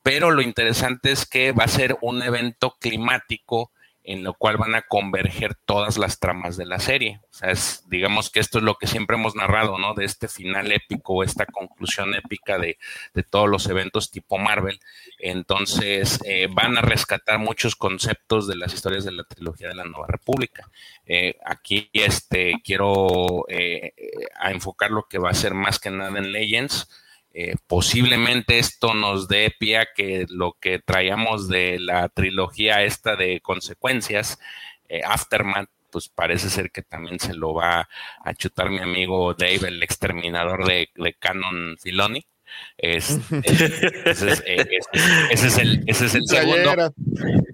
Pero 0.03 0.31
lo 0.31 0.41
interesante 0.41 1.14
es 1.14 1.26
que 1.26 1.53
va 1.53 1.64
a 1.64 1.69
ser 1.69 1.97
un 2.01 2.22
evento 2.22 2.76
climático 2.81 3.72
en 4.04 4.24
lo 4.24 4.34
cual 4.34 4.58
van 4.58 4.76
a 4.76 4.82
converger 4.82 5.56
todas 5.66 5.98
las 5.98 6.20
tramas 6.20 6.58
de 6.58 6.66
la 6.66 6.80
serie. 6.80 7.20
O 7.30 7.34
sea, 7.34 7.52
es, 7.52 7.84
digamos 7.90 8.30
que 8.30 8.40
esto 8.40 8.58
es 8.58 8.64
lo 8.64 8.76
que 8.76 8.88
siempre 8.88 9.18
hemos 9.18 9.36
narrado, 9.36 9.78
¿no? 9.78 9.94
De 9.94 10.06
este 10.06 10.28
final 10.28 10.72
épico, 10.72 11.24
esta 11.24 11.46
conclusión 11.46 12.16
épica 12.16 12.58
de, 12.58 12.78
de 13.14 13.24
todos 13.24 13.50
los 13.50 13.68
eventos 13.68 14.10
tipo 14.12 14.38
Marvel. 14.38 14.80
Entonces, 15.20 16.20
eh, 16.26 16.48
van 16.50 16.78
a 16.78 16.82
rescatar 16.82 17.40
muchos 17.40 17.76
conceptos 17.76 18.48
de 18.48 18.56
las 18.56 18.74
historias 18.74 19.04
de 19.04 19.12
la 19.12 19.24
trilogía 19.24 19.68
de 19.68 19.76
la 19.76 19.84
Nueva 19.84 20.08
República. 20.08 20.70
Eh, 21.06 21.38
aquí 21.46 21.90
este, 21.94 22.54
quiero 22.64 23.46
eh, 23.48 23.94
a 24.40 24.52
enfocar 24.52 24.92
lo 24.92 25.08
que 25.08 25.20
va 25.20 25.30
a 25.30 25.34
ser 25.34 25.54
más 25.54 25.80
que 25.80 25.92
nada 25.92 26.18
en 26.18 26.32
Legends. 26.32 26.90
Eh, 27.34 27.56
posiblemente 27.68 28.57
esto 28.60 28.93
nos 28.93 29.27
dé 29.27 29.53
pie 29.57 29.77
a 29.77 29.88
que 29.95 30.26
lo 30.30 30.57
que 30.60 30.80
traíamos 30.80 31.47
de 31.47 31.80
la 31.80 32.10
trilogía 32.10 32.84
esta 32.84 33.15
de 33.15 33.39
consecuencias, 33.41 34.39
eh, 34.88 35.01
Aftermath, 35.06 35.69
pues 35.91 36.10
parece 36.10 36.49
ser 36.49 36.72
que 36.72 36.81
también 36.81 37.19
se 37.19 37.34
lo 37.34 37.53
va 37.53 37.88
a 38.23 38.34
chutar 38.34 38.69
mi 38.69 38.80
amigo 38.80 39.34
Dave, 39.34 39.68
el 39.68 39.81
exterminador 39.84 40.65
de, 40.68 40.89
de 40.95 41.14
Canon 41.14 41.77
Filoni. 41.80 42.26
Este, 42.77 43.22
ese, 44.06 44.31
es, 44.31 44.43
eh, 44.45 44.68
ese- 45.30 45.47
es 45.47 45.57
el, 45.60 45.84
ese 45.85 46.06
es 46.07 46.15
el 46.15 46.27
segundo. 46.27 46.73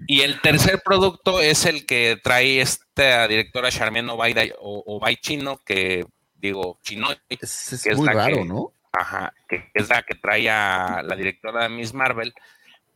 Y 0.06 0.22
el 0.22 0.40
tercer 0.40 0.80
producto 0.84 1.40
es 1.40 1.66
el 1.66 1.84
que 1.84 2.18
trae 2.22 2.60
esta 2.60 3.28
directora 3.28 3.70
Charmian 3.70 4.08
Obaida 4.08 4.42
o 4.58 4.82
Obay 4.86 5.16
Chino, 5.16 5.60
que 5.64 6.04
digo, 6.36 6.78
chino, 6.82 7.08
es 7.28 7.72
es 7.72 7.82
que 7.82 7.90
es 7.90 7.96
muy 7.98 8.06
la 8.06 8.12
raro, 8.14 8.36
que- 8.36 8.44
¿no? 8.44 8.72
Ajá, 8.98 9.34
que 9.46 9.70
es 9.74 9.88
la 9.90 10.02
que 10.02 10.14
trae 10.14 10.48
a 10.48 11.02
la 11.02 11.16
directora 11.16 11.64
de 11.64 11.68
Miss 11.68 11.92
Marvel. 11.92 12.32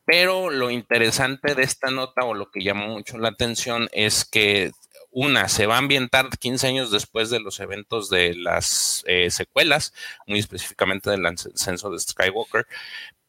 Pero 0.07 0.49
lo 0.49 0.71
interesante 0.71 1.55
de 1.55 1.63
esta 1.63 1.91
nota 1.91 2.25
o 2.25 2.33
lo 2.33 2.51
que 2.51 2.63
llamó 2.63 2.89
mucho 2.89 3.19
la 3.19 3.29
atención 3.29 3.89
es 3.93 4.25
que 4.25 4.73
una, 5.11 5.49
se 5.49 5.67
va 5.67 5.75
a 5.75 5.79
ambientar 5.79 6.31
15 6.31 6.69
años 6.69 6.91
después 6.91 7.29
de 7.29 7.41
los 7.41 7.61
eventos 7.61 8.09
de 8.09 8.35
las 8.35 9.05
eh, 9.07 9.31
secuelas, 9.31 9.93
muy 10.27 10.39
específicamente 10.39 11.11
del 11.11 11.27
ascenso 11.27 11.91
de 11.91 11.99
Skywalker, 11.99 12.67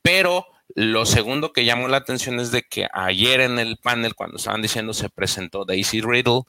pero 0.01 0.47
lo 0.73 1.05
segundo 1.05 1.51
que 1.51 1.65
llamó 1.65 1.89
la 1.89 1.97
atención 1.97 2.39
es 2.39 2.51
de 2.51 2.63
que 2.63 2.87
ayer 2.93 3.41
en 3.41 3.59
el 3.59 3.77
panel, 3.77 4.15
cuando 4.15 4.37
estaban 4.37 4.61
diciendo, 4.61 4.93
se 4.93 5.09
presentó 5.09 5.65
Daisy 5.65 5.99
Riddle 6.01 6.43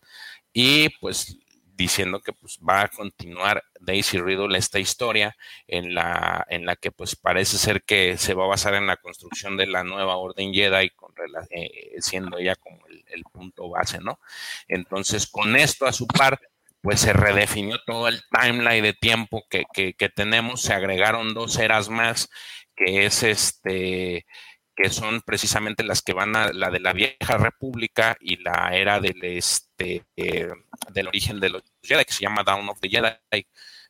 y 0.53 0.91
pues 1.01 1.39
diciendo 1.83 2.21
que 2.21 2.33
pues 2.33 2.59
va 2.59 2.83
a 2.83 2.89
continuar 2.89 3.65
Daisy 3.81 4.19
Riddle 4.19 4.57
esta 4.57 4.79
historia 4.79 5.37
en 5.67 5.95
la, 5.95 6.47
en 6.49 6.65
la 6.65 6.77
que 6.77 6.93
pues 6.93 7.17
parece 7.17 7.59
ser 7.59 7.83
que 7.83 8.17
se 8.19 8.35
va 8.35 8.45
a 8.45 8.49
basar 8.49 8.75
en 8.75 8.87
la 8.87 8.97
construcción 8.97 9.57
de 9.57 9.67
la 9.67 9.83
nueva 9.83 10.17
Orden 10.17 10.55
Jedi, 10.55 10.91
con, 10.91 11.13
eh, 11.51 11.97
siendo 11.99 12.39
ella 12.39 12.55
como 12.57 12.79
el, 12.87 13.25
punto 13.33 13.69
base, 13.71 13.99
¿no? 13.99 14.21
Entonces, 14.69 15.27
con 15.27 15.57
esto 15.57 15.87
a 15.87 15.93
su 15.93 16.07
par, 16.07 16.39
pues 16.83 17.01
se 17.01 17.13
redefinió 17.13 17.79
todo 17.87 18.09
el 18.09 18.21
timeline 18.31 18.83
de 18.83 18.93
tiempo 18.93 19.45
que, 19.49 19.65
que, 19.73 20.09
tenemos, 20.11 20.63
se 20.63 20.75
agregaron 20.75 21.33
dos 21.33 21.59
eras 21.59 21.89
más, 21.89 22.29
que 22.77 23.07
es 23.07 23.23
este 23.23 24.27
que 24.75 24.91
son 24.91 25.21
precisamente 25.21 25.85
las 25.85 26.03
que 26.03 26.13
van 26.13 26.35
a 26.35 26.53
la 26.53 26.71
de 26.71 26.81
la 26.81 26.93
vieja 26.93 27.37
república 27.37 28.17
y 28.21 28.37
la 28.43 28.71
era 28.73 29.01
del 29.01 29.23
este 29.23 30.05
eh, 30.17 30.51
del 30.93 31.09
origen 31.09 31.41
de 31.41 31.51
los 31.51 31.63
Jedi 31.83 32.05
que 32.05 32.13
se 32.13 32.23
llama 32.23 32.43
Down 32.43 32.69
of 32.69 32.81
the 32.81 32.89
Jedi. 32.89 33.47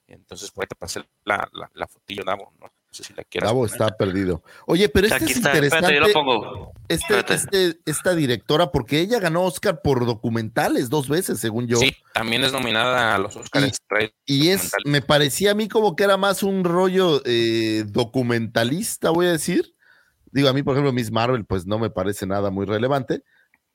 Entonces 0.08 0.50
puede 0.50 0.68
pasar 0.78 1.06
la, 1.24 1.48
la, 1.52 1.70
la 1.74 1.86
fotillo 1.86 2.24
Davo 2.24 2.52
no 2.60 2.68
sé 2.90 3.04
si 3.04 3.14
la 3.14 3.24
quieras 3.24 3.48
Davo 3.48 3.64
está 3.64 3.88
perdido. 3.96 4.42
Oye 4.66 4.88
pero 4.88 5.06
este 5.06 5.24
es 5.24 5.36
interesante 5.36 6.00
Este, 6.88 7.34
este, 7.34 7.80
esta 7.86 8.14
directora 8.14 8.72
porque 8.72 8.98
ella 8.98 9.20
ganó 9.20 9.44
Oscar 9.44 9.80
por 9.82 10.04
documentales 10.04 10.90
dos 10.90 11.08
veces 11.08 11.38
según 11.38 11.68
yo. 11.68 11.76
Sí 11.78 11.94
también 12.12 12.42
es 12.42 12.52
nominada 12.52 13.14
a 13.14 13.18
los 13.18 13.36
Oscars 13.36 13.78
y, 14.26 14.46
y 14.46 14.48
es 14.48 14.72
me 14.84 15.00
parecía 15.00 15.52
a 15.52 15.54
mí 15.54 15.68
como 15.68 15.94
que 15.94 16.04
era 16.04 16.16
más 16.16 16.42
un 16.42 16.64
rollo 16.64 17.22
eh, 17.24 17.84
documentalista 17.86 19.10
voy 19.10 19.26
a 19.26 19.32
decir 19.32 19.76
Digo, 20.32 20.48
a 20.48 20.52
mí, 20.52 20.62
por 20.62 20.74
ejemplo, 20.74 20.92
Miss 20.92 21.12
Marvel, 21.12 21.44
pues 21.44 21.66
no 21.66 21.78
me 21.78 21.90
parece 21.90 22.26
nada 22.26 22.50
muy 22.50 22.66
relevante. 22.66 23.22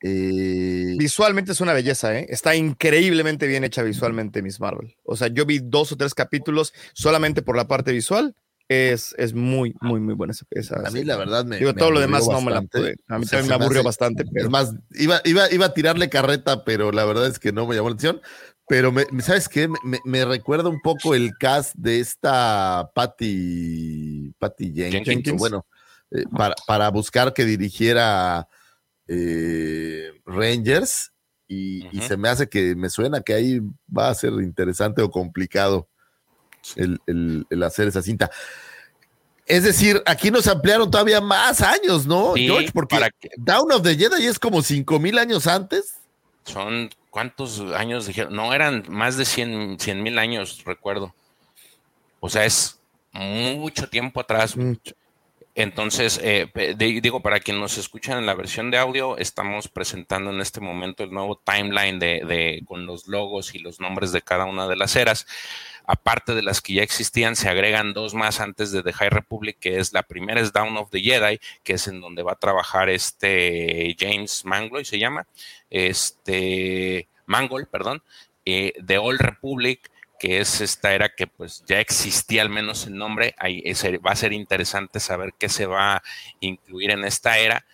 Eh, 0.02 0.96
visualmente 0.98 1.52
es 1.52 1.62
una 1.62 1.74
belleza, 1.74 2.18
¿eh? 2.18 2.28
Está 2.30 2.56
increíblemente 2.56 3.48
bien 3.48 3.64
hecha 3.64 3.82
visualmente 3.84 4.42
Miss 4.42 4.60
Marvel. 4.60 4.96
O 5.04 5.16
sea, 5.16 5.28
yo 5.28 5.46
vi 5.46 5.60
dos 5.60 5.92
o 5.92 5.98
tres 5.98 6.14
capítulos 6.14 6.74
solamente 6.94 7.42
por 7.42 7.56
la 7.56 7.68
parte 7.68 7.92
visual. 7.92 8.36
Es, 8.70 9.16
es 9.18 9.34
muy, 9.34 9.74
muy, 9.80 10.02
muy 10.02 10.14
buena 10.14 10.34
esa. 10.52 10.76
a 10.86 10.92
mí, 10.92 11.06
la 11.06 11.16
verdad, 11.16 11.46
me. 11.46 11.58
Digo, 11.58 11.74
todo 11.74 11.90
lo 11.90 12.02
demás 12.02 12.28
no 12.28 12.42
me 12.42 12.52
la 12.52 12.62
pude. 12.62 12.96
A 13.08 13.18
mí 13.18 13.26
también 13.26 13.48
me 13.48 13.64
aburrió 13.64 13.82
bastante. 13.82 14.26
Pero... 14.26 14.46
Es 14.46 14.52
más, 14.52 14.76
iba, 14.92 15.22
iba, 15.24 15.50
iba 15.52 15.68
a 15.68 15.74
tirarle 15.74 16.10
carreta, 16.10 16.66
pero 16.66 16.92
la 16.92 17.06
verdad 17.06 17.28
es 17.28 17.40
que 17.40 17.54
no 17.54 17.66
me 17.66 17.76
llamó 17.76 17.90
la 17.90 17.96
atención. 17.96 18.22
Pero, 18.68 18.92
me, 18.92 19.06
¿sabes 19.22 19.48
qué? 19.48 19.70
Me, 19.70 20.00
me, 20.04 20.26
recuerda 20.26 20.68
un 20.68 20.82
poco 20.82 21.16
el 21.16 21.38
cast 21.38 21.74
de 21.76 22.02
esta 22.02 22.92
Patty, 22.94 24.34
Patty 24.38 24.74
Jenkins. 24.74 25.06
Jenkins. 25.06 25.40
Bueno, 25.40 25.66
eh, 26.12 26.24
para, 26.66 26.90
buscar 26.90 27.34
que 27.34 27.46
dirigiera 27.46 28.48
eh, 29.08 30.12
Rangers 30.26 31.12
y, 31.48 31.88
se 32.02 32.18
me 32.18 32.30
hace 32.30 32.48
que 32.48 32.76
me 32.76 32.90
suena 32.90 33.22
que 33.22 33.34
ahí 33.34 33.62
va 33.96 34.10
a 34.10 34.16
ser 34.16 34.34
interesante 34.34 35.02
o 35.02 35.12
complicado 35.12 35.88
el, 36.76 37.46
hacer 37.64 37.88
esa 37.88 38.02
cinta. 38.02 38.30
Es 39.46 39.64
decir, 39.64 40.04
aquí 40.06 40.30
nos 40.30 40.48
ampliaron 40.48 40.92
todavía 40.92 41.22
más 41.22 41.62
años, 41.62 42.06
¿no, 42.06 42.34
George? 42.36 42.72
Porque 42.74 42.98
Down 43.38 43.72
of 43.72 43.82
the 43.82 43.96
Jedi 43.96 44.26
es 44.26 44.40
como 44.40 44.62
cinco 44.62 45.00
mil 45.00 45.18
años 45.18 45.48
antes. 45.48 45.96
Son, 46.44 46.90
¿cuántos 47.10 47.60
años 47.76 48.08
dijeron? 48.08 48.36
No, 48.36 48.54
eran 48.54 48.86
más 48.90 49.18
de 49.18 49.26
100 49.26 49.78
mil 50.02 50.18
años, 50.18 50.64
recuerdo. 50.66 51.14
O 52.20 52.30
sea, 52.30 52.46
es 52.46 52.80
mucho 53.12 53.90
tiempo 53.90 54.20
atrás. 54.20 54.56
Entonces, 55.60 56.20
eh, 56.24 56.52
digo, 56.78 57.22
para 57.22 57.40
quien 57.40 57.60
nos 57.60 57.80
escuchan 57.80 58.20
en 58.20 58.28
la 58.28 58.36
versión 58.36 58.70
de 58.70 58.78
audio, 58.78 59.18
estamos 59.18 59.68
presentando 59.68 60.30
en 60.30 60.40
este 60.40 60.62
momento 60.62 61.04
el 61.04 61.10
nuevo 61.10 61.42
timeline 61.44 61.98
de, 61.98 62.62
con 62.68 62.86
los 62.86 63.08
logos 63.08 63.56
y 63.56 63.58
los 63.58 63.80
nombres 63.80 64.12
de 64.12 64.22
cada 64.22 64.46
una 64.46 64.68
de 64.68 64.76
las 64.76 64.96
eras. 64.96 65.26
Aparte 65.88 66.36
de 66.36 66.44
las 66.44 66.62
que 66.62 66.74
ya 66.74 66.84
existían, 66.84 67.36
se 67.36 67.50
agregan 67.50 67.94
dos 67.94 68.14
más 68.14 68.40
antes 68.40 68.72
de 68.72 68.84
The 68.84 68.94
High 68.94 69.10
Republic, 69.10 69.58
que 69.60 69.80
es 69.80 69.94
la 69.94 70.04
primera 70.04 70.40
es 70.40 70.54
Down 70.54 70.78
of 70.78 70.92
the 70.92 71.02
Jedi, 71.02 71.40
que 71.64 71.74
es 71.74 71.88
en 71.88 72.02
donde 72.02 72.22
va 72.22 72.34
a 72.34 72.40
trabajar 72.40 72.90
este 72.90 73.96
James 74.00 74.46
Mangloy, 74.46 74.86
se 74.86 75.00
llama, 75.00 75.26
este 75.72 77.08
Mangold, 77.26 77.68
perdón, 77.68 78.04
eh, 78.46 78.74
The 78.86 79.00
Old 79.00 79.22
Republic, 79.22 79.90
que 80.20 80.40
es 80.40 80.62
esta 80.62 80.94
era 80.94 81.10
que 81.16 81.28
pues 81.28 81.64
ya 81.68 81.80
existía 81.80 82.42
al 82.42 82.50
menos 82.50 82.88
el 82.88 82.96
nombre, 82.96 83.36
ahí 83.38 83.64
va 84.06 84.12
a 84.12 84.16
ser 84.16 84.34
interesante 84.34 85.00
saber 85.00 85.34
qué 85.38 85.50
se 85.50 85.66
va 85.66 85.98
a 85.98 86.04
incluir 86.40 86.92
en 86.92 87.04
esta 87.04 87.38
era. 87.38 87.66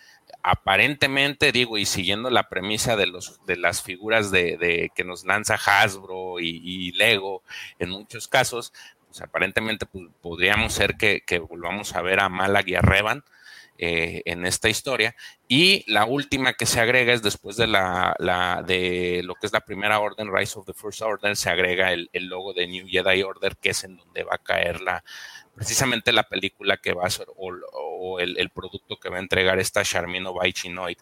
Aparentemente, 0.42 1.52
digo, 1.52 1.78
y 1.78 1.86
siguiendo 1.86 2.28
la 2.28 2.48
premisa 2.48 2.96
de, 2.96 3.06
los, 3.06 3.40
de 3.46 3.56
las 3.56 3.82
figuras 3.82 4.30
de, 4.30 4.90
que 4.94 5.04
nos 5.04 5.24
lanza 5.24 5.54
Hasbro 5.54 6.38
y, 6.38 6.92
Lego 6.92 7.42
en 7.78 7.90
muchos 7.90 8.28
casos, 8.28 8.72
pues 9.06 9.22
aparentemente 9.22 9.86
pues, 9.86 10.04
podríamos 10.20 10.74
ser 10.74 10.96
que, 10.96 11.22
que, 11.22 11.38
volvamos 11.38 11.94
a 11.94 12.02
ver 12.02 12.20
a 12.20 12.28
Malag 12.28 12.68
y 12.68 12.74
a 12.74 12.82
Revan, 12.82 13.24
eh, 13.76 14.22
en 14.26 14.46
esta 14.46 14.68
historia. 14.68 15.16
Y 15.48 15.84
la 15.90 16.04
última 16.04 16.52
que 16.52 16.64
se 16.64 16.80
agrega 16.80 17.12
es 17.12 17.22
después 17.22 17.56
de 17.56 17.66
la, 17.66 18.14
de 18.66 19.22
lo 19.24 19.34
que 19.34 19.46
es 19.46 19.52
la 19.52 19.62
primera 19.62 19.98
orden, 19.98 20.32
Rise 20.32 20.58
of 20.58 20.66
the 20.66 20.74
First 20.74 21.02
Order, 21.02 21.36
se 21.36 21.50
agrega 21.50 21.92
el, 21.92 22.08
logo 22.12 22.52
de 22.52 22.68
New 22.68 22.86
Jedi 22.88 23.22
Order, 23.22 23.56
que 23.56 23.70
es 23.70 23.82
en 23.82 23.96
donde 23.96 24.22
va 24.22 24.36
a 24.36 24.38
caer 24.38 24.80
la 24.80 25.02
precisamente 25.54 26.12
la 26.12 26.24
película 26.24 26.76
que 26.76 26.92
va 26.92 27.06
a 27.06 27.10
ser 27.10 27.26
o, 27.36 28.20
el, 28.20 28.50
producto 28.50 28.98
que 28.98 29.08
va 29.08 29.16
a 29.16 29.20
entregar 29.20 29.58
esta 29.58 29.82
Charmino 29.82 30.34
Chinoid. 30.52 30.98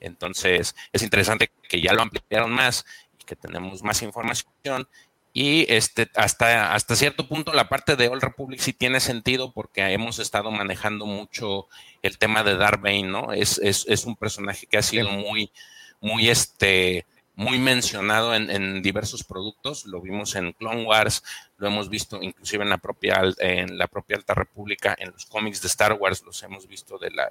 Entonces, 0.00 0.74
es 0.92 1.02
interesante 1.02 1.50
que 1.68 1.80
ya 1.80 1.92
lo 1.94 2.02
ampliaron 2.02 2.52
más 2.52 2.84
y 3.18 3.24
que 3.24 3.36
tenemos 3.36 3.82
más 3.82 4.02
información 4.02 4.88
y 5.32 5.66
este, 5.72 6.10
hasta, 6.16 6.74
hasta 6.74 6.96
cierto 6.96 7.28
punto 7.28 7.52
la 7.52 7.68
parte 7.68 7.96
de 7.96 8.08
Old 8.08 8.22
Republic 8.22 8.60
sí 8.60 8.72
tiene 8.72 8.98
sentido 9.00 9.52
porque 9.52 9.82
hemos 9.82 10.18
estado 10.18 10.50
manejando 10.50 11.06
mucho 11.06 11.68
el 12.02 12.18
tema 12.18 12.42
de 12.42 12.56
Darth 12.56 12.82
Bane, 12.82 13.04
¿no? 13.04 13.32
Es, 13.32 13.58
es, 13.58 13.86
es 13.88 14.06
un 14.06 14.16
personaje 14.16 14.66
que 14.66 14.78
ha 14.78 14.82
sido 14.82 15.08
muy, 15.10 15.52
muy, 16.00 16.28
este, 16.28 17.06
muy 17.36 17.58
mencionado 17.58 18.34
en, 18.34 18.50
en, 18.50 18.82
diversos 18.82 19.22
productos. 19.22 19.86
Lo 19.86 20.00
vimos 20.00 20.34
en 20.34 20.52
Clone 20.52 20.84
Wars, 20.84 21.22
lo 21.58 21.68
hemos 21.68 21.88
visto 21.88 22.20
inclusive 22.20 22.64
en 22.64 22.70
la 22.70 22.78
propia, 22.78 23.22
en 23.38 23.78
la 23.78 23.86
propia 23.86 24.16
Alta 24.16 24.34
República, 24.34 24.96
en 24.98 25.12
los 25.12 25.26
cómics 25.26 25.62
de 25.62 25.68
Star 25.68 25.92
Wars, 25.92 26.22
los 26.26 26.42
hemos 26.42 26.66
visto 26.66 26.98
de 26.98 27.10
la, 27.12 27.28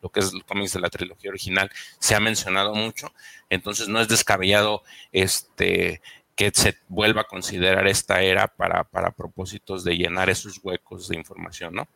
lo 0.00 0.08
que 0.08 0.20
es 0.20 0.32
los 0.32 0.44
cómics 0.44 0.72
de 0.72 0.80
la 0.80 0.88
trilogía 0.88 1.30
original, 1.30 1.70
se 1.98 2.14
ha 2.14 2.20
mencionado 2.20 2.74
mucho. 2.74 3.12
Entonces 3.50 3.88
no 3.88 4.00
es 4.00 4.08
descabellado 4.08 4.82
este 5.12 6.00
que 6.34 6.50
se 6.54 6.76
vuelva 6.88 7.22
a 7.22 7.24
considerar 7.24 7.86
esta 7.86 8.22
era 8.22 8.48
para, 8.48 8.84
para 8.84 9.10
propósitos 9.10 9.84
de 9.84 9.96
llenar 9.96 10.30
esos 10.30 10.60
huecos 10.62 11.08
de 11.08 11.16
información, 11.16 11.74
¿no? 11.74 11.88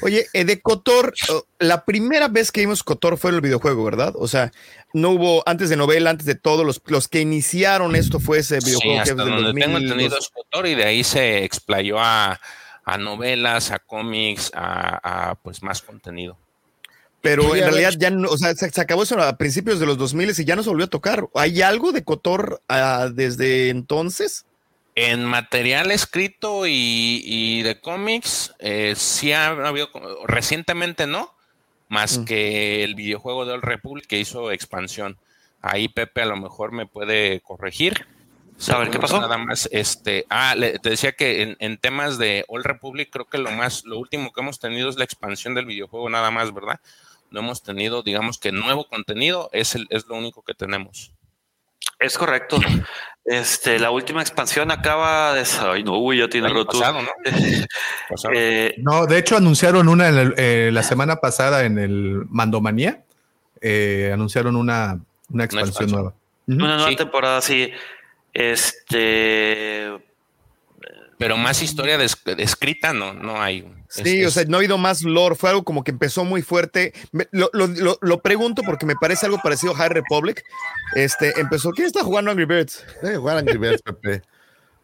Oye, 0.00 0.26
eh, 0.32 0.44
de 0.44 0.60
Cotor, 0.62 1.12
oh, 1.28 1.44
la 1.58 1.84
primera 1.84 2.28
vez 2.28 2.50
que 2.50 2.60
vimos 2.60 2.82
Cotor 2.82 3.18
fue 3.18 3.30
en 3.30 3.36
el 3.36 3.40
videojuego, 3.42 3.84
¿verdad? 3.84 4.14
O 4.16 4.26
sea, 4.28 4.50
no 4.94 5.10
hubo, 5.10 5.42
antes 5.46 5.68
de 5.68 5.76
novela, 5.76 6.10
antes 6.10 6.26
de 6.26 6.36
todo, 6.36 6.64
los, 6.64 6.80
los 6.86 7.08
que 7.08 7.20
iniciaron 7.20 7.94
esto 7.94 8.18
fue 8.18 8.38
ese 8.38 8.60
videojuego. 8.60 9.04
Sí, 9.04 9.10
hasta 9.10 9.24
donde 9.24 9.60
tengo 9.60 9.76
entendido 9.76 10.16
es 10.18 10.30
Cotor 10.30 10.66
y 10.68 10.74
de 10.74 10.84
ahí 10.84 11.04
se 11.04 11.44
explayó 11.44 11.98
a, 11.98 12.40
a 12.84 12.98
novelas, 12.98 13.72
a 13.72 13.78
cómics, 13.78 14.50
a, 14.54 15.30
a, 15.30 15.34
pues 15.34 15.62
más 15.62 15.82
contenido 15.82 16.38
pero 17.24 17.56
en 17.56 17.64
realidad 17.64 17.94
ya 17.96 18.10
no, 18.10 18.28
o 18.28 18.36
sea, 18.36 18.54
se, 18.54 18.78
acabó 18.78 19.02
eso 19.02 19.18
a 19.18 19.38
principios 19.38 19.80
de 19.80 19.86
los 19.86 19.96
2000 19.96 20.34
y 20.38 20.44
ya 20.44 20.56
no 20.56 20.62
se 20.62 20.68
volvió 20.68 20.84
a 20.84 20.90
tocar. 20.90 21.26
¿Hay 21.34 21.62
algo 21.62 21.90
de 21.90 22.04
Cotor 22.04 22.60
uh, 22.68 23.08
desde 23.08 23.70
entonces? 23.70 24.44
En 24.94 25.24
material 25.24 25.90
escrito 25.90 26.66
y, 26.66 27.22
y 27.24 27.62
de 27.62 27.80
cómics, 27.80 28.54
eh, 28.58 28.92
sí 28.94 29.32
ha 29.32 29.46
habido, 29.46 29.88
recientemente 30.26 31.06
no, 31.06 31.34
más 31.88 32.18
mm. 32.18 32.24
que 32.26 32.84
el 32.84 32.94
videojuego 32.94 33.46
de 33.46 33.54
Old 33.54 33.64
Republic 33.64 34.06
que 34.06 34.20
hizo 34.20 34.52
expansión. 34.52 35.16
Ahí 35.62 35.88
Pepe 35.88 36.20
a 36.20 36.26
lo 36.26 36.36
mejor 36.36 36.72
me 36.72 36.84
puede 36.84 37.40
corregir. 37.40 38.06
¿Saber 38.58 38.90
qué 38.90 38.98
pasó? 38.98 39.18
Nada 39.18 39.38
más, 39.38 39.66
este, 39.72 40.26
ah, 40.28 40.54
te 40.58 40.90
decía 40.90 41.12
que 41.12 41.40
en, 41.40 41.56
en, 41.58 41.78
temas 41.78 42.18
de 42.18 42.44
Old 42.48 42.66
Republic, 42.66 43.08
creo 43.10 43.24
que 43.24 43.38
lo 43.38 43.50
más, 43.50 43.84
lo 43.84 43.98
último 43.98 44.30
que 44.30 44.42
hemos 44.42 44.60
tenido 44.60 44.90
es 44.90 44.96
la 44.96 45.04
expansión 45.04 45.54
del 45.54 45.64
videojuego, 45.64 46.10
nada 46.10 46.30
más, 46.30 46.52
¿verdad? 46.52 46.78
No 47.34 47.40
hemos 47.40 47.62
tenido, 47.62 48.02
digamos 48.02 48.38
que 48.38 48.52
nuevo 48.52 48.88
contenido, 48.88 49.50
es, 49.52 49.74
el, 49.74 49.86
es 49.90 50.06
lo 50.06 50.14
único 50.14 50.42
que 50.42 50.54
tenemos. 50.54 51.12
Es 51.98 52.16
correcto. 52.16 52.58
Este, 53.24 53.78
la 53.78 53.90
última 53.90 54.20
expansión 54.20 54.70
acaba 54.70 55.34
de. 55.34 55.44
Ay, 55.60 55.82
no, 55.82 56.12
ya 56.12 56.28
tiene 56.28 56.48
roto. 56.48 56.78
¿no? 56.80 57.08
eh, 58.34 58.74
no, 58.78 59.06
de 59.06 59.18
hecho, 59.18 59.36
anunciaron 59.36 59.88
una 59.88 60.08
eh, 60.36 60.70
la 60.72 60.82
semana 60.82 61.16
pasada 61.16 61.64
en 61.64 61.78
el 61.78 62.24
Mandomanía. 62.28 63.04
Eh, 63.60 64.10
anunciaron 64.12 64.56
una, 64.56 65.00
una 65.30 65.44
expansión, 65.44 65.90
nueva. 65.90 66.14
Una 66.46 66.76
nueva 66.76 66.96
temporada, 66.96 67.40
sí. 67.40 67.70
Este. 68.32 69.90
Pero 71.24 71.38
más 71.38 71.62
historia 71.62 71.98
escrita 72.36 72.92
no, 72.92 73.14
no 73.14 73.40
hay. 73.40 73.66
Sí, 73.88 74.20
Es- 74.20 74.26
o 74.28 74.30
sea, 74.30 74.44
no 74.46 74.58
ha 74.58 74.60
habido 74.60 74.76
más 74.76 75.00
lore, 75.04 75.34
fue 75.36 75.48
algo 75.48 75.64
como 75.64 75.82
que 75.82 75.90
empezó 75.90 76.22
muy 76.22 76.42
fuerte. 76.42 76.92
Me- 77.12 77.28
lo, 77.30 77.48
lo- 77.54 77.66
lo- 77.66 77.98
lo 78.02 78.20
pregunto 78.20 78.60
porque 78.62 78.84
me 78.84 78.94
parece 78.94 79.24
algo 79.24 79.38
parecido 79.42 79.72
a 79.72 79.76
High 79.76 79.88
Republic. 79.88 80.44
Este, 80.94 81.40
empezó, 81.40 81.70
¿quién 81.70 81.86
está 81.86 82.04
jugando 82.04 82.30
Angry 82.30 82.44
Birds? 82.44 82.84
Eh, 83.02 83.16
jugar 83.16 83.38
Angry 83.38 83.56
Birds, 83.56 83.80
Pepe. 83.80 84.20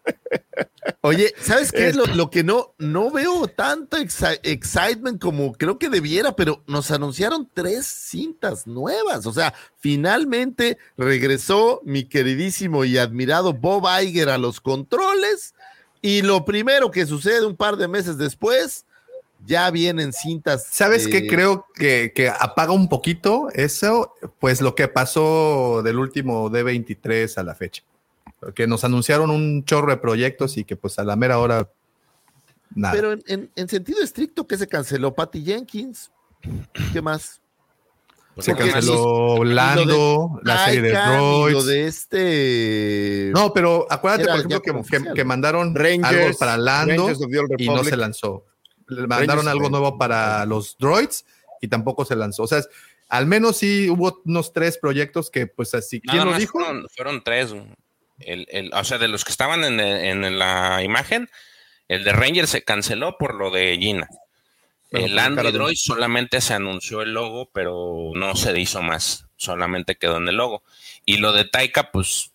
Oye, 1.02 1.34
¿sabes 1.42 1.72
qué 1.72 1.88
es 1.88 1.94
lo, 1.96 2.06
lo 2.06 2.30
que 2.30 2.42
no, 2.42 2.74
no 2.78 3.10
veo 3.10 3.46
tanto 3.48 3.98
exci- 3.98 4.40
excitement 4.42 5.20
como 5.20 5.52
creo 5.52 5.78
que 5.78 5.90
debiera, 5.90 6.34
pero 6.34 6.64
nos 6.66 6.90
anunciaron 6.90 7.50
tres 7.52 7.86
cintas 7.86 8.66
nuevas. 8.66 9.26
O 9.26 9.32
sea, 9.34 9.52
finalmente 9.78 10.78
regresó 10.96 11.82
mi 11.84 12.04
queridísimo 12.04 12.86
y 12.86 12.96
admirado 12.96 13.52
Bob 13.52 13.86
Iger 14.02 14.30
a 14.30 14.38
los 14.38 14.62
controles. 14.62 15.54
Y 16.02 16.22
lo 16.22 16.44
primero 16.44 16.90
que 16.90 17.04
sucede 17.06 17.44
un 17.44 17.56
par 17.56 17.76
de 17.76 17.86
meses 17.88 18.16
después, 18.16 18.84
ya 19.46 19.70
vienen 19.70 20.12
cintas. 20.12 20.66
¿Sabes 20.70 21.06
eh, 21.06 21.10
qué? 21.10 21.26
Creo 21.26 21.66
que, 21.74 22.12
que 22.14 22.28
apaga 22.28 22.72
un 22.72 22.88
poquito 22.88 23.48
eso, 23.54 24.14
pues 24.38 24.60
lo 24.60 24.74
que 24.74 24.88
pasó 24.88 25.82
del 25.82 25.98
último 25.98 26.50
D23 26.50 27.36
a 27.38 27.42
la 27.42 27.54
fecha. 27.54 27.82
Que 28.54 28.66
nos 28.66 28.84
anunciaron 28.84 29.30
un 29.30 29.64
chorro 29.64 29.90
de 29.90 29.98
proyectos 29.98 30.56
y 30.56 30.64
que 30.64 30.76
pues 30.76 30.98
a 30.98 31.04
la 31.04 31.16
mera 31.16 31.38
hora 31.38 31.68
nada. 32.74 32.94
Pero 32.94 33.12
en, 33.12 33.22
en- 33.26 33.50
en 33.54 33.68
sentido 33.68 34.02
estricto, 34.02 34.46
que 34.46 34.56
se 34.56 34.66
canceló 34.66 35.14
Patty 35.14 35.44
Jenkins? 35.44 36.10
¿Qué 36.92 37.02
más? 37.02 37.40
Se 38.40 38.54
canceló 38.54 39.44
Lando, 39.44 40.40
la 40.42 40.64
serie 40.66 40.82
de 40.82 40.92
Taika, 40.92 41.14
y 41.14 41.16
lo 41.18 41.62
Droids. 41.62 41.66
de 41.66 41.86
este. 41.86 43.30
No, 43.34 43.52
pero 43.52 43.86
acuérdate, 43.90 44.24
Era 44.24 44.32
por 44.32 44.40
ejemplo, 44.40 45.12
que, 45.12 45.14
que- 45.14 45.24
mandaron 45.24 45.74
Rangers, 45.74 46.04
algo 46.04 46.38
para 46.38 46.56
Lando 46.56 47.10
y 47.58 47.66
no 47.68 47.84
se 47.84 47.96
lanzó. 47.96 48.46
Le 48.88 49.06
mandaron 49.06 49.28
Rangers 49.46 49.46
algo 49.48 49.70
nuevo 49.70 49.98
para 49.98 50.44
los 50.46 50.76
droids 50.78 51.24
y 51.60 51.68
tampoco 51.68 52.04
se 52.04 52.16
lanzó. 52.16 52.42
O 52.44 52.46
sea, 52.46 52.58
es- 52.58 52.68
al 53.08 53.26
menos 53.26 53.56
sí 53.56 53.88
hubo 53.90 54.22
unos 54.24 54.52
tres 54.52 54.78
proyectos 54.78 55.30
que, 55.30 55.46
pues 55.46 55.74
así. 55.74 56.00
¿Quién 56.00 56.18
Nada 56.18 56.30
lo 56.32 56.38
dijo? 56.38 56.58
Fueron, 56.58 56.86
fueron 56.94 57.22
tres. 57.24 57.54
El, 58.18 58.46
el- 58.50 58.70
o 58.74 58.84
sea, 58.84 58.98
de 58.98 59.08
los 59.08 59.24
que 59.24 59.32
estaban 59.32 59.64
en, 59.64 59.80
en 59.80 60.38
la 60.38 60.82
imagen, 60.82 61.28
el 61.88 62.04
de 62.04 62.12
Ranger 62.12 62.46
se 62.46 62.62
canceló 62.62 63.16
por 63.18 63.34
lo 63.34 63.50
de 63.50 63.76
Gina. 63.80 64.08
El 64.90 65.14
cara 65.14 65.26
Android 65.26 65.70
de- 65.70 65.76
solamente 65.76 66.40
se 66.40 66.54
anunció 66.54 67.02
el 67.02 67.12
logo, 67.14 67.48
pero 67.52 68.10
no 68.14 68.34
se 68.36 68.58
hizo 68.58 68.82
más. 68.82 69.26
Solamente 69.36 69.96
quedó 69.96 70.16
en 70.18 70.28
el 70.28 70.36
logo. 70.36 70.62
Y 71.04 71.18
lo 71.18 71.32
de 71.32 71.44
Taika, 71.44 71.90
pues 71.92 72.32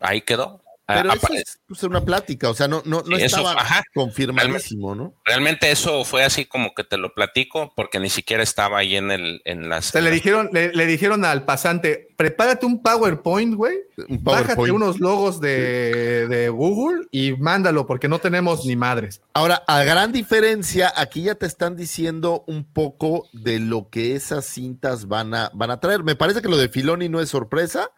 ahí 0.00 0.22
quedó. 0.22 0.62
Pero 0.88 1.12
eso 1.12 1.34
es 1.34 1.60
pues, 1.66 1.82
una 1.82 2.02
plática, 2.02 2.48
o 2.48 2.54
sea, 2.54 2.66
no, 2.66 2.80
no, 2.86 3.02
no 3.06 3.16
eso, 3.18 3.26
estaba 3.26 3.52
ajá. 3.52 3.82
confirmadísimo, 3.94 4.94
¿no? 4.94 5.12
Realmente 5.22 5.70
eso 5.70 6.02
fue 6.06 6.24
así 6.24 6.46
como 6.46 6.74
que 6.74 6.82
te 6.82 6.96
lo 6.96 7.12
platico, 7.12 7.74
porque 7.76 8.00
ni 8.00 8.08
siquiera 8.08 8.42
estaba 8.42 8.78
ahí 8.78 8.96
en 8.96 9.10
el 9.10 9.42
en 9.44 9.68
las. 9.68 9.86
Se 9.86 10.00
le 10.00 10.10
dijeron, 10.10 10.48
le, 10.50 10.72
le 10.72 10.86
dijeron 10.86 11.26
al 11.26 11.44
pasante, 11.44 12.08
prepárate 12.16 12.64
un 12.64 12.82
PowerPoint, 12.82 13.54
güey. 13.54 13.76
Un 14.08 14.24
Bájate 14.24 14.72
unos 14.72 14.98
logos 14.98 15.40
de, 15.40 16.26
de 16.26 16.48
Google 16.48 17.06
y 17.10 17.32
mándalo, 17.34 17.86
porque 17.86 18.08
no 18.08 18.18
tenemos 18.18 18.64
ni 18.64 18.74
madres. 18.74 19.20
Ahora, 19.34 19.62
a 19.66 19.84
gran 19.84 20.10
diferencia, 20.10 20.92
aquí 20.96 21.22
ya 21.22 21.34
te 21.34 21.46
están 21.46 21.76
diciendo 21.76 22.44
un 22.46 22.64
poco 22.64 23.28
de 23.32 23.58
lo 23.58 23.90
que 23.90 24.16
esas 24.16 24.46
cintas 24.46 25.06
van 25.06 25.34
a, 25.34 25.50
van 25.52 25.70
a 25.70 25.80
traer. 25.80 26.02
Me 26.02 26.16
parece 26.16 26.40
que 26.40 26.48
lo 26.48 26.56
de 26.56 26.68
Filoni 26.68 27.08
no 27.08 27.20
es 27.20 27.28
sorpresa. 27.28 27.90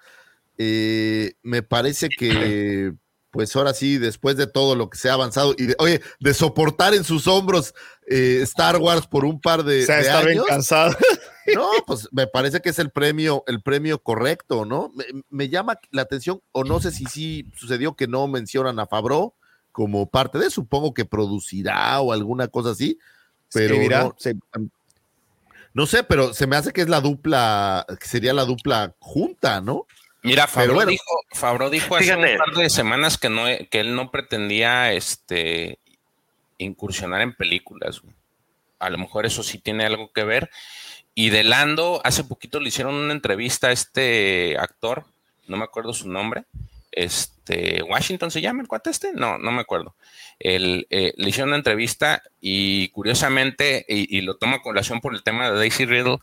Eh, 0.63 1.33
me 1.43 1.63
parece 1.63 2.11
que, 2.11 2.93
pues 3.31 3.57
ahora 3.57 3.73
sí, 3.73 3.97
después 3.97 4.37
de 4.37 4.47
todo 4.47 4.75
lo 4.75 4.91
que 4.91 4.99
se 4.99 5.09
ha 5.09 5.15
avanzado 5.15 5.55
y 5.57 5.69
de, 5.69 5.77
oye, 5.79 6.03
de 6.19 6.35
soportar 6.35 6.93
en 6.93 7.03
sus 7.03 7.27
hombros 7.27 7.75
eh, 8.07 8.41
Star 8.43 8.77
Wars 8.77 9.07
por 9.07 9.25
un 9.25 9.41
par 9.41 9.65
de, 9.65 9.85
O 9.85 9.87
sea, 9.87 9.97
de 9.97 10.03
está 10.03 10.19
bien 10.21 10.33
años, 10.33 10.47
cansado. 10.47 10.95
no, 11.55 11.71
pues 11.87 12.09
me 12.13 12.27
parece 12.27 12.61
que 12.61 12.69
es 12.69 12.79
el 12.79 12.91
premio, 12.91 13.43
el 13.47 13.63
premio 13.63 14.03
correcto, 14.03 14.67
¿no? 14.67 14.93
Me, 14.95 15.07
me 15.31 15.49
llama 15.49 15.81
la 15.93 16.03
atención, 16.03 16.43
o 16.53 16.63
no 16.63 16.79
sé 16.79 16.91
si 16.91 17.07
sí 17.07 17.47
sucedió 17.57 17.97
que 17.97 18.07
no 18.07 18.29
mencionan 18.29 18.79
a 18.81 18.87
Fabro 18.87 19.35
como 19.73 20.11
parte 20.11 20.39
de, 20.39 20.51
supongo 20.51 20.93
que 20.93 21.07
producirá 21.07 22.03
o 22.03 22.13
alguna 22.13 22.49
cosa 22.49 22.73
así, 22.73 22.99
pero 23.51 23.77
no, 23.89 24.15
no 25.73 25.87
sé, 25.87 26.03
pero 26.03 26.35
se 26.35 26.47
me 26.47 26.57
hace 26.57 26.73
que 26.73 26.83
es 26.83 26.91
la 26.91 27.01
dupla, 27.01 27.87
que 27.99 28.07
sería 28.07 28.35
la 28.35 28.45
dupla 28.45 28.95
junta, 28.99 29.63
¿no? 29.63 29.87
Mira, 30.23 30.47
Fabro 30.47 30.75
bueno. 30.75 30.91
dijo, 30.91 31.05
Favreau 31.33 31.71
dijo 31.71 31.97
hace 31.97 32.05
Fíjate. 32.05 32.33
un 32.33 32.39
par 32.39 32.55
de 32.55 32.71
semanas 32.71 33.17
que 33.19 33.31
no, 33.31 33.45
que 33.71 33.81
él 33.81 33.95
no 33.95 34.11
pretendía 34.11 34.93
este 34.93 35.79
incursionar 36.59 37.23
en 37.23 37.35
películas. 37.35 38.03
A 38.79 38.91
lo 38.91 38.99
mejor 38.99 39.25
eso 39.27 39.43
sí 39.43 39.59
tiene 39.59 39.85
algo 39.87 40.13
que 40.13 40.25
ver. 40.25 40.51
Y 41.15 41.31
de 41.31 41.43
Lando, 41.45 42.01
hace 42.05 42.25
poquito 42.25 42.61
le 42.61 42.69
hicieron 42.69 42.95
una 42.95 43.13
entrevista 43.13 43.69
a 43.69 43.73
este 43.73 44.57
actor, 44.59 45.05
no 45.49 45.57
me 45.57 45.65
acuerdo 45.65 45.93
su 45.95 46.09
nombre. 46.09 46.45
Este, 46.93 47.83
Washington 47.83 48.31
se 48.31 48.41
llama 48.41 48.63
el 48.63 48.69
cuate 48.69 48.91
este, 48.91 49.13
no, 49.13 49.39
no 49.39 49.53
me 49.53 49.61
acuerdo. 49.61 49.95
El, 50.39 50.87
eh, 50.91 51.13
le 51.17 51.29
hicieron 51.29 51.51
una 51.51 51.57
entrevista 51.57 52.23
y 52.41 52.89
curiosamente, 52.89 53.85
y, 53.89 54.17
y 54.19 54.21
lo 54.23 54.37
toma 54.37 54.57
a 54.57 54.63
colación 54.63 55.01
por 55.01 55.15
el 55.15 55.23
tema 55.23 55.51
de 55.51 55.59
Daisy 55.59 55.85
Riddle, 55.87 56.19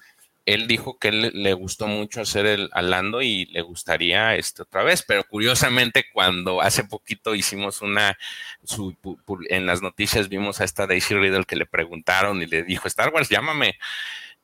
él 0.47 0.65
dijo 0.65 0.97
que 0.97 1.09
él 1.09 1.31
le 1.33 1.53
gustó 1.53 1.87
mucho 1.87 2.21
hacer 2.21 2.45
el 2.45 2.69
a 2.71 2.81
Lando 2.81 3.21
y 3.21 3.45
le 3.47 3.61
gustaría 3.61 4.35
este 4.35 4.61
otra 4.63 4.81
vez, 4.81 5.03
pero 5.03 5.25
curiosamente 5.25 6.05
cuando 6.11 6.61
hace 6.61 6.85
poquito 6.85 7.35
hicimos 7.35 7.81
una 7.81 8.17
su- 8.63 8.95
en 9.49 9.65
las 9.65 9.81
noticias 9.81 10.29
vimos 10.29 10.61
a 10.61 10.63
esta 10.63 10.87
Daisy 10.87 11.15
Riddle 11.15 11.43
que 11.43 11.57
le 11.57 11.65
preguntaron 11.65 12.41
y 12.41 12.47
le 12.47 12.63
dijo 12.63 12.87
Star 12.87 13.13
Wars 13.13 13.27
llámame 13.27 13.77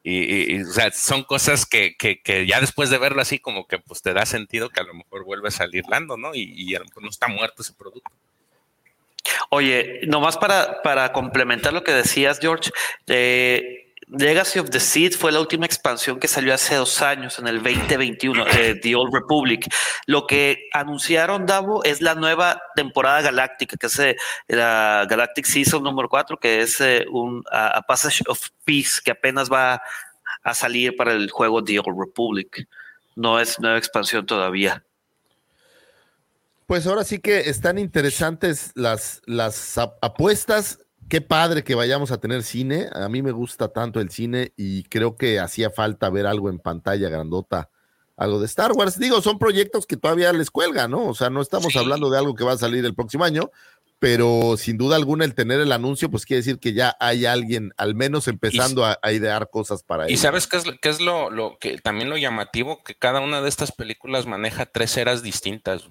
y, 0.03 0.59
son 0.93 1.23
cosas 1.23 1.65
que, 1.65 1.95
que, 1.95 2.45
ya 2.45 2.59
después 2.59 2.89
de 2.89 2.97
verlo 2.97 3.21
así 3.21 3.39
como 3.39 3.65
que 3.67 3.79
pues 3.79 4.01
te 4.01 4.13
da 4.13 4.25
sentido 4.25 4.69
que 4.69 4.81
a 4.81 4.83
lo 4.83 4.93
mejor 4.93 5.23
vuelve 5.23 5.47
a 5.47 5.51
salir 5.51 5.85
Lando, 5.87 6.17
¿no? 6.17 6.35
Y, 6.35 6.53
y 6.55 6.75
a 6.75 6.79
lo 6.79 6.85
mejor 6.85 7.03
no 7.03 7.09
está 7.09 7.29
muerto 7.29 7.61
ese 7.61 7.73
producto. 7.73 8.11
Oye, 9.49 10.01
nomás 10.05 10.35
para, 10.37 10.81
para 10.81 11.13
complementar 11.13 11.71
lo 11.71 11.83
que 11.83 11.93
decías, 11.93 12.39
George, 12.41 12.71
eh, 13.07 13.82
Legacy 14.07 14.59
of 14.59 14.69
the 14.69 14.79
Seed 14.79 15.13
fue 15.13 15.31
la 15.31 15.39
última 15.39 15.65
expansión 15.65 16.19
que 16.19 16.27
salió 16.27 16.53
hace 16.53 16.75
dos 16.75 17.01
años, 17.01 17.39
en 17.39 17.47
el 17.47 17.61
2021, 17.63 18.45
eh, 18.47 18.79
The 18.81 18.95
Old 18.95 19.13
Republic. 19.13 19.67
Lo 20.05 20.27
que 20.27 20.69
anunciaron, 20.73 21.45
Davo, 21.45 21.83
es 21.83 22.01
la 22.01 22.15
nueva 22.15 22.61
temporada 22.75 23.21
galáctica, 23.21 23.77
que 23.77 23.87
es 23.87 23.99
eh, 23.99 24.15
la 24.47 25.05
Galactic 25.09 25.45
Season 25.45 25.81
número 25.83 26.09
4, 26.09 26.37
que 26.37 26.61
es 26.61 26.79
eh, 26.81 27.05
un 27.11 27.43
Passage 27.87 28.23
of 28.27 28.39
Peace, 28.65 29.01
que 29.03 29.11
apenas 29.11 29.51
va 29.51 29.81
a 30.43 30.53
salir 30.53 30.95
para 30.95 31.13
el 31.13 31.29
juego 31.31 31.63
The 31.63 31.79
Old 31.79 31.97
Republic. 31.99 32.67
No 33.15 33.39
es 33.39 33.59
nueva 33.59 33.77
expansión 33.77 34.25
todavía. 34.25 34.83
Pues 36.65 36.87
ahora 36.87 37.03
sí 37.03 37.19
que 37.19 37.41
están 37.41 37.77
interesantes 37.77 38.71
las, 38.75 39.21
las 39.25 39.77
ap- 39.77 39.97
apuestas. 40.01 40.79
Qué 41.13 41.21
padre 41.21 41.63
que 41.63 41.75
vayamos 41.75 42.09
a 42.09 42.17
tener 42.19 42.41
cine. 42.41 42.87
A 42.91 43.07
mí 43.07 43.21
me 43.21 43.29
gusta 43.31 43.67
tanto 43.67 43.99
el 43.99 44.09
cine 44.09 44.51
y 44.57 44.81
creo 44.85 45.15
que 45.15 45.39
hacía 45.39 45.69
falta 45.69 46.09
ver 46.09 46.25
algo 46.25 46.49
en 46.49 46.57
pantalla 46.57 47.07
grandota, 47.07 47.69
algo 48.17 48.39
de 48.39 48.47
Star 48.47 48.71
Wars. 48.71 48.97
Digo, 48.97 49.21
son 49.21 49.37
proyectos 49.37 49.85
que 49.85 49.95
todavía 49.95 50.33
les 50.33 50.49
cuelga, 50.49 50.87
¿no? 50.87 51.05
O 51.05 51.13
sea, 51.13 51.29
no 51.29 51.39
estamos 51.43 51.71
Sí. 51.71 51.77
hablando 51.77 52.09
de 52.09 52.17
algo 52.17 52.33
que 52.33 52.43
va 52.43 52.53
a 52.53 52.57
salir 52.57 52.83
el 52.83 52.95
próximo 52.95 53.23
año, 53.25 53.51
pero 53.99 54.57
sin 54.57 54.75
duda 54.75 54.95
alguna 54.95 55.23
el 55.23 55.35
tener 55.35 55.59
el 55.59 55.71
anuncio, 55.71 56.09
pues 56.09 56.25
quiere 56.25 56.39
decir 56.39 56.57
que 56.57 56.73
ya 56.73 56.97
hay 56.99 57.27
alguien 57.27 57.73
al 57.77 57.93
menos 57.93 58.27
empezando 58.27 58.83
a, 58.83 58.97
a 59.03 59.11
idear 59.11 59.51
cosas 59.51 59.83
para 59.83 60.09
Y 60.09 60.13
ello. 60.13 60.21
sabes 60.23 60.47
qué 60.47 60.57
es, 60.57 60.63
qué 60.81 60.89
es 60.89 60.99
lo, 60.99 61.29
lo 61.29 61.59
que 61.59 61.77
también 61.77 62.09
lo 62.09 62.17
llamativo, 62.17 62.83
que 62.83 62.95
cada 62.95 63.19
una 63.19 63.39
de 63.39 63.49
estas 63.49 63.71
películas 63.71 64.25
maneja 64.25 64.65
tres 64.65 64.97
eras 64.97 65.21
distintas. 65.21 65.83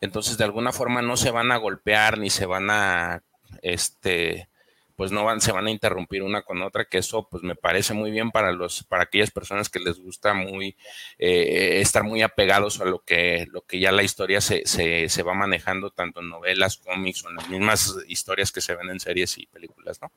Entonces, 0.00 0.36
de 0.36 0.42
alguna 0.42 0.72
forma 0.72 1.00
no 1.00 1.16
se 1.16 1.30
van 1.30 1.52
a 1.52 1.56
golpear 1.58 2.18
ni 2.18 2.28
se 2.28 2.44
van 2.44 2.70
a, 2.70 3.22
este, 3.62 4.48
pues 4.96 5.12
no 5.12 5.24
van, 5.24 5.40
se 5.40 5.52
van 5.52 5.66
a 5.66 5.70
interrumpir 5.70 6.22
una 6.24 6.42
con 6.42 6.60
otra, 6.62 6.86
que 6.86 6.98
eso 6.98 7.28
pues 7.30 7.42
me 7.44 7.54
parece 7.54 7.94
muy 7.94 8.10
bien 8.10 8.32
para 8.32 8.50
los, 8.50 8.82
para 8.82 9.04
aquellas 9.04 9.30
personas 9.30 9.68
que 9.68 9.78
les 9.78 9.98
gusta 10.00 10.34
muy 10.34 10.76
eh, 11.18 11.78
estar 11.80 12.02
muy 12.02 12.22
apegados 12.22 12.80
a 12.80 12.84
lo 12.84 12.98
que, 13.04 13.46
lo 13.52 13.60
que 13.62 13.78
ya 13.78 13.92
la 13.92 14.02
historia 14.02 14.40
se, 14.40 14.66
se, 14.66 15.08
se 15.08 15.22
va 15.22 15.34
manejando 15.34 15.90
tanto 15.90 16.18
en 16.20 16.28
novelas, 16.30 16.78
cómics 16.78 17.24
o 17.24 17.30
en 17.30 17.36
las 17.36 17.48
mismas 17.48 17.94
historias 18.08 18.50
que 18.50 18.60
se 18.60 18.74
ven 18.74 18.90
en 18.90 18.98
series 18.98 19.38
y 19.38 19.46
películas, 19.46 20.00
¿no? 20.02 20.10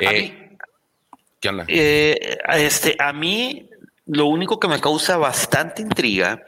Eh, 0.00 0.22
mí- 0.50 0.56
¿Qué 1.40 1.48
onda? 1.48 1.64
Eh, 1.68 2.36
este, 2.54 2.94
a 2.98 3.12
mí 3.14 3.68
lo 4.06 4.26
único 4.26 4.60
que 4.60 4.68
me 4.68 4.80
causa 4.80 5.16
bastante 5.16 5.80
intriga 5.80 6.44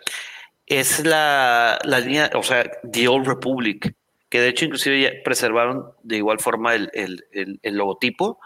es 0.67 1.05
la, 1.05 1.79
la 1.85 1.99
línea, 2.01 2.31
o 2.35 2.43
sea, 2.43 2.71
The 2.91 3.09
Old 3.09 3.27
Republic, 3.27 3.95
que 4.35 4.41
de 4.41 4.49
hecho 4.49 4.65
inclusive 4.65 5.01
ya 5.01 5.11
preservaron 5.23 5.93
de 6.03 6.17
igual 6.17 6.41
forma 6.41 6.75
el, 6.75 6.91
el- 6.93 7.25
el- 7.63 7.77
logotipo 7.77 8.41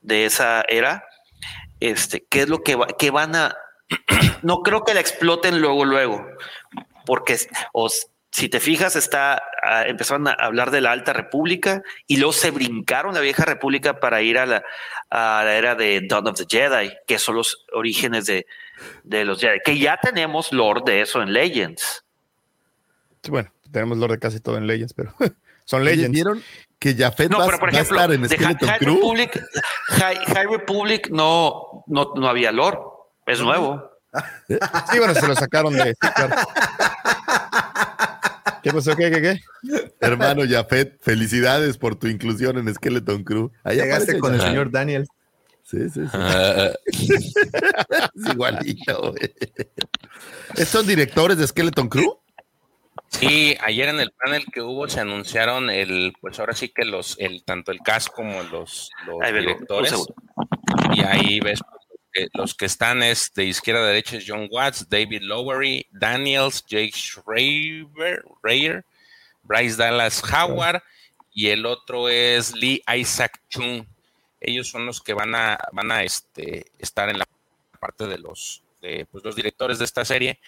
de 0.00 0.24
esa 0.24 0.62
era. 0.68 1.04
Este, 1.80 2.24
¿qué 2.30 2.42
es 2.42 2.48
lo 2.48 2.62
que, 2.62 2.76
va- 2.76 2.86
que 2.86 3.10
van 3.10 3.34
a... 3.34 3.56
No 4.44 4.62
creo 4.62 4.84
que 4.84 4.94
la 4.94 5.00
exploten 5.00 5.60
luego, 5.60 5.84
luego, 5.84 6.24
porque 7.06 7.32
es- 7.32 7.48
o 7.72 7.88
s- 7.88 8.06
si 8.30 8.48
te 8.48 8.60
fijas, 8.60 8.94
está 8.94 9.42
ah, 9.64 9.84
empezaron 9.88 10.28
a 10.28 10.32
hablar 10.34 10.70
de 10.70 10.80
la 10.80 10.92
Alta 10.92 11.12
República 11.12 11.82
y 12.06 12.18
luego 12.18 12.32
se 12.32 12.52
brincaron 12.52 13.12
la 13.12 13.18
Vieja 13.20 13.44
República 13.44 13.98
para 13.98 14.22
ir 14.22 14.38
a 14.38 14.46
la, 14.46 14.62
a 15.10 15.42
la 15.44 15.56
era 15.56 15.74
de 15.74 16.02
Dawn 16.08 16.28
of 16.28 16.36
the 16.36 16.46
Jedi, 16.48 16.92
que 17.08 17.18
son 17.18 17.34
los 17.34 17.66
orígenes 17.72 18.26
de, 18.26 18.46
de 19.02 19.24
los 19.24 19.40
Jedi, 19.40 19.58
que 19.64 19.76
ya 19.76 19.96
tenemos 20.00 20.52
lore 20.52 20.82
de 20.86 21.00
eso 21.00 21.20
en 21.20 21.32
Legends. 21.32 22.04
Bueno, 23.28 23.50
tenemos 23.72 23.98
lore 23.98 24.14
de 24.14 24.20
casi 24.20 24.40
todo 24.40 24.56
en 24.58 24.66
Legends, 24.66 24.94
pero 24.94 25.12
son 25.64 25.80
¿Ustedes 25.82 25.96
Legends. 25.98 26.12
¿Vieron 26.12 26.42
que 26.78 26.94
Jafet 26.94 27.30
No, 27.30 27.38
va, 27.38 27.46
pero 27.46 27.58
por 27.58 27.68
va 27.72 27.78
a 27.78 27.80
ejemplo, 27.80 28.00
estar 28.00 28.12
en 28.12 28.28
Skeleton 28.28 28.68
High, 28.68 28.78
Crew? 28.78 28.94
Republic, 28.96 29.44
High, 29.88 30.16
High 30.26 30.46
Republic 30.46 31.08
no, 31.10 31.84
no, 31.86 32.12
no 32.14 32.28
había 32.28 32.52
lore, 32.52 32.78
es 33.26 33.40
nuevo. 33.40 33.90
Sí, 34.48 34.98
bueno, 34.98 35.14
se 35.14 35.26
lo 35.26 35.34
sacaron 35.34 35.72
de. 35.72 35.90
sí, 36.00 36.08
claro. 36.14 36.36
¿Qué 38.62 38.72
pasó? 38.72 38.94
¿Qué, 38.94 39.10
qué, 39.10 39.22
qué? 39.22 39.40
Hermano 40.00 40.42
Jafet, 40.48 40.98
felicidades 41.02 41.78
por 41.78 41.96
tu 41.96 42.06
inclusión 42.06 42.58
en 42.58 42.72
Skeleton 42.72 43.24
Crew. 43.24 43.50
Ahí 43.64 43.76
Llegaste 43.78 44.18
con 44.18 44.34
el 44.34 44.40
señor 44.40 44.70
Daniel. 44.70 45.08
Sí, 45.64 45.78
sí, 45.88 46.02
sí. 46.04 46.10
Ah, 46.12 46.70
Es 46.86 48.32
igualito, 48.32 49.12
güey. 49.12 49.34
¿Estos 50.56 50.86
directores 50.86 51.38
de 51.38 51.46
Skeleton 51.46 51.88
Crew? 51.88 52.18
Sí, 53.12 53.56
ayer 53.60 53.88
en 53.88 54.00
el 54.00 54.10
panel 54.12 54.44
que 54.52 54.62
hubo 54.62 54.88
se 54.88 55.00
anunciaron 55.00 55.70
el, 55.70 56.12
pues 56.20 56.40
ahora 56.40 56.54
sí 56.54 56.70
que 56.70 56.84
los, 56.84 57.16
el, 57.18 57.44
tanto 57.44 57.70
el 57.70 57.80
cast 57.80 58.08
como 58.08 58.42
los, 58.44 58.90
los 59.06 59.20
Ahí 59.22 59.32
directores. 59.32 59.94
Y 60.94 61.02
ahí 61.04 61.40
ves 61.40 61.60
los 62.34 62.54
que 62.54 62.66
están 62.66 63.02
es 63.02 63.32
de 63.34 63.44
izquierda 63.44 63.82
a 63.82 63.86
derecha 63.86 64.16
es 64.16 64.24
John 64.26 64.48
Watts, 64.50 64.88
David 64.88 65.22
Lowery, 65.22 65.86
Daniels, 65.90 66.64
Jake 66.66 66.92
Schreiber, 66.92 68.22
Schreier, 68.38 68.84
Bryce 69.42 69.76
Dallas 69.76 70.22
Howard 70.30 70.82
y 71.32 71.48
el 71.48 71.64
otro 71.64 72.08
es 72.08 72.54
Lee 72.54 72.82
Isaac 72.94 73.40
Chung. 73.48 73.86
Ellos 74.40 74.68
son 74.68 74.86
los 74.86 75.00
que 75.00 75.14
van 75.14 75.34
a, 75.34 75.58
van 75.72 75.90
a 75.90 76.02
este, 76.02 76.66
estar 76.78 77.08
en 77.08 77.18
la 77.18 77.26
parte 77.80 78.06
de 78.06 78.18
los, 78.18 78.62
de, 78.80 79.06
pues, 79.10 79.24
los 79.24 79.34
directores 79.34 79.78
de 79.78 79.84
esta 79.84 80.04
serie. 80.04 80.38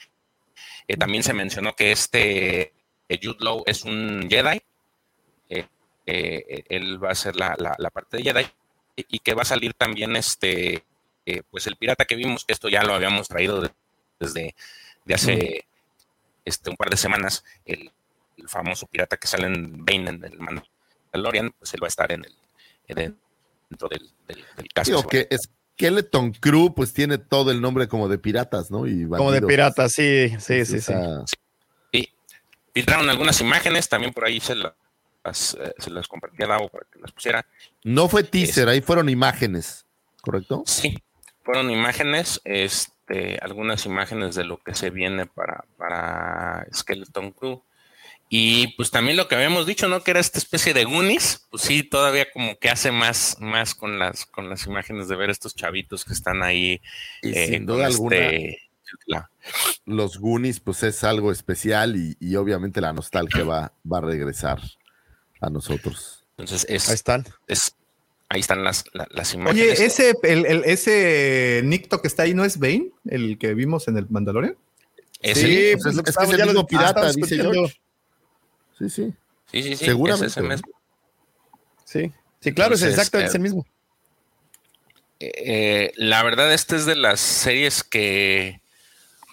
Eh, 0.89 0.97
también 0.97 1.23
se 1.23 1.33
mencionó 1.33 1.75
que 1.75 1.93
este 1.93 2.73
eh, 3.09 3.21
Jude 3.23 3.37
Law 3.41 3.63
es 3.67 3.85
un 3.85 4.27
Jedi. 4.29 4.61
Eh, 5.49 5.67
eh, 6.07 6.65
él 6.69 7.03
va 7.03 7.11
a 7.11 7.15
ser 7.15 7.37
la, 7.37 7.55
la- 7.59 7.75
la 7.79 7.91
parte 7.91 8.17
de 8.19 8.23
Jedi. 8.25 8.47
Y, 8.97 9.19
que 9.19 9.35
va 9.35 9.43
a 9.43 9.47
salir 9.47 9.75
también 9.75 10.15
este, 10.15 10.85
pues 11.51 11.67
el 11.67 11.77
pirata 11.77 12.05
que 12.05 12.15
vimos, 12.15 12.45
que 12.45 12.53
esto 12.53 12.69
ya 12.69 12.85
lo 12.85 12.95
habíamos 12.95 13.27
traído 13.27 13.61
de- 13.61 13.73
desde 14.21 14.55
de 15.05 15.15
hace 15.15 15.67
este, 16.45 16.71
un 16.71 16.77
par 16.77 16.91
de 16.91 16.97
semanas, 16.97 17.45
el, 17.65 17.91
el 18.37 18.49
famoso 18.49 18.87
pirata 18.87 19.17
que 19.17 19.27
sale 19.27 19.47
en 19.49 19.85
Bane 19.85 20.11
en 20.11 20.25
el 20.25 20.39
Mandalorian, 20.39 21.51
pues 21.59 21.75
él 21.75 21.83
va 21.83 21.87
a 21.87 21.89
estar 21.89 22.13
en 22.13 22.25
el, 22.25 22.35
en 22.87 22.99
el- 22.99 23.17
dentro 23.69 23.89
del, 23.89 24.11
del. 24.29 24.45
Digo 24.85 25.03
que 25.09 25.27
Skeleton 25.77 26.33
Crew, 26.33 26.73
pues 26.75 26.93
tiene 26.93 27.19
todo 27.19 27.51
el 27.51 27.61
nombre 27.61 27.89
como 27.89 28.09
de 28.09 28.19
piratas, 28.19 28.71
¿no? 28.71 28.87
Y 28.87 29.07
Como 29.09 29.33
de 29.33 29.43
piratas, 29.43 29.93
sí, 29.93 30.29
sí, 30.39 30.65
sí, 30.65 30.67
sí. 30.67 30.77
Esa- 30.77 31.25
Sí. 31.93 32.09
Filtraron 32.73 33.09
algunas 33.09 33.41
imágenes, 33.41 33.89
también 33.89 34.13
por 34.13 34.25
ahí 34.25 34.41
se 34.41 34.55
las, 34.57 34.73
eh, 35.61 35.73
se 35.79 35.91
las 35.91 36.09
compartí 36.09 36.43
a 36.43 36.47
Davo 36.47 36.69
para 36.69 36.87
que 36.93 36.99
las 37.01 37.13
pusiera. 37.13 37.45
No 37.85 38.09
fue 38.09 38.25
teaser, 38.25 38.69
ahí 38.69 38.81
fueron 38.81 39.09
imágenes, 39.09 39.85
¿correcto? 40.23 40.63
Sí, 40.67 40.97
fueron 41.45 41.71
imágenes, 41.71 42.41
este, 42.45 43.39
algunas 43.43 43.85
imágenes 43.87 44.35
de 44.35 44.45
lo 44.45 44.59
que 44.59 44.75
se 44.75 44.91
viene 44.91 45.27
para, 45.27 45.65
para 45.77 46.67
Skeleton 46.73 47.31
Crew. 47.33 47.63
Y 48.29 48.69
pues 48.77 48.91
también 48.91 49.17
lo 49.17 49.29
que 49.29 49.35
habíamos 49.37 49.67
dicho, 49.67 49.87
¿no? 49.87 50.03
Que 50.03 50.11
era 50.13 50.21
esta 50.21 50.39
especie 50.39 50.75
de 50.75 50.85
Goonies, 50.85 51.47
pues 51.51 51.63
sí, 51.63 51.83
todavía 51.85 52.27
como 52.33 52.59
que 52.59 52.69
hace 52.71 52.91
más, 52.91 53.37
más 53.39 53.75
con 53.75 53.99
las, 53.99 54.25
con 54.27 54.49
las 54.49 54.67
imágenes 54.67 55.09
de 55.09 55.15
ver 55.17 55.31
estos 55.31 55.55
chavitos 55.55 56.05
que 56.05 56.15
están 56.15 56.43
ahí. 56.43 56.81
Y 57.23 57.31
eh, 57.37 57.49
sin 57.49 57.67
duda 57.67 57.87
alguna, 57.87 58.17
este- 58.17 58.59
la- 59.07 59.31
los 59.85 60.19
Goonies, 60.19 60.59
pues 60.61 60.83
es 60.83 61.05
algo 61.05 61.31
especial 61.33 61.97
y, 61.97 62.17
y 62.19 62.35
obviamente 62.37 62.81
la 62.81 62.93
nostalgia 62.93 63.45
va, 63.45 63.73
va 63.91 63.99
a 63.99 64.01
regresar 64.01 64.61
a 65.41 65.51
nosotros. 65.51 66.25
entonces 66.39 66.67
es, 66.69 66.89
Ahí 66.89 66.95
están. 66.95 67.25
es- 67.47 67.77
ahí 68.31 68.41
están 68.41 68.65
las, 68.65 68.85
la- 68.95 69.07
las 69.11 69.33
imágenes. 69.35 69.79
Oye, 69.79 69.85
ese, 69.87 70.15
el, 70.25 70.47
el- 70.47 70.65
ese 70.65 71.61
Nicto 71.65 72.01
que 72.01 72.09
está 72.09 72.23
ahí, 72.25 72.35
¿no 72.35 72.45
es 72.45 72.59
Bane? 72.59 72.91
El 73.05 73.39
que 73.39 73.55
vimos 73.55 73.87
en 73.87 73.97
el 73.99 74.07
Mandalorian. 74.09 74.57
Sí, 75.23 75.75
pues 75.75 75.87
es- 75.87 75.95
lo 75.95 76.03
que 76.03 76.11
es 76.11 76.17
que 76.17 76.25
es 76.25 76.31
el 76.33 76.47
mismo 76.47 76.67
pirata, 76.67 77.13
dice. 77.13 77.37
George. 77.37 77.81
Sí, 78.79 78.89
sí. 78.91 79.15
sí, 79.51 79.63
sí, 79.63 79.77
sí, 79.77 79.85
seguramente, 79.87 80.27
es 80.27 80.37
ese 80.37 80.43
mismo. 80.43 80.73
Sí, 81.85 82.13
sí, 82.41 82.53
claro, 82.55 82.75
es 82.75 82.83
exactamente 82.83 83.33
eh, 83.33 83.37
el 83.37 83.43
mismo. 83.43 83.67
Eh, 85.21 85.93
la 85.97 86.23
verdad, 86.23 86.53
esta 86.53 86.77
es 86.77 86.87
de 86.87 86.97
las 86.97 87.21
series 87.21 87.85
que, 87.85 88.61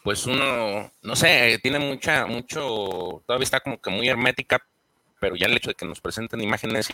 pues 0.03 0.26
uno, 0.26 0.91
no 1.01 1.15
sé, 1.15 1.59
tiene 1.61 1.80
mucha, 1.80 2.26
mucho, 2.27 3.23
todavía 3.26 3.43
está 3.43 3.59
como 3.59 3.81
que 3.81 3.89
muy 3.89 4.07
hermética, 4.07 4.61
pero 5.19 5.35
ya 5.35 5.47
el 5.47 5.57
hecho 5.57 5.69
de 5.69 5.76
que 5.76 5.85
nos 5.85 5.99
presenten 6.01 6.41
imágenes 6.41 6.89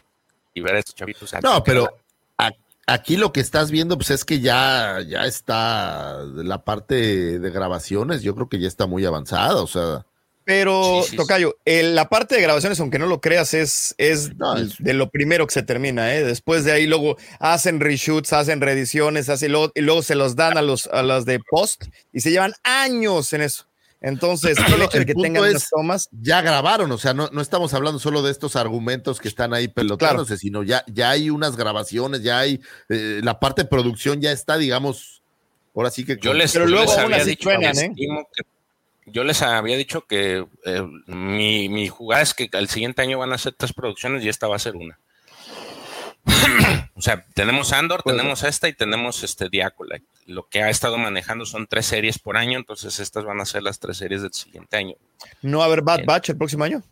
y 0.54 0.62
ver 0.62 0.76
a 0.76 0.80
estos 0.80 0.96
chavitos. 0.96 1.34
No, 1.44 1.64
pero 1.64 1.98
a- 2.38 2.52
aquí 2.88 3.18
lo 3.18 3.32
que 3.34 3.42
estás 3.42 3.70
viendo, 3.72 3.98
pues 3.98 4.10
es 4.10 4.26
que 4.26 4.40
ya, 4.40 5.00
ya 5.06 5.26
está 5.26 6.24
la 6.24 6.64
parte 6.64 7.40
de 7.40 7.50
grabaciones, 7.52 8.22
yo 8.24 8.34
creo 8.36 8.50
que 8.50 8.60
ya 8.60 8.68
está 8.68 8.88
muy 8.88 9.06
avanzada, 9.06 9.62
o 9.62 9.68
sea. 9.68 10.06
Pero, 10.48 11.02
Sí, 11.04 11.10
sí, 11.10 11.16
Tocayo, 11.18 11.58
el- 11.66 11.94
la 11.94 12.08
parte 12.08 12.36
de 12.36 12.42
grabaciones, 12.42 12.80
aunque 12.80 12.98
no 13.00 13.06
lo 13.06 13.20
creas, 13.20 13.54
es, 13.54 13.94
es 13.98 14.34
No, 14.38 14.56
es- 14.56 14.78
de 14.80 14.94
lo 14.94 15.10
primero 15.10 15.46
que 15.46 15.54
se 15.54 15.62
termina, 15.62 16.16
¿eh? 16.16 16.24
Después 16.24 16.64
de 16.64 16.72
ahí 16.72 16.88
luego 16.88 17.18
hacen 17.40 17.82
reshoots, 17.82 18.32
hacen 18.32 18.62
reediciones, 18.62 19.28
hacen 19.28 19.52
luego, 19.52 19.74
y 19.76 19.82
luego 19.82 20.04
se 20.04 20.16
los 20.16 20.38
dan 20.38 20.58
a 20.58 20.62
los 20.62 20.88
a 20.88 21.04
las 21.04 21.26
de 21.26 21.42
post 21.52 21.84
y 22.14 22.22
se 22.22 22.32
llevan 22.32 22.54
años 22.64 23.34
en 23.34 23.42
eso. 23.42 23.66
Entonces, 24.00 24.58
el 24.74 24.84
hecho 24.84 25.00
de 25.00 25.06
que 25.06 25.16
tengan 25.16 25.44
es- 25.44 25.52
unas 25.52 25.70
tomas, 25.70 26.10
ya 26.22 26.42
grabaron, 26.42 26.90
o 26.94 26.98
sea, 26.98 27.14
no, 27.14 27.28
no 27.34 27.42
estamos 27.42 27.74
hablando 27.74 28.00
solo 28.00 28.22
de 28.22 28.32
estos 28.32 28.56
argumentos 28.56 29.20
que 29.20 29.28
están 29.28 29.54
ahí 29.54 29.68
pelotándose, 29.68 30.38
sino 30.38 30.64
ya, 30.64 30.86
ya 30.88 31.10
hay 31.10 31.30
unas 31.30 31.58
grabaciones, 31.58 32.24
ya 32.24 32.40
hay 32.40 32.62
eh, 32.88 33.20
la 33.22 33.38
parte 33.42 33.64
de 33.64 33.68
producción 33.68 34.22
ya 34.22 34.32
está, 34.32 34.58
digamos, 34.58 35.22
ahora 35.76 35.92
sí 35.92 36.06
que 36.06 36.18
yo 36.22 36.34
les, 36.34 36.54
Pero 36.54 36.64
yo 36.68 36.72
luego 36.72 36.86
les 36.92 37.00
aún 37.00 37.12
había 37.14 37.26
dicho, 37.26 37.50
¿eh? 37.52 37.58
estimo 37.70 38.26
que- 38.34 38.44
yo 39.08 39.24
les 39.24 39.42
había 39.42 39.78
dicho 39.78 40.06
que 40.06 40.46
eh, 40.66 40.88
mi, 41.08 41.70
mi 41.70 41.88
jugada 41.88 42.22
es 42.22 42.34
que 42.34 42.50
al 42.54 42.68
siguiente 42.68 43.02
año 43.02 43.18
van 43.18 43.32
a 43.32 43.36
hacer 43.36 43.54
tres 43.54 43.74
producciones 43.74 44.24
y 44.24 44.30
esta 44.30 44.48
va 44.48 44.58
a 44.58 44.60
ser 44.60 44.76
una. 44.76 45.00
o 46.96 47.02
sea, 47.02 47.26
tenemos 47.34 47.72
Andor, 47.72 48.04
Pues, 48.04 48.16
tenemos 48.16 48.44
esta 48.44 48.68
y 48.68 48.74
tenemos 48.74 49.24
este 49.24 49.50
Diacola. 49.50 50.00
Lo 50.26 50.48
que 50.50 50.62
ha 50.62 50.70
estado 50.70 50.98
manejando 50.98 51.46
son 51.46 51.68
tres 51.68 51.86
series 51.86 52.20
por 52.20 52.36
año, 52.36 52.58
entonces 52.60 53.00
estas 53.00 53.24
van 53.24 53.40
a 53.40 53.46
ser 53.46 53.64
las 53.64 53.80
tres 53.80 53.98
series 53.98 54.22
del 54.22 54.34
siguiente 54.34 54.76
año. 54.76 54.96
no 55.42 55.60
va 55.60 55.64
a 55.64 55.68
haber 55.68 55.82
Bad 55.82 55.98
Bien. 55.98 56.08
Batch 56.08 56.30
el 56.30 56.38
próximo 56.38 56.66
año. 56.66 56.84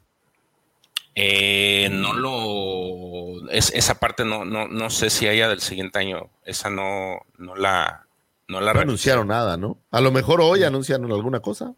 Eh, 1.17 1.89
no 1.91 2.13
lo 2.13 3.49
es, 3.49 3.71
esa 3.73 3.99
parte 3.99 4.25
no, 4.25 4.43
no, 4.43 4.67
no 4.67 4.89
sé 4.89 5.09
si 5.09 5.27
haya 5.27 5.47
del 5.47 5.61
siguiente 5.61 5.99
año. 5.99 6.29
Esa 6.43 6.69
no, 6.69 7.19
no 7.37 7.55
la 7.55 8.05
no 8.47 8.61
la 8.61 8.73
no 8.73 8.81
anunciaron 8.81 9.27
nada, 9.27 9.57
¿no? 9.57 9.77
A 9.91 10.01
lo 10.01 10.11
mejor 10.11 10.41
hoy 10.41 10.63
anuncian 10.63 11.03
alguna 11.05 11.39
cosa. 11.39 11.73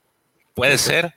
Puede 0.58 0.78
ser, 0.80 1.14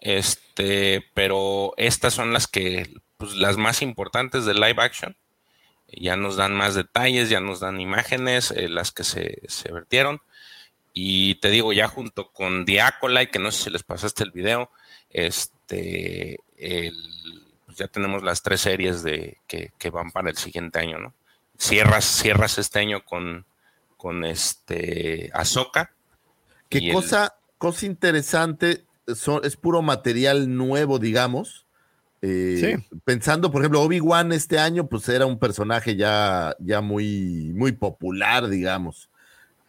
este, 0.00 1.04
pero 1.14 1.74
estas 1.76 2.14
son 2.14 2.32
las 2.32 2.46
que, 2.46 2.88
pues, 3.16 3.34
las 3.34 3.56
más 3.56 3.82
importantes 3.82 4.44
de 4.46 4.54
live 4.54 4.76
action. 4.82 5.16
Ya 5.88 6.16
nos 6.16 6.36
dan 6.36 6.54
más 6.54 6.74
detalles, 6.74 7.28
ya 7.28 7.40
nos 7.40 7.60
dan 7.60 7.80
imágenes, 7.80 8.50
eh, 8.52 8.68
las 8.68 8.92
que 8.92 9.04
se, 9.04 9.42
se 9.48 9.70
vertieron. 9.72 10.22
Y 10.92 11.34
te 11.36 11.50
digo, 11.50 11.72
ya 11.72 11.88
junto 11.88 12.30
con 12.30 12.64
Diacolite, 12.64 13.30
que 13.30 13.38
no 13.40 13.50
sé 13.50 13.64
si 13.64 13.70
les 13.70 13.82
pasaste 13.82 14.22
el 14.22 14.30
video, 14.30 14.70
este, 15.10 16.38
el- 16.56 17.42
pues 17.66 17.76
ya 17.78 17.88
tenemos 17.88 18.22
las 18.22 18.42
tres 18.42 18.60
series 18.60 19.02
de 19.02 19.38
que, 19.48 19.72
que 19.78 19.90
van 19.90 20.12
para 20.12 20.30
el 20.30 20.36
siguiente 20.36 20.78
año, 20.78 20.98
¿no? 20.98 21.14
Cierras, 21.58 22.04
cierras 22.04 22.58
este 22.58 22.78
año 22.78 23.04
con, 23.04 23.44
con 23.96 24.24
este 24.24 25.30
Ahsoka. 25.34 25.92
Qué 26.68 26.92
cosa, 26.92 27.34
cosa 27.64 27.86
interesante, 27.86 28.84
son, 29.14 29.40
es 29.44 29.56
puro 29.56 29.80
material 29.80 30.54
nuevo, 30.54 30.98
digamos. 30.98 31.64
Eh, 32.20 32.78
Pensando, 33.04 33.50
por 33.50 33.62
ejemplo, 33.62 33.80
Obi-Wan 33.80 34.32
este 34.32 34.58
año, 34.58 34.86
pues 34.86 35.08
era 35.08 35.24
un 35.24 35.38
personaje 35.38 35.96
ya, 35.96 36.54
ya 36.58 36.82
muy, 36.82 37.52
muy 37.54 37.72
popular, 37.72 38.48
digamos. 38.48 39.08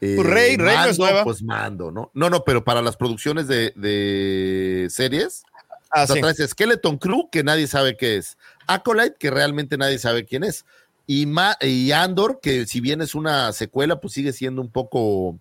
Eh, 0.01 0.15
Pues 0.17 0.27
Rey, 0.27 0.57
Rey 0.57 0.75
no 0.75 0.85
es 0.85 0.99
nueva. 0.99 1.24
Pues 1.24 1.41
mando, 1.41 1.90
¿no? 1.90 2.11
No, 2.14 2.30
no, 2.30 2.43
pero 2.43 2.65
para 2.65 2.82
las 2.82 2.98
producciones 2.98 3.48
de, 3.48 3.72
de 3.77 4.88
series, 4.90 5.43
Ah, 5.90 6.03
o 6.03 6.07
sea, 6.07 6.15
sí. 6.15 6.22
traes 6.22 6.49
Skeleton 6.49 6.98
Crew, 6.98 7.30
que 7.32 7.43
nadie 7.43 7.67
sabe 7.67 7.95
qué 7.95 8.17
es. 8.17 8.38
Acolyte, 8.67 9.15
que 9.17 9.32
realmente 9.32 9.77
nadie 9.77 9.98
sabe 9.99 10.25
quién 10.25 10.43
es. 10.43 10.65
Y, 11.07 11.25
Ma- 11.27 11.57
y 11.61 11.93
Andor, 11.93 12.40
que 12.41 12.65
si 12.65 12.82
bien 12.82 13.01
es 13.01 13.15
una 13.15 13.53
secuela, 13.53 14.01
pues 14.01 14.14
sigue 14.14 14.33
siendo 14.33 14.61
un 14.61 14.69
poco 14.69 15.40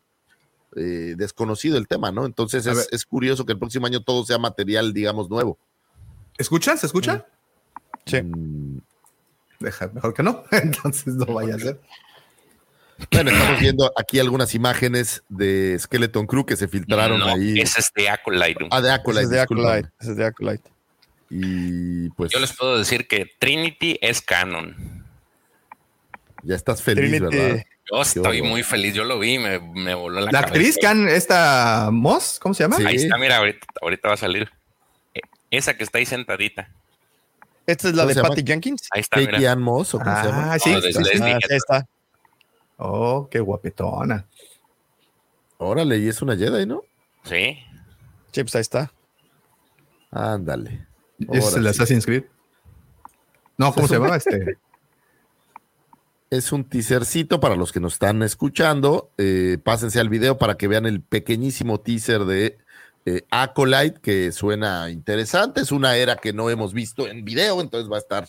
eh, 0.77 1.15
desconocido 1.17 1.77
el 1.79 1.87
tema, 1.89 2.11
¿no? 2.13 2.27
Entonces 2.27 2.67
es, 2.67 3.05
curioso 3.05 3.45
que 3.47 3.53
el 3.53 3.59
próximo 3.59 3.87
año 3.87 4.03
todo 4.03 4.25
sea 4.25 4.39
material, 4.39 4.93
digamos, 4.93 5.29
nuevo. 5.31 5.59
¿Escuchan? 6.39 6.79
¿Se 6.79 6.87
escucha? 6.87 7.27
Sí. 8.07 8.23
Mm, 8.23 8.79
Deja, 9.61 9.89
mejor 9.89 10.13
que 10.15 10.23
no. 10.23 10.45
Entonces 10.51 11.15
no 11.15 11.27
vaya 11.27 11.55
a 11.55 11.59
ser. 11.59 11.81
Bueno, 13.11 13.31
estamos 13.31 13.61
viendo 13.61 13.93
aquí 13.97 14.21
algunas 14.21 14.55
imágenes 14.55 15.25
de 15.29 15.77
Skeleton 15.81 16.27
Crew 16.27 16.45
que 16.47 16.57
se 16.57 16.69
filtraron 16.69 17.19
No, 17.19 17.27
ahí. 17.27 17.61
ese 17.61 17.81
es 17.81 17.91
de 17.95 18.09
Acolyte. 18.09 18.69
Ah, 18.71 18.81
de 18.81 18.89
Ese 18.89 18.95
Acolyte, 18.95 19.25
es 19.25 19.31
de. 19.31 19.41
Acolyte. 19.41 19.89
ese 20.01 20.11
es 20.13 20.17
de 20.17 20.25
Acolyte. 20.27 20.71
Y 21.31 22.11
pues 22.11 22.31
Yo 22.33 22.39
les 22.39 22.53
puedo 22.53 22.79
decir 22.79 23.09
que 23.09 23.27
Trinity 23.41 23.99
es 24.01 24.21
canon. 24.21 25.05
ya 26.43 26.55
estás 26.55 26.83
feliz, 26.83 27.11
Trinity. 27.11 27.37
¿verdad? 27.37 27.65
Yo 27.93 28.01
estoy 28.01 28.41
muy 28.43 28.63
feliz, 28.63 28.95
yo 28.95 29.05
lo 29.05 29.19
vi, 29.19 29.39
me, 29.39 29.59
me 29.61 29.95
voló 29.95 30.21
la, 30.21 30.27
La 30.27 30.31
cabeza. 30.43 30.47
actriz 30.49 30.79
Can, 30.81 31.09
esta 31.09 31.91
Moss, 31.93 32.39
¿cómo 32.41 32.55
se 32.55 32.63
llama? 32.65 32.77
Sí. 32.77 32.85
Ahí 32.87 32.97
está, 32.97 33.19
mira, 33.19 33.37
ahorita, 33.37 33.67
ahorita 33.83 34.09
va 34.09 34.15
a 34.15 34.17
salir. 34.17 34.51
Eh, 35.15 35.21
Esa 35.51 35.77
que 35.77 35.85
está 35.85 35.99
ahí 35.99 36.07
sentadita. 36.07 36.71
Esta 37.67 37.89
es 37.89 37.95
la 37.95 38.03
¿Cómo 38.05 38.15
de? 38.15 38.23
Patty 38.23 38.43
Jenkins. 38.47 38.89
Ahí 38.91 39.01
está, 39.01 39.19
mira. 39.19 39.53
Ann 39.53 39.61
Moss, 39.63 39.95
¿o 39.95 39.99
cómo 39.99 40.17
se 40.17 40.27
llama? 40.29 40.53
Ah, 40.53 40.59
sí. 40.59 40.73
No, 40.73 40.81
de 40.81 40.93
sí, 40.93 41.03
sí. 41.05 41.21
Ah, 41.23 41.39
está. 41.51 41.87
Oh, 42.79 43.29
qué 43.31 43.41
guapetona. 43.41 44.27
Órale, 45.59 45.99
y 45.99 46.09
es 46.09 46.21
una 46.23 46.37
Jedi, 46.37 46.67
¿no? 46.67 46.83
Sí. 47.25 47.59
Sí, 48.33 48.43
pues 48.43 48.55
ahí 48.57 48.61
está. 48.63 48.93
Ándale. 50.11 50.87
Es 51.31 51.55
el 51.55 51.63
sí. 51.63 51.69
Assassin's 51.69 52.05
Creed. 52.05 52.25
No, 53.57 53.73
¿cómo 53.73 53.87
se 53.89 53.95
llama? 53.95 54.17
Este. 54.17 54.59
Es 56.31 56.53
un 56.53 56.65
teasercito 56.65 57.39
para 57.39 57.55
los 57.55 57.71
que 57.73 57.81
nos 57.81 57.95
están 57.95 58.23
escuchando. 58.23 59.11
Eh, 59.19 59.59
pásense 59.63 60.01
al 60.01 60.09
video 60.09 60.39
para 60.39 60.57
que 60.57 60.67
vean 60.69 60.87
el 60.87 61.01
pequeñísimo 61.01 61.81
teaser 61.81 62.25
de 62.25 62.59
eh, 63.07 63.23
Acolyte, 63.31 64.01
que 64.01 64.33
suena 64.33 64.91
interesante. 64.91 65.61
Es 65.61 65.71
una 65.71 65.97
era 65.97 66.17
que 66.17 66.33
no 66.33 66.51
hemos 66.51 66.73
visto 66.73 67.07
en 67.07 67.25
video, 67.25 67.61
entonces 67.61 67.91
va 67.91 67.97
a 67.97 68.01
estar. 68.01 68.29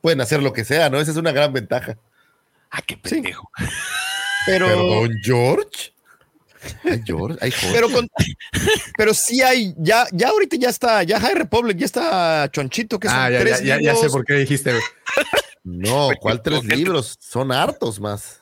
Pueden 0.00 0.20
hacer 0.20 0.42
lo 0.42 0.52
que 0.52 0.64
sea, 0.64 0.88
¿no? 0.88 1.00
Esa 1.00 1.10
es 1.10 1.16
una 1.16 1.32
gran 1.32 1.52
ventaja. 1.52 1.98
Ah, 2.70 2.80
qué 2.86 2.96
pendejo. 2.96 3.50
Pero, 4.46 4.66
Perdón, 4.66 5.10
George. 5.22 5.92
Ay, 6.84 7.02
George. 7.04 7.36
Ay, 7.40 7.50
Jorge. 7.50 7.74
pero, 7.74 7.90
con, 7.90 8.08
pero 8.96 9.14
sí 9.14 9.40
hay, 9.42 9.72
ya, 9.78 10.06
ya 10.12 10.28
ahorita 10.30 10.56
ya 10.56 10.68
está, 10.68 11.02
ya 11.04 11.20
High 11.20 11.34
Republic, 11.34 11.76
ya 11.76 11.84
está 11.86 12.48
Chonchito, 12.50 12.98
que 12.98 13.08
son 13.08 13.16
Ah, 13.18 13.30
ya, 13.30 13.38
ya, 13.38 13.44
tres 13.44 13.62
ya, 13.62 13.80
ya 13.80 13.90
sé 13.94 13.94
libros. 13.96 14.12
por 14.12 14.24
qué 14.24 14.34
dijiste. 14.34 14.72
No, 15.68 16.10
¿cuál 16.20 16.40
tres 16.42 16.60
¿Por 16.60 16.68
qué? 16.68 16.76
libros? 16.76 17.16
Son 17.20 17.50
hartos 17.50 17.98
más. 18.00 18.40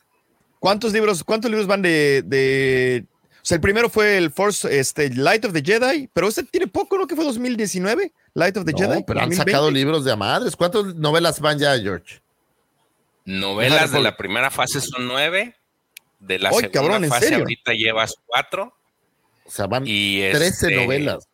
¿Cuántos 0.58 0.92
libros, 0.92 1.24
cuántos 1.24 1.50
libros 1.50 1.66
van 1.66 1.80
de, 1.80 2.22
de- 2.24 3.06
o 3.36 3.46
sea, 3.46 3.54
el 3.56 3.60
primero 3.62 3.88
fue 3.88 4.18
el 4.18 4.30
Force, 4.30 4.78
este, 4.78 5.08
Light 5.14 5.44
of 5.46 5.52
the 5.54 5.62
Jedi, 5.62 6.08
pero 6.12 6.28
este 6.28 6.42
tiene 6.44 6.66
poco, 6.66 6.98
¿no? 6.98 7.06
Que 7.06 7.14
fue 7.16 7.24
2019, 7.24 8.12
Light 8.34 8.56
of 8.58 8.64
the 8.66 8.72
No, 8.72 8.78
Jedi. 8.78 9.04
pero 9.06 9.20
han 9.20 9.28
2020. 9.30 9.36
sacado 9.36 9.70
libros 9.70 10.04
de 10.04 10.12
a 10.12 10.16
madres. 10.16 10.54
¿Cuántas 10.54 10.94
novelas 10.94 11.40
van 11.40 11.58
ya, 11.58 11.78
George? 11.78 12.20
Novelas 13.24 13.90
de 13.90 14.00
la 14.00 14.16
primera 14.16 14.50
fase 14.50 14.80
son 14.80 15.06
nueve. 15.08 15.56
De 16.20 16.38
la 16.38 16.50
segunda 16.50 16.70
cabrón, 16.70 17.04
¿en 17.04 17.10
fase 17.10 17.24
serio? 17.26 17.38
ahorita 17.40 17.72
llevas 17.72 18.14
cuatro. 18.26 18.74
O 19.46 19.50
sea, 19.50 19.66
van 19.66 19.84
Y 19.86 20.20
13 20.30 20.46
este, 20.46 20.76
novelas. 20.76 21.26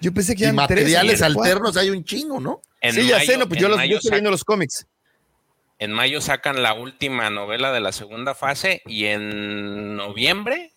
Yo 0.00 0.12
pensé 0.12 0.34
que 0.34 0.40
Y 0.42 0.44
eran 0.44 0.56
tres, 0.66 0.68
materiales 0.84 1.22
alternos 1.22 1.76
hay 1.76 1.90
un 1.90 2.02
chingo, 2.04 2.40
¿no? 2.40 2.60
En 2.80 2.94
Sí, 2.94 3.06
ya 3.06 3.20
sé, 3.20 3.36
no, 3.36 3.46
pues 3.48 3.60
yo, 3.60 3.68
los, 3.68 3.78
yo 3.88 3.96
estoy 3.96 4.10
viendo 4.12 4.30
los 4.32 4.42
cómics. 4.44 4.84
En 5.78 5.92
mayo 5.92 6.20
sacan 6.20 6.62
la 6.62 6.72
última 6.74 7.28
novela 7.30 7.72
de 7.72 7.80
la 7.80 7.92
segunda 7.92 8.34
fase 8.34 8.82
y 8.86 9.06
en 9.06 9.96
noviembre 9.96 10.72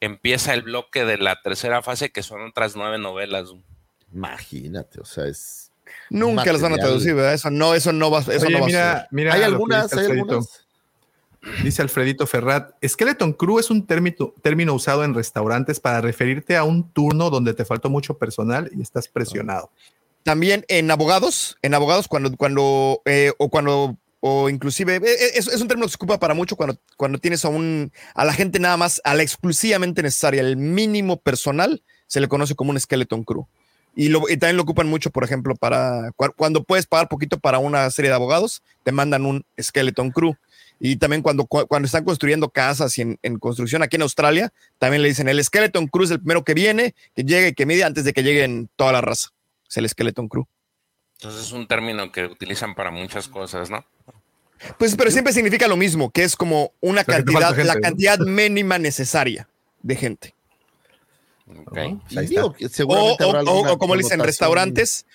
empieza 0.00 0.52
el 0.54 0.62
bloque 0.62 1.04
de 1.04 1.16
la 1.18 1.40
tercera 1.42 1.82
fase 1.82 2.10
que 2.10 2.22
son 2.22 2.42
otras 2.42 2.76
nueve 2.76 2.98
novelas. 2.98 3.50
Imagínate, 4.12 5.00
o 5.00 5.04
sea, 5.04 5.26
es. 5.26 5.70
Nunca 6.10 6.52
las 6.52 6.60
van 6.60 6.74
a 6.74 6.76
traducir, 6.78 7.14
¿verdad? 7.14 7.34
Eso 7.34 7.50
no, 7.50 7.74
eso 7.74 7.92
no 7.92 8.10
va, 8.10 8.20
eso 8.20 8.30
Oye, 8.46 8.50
no 8.50 8.58
va 8.58 8.64
a 8.64 8.66
mira, 8.66 8.90
suceder. 8.92 9.08
mira. 9.10 9.34
hay 9.34 9.42
algunas, 9.42 9.84
dice 9.90 9.96
hay 9.96 10.06
Alfredito. 10.06 10.32
algunas. 10.34 10.66
Dice 11.64 11.80
Alfredito 11.80 12.26
Ferrat, 12.26 12.72
Skeleton 12.86 13.32
Crew 13.32 13.58
es 13.60 13.70
un 13.70 13.86
término, 13.86 14.34
término 14.42 14.74
usado 14.74 15.04
en 15.04 15.14
restaurantes 15.14 15.80
para 15.80 16.02
referirte 16.02 16.54
a 16.54 16.64
un 16.64 16.90
turno 16.92 17.30
donde 17.30 17.54
te 17.54 17.64
faltó 17.64 17.88
mucho 17.88 18.18
personal 18.18 18.70
y 18.76 18.82
estás 18.82 19.08
presionado. 19.08 19.70
También 20.22 20.66
en 20.68 20.90
abogados, 20.90 21.56
en 21.62 21.72
abogados 21.72 22.08
cuando, 22.08 22.36
cuando, 22.36 23.00
eh, 23.06 23.32
o 23.38 23.48
cuando, 23.48 23.96
o 24.20 24.48
inclusive, 24.50 24.96
eh, 24.96 25.00
eh, 25.04 25.30
es, 25.34 25.46
un 25.60 25.68
término 25.68 25.86
que 25.86 25.92
se 25.92 25.96
ocupa 25.96 26.18
para 26.18 26.34
mucho 26.34 26.54
cuando, 26.54 26.78
cuando 26.96 27.18
tienes 27.18 27.44
a 27.44 27.48
un, 27.48 27.90
a 28.14 28.24
la 28.24 28.32
gente 28.32 28.58
nada 28.58 28.76
más, 28.76 29.00
a 29.04 29.14
la 29.14 29.22
exclusivamente 29.22 30.02
necesaria, 30.02 30.42
el 30.42 30.56
mínimo 30.56 31.18
personal, 31.18 31.82
se 32.06 32.20
le 32.20 32.28
conoce 32.28 32.54
como 32.54 32.70
un 32.70 32.78
skeleton 32.80 33.24
crew. 33.24 33.46
Y, 33.96 34.08
lo, 34.08 34.20
también 34.20 34.56
lo 34.56 34.62
ocupan 34.62 34.88
mucho, 34.88 35.10
por 35.10 35.24
ejemplo, 35.24 35.56
para 35.56 36.12
cu- 36.12 36.32
cuando 36.36 36.62
puedes 36.62 36.86
pagar 36.86 37.08
poquito 37.08 37.40
para 37.40 37.58
una 37.58 37.90
serie 37.90 38.10
de 38.10 38.14
abogados, 38.14 38.62
te 38.84 38.92
mandan 38.92 39.26
un 39.26 39.44
skeleton 39.60 40.10
crew. 40.10 40.36
Y 40.78 40.96
también 40.96 41.22
cuando, 41.22 41.44
cu- 41.46 41.66
cuando 41.66 41.86
están 41.86 42.04
construyendo 42.04 42.50
casas 42.50 42.96
y 42.98 43.02
en, 43.02 43.18
en 43.22 43.38
construcción 43.38 43.82
aquí 43.82 43.96
en 43.96 44.02
Australia, 44.02 44.52
también 44.78 45.02
le 45.02 45.08
dicen 45.08 45.28
el 45.28 45.42
skeleton 45.42 45.88
crew 45.88 46.04
es 46.04 46.10
el 46.10 46.18
primero 46.20 46.44
que 46.44 46.54
viene, 46.54 46.94
que 47.14 47.24
llegue 47.24 47.48
y 47.48 47.54
que 47.54 47.66
mide 47.66 47.84
antes 47.84 48.04
de 48.04 48.12
que 48.12 48.22
lleguen 48.22 48.70
toda 48.76 48.92
la 48.92 49.00
raza. 49.00 49.30
Es 49.68 49.76
el 49.76 49.88
skeleton 49.88 50.28
crew. 50.28 50.46
Entonces 51.18 51.42
es 51.46 51.52
un 51.52 51.66
término 51.66 52.10
que 52.12 52.24
utilizan 52.24 52.74
para 52.74 52.90
muchas 52.90 53.28
cosas, 53.28 53.68
¿no? 53.68 53.84
Pues, 54.78 54.94
pero 54.96 55.10
siempre 55.10 55.32
significa 55.32 55.66
lo 55.68 55.76
mismo, 55.76 56.10
que 56.10 56.22
es 56.24 56.36
como 56.36 56.72
una 56.80 57.04
cantidad, 57.04 57.48
gente, 57.54 57.64
la 57.64 57.74
¿no? 57.74 57.80
cantidad 57.80 58.18
mínima 58.20 58.78
necesaria 58.78 59.48
de 59.82 59.96
gente. 59.96 60.34
Ahí 62.16 62.26
digo 62.26 62.54
O, 62.64 62.68
seguramente 62.68 63.24
o- 63.24 63.28
habrá 63.28 63.40
o- 63.42 63.78
como 63.78 63.94
le 63.96 64.02
dicen, 64.02 64.20
restaurantes. 64.26 65.06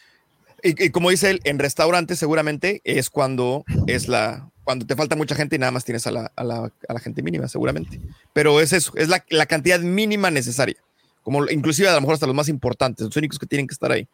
Y, 0.63 0.85
y 0.85 0.89
como 0.89 1.09
dice 1.11 1.29
él, 1.29 1.41
en 1.43 1.59
restaurantes 1.59 2.17
seguramente 2.19 2.81
es 2.83 3.09
cuando 3.09 3.63
es 3.87 4.07
la 4.07 4.49
cuando 4.63 4.87
te 4.87 4.95
falta 4.95 5.15
mucha 5.15 5.35
gente 5.35 5.55
y 5.55 5.59
nada 5.59 5.71
más 5.71 5.85
tienes 5.85 6.07
a 6.07 6.11
la, 6.11 6.31
a 6.35 6.43
la- 6.43 6.71
a 6.87 6.93
la 6.93 6.99
gente 6.99 7.21
mínima, 7.21 7.47
seguramente. 7.47 8.01
Pero 8.33 8.59
es 8.59 8.73
eso, 8.73 8.91
es 8.95 9.09
la, 9.09 9.23
la 9.29 9.45
cantidad 9.45 9.79
mínima 9.79 10.31
necesaria. 10.31 10.75
Como 11.21 11.47
inclusive 11.51 11.87
a 11.87 11.93
lo 11.93 12.01
mejor 12.01 12.15
hasta 12.15 12.25
los 12.25 12.35
más 12.35 12.49
importantes, 12.49 13.05
los 13.05 13.15
únicos 13.15 13.37
que 13.37 13.45
tienen 13.45 13.67
que 13.67 13.73
estar 13.73 13.91
ahí. 13.91 14.07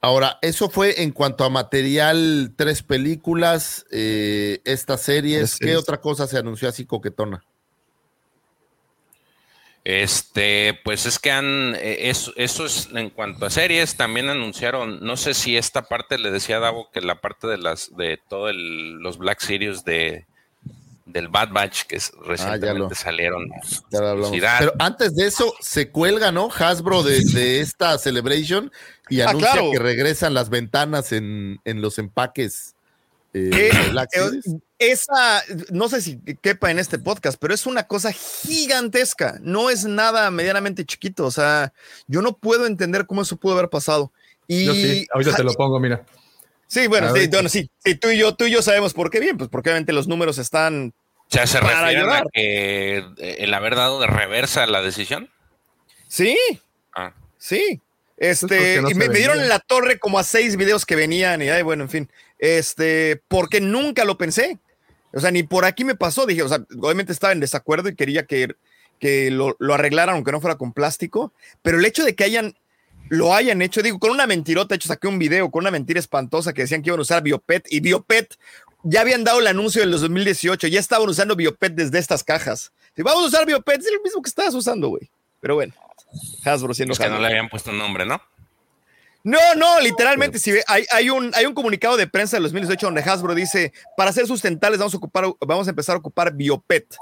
Ahora, 0.00 0.38
eso 0.42 0.70
fue 0.70 1.02
en 1.02 1.10
cuanto 1.10 1.44
a 1.44 1.50
material, 1.50 2.52
tres 2.56 2.82
películas, 2.82 3.84
eh, 3.90 4.60
estas 4.64 5.02
series. 5.02 5.56
¿Qué 5.58 5.76
otra 5.76 6.00
cosa 6.00 6.26
se 6.28 6.38
anunció 6.38 6.68
así 6.68 6.84
coquetona? 6.86 7.42
Este, 9.84 10.78
pues 10.84 11.06
es 11.06 11.18
que 11.18 11.30
han, 11.30 11.74
eh, 11.76 12.10
eso, 12.10 12.32
eso 12.36 12.66
es 12.66 12.88
en 12.94 13.08
cuanto 13.10 13.46
a 13.46 13.50
series, 13.50 13.96
también 13.96 14.28
anunciaron, 14.28 15.00
no 15.00 15.16
sé 15.16 15.32
si 15.32 15.56
esta 15.56 15.82
parte 15.82 16.18
le 16.18 16.30
decía 16.30 16.58
a 16.58 16.60
Davo 16.60 16.90
que 16.92 17.00
la 17.00 17.20
parte 17.20 17.46
de 17.46 17.56
las, 17.58 17.96
de 17.96 18.18
todos 18.28 18.52
los 18.54 19.16
Black 19.18 19.40
Series 19.40 19.84
de 19.84 20.26
del 21.06 21.28
Bad 21.28 21.52
Batch 21.52 21.84
que 21.84 21.96
es- 21.96 22.12
recientemente 22.22 22.80
lo- 22.80 22.94
salieron. 22.94 23.48
Ya 23.90 24.00
lo 24.00 24.08
hablamos. 24.08 24.28
publicidad. 24.28 24.58
Pero 24.58 24.72
antes 24.78 25.14
de 25.16 25.26
eso, 25.26 25.54
se 25.58 25.90
cuelga, 25.90 26.32
¿no? 26.32 26.50
Hasbro 26.54 27.02
de, 27.02 27.24
de 27.24 27.60
esta 27.60 27.96
celebration 27.96 28.70
y 29.08 29.20
Ah, 29.20 29.30
anuncia 29.30 29.52
claro. 29.52 29.70
que 29.72 29.78
regresan 29.78 30.34
las 30.34 30.50
ventanas 30.50 31.12
en, 31.12 31.60
en 31.64 31.80
los 31.82 31.98
empaques 31.98 32.74
eh, 33.34 33.50
Eh, 33.52 33.70
eh, 34.14 34.40
esa, 34.78 35.42
no 35.70 35.88
sé 35.88 36.00
si 36.00 36.18
quepa 36.40 36.70
en 36.70 36.78
este 36.78 36.98
podcast, 36.98 37.38
pero 37.40 37.52
es 37.52 37.66
una 37.66 37.86
cosa 37.86 38.10
gigantesca. 38.12 39.38
No 39.42 39.70
es 39.70 39.84
nada 39.84 40.30
medianamente 40.30 40.84
chiquito. 40.86 41.26
O 41.26 41.30
sea, 41.30 41.72
yo 42.06 42.22
no 42.22 42.36
puedo 42.36 42.66
entender 42.66 43.06
cómo 43.06 43.22
eso 43.22 43.36
pudo 43.36 43.54
haber 43.54 43.68
pasado. 43.68 44.12
Y 44.46 44.64
Yo 44.64 44.72
sí, 44.74 45.06
ahorita 45.12 45.34
te 45.36 45.44
lo 45.44 45.52
pongo, 45.54 45.78
mira. 45.78 46.04
Sí, 46.68 46.86
bueno, 46.86 47.14
sí, 47.14 47.28
bueno, 47.28 47.48
sí, 47.48 47.70
sí, 47.84 47.94
tú 47.96 48.08
y 48.10 48.18
yo, 48.18 48.34
tú 48.34 48.44
y 48.44 48.50
yo 48.50 48.62
sabemos 48.62 48.92
por 48.94 49.10
qué 49.10 49.20
bien, 49.20 49.36
pues 49.38 49.48
porque 49.50 49.70
obviamente 49.70 49.92
los 49.92 50.06
números 50.08 50.38
están. 50.38 50.92
O 51.16 51.30
sea, 51.30 51.46
se 51.46 51.58
Para 51.60 51.86
a 51.88 52.22
que 52.32 52.98
eh, 52.98 53.36
el 53.40 53.52
haber 53.52 53.74
dado 53.74 54.00
de 54.00 54.06
reversa 54.06 54.66
la 54.66 54.80
decisión. 54.80 55.28
Sí, 56.08 56.36
Ah, 56.94 57.12
sí. 57.36 57.80
Este, 58.18 58.82
no 58.82 58.90
y 58.90 58.94
me, 58.94 59.08
me 59.08 59.14
dieron 59.14 59.40
en 59.40 59.48
la 59.48 59.60
torre 59.60 59.98
como 59.98 60.18
a 60.18 60.24
seis 60.24 60.56
videos 60.56 60.84
que 60.84 60.96
venían, 60.96 61.40
y 61.40 61.48
ay, 61.48 61.62
bueno, 61.62 61.84
en 61.84 61.90
fin. 61.90 62.10
Este, 62.38 63.22
porque 63.28 63.60
nunca 63.60 64.04
lo 64.04 64.18
pensé. 64.18 64.58
O 65.12 65.20
sea, 65.20 65.30
ni 65.30 65.42
por 65.42 65.64
aquí 65.64 65.84
me 65.84 65.94
pasó. 65.94 66.26
Dije, 66.26 66.42
o 66.42 66.48
sea, 66.48 66.64
obviamente 66.80 67.12
estaba 67.12 67.32
en 67.32 67.40
desacuerdo 67.40 67.88
y 67.88 67.96
quería 67.96 68.26
que, 68.26 68.54
que 68.98 69.30
lo, 69.30 69.56
lo 69.58 69.74
arreglaran, 69.74 70.16
aunque 70.16 70.32
no 70.32 70.40
fuera 70.40 70.58
con 70.58 70.72
plástico. 70.72 71.32
Pero 71.62 71.78
el 71.78 71.84
hecho 71.84 72.04
de 72.04 72.14
que 72.14 72.24
hayan, 72.24 72.56
lo 73.08 73.34
hayan 73.34 73.62
hecho, 73.62 73.82
digo, 73.82 73.98
con 73.98 74.10
una 74.10 74.26
mentirota, 74.26 74.74
de 74.74 74.76
hecho, 74.76 74.88
saqué 74.88 75.08
un 75.08 75.18
video 75.18 75.50
con 75.50 75.62
una 75.62 75.70
mentira 75.70 76.00
espantosa 76.00 76.52
que 76.52 76.62
decían 76.62 76.82
que 76.82 76.90
iban 76.90 76.98
a 76.98 77.02
usar 77.02 77.22
Biopet 77.22 77.66
y 77.70 77.80
Biopet 77.80 78.36
ya 78.84 79.00
habían 79.00 79.24
dado 79.24 79.40
el 79.40 79.46
anuncio 79.46 79.82
en 79.82 79.90
los 79.90 80.02
2018, 80.02 80.68
ya 80.68 80.80
estaban 80.80 81.08
usando 81.08 81.34
Biopet 81.34 81.74
desde 81.74 81.98
estas 81.98 82.22
cajas. 82.22 82.72
Si 82.94 83.02
vamos 83.02 83.24
a 83.24 83.28
usar 83.28 83.46
Biopet, 83.46 83.80
es 83.80 83.86
el 83.86 84.00
mismo 84.02 84.22
que 84.22 84.28
estabas 84.28 84.54
usando, 84.54 84.88
güey. 84.88 85.10
Pero 85.40 85.54
bueno, 85.54 85.74
Hasbro 86.44 86.74
siendo 86.74 86.92
es 86.92 86.98
que 86.98 87.08
no 87.08 87.18
le 87.18 87.26
habían 87.26 87.48
puesto 87.48 87.70
un 87.70 87.78
nombre, 87.78 88.06
¿no? 88.06 88.20
No, 89.24 89.38
no, 89.56 89.80
literalmente, 89.80 90.38
si 90.38 90.52
ve- 90.52 90.64
hay, 90.66 90.84
hay, 90.90 91.10
un, 91.10 91.32
hay 91.34 91.44
un 91.44 91.52
comunicado 91.54 91.96
de 91.96 92.06
prensa 92.06 92.36
del 92.36 92.44
2018 92.44 92.86
donde 92.86 93.02
Hasbro 93.02 93.34
dice, 93.34 93.72
para 93.96 94.12
ser 94.12 94.26
sustentables 94.26 94.78
vamos 94.78 94.94
a, 94.94 94.96
ocupar, 94.96 95.26
vamos 95.40 95.66
a 95.66 95.70
empezar 95.70 95.96
a 95.96 95.98
ocupar 95.98 96.32
Biopet. 96.32 96.96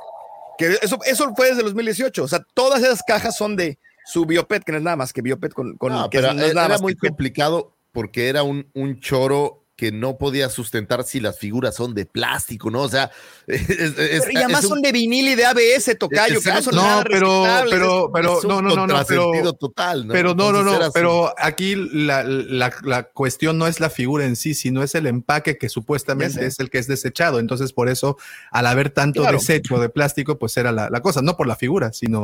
Que 0.59 0.79
eso, 0.83 0.99
eso 1.05 1.33
fue 1.37 1.49
desde 1.49 1.61
el 1.61 1.67
2018, 1.67 2.25
o 2.25 2.29
sea, 2.29 2.45
todas 2.55 2.83
esas 2.83 3.03
cajas 3.03 3.37
son 3.37 3.55
de 3.57 3.79
su 4.07 4.25
Biopet, 4.25 4.65
que 4.65 4.73
no 4.73 4.79
es 4.79 4.85
nada 4.85 4.97
más 4.97 5.13
que 5.13 5.21
Biopet 5.21 5.53
con... 5.53 5.77
con 5.77 5.93
No, 5.93 6.09
que 6.09 6.19
pero 6.19 6.33
no 6.33 6.43
es 6.43 6.55
nada 6.55 6.67
era 6.67 6.75
más 6.75 6.83
muy 6.83 6.97
complicado 6.97 7.77
porque 7.93 8.29
era 8.29 8.43
un, 8.43 8.69
un 8.75 8.99
choro 9.01 9.66
que 9.77 9.93
no 9.93 10.17
podía 10.17 10.49
sustentar 10.49 11.05
si 11.05 11.21
las 11.21 11.39
figuras 11.39 11.75
son 11.77 11.93
de 11.93 12.07
plástico, 12.07 12.71
¿no? 12.71 12.81
O 12.81 12.89
sea, 12.89 13.11
es, 13.47 13.69
es- 13.69 14.25
y 14.33 14.37
además 14.39 14.61
es 14.61 14.65
un- 14.65 14.71
son 14.71 14.83
de 14.83 14.91
vinil 14.91 15.29
y 15.29 15.35
de 15.35 15.45
ABS, 15.45 15.95
tocayo, 15.97 16.41
que 16.41 16.51
no 16.51 16.63
son 16.63 16.75
No, 16.77 16.83
nada 16.83 17.05
pero, 17.05 17.45
pero, 17.69 18.11
pero, 18.13 18.39
es 18.39 18.45
un 18.45 18.49
no, 18.51 18.63
no, 18.63 18.75
no, 18.75 18.87
no, 18.87 19.05
pero, 19.07 19.53
total, 19.53 20.07
¿no? 20.07 20.13
pero 20.15 20.35
no, 20.35 20.51
no, 20.51 20.61
Entonces 20.61 20.87
no, 20.87 20.93
pero 20.93 21.35
aquí 21.39 21.75
la, 21.77 22.25
la, 22.25 22.75
la 22.85 23.03
cuestión 23.05 23.59
no 23.59 23.67
es 23.67 23.79
la 23.79 23.91
figura 23.91 24.25
en 24.25 24.37
sí, 24.37 24.55
sino 24.55 24.83
es 24.83 24.95
el 24.95 25.07
empaque 25.07 25.59
que 25.59 25.69
supuestamente 25.69 26.47
es 26.47 26.59
el 26.59 26.71
que 26.71 26.79
es 26.79 26.87
desechado. 26.87 27.39
Entonces, 27.39 27.75
por 27.75 27.91
eso, 27.91 28.17
al 28.51 28.67
haber 28.67 28.89
tanto 28.91 29.21
Claro. 29.21 29.37
desecho 29.39 29.79
de 29.79 29.91
plástico, 29.91 30.39
pues 30.39 30.57
era 30.57 30.73
la, 30.73 30.89
la 30.89 31.01
cosa, 31.03 31.21
no 31.21 31.37
por 31.37 31.47
la 31.47 31.57
figura, 31.57 31.93
sino 31.93 32.21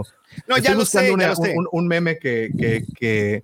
No, 0.48 0.56
Estoy 0.56 0.62
ya 0.62 0.70
lo 0.72 0.78
buscando 0.80 1.08
sé, 1.08 1.12
una- 1.14 1.24
ya 1.24 1.28
lo 1.30 1.36
sé. 1.36 1.54
Un, 1.54 1.68
un 1.70 1.86
meme 1.86 2.18
que, 2.18 2.50
que, 2.58 2.86
que, 2.98 3.42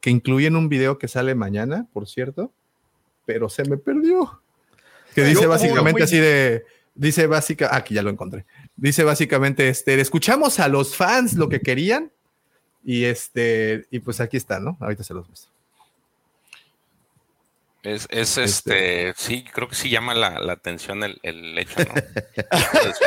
que 0.00 0.10
incluye 0.10 0.46
en 0.46 0.56
un 0.56 0.70
video 0.70 0.96
que 0.98 1.08
sale 1.08 1.34
mañana, 1.34 1.86
por 1.92 2.08
cierto, 2.08 2.50
pero 3.24 3.48
se 3.48 3.64
me 3.64 3.76
perdió. 3.76 4.40
Que 5.14 5.24
dice 5.24 5.46
básicamente 5.46 6.02
así 6.02 6.18
de. 6.18 6.64
Dice 6.94 7.26
básica. 7.26 7.68
ah, 7.72 7.76
Aquí 7.76 7.94
ya 7.94 8.02
lo 8.02 8.10
encontré. 8.10 8.44
Dice 8.76 9.04
básicamente: 9.04 9.68
este, 9.68 10.00
escuchamos 10.00 10.60
a 10.60 10.68
los 10.68 10.96
fans 10.96 11.34
lo 11.34 11.48
que 11.48 11.60
querían. 11.60 12.10
Y 12.84 13.04
este, 13.04 13.86
y 13.90 14.00
pues 14.00 14.20
aquí 14.20 14.36
está, 14.36 14.58
¿no? 14.58 14.76
Ahorita 14.80 15.04
se 15.04 15.14
los 15.14 15.26
muestro. 15.28 15.50
Es, 17.82 18.06
es 18.10 18.38
este, 18.38 19.12
sí, 19.16 19.44
creo 19.52 19.68
que 19.68 19.74
sí 19.74 19.90
llama 19.90 20.14
la, 20.14 20.38
la 20.38 20.52
atención 20.52 21.02
el, 21.02 21.18
el 21.24 21.58
hecho, 21.58 21.80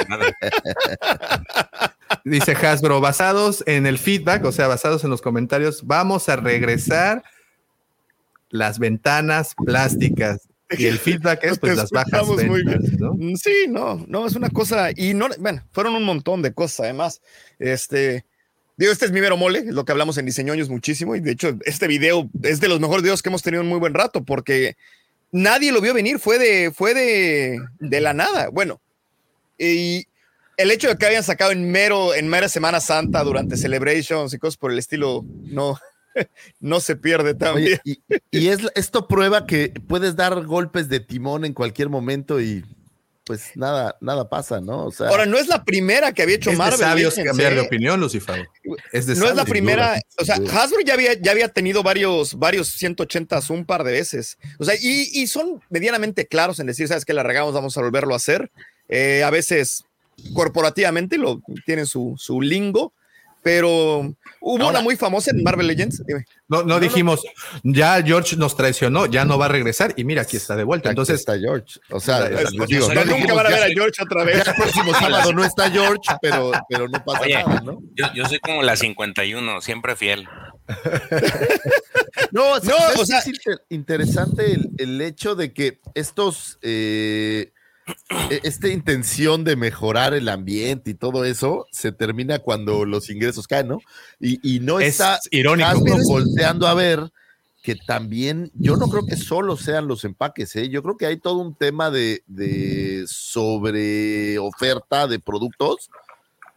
¿no? 0.09 0.17
Dice 2.25 2.51
Hasbro, 2.53 2.99
basados 2.99 3.63
en 3.67 3.85
el 3.85 3.97
feedback, 3.97 4.43
o 4.43 4.51
sea, 4.51 4.67
basados 4.67 5.05
en 5.05 5.11
los 5.11 5.21
comentarios, 5.21 5.87
vamos 5.87 6.27
a 6.27 6.35
regresar 6.35 7.23
las 8.55 8.79
ventanas 8.79 9.55
plásticas. 9.55 10.47
Y 10.71 10.85
el 10.87 10.97
feedback 10.97 11.39
es 11.43 11.59
pues 11.59 11.77
las 11.77 11.91
bajas 11.91 12.23
escuchamos 12.23 12.43
muy 12.45 12.63
ventas, 12.63 12.99
¿no? 12.99 13.13
Mm, 13.13 13.35
Sí, 13.35 13.65
no, 13.69 14.03
no, 14.07 14.25
es 14.25 14.35
una 14.35 14.49
cosa, 14.49 14.89
y 14.95 15.13
no, 15.13 15.27
bueno, 15.39 15.63
fueron 15.71 15.95
un 15.95 16.03
montón 16.03 16.41
de 16.41 16.53
cosas 16.53 16.81
además. 16.81 17.21
Este, 17.59 18.25
digo, 18.77 18.91
este 18.91 19.05
es 19.05 19.11
mi 19.11 19.21
mero 19.21 19.37
mole, 19.37 19.59
es 19.59 19.73
lo 19.73 19.85
que 19.85 19.91
hablamos 19.91 20.17
en 20.17 20.25
Diseñoños 20.25 20.69
muchísimo, 20.69 21.15
y 21.15 21.19
de 21.19 21.31
hecho, 21.31 21.57
este 21.65 21.87
video 21.87 22.29
es 22.41 22.59
de 22.59 22.67
los 22.67 22.79
mejores 22.79 23.03
videos 23.03 23.21
que 23.21 23.29
hemos 23.29 23.43
tenido 23.43 23.61
en 23.61 23.69
muy 23.69 23.79
buen 23.79 23.93
rato, 23.93 24.23
porque 24.23 24.75
nadie 25.31 25.71
lo 25.71 25.81
vio 25.81 25.93
venir, 25.93 26.19
fue 26.19 26.39
de, 26.39 26.71
fue 26.71 26.93
de, 26.93 27.59
de 27.79 28.01
la 28.01 28.13
nada. 28.13 28.49
Bueno, 28.49 28.81
y 29.57 30.07
el 30.57 30.71
hecho 30.71 30.87
de 30.87 30.97
que 30.97 31.05
hayan 31.05 31.23
sacado 31.23 31.51
en 31.51 31.69
mero, 31.71 32.13
en 32.13 32.27
mera 32.27 32.49
Semana 32.49 32.79
Santa 32.79 33.23
durante 33.23 33.57
celebrations 33.57 34.33
y 34.33 34.39
cosas 34.39 34.57
por 34.57 34.71
el 34.71 34.79
estilo, 34.79 35.23
no, 35.43 35.77
no 36.59 36.79
se 36.79 36.95
pierde 36.95 37.33
también. 37.33 37.79
Oye, 37.85 38.01
y, 38.31 38.39
y 38.39 38.47
es, 38.47 38.59
esto 38.75 39.07
prueba 39.07 39.45
que 39.45 39.73
puedes 39.87 40.15
dar 40.15 40.45
golpes 40.45 40.89
de 40.89 40.99
timón 40.99 41.45
en 41.45 41.53
cualquier 41.53 41.89
momento 41.89 42.41
y 42.41 42.63
pues 43.25 43.53
nada, 43.55 43.97
nada 44.01 44.29
pasa, 44.29 44.61
¿no? 44.61 44.85
O 44.85 44.91
sea, 44.91 45.09
Ahora, 45.09 45.25
no 45.25 45.37
es 45.37 45.47
la 45.47 45.63
primera 45.65 46.13
que 46.13 46.21
había 46.21 46.35
hecho 46.35 46.51
Es 46.51 46.57
de 46.57 46.63
Marvel. 46.63 46.79
sabios 46.79 47.15
fíjense, 47.15 47.27
cambiar 47.27 47.55
de 47.55 47.61
opinión, 47.61 47.99
Lucifer. 47.99 48.47
Es 48.91 49.07
de 49.07 49.15
no 49.15 49.25
es 49.25 49.31
la 49.31 49.37
sabios, 49.37 49.49
primera, 49.49 49.87
duda. 49.95 50.01
o 50.19 50.25
sea. 50.25 50.35
Hasbro 50.35 50.81
ya 50.85 50.93
había, 50.93 51.13
ya 51.19 51.31
había 51.31 51.47
tenido 51.49 51.81
varios, 51.81 52.35
varios 52.35 52.67
180 52.67 53.39
un 53.49 53.65
par 53.65 53.83
de 53.83 53.93
veces. 53.93 54.37
O 54.59 54.63
sea, 54.63 54.75
y, 54.79 55.09
y 55.11 55.25
son 55.25 55.59
medianamente 55.71 56.27
claros 56.27 56.59
en 56.59 56.67
decir, 56.67 56.87
sabes 56.87 57.03
que 57.03 57.13
la 57.13 57.23
regamos, 57.23 57.55
vamos 57.55 57.75
a 57.77 57.81
volverlo 57.81 58.13
a 58.13 58.17
hacer. 58.17 58.51
Eh, 58.89 59.23
a 59.23 59.31
veces 59.31 59.85
corporativamente 60.35 61.17
lo 61.17 61.41
tienen 61.65 61.87
su, 61.87 62.13
su 62.19 62.41
lingo, 62.41 62.93
pero 63.45 63.99
hubo 64.41 64.53
Ahora- 64.63 64.69
una 64.69 64.81
muy 64.81 64.95
famosa 64.95 65.29
en 65.29 65.43
Marvel 65.43 65.67
Legends. 65.67 66.01
dime. 66.07 66.25
No, 66.47 66.63
no 66.63 66.79
dijimos, 66.79 67.21
ya 67.63 68.01
George 68.01 68.35
nos 68.37 68.57
traicionó, 68.57 69.05
ya 69.05 69.23
no 69.23 69.37
va 69.37 69.45
a 69.45 69.49
regresar. 69.49 69.93
Y 69.97 70.03
mira, 70.03 70.23
aquí 70.23 70.35
está 70.37 70.55
de 70.55 70.63
vuelta. 70.63 70.89
aquí 70.89 70.93
Entonces, 70.93 71.19
está 71.19 71.37
George. 71.37 71.79
O 71.91 71.99
sea, 71.99 72.25
Es- 72.25 72.49
digo, 72.49 72.65
yo 72.65 72.79
no 72.79 72.87
Nunca 72.87 73.03
dijimos, 73.03 73.35
van 73.35 73.45
a 73.45 73.49
ver 73.49 73.63
a 73.63 73.67
George 73.67 74.01
otra 74.01 74.23
vez. 74.23 74.43
ya 74.43 74.51
el 74.51 74.57
próximo 74.57 74.93
sábado 74.95 75.31
no 75.31 75.45
está 75.45 75.69
George, 75.69 76.01
pero, 76.23 76.51
pero 76.67 76.87
no 76.89 77.03
pasa 77.05 77.21
Oye. 77.21 77.35
nada, 77.35 77.61
¿no? 77.61 77.79
Yo, 77.93 78.07
yo 78.15 78.25
soy 78.27 78.39
como 78.39 78.63
la 78.63 78.75
51, 78.75 79.61
siempre 79.61 79.95
fiel. 79.95 80.27
No, 82.31 82.55
No, 82.55 82.61
¿sabes 82.61 82.99
o 82.99 83.05
sea- 83.05 83.19
es 83.19 83.27
inter- 83.27 83.61
interesante 83.69 84.53
el, 84.53 84.69
el 84.77 85.01
hecho 85.01 85.35
de 85.35 85.53
que 85.53 85.79
estos, 85.93 86.57
eh, 86.61 87.51
esta 88.43 88.67
intención 88.67 89.43
de 89.43 89.55
mejorar 89.55 90.13
el 90.13 90.29
ambiente 90.29 90.91
y 90.91 90.93
todo 90.95 91.25
eso 91.25 91.67
se 91.71 91.91
termina 91.91 92.39
cuando 92.39 92.85
los 92.85 93.09
ingresos 93.09 93.47
caen, 93.47 93.67
¿no? 93.67 93.79
Y, 94.19 94.39
y 94.55 94.59
no 94.59 94.79
es 94.79 94.87
está 94.87 95.19
irónico. 95.31 95.69
Hasbro 95.69 95.97
volteando 96.07 96.67
a 96.67 96.73
ver 96.73 97.11
que 97.61 97.75
también, 97.75 98.51
yo 98.53 98.75
no 98.77 98.87
creo 98.89 99.05
que 99.07 99.17
solo 99.17 99.57
sean 99.57 99.87
los 99.87 100.03
empaques, 100.03 100.55
¿eh? 100.55 100.69
yo 100.69 100.83
creo 100.83 100.97
que 100.97 101.07
hay 101.07 101.17
todo 101.17 101.37
un 101.37 101.55
tema 101.55 101.89
de, 101.89 102.21
de 102.27 103.05
sobre 103.07 104.37
oferta 104.37 105.07
de 105.07 105.19
productos. 105.19 105.89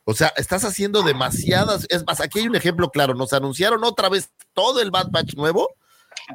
O 0.05 0.15
sea, 0.15 0.33
estás 0.37 0.65
haciendo 0.65 1.03
demasiadas. 1.03 1.87
Es 1.91 2.05
más, 2.07 2.21
aquí 2.21 2.39
hay 2.39 2.49
un 2.49 2.57
ejemplo 2.57 2.91
claro. 2.91 3.15
Nos 3.15 3.35
anunciaron 3.35 3.85
otra 3.85 4.09
vez 4.09 4.31
todo 4.55 4.81
el 4.81 4.91
Bad 4.91 5.11
Batch 5.11 5.35
nuevo. 5.35 5.69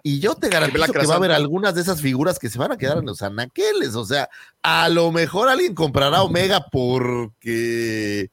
Y 0.01 0.19
yo 0.19 0.33
te 0.35 0.49
garantizo 0.49 0.91
que 0.91 1.05
va 1.05 1.13
a 1.13 1.17
haber 1.17 1.31
algunas 1.31 1.75
de 1.75 1.81
esas 1.81 2.01
figuras 2.01 2.39
que 2.39 2.49
se 2.49 2.57
van 2.57 2.71
a 2.71 2.77
quedar 2.77 2.97
en 2.97 3.05
los 3.05 3.21
anaqueles. 3.21 3.95
O 3.95 4.05
sea, 4.05 4.29
a 4.63 4.89
lo 4.89 5.11
mejor 5.11 5.49
alguien 5.49 5.75
comprará 5.75 6.23
Omega 6.23 6.65
porque 6.71 8.29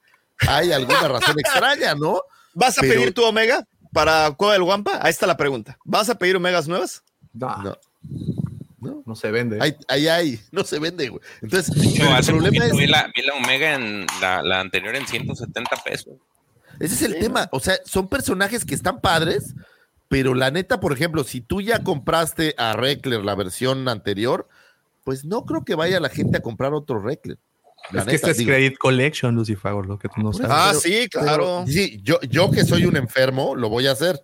hay 0.48 0.72
alguna 0.72 1.08
razón 1.08 1.38
extraña, 1.38 1.94
¿no? 1.94 2.22
¿Vas 2.54 2.78
a 2.78 2.80
Pero- 2.80 2.94
pedir 2.94 3.14
tu 3.14 3.24
Omega 3.24 3.66
para 3.92 4.30
Cueva 4.32 4.54
del 4.54 4.62
Guampa? 4.64 4.98
Ahí 5.02 5.10
está 5.10 5.26
la 5.26 5.36
pregunta. 5.36 5.78
¿Vas 5.84 6.08
a 6.08 6.14
pedir 6.16 6.36
Omegas 6.36 6.66
nuevas? 6.68 7.02
no, 7.32 7.62
No. 7.62 7.76
no, 8.80 9.02
no 9.06 9.14
se 9.14 9.30
vende. 9.30 9.58
Ahí, 9.60 9.76
ahí 9.88 10.08
hay, 10.08 10.40
no 10.50 10.64
se 10.64 10.78
vende, 10.78 11.08
güey. 11.10 11.20
Entonces, 11.42 11.74
Yo 11.94 12.06
el 12.06 12.12
hace 12.14 12.32
problema 12.32 12.64
es, 12.64 12.72
vi, 12.72 12.86
la, 12.86 13.10
vi 13.14 13.22
la 13.22 13.34
Omega 13.34 13.74
en 13.74 14.06
la, 14.20 14.42
la 14.42 14.60
anterior 14.60 14.96
en 14.96 15.06
170 15.06 15.76
pesos. 15.84 16.14
ese 16.80 16.94
es 16.94 17.02
el 17.02 17.18
tema. 17.18 17.48
O 17.52 17.60
sea, 17.60 17.76
son 17.84 18.08
personajes 18.08 18.64
que 18.64 18.74
están 18.74 19.00
padres, 19.00 19.54
pero 20.10 20.34
la 20.34 20.50
neta, 20.50 20.80
por 20.80 20.92
ejemplo, 20.92 21.22
si 21.22 21.40
tú 21.40 21.60
ya 21.60 21.84
compraste 21.84 22.54
a 22.58 22.72
Reckler 22.74 23.24
la 23.24 23.36
versión 23.36 23.88
anterior, 23.88 24.48
pues 25.04 25.24
no 25.24 25.44
creo 25.46 25.64
que 25.64 25.76
vaya 25.76 26.00
la 26.00 26.08
gente 26.08 26.38
a 26.38 26.42
comprar 26.42 26.74
otro 26.74 27.00
Reckler. 27.00 27.38
La 27.92 28.00
es 28.02 28.08
que 28.08 28.14
este 28.16 28.30
es 28.32 28.36
digo. 28.38 28.48
Credit 28.50 28.76
Collection, 28.76 29.34
Lucifer, 29.36 29.72
lo 29.72 29.98
que 30.00 30.08
tú 30.08 30.20
no 30.20 30.32
sabes. 30.32 30.50
Ah, 30.52 30.66
pero- 30.70 30.80
sí, 30.80 31.08
Pero, 31.12 31.24
claro. 31.24 31.64
sí, 31.68 32.00
yo, 32.02 32.20
yo 32.22 32.50
que 32.50 32.64
soy 32.64 32.86
un 32.86 32.96
enfermo, 32.96 33.54
lo 33.54 33.68
voy 33.68 33.86
a 33.86 33.92
hacer. 33.92 34.20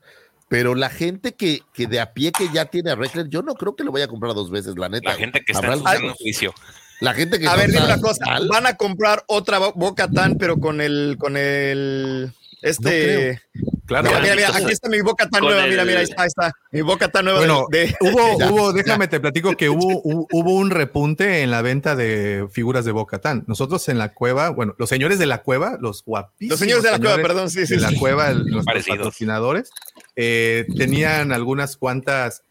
Pero 0.48 0.74
la 0.74 0.90
gente 0.90 1.34
que, 1.34 1.60
que 1.73 1.86
de 1.86 2.00
a 2.00 2.12
pie 2.12 2.32
que 2.32 2.48
ya 2.52 2.65
tiene 2.66 2.90
a 2.90 2.97
Reckler, 2.97 3.28
yo 3.28 3.42
no 3.42 3.55
creo 3.55 3.76
que 3.76 3.84
lo 3.84 3.92
vaya 3.92 4.06
a 4.06 4.08
comprar 4.08 4.34
dos 4.34 4.50
veces, 4.50 4.74
la 4.76 4.89
neta. 4.89 5.10
La 5.10 5.16
gente 5.16 5.40
que 5.44 5.52
está 5.52 5.73
algunos. 5.73 6.16
juicio. 6.18 6.52
La 7.00 7.15
gente 7.15 7.39
que 7.39 7.47
A 7.47 7.52
no 7.52 7.56
ver, 7.58 7.70
dime 7.70 7.84
una 7.84 8.00
cosa. 8.00 8.24
mal, 8.26 8.48
Van 8.48 8.66
a 8.66 8.76
comprar 8.76 9.23
otra 9.28 9.58
Boca 9.58 10.08
Tan, 10.08 10.36
pero 10.36 10.58
con 10.58 10.81
el, 10.81 11.16
con 11.18 11.36
el, 11.36 12.32
este. 12.62 13.40
claro. 13.86 14.08
mira, 14.08 14.20
mira, 14.20 14.34
mira, 14.34 14.46
Entonces, 14.46 14.64
aquí 14.64 14.72
está 14.72 14.88
mi 14.88 15.00
Boca 15.00 15.28
Tan 15.28 15.42
nueva. 15.42 15.66
Mira, 15.66 15.82
el- 15.82 15.88
mira, 15.88 15.98
ahí 16.00 16.04
está, 16.04 16.22
ahí 16.22 16.26
está. 16.28 16.52
Mi 16.72 16.80
Boca 16.82 17.08
Tan 17.08 17.24
nueva. 17.24 17.38
Bueno, 17.40 17.66
de, 17.70 17.78
de- 17.86 17.96
hubo, 18.00 18.38
Ya, 18.38 18.50
hubo, 18.50 18.72
déjame 18.72 19.08
te 19.08 19.20
platico 19.20 19.56
que 19.56 19.68
hubo, 19.68 20.02
hu- 20.02 20.26
hubo 20.32 20.54
un 20.54 20.70
repunte 20.70 21.42
en 21.42 21.50
la 21.50 21.62
venta 21.62 21.94
de 21.96 22.46
figuras 22.50 22.84
de 22.84 22.92
Bocatán. 22.92 23.44
Nosotros 23.46 23.88
en 23.88 23.98
la 23.98 24.12
cueva, 24.14 24.50
bueno, 24.50 24.74
los 24.78 24.88
señores 24.88 25.18
de 25.18 25.26
la 25.26 25.42
cueva, 25.42 25.78
los 25.80 26.02
guapísimos. 26.04 26.50
los 26.50 26.58
señores 26.60 26.82
de 26.84 26.90
la 26.90 26.98
cueva, 26.98 27.16
perdón, 27.16 27.50
sí, 27.50 27.66
sí. 27.66 27.74
de 27.76 27.80
la 27.80 27.92
cueva, 27.98 28.32
Parecidos. 28.64 28.96
patrocinadores, 28.98 29.70
eh, 30.16 30.66
tenían 30.76 31.32
algunas 31.32 31.76
cuantas 31.76 32.42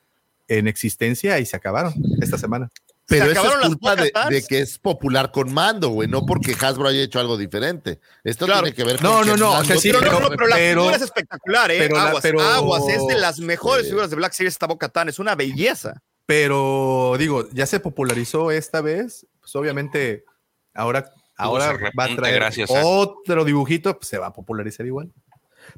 en 0.47 0.67
existencia 0.67 1.39
y 1.39 1.45
se 1.47 1.55
acabaron 1.55 1.93
esta 2.21 2.37
semana. 2.37 2.69
Pero 3.07 3.25
eso 3.31 3.59
es 3.61 3.67
culpa 3.67 3.95
de, 3.95 4.11
de 4.29 4.43
que 4.43 4.59
es 4.61 4.79
popular 4.79 5.31
con 5.31 5.53
mando, 5.53 5.89
güey, 5.89 6.07
no 6.07 6.25
porque 6.25 6.55
Hasbro 6.59 6.87
haya 6.87 7.01
hecho 7.01 7.19
algo 7.19 7.37
diferente. 7.37 7.99
Esto 8.23 8.45
Claro. 8.45 8.63
tiene 8.63 8.75
que 8.75 8.83
ver 8.83 9.01
No, 9.03 9.17
con 9.19 9.27
no, 9.27 9.33
que 9.33 9.39
no, 9.39 9.51
o 9.51 9.63
sea, 9.63 9.77
sí, 9.77 9.91
Pero, 9.91 10.11
no, 10.11 10.19
no, 10.21 10.29
pero 10.29 10.47
la 10.47 10.55
pero- 10.55 10.81
figura 10.81 10.95
es 10.97 11.01
espectacular, 11.03 11.71
¿eh? 11.71 11.77
pero 11.79 11.95
la- 11.95 12.07
aguas, 12.09 12.21
pero- 12.23 12.41
aguas. 12.41 12.83
Es 12.89 13.05
de 13.07 13.17
las 13.17 13.39
mejores 13.39 13.83
Sí. 13.85 13.89
figuras 13.91 14.09
de 14.09 14.15
Black 14.15 14.33
Series 14.33 14.53
esta 14.53 14.67
Boca 14.67 14.89
Tan. 14.89 15.09
Es 15.09 15.19
una 15.19 15.35
belleza. 15.35 16.01
Pero 16.25 17.13
digo, 17.19 17.47
ya 17.51 17.67
se 17.67 17.79
popularizó 17.79 18.49
esta 18.49 18.81
vez, 18.81 19.27
pues 19.39 19.55
obviamente 19.55 20.25
ahora, 20.73 21.11
ahora 21.37 21.77
va 21.97 22.05
a 22.05 22.15
traer 22.15 22.35
gracias 22.35 22.71
otro 22.73 23.45
dibujito, 23.45 23.95
pues 23.97 24.07
se 24.09 24.17
va 24.17 24.27
a 24.27 24.33
popularizar 24.33 24.85
igual. 24.87 25.11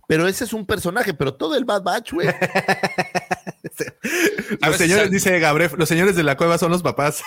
Pero 0.08 0.28
ese 0.28 0.46
es 0.46 0.54
un 0.54 0.66
personaje, 0.66 1.14
pero 1.14 1.34
todo 1.34 1.56
el 1.56 1.66
Bad 1.66 1.84
Batch, 1.84 2.14
güey. 2.14 2.28
Los 4.50 4.60
¿Sabes- 4.60 4.78
señores, 4.78 5.12
dice 5.12 5.40
Gabref, 5.40 5.74
los 5.78 5.88
señores 5.90 6.16
de 6.16 6.24
la 6.24 6.38
cueva 6.38 6.58
son 6.58 6.72
los 6.72 6.84
papás. 6.84 7.22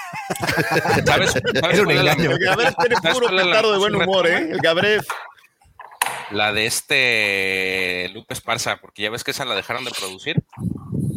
¿Sabes, 1.07 1.33
sabes 1.60 1.75
Era 1.75 1.83
un 1.83 1.91
es 1.91 1.97
la- 2.05 2.12
engaño. 2.12 2.31
El 2.33 2.39
Gabref 2.39 2.75
tiene 2.78 2.97
¿Sabes 2.97 3.19
puro 3.19 3.28
petardo 3.36 3.73
de 3.73 3.78
buen 3.78 3.94
humor? 3.94 4.27
¿eh? 4.27 4.51
El 4.52 4.59
Gabref. 4.59 5.07
La 6.31 6.52
de 6.52 6.67
este 6.67 8.10
Lupe 8.15 8.35
Esparza, 8.35 8.77
porque 8.81 9.02
ya 9.02 9.10
ves 9.10 9.25
que 9.25 9.33
esa 9.33 9.44
la 9.44 9.55
dejaron 9.55 9.85
de 9.85 9.91
producir. 9.91 10.43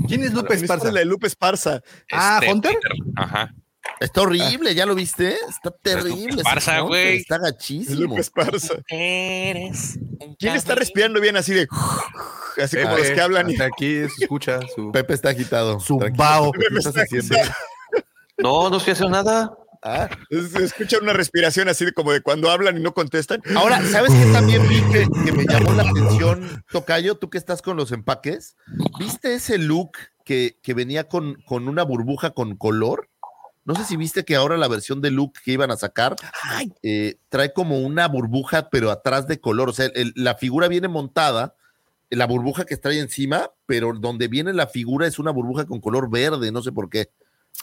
¿Quién 0.08 0.24
es 0.24 0.34
Lupe 0.34 0.56
Esparza? 0.56 0.92
La 0.92 1.00
de 1.00 1.06
Lupe 1.06 1.28
Esparza. 1.28 1.82
Ah, 2.12 2.40
Este, 2.42 2.52
¿Hunter? 2.52 2.74
Peter, 2.76 2.92
Ajá. 3.16 3.54
Está 4.00 4.22
horrible, 4.22 4.74
¿ya 4.76 4.86
lo 4.86 4.96
viste? 4.96 5.38
Está 5.50 5.72
terrible. 5.72 6.38
Esparza, 6.38 6.80
güey. 6.82 7.18
Está 7.18 7.38
gachísimo. 7.38 8.18
Esparza. 8.18 8.76
Eres 8.88 9.98
un 10.20 10.36
¿Quién 10.36 10.56
está 10.56 10.76
respirando 10.76 11.20
bien 11.22 11.36
así 11.38 11.54
de... 11.54 11.68
así 12.62 12.78
como 12.82 12.98
los 12.98 13.10
que 13.12 13.22
hablan. 13.22 13.50
y- 13.50 13.62
aquí 13.62 13.96
se 14.08 14.24
escucha 14.24 14.60
su, 14.76 14.92
Pepe 14.92 15.14
está 15.14 15.30
agitado. 15.30 15.80
su 15.80 15.98
Tranquilo, 15.98 16.24
bao. 16.24 16.52
Pepe, 16.52 16.66
¿Qué 16.72 16.78
estás 16.80 16.96
haciendo? 16.96 17.36
No, 18.38 18.70
no 18.70 18.78
estoy 18.78 18.94
haciendo 18.94 19.18
nada. 19.24 19.54
Ah, 19.86 20.10
Se 20.30 20.64
escucha 20.64 20.98
una 21.02 21.12
respiración 21.12 21.68
así 21.68 21.84
de 21.84 21.92
como 21.92 22.14
de 22.14 22.22
cuando 22.22 22.50
hablan 22.50 22.78
y 22.78 22.82
no 22.82 22.94
contestan. 22.94 23.42
Ahora, 23.56 23.82
¿sabes 23.92 24.14
qué 24.14 24.32
también 24.32 24.68
vi 24.70 24.82
que, 24.94 25.06
que 25.26 25.32
me 25.34 25.44
llamó 25.46 25.74
la 25.74 25.84
atención, 25.84 26.64
Tocayo? 26.72 27.16
Tú 27.16 27.30
que 27.30 27.38
estás 27.38 27.62
con 27.62 27.76
los 27.76 27.92
empaques, 27.92 28.56
¿viste 28.98 29.34
ese 29.34 29.58
look 29.58 29.92
que, 30.24 30.58
que 30.64 30.74
venía 30.74 31.10
con, 31.10 31.36
con 31.46 31.68
una 31.68 31.84
burbuja 31.84 32.32
con 32.32 32.56
color? 32.56 33.10
No 33.66 33.76
sé 33.76 33.86
si 33.86 33.96
viste 33.96 34.26
que 34.26 34.36
ahora 34.36 34.58
la 34.58 34.68
versión 34.68 35.02
de 35.02 35.10
look 35.12 35.34
que 35.44 35.52
iban 35.54 35.72
a 35.72 35.78
sacar 35.78 36.16
eh, 36.84 37.16
trae 37.30 37.54
como 37.54 37.80
una 37.80 38.08
burbuja, 38.08 38.70
pero 38.70 38.92
atrás 38.92 39.26
de 39.28 39.40
color. 39.40 39.70
O 39.70 39.74
sea, 39.74 39.86
el- 39.96 40.12
la 40.16 40.36
figura 40.36 40.68
viene 40.68 40.88
montada, 40.90 41.56
la 42.10 42.28
burbuja 42.28 42.66
que 42.66 42.76
trae 42.78 43.00
encima, 43.00 43.52
pero 43.66 43.94
donde 43.94 44.28
viene 44.28 44.52
la 44.54 44.68
figura 44.68 45.08
es 45.08 45.18
una 45.18 45.32
burbuja 45.32 45.66
con 45.66 45.80
color 45.80 46.10
verde, 46.10 46.52
no 46.52 46.62
sé 46.62 46.72
por 46.72 46.90
qué. 46.90 47.10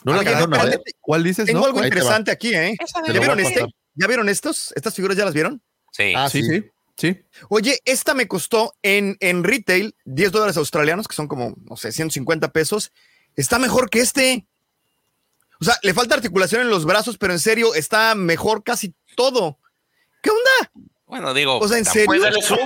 ¿No 0.03 0.13
la 0.13 0.19
Oye, 0.21 0.29
alcanzaron 0.29 0.53
a 0.55 0.57
ver? 0.57 0.65
espérate, 0.73 0.91
¿Cuál 0.99 1.23
dices? 1.23 1.45
Tengo 1.45 1.59
no? 1.59 1.65
algo 1.67 1.79
Ahí 1.79 1.89
te 1.89 1.95
va. 1.95 1.99
interesante 2.01 2.31
aquí, 2.31 2.53
¿eh? 2.55 2.75
¿Ya 3.07 3.13
vieron 3.19 3.39
este? 3.39 3.65
¿Ya 3.93 4.07
vieron 4.07 4.29
estos? 4.29 4.73
¿Estas 4.75 4.95
figuras 4.95 5.15
ya 5.17 5.25
las 5.25 5.33
vieron? 5.33 5.61
Sí. 5.91 6.13
Ah, 6.15 6.29
Sí, 6.29 6.41
sí, 6.43 6.63
sí. 6.97 7.19
Oye, 7.49 7.77
esta 7.85 8.13
me 8.13 8.27
costó 8.27 8.73
en, 8.81 9.17
en 9.19 9.43
retail 9.43 9.95
10 10.05 10.31
dólares 10.31 10.57
australianos, 10.57 11.07
que 11.07 11.15
son 11.15 11.27
como, 11.27 11.53
no 11.69 11.75
sé, 11.77 11.91
150 11.91 12.51
pesos. 12.51 12.91
Está 13.35 13.59
mejor 13.59 13.89
que 13.89 13.99
este. 13.99 14.47
O 15.61 15.65
sea, 15.65 15.75
le 15.83 15.93
falta 15.93 16.15
articulación 16.15 16.61
en 16.61 16.69
los 16.69 16.85
brazos, 16.85 17.17
pero 17.19 17.33
en 17.33 17.39
serio, 17.39 17.75
está 17.75 18.15
mejor 18.15 18.63
casi 18.63 18.95
todo. 19.15 19.59
¿Qué 20.23 20.31
onda? 20.31 20.71
Bueno, 21.05 21.33
digo. 21.35 21.59
O 21.59 21.67
sea, 21.67 21.77
¿en 21.77 21.85
serio? 21.85 22.07
Puedes 22.07 22.23
darle 22.23 22.41
zoom. 22.41 22.59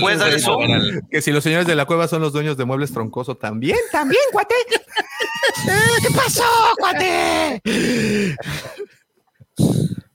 Puedes 0.00 0.18
darle 0.18 0.40
zoom. 0.40 1.00
Que 1.10 1.22
si 1.22 1.30
los 1.30 1.44
señores 1.44 1.66
de 1.66 1.76
la 1.76 1.84
cueva 1.86 2.08
son 2.08 2.22
los 2.22 2.32
dueños 2.32 2.56
de 2.56 2.64
muebles 2.64 2.92
troncoso 2.92 3.36
también, 3.36 3.76
también, 3.92 4.22
cuate. 4.32 4.54
¿Qué 6.02 6.08
pasó, 6.14 6.42
cuate? 6.78 7.62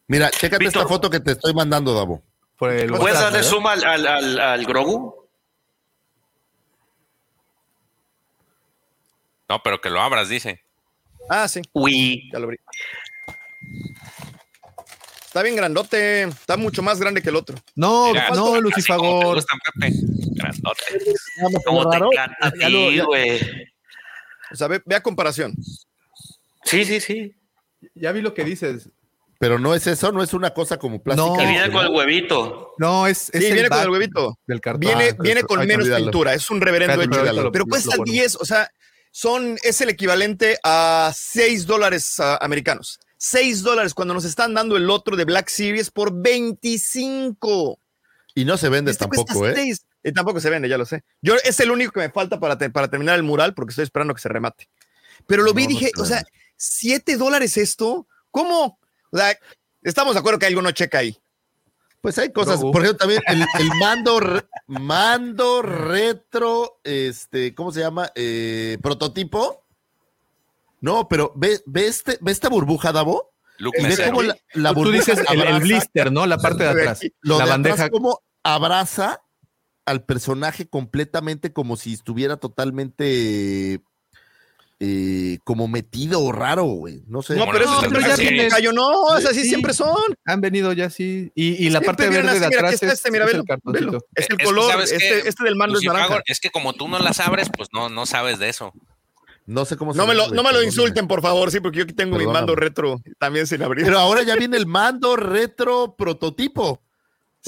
Mira, 0.07 0.29
chécate 0.31 0.65
Víctor. 0.65 0.81
esta 0.81 0.93
foto 0.93 1.09
que 1.09 1.19
te 1.21 1.31
estoy 1.31 1.53
mandando, 1.53 1.93
Davo. 1.93 2.21
¿Puedes 2.57 2.89
WhatsApp, 2.91 3.13
darle 3.13 3.37
¿verdad? 3.37 3.49
zoom 3.49 3.67
al, 3.67 3.83
al, 3.85 4.07
al, 4.07 4.39
al 4.39 4.65
Grogu? 4.65 5.29
No, 9.47 9.61
pero 9.63 9.79
que 9.79 9.89
lo 9.89 10.01
abras, 10.01 10.27
dice. 10.27 10.64
Ah, 11.29 11.47
sí, 11.47 11.61
Uy. 11.73 12.29
ya 12.31 12.39
lo 12.39 12.45
abrí. 12.45 12.57
Está 15.25 15.43
bien 15.43 15.55
grandote, 15.57 16.23
está 16.23 16.55
mucho 16.55 16.81
más 16.81 16.99
grande 16.99 17.21
que 17.21 17.29
el 17.29 17.35
otro. 17.35 17.57
No, 17.75 18.07
Mira, 18.13 18.29
no, 18.29 18.61
Lucifagor. 18.61 19.43
Grandote. 20.33 20.83
¿Cómo 21.65 21.89
te 21.89 21.97
encanta 21.97 22.51
ti, 22.51 22.99
güey? 23.01 23.41
O 24.51 24.55
sea, 24.55 24.67
ve, 24.67 24.81
ve 24.85 24.95
a 24.95 25.03
comparación. 25.03 25.53
Sí, 26.63 26.85
sí, 26.85 27.01
sí. 27.01 27.35
Ya 27.95 28.11
vi 28.13 28.21
lo 28.21 28.33
que 28.33 28.45
dices. 28.45 28.89
Pero 29.37 29.59
no 29.59 29.75
es 29.75 29.85
eso, 29.87 30.13
no 30.13 30.23
es 30.23 30.33
una 30.33 30.51
cosa 30.53 30.77
como 30.77 31.03
plástica. 31.03 31.27
No. 31.27 31.35
Viene 31.35 31.69
con 31.69 31.85
el 31.85 31.91
huevito. 31.91 32.73
No, 32.77 33.05
es, 33.05 33.29
es 33.33 33.41
Sí, 33.41 33.47
el 33.47 33.53
viene 33.55 33.69
con 33.69 33.79
el 33.81 33.89
huevito. 33.89 34.39
del 34.47 34.61
cartón. 34.61 34.79
Viene, 34.79 35.09
Ah, 35.11 35.15
viene 35.19 35.41
pero- 35.41 35.47
con 35.47 35.67
menos 35.67 35.89
pintura, 35.89 36.33
es 36.33 36.49
un 36.49 36.61
reverendo 36.61 37.01
hecho. 37.01 37.21
pero 37.51 37.51
lo 37.51 37.65
cuesta 37.65 37.97
ponemos. 37.97 38.13
10, 38.13 38.35
o 38.37 38.45
sea, 38.45 38.69
son, 39.15 39.57
es 39.63 39.79
el 39.79 39.87
equivalente 39.87 40.59
a 40.61 41.09
6 41.15 41.65
dólares 41.65 42.19
ah, 42.19 42.37
americanos. 42.41 42.99
6 43.15 43.63
dólares 43.63 43.93
cuando 43.93 44.13
nos 44.13 44.25
están 44.25 44.53
dando 44.53 44.75
el 44.75 44.89
otro 44.89 45.15
de 45.15 45.23
Black 45.23 45.47
Series 45.47 45.89
por 45.89 46.11
25. 46.13 47.79
Y 48.35 48.43
no 48.43 48.57
se 48.57 48.67
vende 48.67 48.91
Este 48.91 49.05
tampoco, 49.05 49.47
¿eh? 49.47 49.53
6. 49.55 49.85
Y 50.03 50.11
tampoco 50.11 50.41
se 50.41 50.49
vende, 50.49 50.67
ya 50.67 50.77
lo 50.77 50.85
sé. 50.85 51.05
Yo 51.21 51.35
es 51.45 51.57
el 51.61 51.71
único 51.71 51.93
que 51.93 52.01
me 52.01 52.09
falta 52.09 52.41
para, 52.41 52.57
te- 52.57 52.69
para 52.69 52.89
terminar 52.89 53.15
el 53.15 53.23
mural 53.23 53.53
porque 53.53 53.69
estoy 53.69 53.83
esperando 53.83 54.13
que 54.13 54.19
se 54.19 54.27
remate. 54.27 54.67
Pero 55.25 55.43
lo 55.43 55.53
vi 55.53 55.63
y 55.63 55.67
no 55.67 55.69
dije, 55.69 55.91
se 55.95 56.01
o 56.01 56.05
sea, 56.05 56.17
vende. 56.17 56.31
7 56.57 57.15
dólares 57.15 57.55
esto, 57.55 58.09
¿cómo? 58.31 58.77
O 59.11 59.17
sea, 59.17 59.39
estamos 59.81 60.15
de 60.15 60.19
acuerdo 60.19 60.39
que 60.39 60.47
algo 60.47 60.61
no 60.61 60.71
checa 60.71 60.97
ahí. 60.97 61.17
Pues 62.05 62.19
hay 62.19 62.31
cosas, 62.31 62.61
No. 62.61 62.71
por 62.71 62.83
ejemplo, 62.83 62.99
también 62.99 63.21
el, 63.25 63.41
el 63.59 63.69
mando, 63.79 64.19
re- 64.19 64.45
mando 64.67 65.63
retro, 65.63 66.79
este, 66.83 67.55
¿cómo 67.55 67.71
se 67.71 67.79
llama? 67.79 68.11
Eh, 68.13 68.77
prototipo. 68.83 69.65
No, 70.81 71.07
pero 71.07 71.33
ve, 71.35 71.61
ve, 71.65 71.87
este, 71.87 72.19
ve 72.21 72.31
esta 72.31 72.47
burbuja, 72.47 72.91
Davo. 72.91 73.33
Luke 73.57 73.81
Ve 73.81 74.05
cómo 74.05 74.21
la, 74.21 74.37
la 74.53 74.69
Tú 74.69 74.75
burbuja 74.75 74.97
dices 74.99 75.19
el, 75.31 75.59
blister, 75.61 76.11
¿no? 76.11 76.27
La 76.27 76.37
parte 76.37 76.63
de 76.63 76.69
atrás. 76.69 76.99
lo 77.21 77.39
la 77.39 77.45
de 77.45 77.49
bandeja. 77.49 77.73
atrás, 77.75 77.89
cómo 77.89 78.21
abraza 78.43 79.21
al 79.85 80.03
personaje 80.05 80.67
completamente 80.67 81.53
como 81.53 81.75
si 81.75 81.93
estuviera 81.93 82.37
totalmente 82.37 83.81
eh, 84.79 85.39
como 85.45 85.67
metido 85.67 86.21
o 86.21 86.31
raro, 86.31 86.63
güey. 86.65 87.01
No 87.07 87.21
sé. 87.21 87.35
No, 87.35 87.45
pero 87.45 87.59
los 87.65 87.83
esos 87.83 88.03
ya 88.07 88.15
Series. 88.17 88.53
Cayo, 88.53 88.73
no, 88.73 88.89
o 89.03 89.21
sea, 89.21 89.31
así 89.31 89.43
Sí. 89.43 89.49
siempre 89.49 89.73
son. 89.73 89.95
Han 90.25 90.41
venido 90.41 90.73
ya 90.73 90.89
sí. 90.89 91.31
Y, 91.33 91.65
y 91.65 91.69
la 91.69 91.79
Siempre 91.79 91.85
parte 91.85 92.09
verde 92.09 92.23
de 92.23 92.29
así, 92.29 92.37
mira, 92.39 92.47
atrás 92.47 92.63
aquí 92.65 92.73
está 92.75 92.87
es, 92.87 92.93
este, 92.93 93.11
mira, 93.11 93.25
es 93.25 93.31
velo, 93.31 93.41
el 93.43 93.47
cartoncito. 93.47 93.85
velo. 93.85 94.05
Es 94.15 94.29
el 94.29 94.35
Es 94.39 94.45
color, 94.45 94.75
que, 94.77 94.83
este, 94.83 95.29
este 95.29 95.43
del 95.45 95.55
mando 95.55 95.77
es 95.77 95.83
Lucifagor, 95.85 96.01
naranja. 96.09 96.23
Es 96.27 96.39
que 96.39 96.49
como 96.49 96.73
tú 96.73 96.87
no 96.89 96.99
las 96.99 97.19
abres, 97.21 97.49
pues 97.55 97.69
no, 97.73 97.87
no 97.89 98.05
sabes 98.05 98.37
de 98.39 98.49
eso. 98.49 98.73
No 99.47 99.63
sé 99.63 99.77
cómo 99.77 99.93
se 99.93 99.97
No 99.97 100.07
me 100.07 100.15
lo, 100.15 100.29
no 100.29 100.41
me 100.43 100.63
insulten, 100.63 101.07
por 101.07 101.21
favor, 101.21 101.51
sí, 101.51 101.59
porque 101.59 101.77
yo 101.77 101.83
aquí 101.83 101.93
tengo 101.93 102.13
mi 102.17 102.23
Perdóname. 102.25 102.39
mando 102.41 102.55
retro 102.55 102.99
también 103.19 103.45
sin 103.47 103.61
abrir. 103.61 103.85
Pero 103.85 103.99
ahora 103.99 104.23
ya 104.23 104.35
viene 104.35 104.57
el 104.57 104.65
mando 104.65 105.15
retro 105.15 105.95
prototipo. 105.97 106.63
O 106.63 106.81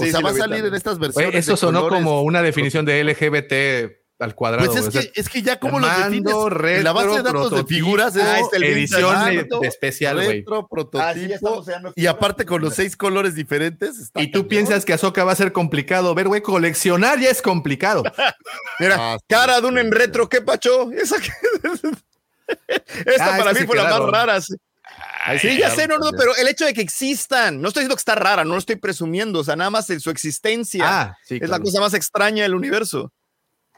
Sí, 0.03 0.11
sea, 0.11 0.19
sí, 0.19 0.23
va 0.23 0.29
a 0.29 0.33
salir 0.35 0.63
en 0.63 0.75
estas 0.75 0.99
versiones. 0.99 1.29
Oye, 1.29 1.39
eso 1.39 1.57
sonó 1.57 1.79
colores. 1.81 2.03
como 2.03 2.21
una 2.21 2.43
definición 2.43 2.85
de 2.85 3.03
LGBT 3.03 3.97
al 4.19 4.33
cuadrado. 4.35 4.65
Pues 4.65 4.79
es 4.79 4.87
o 4.87 4.91
sea, 4.91 5.01
que, 5.01 5.11
es 5.19 5.29
que 5.29 5.41
ya 5.41 5.59
como 5.59 5.79
los 5.79 5.89
mando 5.89 6.49
defines 6.49 6.77
en 6.77 6.83
la 6.83 6.91
base 6.91 7.07
de 7.17 7.21
datos 7.23 7.51
de 7.51 7.63
figuras 7.65 8.15
es 8.15 8.23
Ah, 8.23 8.39
el 8.51 8.63
edición 8.63 9.13
vintage. 9.29 9.59
de, 9.61 9.67
especial, 9.67 10.15
güey. 10.15 10.27
retro, 10.39 10.67
Ah, 10.95 11.13
sí, 11.13 11.29
y 11.95 12.05
aparte 12.07 12.45
con 12.45 12.61
los 12.61 12.73
seis 12.73 12.95
colores 12.97 13.35
diferentes. 13.35 13.99
está 13.99 14.21
Y 14.21 14.27
tú 14.31 14.39
cañón. 14.39 14.47
piensas 14.49 14.85
que 14.85 14.93
Azoka 14.93 15.23
va 15.23 15.33
a 15.33 15.35
ser 15.35 15.51
complicado. 15.51 16.15
Ver, 16.15 16.27
güey, 16.27 16.41
coleccionar 16.41 17.19
ya 17.19 17.29
es 17.29 17.41
complicado. 17.41 18.03
Mira, 18.79 18.95
Ah, 18.99 19.17
cara 19.27 19.61
de 19.61 19.67
un 19.67 19.77
en 19.77 19.91
retro, 19.91 20.27
¿qué 20.29 20.41
pacho? 20.41 20.91
Esa 20.91 21.17
que- 21.19 21.31
Esta 23.05 23.35
Ah, 23.35 23.37
para 23.37 23.53
mí 23.53 23.65
fue 23.65 23.75
la 23.75 23.83
más 23.99 23.99
rara. 24.09 24.41
Sí, 24.41 24.53
Ay, 25.25 25.37
Sí, 25.39 25.57
ya 25.57 25.69
sé, 25.69 25.87
no, 25.87 25.97
no, 25.97 26.11
pero 26.17 26.35
el 26.37 26.47
hecho 26.47 26.65
de 26.65 26.73
que 26.73 26.81
existan, 26.81 27.61
no 27.61 27.67
estoy 27.67 27.81
diciendo 27.81 27.95
que 27.95 27.99
está 27.99 28.15
rara, 28.15 28.45
no 28.45 28.53
lo 28.53 28.57
estoy 28.59 28.77
presumiendo, 28.77 29.39
o 29.39 29.43
sea, 29.43 29.55
nada 29.57 29.69
más 29.69 29.89
en 29.89 29.99
su 29.99 30.09
existencia 30.09 30.83
Ah, 30.87 31.17
sí. 31.25 31.37
es 31.41 31.49
la 31.49 31.59
cosa 31.59 31.81
más 31.81 31.93
extraña 31.93 32.43
del 32.43 32.55
universo. 32.55 33.11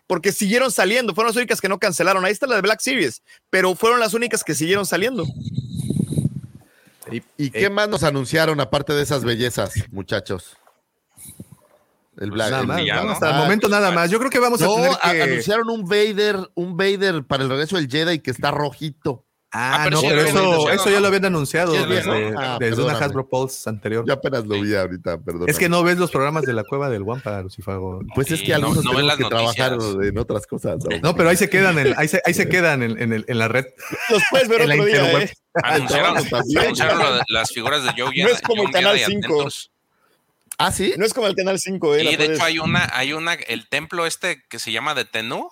Porque 0.10 0.32
siguieron 0.32 0.72
saliendo, 0.72 1.14
fueron 1.14 1.30
las 1.30 1.36
únicas 1.38 1.62
que 1.62 1.70
no 1.70 1.78
cancelaron. 1.78 2.26
Ahí 2.26 2.32
está 2.32 2.48
la 2.48 2.56
de 2.56 2.62
Black 2.62 2.80
Series, 2.80 3.22
pero 3.52 3.76
fueron 3.76 4.00
las 4.00 4.16
únicas 4.16 4.44
que 4.44 4.56
siguieron 4.56 4.88
saliendo. 4.88 5.24
Y- 7.12 7.22
¿Y 7.38 7.52
qué 7.52 7.70
más 7.70 7.88
nos 7.90 8.02
anunciaron 8.04 8.60
aparte 8.60 8.94
de 8.94 9.04
esas 9.04 9.24
bellezas, 9.24 9.72
muchachos? 9.92 10.58
El 12.18 12.32
Black. 12.32 12.50
Nada 12.50 12.62
el- 12.62 12.68
más. 12.68 13.04
¿no? 13.06 13.12
Hasta 13.12 13.30
el 13.30 13.36
Ah, 13.36 13.38
momento 13.38 13.70
nada 13.70 13.92
más. 13.92 14.10
Yo 14.10 14.18
creo 14.18 14.32
que 14.32 14.40
vamos 14.40 14.60
a 14.64 14.66
No, 14.66 14.76
tener 14.78 14.92
que. 15.00 15.22
anunciaron 15.22 15.70
un 15.70 15.86
Vader, 15.86 16.38
un 16.56 16.76
Vader 16.76 17.24
para 17.24 17.44
el 17.44 17.50
regreso 17.50 17.76
del 17.76 17.88
Jedi 17.88 18.18
que 18.18 18.32
está 18.32 18.50
rojito. 18.50 19.26
Ah, 19.52 19.78
Ah, 19.80 19.82
pero 19.86 19.96
no, 19.96 20.02
pero 20.08 20.22
eso, 20.22 20.70
eso 20.70 20.90
ya 20.92 21.00
lo 21.00 21.08
habían 21.08 21.26
anunciado 21.26 21.74
desde, 21.74 22.34
Ah, 22.38 22.58
desde 22.60 22.84
una. 22.84 22.94
Hasbro 23.00 23.28
Pulse 23.28 23.68
anterior. 23.68 24.06
Yo 24.08 24.14
apenas 24.14 24.46
lo 24.46 24.62
vi 24.62 24.76
ahorita, 24.76 25.18
perdón. 25.22 25.50
Es 25.50 25.58
que 25.58 25.68
no 25.70 25.82
ves 25.82 25.98
los 25.98 26.12
programas 26.12 26.44
de 26.44 26.54
la 26.54 26.64
cueva 26.64 26.88
del 26.90 27.02
Wampa, 27.02 27.42
Lucifago. 27.42 28.02
Pues 28.14 28.30
es 28.30 28.42
que 28.44 28.50
no- 28.50 28.56
algunos 28.68 28.86
no 28.86 28.92
tenemos 28.92 29.18
que 29.18 29.26
trabajar 29.26 29.78
en 30.04 30.18
otras 30.20 30.46
cosas. 30.46 30.78
¿no? 30.88 30.98
No, 31.02 31.16
pero 31.16 31.30
ahí 31.30 31.36
se 31.38 31.50
quedan, 31.50 31.80
en, 31.80 31.96
ahí, 31.98 32.08
se, 32.08 32.22
ahí 32.26 32.34
se 32.36 32.48
quedan 32.48 32.84
en, 32.84 33.02
en 33.02 33.12
el- 33.12 33.26
en 33.28 33.38
la 33.40 33.48
red. 33.48 33.66
Los 34.12 34.22
puedes 34.30 34.48
ver 34.48 34.62
En 34.62 34.68
la 34.70 34.74
otro 34.76 34.86
día. 34.86 35.20
¿eh? 35.24 35.34
Anunciaron, 35.64 36.16
las 37.30 37.50
figuras 37.52 37.84
de 37.84 37.90
Joe 38.00 38.14
No 38.24 38.30
es 38.30 38.42
como 38.42 38.64
el 38.64 38.72
Canal 38.72 38.98
Jedi 38.98 39.14
5. 39.14 39.26
Adventures. 39.34 39.72
Ah, 40.60 40.72
sí. 40.72 40.94
No 40.98 41.06
es 41.06 41.14
como 41.14 41.26
el 41.28 41.36
Canal 41.36 41.58
5, 41.58 41.96
¿eh? 41.96 42.04
Y 42.04 42.16
de 42.18 42.26
hecho 42.26 42.44
hay 42.44 42.60
una, 42.60 42.88
hay 42.94 43.14
una, 43.14 43.34
el 43.34 43.68
templo 43.68 44.06
este 44.06 44.44
que 44.48 44.60
se 44.60 44.72
llama 44.72 44.94
de 44.94 45.06
Tenú. 45.06 45.50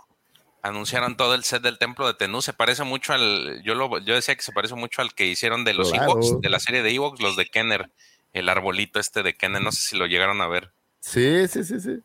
Anunciaron 0.67 1.15
todo 1.17 1.33
el 1.35 1.43
set 1.43 1.61
del 1.61 1.77
templo 1.77 2.07
de 2.07 2.13
Tenú. 2.13 2.41
Se 2.41 2.53
parece 2.53 2.83
mucho 2.83 3.13
al, 3.13 3.61
yo 3.63 3.73
lo, 3.75 3.99
yo 3.99 4.15
decía 4.15 4.35
que 4.35 4.41
se 4.41 4.51
parece 4.51 4.75
mucho 4.75 5.01
al 5.01 5.13
que 5.13 5.25
hicieron 5.25 5.63
de 5.65 5.73
los 5.73 5.91
Claro. 5.91 6.11
Ewoks, 6.13 6.41
de 6.41 6.49
la 6.49 6.59
serie 6.59 6.83
de 6.83 6.91
Ewoks, 6.93 7.21
los 7.21 7.35
de 7.35 7.45
Kenner, 7.45 7.89
el 8.33 8.49
arbolito 8.49 8.99
este 8.99 9.23
de 9.23 9.35
Kenner. 9.35 9.61
No 9.61 9.71
sé 9.71 9.81
si 9.81 9.97
lo 9.97 10.05
llegaron 10.07 10.41
a 10.41 10.47
ver. 10.47 10.71
Sí, 10.99 11.47
sí, 11.47 11.63
sí, 11.63 11.79
sí. 11.79 11.99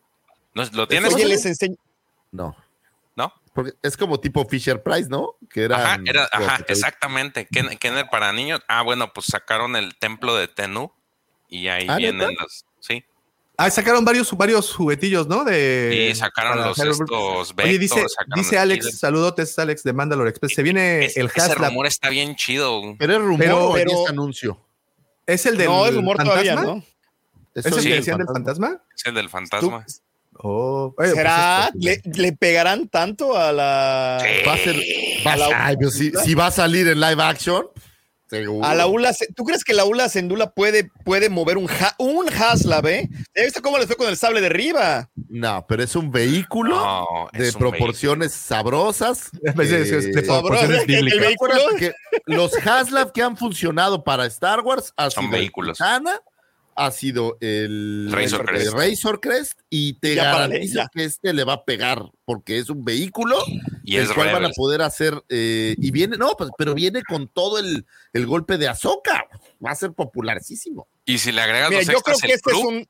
¿No, 0.53 0.63
¿Lo 0.73 0.87
tienes? 0.87 1.13
Oye, 1.13 1.25
les 1.25 1.45
enseño. 1.45 1.75
No. 2.31 2.55
¿No? 3.15 3.33
Porque 3.53 3.73
es 3.83 3.97
como 3.97 4.19
tipo 4.19 4.45
Fisher 4.45 4.81
Price, 4.81 5.09
¿no? 5.09 5.35
Que 5.49 5.63
era. 5.63 5.75
Ajá, 5.77 6.01
era, 6.05 6.29
ajá, 6.31 6.63
exactamente. 6.67 7.47
Ken- 7.47 7.77
Kenner 7.77 8.07
para 8.09 8.31
niños. 8.33 8.61
Ah, 8.67 8.81
bueno, 8.81 9.11
pues 9.13 9.27
sacaron 9.27 9.75
el 9.75 9.95
templo 9.97 10.35
de 10.35 10.47
Tenú 10.47 10.91
y 11.49 11.67
ahí 11.67 11.85
Ah, 11.89 11.97
vienen 11.97 12.29
¿neta? 12.29 12.41
los, 12.43 12.65
sí. 12.79 13.03
Ah, 13.55 13.69
sacaron 13.69 14.03
varios, 14.03 14.31
varios 14.35 14.73
juguetillos, 14.73 15.27
¿no? 15.27 15.43
De, 15.43 16.09
Y 16.11 16.15
sacaron 16.15 16.57
los 16.57 16.77
Hasbro. 16.79 16.91
estos 16.91 17.53
Oye, 17.53 17.77
Vector, 17.77 17.79
dice, 17.79 18.05
dice 18.35 18.55
el 18.55 18.61
Alex, 18.61 18.85
Killer. 18.85 18.99
saludotes 18.99 19.59
Alex 19.59 19.83
de 19.83 19.93
Mandalore 19.93 20.29
Express. 20.31 20.53
Se 20.55 20.63
viene 20.63 21.05
Es- 21.05 21.17
el 21.17 21.27
ese 21.27 21.41
Haslab. 21.41 21.69
rumor 21.69 21.85
está 21.85 22.09
bien 22.09 22.35
chido. 22.35 22.81
Pero 22.97 23.13
es 23.13 23.19
rumor 23.21 23.39
Pero- 23.39 23.69
o 23.69 23.73
pero- 23.73 23.91
es 24.03 24.09
anuncio. 24.09 24.59
¿Es 25.27 25.45
el 25.45 25.57
del 25.57 25.67
No, 25.67 25.85
es 25.85 25.93
rumor 25.93 26.17
fantasma? 26.17 26.41
todavía, 26.43 26.55
¿no? 26.55 26.83
¿Es 27.53 27.65
el 27.67 27.73
sí, 27.75 27.81
que 27.83 27.93
el 27.93 27.99
decían 27.99 28.17
del 28.17 28.27
fantasma? 28.27 28.81
Es 28.97 29.05
el 29.05 29.13
del 29.13 29.29
fantasma. 29.29 29.85
Oh, 30.39 30.93
oye, 30.97 31.11
¿Será? 31.11 31.69
pues 31.79 31.99
es 31.99 32.05
¿Le, 32.17 32.23
le 32.23 32.33
pegarán 32.33 32.87
tanto 32.87 33.37
a 33.37 33.51
la. 33.51 34.17
Va 34.47 34.53
a 34.53 34.57
ser. 34.57 34.75
va 35.25 35.29
a- 35.31 35.33
A 35.33 35.37
la- 35.37 35.65
ay, 35.67 35.77
pero 35.77 35.91
si, 35.91 36.11
si 36.25 36.33
va 36.33 36.47
a 36.47 36.51
salir 36.51 36.87
en 36.87 36.99
live 36.99 37.21
action, 37.21 37.67
seguro. 38.41 38.65
A 38.65 38.75
la 38.75 38.87
ULA, 38.87 39.13
Se- 39.13 39.27
¿tú 39.33 39.43
crees 39.43 39.63
que 39.63 39.73
la 39.73 39.85
ULA 39.85 40.09
Sendula 40.09 40.51
puede, 40.51 40.89
puede 41.05 41.29
mover 41.29 41.57
un, 41.57 41.69
ha- 41.69 41.95
un 41.99 42.27
Haslab, 42.29 42.85
eh? 42.87 43.09
¿Ya 43.35 43.43
viste 43.43 43.61
cómo 43.61 43.77
le 43.77 43.87
fue 43.87 43.95
con 43.95 44.07
el 44.09 44.17
sable 44.17 44.41
de 44.41 44.47
arriba? 44.47 45.09
No, 45.29 45.65
pero 45.67 45.83
es 45.83 45.95
un 45.95 46.11
vehículo 46.11 46.75
No, 46.75 47.29
de 47.33 47.49
un 47.49 47.53
proporciones 47.55 48.33
sabrosas. 48.33 49.29
Es 49.43 49.55
de- 49.55 49.81
es 49.81 49.89
de- 49.91 50.11
de 50.11 50.19
Eh, 50.19 50.23
proporciones 50.23 50.79
el- 50.81 50.85
bíblicas. 50.87 51.19
vehículo. 51.19 51.53
Acuérdate 51.53 51.79
que 51.79 51.93
los 52.25 52.53
Haslab 52.65 53.11
que 53.11 53.21
han 53.21 53.37
funcionado 53.37 54.03
para 54.03 54.25
Star 54.25 54.61
Wars 54.61 54.93
ha 54.97 55.09
Son 55.09 55.29
vehículos. 55.29 55.77
Ha 56.75 56.91
sido 56.91 57.37
el 57.41 58.09
Razor 58.11 58.41
el 58.41 58.45
Crest. 58.47 58.73
Razor 58.73 59.19
Crest 59.19 59.53
y 59.69 59.93
te 59.93 60.15
Ya, 60.15 60.23
garantizo 60.25 60.81
que 60.93 61.03
este 61.05 61.33
le 61.33 61.43
va 61.43 61.53
a 61.53 61.65
pegar 61.65 62.03
porque 62.25 62.57
es 62.57 62.69
un 62.69 62.83
vehículo 62.85 63.37
Y 63.83 63.97
el 63.97 64.03
es 64.03 64.11
cual 64.13 64.31
van 64.33 64.45
a 64.45 64.49
poder 64.49 64.81
hacer 64.81 65.21
eh, 65.29 65.75
y 65.77 65.91
viene 65.91 66.17
no 66.17 66.35
pues, 66.37 66.49
pero 66.57 66.73
viene 66.73 67.03
con 67.03 67.27
todo 67.27 67.59
el, 67.59 67.85
el 68.13 68.25
golpe 68.25 68.57
de 68.57 68.67
Azoka 68.67 69.25
va 69.65 69.71
a 69.71 69.75
ser 69.75 69.91
popularísimo 69.93 70.87
Y 71.05 71.17
si 71.17 71.31
le 71.31 71.41
agregas 71.41 71.69
Mira, 71.69 71.81
los 71.83 71.91
yo 71.93 72.01
creo 72.01 72.17
que 72.17 72.33
este 72.33 72.51
es 72.51 72.57
un. 72.57 72.87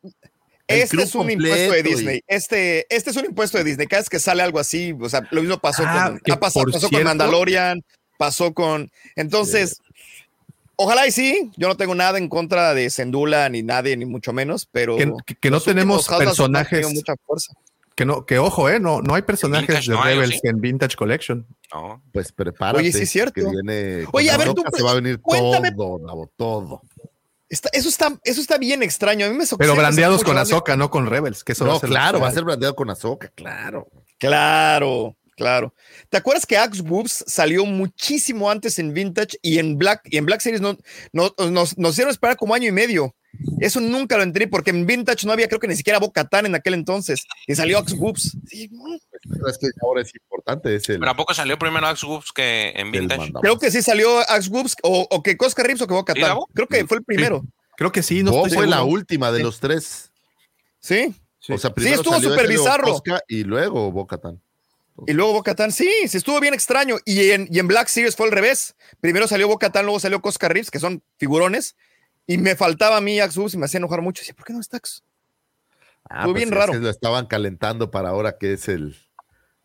Este 0.66 1.04
es 1.04 1.14
un 1.14 1.30
impuesto 1.30 1.74
de 1.74 1.80
y- 1.80 1.84
Disney. 1.84 2.22
Este, 2.26 2.86
este 2.96 3.10
es 3.10 3.18
un 3.18 3.26
impuesto 3.26 3.58
de 3.58 3.66
Disney. 3.66 3.86
Cada 3.86 4.02
vez 4.02 4.10
que 4.10 4.20
sale 4.20 4.42
algo 4.44 4.60
así, 4.60 4.96
o 5.00 5.10
sea, 5.10 5.28
lo 5.32 5.42
mismo 5.42 5.58
pasó 5.60 5.84
Ah, 5.86 6.16
con, 6.26 6.40
pasado- 6.40 6.66
pasó 6.72 6.90
con 6.90 7.04
Mandalorian, 7.04 7.84
pasó 8.18 8.54
con. 8.54 8.90
Entonces, 9.18 9.78
ojalá 10.76 11.08
y 11.08 11.12
sí. 11.12 11.52
Yo 11.58 11.68
no 11.68 11.76
tengo 11.78 11.96
nada 11.96 12.18
en 12.18 12.28
contra 12.30 12.74
de 12.74 12.90
Sendula 12.90 13.48
ni 13.50 13.64
nadie, 13.64 13.96
ni 13.98 14.06
mucho 14.06 14.34
menos, 14.34 14.68
pero. 14.72 14.98
Que- 14.98 15.12
que- 15.26 15.36
que 15.36 15.50
no 15.52 15.60
tenemos 15.62 16.08
personajes- 16.08 16.70
tenido 16.82 16.90
mucha 16.92 17.14
fuerza. 17.26 17.54
Que 17.96 18.06
no, 18.06 18.26
que 18.26 18.40
ojo, 18.40 18.70
eh, 18.70 18.80
no, 18.80 19.02
no 19.04 19.14
hay 19.14 19.22
personajes 19.22 19.86
de 19.86 19.94
no 19.94 20.02
hay, 20.02 20.18
¿o 20.18 20.22
Rebels 20.22 20.40
sí? 20.42 20.48
en 20.48 20.60
Vintage 20.60 20.96
Collection. 20.96 21.46
no. 21.74 22.02
pues 22.12 22.32
prepárate 22.32 22.80
Oye, 22.80 22.92
sí 22.92 23.04
es 23.04 23.10
cierto. 23.12 23.34
que 23.36 23.44
viene 23.48 24.06
Oye, 24.12 24.32
a 24.32 24.38
ver, 24.38 24.52
tú, 24.54 24.64
se 24.76 24.82
va 24.82 24.92
a 24.92 24.96
venir 24.96 25.20
cuéntame- 25.22 25.76
todo 25.76 26.00
Nabo, 26.00 26.30
todo 26.36 26.82
Está- 27.50 27.70
eso, 27.72 27.88
está, 27.90 28.18
eso 28.24 28.42
está 28.42 28.58
bien 28.58 28.82
extraño. 28.82 29.28
A 29.28 29.30
mí 29.30 29.38
me 29.38 29.46
so- 29.46 29.58
Pero 29.60 29.76
brandeados 29.76 30.24
con. 30.24 30.36
Ahsoka, 30.40 30.76
no 30.76 30.90
con 30.90 31.06
Rebels. 31.06 31.44
Que 31.44 31.52
eso 31.52 31.66
va 31.66 31.72
no 31.72 31.78
a 31.78 31.80
ser 31.82 31.90
claro 31.90 32.20
va 32.20 32.30
a 32.30 32.32
ser 32.32 32.44
brandeado 32.46 32.76
con 32.76 32.90
Azoka 32.90 33.28
claro 33.36 33.88
Claro, 34.18 35.16
claro. 35.36 35.74
¿Te 36.10 36.18
acuerdas 36.18 36.46
que 36.46 36.58
Axe 36.58 36.82
Whoops 36.82 37.24
salió 37.28 37.66
muchísimo 37.66 38.50
antes 38.50 38.80
en 38.80 38.94
Vintage 38.94 39.38
y 39.42 39.60
en 39.60 39.78
Black 39.78 40.02
y 40.06 40.18
en 40.18 40.26
Black 40.26 40.42
Series 40.42 40.62
no, 40.62 40.78
no- 41.12 41.34
nos, 41.52 41.78
nos 41.78 41.92
hicieron 41.92 42.12
esperar 42.12 42.38
como 42.38 42.54
año 42.54 42.68
y 42.68 42.72
medio? 42.72 43.16
Eso 43.60 43.80
nunca 43.82 44.16
lo 44.16 44.22
entré 44.24 44.48
porque 44.48 44.70
en 44.70 44.86
Vintage 44.86 45.26
no 45.26 45.34
había, 45.34 45.48
creo 45.48 45.60
que 45.60 45.68
ni 45.68 45.76
siquiera 45.76 45.98
Bo-Katan 45.98 46.46
en 46.46 46.54
aquel 46.54 46.76
entonces 46.76 47.26
y 47.48 47.56
salió 47.56 47.80
Axe 47.80 47.96
Whoops. 47.96 48.38
Sí, 48.48 48.70
no, 48.72 48.84
Pero 49.28 49.48
es 49.50 49.58
que 49.58 49.68
ahora 49.82 50.02
es 50.04 50.12
importante 50.14 50.76
es 50.76 50.88
el, 50.90 51.00
Pero 51.00 51.12
¿a 51.12 51.16
poco 51.16 51.34
salió 51.34 51.58
primero 51.58 51.88
Axe 51.88 52.06
Whoops 52.06 52.32
que 52.32 52.74
en 52.76 52.92
Vintage? 52.92 53.32
creo 53.42 53.58
que 53.58 53.72
sí 53.72 53.82
salió 53.82 54.20
Axe 54.30 54.50
Whoops 54.52 54.76
o, 54.84 55.08
o 55.10 55.24
que 55.24 55.36
Cosca 55.36 55.64
Rips 55.64 55.82
o 55.82 56.06
que 56.06 56.14
¿Sí. 56.14 56.20
Gabo? 56.22 56.48
Creo 56.54 56.68
que 56.68 56.86
fue 56.86 56.98
el 56.98 57.04
primero. 57.04 57.44
Creo 57.76 57.92
que 57.92 58.04
sí, 58.04 58.22
no 58.22 58.46
fue 58.46 58.68
la 58.68 58.84
última 58.84 59.32
de 59.32 59.38
Sí. 59.40 59.44
los 59.44 59.60
tres 59.60 60.12
Sí. 60.80 61.16
o 61.50 61.58
sea 61.58 61.74
primero 61.74 61.96
estuvo 61.98 62.14
salió 62.14 62.30
súper 62.30 62.48
bizarro. 62.48 62.84
Cosca 62.92 63.22
y 63.28 63.44
luego 63.46 63.92
Bo-Katan. 63.92 64.40
Y 65.08 65.14
luego 65.14 65.34
Bo-Katan, 65.34 65.72
sí, 65.72 65.90
sí 66.08 66.18
estuvo 66.18 66.40
bien 66.40 66.54
extraño. 66.54 66.98
Y 67.06 67.32
en, 67.32 67.48
y 67.52 67.60
en 67.60 67.68
Black 67.68 67.88
Series 67.88 68.16
fue 68.16 68.28
al 68.28 68.32
revés. 68.32 68.76
Primero 69.02 69.28
salió 69.28 69.48
Bo-Katan, 69.48 69.86
luego 69.86 70.00
salió 70.00 70.22
Cosca 70.22 70.50
Rips, 70.50 70.70
que 70.72 70.80
son 70.80 71.04
figurones. 71.18 71.76
Y 72.28 72.38
me 72.38 72.56
faltaba 72.56 72.98
a 72.98 73.02
mí 73.02 73.20
Whoops 73.20 73.56
y 73.56 73.58
me 73.58 73.66
hacía 73.66 73.80
enojar 73.80 74.02
mucho. 74.02 74.22
Decía, 74.22 74.36
¿por 74.36 74.46
qué 74.46 74.54
no 74.54 74.60
está 74.62 74.78
Axe? 74.78 75.02
Ah, 76.10 76.20
Estuvo 76.20 76.34
bien 76.36 76.52
raro. 76.52 76.74
lo 76.74 76.90
estaban 76.90 77.26
calentando 77.26 77.90
para 77.92 78.10
ahora 78.10 78.38
que 78.38 78.54
es 78.54 78.68
el, 78.68 78.96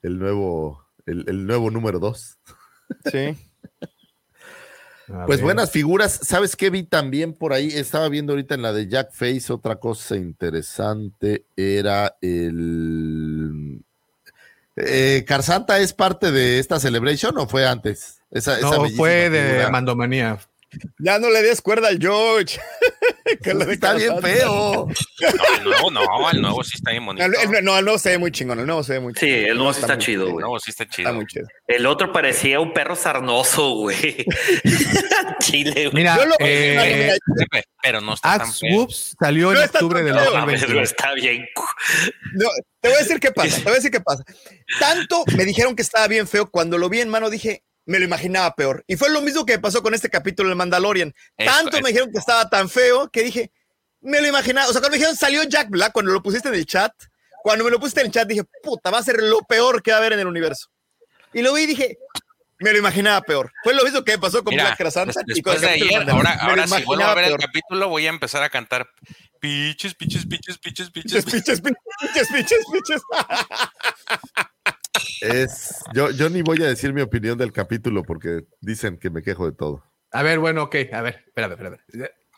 el 0.02 0.18
nuevo 0.18 0.86
el, 1.06 1.24
el 1.28 1.46
nuevo 1.46 1.70
número 1.70 1.98
dos. 1.98 2.38
Sí. 3.10 3.36
A 5.10 5.24
Pues 5.24 5.40
buenas 5.40 5.70
figuras. 5.70 6.20
¿Sabes 6.22 6.54
qué 6.54 6.68
vi 6.68 6.82
también 6.82 7.32
por 7.32 7.54
ahí? 7.54 7.68
Estaba 7.68 8.10
viendo 8.10 8.34
ahorita 8.34 8.54
en 8.54 8.62
la 8.62 8.74
de 8.74 8.88
Jack 8.88 9.12
Face. 9.12 9.50
Otra 9.50 9.76
cosa 9.76 10.16
interesante 10.16 11.46
era 11.56 12.16
el. 12.20 13.37
Eh, 14.80 15.24
¿Carsanta 15.26 15.78
es 15.78 15.92
parte 15.92 16.30
de 16.30 16.58
esta 16.58 16.78
celebration 16.78 17.36
o 17.38 17.48
fue 17.48 17.66
antes? 17.66 18.20
Esa, 18.30 18.60
No, 18.60 18.88
fue 18.90 19.30
de 19.30 19.48
figura. 19.48 19.70
Mandomanía. 19.70 20.38
Ya 20.98 21.18
no 21.18 21.30
le 21.30 21.42
des 21.42 21.62
cuerda 21.62 21.88
al 21.88 21.98
George. 21.98 22.60
Que 23.42 23.52
lo 23.54 23.64
Está 23.70 23.92
bien 23.94 24.20
feo. 24.22 24.86
No, 24.88 25.56
el 25.58 25.64
nuevo 25.64 25.90
no, 25.90 26.30
el 26.30 26.40
nuevo 26.40 26.64
sí 26.64 26.72
está 26.76 26.90
bien 26.92 27.04
bonito. 27.04 27.24
El- 27.26 27.34
el- 27.56 27.64
no, 27.64 27.76
el 27.78 27.84
nuevo 27.84 27.98
se 27.98 28.10
ve 28.10 28.18
muy 28.18 28.30
chingón. 28.32 28.58
El 28.58 28.66
nuevo 28.66 28.82
se 28.82 28.94
ve 28.94 29.00
muy 29.00 29.12
Sí, 29.14 29.20
chingón. 29.20 29.44
el 29.50 29.56
nuevo 29.56 29.72
sí 29.74 29.80
está 29.80 29.94
muy- 29.96 30.04
chido, 30.04 30.24
El 30.26 30.32
güey. 30.32 30.40
nuevo 30.42 30.58
sí 30.60 30.70
está 30.70 30.88
chido. 30.88 31.08
Está 31.08 31.16
muy 31.16 31.26
chido. 31.26 31.46
El 31.66 31.86
otro 31.86 32.12
parecía 32.12 32.58
un 32.60 32.72
perro 32.72 32.96
sarnoso, 32.96 33.70
güey. 33.74 34.24
Chile, 35.40 35.72
güey. 35.74 35.90
Mira, 35.92 36.16
Yo 36.16 36.26
lo- 36.26 36.34
eh, 36.40 37.16
Pepe, 37.50 37.64
Pero 37.82 38.00
no 38.00 38.14
está 38.14 38.38
tan 38.38 38.48
Axe. 38.48 38.66
Whoops 38.72 39.16
salió 39.20 39.52
No 39.52 39.58
en 39.58 39.64
está 39.64 39.78
octubre 39.78 40.02
del 40.02 40.14
feo. 40.18 40.36
A 40.36 40.44
ver, 40.46 40.58
2021. 40.60 40.82
está 40.82 41.12
bien. 41.14 41.46
No, 42.34 42.48
te 42.80 42.88
voy 42.88 42.96
a 42.96 43.00
decir 43.00 43.20
qué 43.20 43.30
pasa. 43.30 43.56
Te 43.56 43.62
voy 43.64 43.72
a 43.72 43.74
decir 43.76 43.90
qué 43.90 44.00
pasa. 44.00 44.24
Tanto 44.80 45.24
me 45.36 45.44
dijeron 45.44 45.76
que 45.76 45.82
estaba 45.82 46.06
bien 46.08 46.26
feo. 46.26 46.50
Cuando 46.50 46.78
lo 46.78 46.88
vi 46.88 47.00
en 47.00 47.08
mano 47.08 47.30
dije, 47.30 47.62
me 47.88 47.98
lo 47.98 48.04
imaginaba 48.04 48.54
peor. 48.54 48.84
Y 48.86 48.96
fue 48.96 49.08
lo 49.10 49.22
mismo 49.22 49.46
que 49.46 49.58
pasó 49.58 49.82
con 49.82 49.94
este 49.94 50.10
capítulo 50.10 50.48
del 50.50 50.56
Mandalorian. 50.56 51.14
Eso, 51.36 51.50
Tanto 51.52 51.76
eso. 51.78 51.82
me 51.82 51.88
dijeron 51.88 52.12
que 52.12 52.18
estaba 52.18 52.48
tan 52.50 52.68
feo 52.68 53.10
que 53.10 53.22
dije, 53.24 53.50
me 54.02 54.20
lo 54.20 54.28
imaginaba. 54.28 54.68
O 54.68 54.72
sea, 54.72 54.80
cuando 54.80 54.90
me 54.90 54.98
dijeron 54.98 55.16
salió 55.16 55.42
Jack 55.44 55.70
Black, 55.70 55.92
cuando 55.92 56.12
lo 56.12 56.22
pusiste 56.22 56.48
en 56.48 56.54
el 56.54 56.66
chat, 56.66 56.92
cuando 57.42 57.64
me 57.64 57.70
lo 57.70 57.80
pusiste 57.80 58.00
en 58.00 58.06
el 58.06 58.12
chat, 58.12 58.28
dije, 58.28 58.44
puta, 58.62 58.90
va 58.90 58.98
a 58.98 59.02
ser 59.02 59.22
lo 59.22 59.40
peor 59.40 59.82
que 59.82 59.90
va 59.90 59.96
a 59.96 60.00
haber 60.00 60.12
en 60.12 60.20
el 60.20 60.26
universo. 60.26 60.68
Y 61.32 61.40
lo 61.42 61.54
vi 61.54 61.62
y 61.62 61.66
dije, 61.66 61.98
me 62.58 62.72
lo 62.72 62.78
imaginaba 62.78 63.22
peor. 63.22 63.50
Fue 63.64 63.72
lo 63.74 63.82
mismo 63.84 64.04
que 64.04 64.18
pasó 64.18 64.44
con 64.44 64.52
Mira, 64.52 64.64
Black 64.64 64.76
Krasanta 64.78 65.20
des- 65.26 65.38
y 65.38 65.42
con 65.42 65.54
después 65.54 65.72
el 65.72 65.80
de 65.80 65.86
ayer, 65.96 66.10
ahora. 66.10 66.34
Me 66.36 66.42
ahora 66.50 66.66
si 66.66 66.82
vuelvo 66.84 67.04
a 67.04 67.14
ver 67.14 67.24
el 67.24 67.30
peor. 67.30 67.40
capítulo, 67.40 67.88
voy 67.88 68.06
a 68.06 68.10
empezar 68.10 68.42
a 68.42 68.50
cantar 68.50 68.86
piches, 69.40 69.94
piches, 69.94 70.26
piches, 70.26 70.58
piches, 70.58 70.90
Piches, 70.90 71.24
piches. 71.24 71.60
piches, 71.62 72.28
piches, 72.28 72.28
piches, 72.28 72.58
piches. 72.72 73.02
Es, 75.20 75.74
yo, 75.94 76.10
yo 76.10 76.28
ni 76.30 76.42
voy 76.42 76.62
a 76.62 76.66
decir 76.66 76.92
mi 76.92 77.00
opinión 77.02 77.36
del 77.38 77.52
capítulo 77.52 78.02
porque 78.04 78.42
dicen 78.60 78.98
que 78.98 79.10
me 79.10 79.22
quejo 79.22 79.46
de 79.46 79.52
todo. 79.56 79.84
A 80.12 80.22
ver, 80.22 80.38
bueno, 80.38 80.62
ok. 80.64 80.76
A 80.92 81.02
ver, 81.02 81.24
espérame, 81.26 81.52
espérame. 81.52 81.78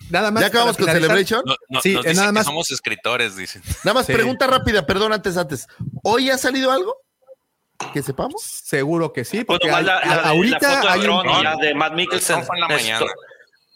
Nada 0.09 0.31
más. 0.31 0.41
¿Ya 0.41 0.47
acabamos 0.49 0.77
con. 0.77 0.87
Celebration? 0.87 1.43
No, 1.45 1.55
no, 1.69 1.81
Sí, 1.81 1.93
nos 1.95 2.05
eh, 2.07 2.09
dicen 2.09 2.17
nada 2.17 2.29
que 2.29 2.35
más- 2.35 2.47
somos 2.47 2.71
escritores, 2.71 3.37
dicen. 3.37 3.63
Nada 3.85 3.95
más 3.95 4.07
Sí. 4.07 4.13
pregunta 4.13 4.47
rápida, 4.47 4.87
perdón, 4.87 5.13
antes, 5.13 5.37
antes. 5.37 5.67
¿Hoy 6.03 6.31
ha 6.31 6.39
salido 6.39 6.73
algo? 6.73 6.97
¿Que 7.93 8.03
sepamos? 8.03 8.43
Seguro 8.43 9.13
que 9.13 9.25
sí, 9.25 9.45
porque 9.45 9.71
hay- 9.71 9.85
la, 9.85 10.01
la- 10.01 10.07
la 10.07 10.23
ahorita 10.29 10.59
foto 10.59 10.87
de 10.87 10.89
hay 10.89 11.07
un- 11.07 11.27
y 11.29 11.43
ya 11.43 11.57
de 11.57 11.75
Matt 11.75 11.93
Mikkelsen. 11.95 12.39
En 12.41 12.61
la 12.61 12.69
mañana. 12.69 13.07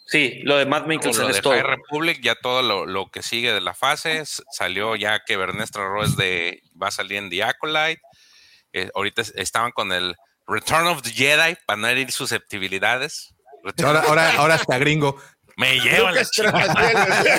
Sí, 0.07 0.41
lo 0.45 0.57
de 0.59 0.67
Matt 0.67 0.87
Mikkelsen 0.87 1.31
es 1.31 1.41
todo. 1.41 1.55
Republic, 1.63 2.21
ya 2.23 2.35
todo 2.35 2.61
lo, 2.63 2.85
lo 2.85 3.11
que 3.11 3.23
sigue 3.23 3.53
de 3.55 3.63
la 3.63 3.73
fase, 3.75 4.23
salió 4.51 4.97
ya 4.97 5.21
que 5.27 5.37
Bernestra 5.39 5.89
Ross 5.89 6.17
de, 6.17 6.63
va 6.81 6.89
a 6.89 6.91
salir 6.91 7.17
en 7.17 7.31
The 7.31 7.43
Acolyte. 7.45 8.03
Eh, 8.75 8.91
ahorita 8.95 9.23
es- 9.23 9.33
estaban 9.37 9.71
con 9.73 9.93
el 9.93 10.15
Return 10.47 10.87
of 10.89 11.01
the 11.03 11.11
Jedi 11.11 11.57
para 11.67 11.81
no 11.81 11.87
herir 11.89 12.11
susceptibilidades. 12.13 13.35
Ahora, 13.83 14.01
ahora, 14.07 14.33
ahora 14.37 14.55
hasta 14.57 14.77
gringo. 14.79 15.17
Me 15.57 15.79
la. 15.81 16.11
Trotacielos. 16.35 16.53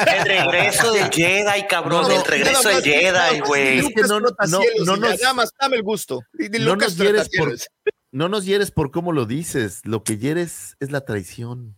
El 0.07 0.25
regreso 0.25 0.93
del 0.93 1.09
Jedi, 1.11 1.67
cabrón. 1.67 2.03
No, 2.03 2.07
no, 2.07 2.15
el 2.15 2.25
regreso 2.25 2.63
más, 2.63 2.83
Jedi, 2.83 3.39
no, 3.39 3.45
güey. 3.45 3.79
Es 3.79 3.85
que 3.93 4.01
no- 4.03 4.19
no- 4.21 4.29
no 4.85 4.95
nos- 4.97 5.21
Nada 5.21 5.33
más, 5.33 5.51
dame 5.59 5.75
el 5.75 5.83
gusto. 5.83 6.21
No 6.65 6.75
nos, 6.77 6.95
hieres 6.97 7.29
por, 7.37 7.49
no 8.11 8.29
nos 8.29 8.45
hieres 8.45 8.71
por 8.71 8.91
cómo 8.91 9.11
lo 9.11 9.25
dices. 9.25 9.81
Lo 9.83 10.03
que 10.03 10.17
hieres 10.17 10.75
es 10.79 10.91
la 10.91 11.01
traición. 11.03 11.75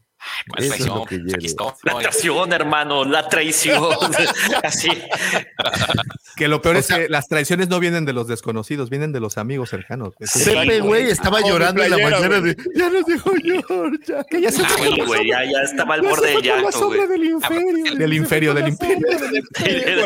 ¿Cuál 0.49 0.63
Eso 0.63 0.73
es 0.73 0.77
traición? 0.79 0.97
lo 0.99 1.05
que 1.05 1.15
Pues 1.19 1.21
aquí 1.21 1.29
hieres. 1.29 1.45
estoy. 1.51 1.71
La 1.83 1.99
traición, 1.99 2.53
hermano, 2.53 3.05
la 3.05 3.29
traición. 3.29 3.83
Así. 4.63 4.89
Que 6.35 6.47
lo 6.47 6.61
peor 6.61 6.75
O 6.75 6.79
es 6.79 6.85
sea- 6.85 6.97
que 6.97 7.09
las 7.09 7.27
traiciones 7.27 7.67
no 7.69 7.79
vienen 7.79 8.05
de 8.05 8.13
los 8.13 8.27
desconocidos, 8.27 8.89
vienen 8.89 9.11
de 9.11 9.19
los 9.19 9.37
amigos 9.37 9.69
cercanos. 9.69 10.13
Es- 10.19 10.43
Pepe, 10.45 10.79
güey, 10.81 11.09
estaba 11.09 11.41
llorando 11.41 11.83
en 11.83 11.91
la 11.91 11.97
mañana 11.97 12.41
de 12.41 12.55
ya 12.75 12.89
nos 12.89 13.05
dejó 13.05 13.31
George. 13.43 13.97
ya". 14.07 14.23
Que 14.23 14.41
ya 14.41 14.51
se 14.51 14.61
Ah, 14.63 14.69
fue 14.69 14.89
güey, 15.05 15.27
ya, 15.29 15.43
ya 15.45 15.61
estaba 15.63 15.95
al 15.95 16.01
borde 16.01 16.29
del 16.29 16.41
llanto, 16.43 16.89
del 16.89 17.25
imperio. 17.25 17.95
Del 17.97 18.13
imperio, 18.13 18.53
del 18.53 18.67
imperio. 18.69 20.05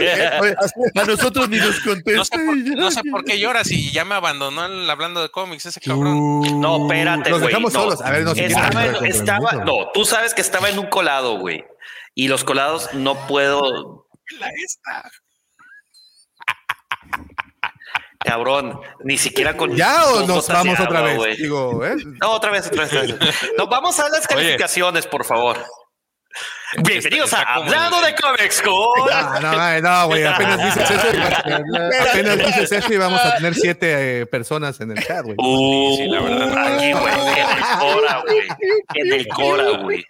A 0.96 1.06
nosotros 1.06 1.50
ni 1.50 1.58
nos 1.58 1.80
contesta. 1.82 2.12
No 2.18 2.26
sé, 2.26 2.38
por, 2.46 2.58
no 2.58 2.92
sé 2.92 3.02
qué 3.26 3.40
lloras 3.40 3.70
y 3.72 3.92
ya 3.92 4.06
me 4.06 4.16
abandonó 4.16 4.62
hablando 4.62 5.22
de 5.22 5.30
cómics 5.30 5.66
ese 5.66 5.80
cabrón. 5.82 6.14
Uh, 6.14 6.60
No, 6.62 6.84
espérate, 6.88 7.32
güey. 7.32 7.42
dejamos 7.48 7.74
no. 7.74 7.82
solos. 7.82 8.02
A 8.02 8.12
ver, 8.12 8.24
no, 8.24 8.34
si 8.34 8.42
quieren, 8.42 8.58
estaba, 8.58 8.86
estaba- 9.08 9.52
no, 9.66 9.90
tú 9.94 10.06
sabes 10.12 10.34
que 10.34 10.42
estaba 10.42 10.70
en 10.70 10.78
un 10.78 10.88
colado, 10.88 11.38
güey. 11.38 11.66
Y 12.14 12.28
los 12.28 12.44
colados 12.44 12.94
no 12.94 13.16
puedo. 13.28 14.08
Cabrón, 18.20 18.80
ni 19.04 19.18
siquiera 19.18 19.58
con. 19.58 19.76
¿Ya 19.76 20.08
o 20.10 20.28
nos 20.28 20.48
vamos 20.48 20.80
otra 20.80 21.00
agua, 21.00 21.26
vez? 21.26 21.38
Digo, 21.38 21.84
¿eh? 21.86 21.96
No, 22.22 22.32
otra 22.32 22.52
vez, 22.52 22.68
otra 22.68 22.84
vez. 22.84 22.94
otra 22.94 23.26
vez. 23.26 23.52
No, 23.58 23.68
vamos 23.68 24.00
a 24.00 24.10
las 24.10 24.28
calificaciones, 24.28 25.08
por 25.08 25.26
favor. 25.26 25.58
Bienvenidos 26.78 27.34
a 27.34 27.42
Hablando 27.42 27.98
de 28.02 28.16
Comics 28.16 28.62
con. 28.64 29.42
No, 29.42 29.82
no, 29.82 30.08
güey, 30.08 30.24
apenas 30.26 30.64
dices 30.76 30.90
eso. 30.90 31.08
y- 31.14 31.20
apenas 32.10 32.38
dices 32.38 32.72
eso 32.72 32.94
y 32.94 32.98
vamos 32.98 33.20
a 33.22 33.36
tener 33.36 33.54
siete 33.56 34.22
eh, 34.22 34.26
personas 34.26 34.80
en 34.80 34.92
el 34.92 35.04
chat, 35.04 35.24
güey. 35.26 35.36
Uh, 35.38 35.96
Sí, 35.98 36.08
la 36.08 36.22
verdad. 36.22 36.76
Aquí, 36.76 36.94
güey, 36.94 37.14
en 37.14 37.58
el 37.58 37.78
Cora, 37.80 38.24
güey. 38.26 38.48
En 38.96 39.14
el 39.14 39.28
Cora, 39.28 39.70
güey. 39.84 40.06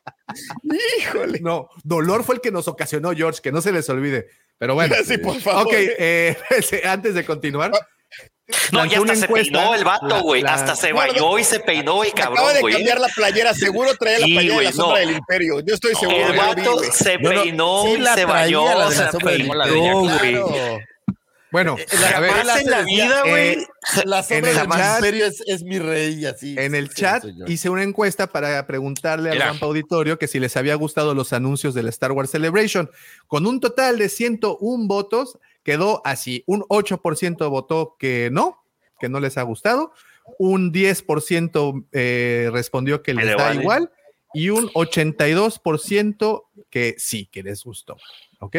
Híjole. 1.00 1.40
No, 1.42 1.70
dolor 1.84 2.24
fue 2.24 2.36
el 2.36 2.42
que 2.42 2.52
nos 2.52 2.68
ocasionó 2.68 3.12
George, 3.14 3.42
que 3.42 3.52
no 3.52 3.62
se 3.62 3.72
les 3.72 3.90
olvide. 3.90 4.28
Pero 4.60 4.76
bueno. 4.76 4.96
Sí, 5.06 5.18
por 5.18 5.40
favor. 5.42 5.64
Ok, 5.66 5.74
eh, 5.74 6.38
antes 6.86 7.16
de 7.16 7.26
continuar. 7.26 7.72
No, 8.72 8.80
ya 8.86 8.92
hasta 8.92 9.02
una 9.02 9.16
se 9.16 9.26
encuesta. 9.26 9.52
peinó 9.52 9.76
el 9.76 9.84
vato, 9.84 10.08
La- 10.08 10.20
güey. 10.22 10.42
la- 10.42 10.54
Hasta 10.54 10.76
se 10.76 10.94
bañó 10.94 11.38
y 11.40 11.44
se 11.44 11.60
peinó 11.60 12.04
y 12.04 12.10
Acaba 12.10 12.36
cabrón, 12.36 12.54
de 12.56 12.62
güey. 12.62 12.74
cambiar 12.76 13.00
la 13.00 13.08
playera, 13.10 13.54
seguro 13.54 13.92
trae 14.00 14.20
la 14.20 14.26
Sí, 14.26 14.34
playera 14.34 14.50
de 14.50 14.54
güey, 14.56 14.66
la 14.68 14.72
sombra 14.74 15.02
no. 15.02 15.08
del 15.08 15.18
imperio. 15.18 15.60
Yo 15.62 15.74
estoy 15.74 15.96
seguro. 15.96 16.18
El 16.28 16.32
vi, 16.34 16.38
vato 16.38 16.80
se 16.94 17.20
peinó, 17.20 17.84
sí 17.86 17.98
la 17.98 18.16
se 18.16 18.26
bañó, 18.26 18.66
la 18.66 18.90
de 18.90 18.96
la 18.96 19.12
se 19.12 19.18
peinó, 19.20 20.02
güey. 20.02 20.38
Bueno, 21.52 21.76
la- 22.00 22.10
a 22.18 22.20
ver, 22.22 22.32
en 22.62 22.70
la 22.72 22.82
vida, 22.84 23.24
güey. 23.28 23.50
eh, 23.50 23.68
La 24.06 24.24
sombra 24.24 24.52
el 24.52 24.56
del 24.56 24.68
chat- 24.70 24.96
imperio 25.00 25.26
es, 25.26 25.44
es 25.46 25.64
mi 25.64 25.80
rey, 25.80 26.26
así. 26.26 26.56
En 26.58 26.76
el 26.76 26.88
Sí, 26.90 26.96
chat 27.02 27.26
hice 27.46 27.70
una 27.70 27.84
encuesta 27.84 28.28
para 28.28 28.66
preguntarle 28.68 29.32
al. 29.32 29.40
Rampa 29.40 29.66
Auditorio 29.66 30.18
que 30.18 30.30
si 30.30 30.40
les 30.40 30.56
había 30.56 30.76
gustado 30.76 31.14
los 31.14 31.34
anuncios 31.34 31.74
del 31.74 31.90
Star 31.90 32.14
Wars 32.14 32.32
Celebration. 32.32 32.90
Con 33.28 33.46
un 33.46 33.60
total 33.60 33.98
de 33.98 34.08
101 34.08 34.88
votos, 34.88 35.40
quedó 35.64 36.02
así. 36.06 36.44
Un 36.48 36.62
8% 36.64 37.50
votó 37.50 37.96
que 38.00 38.30
no, 38.32 38.64
que 39.00 39.10
no 39.10 39.20
les 39.20 39.38
ha 39.38 39.44
gustado. 39.44 39.94
Un 40.38 40.72
10% 40.72 41.88
eh, 41.92 42.50
respondió 42.52 43.02
que 43.04 43.14
les 43.14 43.26
le 43.26 43.32
da 43.32 43.38
vale. 43.38 43.62
igual. 43.62 43.92
Y 44.34 44.50
un 44.50 44.70
82% 44.70 46.44
que 46.70 46.96
sí, 46.98 47.28
que 47.32 47.44
les 47.44 47.64
gustó. 47.64 47.98
¿Ok? 48.40 48.58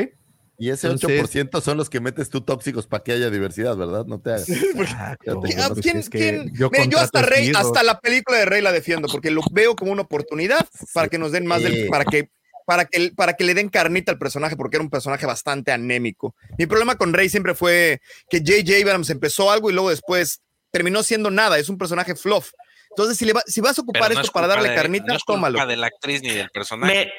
Y 0.58 0.68
ese 0.70 0.86
Entonces- 0.88 1.22
8% 1.22 1.60
son 1.60 1.76
los 1.78 1.90
que 1.90 2.00
metes 2.00 2.28
tú 2.30 2.42
tóxicos 2.42 2.86
para 2.86 3.02
que 3.02 3.12
haya 3.12 3.30
diversidad, 3.30 3.76
¿verdad? 3.76 4.04
No 4.06 4.20
te 4.20 4.30
hagas. 4.30 4.48
Exacto, 4.48 5.40
¿Quién- 5.40 5.74
¿Quién, 5.80 5.96
es 5.96 6.10
que 6.10 6.18
quién? 6.18 6.52
yo 6.54 6.68
Mira, 6.70 6.84
yo 6.84 6.90
contrato 6.90 7.04
hasta 7.04 7.22
Rey, 7.22 7.52
hasta 7.54 7.82
la 7.82 7.98
película 8.00 8.38
de 8.38 8.44
Rey 8.44 8.62
la 8.62 8.70
defiendo, 8.70 9.08
porque 9.08 9.30
lo 9.30 9.40
veo 9.50 9.74
como 9.74 9.90
una 9.92 10.02
oportunidad 10.02 10.64
para 10.92 11.08
que 11.08 11.18
nos 11.18 11.32
den 11.32 11.46
más 11.46 11.62
del, 11.62 11.88
para 11.88 12.04
que, 12.04 12.30
para 12.66 12.84
que, 12.84 13.12
para 13.16 13.34
que 13.34 13.44
le 13.44 13.54
den 13.54 13.68
carnita 13.68 14.12
al 14.12 14.18
personaje, 14.18 14.56
porque 14.56 14.76
era 14.76 14.84
un 14.84 14.90
personaje 14.90 15.26
bastante 15.26 15.72
anémico. 15.72 16.34
Mi 16.58 16.66
problema 16.66 16.96
con 16.96 17.12
Rey 17.12 17.28
siempre 17.28 17.54
fue 17.54 18.00
que 18.30 18.38
J.J. 18.38 18.82
Abrams 18.82 19.10
empezó 19.10 19.50
algo 19.50 19.70
y 19.70 19.72
luego 19.72 19.90
después 19.90 20.40
terminó 20.70 21.02
siendo 21.02 21.30
nada, 21.30 21.58
es 21.58 21.68
un 21.68 21.78
personaje 21.78 22.14
fluff. 22.14 22.50
Entonces, 22.90 23.16
si, 23.16 23.24
le 23.24 23.32
va- 23.32 23.42
si 23.46 23.60
vas 23.60 23.78
a 23.78 23.82
ocupar 23.82 24.02
no 24.10 24.14
esto 24.20 24.22
es 24.26 24.30
para 24.30 24.46
darle 24.46 24.68
de- 24.70 24.74
carnita, 24.74 25.06
no 25.08 25.14
es 25.16 25.24
culpa 25.24 25.48
tómalo. 25.48 25.66
de 25.66 25.76
la 25.76 25.86
actriz 25.86 26.22
ni 26.22 26.30
del 26.30 26.50
personaje. 26.50 26.94
Me. 26.94 27.12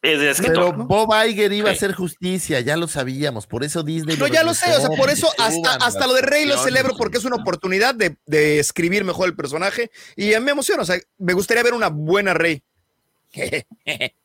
Es, 0.00 0.40
Pero 0.40 0.72
no. 0.76 0.86
Bob 0.86 1.10
Iger 1.26 1.52
iba 1.52 1.70
a 1.70 1.72
hacer 1.72 1.92
justicia, 1.92 2.60
ya 2.60 2.76
lo 2.76 2.86
sabíamos, 2.86 3.48
por 3.48 3.64
eso 3.64 3.82
Disney. 3.82 4.16
No, 4.16 4.28
ya 4.28 4.44
lo 4.44 4.54
sé, 4.54 4.72
o 4.72 4.78
sea, 4.80 4.90
por 4.90 5.10
eso 5.10 5.28
hasta, 5.38 6.06
lo 6.06 6.14
de 6.14 6.22
Rey 6.22 6.46
lo 6.46 6.56
celebro 6.56 6.94
porque 6.96 7.18
es 7.18 7.24
una 7.24 7.34
oportunidad 7.34 7.96
de, 7.96 8.16
de 8.24 8.60
escribir 8.60 9.02
mejor 9.02 9.26
el 9.28 9.34
personaje 9.34 9.90
y 10.14 10.34
a 10.34 10.38
mí 10.38 10.46
me 10.46 10.52
emociona, 10.52 10.82
o 10.82 10.86
sea, 10.86 11.00
me 11.18 11.32
gustaría 11.32 11.64
ver 11.64 11.74
una 11.74 11.88
buena 11.88 12.32
Rey. 12.32 12.62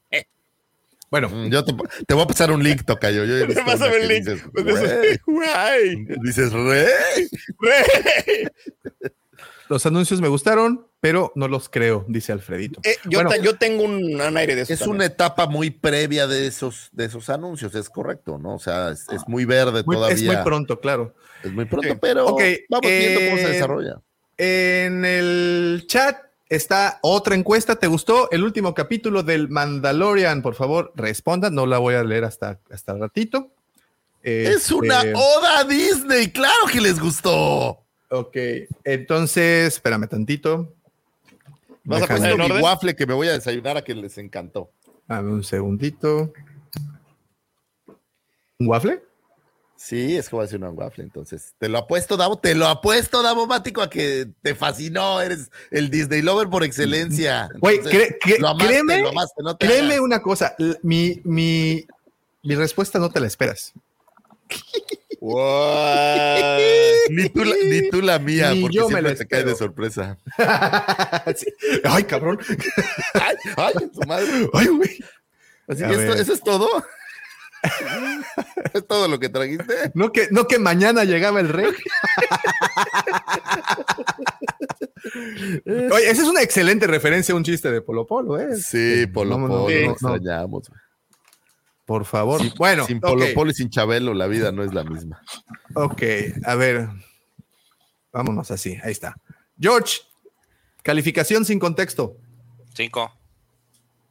Bueno, 1.14 1.30
Mm, 1.30 1.51
Yo 1.51 1.64
te, 1.64 1.75
te 2.08 2.14
voy 2.16 2.24
a 2.24 2.25
pasar 2.25 2.50
un 2.51 2.64
link, 2.64 2.85
Tocayo. 2.88 3.24
Yo 3.24 3.45
Pásame 3.66 3.98
una 3.98 4.03
el 4.03 4.08
link. 4.08 4.25
Dices, 4.25 4.43
Pues 4.51 4.66
"Güey". 4.66 5.19
Güey, 5.27 6.06
Dices, 6.24 6.51
rey. 6.51 7.27
Rey. 7.59 8.48
los 9.69 9.85
anuncios 9.85 10.22
me 10.22 10.27
gustaron, 10.27 10.88
pero 11.00 11.32
no 11.35 11.48
los 11.48 11.69
creo, 11.69 12.03
dice 12.08 12.32
Alfredito. 12.32 12.80
Eh, 12.83 12.98
yo, 13.06 13.19
Bueno, 13.19 13.30
ta- 13.30 13.38
yo 13.38 13.56
tengo 13.59 13.83
un, 13.83 14.19
un 14.19 14.38
aire 14.38 14.56
de 14.56 14.64
eso. 14.64 14.74
Es 14.74 14.80
también. 14.80 14.95
una 14.95 15.06
etapa 15.06 15.45
muy 15.45 15.69
previa 15.69 16.25
de 16.25 16.48
esos, 16.48 16.90
de 16.93 17.06
esos 17.06 17.30
anuncios, 17.30 17.75
es 17.75 17.90
correcto, 17.92 18.40
¿no? 18.40 18.56
O 18.56 18.59
sea, 18.59 18.90
es, 18.90 19.06
es 19.09 19.22
muy 19.27 19.45
verde 19.45 19.83
muy- 19.85 19.95
todavía. 19.95 20.16
es 20.16 20.24
muy 20.24 20.38
pronto, 20.38 20.80
claro. 20.80 21.14
Es 21.43 21.51
muy 21.53 21.66
pronto, 21.66 21.90
Sí. 21.90 21.98
pero 22.01 22.25
vamos 22.25 22.42
viendo 22.90 23.19
cómo 23.19 23.38
se 23.38 23.43
eh, 23.45 23.50
desarrolla. 23.50 24.01
En 24.38 25.06
el 25.06 25.83
chat 25.85 26.17
está 26.49 26.99
otra 27.01 27.35
encuesta. 27.35 27.75
¿Te 27.75 27.88
gustó 27.88 28.30
el 28.31 28.43
último 28.43 28.73
capítulo 28.73 29.23
del 29.23 29.49
Mandalorian? 29.49 30.41
Por 30.41 30.55
favor, 30.55 30.91
responda. 30.95 31.49
No 31.49 31.65
la 31.65 31.77
voy 31.77 31.95
a 31.95 32.03
leer 32.03 32.23
hasta, 32.23 32.59
hasta 32.69 32.91
el 32.93 32.99
ratito. 32.99 33.51
Es 34.22 34.72
una 34.72 34.97
Este, 34.99 35.13
oda 35.15 35.59
a 35.59 35.63
Disney, 35.65 36.31
claro 36.31 36.67
que 36.72 36.80
les 36.80 36.99
gustó. 36.99 37.83
Ok, 38.09 38.38
entonces, 38.83 39.73
espérame 39.73 40.07
tantito. 40.07 40.73
¿Vas 41.83 42.03
a 42.03 42.07
poner 42.07 42.38
mi 42.38 42.45
orden? 42.45 42.63
waffle 42.63 42.95
que 42.95 43.05
me 43.05 43.13
voy 43.13 43.27
a 43.27 43.33
desayunar 43.33 43.75
a 43.75 43.83
que 43.83 43.93
les 43.93 44.17
encantó. 44.17 44.72
Dame 45.07 45.31
un 45.33 45.43
segundito. 45.43 46.31
¿Un 48.59 48.67
waffle? 48.67 49.03
Sí, 49.85 50.15
es 50.15 50.33
a 50.33 50.37
decir 50.43 50.59
una 50.59 50.69
waffle, 50.69 51.03
entonces. 51.03 51.53
Te 51.59 51.67
lo 51.67 51.77
apuesto, 51.77 52.15
Davo, 52.15 52.37
te 52.37 52.55
lo 52.55 52.67
apuesto, 52.67 53.21
Davo 53.21 53.47
Mático, 53.47 53.81
a 53.81 53.89
que 53.89 54.29
te 54.41 54.55
fascinó, 54.55 55.19
eres 55.19 55.51
el 55.71 55.89
Disney 55.89 56.21
lover 56.21 56.47
por 56.49 56.63
excelencia. 56.63 57.49
Güey, 57.59 57.79
cre- 57.81 58.17
cre- 58.19 58.39
créeme, 58.57 59.01
no 59.43 59.57
créeme 59.57 59.99
una 59.99 60.21
cosa. 60.21 60.55
Mi, 60.83 61.19
mi, 61.25 61.85
mi 62.43 62.55
respuesta 62.55 62.97
no 62.97 63.09
te 63.09 63.19
la 63.19 63.27
esperas. 63.27 63.73
Ni 67.09 67.29
tú, 67.29 67.43
la, 67.43 67.55
ni 67.65 67.89
tú 67.89 68.01
la 68.01 68.19
mía, 68.19 68.51
Ni 68.53 68.61
porque 68.61 68.75
yo 68.77 68.83
me 68.83 68.87
siempre 68.95 69.11
la 69.11 69.17
te 69.17 69.27
cae 69.27 69.43
de 69.43 69.55
sorpresa. 69.55 70.17
Sí. 71.35 71.45
Ay, 71.83 72.03
cabrón. 72.03 72.39
Ay, 73.15 73.35
ay, 73.57 73.73
tu 73.93 74.01
madre. 74.07 74.49
Ay, 74.53 74.67
güey. 74.67 74.99
Así 75.67 75.83
que 75.83 75.91
esto- 75.93 76.13
eso 76.21 76.33
es 76.33 76.41
todo. 76.41 76.67
¿Es 78.74 78.88
todo 78.88 79.08
lo 79.08 79.19
que 79.19 79.30
trajiste? 79.30 79.92
No 79.93 80.11
que, 80.11 80.27
no 80.32 80.48
que 80.48 80.59
mañana 80.59 81.03
llegaba 81.03 81.40
el 81.40 81.50
rey. 81.50 81.72
Oye, 85.92 86.09
esa 86.09 86.22
es 86.22 86.27
una 86.27 86.42
excelente 86.42 86.88
referencia 86.88 87.33
a 87.33 87.38
un 87.38 87.43
chiste 87.43 87.72
de 87.72 87.82
Polo 87.82 88.06
Polo, 88.06 88.40
¿eh? 88.40 88.56
Sí, 88.58 89.08
Polo 89.08 89.38
No, 89.38 89.48
no, 89.48 89.48
Polo, 89.48 89.64
no, 89.64 89.69
lo 89.69 89.85
no. 89.85 89.92
extrañamos. 89.92 90.72
Por 91.85 92.06
favor. 92.06 92.42
bueno, 92.58 92.85
sin. 92.85 93.00
Polo 93.00 93.25
Polo 93.33 93.51
y 93.51 93.53
sin 93.53 93.69
Chabelo, 93.69 94.14
la 94.14 94.27
vida 94.27 94.51
no 94.51 94.64
es 94.64 94.74
la 94.74 94.83
misma. 94.83 95.22
Ok, 95.75 96.03
a 96.45 96.56
ver. 96.56 96.88
Vámonos 98.11 98.51
así, 98.51 98.77
ahí 98.83 98.92
está. 98.92 99.16
George, 99.59 100.01
calificación 100.82 101.45
sin 101.45 101.59
contexto. 101.59 102.17
Cinco. 102.74 103.11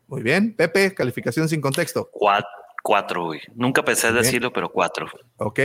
Muy 0.07 0.23
bien. 0.23 0.55
Pepe, 0.55 0.95
calificación 0.95 1.49
sin 1.49 1.61
contexto. 1.61 2.09
Cuatro, 2.13 2.51
cuatro, 2.83 3.27
güey. 3.27 3.41
Nunca 3.55 3.85
pensé 3.85 4.11
Bien. 4.11 4.23
decirlo, 4.23 4.53
pero 4.53 4.71
cuatro. 4.71 5.07
Ok. 5.39 5.61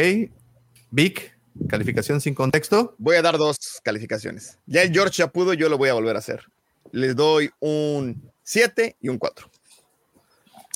Vic, 0.91 1.37
calificación 1.67 2.21
sin 2.21 2.33
contexto. 2.33 2.95
Voy 2.97 3.15
a 3.17 3.21
dar 3.21 3.37
dos 3.37 3.57
calificaciones. 3.83 4.59
Ya 4.65 4.83
el 4.83 4.93
George 4.93 5.15
ya 5.17 5.27
pudo, 5.27 5.53
yo 5.53 5.69
lo 5.69 5.77
voy 5.77 5.89
a 5.89 5.93
volver 5.93 6.15
a 6.15 6.19
hacer. 6.19 6.45
Les 6.91 7.15
doy 7.15 7.49
un 7.59 8.31
7 8.43 8.95
y 9.01 9.09
un 9.09 9.17
4. 9.17 9.49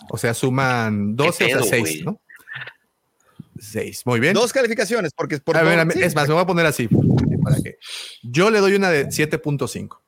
O 0.10 0.18
sea, 0.18 0.34
suman 0.34 1.16
12 1.16 1.30
o 1.30 1.32
sea, 1.32 1.48
pedo, 1.48 1.64
6, 1.64 1.82
güey? 1.82 2.04
¿no? 2.04 2.20
6. 3.60 4.06
Muy 4.06 4.20
bien. 4.20 4.34
Dos 4.34 4.52
calificaciones, 4.52 5.14
porque 5.16 5.36
es 5.36 5.42
por 5.42 5.56
A 5.56 5.64
ver, 5.64 5.80
a 5.80 5.90
sí, 5.90 6.02
es 6.02 6.16
más, 6.16 6.28
me 6.28 6.34
voy 6.34 6.44
a 6.44 6.48
poner 6.48 6.66
así. 6.66 6.90
Para 7.44 7.56
que. 7.58 7.78
Yo 8.24 8.50
le 8.50 8.60
doy 8.60 8.74
una 8.74 8.90
de 8.90 9.08
7.5. 9.08 10.00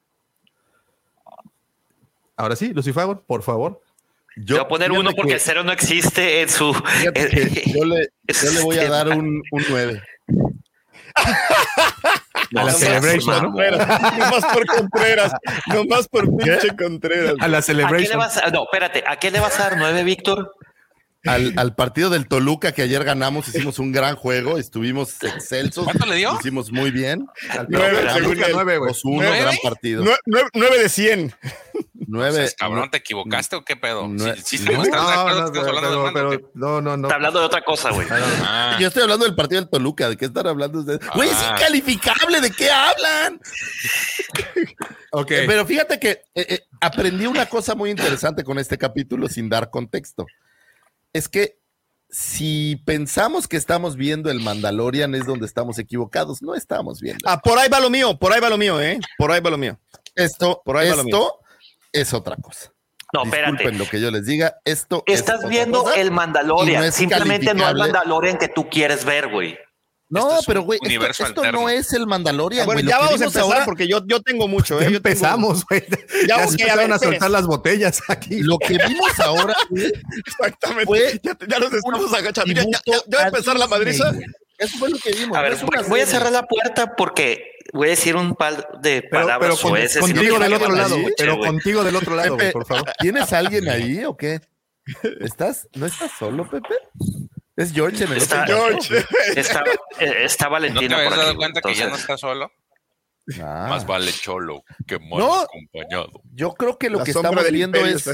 Ahora 2.35 2.55
sí, 2.55 2.73
Lucifer, 2.73 3.19
por 3.27 3.43
favor. 3.43 3.82
Yo 4.37 4.55
voy 4.57 4.65
a 4.65 4.67
poner 4.67 4.91
uno 4.91 5.11
porque 5.15 5.29
que- 5.29 5.35
el 5.35 5.39
cero 5.41 5.63
no 5.63 5.71
existe 5.71 6.41
en 6.41 6.49
su. 6.49 6.71
yo, 7.03 7.85
le, 7.85 8.09
yo 8.27 8.51
le 8.51 8.61
voy 8.61 8.77
a 8.79 8.89
dar 8.89 9.09
un, 9.09 9.41
un 9.51 9.63
9. 9.69 10.01
No 12.51 12.61
a 12.61 12.63
la 12.65 12.71
Celebration, 12.73 13.35
¿no? 13.43 13.49
Contreras, 13.51 13.87
nomás 14.17 14.45
por 14.53 14.65
Contreras, 14.65 15.31
nomás 15.67 16.07
por 16.07 16.37
pinche 16.37 16.75
Contreras. 16.77 17.35
A 17.39 17.47
la 17.47 17.57
¿A 17.57 17.61
qué 17.61 17.73
le 17.73 17.81
Celebration. 17.81 18.17
vas 18.19 18.37
a, 18.37 18.49
no, 18.49 18.63
espérate, 18.63 19.03
¿a 19.07 19.15
qué 19.17 19.31
le 19.31 19.39
vas 19.39 19.59
a 19.59 19.63
dar 19.69 19.77
nueve, 19.77 20.03
Víctor? 20.03 20.53
Al, 21.25 21.53
al 21.55 21.73
partido 21.73 22.09
del 22.09 22.27
Toluca 22.27 22.73
que 22.73 22.81
ayer 22.81 23.01
ganamos, 23.05 23.47
hicimos 23.47 23.79
un 23.79 23.93
gran 23.93 24.15
juego, 24.17 24.57
estuvimos 24.57 25.23
excelsos. 25.23 25.85
¿Cuánto 25.85 26.05
le 26.05 26.17
dio? 26.17 26.35
Hicimos 26.37 26.69
muy 26.71 26.91
bien. 26.91 27.25
Al 27.49 27.67
Nueve, 27.69 27.95
Toluca, 27.95 28.13
según 28.15 28.37
él. 28.43 28.49
nueve, 28.51 28.77
güey. 28.77 28.91
2-1, 28.91 28.99
¿Nueve? 29.15 29.39
gran 29.39 29.55
partido. 29.63 30.03
Nue- 30.03 30.17
nue- 30.25 30.49
9 30.53 30.79
de 30.79 30.89
100. 30.89 31.33
9. 32.14 32.38
Pues, 32.38 32.56
cabrón, 32.56 32.92
¿te 32.92 32.98
equivocaste 33.00 33.56
o 33.56 33.64
qué 33.66 33.75
pedo? 33.75 34.08
No, 34.08 34.35
Sí, 34.35 34.58
sí, 34.59 34.66
no, 34.66 34.77
No. 36.82 36.93
Está 37.08 37.16
hablando 37.16 37.40
de 37.40 37.45
otra 37.45 37.61
cosa, 37.64 37.90
güey. 37.92 38.08
Ah, 38.11 38.77
Yo 38.80 38.88
estoy 38.88 39.03
hablando 39.03 39.25
del 39.25 39.35
partido 39.35 39.61
del 39.61 39.69
Toluca. 39.69 40.09
¿De 40.09 40.16
qué 40.17 40.25
están 40.25 40.45
hablando 40.48 40.80
ustedes? 40.80 41.00
Güey, 41.16 41.30
es 41.30 41.35
Ah. 41.40 41.56
incalificable. 41.58 42.40
¿De 42.42 42.51
qué 42.51 42.69
hablan? 42.69 43.40
Ok. 45.16 45.30
Eh, 45.32 45.43
Pero 45.48 45.66
fíjate 45.66 46.00
que 46.00 46.09
eh, 46.33 46.45
eh, 46.50 46.59
aprendí 46.82 47.27
una 47.27 47.45
cosa 47.48 47.75
muy 47.75 47.92
interesante 47.92 48.43
con 48.43 48.58
este 48.58 48.77
capítulo 48.80 49.27
sin 49.30 49.48
dar 49.48 49.69
contexto. 49.69 50.25
Es 51.14 51.30
que 51.30 51.59
si 52.09 52.82
pensamos 52.85 53.48
que 53.48 53.58
estamos 53.58 53.95
viendo 53.95 54.32
el 54.32 54.40
Mandalorian 54.40 55.14
es 55.14 55.25
donde 55.27 55.45
estamos 55.45 55.77
equivocados. 55.77 56.42
No 56.42 56.56
estamos 56.56 57.00
viendo. 57.00 57.27
Ah, 57.30 57.40
por 57.40 57.59
ahí 57.59 57.69
va 57.69 57.80
lo 57.80 57.90
mío, 57.92 58.17
por 58.17 58.33
ahí 58.33 58.40
va 58.40 58.50
lo 58.50 58.58
mío, 58.58 58.82
¿eh? 58.82 59.00
Por 59.17 59.32
ahí 59.32 59.40
va 59.40 59.51
lo 59.51 59.58
mío. 59.58 59.80
Esto, 60.16 60.61
por 60.66 60.77
ahí 60.77 60.90
va 60.90 60.95
lo 60.95 61.03
esto 61.03 61.40
es 61.93 62.13
otra 62.13 62.35
cosa. 62.35 62.72
No, 63.13 63.23
espérate. 63.23 63.51
Disculpen 63.51 63.77
lo 63.77 63.88
que 63.89 64.01
yo 64.01 64.09
les 64.11 64.25
diga. 64.25 64.55
Esto 64.65 65.03
es 65.05 65.19
Estás 65.19 65.47
viendo 65.47 65.83
cosa 65.83 65.95
el 66.01 66.09
Mandalorian. 66.11 66.81
no 66.81 66.88
es 66.88 66.95
Simplemente 66.95 67.53
no 67.53 67.69
el. 67.69 67.77
Mandalorian 67.77 68.38
que 68.39 68.47
tú 68.47 68.67
quieres 68.69 69.05
ver, 69.05 69.30
güey. 69.30 69.57
No, 70.09 70.27
Este 70.30 70.39
es 70.41 70.45
pero 70.45 70.61
güey, 70.61 70.80
esto, 70.83 71.51
no 71.51 71.69
es 71.69 71.91
el 71.93 72.05
Mandalorian. 72.05 72.65
Bueno, 72.65 72.81
güey. 72.81 72.89
Ya 72.91 72.97
vamos 72.99 73.22
a 73.22 73.25
empezar 73.25 73.41
ahora- 73.43 73.65
porque 73.65 73.88
yo, 73.88 74.01
yo 74.05 74.22
tengo 74.22 74.47
mucho. 74.47 74.80
¿eh? 74.81 74.88
Yo 74.91 74.97
empezamos, 74.97 75.63
güey. 75.65 75.83
Ya, 76.27 76.38
Ya, 76.38 76.47
se 76.47 76.55
ok, 76.55 76.61
a 76.61 76.63
empezaron 76.63 76.77
ver, 76.77 76.91
a 76.93 76.99
soltar 76.99 77.31
las 77.31 77.45
botellas 77.47 78.01
aquí. 78.09 78.41
Lo 78.41 78.57
que 78.59 78.77
vimos 78.88 79.19
ahora 79.19 79.55
güey, 79.69 79.91
Exactamente. 80.25 80.85
Fue 80.85 81.19
ya, 81.23 81.38
ya 81.47 81.59
nos 81.59 81.73
estamos 81.73 82.13
agachando. 82.13 82.53
Ya, 82.53 82.63
ya- 82.85 83.17
va 83.17 83.23
a 83.23 83.27
empezar 83.27 83.57
la 83.57 83.67
madriza. 83.67 84.11
Eso 84.57 84.77
fue 84.77 84.90
lo 84.90 84.98
que 84.98 85.11
vimos. 85.11 85.38
A 85.38 85.41
ver, 85.41 85.56
voy, 85.57 85.83
voy 85.90 85.99
a 86.01 86.06
cerrar 86.06 86.32
la 86.32 86.43
puerta 86.43 86.95
porque 86.95 87.51
voy 87.73 87.88
a 87.88 87.91
decir 87.91 88.15
un 88.15 88.35
par 88.35 88.80
de 88.82 89.01
Pero, 89.01 89.09
palabras 89.25 89.59
pero 89.59 89.72
con- 89.72 89.80
no 89.82 89.99
contigo 90.14 90.40
del 90.40 90.53
otro 90.53 90.72
lado, 90.75 90.98
pero 91.17 91.38
contigo 91.40 91.83
del 91.83 91.95
otro 91.95 92.15
lado, 92.15 92.38
Pepe, 92.38 92.51
por 92.51 92.65
favor. 92.65 92.91
¿Tienes 92.99 93.33
alguien 93.33 93.67
ahí 93.69 94.03
o 94.06 94.15
qué? 94.15 94.41
¿Estás? 95.22 95.67
¿No 95.75 95.85
estás 95.85 96.11
solo, 96.19 96.48
Pepe? 96.49 96.75
Es 97.56 97.72
George 97.72 98.03
en 98.03 98.11
el 98.11 98.17
Está, 98.17 98.43
otro 98.43 98.57
George. 98.57 99.06
está, 99.35 99.64
eh, 99.99 100.23
está 100.23 100.45
¿No 100.45 100.49
te 100.49 100.53
Valentina 100.53 100.98
habías 100.98 101.15
dado 101.15 101.30
aquí, 101.30 101.38
cuenta 101.38 101.61
que 101.61 101.75
ya 101.75 101.88
no 101.90 101.95
está 101.95 102.17
solo? 102.17 102.51
Ah, 103.41 103.67
Más 103.69 103.85
vale 103.85 104.11
cholo 104.11 104.64
que 104.85 104.99
mal 104.99 105.19
No. 105.19 105.40
acompañado. 105.40 106.11
yo 106.33 106.53
creo 106.56 106.77
que 106.77 106.90
lo 106.90 106.98
La 106.99 107.06
que 107.06 107.11
estamos 107.11 107.49
viendo 107.51 107.80
es, 107.85 108.06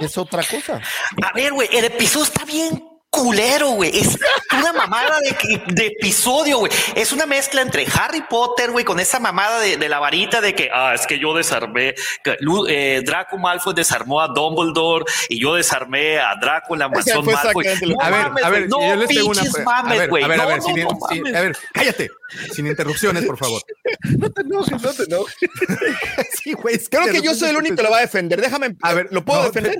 es 0.00 0.16
otra 0.18 0.42
cosa. 0.42 0.80
A 1.22 1.32
ver, 1.34 1.52
güey, 1.52 1.68
el 1.72 1.84
episodio 1.84 2.24
está 2.24 2.44
bien 2.46 2.82
culero, 3.16 3.70
güey. 3.70 3.98
Es 3.98 4.16
una 4.52 4.72
mamada 4.72 5.18
de, 5.20 5.62
de 5.74 5.86
episodio, 5.86 6.58
güey. 6.58 6.72
Es 6.94 7.12
una 7.12 7.26
mezcla 7.26 7.62
entre 7.62 7.86
Harry 7.98 8.22
Potter, 8.28 8.70
güey, 8.70 8.84
con 8.84 9.00
esa 9.00 9.18
mamada 9.18 9.58
de, 9.60 9.76
de 9.76 9.88
la 9.88 9.98
varita 9.98 10.40
de 10.40 10.54
que, 10.54 10.68
ah, 10.72 10.92
es 10.94 11.06
que 11.06 11.18
yo 11.18 11.34
desarmé, 11.34 11.94
que 12.22 12.36
eh, 12.68 13.02
Draco 13.04 13.38
Malfoy 13.38 13.74
desarmó 13.74 14.20
a 14.20 14.28
Dumbledore 14.28 15.04
y 15.28 15.40
yo 15.40 15.54
desarmé 15.54 16.18
a 16.18 16.34
Draco 16.40 16.74
en 16.74 16.80
la 16.80 16.88
mansión 16.88 17.24
Malfoy. 17.24 17.64
No 17.86 17.96
A 18.00 18.10
ver, 18.10 18.22
mames, 18.28 18.44
a 18.44 18.50
ver, 18.50 18.68
güey, 18.68 18.88
yo 18.88 18.94
no 18.94 19.00
les 19.00 19.08
tengo 19.08 19.28
una 19.30 19.42
mames, 19.64 19.92
a 20.00 20.06
ver, 20.06 20.10
a 20.24 20.28
ver, 20.28 20.32
a 20.32 20.36
No, 20.36 20.46
ver, 20.48 20.58
no, 20.58 20.64
sin, 20.64 20.76
no 20.84 20.98
sin- 21.10 21.36
a 21.36 21.40
ver, 21.40 21.56
cállate, 21.72 22.10
sin 22.52 22.66
interrupciones, 22.66 23.24
por 23.24 23.38
favor. 23.38 23.62
No 24.18 24.30
te 24.30 24.42
enojes, 24.42 24.82
no 24.82 24.92
te 24.92 25.02
enojes. 25.04 25.34
Sí, 26.42 26.52
güey, 26.52 26.78
Creo 26.78 27.06
que 27.06 27.22
yo 27.22 27.34
soy 27.34 27.50
el 27.50 27.56
único 27.56 27.76
que 27.76 27.82
lo 27.82 27.90
va 27.90 27.98
a 27.98 28.00
defender. 28.02 28.40
Déjame. 28.40 28.76
A 28.82 28.94
ver, 28.94 29.08
¿lo 29.10 29.24
puedo 29.24 29.40
no, 29.40 29.46
defender? 29.46 29.78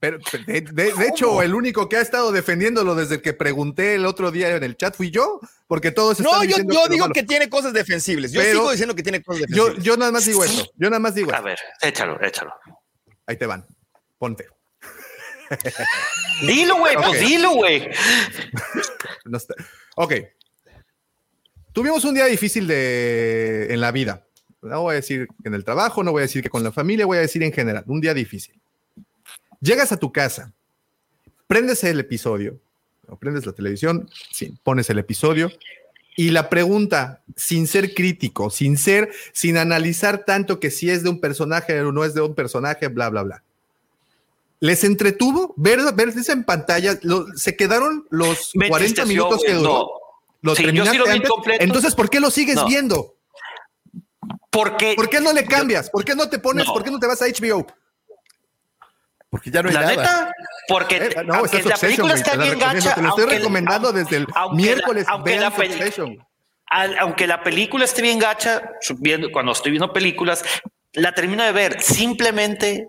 Pero, 0.00 0.18
de, 0.46 0.60
de- 0.62 1.06
hecho, 1.08 1.42
el 1.42 1.54
único 1.54 1.88
que 1.88 1.96
ha 1.96 2.00
estado 2.00 2.32
defendiéndolo 2.76 2.94
desde 2.94 3.22
que 3.22 3.32
pregunté 3.32 3.94
el 3.94 4.04
otro 4.06 4.30
día 4.30 4.54
en 4.54 4.62
el 4.62 4.76
chat 4.76 4.94
fui 4.94 5.10
yo, 5.10 5.40
porque 5.66 5.90
todos 5.90 6.20
No, 6.20 6.30
están 6.30 6.42
yo, 6.42 6.48
diciendo 6.48 6.74
yo 6.74 6.80
lo 6.82 6.88
digo 6.88 7.08
que 7.10 7.22
tiene 7.22 7.48
cosas 7.48 7.72
defensibles. 7.72 8.32
Yo 8.32 8.40
Pero- 8.40 8.52
sigo 8.60 8.70
diciendo 8.70 8.94
que 8.94 9.02
tiene 9.02 9.22
cosas 9.22 9.42
defensibles. 9.42 9.82
yo 9.84 9.96
nada 9.96 10.12
más 10.12 10.24
digo 10.24 10.44
esto. 10.44 10.70
Yo 10.76 10.90
nada 10.90 11.00
más 11.00 11.14
digo 11.14 11.30
A 11.32 11.36
esto. 11.36 11.44
ver, 11.44 11.58
échalo, 11.82 12.20
échalo. 12.22 12.52
Ahí 13.26 13.36
te 13.36 13.46
van. 13.46 13.64
Ponte. 14.18 14.46
Dilo, 16.42 16.76
güey, 16.78 16.96
pues 16.96 17.20
dilo, 17.20 17.50
güey. 17.54 17.88
No 19.24 19.36
está- 19.38 19.54
Ok. 19.96 20.12
Tuvimos 21.72 22.04
un 22.04 22.14
día 22.14 22.24
difícil 22.26 22.66
de, 22.66 23.68
en 23.70 23.80
la 23.80 23.92
vida. 23.92 24.26
No 24.62 24.82
voy 24.82 24.92
a 24.92 24.96
decir 24.96 25.28
que 25.42 25.48
en 25.48 25.54
el 25.54 25.64
trabajo, 25.64 26.02
no 26.02 26.10
voy 26.12 26.20
a 26.20 26.22
decir 26.26 26.42
que 26.42 26.48
con 26.50 26.62
la 26.64 26.72
familia, 26.72 27.06
voy 27.06 27.18
a 27.18 27.20
decir 27.20 27.42
en 27.42 27.52
general. 27.52 27.84
Un 27.86 28.00
día 28.00 28.14
difícil. 28.14 28.60
Llegas 29.60 29.92
a 29.92 29.96
tu 29.98 30.10
casa, 30.12 30.52
prendes 31.46 31.84
el 31.84 32.00
episodio, 32.00 32.58
o 33.08 33.16
prendes 33.16 33.46
la 33.46 33.52
televisión, 33.52 34.08
sí, 34.32 34.54
pones 34.62 34.88
el 34.90 34.98
episodio 34.98 35.50
y 36.16 36.30
la 36.30 36.48
pregunta, 36.48 37.22
sin 37.36 37.66
ser 37.66 37.92
crítico, 37.94 38.48
sin 38.50 38.78
ser, 38.78 39.10
sin 39.32 39.56
analizar 39.58 40.24
tanto 40.24 40.58
que 40.60 40.70
si 40.70 40.88
es 40.90 41.02
de 41.02 41.10
un 41.10 41.20
personaje 41.20 41.78
o 41.80 41.92
no 41.92 42.04
es 42.04 42.14
de 42.14 42.22
un 42.22 42.34
personaje, 42.34 42.88
bla, 42.88 43.10
bla, 43.10 43.22
bla. 43.22 43.42
¿Les 44.60 44.82
entretuvo 44.84 45.52
ver, 45.56 45.80
ver 45.94 46.08
eso 46.08 46.32
en 46.32 46.42
pantalla? 46.42 46.98
Lo- 47.02 47.26
¿Se 47.36 47.54
quedaron 47.56 48.06
los 48.10 48.52
Me 48.54 48.68
40 48.68 49.02
entristeció, 49.02 49.24
minutos 49.24 49.44
que 49.44 49.52
duró? 49.52 49.72
no. 49.72 49.88
¿Lo 50.42 50.54
Sí, 50.54 50.62
yo 50.62 50.68
sí 50.68 50.74
terminaste 50.74 50.98
lo 50.98 51.04
vi 51.04 51.10
antes? 51.10 51.28
completo. 51.30 51.64
Entonces, 51.64 51.94
¿por 51.94 52.08
qué 52.08 52.20
lo 52.20 52.30
sigues 52.30 52.54
No. 52.56 52.66
viendo? 52.66 53.14
Porque 54.50 54.94
¿Por 54.96 55.10
qué 55.10 55.20
no 55.20 55.32
le 55.32 55.44
cambias? 55.44 55.90
¿Por 55.90 56.04
qué 56.04 56.14
no 56.14 56.28
te 56.28 56.38
pones? 56.38 56.66
No. 56.66 56.72
¿Por 56.72 56.82
qué 56.84 56.90
no 56.90 56.98
te 56.98 57.06
vas 57.06 57.20
a 57.20 57.26
HBO? 57.26 57.66
Porque 59.30 59.50
ya 59.50 59.62
no 59.62 59.68
hay 59.68 59.74
la 59.74 59.80
nada. 59.82 59.96
neta, 59.96 60.32
porque 60.68 60.96
Eh, 60.96 61.24
no, 61.24 61.34
aunque 61.34 61.62
la 61.62 61.76
película 61.76 62.14
está 62.14 62.36
bien 62.36 62.58
gacha, 62.58 62.94
te 62.94 63.02
lo 63.02 63.08
estoy 63.08 63.22
aunque- 63.24 63.38
recomendando 63.38 63.92
desde 63.92 64.16
el 64.18 64.26
aunque 64.34 64.56
la- 64.56 64.62
miércoles. 64.62 65.06
aunque 65.08 65.36
la 65.40 65.52
al- 66.68 66.98
aunque 66.98 67.26
la 67.26 67.42
película 67.42 67.84
esté 67.84 68.02
bien 68.02 68.18
gacha, 68.18 68.70
cuando 69.32 69.52
estoy 69.52 69.72
viendo 69.72 69.92
películas, 69.92 70.44
la 70.92 71.12
termino 71.12 71.44
de 71.44 71.52
ver 71.52 71.82
simplemente 71.82 72.88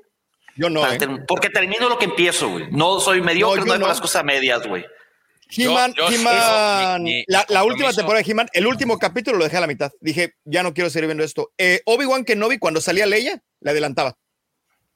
Yo 0.55 0.69
no. 0.69 0.89
¿eh? 0.91 0.97
porque 1.27 1.49
termino 1.49 1.89
lo 1.89 1.97
que 1.99 2.05
empiezo, 2.05 2.49
güey. 2.49 2.67
No 2.71 2.99
soy 2.99 3.21
mediocre, 3.21 3.65
No, 3.65 3.77
no, 3.77 3.87
las 3.87 3.99
cosas 4.01 4.23
medias, 4.23 4.65
güey. 4.67 4.85
He-Man, 5.49 5.93
mi- 7.03 7.23
la, 7.27 7.45
la 7.49 7.63
última 7.63 7.93
temporada 7.93 8.23
de 8.23 8.31
He-Man, 8.31 8.49
el 8.53 8.67
último 8.67 8.97
capítulo 8.99 9.37
lo 9.37 9.43
dejé 9.45 9.57
a 9.57 9.61
la 9.61 9.67
mitad. 9.67 9.91
Dije, 10.01 10.33
ya 10.43 10.61
no 10.63 10.73
quiero 10.73 10.89
seguir 10.89 11.07
viendo 11.07 11.23
esto. 11.23 11.51
Eh, 11.57 11.81
Obi-Wan 11.85 12.25
Kenobi, 12.25 12.57
cuando 12.59 12.81
salía 12.81 13.05
Leia, 13.05 13.41
le 13.61 13.71
adelantaba. 13.71 14.15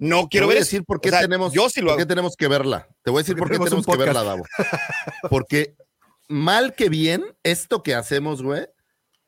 No 0.01 0.23
Te 0.23 0.30
quiero 0.30 0.47
voy 0.47 0.55
ver 0.55 0.63
a 0.63 0.65
decir 0.65 0.83
por 0.83 0.99
qué 0.99 1.09
O 1.09 1.11
sea, 1.11 1.21
tenemos, 1.21 1.53
Yo 1.53 1.69
sí 1.69 1.80
lo 1.80 1.89
por 1.89 1.97
qué 1.97 2.07
tenemos 2.07 2.35
que 2.35 2.47
verla. 2.47 2.88
Te 3.03 3.11
voy 3.11 3.19
a 3.19 3.21
decir 3.21 3.38
Porque 3.38 3.57
por 3.59 3.65
qué 3.65 3.69
tenemos 3.69 3.85
que 3.85 4.03
verla, 4.03 4.23
Davo. 4.23 4.43
Porque 5.30 5.75
mal 6.27 6.73
que 6.73 6.89
bien, 6.89 7.23
esto 7.43 7.83
que 7.83 7.93
hacemos, 7.93 8.41
güey, 8.41 8.65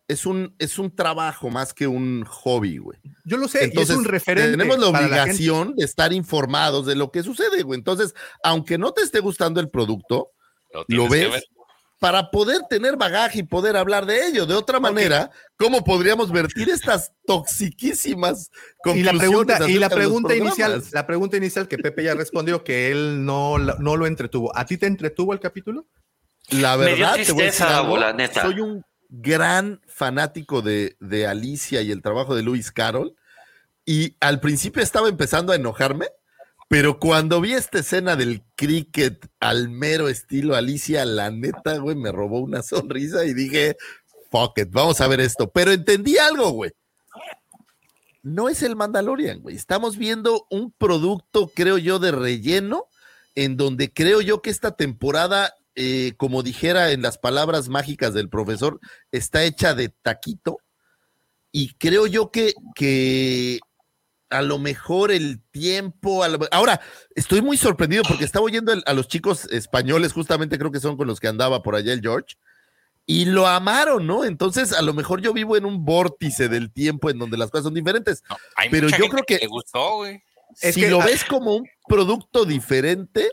es 0.07 0.25
un, 0.25 0.55
es 0.57 0.79
un 0.79 0.95
trabajo 0.95 1.51
más 1.51 1.75
que 1.75 1.85
un 1.85 2.25
hobby, 2.25 2.79
güey. 2.79 2.97
Yo 3.23 3.37
lo 3.37 3.47
sé, 3.47 3.59
y 3.59 3.63
Entonces, 3.65 3.91
es 3.91 3.97
un 3.97 4.05
referente. 4.05 4.57
tenemos 4.57 4.79
la 4.79 4.87
obligación 4.87 5.75
de 5.75 5.85
estar 5.85 6.11
informados 6.11 6.87
de 6.87 6.95
lo 6.95 7.11
que 7.11 7.21
sucede, 7.21 7.61
güey. 7.61 7.77
Entonces, 7.77 8.15
aunque 8.43 8.79
no 8.79 8.93
te 8.93 9.03
esté 9.03 9.19
gustando 9.19 9.59
el 9.59 9.69
producto, 9.69 10.31
Lo, 10.71 10.85
lo 10.87 11.07
ves 11.07 11.29
ver. 11.29 11.43
Para 12.03 12.31
poder 12.31 12.63
tener 12.69 12.97
bagaje 12.97 13.39
y 13.39 13.43
poder 13.43 13.77
hablar 13.77 14.05
de 14.05 14.27
ello. 14.27 14.45
De 14.45 14.53
otra 14.53 14.77
manera, 14.81 15.31
¿cómo 15.55 15.85
podríamos 15.85 16.33
vertir 16.33 16.69
estas 16.69 17.13
toxiquísimas 17.25 18.51
Y 18.93 19.03
la 19.03 19.11
conclusiones 19.11 19.19
pregunta, 19.21 19.69
y 19.69 19.79
la 19.79 19.89
pregunta 19.89 20.35
inicial, 20.35 20.83
la 20.91 21.07
pregunta 21.07 21.37
inicial 21.37 21.69
que 21.69 21.77
Pepe 21.77 22.03
ya 22.03 22.13
respondió 22.13 22.61
que 22.61 22.91
él 22.91 23.23
no, 23.23 23.57
no 23.57 23.95
lo 23.95 24.05
entretuvo. 24.05 24.51
¿A 24.53 24.65
ti 24.65 24.75
te 24.75 24.85
entretuvo 24.85 25.31
el 25.31 25.39
capítulo? 25.39 25.87
La 26.49 26.75
verdad, 26.75 27.15
te 27.15 27.31
voy 27.31 27.43
a 27.43 27.45
decir 27.45 27.65
tristeza, 27.65 27.77
algo, 27.77 27.95
la 27.95 28.11
neta. 28.11 28.41
soy 28.41 28.59
un 28.59 28.83
gran 29.07 29.79
fanático 29.87 30.61
de, 30.61 30.97
de 30.99 31.25
Alicia 31.25 31.83
y 31.83 31.91
el 31.91 32.01
trabajo 32.01 32.35
de 32.35 32.43
Lewis 32.43 32.73
Carroll. 32.73 33.15
Y 33.85 34.17
al 34.19 34.41
principio 34.41 34.83
estaba 34.83 35.07
empezando 35.07 35.53
a 35.53 35.55
enojarme, 35.55 36.07
pero 36.73 36.97
cuando 36.97 37.39
vi 37.39 37.53
esta 37.53 37.77
escena 37.77 38.15
del 38.15 38.41
cricket 38.55 39.27
al 39.39 39.69
mero 39.69 40.09
estilo 40.09 40.55
Alicia, 40.55 41.05
la 41.05 41.29
neta, 41.29 41.77
güey, 41.77 41.95
me 41.95 42.11
robó 42.11 42.39
una 42.39 42.63
sonrisa 42.63 43.25
y 43.25 43.35
dije, 43.35 43.77
fuck 44.31 44.57
it, 44.57 44.69
vamos 44.71 44.99
a 44.99 45.07
ver 45.07 45.19
esto. 45.19 45.51
Pero 45.51 45.71
entendí 45.71 46.17
algo, 46.17 46.49
güey. 46.49 46.71
No 48.23 48.49
es 48.49 48.63
el 48.63 48.75
Mandalorian, 48.75 49.41
güey. 49.41 49.55
Estamos 49.55 49.99
viendo 49.99 50.47
un 50.49 50.71
producto, 50.71 51.51
creo 51.53 51.77
yo, 51.77 51.99
de 51.99 52.11
relleno, 52.11 52.87
en 53.35 53.55
donde 53.55 53.93
creo 53.93 54.21
yo 54.21 54.41
que 54.41 54.49
esta 54.49 54.75
temporada, 54.75 55.53
eh, 55.75 56.13
como 56.17 56.41
dijera 56.41 56.89
en 56.89 57.03
las 57.03 57.19
palabras 57.19 57.69
mágicas 57.69 58.15
del 58.15 58.29
profesor, 58.29 58.79
está 59.11 59.43
hecha 59.43 59.75
de 59.75 59.89
taquito. 59.89 60.57
Y 61.51 61.75
creo 61.75 62.07
yo 62.07 62.31
que, 62.31 62.55
que 62.73 63.59
a 64.33 64.41
lo 64.41 64.59
mejor 64.59 65.11
el 65.11 65.39
tiempo. 65.51 66.23
a 66.23 66.27
lo- 66.27 66.39
Ahora, 66.51 66.81
estoy 67.15 67.41
muy 67.41 67.57
sorprendido 67.57 68.03
porque 68.07 68.25
estaba 68.25 68.45
oyendo 68.45 68.73
el- 68.73 68.83
a 68.85 68.93
los 68.93 69.07
chicos 69.07 69.45
españoles, 69.45 70.13
justamente 70.13 70.57
creo 70.57 70.71
que 70.71 70.79
son 70.79 70.97
con 70.97 71.07
los 71.07 71.19
que 71.19 71.27
andaba 71.27 71.61
por 71.63 71.75
allá 71.75 71.93
el 71.93 72.01
George, 72.01 72.35
y 73.05 73.25
lo 73.25 73.47
amaron, 73.47 74.07
¿no? 74.07 74.23
Entonces, 74.25 74.73
a 74.73 74.81
lo 74.81 74.93
mejor 74.93 75.21
yo 75.21 75.33
vivo 75.33 75.57
en 75.57 75.65
un 75.65 75.83
vórtice 75.85 76.47
del 76.49 76.71
tiempo 76.71 77.09
en 77.09 77.19
donde 77.19 77.37
las 77.37 77.51
cosas 77.51 77.65
son 77.65 77.73
diferentes. 77.73 78.23
No, 78.29 78.37
hay 78.55 78.69
Pero 78.69 78.85
mucha 78.85 78.97
yo 78.97 79.03
gente 79.03 79.15
creo 79.15 79.25
que- 79.25 79.43
le 79.45 79.47
gustó, 79.47 79.95
güey. 79.97 80.23
Es 80.61 80.75
si 80.75 80.81
que- 80.81 80.89
lo 80.89 81.01
ah, 81.01 81.05
ves 81.05 81.23
como 81.25 81.55
un 81.55 81.67
producto 81.87 82.45
diferente, 82.45 83.29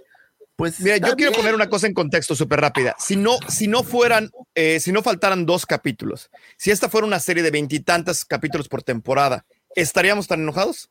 pues. 0.56 0.80
Mira, 0.80 0.96
yo 0.96 1.14
quiero 1.16 1.32
poner 1.32 1.54
una 1.54 1.68
cosa 1.68 1.86
en 1.86 1.94
contexto 1.94 2.34
súper 2.34 2.60
rápida. 2.60 2.96
Si 2.98 3.14
no, 3.16 3.38
si 3.48 3.68
no 3.68 3.82
fueran, 3.82 4.30
eh, 4.54 4.80
si 4.80 4.90
no 4.90 5.02
faltaran 5.02 5.46
dos 5.46 5.66
capítulos, 5.66 6.30
si 6.56 6.70
esta 6.70 6.88
fuera 6.88 7.06
una 7.06 7.20
serie 7.20 7.42
de 7.42 7.50
veintitantos 7.50 8.24
capítulos 8.24 8.68
por 8.68 8.82
temporada, 8.82 9.44
¿estaríamos 9.74 10.26
tan 10.26 10.40
enojados? 10.40 10.90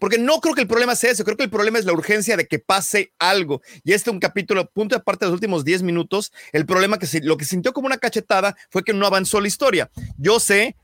Porque 0.00 0.16
no 0.18 0.40
creo 0.40 0.54
que 0.54 0.60
el 0.60 0.68
problema 0.68 0.94
sea 0.94 1.10
eso, 1.10 1.24
creo 1.24 1.36
que 1.36 1.42
el 1.42 1.50
problema 1.50 1.78
es 1.78 1.84
la 1.84 1.92
urgencia 1.92 2.36
de 2.36 2.46
que 2.46 2.60
pase 2.60 3.12
algo. 3.18 3.62
Y 3.82 3.94
este 3.94 4.10
un 4.10 4.20
capítulo, 4.20 4.70
punto 4.70 4.94
de 4.94 5.00
aparte 5.00 5.24
de 5.24 5.30
los 5.30 5.34
últimos 5.34 5.64
10 5.64 5.82
minutos, 5.82 6.32
el 6.52 6.66
problema 6.66 6.98
que 7.00 7.06
se- 7.06 7.20
lo 7.20 7.36
que 7.36 7.44
sintió 7.44 7.72
como 7.72 7.86
una 7.86 7.98
cachetada 7.98 8.56
fue 8.70 8.84
que 8.84 8.92
no 8.92 9.06
avanzó 9.06 9.40
la 9.40 9.48
historia. 9.48 9.90
Yo 10.16 10.38
sé, 10.38 10.76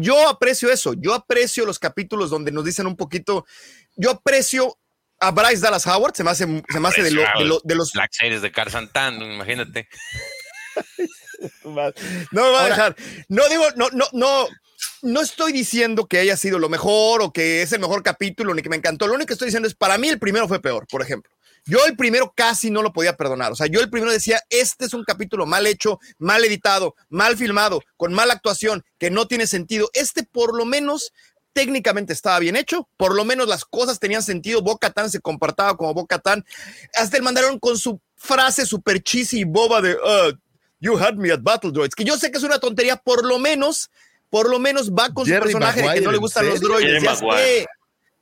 yo 0.00 0.28
aprecio 0.28 0.70
eso, 0.70 0.92
yo 0.92 1.14
aprecio 1.14 1.64
los 1.64 1.78
capítulos 1.78 2.28
donde 2.28 2.52
nos 2.52 2.66
dicen 2.66 2.86
un 2.86 2.96
poquito, 2.96 3.46
yo 3.96 4.10
aprecio 4.10 4.76
a 5.20 5.30
Bryce 5.30 5.60
Dallas 5.62 5.86
Howard, 5.86 6.14
se 6.14 6.22
me 6.22 6.30
hace, 6.30 6.44
se 6.68 6.80
me 6.80 6.88
hace 6.88 7.02
de, 7.02 7.10
lo- 7.12 7.22
de 7.22 7.44
lo- 7.48 7.60
de 7.64 7.74
los 7.76 7.92
Black 7.94 8.10
Series 8.12 8.42
de 8.42 8.52
Car 8.52 8.70
Santan, 8.70 9.22
imagínate. 9.22 9.88
No 12.32 12.44
me 12.44 12.50
va 12.52 12.60
a 12.60 12.68
dejar. 12.68 12.96
No 13.28 13.48
digo, 13.48 13.64
no, 13.76 13.88
no, 13.90 14.04
no. 14.12 14.48
No 15.02 15.20
estoy 15.20 15.52
diciendo 15.52 16.06
que 16.06 16.18
haya 16.18 16.36
sido 16.36 16.58
lo 16.58 16.68
mejor 16.68 17.22
o 17.22 17.32
que 17.32 17.62
es 17.62 17.72
el 17.72 17.80
mejor 17.80 18.02
capítulo 18.02 18.54
ni 18.54 18.62
que 18.62 18.68
me 18.68 18.76
encantó. 18.76 19.06
Lo 19.06 19.14
único 19.14 19.28
que 19.28 19.32
estoy 19.34 19.46
diciendo 19.46 19.68
es, 19.68 19.74
para 19.74 19.98
mí 19.98 20.08
el 20.08 20.18
primero 20.18 20.48
fue 20.48 20.60
peor, 20.60 20.86
por 20.88 21.02
ejemplo. 21.02 21.32
Yo 21.66 21.84
el 21.86 21.96
primero 21.96 22.32
casi 22.34 22.70
no 22.70 22.82
lo 22.82 22.92
podía 22.92 23.16
perdonar. 23.16 23.52
O 23.52 23.56
sea, 23.56 23.66
yo 23.66 23.80
el 23.80 23.90
primero 23.90 24.12
decía, 24.12 24.40
este 24.48 24.86
es 24.86 24.94
un 24.94 25.04
capítulo 25.04 25.46
mal 25.46 25.66
hecho, 25.66 25.98
mal 26.18 26.44
editado, 26.44 26.94
mal 27.08 27.36
filmado, 27.36 27.82
con 27.96 28.14
mala 28.14 28.34
actuación, 28.34 28.84
que 28.98 29.10
no 29.10 29.26
tiene 29.26 29.46
sentido. 29.46 29.90
Este 29.92 30.22
por 30.22 30.56
lo 30.56 30.64
menos 30.64 31.12
técnicamente 31.52 32.12
estaba 32.12 32.38
bien 32.38 32.56
hecho, 32.56 32.88
por 32.96 33.14
lo 33.14 33.24
menos 33.24 33.48
las 33.48 33.64
cosas 33.64 33.98
tenían 33.98 34.22
sentido, 34.22 34.62
Boca 34.62 34.90
Tan 34.90 35.10
se 35.10 35.20
comportaba 35.20 35.76
como 35.76 35.92
Boca 35.94 36.18
Tan, 36.18 36.44
hasta 36.94 37.16
el 37.16 37.22
mandaron 37.22 37.58
con 37.58 37.76
su 37.76 38.00
frase 38.14 38.64
super 38.64 39.02
cheesy 39.02 39.40
y 39.40 39.44
boba 39.44 39.80
de 39.80 39.94
uh, 39.94 40.32
You 40.78 40.96
had 40.96 41.14
me 41.14 41.30
at 41.30 41.40
Battle 41.42 41.72
Droids, 41.72 41.94
que 41.94 42.04
yo 42.04 42.16
sé 42.16 42.30
que 42.30 42.38
es 42.38 42.44
una 42.44 42.58
tontería, 42.58 42.96
por 42.96 43.26
lo 43.26 43.38
menos, 43.38 43.90
por 44.30 44.48
lo 44.48 44.58
menos 44.58 44.90
va 44.92 45.12
con 45.12 45.26
su 45.26 45.32
Jerry 45.32 45.52
personaje 45.52 45.82
de 45.82 45.94
que 45.94 46.00
no 46.00 46.10
le 46.10 46.16
¿en 46.16 46.20
gustan 46.22 46.46
los 46.46 46.60
droides. 46.60 47.02
Ya 47.02 47.16
sé, 47.16 47.66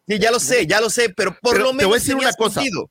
Sí, 0.09 0.19
ya 0.19 0.31
lo 0.31 0.41
sé, 0.41 0.67
ya 0.67 0.81
lo 0.81 0.89
sé, 0.89 1.11
pero 1.11 1.37
por 1.43 1.53
Pero 1.53 1.65
lo 1.65 1.71
te 1.71 1.77
menos 1.77 1.89
voy 1.91 1.97
a 1.97 2.01
decir 2.01 2.15
tenía 2.15 2.29
una 2.29 2.37
cosa. 2.37 2.61
sentido. 2.63 2.91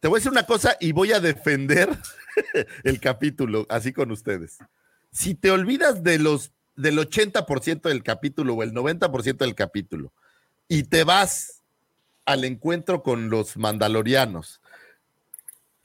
Te 0.00 0.08
voy 0.08 0.16
a 0.16 0.20
decir 0.20 0.30
una 0.32 0.46
cosa 0.46 0.76
y 0.78 0.92
voy 0.92 1.12
a 1.12 1.20
defender 1.20 1.88
el 2.84 3.00
capítulo, 3.00 3.66
así 3.70 3.92
con 3.92 4.10
ustedes. 4.12 4.58
Si 5.10 5.34
te 5.34 5.50
olvidas 5.50 6.02
de 6.02 6.18
los 6.18 6.52
del 6.76 6.98
80% 6.98 7.80
del 7.88 8.02
capítulo 8.04 8.54
o 8.54 8.62
el 8.62 8.72
90% 8.72 9.38
del 9.38 9.54
capítulo 9.54 10.12
y 10.68 10.84
te 10.84 11.02
vas 11.04 11.62
al 12.26 12.44
encuentro 12.44 13.02
con 13.02 13.30
los 13.30 13.56
mandalorianos, 13.56 14.60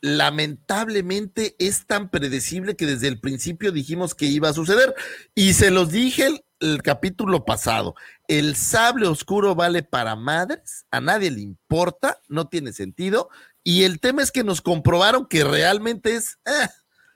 lamentablemente 0.02 1.56
es 1.60 1.86
tan 1.88 2.10
predecible 2.10 2.76
que 2.76 2.86
desde 2.86 3.08
el 3.08 3.20
principio 3.22 3.72
dijimos 3.72 4.14
que 4.14 4.26
iba 4.26 4.50
a 4.50 4.54
suceder 4.54 4.94
y 5.34 5.54
se 5.54 5.72
los 5.72 5.90
dije 5.92 6.44
el, 6.64 6.82
capítulo 6.82 7.46
pasado. 7.46 7.96
El 8.28 8.56
sable 8.56 9.08
oscuro 9.08 9.56
vale 9.56 9.84
para 9.84 10.16
madres, 10.16 10.86
a 10.92 11.02
nadie 11.02 11.32
le 11.32 11.42
importa, 11.42 12.20
no 12.28 12.48
tiene 12.48 12.74
sentido 12.74 13.30
y 13.64 13.84
el 13.84 14.00
tema 14.00 14.22
es 14.22 14.32
que 14.32 14.44
nos 14.44 14.62
comprobaron 14.62 15.26
que 15.26 15.44
realmente 15.44 16.16
es, 16.16 16.38
eh, 16.46 16.68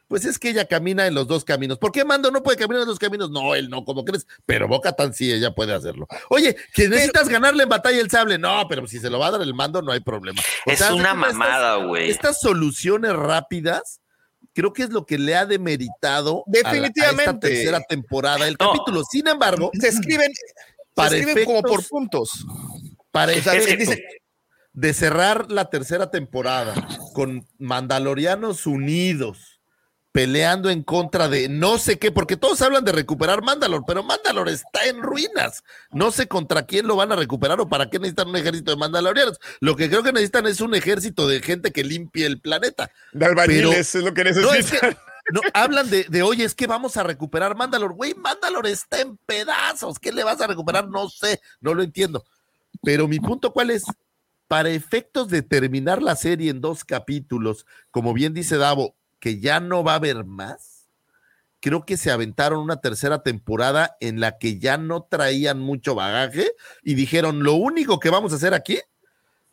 pues 0.08 0.24
es 0.24 0.40
que 0.40 0.50
ella 0.50 0.66
camina 0.66 1.06
en 1.06 1.14
los 1.14 1.28
dos 1.28 1.44
caminos. 1.44 1.78
¿Por 1.78 1.92
qué 1.92 2.06
Mando 2.06 2.32
no 2.32 2.42
puede 2.42 2.58
caminar 2.58 2.84
en 2.84 2.88
los 2.88 2.96
dos 2.96 3.00
caminos? 3.00 3.30
No, 3.30 3.54
él 3.54 3.70
no, 3.70 3.84
como 3.84 4.06
crees, 4.06 4.26
pero 4.46 4.68
Boca 4.68 4.94
tan 4.94 5.14
sí, 5.14 5.32
ella 5.32 5.54
puede 5.54 5.74
hacerlo. 5.74 6.08
Oye, 6.30 6.56
que 6.74 6.88
necesitas 6.88 7.28
ganarle 7.28 7.64
en 7.64 7.70
batalla 7.70 8.00
el 8.00 8.10
sable, 8.10 8.38
no, 8.38 8.66
pero 8.70 8.88
si 8.88 9.00
se 9.00 9.10
lo 9.10 9.20
va 9.20 9.28
a 9.28 9.32
dar 9.32 9.42
el 9.42 9.54
mando, 9.54 9.82
no 9.82 9.92
hay 9.92 10.00
problema. 10.00 10.42
O 10.66 10.72
Es 10.72 10.80
sea, 10.80 10.94
una 10.94 11.14
mamada, 11.14 11.76
güey. 11.86 12.10
Estas 12.10 12.40
soluciones 12.40 13.14
rápidas, 13.14 14.00
creo 14.58 14.74
que 14.74 14.82
es 14.82 14.90
lo 14.90 15.06
que 15.06 15.20
le 15.20 15.36
ha 15.36 15.46
demeritado 15.46 16.44
a 16.48 16.50
la- 16.52 16.58
a 16.58 16.58
esta 16.58 16.72
Definitivamente. 16.72 17.48
tercera 17.48 17.80
temporada 17.88 18.48
el 18.48 18.58
No. 18.60 18.72
capítulo. 18.72 19.04
Sin 19.04 19.28
embargo, 19.28 19.70
Se 19.80 19.88
escriben, 19.90 20.32
Para 20.96 21.12
se 21.12 21.20
escriben 21.20 21.46
como 21.46 21.62
por 21.62 21.88
puntos. 21.88 22.44
para 23.12 23.34
O 23.34 23.36
sea, 23.36 23.54
efectos 23.54 23.78
dice- 23.78 24.04
de 24.74 24.94
cerrar 24.96 25.52
la 25.52 25.70
tercera 25.70 26.10
temporada 26.10 26.74
con 27.14 27.48
Mandalorianos 27.60 28.66
unidos 28.66 29.47
peleando 30.18 30.72
en 30.72 30.82
contra 30.82 31.30
de 31.30 31.48
no 31.48 31.78
sé 31.78 32.00
qué, 32.00 32.12
porque 32.12 32.38
todos 32.38 32.64
hablan 32.64 32.84
de 32.84 32.92
recuperar 32.92 33.44
Mandalor, 33.44 33.84
pero 33.86 34.02
Mandalor 34.02 34.50
está 34.50 34.84
en 34.88 35.04
ruinas. 35.04 35.64
No 35.92 36.10
sé 36.10 36.28
contra 36.28 36.66
quién 36.66 36.88
lo 36.88 36.96
van 36.96 37.12
a 37.12 37.16
recuperar 37.16 37.62
o 37.62 37.70
para 37.70 37.92
qué 37.92 38.00
necesitan 38.00 38.30
un 38.30 38.36
ejército 38.36 38.72
de 38.72 38.78
Mandalorianos. 38.78 39.40
Lo 39.60 39.76
que 39.76 39.90
creo 39.90 40.02
que 40.02 40.12
necesitan 40.12 40.48
es 40.48 40.60
un 40.60 40.74
ejército 40.74 41.28
de 41.28 41.40
gente 41.40 41.72
que 41.72 41.84
limpie 41.84 42.26
el 42.26 42.42
planeta. 42.42 42.90
De 43.14 43.28
albañiles 43.28 43.94
es 43.94 44.04
lo 44.04 44.12
que 44.16 44.24
No, 44.24 44.30
es 44.32 44.38
necesitan. 44.38 44.94
que 44.96 44.98
no, 45.34 45.42
hablan 45.54 45.88
de, 45.88 46.06
de, 46.06 46.24
oye, 46.24 46.46
es 46.46 46.56
que 46.56 46.66
vamos 46.66 46.98
a 46.98 47.04
recuperar 47.04 47.56
Mandalor. 47.56 47.94
Güey, 47.94 48.16
Mandalor 48.16 48.66
está 48.66 49.00
en 49.02 49.18
pedazos. 49.18 50.00
¿Qué 50.00 50.12
le 50.12 50.24
vas 50.24 50.42
a 50.42 50.48
recuperar? 50.48 50.88
No 50.90 51.10
sé, 51.10 51.42
no 51.62 51.76
lo 51.76 51.84
entiendo. 51.84 52.26
Pero 52.82 53.08
mi 53.08 53.20
punto, 53.20 53.54
¿cuál 53.54 53.70
es? 53.70 53.84
Para 54.48 54.70
efectos 54.72 55.28
de 55.30 55.44
terminar 55.44 56.02
la 56.02 56.16
serie 56.16 56.50
en 56.50 56.60
dos 56.60 56.84
capítulos, 56.84 57.68
como 57.92 58.16
bien 58.16 58.34
dice 58.34 58.58
Davo, 58.58 58.96
que 59.20 59.40
ya 59.40 59.60
no 59.60 59.84
va 59.84 59.94
a 59.94 59.96
haber 59.96 60.26
más, 60.26 60.88
creo 61.60 61.86
que 61.86 61.98
se 61.98 62.12
aventaron 62.12 62.60
una 62.60 62.82
tercera 62.82 63.24
temporada 63.24 63.98
en 64.00 64.20
la 64.20 64.38
que 64.38 64.60
ya 64.60 64.78
no 64.78 65.04
traían 65.04 65.60
mucho 65.60 65.96
bagaje 65.96 66.52
y 66.84 66.94
dijeron, 66.94 67.44
lo 67.44 67.54
único 67.54 68.00
que 68.00 68.10
vamos 68.10 68.32
a 68.32 68.36
hacer 68.36 68.54
aquí 68.54 68.80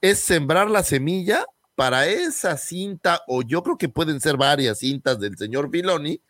es 0.00 0.18
sembrar 0.18 0.70
la 0.70 0.82
semilla 0.82 1.46
para 1.74 2.06
esa 2.06 2.56
cinta, 2.56 3.22
o 3.26 3.42
yo 3.42 3.62
creo 3.62 3.76
que 3.76 3.88
pueden 3.88 4.20
ser 4.20 4.36
varias 4.36 4.78
cintas 4.78 5.18
del 5.18 5.36
señor 5.36 5.70
Filoni, 5.72 6.20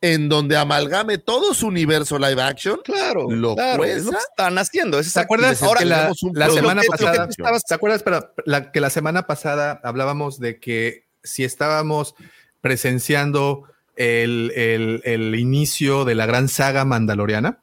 en 0.00 0.28
donde 0.28 0.56
amalgame 0.56 1.18
todo 1.18 1.52
su 1.54 1.66
universo 1.66 2.18
live 2.18 2.40
action. 2.40 2.80
Claro, 2.84 3.30
lo 3.30 3.54
claro, 3.54 3.84
es 3.84 4.04
lo 4.04 4.12
que 4.12 4.18
están 4.18 4.56
haciendo. 4.58 4.98
es 4.98 5.12
¿Te 5.12 5.20
acuerdas 5.20 5.62
Ahora, 5.62 5.80
que 5.80 5.86
la, 5.86 6.12
semana 6.50 6.82
que- 6.82 6.86
lo 6.88 6.92
que 6.96 7.04
pasada, 7.04 7.28
¿te 7.66 7.74
acuerdas 7.74 8.02
pero 8.02 8.32
la, 8.46 8.70
que 8.70 8.80
la 8.80 8.90
semana 8.90 9.26
pasada 9.26 9.80
hablábamos 9.82 10.38
de 10.38 10.60
que 10.60 11.06
si 11.22 11.44
estábamos 11.44 12.14
presenciando 12.64 13.64
el, 13.94 14.50
el- 14.56 15.02
el 15.04 15.34
inicio 15.38 16.06
de 16.06 16.14
la 16.14 16.24
gran 16.24 16.48
saga 16.48 16.86
mandaloriana 16.86 17.58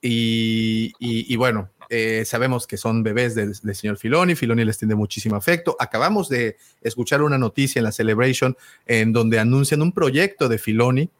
y, 0.00 0.92
y- 0.98 1.36
bueno, 1.36 1.68
eh, 1.90 2.24
sabemos 2.24 2.66
que 2.66 2.78
son 2.78 3.02
bebés 3.02 3.34
del, 3.34 3.54
señor 3.74 3.98
Filoni, 3.98 4.34
Filoni 4.34 4.64
les 4.64 4.78
tiene 4.78 4.94
muchísimo 4.94 5.36
afecto. 5.36 5.76
Acabamos 5.78 6.30
de 6.30 6.56
escuchar 6.80 7.20
una 7.20 7.36
noticia 7.36 7.78
en 7.80 7.84
la 7.84 7.92
Celebration 7.92 8.56
en 8.86 9.12
donde 9.12 9.38
anuncian 9.38 9.82
un 9.82 9.92
proyecto 9.92 10.48
de 10.48 10.56
Filoni 10.56 11.10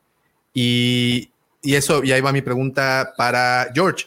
y, 0.54 1.28
y 1.62 1.74
eso, 1.74 2.02
y 2.02 2.12
ahí 2.12 2.22
va 2.22 2.32
mi 2.32 2.40
pregunta 2.40 3.12
para 3.18 3.68
George 3.74 4.06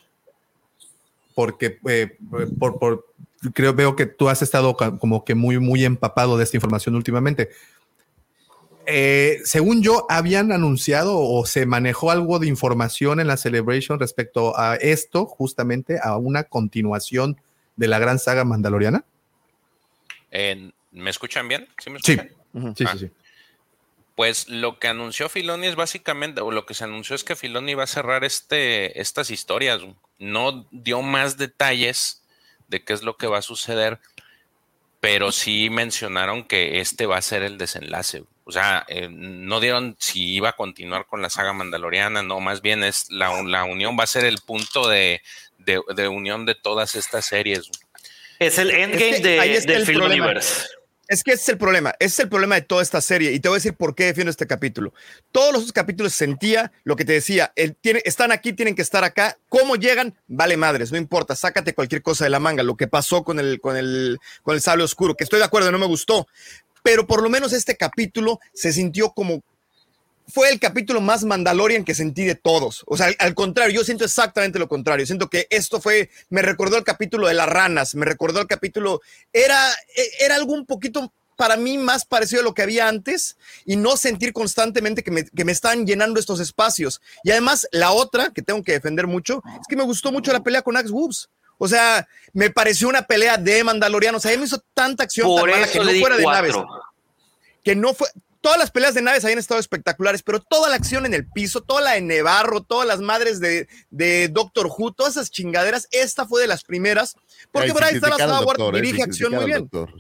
porque 1.36 1.78
eh, 1.88 2.18
por, 2.58 2.80
por- 2.80 3.06
creo 3.54 3.76
veo 3.76 3.96
que 3.96 4.08
tú 4.08 4.28
has 4.30 4.42
estado 4.42 4.76
como 4.76 5.24
que 5.24 5.36
muy 5.36 5.60
muy 5.60 5.86
empapado 5.86 6.36
de 6.38 6.44
esta 6.44 6.58
información 6.58 6.96
últimamente. 6.96 7.50
Eh, 8.90 9.40
según 9.44 9.84
yo, 9.84 10.06
habían 10.10 10.54
anunciado 10.54 11.20
o 11.20 11.46
se 11.46 11.66
manejó 11.66 12.10
algo 12.10 12.40
de 12.40 12.48
información 12.48 13.20
en 13.20 13.28
la 13.28 13.36
Celebration 13.36 14.00
respecto 14.00 14.58
a 14.58 14.76
esto, 14.78 15.26
justamente 15.26 16.00
a 16.02 16.16
una 16.16 16.46
continuación 16.46 17.38
de 17.76 17.88
la 17.90 18.00
gran 18.00 18.18
saga 18.18 18.46
mandaloriana. 18.46 19.04
Eh, 20.32 20.72
¿Me 20.92 21.10
escuchan 21.10 21.48
bien? 21.50 21.68
¿Sí 21.84 21.90
me 21.90 22.00
Sí, 22.00 22.14
escuchan? 22.14 22.76
sí, 22.78 22.84
Ah. 22.86 22.92
sí, 22.94 23.00
sí. 23.00 23.12
Pues 24.16 24.48
lo 24.50 24.80
que 24.80 24.88
anunció 24.88 25.30
Filoni 25.30 25.68
es 25.68 25.76
básicamente, 25.76 26.42
o 26.42 26.50
lo 26.50 26.66
que 26.66 26.74
se 26.74 26.86
anunció 26.86 27.14
es 27.16 27.24
que 27.24 27.36
Filoni 27.36 27.76
va 27.76 27.84
a 27.84 27.88
cerrar 27.88 28.24
este, 28.24 29.00
estas 29.00 29.30
historias. 29.30 29.82
No 30.18 30.66
dio 30.72 31.02
más 31.04 31.38
detalles 31.38 32.24
de 32.68 32.84
qué 32.84 32.94
es 32.94 33.04
lo 33.04 33.18
que 33.18 33.28
va 33.28 33.38
a 33.40 33.42
suceder, 33.44 34.00
pero 35.00 35.32
sí 35.32 35.70
mencionaron 35.70 36.44
que 36.44 36.80
este 36.80 37.06
va 37.06 37.18
a 37.18 37.22
ser 37.22 37.44
el 37.44 37.58
desenlace. 37.58 38.24
O 38.46 38.52
sea, 38.52 38.86
eh, 38.88 39.10
no 39.12 39.60
dieron 39.60 39.96
si 40.00 40.34
iba 40.36 40.50
a 40.50 40.54
continuar 40.56 41.06
con 41.06 41.22
la 41.22 41.30
saga 41.30 41.52
mandaloriana, 41.54 42.24
no, 42.24 42.40
más 42.40 42.62
bien 42.62 42.84
es 42.84 43.10
la, 43.10 43.42
la 43.44 43.66
unión, 43.66 43.98
va 44.00 44.04
a 44.06 44.08
ser 44.08 44.24
el 44.26 44.38
punto 44.40 44.88
de, 44.88 45.22
de- 45.58 45.82
de 45.96 46.08
unión 46.08 46.46
de 46.46 46.56
todas 46.56 46.96
estas 46.96 47.26
series. 47.26 47.70
Es 48.40 48.58
el 48.58 48.72
endgame 48.72 49.10
Es 49.10 49.22
que 49.22 49.40
ahí 49.40 49.54
de, 49.54 49.62
del 49.62 49.82
el 49.82 49.86
Film 49.86 50.00
problema. 50.00 50.26
Universe. 50.28 50.68
Es 51.08 51.24
que 51.24 51.32
ese 51.32 51.42
es 51.44 51.50
el 51.50 51.58
problema, 51.58 51.92
ese 52.00 52.06
es 52.08 52.20
el 52.20 52.30
problema 52.30 52.56
de 52.56 52.62
toda 52.62 52.84
esta 52.84 53.00
serie 53.00 53.32
y 53.32 53.40
te 53.40 53.48
voy 53.48 53.56
a 53.56 53.60
decir 53.60 53.76
por 53.76 53.96
qué 53.96 54.06
defiendo 54.06 54.30
este 54.30 54.46
capítulo. 54.46 54.94
Todos 55.32 55.54
los 55.54 55.72
capítulos 55.72 56.14
sentía 56.14 56.72
lo 56.84 56.98
que 56.98 57.06
te 57.06 57.14
decía, 57.14 57.54
el- 57.56 57.76
tiene- 57.76 58.02
están 58.04 58.32
aquí, 58.34 58.52
tienen 58.52 58.76
que 58.76 58.82
estar 58.82 59.06
acá, 59.06 59.38
cómo 59.48 59.78
llegan, 59.78 60.16
vale 60.28 60.58
madres, 60.58 60.92
no 60.92 60.98
importa, 60.98 61.36
sácate 61.36 61.74
cualquier 61.74 62.02
cosa 62.02 62.26
de 62.26 62.30
la 62.30 62.40
manga, 62.40 62.62
lo 62.64 62.76
que 62.76 62.88
pasó 62.88 63.24
con 63.24 63.40
el, 63.40 63.62
con 63.62 63.78
el, 63.78 64.18
con 64.44 64.56
el 64.56 64.62
sable 64.62 64.84
oscuro, 64.84 65.16
que 65.16 65.24
estoy 65.24 65.40
de 65.40 65.46
acuerdo, 65.46 65.72
no 65.72 65.80
me 65.80 65.86
gustó, 65.88 66.28
pero 66.84 67.08
por 67.08 67.24
lo 67.24 67.30
menos 67.30 67.54
este 67.54 67.78
capítulo 67.78 68.40
se 68.54 68.74
sintió 68.74 69.12
como 69.12 69.44
fue 70.28 70.50
el 70.50 70.60
capítulo 70.60 71.00
más 71.02 71.24
Mandalorian 71.24 71.86
que 71.86 71.96
sentí 71.96 72.26
de 72.26 72.36
todos. 72.36 72.84
O 72.88 72.98
sea, 72.98 73.08
al, 73.08 73.16
al 73.20 73.34
contrario, 73.34 73.76
yo 73.76 73.86
siento 73.86 74.04
exactamente 74.04 74.60
lo 74.60 74.68
contrario. 74.68 75.06
Siento 75.06 75.30
que 75.30 75.48
esto 75.50 75.80
fue, 75.80 76.10
me 76.30 76.42
recordó 76.42 76.78
el 76.78 76.84
capítulo 76.84 77.28
de 77.28 77.34
las 77.34 77.48
ranas, 77.48 77.96
me 77.96 78.06
recordó 78.06 78.42
el 78.42 78.48
capítulo, 78.48 79.02
era, 79.32 79.72
e- 79.96 80.26
era 80.26 80.36
algo 80.36 80.54
un 80.54 80.66
poquito 80.66 81.14
para 81.38 81.56
mí 81.56 81.78
más 81.78 82.04
parecido 82.04 82.42
a 82.42 82.44
lo 82.44 82.54
que 82.54 82.64
había 82.64 82.88
antes 82.88 83.38
y 83.66 83.76
no 83.76 83.96
sentir 83.96 84.34
constantemente 84.34 85.04
que 85.04 85.12
me, 85.12 85.24
que 85.24 85.46
me 85.46 85.52
están 85.52 85.86
llenando 85.86 86.20
estos 86.20 86.40
espacios. 86.40 87.00
Y 87.24 87.32
además, 87.32 87.68
la 87.72 87.92
otra 87.92 88.32
que 88.32 88.42
tengo 88.42 88.64
que 88.64 88.74
defender 88.74 89.08
mucho 89.08 89.44
es 89.62 89.68
que 89.70 89.76
me 89.76 89.84
gustó 89.84 90.12
mucho 90.12 90.34
la 90.34 90.42
pelea 90.42 90.62
con 90.64 90.76
Axe 90.76 90.92
Woobs. 90.92 91.30
O 91.60 91.68
sea, 91.68 92.08
me 92.34 92.50
pareció 92.50 92.88
una 92.90 93.04
pelea 93.04 93.38
de 93.38 93.64
Mandalorianos. 93.64 94.26
A 94.26 94.30
mí 94.30 94.38
me 94.38 94.46
hizo 94.46 94.64
tanta 94.74 95.04
acción 95.04 95.28
Por 95.28 95.42
tan 95.42 95.50
mala 95.52 95.72
que 95.72 95.80
no 95.80 95.86
fuera 96.00 96.18
de 96.18 96.24
naves 96.26 96.56
que 97.64 97.76
no 97.76 97.94
fue. 97.94 98.08
Todas 98.42 98.58
las 98.60 98.72
peleas 98.72 98.94
de 98.94 99.02
naves 99.02 99.24
habían 99.24 99.40
estado 99.40 99.60
espectaculares, 99.60 100.24
pero 100.24 100.40
toda 100.40 100.70
la 100.70 100.76
acción 100.76 101.06
en 101.06 101.14
el 101.14 101.28
piso, 101.28 101.62
toda 101.62 101.82
la 101.82 101.92
de 101.94 102.02
Nevarro, 102.02 102.62
todas 102.64 102.88
las 102.88 103.00
madres 103.00 103.40
de, 103.40 103.68
de 103.90 104.28
Doctor 104.30 104.68
Who, 104.68 104.94
todas 104.94 105.14
esas 105.14 105.32
chingaderas, 105.32 105.88
esta 105.92 106.26
fue 106.26 106.42
de 106.42 106.48
las 106.48 106.64
primeras, 106.64 107.16
porque 107.52 107.72
Bryce 107.72 108.00
Dallas 108.00 108.18
criticar 108.18 108.22
al 108.22 108.44
Howard 108.44 108.58
doctor, 108.58 108.78
eh, 108.78 108.82
dirige 108.82 109.04
acción 109.04 109.34
muy 109.34 109.46
bien. 109.46 109.60
doctor. 109.60 109.94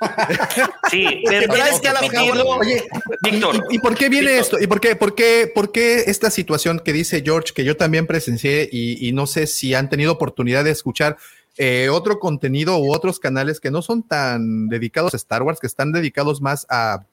Sí, 0.90 1.22
pero 1.26 1.54
tienes 1.54 1.80
que 1.80 2.18
Oye, 2.18 2.84
Víctor. 3.22 3.56
¿Y, 3.70 3.76
y 3.76 3.78
por 3.78 3.94
qué 3.94 4.08
viene 4.08 4.32
Víctor. 4.32 4.44
esto? 4.44 4.60
¿Y 4.60 4.66
por 4.66 4.80
qué, 4.80 4.96
por, 4.96 5.14
qué, 5.14 5.50
por 5.54 5.72
qué 5.72 6.04
esta 6.08 6.30
situación 6.30 6.80
que 6.80 6.92
dice 6.92 7.22
George, 7.24 7.54
que 7.54 7.64
yo 7.64 7.76
también 7.76 8.06
presencié 8.06 8.68
y, 8.70 9.08
y 9.08 9.12
no 9.12 9.26
sé 9.26 9.46
si 9.46 9.74
han 9.74 9.88
tenido 9.88 10.12
oportunidad 10.12 10.64
de 10.64 10.72
escuchar 10.72 11.16
eh, 11.56 11.88
otro 11.88 12.18
contenido 12.18 12.78
u 12.78 12.92
otros 12.92 13.20
canales 13.20 13.60
que 13.60 13.70
no 13.70 13.80
son 13.80 14.02
tan 14.02 14.68
dedicados 14.68 15.14
a 15.14 15.16
Star 15.16 15.42
Wars, 15.42 15.60
que 15.60 15.68
están 15.68 15.92
dedicados 15.92 16.40
más 16.42 16.66
a, 16.68 17.04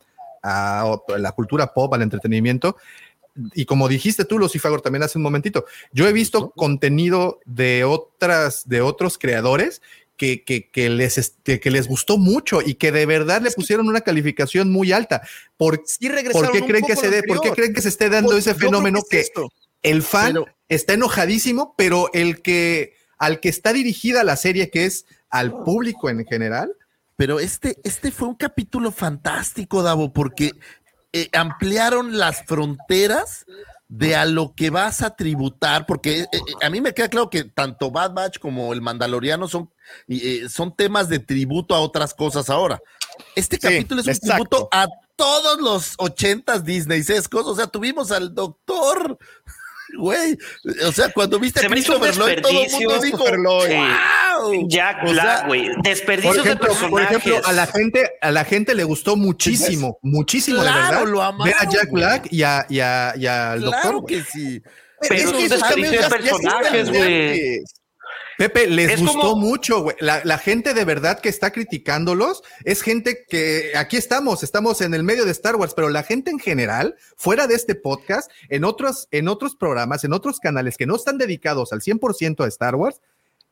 a 0.43 0.97
la 1.17 1.31
cultura 1.33 1.73
pop, 1.73 1.93
al 1.93 2.01
entretenimiento? 2.01 2.77
Y 3.53 3.65
como 3.65 3.87
dijiste 3.87 4.25
tú, 4.25 4.37
Lucifagor, 4.37 4.81
también 4.81 5.03
hace 5.03 5.17
un 5.17 5.23
momentito, 5.23 5.65
yo 5.93 6.07
he 6.07 6.13
visto 6.13 6.51
contenido 6.51 7.39
de 7.45 7.83
otras, 7.85 8.67
de 8.67 8.81
otros 8.81 9.17
creadores 9.17 9.81
que, 10.17 10.43
que, 10.43 10.69
que 10.69 10.89
les, 10.89 11.17
este, 11.17 11.59
que 11.59 11.71
les 11.71 11.87
gustó 11.87 12.17
mucho 12.17 12.61
y 12.61 12.75
que 12.75 12.91
de 12.91 13.05
verdad 13.05 13.41
le 13.41 13.51
pusieron 13.51 13.87
una 13.87 14.01
calificación 14.01 14.69
muy 14.71 14.91
alta. 14.91 15.21
¿Por, 15.57 15.81
Sí 15.85 16.09
¿por 16.31 16.51
qué 16.51 16.61
creen 16.63 16.85
que 16.85 16.95
se 16.95 17.09
dé? 17.09 17.23
¿Por 17.23 17.41
qué 17.41 17.51
creen 17.51 17.73
que 17.73 17.81
se 17.81 17.89
esté 17.89 18.09
dando 18.09 18.31
Pues, 18.31 18.45
ese 18.45 18.53
fenómeno 18.55 19.01
que 19.09 19.21
es 19.21 19.31
el 19.81 20.03
fan 20.03 20.33
Pero- 20.33 20.45
está 20.69 20.93
enojadísimo, 20.93 21.73
pero 21.77 22.09
el 22.13 22.41
que 22.41 22.93
al 23.17 23.39
que 23.39 23.49
está 23.49 23.71
dirigida 23.71 24.23
la 24.23 24.35
serie, 24.35 24.69
que 24.69 24.85
es 24.85 25.05
al 25.29 25.63
público 25.63 26.09
en 26.09 26.25
general, 26.25 26.73
Pero 27.21 27.39
este, 27.39 27.77
este 27.83 28.09
fue 28.09 28.29
un 28.29 28.33
capítulo 28.33 28.91
fantástico, 28.91 29.83
Davo, 29.83 30.11
porque 30.11 30.53
eh, 31.13 31.29
ampliaron 31.33 32.17
las 32.17 32.43
fronteras 32.47 33.45
de 33.87 34.15
a 34.15 34.25
lo 34.25 34.55
que 34.55 34.71
vas 34.71 35.03
a 35.03 35.15
tributar, 35.15 35.85
porque 35.85 36.21
eh, 36.21 36.27
eh, 36.31 36.39
a 36.63 36.71
mí 36.71 36.81
me 36.81 36.95
queda 36.95 37.09
claro 37.09 37.29
que 37.29 37.43
tanto 37.43 37.91
Bad 37.91 38.13
Batch 38.13 38.39
como 38.39 38.73
el 38.73 38.81
Mandaloriano 38.81 39.47
son, 39.47 39.69
eh, 40.07 40.47
son 40.49 40.75
temas 40.75 41.09
de 41.09 41.19
tributo 41.19 41.75
a 41.75 41.81
otras 41.81 42.15
cosas 42.15 42.49
ahora. 42.49 42.81
Este 43.35 43.57
Sí, 43.57 43.61
capítulo 43.61 44.01
es 44.01 44.07
un 44.07 44.13
exacto. 44.13 44.33
tributo 44.33 44.69
a 44.71 44.87
todos 45.15 45.61
los 45.61 45.93
ochentas 45.99 46.63
Disney 46.63 47.03
sescos, 47.03 47.45
o 47.45 47.55
sea, 47.55 47.67
tuvimos 47.67 48.11
al 48.11 48.33
doctor, 48.33 49.19
güey, 49.97 50.37
o 50.85 50.91
sea, 50.91 51.11
cuando 51.11 51.39
viste 51.39 51.59
Se 51.59 51.65
a 51.65 51.69
me 51.69 51.79
hizo 51.79 51.95
un 51.97 52.01
Christopher 52.01 52.41
Lloyd, 52.41 52.41
todo 52.41 52.51
el 52.51 52.71
mundo 52.87 53.01
dijo. 53.01 53.17
¡wow! 54.41 54.67
Jack 54.67 55.03
Black, 55.09 55.47
güey. 55.47 55.67
por 55.73 55.83
Desperdicios 55.83 56.45
de 56.45 56.55
personajes. 56.55 56.89
por 56.89 57.01
ejemplo, 57.01 57.41
a 57.45 57.51
la 57.53 57.67
gente, 57.67 58.11
a 58.21 58.31
la 58.31 58.45
gente 58.45 58.75
le 58.75 58.83
gustó 58.83 59.15
muchísimo, 59.15 59.99
muchísimo, 60.01 60.61
Claro, 60.61 60.77
de 60.77 60.89
verdad, 60.89 61.05
lo 61.11 61.21
amaron, 61.21 61.45
ver 61.45 61.55
a 61.59 61.69
Jack 61.69 61.89
güey. 61.89 62.03
Black 62.03 62.27
y, 62.31 62.43
a, 62.43 62.65
y, 62.69 62.79
a- 62.79 63.13
y 63.17 63.25
al 63.27 63.61
doctor. 63.61 63.81
Claro 63.81 64.05
que 64.05 64.23
sí. 64.23 64.61
Pero 65.01 65.15
es 65.15 65.23
es 65.23 65.31
que 65.33 65.45
esos 65.45 65.63
cambios 65.63 65.91
ya- 65.91 66.09
personajes, 66.09 66.89
güey. 66.89 67.59
Pepe, 68.49 68.67
les 68.67 68.91
Es 68.93 68.99
gustó 69.01 69.19
como- 69.19 69.35
mucho, 69.47 69.81
güey. 69.81 69.95
La, 69.99 70.21
la 70.23 70.37
gente 70.37 70.73
de 70.73 70.83
verdad 70.85 71.19
que 71.19 71.29
está 71.29 71.51
criticándolos 71.51 72.43
es 72.65 72.81
gente 72.81 73.25
que 73.29 73.71
aquí 73.75 73.97
estamos, 73.97 74.43
estamos 74.43 74.81
en 74.81 74.93
el 74.93 75.03
medio 75.03 75.25
de 75.25 75.31
Star 75.31 75.55
Wars, 75.55 75.73
pero 75.75 75.89
la 75.89 76.03
gente 76.03 76.31
en 76.31 76.39
general, 76.39 76.95
fuera 77.15 77.47
de 77.47 77.55
este 77.55 77.75
podcast, 77.75 78.31
en 78.49 78.63
otros, 78.63 79.07
en 79.11 79.27
otros 79.27 79.55
programas, 79.55 80.03
en 80.03 80.13
otros 80.13 80.39
canales 80.39 80.77
que 80.77 80.85
no 80.85 80.95
están 80.95 81.17
dedicados 81.17 81.71
al 81.73 81.81
100% 81.81 82.43
a 82.43 82.47
Star 82.47 82.75
Wars, 82.75 82.99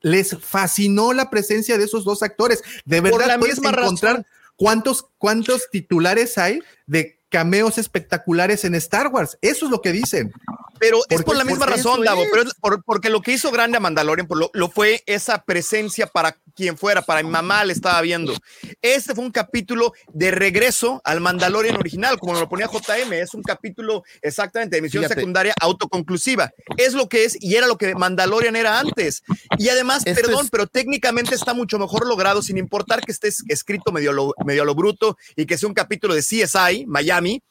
les 0.01 0.37
fascinó 0.39 1.13
la 1.13 1.29
presencia 1.29 1.77
de 1.77 1.83
esos 1.83 2.03
dos 2.05 2.23
actores. 2.23 2.61
De 2.85 3.01
Por 3.01 3.11
verdad, 3.11 3.27
la 3.27 3.39
puedes 3.39 3.55
misma 3.59 3.77
encontrar 3.79 4.13
razón. 4.17 4.27
cuántos, 4.55 5.05
cuántos 5.17 5.69
titulares 5.69 6.37
hay 6.37 6.61
de 6.87 7.17
cameos 7.29 7.77
espectaculares 7.77 8.63
en 8.65 8.73
Star 8.75 9.07
Wars. 9.07 9.37
Eso 9.41 9.65
es 9.65 9.71
lo 9.71 9.81
que 9.81 9.91
dicen. 9.91 10.31
Pero 10.79 10.99
es 11.09 11.23
por 11.23 11.35
la 11.35 11.43
misma 11.43 11.65
razón, 11.65 12.03
Davo, 12.03 12.23
es. 12.23 12.29
pero 12.31 12.43
es 12.43 12.53
por- 12.55 12.83
porque 12.83 13.09
lo 13.09 13.21
que 13.21 13.31
hizo 13.33 13.51
grande 13.51 13.77
a 13.77 13.79
Mandalorian 13.79 14.27
por 14.27 14.37
lo, 14.37 14.49
lo 14.53 14.69
fue 14.69 15.03
esa 15.05 15.43
presencia 15.43 16.07
para 16.07 16.37
quien 16.55 16.77
fuera, 16.77 17.01
para 17.01 17.23
mi 17.23 17.29
mamá 17.29 17.63
le 17.63 17.73
estaba 17.73 18.01
viendo. 18.01 18.33
Este 18.81 19.15
fue 19.15 19.23
un 19.23 19.31
capítulo 19.31 19.93
de 20.11 20.31
regreso 20.31 21.01
al 21.05 21.21
Mandalorian 21.21 21.77
original, 21.77 22.19
como 22.19 22.33
lo 22.37 22.49
ponía 22.49 22.67
JM, 22.67 23.13
es 23.13 23.33
un 23.33 23.43
capítulo 23.43 24.03
exactamente 24.21 24.79
de 24.81 24.89
Fíjate. 24.89 25.13
secundaria 25.15 25.53
autoconclusiva. 25.61 26.51
Es 26.77 26.93
lo 26.93 27.07
que 27.07 27.25
es 27.25 27.37
y 27.41 27.55
era 27.55 27.67
lo 27.67 27.77
que 27.77 27.95
Mandalorian 27.95 28.55
era 28.55 28.79
antes. 28.79 29.23
Y 29.57 29.69
además, 29.69 30.03
Esto 30.05 30.21
perdón, 30.21 30.45
es- 30.45 30.51
pero 30.51 30.67
técnicamente 30.67 31.35
está 31.35 31.53
mucho 31.53 31.79
mejor 31.79 32.05
logrado, 32.07 32.41
sin 32.41 32.57
importar 32.57 33.01
que 33.01 33.11
esté 33.11 33.29
es- 33.29 33.43
escrito 33.47 33.91
medio 33.91 34.11
lo, 34.11 34.33
medio 34.45 34.63
a 34.63 34.65
lo 34.65 34.75
bruto 34.75 35.17
y 35.35 35.45
que 35.45 35.57
sea 35.57 35.67
un 35.69 35.73
capítulo 35.75 36.13
de 36.13 36.21
CSI, 36.21 36.85
Miami 36.87 37.41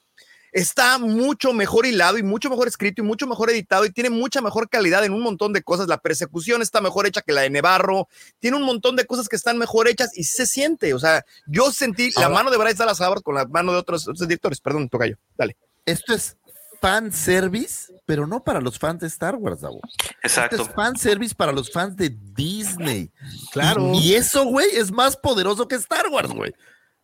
está 0.59 0.99
mucho 0.99 1.53
mejor 1.53 1.87
hilado 1.87 2.19
y 2.19 2.23
mucho 2.23 2.51
mejor 2.51 2.69
escrito 2.69 3.03
y 3.03 3.05
mucho 3.05 3.27
mejor 3.27 3.51
editado 3.51 3.85
y 3.85 3.91
tiene 3.91 4.11
mucha 4.11 4.41
mejor 4.41 4.69
calidad 4.69 5.05
en 5.05 5.13
un 5.13 5.23
montón 5.23 5.53
de 5.53 5.63
cosas. 5.63 5.89
La 5.89 5.99
persecución 5.99 6.63
está 6.63 6.81
mejor 6.81 7.07
hecha 7.07 7.23
que 7.23 7.33
la 7.33 7.43
de 7.43 7.51
Nevarro, 7.51 8.09
tiene 8.39 8.57
un 8.57 8.65
montón 8.65 8.97
de 8.97 9.07
cosas 9.07 9.29
que 9.29 9.37
están 9.37 9.59
mejor 9.59 9.89
hechas 9.89 10.17
y 10.17 10.25
se 10.25 10.47
siente. 10.47 10.95
O 10.95 10.99
sea, 10.99 11.25
yo 11.47 11.71
sentí 11.71 12.11
la 12.17 12.29
mano 12.29 12.51
de 12.51 12.57
Bryce 12.57 12.77
Dallas 12.77 13.01
Howard 13.01 13.23
con 13.23 13.35
la 13.35 13.47
mano 13.47 13.73
de 13.73 13.79
otros, 13.79 14.03
otros 14.09 14.27
directores. 14.27 14.61
Perdón, 14.61 14.89
Tocayo, 14.89 15.17
dale. 15.37 15.57
Esto 15.87 16.13
es 16.13 16.37
fan 16.81 17.13
service, 17.13 17.93
pero 18.05 18.27
no 18.27 18.43
para 18.43 18.61
los 18.61 18.79
fans 18.79 19.01
de 19.01 19.07
Star 19.07 19.37
Wars, 19.37 19.61
Davo. 19.61 19.81
Exacto. 20.23 20.57
Esto 20.57 20.69
es 20.69 20.75
fan 20.75 20.97
service 20.97 21.35
para 21.35 21.53
los 21.53 21.71
fans 21.71 21.97
de 21.97 22.17
Disney. 22.35 23.11
Claro. 23.53 23.93
Y, 23.95 23.99
y 23.99 24.15
eso, 24.15 24.45
güey, 24.45 24.69
es 24.75 24.91
más 24.91 25.17
poderoso 25.17 25.67
que 25.67 25.77
Star 25.77 26.09
Wars, 26.09 26.31
güey. 26.31 26.53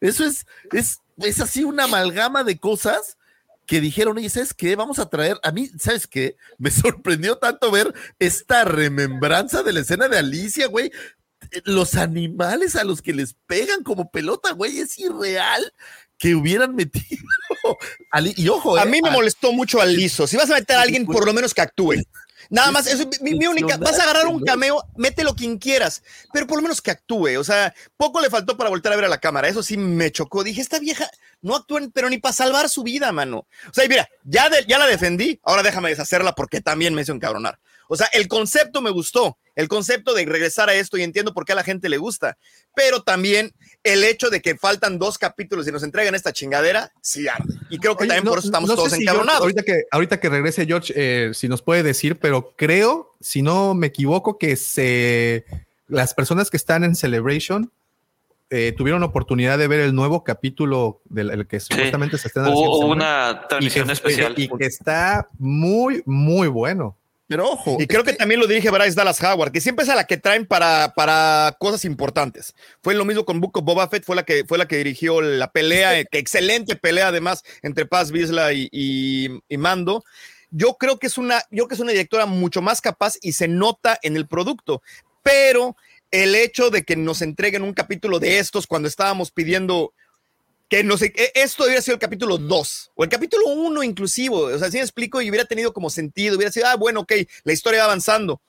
Eso 0.01 0.25
es, 0.25 0.45
es, 0.73 1.01
es 1.19 1.41
así 1.41 1.65
una 1.65 1.85
amalgama 1.85 2.45
de 2.45 2.59
cosas 2.59 3.17
que 3.67 3.81
dijeron, 3.81 4.17
oye, 4.19 4.29
¿sabes 4.31 4.53
qué? 4.55 4.77
Vamos 4.77 4.99
a 4.99 5.09
traer, 5.09 5.39
a 5.43 5.51
mí, 5.53 5.71
¿sabes 5.79 6.07
qué? 6.07 6.37
Me 6.59 6.71
sorprendió 6.71 7.37
tanto 7.39 7.71
ver 7.71 7.93
esta 8.19 8.65
remembranza 8.65 9.63
de 9.63 9.73
la 9.73 9.81
escena 9.81 10.09
de 10.09 10.19
Alicia, 10.19 10.67
güey. 10.67 10.91
Los 11.65 11.95
animales 11.97 12.75
a 12.75 12.85
los 12.85 13.03
que 13.03 13.13
les 13.13 13.35
pegan 13.47 13.83
como 13.83 14.11
pelota, 14.11 14.53
güey, 14.53 14.79
es 14.79 14.99
irreal 14.99 15.73
que 16.19 16.35
hubieran 16.35 16.75
metido. 16.75 17.25
Y 18.37 18.49
ojo, 18.49 18.77
A 18.77 18.85
eh, 18.85 18.87
mí 18.87 19.01
me 19.03 19.09
a- 19.09 19.13
molestó 19.13 19.53
mucho 19.53 19.81
al 19.81 19.95
liso. 19.95 20.27
Si 20.27 20.37
vas 20.37 20.51
a 20.51 20.55
meter 20.55 20.77
a 20.77 20.83
alguien, 20.83 21.05
por 21.07 21.27
lo 21.27 21.33
menos 21.33 21.53
que 21.55 21.61
actúe. 21.63 21.95
Nada 22.51 22.71
más, 22.71 22.87
eso 22.87 23.09
es 23.11 23.21
mi, 23.21 23.35
mi 23.35 23.47
única. 23.47 23.77
Vas 23.79 23.99
a 23.99 24.03
agarrar 24.05 24.27
un 24.27 24.41
cameo, 24.45 24.83
mételo 24.97 25.35
quien 25.35 25.59
quieras, 25.59 26.03
pero 26.33 26.47
por 26.47 26.57
lo 26.59 26.63
menos 26.63 26.81
que 26.83 26.91
actúe. 26.91 27.39
O 27.39 27.45
sea, 27.45 27.75
poco 27.97 28.21
le 28.21 28.31
faltó 28.31 28.57
para 28.57 28.71
volver 28.71 28.93
a 28.93 28.97
ver 28.97 29.05
a 29.07 29.09
la 29.09 29.19
cámara. 29.19 29.49
Eso 29.49 29.63
sí 29.63 29.77
me 29.77 30.11
chocó. 30.13 30.45
Dije, 30.45 30.61
esta 30.61 30.79
vieja 30.79 31.09
no 31.43 31.57
actúa, 31.57 31.81
pero 31.93 32.09
ni 32.11 32.19
para 32.19 32.33
salvar 32.33 32.69
su 32.69 32.83
vida, 32.83 33.13
mano. 33.13 33.47
O 33.69 33.73
sea, 33.73 33.85
y 33.85 33.89
mira, 33.89 34.09
ya, 34.25 34.49
de- 34.49 34.65
ya 34.67 34.79
la 34.79 34.87
defendí, 34.87 35.41
ahora 35.43 35.63
déjame 35.63 35.91
deshacerla 35.91 36.35
porque 36.35 36.61
también 36.61 36.95
me 36.95 37.03
hizo 37.03 37.13
encabronar. 37.13 37.59
O 37.89 37.97
sea, 37.97 38.07
el 38.13 38.29
concepto 38.29 38.81
me 38.81 38.91
gustó, 38.91 39.39
el 39.57 39.69
concepto 39.69 40.15
de 40.15 40.25
regresar 40.25 40.69
a 40.69 40.75
esto 40.75 40.97
y 40.97 41.03
entiendo 41.03 41.33
por 41.33 41.45
qué 41.45 41.53
a 41.53 41.57
la 41.57 41.63
gente 41.63 41.89
le 41.89 41.99
gusta, 41.99 42.37
pero 42.75 43.03
también 43.03 43.53
el 43.83 44.03
hecho 44.05 44.31
de 44.31 44.41
que 44.41 44.57
faltan 44.57 44.99
dos 44.99 45.19
capítulos 45.19 45.69
y 45.69 45.73
nos 45.73 45.83
entregan 45.83 46.15
esta 46.15 46.33
chingadera, 46.33 46.93
sí 47.01 47.29
arde. 47.29 47.55
Y 47.71 47.79
creo 47.79 47.97
que 47.97 48.05
Oye, 48.05 48.09
también 48.09 48.25
no- 48.25 48.31
por 48.31 48.39
eso 48.39 48.49
estamos 48.49 48.69
no 48.69 48.77
todos 48.77 48.93
si. 48.93 49.05
George, 49.07 49.31
ahorita, 49.31 49.63
que, 49.63 49.85
ahorita 49.91 50.21
que 50.21 50.29
regrese 50.29 50.67
George, 50.67 50.93
eh, 50.97 51.31
si 51.35 51.49
nos 51.49 51.63
puede 51.63 51.83
decir, 51.83 52.19
pero 52.19 52.55
creo, 52.57 53.13
si 53.21 53.43
no 53.43 53.75
me 53.75 53.87
equivoco, 53.89 54.39
que 54.39 54.57
se, 54.57 55.45
las 55.87 56.15
personas 56.15 56.51
que 56.51 56.57
están 56.57 56.83
en 56.83 56.95
Celebration 56.97 57.71
eh, 58.51 58.73
tuvieron 58.77 59.03
oportunidad 59.03 59.59
de 59.59 59.67
ver 59.69 59.81
el 59.81 59.95
nuevo 59.95 60.23
capítulo 60.23 61.01
del 61.07 61.31
el 61.31 61.47
que 61.47 61.61
supuestamente 61.61 62.19
se 62.19 62.29
está 62.29 62.49
hubo 62.51 62.87
una 62.87 63.47
transmisión 63.49 63.91
especial. 63.91 64.35
y 64.37 64.49
que 64.49 64.67
está 64.67 65.29
muy, 65.39 66.03
muy 66.07 66.49
bueno. 66.49 66.97
Pero 67.35 67.51
ojo. 67.51 67.79
Y 67.81 67.89
creo 67.89 68.05
que 68.05 68.13
también 68.13 68.39
lo 68.39 68.47
dirige 68.47 68.71
Bryce 68.71 68.95
Dallas 68.95 69.21
Howard, 69.21 69.51
que 69.51 69.61
siempre 69.61 69.83
es 69.83 69.89
a 69.91 69.97
la 69.97 70.05
que 70.07 70.19
traen 70.19 70.47
para, 70.47 70.95
para 70.95 71.57
cosas 71.59 71.85
importantes. 71.85 72.55
Fue 72.81 72.95
lo 72.95 73.05
mismo 73.05 73.25
con 73.25 73.41
Book 73.41 73.57
of 73.59 73.65
Boba 73.65 73.89
Fett, 73.89 74.05
fue 74.05 74.15
la 74.15 74.23
que, 74.25 74.45
fue 74.47 74.57
la 74.57 74.69
que 74.69 74.77
dirigió 74.77 75.21
la 75.21 75.51
pelea, 75.51 76.05
que 76.05 76.19
excelente 76.19 76.77
pelea 76.77 77.09
además 77.09 77.43
entre 77.63 77.87
Paz 77.87 78.13
Vizla 78.13 78.53
y, 78.53 78.69
y- 78.71 79.31
y 79.49 79.57
Mando. 79.57 80.05
Yo 80.51 80.77
creo 80.79 81.01
que 81.01 81.09
es 81.09 81.19
una, 81.19 81.41
yo 81.51 81.65
creo 81.65 81.69
que 81.69 81.75
es 81.75 81.81
una 81.81 81.91
directora 81.91 82.27
mucho 82.27 82.63
más 82.63 82.81
capaz 82.81 83.15
y 83.21 83.33
se 83.33 83.49
nota 83.49 83.99
en 84.03 84.17
el 84.17 84.29
producto, 84.29 84.81
pero 85.25 85.77
el 86.13 86.37
hecho 86.37 86.71
de 86.71 86.85
que 86.85 86.95
nos 86.95 87.21
entreguen 87.21 87.63
un 87.65 87.75
capítulo 87.75 88.21
de 88.21 88.39
estos 88.39 88.69
cuando 88.69 88.87
estábamos 88.87 89.33
pidiendo 89.33 89.93
que 90.69 90.83
no 90.83 90.97
sé, 90.97 91.13
e- 91.17 91.33
esto 91.35 91.65
hubiera 91.65 91.83
sido 91.83 91.95
el 91.95 92.01
capítulo 92.01 92.39
2 92.39 92.91
o 92.95 93.05
el 93.05 93.11
capítulo 93.11 93.47
1 93.49 93.83
inclusive, 93.83 94.35
o 94.35 94.59
sea, 94.59 94.71
si 94.71 94.79
me 94.79 94.83
explico 94.83 95.21
y 95.21 95.29
hubiera 95.31 95.45
tenido 95.47 95.73
como 95.73 95.91
sentido, 95.91 96.37
hubiera 96.37 96.53
sido, 96.53 96.67
ah, 96.67 96.77
bueno, 96.77 97.01
ok, 97.01 97.13
la 97.45 97.53
historia 97.53 97.81
va 97.81 97.87
avanzando, 97.87 98.41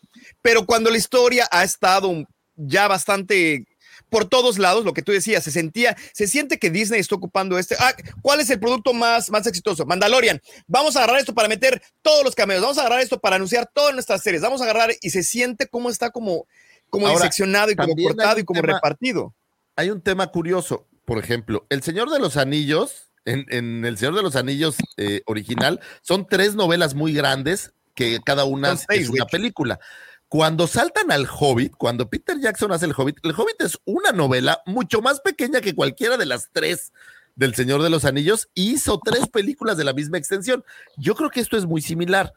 pero 0.42 0.66
cuando 0.66 0.90
la 0.90 0.98
historia 0.98 1.48
ha 1.52 1.64
estado 1.64 2.26
ya 2.56 2.88
bastante 2.88 3.66
por 4.10 4.26
todos 4.26 4.60
lados, 4.60 4.85
lo 4.85 4.94
que 4.94 5.02
tú 5.02 5.11
decías, 5.11 5.44
se 5.44 5.52
sentía, 5.52 5.98
se 6.14 6.27
siente 6.27 6.58
que 6.60 6.69
Disney 6.69 7.00
está 7.02 7.16
ocupando 7.16 7.58
este, 7.58 7.76
ah, 7.80 7.94
¿cuál 8.22 8.40
es 8.40 8.50
el 8.50 8.60
producto 8.60 8.94
más, 8.94 9.30
más 9.30 9.45
exitoso? 9.48 9.85
Mandalorian, 9.85 10.42
vamos 10.68 10.95
a 10.95 11.00
agarrar 11.00 11.19
esto 11.19 11.34
para 11.34 11.48
meter 11.50 11.82
todos 12.02 12.24
los 12.24 12.34
cameos, 12.35 12.61
vamos 12.61 12.77
a 12.77 12.82
agarrar 12.82 13.02
esto 13.02 13.19
para 13.19 13.35
anunciar 13.35 13.69
todas 13.74 13.94
nuestras 13.94 14.22
series, 14.22 14.42
vamos 14.42 14.61
a 14.61 14.66
agarrar 14.66 14.92
y 15.02 15.10
se 15.10 15.22
siente 15.24 15.68
como 15.68 15.90
está 15.90 16.11
como, 16.11 16.48
como 16.90 17.08
Ahora, 17.08 17.19
diseccionado 17.24 17.72
y 17.72 17.76
como 17.76 17.94
cortado 17.95 18.40
y 18.40 18.44
como 18.45 18.61
tema- 18.61 18.74
repartido. 18.76 19.34
hay 19.76 19.90
un 19.90 20.02
tema 20.02 20.27
curioso. 20.27 20.88
Por 21.06 21.19
ejemplo, 21.19 21.66
El 21.69 21.84
Señor 21.84 22.09
de 22.09 22.19
los 22.19 22.35
Anillos, 22.35 23.11
en, 23.25 23.45
en 23.50 23.85
El 23.85 23.98
Señor 23.98 24.16
de 24.16 24.24
los 24.24 24.35
Anillos 24.35 24.75
eh, 24.98 25.22
original, 25.25 25.80
son 26.01 26.27
tres 26.27 26.56
novelas 26.56 26.95
muy 26.95 27.14
grandes 27.14 27.74
que 27.93 28.19
cada 28.25 28.43
una 28.43 28.75
seis, 28.75 29.03
es 29.03 29.09
una 29.09 29.25
película. 29.25 29.80
cuando 30.27 30.67
saltan 30.67 31.11
al 31.11 31.27
Hobbit, 31.27 31.75
cuando 31.77 32.09
Peter 32.09 32.38
Jackson 32.40 32.72
hace 32.72 32.85
el 32.85 32.93
Hobbit, 32.98 33.19
el 33.24 33.32
Hobbit 33.32 33.61
es 33.61 33.80
una 33.85 34.11
novela 34.11 34.61
mucho 34.66 35.01
más 35.01 35.22
pequeña 35.22 35.61
que 35.61 35.75
cualquiera 35.75 36.17
de 36.17 36.25
las 36.25 36.50
tres 36.51 36.92
del 37.35 37.53
Señor 37.53 37.82
de 37.84 37.90
los 37.90 38.06
Anillos 38.06 38.50
y 38.53 38.72
hizo 38.74 39.00
tres 39.03 39.27
películas 39.27 39.77
de 39.77 39.84
la 39.84 39.93
misma 39.93 40.17
extensión. 40.17 40.64
Yo 40.98 41.16
creo 41.16 41.30
que 41.30 41.42
esto 41.42 41.58
es 41.58 41.66
muy 41.66 41.82
similar. 41.82 42.34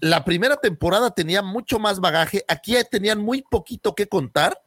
La 0.00 0.24
primera 0.24 0.56
temporada 0.56 1.10
tenía 1.10 1.42
mucho 1.42 1.78
más 1.78 2.00
bagaje, 2.00 2.44
aquí 2.48 2.74
tenían 2.90 3.20
muy 3.20 3.42
poquito 3.42 3.94
que 3.94 4.06
contar, 4.06 4.60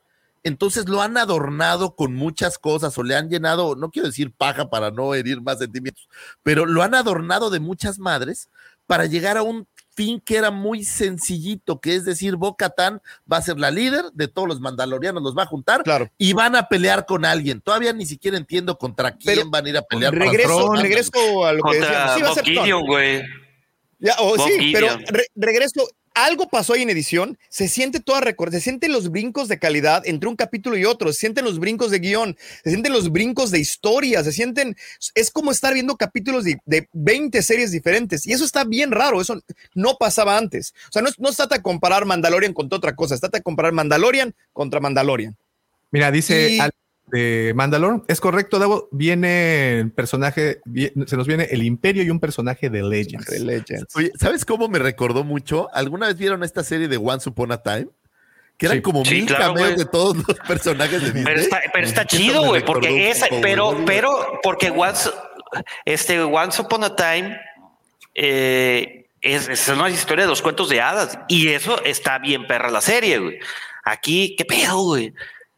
entonces 0.44 0.88
lo 0.90 1.02
han 1.02 1.18
adornado 1.18 1.96
con 1.96 2.14
muchas 2.14 2.58
cosas 2.58 2.98
o 2.98 3.04
le 3.04 3.16
han 3.16 3.30
llenado, 3.30 3.76
no 3.76 3.90
quiero 3.92 4.08
decir 4.08 4.32
paja 4.34 4.70
para 4.70 4.92
no 4.92 5.14
herir 5.14 5.42
más 5.42 5.60
sentimientos, 5.60 6.08
pero 6.44 6.66
lo 6.66 6.84
han 6.84 6.96
adornado 6.96 7.50
de 7.50 7.60
muchas 7.60 8.00
madres 8.00 8.50
para 8.86 9.06
llegar 9.06 9.38
a 9.38 9.44
un 9.44 9.68
fin 9.96 10.20
que 10.20 10.38
era 10.38 10.50
muy 10.50 10.84
sencillito, 10.84 11.80
que 11.80 11.96
es 11.96 12.04
decir, 12.04 12.36
Bo 12.36 12.56
Katan 12.58 13.00
va 13.32 13.38
a 13.38 13.42
ser 13.44 13.60
la 13.60 13.70
líder 13.70 14.06
de 14.14 14.28
todos 14.28 14.48
los 14.48 14.60
mandalorianos, 14.60 15.22
los 15.22 15.38
va 15.38 15.44
a 15.44 15.46
juntar 15.46 15.84
y 16.18 16.34
van 16.34 16.56
a 16.56 16.68
pelear 16.68 17.06
con 17.06 17.26
alguien. 17.26 17.62
Todavía 17.62 17.94
ni 17.94 18.06
siquiera 18.08 18.36
entiendo 18.38 18.78
contra 18.78 19.16
quién 19.16 19.52
van 19.52 19.66
a 19.66 19.70
ir 19.70 19.78
a 19.78 19.84
pelear. 19.84 20.12
Regreso, 20.32 20.50
regreso 20.82 21.46
a 21.46 21.54
lo 21.54 21.64
que 21.64 21.78
decíamos. 21.80 22.14
Sí, 22.16 22.22
va 22.24 22.30
a 22.30 22.34
ser. 22.34 22.44
Ya, 24.00 24.16
sí, 24.46 24.52
pero 24.74 24.88
re- 25.08 25.28
regreso. 25.36 25.88
Algo 26.16 26.48
pasó 26.48 26.74
ahí 26.74 26.84
en 26.84 26.92
edición, 26.92 27.40
se 27.50 27.68
siente 27.68 28.00
toda 28.00 28.22
recor- 28.22 28.52
se 28.52 28.62
sienten 28.62 28.92
los 28.92 29.10
brincos 29.10 29.48
de 29.48 29.58
calidad 29.58 30.04
entre 30.06 30.30
un 30.30 30.36
capítulo 30.36 30.78
y 30.78 30.86
otro, 30.86 31.12
se 31.12 31.20
sienten 31.22 31.44
los 31.44 31.60
brincos 31.60 31.90
de 31.90 31.98
guion, 31.98 32.38
se 32.64 32.70
sienten 32.70 32.94
los 32.94 33.12
brincos 33.12 33.50
de 33.50 33.60
historia, 33.60 34.24
se 34.24 34.32
sienten, 34.32 34.78
es 35.16 35.32
como 35.32 35.52
estar 35.52 35.74
viendo 35.74 35.96
capítulos 35.98 36.44
de, 36.44 36.60
de 36.66 36.88
20 36.94 37.42
series 37.42 37.72
diferentes 37.72 38.28
y 38.28 38.32
eso 38.34 38.46
está 38.46 38.64
bien 38.64 38.92
raro, 38.92 39.22
eso 39.22 39.42
no 39.74 39.96
pasaba 39.98 40.38
antes. 40.38 40.76
O 40.90 40.92
sea, 40.92 41.02
no, 41.02 41.10
no 41.18 41.30
se 41.32 41.38
trata 41.38 41.56
de 41.56 41.64
comparar 41.64 42.06
Mandalorian 42.06 42.54
contra 42.54 42.78
otra 42.78 42.96
cosa, 42.96 43.16
se 43.16 43.22
trata 43.22 43.40
de 43.40 43.44
comparar 43.44 43.72
Mandalorian 43.74 44.36
contra 44.52 44.80
Mandalorian. 44.80 45.36
Mira, 45.90 46.12
dice 46.12 46.52
Y- 46.52 46.60
Al- 46.60 46.73
de 47.14 47.54
Mandalore, 47.56 48.02
es 48.08 48.20
correcto, 48.20 48.58
Davo, 48.60 48.90
viene 48.92 49.80
el 49.80 49.92
personaje, 49.92 50.62
se 51.06 51.16
nos 51.16 51.28
viene 51.28 51.48
el 51.52 51.64
Imperio 51.64 52.02
y 52.04 52.10
un 52.10 52.20
personaje 52.20 52.70
de 52.70 52.82
Legends. 52.84 53.28
De 53.28 53.40
Legends. 53.40 53.96
Oye, 53.96 54.12
¿sabes 54.20 54.44
cómo 54.46 54.68
me 54.68 54.80
recordó 54.80 55.24
mucho? 55.24 55.70
¿Alguna 55.74 56.08
vez 56.08 56.18
vieron 56.18 56.44
esta 56.44 56.64
serie 56.64 56.88
de 56.88 56.98
Once 56.98 57.30
Upon 57.30 57.52
a 57.52 57.62
Time? 57.62 57.88
Que 58.58 58.66
eran 58.66 58.80
Sí. 58.80 58.82
como 58.82 59.06
Sí, 59.06 59.16
mil 59.16 59.26
claro, 59.28 59.54
cameos 59.54 59.78
de 59.78 59.86
todos 59.86 60.18
los 60.28 60.38
personajes 60.48 61.02
de 61.02 61.08
Disney. 61.08 61.24
Pero 61.24 61.40
está, 61.40 61.62
pero 61.72 61.88
está 61.88 62.06
chido, 62.06 62.44
güey, 62.46 62.66
porque 62.66 63.10
esa, 63.10 63.28
pero, 63.42 63.78
pero, 63.86 64.40
porque 64.44 64.70
once, 64.72 65.10
este, 65.86 66.20
Once 66.20 66.62
Upon 66.62 66.84
a 66.84 66.96
Time 66.96 67.38
eh, 68.16 69.06
es, 69.22 69.48
es 69.50 69.68
una 69.70 69.90
historia 69.90 70.26
de 70.26 70.30
los 70.30 70.42
cuentos 70.42 70.70
de 70.70 70.82
hadas 70.82 71.18
y 71.28 71.50
eso 71.50 71.84
está 71.84 72.20
bien 72.20 72.46
perra 72.48 72.70
la 72.70 72.82
serie, 72.82 73.20
güey. 73.20 73.40
Aquí, 73.84 74.36
qué 74.38 74.46
pedo, 74.46 74.78
güey. 74.84 75.14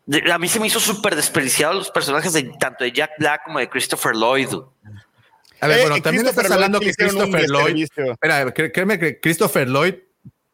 De- 0.06 0.32
A 0.32 0.38
mí 0.38 0.48
se 0.48 0.60
me 0.60 0.68
hizo 0.68 0.80
súper 0.80 1.16
desperdiciado 1.16 1.74
los 1.74 1.90
personajes 1.92 2.34
de 2.34 2.44
tanto 2.60 2.84
de 2.84 2.92
Jack 2.92 3.12
Black 3.18 3.44
como 3.46 3.60
de 3.60 3.70
Christopher 3.70 4.16
Lloyd. 4.16 4.50
A 5.62 5.68
ver, 5.68 5.80
Eh, 5.80 5.82
bueno, 5.82 6.02
también 6.02 6.28
estás 6.28 6.52
hablando 6.52 6.80
Lloyd 6.80 6.88
que 6.90 6.94
Christopher 6.96 7.46
Lloyd, 7.50 7.84
espera, 7.84 8.54
créeme 8.54 9.00
que 9.00 9.20
Christopher 9.20 9.68
Lloyd, 9.68 9.96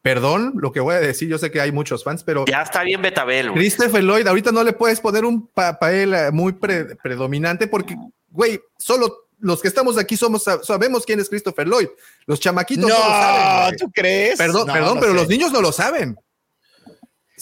perdón 0.00 0.54
lo 0.56 0.72
que 0.72 0.80
voy 0.80 0.94
a 0.94 1.00
decir, 1.00 1.28
yo 1.28 1.38
sé 1.38 1.50
que 1.50 1.60
hay 1.60 1.70
muchos 1.70 2.02
fans, 2.02 2.24
pero 2.24 2.44
Ya 2.46 2.62
está 2.62 2.82
bien 2.82 3.02
Betabel, 3.02 3.50
güey. 3.50 3.58
Christopher 3.60 4.02
Lloyd, 4.02 4.26
ahorita 4.26 4.52
no 4.52 4.64
le 4.64 4.72
puedes 4.72 5.00
poner 5.00 5.24
un 5.24 5.46
papel 5.48 6.14
eh, 6.14 6.30
muy 6.32 6.52
pre- 6.52 6.96
predominante 6.96 7.66
porque, 7.66 7.94
güey, 8.30 8.60
solo 8.78 9.28
los 9.38 9.60
que 9.60 9.68
estamos 9.68 9.98
aquí 9.98 10.16
somos 10.16 10.44
sabemos 10.62 11.04
quién 11.04 11.18
es 11.20 11.28
Christopher 11.28 11.66
Lloyd. 11.66 11.88
Los 12.26 12.38
chamaquitos 12.40 12.88
no, 12.88 12.96
lo 12.96 13.04
saben. 13.04 13.70
No. 13.72 13.76
¿tú 13.76 13.90
crees? 13.92 14.38
Perdón, 14.38 14.66
No, 14.68 14.72
perdón, 14.72 14.94
no 14.94 15.00
pero 15.00 15.12
sé. 15.12 15.18
los 15.18 15.28
niños 15.28 15.52
no 15.52 15.60
lo 15.60 15.72
saben. 15.72 16.16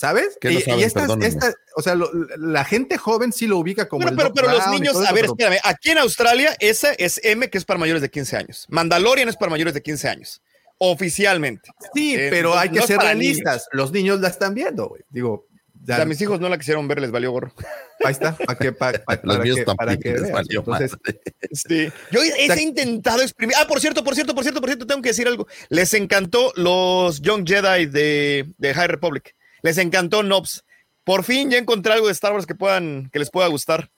¿Sabes? 0.01 0.39
¿Qué 0.41 0.51
no 0.51 0.59
y, 0.59 0.63
saben? 0.63 0.81
y 0.81 0.83
estas- 0.85 1.03
Perdónenme. 1.03 1.27
esta- 1.29 1.55
o 1.77 1.83
sea, 1.83 1.95
lo- 1.95 2.11
la 2.39 2.65
gente 2.65 2.97
joven 2.97 3.33
sí 3.33 3.47
lo 3.47 3.59
ubica 3.59 3.87
como 3.87 4.07
Pero, 4.07 4.27
el 4.29 4.33
pero, 4.33 4.49
los 4.51 4.67
niños, 4.69 4.97
a 4.97 5.05
eso, 5.05 5.15
ver, 5.15 5.23
pero- 5.25 5.33
espérame, 5.35 5.59
aquí 5.63 5.91
en 5.91 5.99
Australia 5.99 6.57
esa 6.59 6.93
es 6.95 7.21
M 7.23 7.51
que 7.51 7.59
es 7.59 7.65
para 7.67 7.79
mayores 7.79 8.01
de 8.01 8.11
15 8.11 8.37
años. 8.37 8.65
Mandalorian 8.71 9.29
es 9.29 9.37
para 9.37 9.51
mayores 9.51 9.75
de 9.75 9.83
15 9.83 10.09
años, 10.09 10.41
oficialmente. 10.79 11.71
Sí, 11.95 12.15
Eh, 12.15 12.29
pero 12.31 12.51
no- 12.55 12.59
hay 12.59 12.71
que 12.71 12.81
no 12.81 12.87
ser 12.87 12.99
realistas. 12.99 13.67
Los 13.73 13.93
niños 13.93 14.21
la 14.21 14.29
están 14.29 14.55
viendo, 14.55 14.89
güey. 14.89 15.03
Digo, 15.11 15.47
O 15.83 15.87
ya- 15.87 15.97
sea, 15.97 16.05
mis 16.07 16.21
hijos 16.21 16.41
no 16.41 16.49
la 16.49 16.57
quisieron 16.59 16.87
ver, 16.89 17.01
les 17.01 17.11
valió 17.11 17.31
gorro. 17.33 17.53
ahí 18.05 18.13
está. 18.13 18.35
¿para 18.37 18.59
qué- 18.59 18.73
pa- 18.73 18.93
pa- 18.93 19.21
Los 19.23 19.35
para 19.37 19.45
míos 19.45 19.57
que- 19.59 19.65
para 19.75 19.97
que 19.99 20.13
les 20.15 20.33
valió 20.33 20.61
Entonces. 20.61 20.93
Sí. 21.53 21.91
Yo 22.11 22.23
he, 22.23 22.47
he 22.47 22.63
intentado 22.63 23.21
exprimir. 23.23 23.55
Ah, 23.59 23.67
por 23.67 23.81
cierto, 23.81 24.03
por 24.05 24.15
cierto, 24.15 24.35
por 24.35 24.45
cierto, 24.45 24.61
por 24.61 24.71
cierto, 24.71 24.87
tengo 24.87 25.03
que 25.03 25.09
decir 25.11 25.27
algo. 25.29 25.47
Les 25.69 25.93
encantó 25.95 26.53
los 26.57 27.21
Young 27.21 27.47
Jedi 27.47 27.87
de, 27.87 28.47
de 28.57 28.75
High 28.75 28.87
Republic. 28.89 29.35
Les 29.63 29.79
encantó 29.79 30.23
Nobs. 30.23 30.65
Por 31.05 31.25
fin 31.25 31.51
ya 31.51 31.59
encontré 31.59 31.93
algo 31.93 32.07
de 32.07 32.13
Star 32.13 32.33
Wars 32.33 32.47
que 32.47 32.55
puedan, 32.55 33.11
que 33.13 33.19
les 33.19 33.31
pueda 33.31 33.47
gustar. 33.49 33.91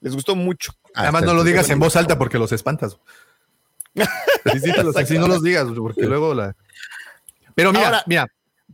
Les 0.00 0.14
gustó 0.14 0.34
mucho. 0.36 0.72
Nada 0.94 1.12
más 1.12 1.22
no 1.24 1.34
lo 1.34 1.44
digas 1.44 1.70
en 1.70 1.78
voz 1.78 1.96
alta 1.96 2.18
porque 2.18 2.38
los 2.38 2.52
espantas. 2.52 2.98
Sí, 3.94 4.58
sí, 4.60 4.72
los- 4.82 4.94
sí, 5.06 5.18
no 5.18 5.28
los 5.28 5.42
digas, 5.42 5.66
porque 5.76 6.02
luego 6.06 6.34
la. 6.34 6.56
Pero 7.54 7.72
mira, 7.72 7.86
Ahora- 7.86 8.02
mira, 8.06 8.26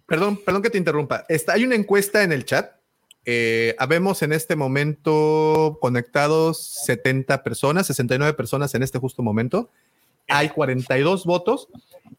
perdón, 0.07 0.39
perdón 0.45 0.63
que 0.63 0.71
te 0.71 0.79
interrumpa. 0.79 1.25
Está, 1.29 1.55
hay 1.55 1.65
una 1.65 1.75
encuesta 1.75 2.23
en 2.23 2.33
el 2.33 2.45
chat. 2.45 2.73
Eh, 3.25 3.75
habemos 3.79 4.23
en 4.23 4.33
este 4.33 4.57
momento 4.57 5.77
conectados 5.81 6.63
70 6.87 7.43
personas, 7.43 7.87
69 7.89 8.33
personas 8.35 8.75
en 8.75 8.83
este 8.83 8.99
justo 8.99 9.23
momento. 9.23 9.71
Hay 10.29 10.51
42 10.51 11.25
votos 11.25 11.69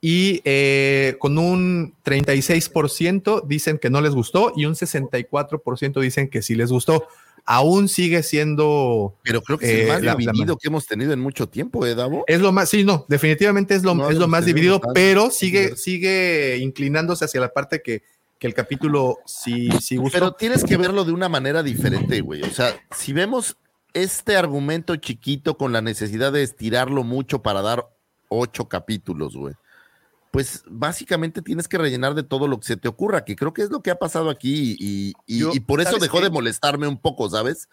y 0.01 0.41
eh, 0.45 1.15
con 1.19 1.37
un 1.37 1.93
36% 2.05 3.45
dicen 3.45 3.77
que 3.77 3.89
no 3.89 4.01
les 4.01 4.13
gustó 4.13 4.51
y 4.55 4.65
un 4.65 4.75
64% 4.75 5.99
dicen 6.01 6.29
que 6.29 6.41
sí 6.41 6.55
les 6.55 6.71
gustó. 6.71 7.07
Aún 7.45 7.87
sigue 7.87 8.21
siendo 8.21 9.15
Pero 9.23 9.41
creo 9.41 9.57
que 9.57 9.65
es 9.65 9.71
Eh, 9.71 9.81
el 9.83 9.87
más 9.87 10.01
la- 10.03 10.11
la- 10.11 10.17
dividido 10.17 10.57
que 10.57 10.67
hemos 10.67 10.85
tenido 10.85 11.13
en 11.13 11.19
mucho 11.19 11.47
tiempo, 11.47 11.85
¿eh, 11.85 11.95
Davo? 11.95 12.23
es 12.27 12.41
lo 12.41 12.51
más, 12.51 12.69
sí, 12.69 12.83
no, 12.83 13.05
definitivamente 13.07 13.73
es 13.75 13.83
lo, 13.83 13.95
No 13.95 14.09
es 14.09 14.17
lo 14.17 14.27
más 14.27 14.45
dividido, 14.45 14.79
tanto. 14.79 14.93
pero 14.93 15.31
sigue, 15.31 15.75
sigue 15.75 16.57
inclinándose 16.57 17.25
hacia 17.25 17.41
la 17.41 17.49
parte 17.51 17.81
que, 17.81 18.03
que 18.37 18.45
el 18.47 18.53
capítulo 18.53 19.17
sí, 19.25 19.69
sí 19.81 19.97
gustó. 19.97 20.17
Pero 20.19 20.31
tienes 20.33 20.63
que 20.63 20.77
verlo 20.77 21.05
de 21.05 21.11
una 21.11 21.27
manera 21.29 21.63
diferente, 21.63 22.21
güey. 22.21 22.41
O 22.43 22.51
sea, 22.51 22.75
si 22.95 23.13
vemos 23.13 23.57
este 23.93 24.37
argumento 24.37 24.95
chiquito 24.97 25.57
con 25.57 25.73
la 25.73 25.81
necesidad 25.81 26.31
de 26.31 26.43
estirarlo 26.43 27.03
mucho 27.03 27.41
para 27.41 27.61
dar 27.63 27.87
ocho 28.29 28.69
capítulos, 28.69 29.35
güey, 29.35 29.55
pues 30.31 30.63
básicamente 30.67 31.41
tienes 31.41 31.67
que 31.67 31.77
rellenar 31.77 32.13
de 32.15 32.23
todo 32.23 32.47
lo 32.47 32.59
que 32.59 32.67
se 32.67 32.77
te 32.77 32.87
ocurra, 32.87 33.25
que 33.25 33.35
creo 33.35 33.53
que 33.53 33.63
es 33.63 33.69
lo 33.71 33.81
que 33.81 33.91
ha 33.91 33.99
pasado 33.99 34.29
aquí 34.29 34.75
y, 34.79 35.13
y- 35.25 35.39
Yo- 35.39 35.51
y 35.53 35.59
por 35.59 35.81
eso 35.81 35.89
¿sabes 35.91 36.03
dejó 36.03 36.17
qué? 36.19 36.23
de 36.25 36.29
molestarme 36.29 36.87
un 36.87 36.97
poco, 36.99 37.29
¿sabes? 37.29 37.67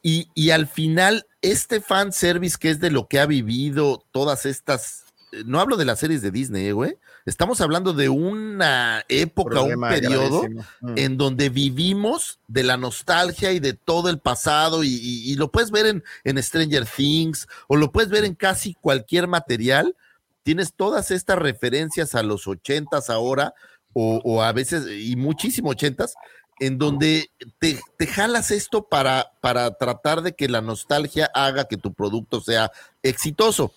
Y, 0.00 0.28
y 0.34 0.50
al 0.50 0.66
final, 0.66 1.26
este 1.42 1.80
fan 1.80 2.12
service 2.12 2.56
que 2.58 2.70
es 2.70 2.80
de 2.80 2.90
lo 2.90 3.06
que 3.08 3.20
ha 3.20 3.26
vivido 3.26 4.04
todas 4.12 4.46
estas, 4.46 5.04
no 5.46 5.60
hablo 5.60 5.76
de 5.76 5.84
las 5.84 5.98
series 6.00 6.20
de 6.22 6.30
Disney, 6.30 6.66
eh, 6.66 6.72
güey, 6.72 6.96
estamos 7.26 7.60
hablando 7.60 7.92
de 7.92 8.08
una 8.08 9.04
época, 9.08 9.60
un 9.74 9.80
periodo. 10.00 10.42
Mm. 10.80 10.98
en 10.98 11.16
donde 11.16 11.48
vivimos 11.48 12.38
de 12.48 12.62
la 12.64 12.76
nostalgia 12.76 13.52
y 13.52 13.60
de 13.60 13.72
todo 13.72 14.10
el 14.10 14.18
pasado 14.18 14.84
y, 14.84 14.88
y- 14.88 15.32
y 15.32 15.34
lo 15.36 15.50
puedes 15.50 15.70
ver 15.70 15.86
en, 15.86 16.04
en 16.24 16.42
Stranger 16.42 16.84
Things 16.86 17.48
o 17.68 17.76
lo 17.76 17.90
puedes 17.92 18.10
ver 18.10 18.24
en 18.24 18.34
casi 18.34 18.74
cualquier 18.74 19.26
material. 19.28 19.96
Tienes 20.42 20.72
todas 20.74 21.10
estas 21.10 21.38
referencias 21.38 22.14
a 22.14 22.22
los 22.22 22.46
ochentas 22.48 23.08
ahora 23.10 23.54
o, 23.94 24.20
o 24.24 24.42
a 24.42 24.52
veces 24.52 24.86
y 24.90 25.16
muchísimo 25.16 25.70
ochentas 25.70 26.14
en 26.60 26.78
donde 26.78 27.30
te, 27.58 27.80
te 27.96 28.06
jalas 28.06 28.50
esto 28.50 28.86
para, 28.88 29.32
para 29.40 29.72
tratar 29.74 30.22
de 30.22 30.34
que 30.34 30.48
la 30.48 30.60
nostalgia 30.60 31.30
haga 31.34 31.64
que 31.64 31.76
tu 31.76 31.92
producto 31.94 32.40
sea 32.40 32.70
exitoso 33.02 33.72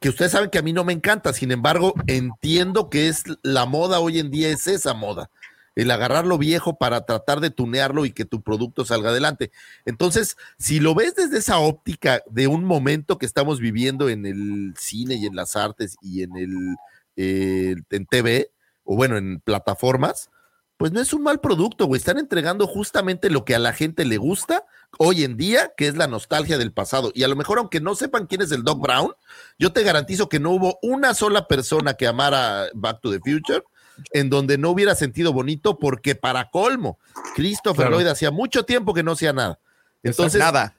que 0.00 0.08
ustedes 0.08 0.32
saben 0.32 0.50
que 0.50 0.58
a 0.58 0.62
mí 0.62 0.72
no 0.72 0.84
me 0.84 0.92
encanta, 0.92 1.32
sin 1.32 1.50
embargo, 1.52 1.94
entiendo 2.06 2.90
que 2.90 3.08
es 3.08 3.24
la 3.42 3.66
moda 3.66 4.00
hoy 4.00 4.18
en 4.18 4.30
día, 4.30 4.48
es 4.48 4.66
esa 4.66 4.94
moda, 4.94 5.30
el 5.74 5.90
agarrar 5.90 6.26
lo 6.26 6.38
viejo 6.38 6.78
para 6.78 7.06
tratar 7.06 7.40
de 7.40 7.50
tunearlo 7.50 8.04
y 8.04 8.12
que 8.12 8.24
tu 8.24 8.42
producto 8.42 8.84
salga 8.84 9.10
adelante. 9.10 9.52
Entonces, 9.84 10.36
si 10.58 10.80
lo 10.80 10.94
ves 10.94 11.14
desde 11.14 11.38
esa 11.38 11.58
óptica 11.58 12.22
de 12.30 12.46
un 12.46 12.64
momento 12.64 13.18
que 13.18 13.26
estamos 13.26 13.60
viviendo 13.60 14.08
en 14.08 14.26
el 14.26 14.74
cine 14.78 15.14
y 15.14 15.26
en 15.26 15.36
las 15.36 15.56
artes 15.56 15.96
y 16.00 16.22
en 16.22 16.36
el 16.36 16.76
eh, 17.16 17.76
en 17.90 18.06
TV, 18.06 18.50
o 18.84 18.96
bueno, 18.96 19.16
en 19.16 19.40
plataformas, 19.40 20.30
pues 20.76 20.92
no 20.92 21.00
es 21.00 21.12
un 21.12 21.22
mal 21.22 21.40
producto, 21.40 21.86
güey. 21.86 21.98
Están 21.98 22.18
entregando 22.18 22.66
justamente 22.66 23.30
lo 23.30 23.44
que 23.44 23.54
a 23.54 23.58
la 23.58 23.72
gente 23.72 24.04
le 24.04 24.18
gusta 24.18 24.66
hoy 24.98 25.24
en 25.24 25.36
día, 25.36 25.72
que 25.76 25.88
es 25.88 25.96
la 25.96 26.06
nostalgia 26.06 26.58
del 26.58 26.72
pasado. 26.72 27.12
Y 27.14 27.22
a 27.22 27.28
lo 27.28 27.36
mejor, 27.36 27.58
aunque 27.58 27.80
no 27.80 27.94
sepan 27.94 28.26
quién 28.26 28.42
es 28.42 28.52
el 28.52 28.62
Doc 28.62 28.80
Brown, 28.80 29.14
yo 29.58 29.72
te 29.72 29.82
garantizo 29.82 30.28
que 30.28 30.38
no 30.38 30.50
hubo 30.50 30.78
una 30.82 31.14
sola 31.14 31.48
persona 31.48 31.94
que 31.94 32.06
amara 32.06 32.66
Back 32.74 33.00
to 33.00 33.10
the 33.10 33.20
Future 33.20 33.64
en 34.12 34.28
donde 34.28 34.58
no 34.58 34.70
hubiera 34.70 34.94
sentido 34.94 35.32
bonito, 35.32 35.78
porque 35.78 36.14
para 36.14 36.50
colmo, 36.50 36.98
Christopher 37.34 37.86
Claro. 37.86 37.96
Lloyd 37.96 38.08
hacía 38.08 38.30
mucho 38.30 38.64
tiempo 38.64 38.92
que 38.92 39.02
no 39.02 39.12
hacía 39.12 39.32
nada. 39.32 39.58
Entonces, 40.02 40.38
nada. 40.38 40.76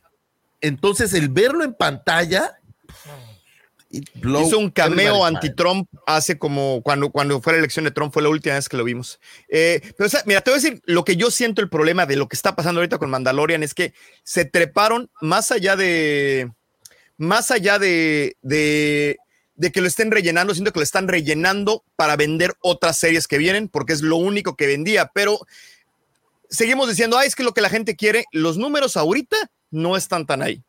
entonces 0.62 1.14
el 1.14 1.30
verlo 1.30 1.64
en 1.64 1.74
pantalla 1.74 2.60
Hizo 3.90 4.60
un 4.60 4.70
cameo 4.70 5.24
anti-Trump 5.26 5.88
hace 6.06 6.38
como 6.38 6.82
cuando, 6.84 7.10
cuando 7.10 7.42
fue 7.42 7.54
la 7.54 7.60
elección 7.60 7.86
de 7.86 7.92
Trump, 7.92 8.14
fue 8.14 8.22
la 8.22 8.30
última 8.30 8.56
vez 8.56 8.68
que 8.68 8.78
lo 8.78 8.84
vimos. 8.84 9.20
Eh, 9.48 9.82
pero, 9.98 10.08
o 10.08 10.10
sea, 10.10 10.24
mira, 10.26 10.42
te 10.42 10.52
voy 10.52 10.60
a 10.60 10.62
decir 10.62 10.82
lo 10.86 11.06
que 11.06 11.16
yo 11.16 11.32
siento 11.32 11.62
el 11.62 11.70
problema 11.70 12.06
de 12.06 12.18
lo 12.18 12.28
que 12.28 12.36
está 12.36 12.56
pasando 12.56 12.82
ahorita 12.82 12.98
con 12.98 13.10
Mandalorian 13.10 13.64
es 13.64 13.74
que 13.74 13.94
se 14.24 14.46
treparon 14.46 15.10
más 15.22 15.52
allá 15.52 15.76
de, 15.76 16.52
más 17.18 17.50
allá 17.52 17.80
de, 17.80 18.36
de, 18.42 19.18
de 19.56 19.72
que 19.72 19.82
lo 19.82 19.88
estén 19.88 20.12
rellenando, 20.12 20.54
siento 20.54 20.74
que 20.74 20.80
lo 20.80 20.84
están 20.84 21.08
rellenando 21.08 21.84
para 21.96 22.16
vender 22.16 22.56
otras 22.62 22.98
series 22.98 23.28
que 23.28 23.38
vienen, 23.38 23.70
porque 23.70 23.94
es 23.94 24.02
lo 24.02 24.18
único 24.18 24.56
que 24.56 24.68
vendía, 24.68 25.12
pero 25.14 25.40
seguimos 26.50 26.90
diciendo, 26.90 27.18
ay, 27.18 27.28
es 27.28 27.36
que 27.36 27.44
lo 27.44 27.54
que 27.54 27.62
la 27.62 27.70
gente 27.70 27.96
quiere, 27.96 28.26
los 28.32 28.58
números 28.58 28.98
ahorita 28.98 29.38
no 29.72 29.98
están 29.98 30.26
tan 30.26 30.42
ahí. 30.42 30.64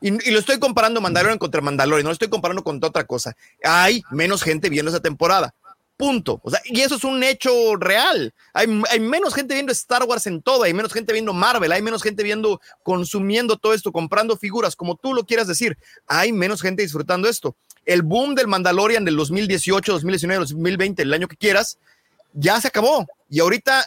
Y, 0.00 0.30
lo 0.30 0.38
estoy 0.38 0.58
comparando 0.58 1.00
Mandalorian 1.00 1.38
contra 1.38 1.60
Mandalorian, 1.60 2.04
no 2.04 2.10
lo 2.10 2.14
estoy 2.14 2.28
comparando 2.28 2.64
con 2.64 2.82
otra 2.82 3.04
cosa. 3.04 3.36
Hay 3.62 4.02
menos 4.10 4.42
gente 4.42 4.68
viendo 4.68 4.90
esa 4.90 5.00
temporada. 5.00 5.54
Punto. 5.96 6.40
O 6.42 6.50
sea, 6.50 6.60
y 6.64 6.80
eso 6.80 6.94
es 6.94 7.04
un 7.04 7.22
hecho 7.22 7.76
real. 7.76 8.32
Hay, 8.54 8.66
hay, 8.90 9.00
menos 9.00 9.34
gente 9.34 9.52
viendo 9.52 9.70
Star 9.72 10.04
Wars 10.04 10.26
en 10.26 10.40
todo, 10.40 10.62
hay 10.62 10.72
menos 10.72 10.94
gente 10.94 11.12
viendo 11.12 11.34
Marvel, 11.34 11.70
hay 11.72 11.82
menos 11.82 12.02
gente 12.02 12.22
viendo, 12.22 12.58
consumiendo 12.82 13.58
todo 13.58 13.74
esto, 13.74 13.92
comprando 13.92 14.38
figuras, 14.38 14.74
como 14.74 14.96
tú 14.96 15.12
lo 15.12 15.26
quieras 15.26 15.46
decir. 15.46 15.76
Hay 16.06 16.32
menos 16.32 16.62
gente 16.62 16.82
disfrutando 16.82 17.28
esto. 17.28 17.54
El 17.84 18.00
boom 18.02 18.34
del 18.34 18.48
Mandalorian 18.48 19.04
del 19.04 19.16
2018, 19.16 19.92
2019, 19.92 20.40
2020, 20.40 21.02
el 21.02 21.12
año 21.12 21.28
que 21.28 21.36
quieras, 21.36 21.78
ya 22.32 22.58
se 22.60 22.68
acabó. 22.68 23.06
Y 23.28 23.40
ahorita 23.40 23.86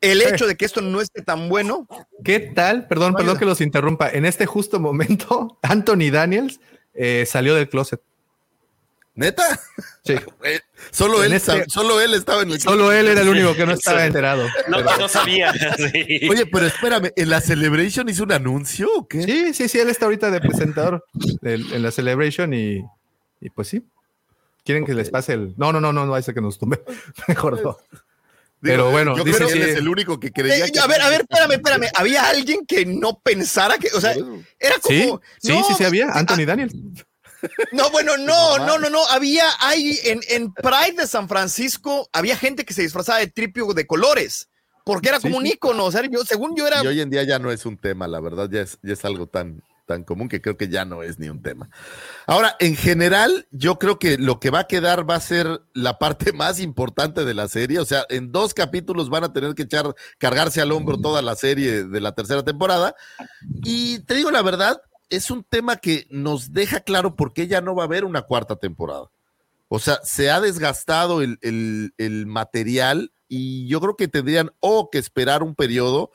el 0.00 0.22
hecho 0.22 0.46
de 0.46 0.56
que 0.56 0.64
esto 0.64 0.80
no 0.80 1.00
esté 1.00 1.22
tan 1.22 1.48
bueno. 1.48 1.86
¿Qué 2.24 2.40
tal? 2.40 2.86
Perdón, 2.86 3.12
no 3.12 3.18
perdón 3.18 3.38
que 3.38 3.44
los 3.44 3.60
interrumpa. 3.60 4.08
En 4.10 4.24
este 4.24 4.46
justo 4.46 4.80
momento, 4.80 5.58
Anthony 5.62 6.10
Daniels 6.10 6.60
eh, 6.94 7.24
salió 7.26 7.54
del 7.54 7.68
closet. 7.68 8.00
¿Neta? 9.16 9.60
Sí. 10.02 10.16
solo, 10.90 11.22
él, 11.22 11.32
este, 11.32 11.64
solo 11.68 12.00
él 12.00 12.14
estaba 12.14 12.42
en 12.42 12.50
el 12.50 12.60
Solo 12.60 12.90
él 12.90 13.06
era 13.06 13.20
el 13.20 13.28
único 13.28 13.54
que 13.54 13.64
no 13.64 13.72
estaba 13.74 14.04
enterado. 14.04 14.44
No, 14.68 14.78
pero... 14.78 14.96
no 14.98 15.08
sabía. 15.08 15.52
Sí. 15.52 16.28
Oye, 16.28 16.46
pero 16.46 16.66
espérame, 16.66 17.12
¿en 17.14 17.30
la 17.30 17.40
Celebration 17.40 18.08
hizo 18.08 18.24
un 18.24 18.32
anuncio 18.32 18.88
o 18.96 19.06
qué? 19.06 19.22
Sí, 19.22 19.54
sí, 19.54 19.68
sí, 19.68 19.78
él 19.78 19.88
está 19.88 20.06
ahorita 20.06 20.30
de 20.30 20.40
presentador 20.40 21.04
en 21.42 21.82
la 21.82 21.90
Celebration 21.92 22.52
y, 22.52 22.84
y 23.40 23.50
pues 23.50 23.68
sí. 23.68 23.84
Quieren 24.64 24.86
que 24.86 24.94
les 24.94 25.10
pase 25.10 25.34
el. 25.34 25.54
No, 25.58 25.72
no, 25.72 25.80
no, 25.80 25.92
no, 25.92 26.06
no, 26.06 26.16
ese 26.16 26.32
que 26.32 26.40
nos 26.40 26.58
tumbe. 26.58 26.82
Mejor 27.28 27.62
no. 27.62 27.76
Pero 28.64 28.90
bueno, 28.90 29.16
yo 29.16 29.24
dice 29.24 29.36
creo 29.38 29.48
que 29.48 29.54
él 29.54 29.62
es 29.62 29.76
el 29.76 29.88
único 29.88 30.18
que 30.18 30.32
creía 30.32 30.66
Eh, 30.66 30.72
que 30.72 30.78
a 30.80 30.86
ver, 30.86 31.00
a 31.00 31.08
ver, 31.10 31.20
espérame, 31.22 31.52
espérame. 31.52 31.86
Había 31.94 32.28
alguien 32.28 32.66
que 32.66 32.84
no 32.86 33.20
pensara 33.20 33.78
que, 33.78 33.88
o 33.94 34.00
sea, 34.00 34.12
era 34.58 34.78
como. 34.80 35.20
sí, 35.38 35.48
no, 35.52 35.64
sí, 35.64 35.74
sí 35.78 35.84
había. 35.84 36.08
Anthony 36.10 36.44
Daniels. 36.46 36.74
No, 37.72 37.90
bueno, 37.90 38.16
no, 38.16 38.56
no, 38.56 38.78
no, 38.78 38.88
no. 38.88 39.06
Había 39.08 39.44
ahí 39.60 39.98
en, 40.04 40.20
en 40.30 40.50
Pride 40.54 40.94
de 40.96 41.06
San 41.06 41.28
Francisco, 41.28 42.08
había 42.10 42.38
gente 42.38 42.64
que 42.64 42.72
se 42.72 42.80
disfrazaba 42.80 43.18
de 43.18 43.26
tripio 43.26 43.66
de 43.74 43.86
colores, 43.86 44.48
porque 44.82 45.10
era 45.10 45.18
Sí, 45.18 45.24
como 45.24 45.36
un 45.36 45.44
sí. 45.44 45.52
ícono. 45.52 45.84
O 45.84 45.92
sea, 45.92 46.00
yo, 46.10 46.24
según 46.24 46.56
yo 46.56 46.66
era. 46.66 46.82
Y 46.82 46.86
hoy 46.86 47.02
en 47.02 47.10
día 47.10 47.22
ya 47.24 47.38
no 47.38 47.52
es 47.52 47.66
un 47.66 47.76
tema, 47.76 48.08
la 48.08 48.18
verdad, 48.20 48.48
ya 48.50 48.62
es, 48.62 48.78
ya 48.82 48.94
es 48.94 49.04
algo 49.04 49.26
tan, 49.26 49.62
tan 49.86 50.04
común 50.04 50.28
que 50.28 50.40
creo 50.40 50.56
que 50.56 50.68
ya 50.68 50.84
no 50.84 51.02
es 51.02 51.18
ni 51.18 51.28
un 51.28 51.42
tema. 51.42 51.68
Ahora, 52.26 52.56
en 52.60 52.76
general, 52.76 53.46
yo 53.50 53.78
creo 53.78 53.98
que 53.98 54.18
lo 54.18 54.40
que 54.40 54.50
va 54.50 54.60
a 54.60 54.66
quedar 54.66 55.08
va 55.08 55.16
a 55.16 55.20
ser 55.20 55.62
la 55.74 55.98
parte 55.98 56.32
más 56.34 56.60
importante 56.60 57.24
de 57.24 57.34
la 57.34 57.48
serie. 57.48 57.78
O 57.78 57.84
sea, 57.84 58.04
en 58.08 58.32
dos 58.32 58.54
capítulos 58.54 59.10
van 59.10 59.24
a 59.24 59.32
tener 59.32 59.54
que 59.54 59.62
echar, 59.62 59.94
cargarse 60.18 60.60
al 60.60 60.72
hombro 60.72 60.98
toda 60.98 61.22
la 61.22 61.34
serie 61.36 61.84
de 61.84 62.00
la 62.00 62.12
tercera 62.12 62.42
temporada. 62.42 62.94
Y 63.64 64.00
te 64.00 64.14
digo 64.14 64.30
la 64.30 64.42
verdad, 64.42 64.80
es 65.10 65.30
un 65.30 65.44
tema 65.44 65.76
que 65.76 66.06
nos 66.10 66.52
deja 66.52 66.80
claro 66.80 67.14
por 67.14 67.32
qué 67.32 67.46
ya 67.46 67.60
no 67.60 67.74
va 67.74 67.82
a 67.82 67.86
haber 67.86 68.04
una 68.04 68.22
cuarta 68.22 68.56
temporada. 68.56 69.10
O 69.68 69.78
sea, 69.78 69.98
se 70.04 70.30
ha 70.30 70.40
desgastado 70.40 71.20
el, 71.22 71.38
el- 71.40 72.26
material 72.26 73.12
y 73.28 73.66
yo 73.66 73.80
creo 73.80 73.96
que 73.96 74.08
tendrían 74.08 74.52
o 74.60 74.90
que 74.90 74.98
esperar 74.98 75.42
un 75.42 75.54
periodo 75.54 76.10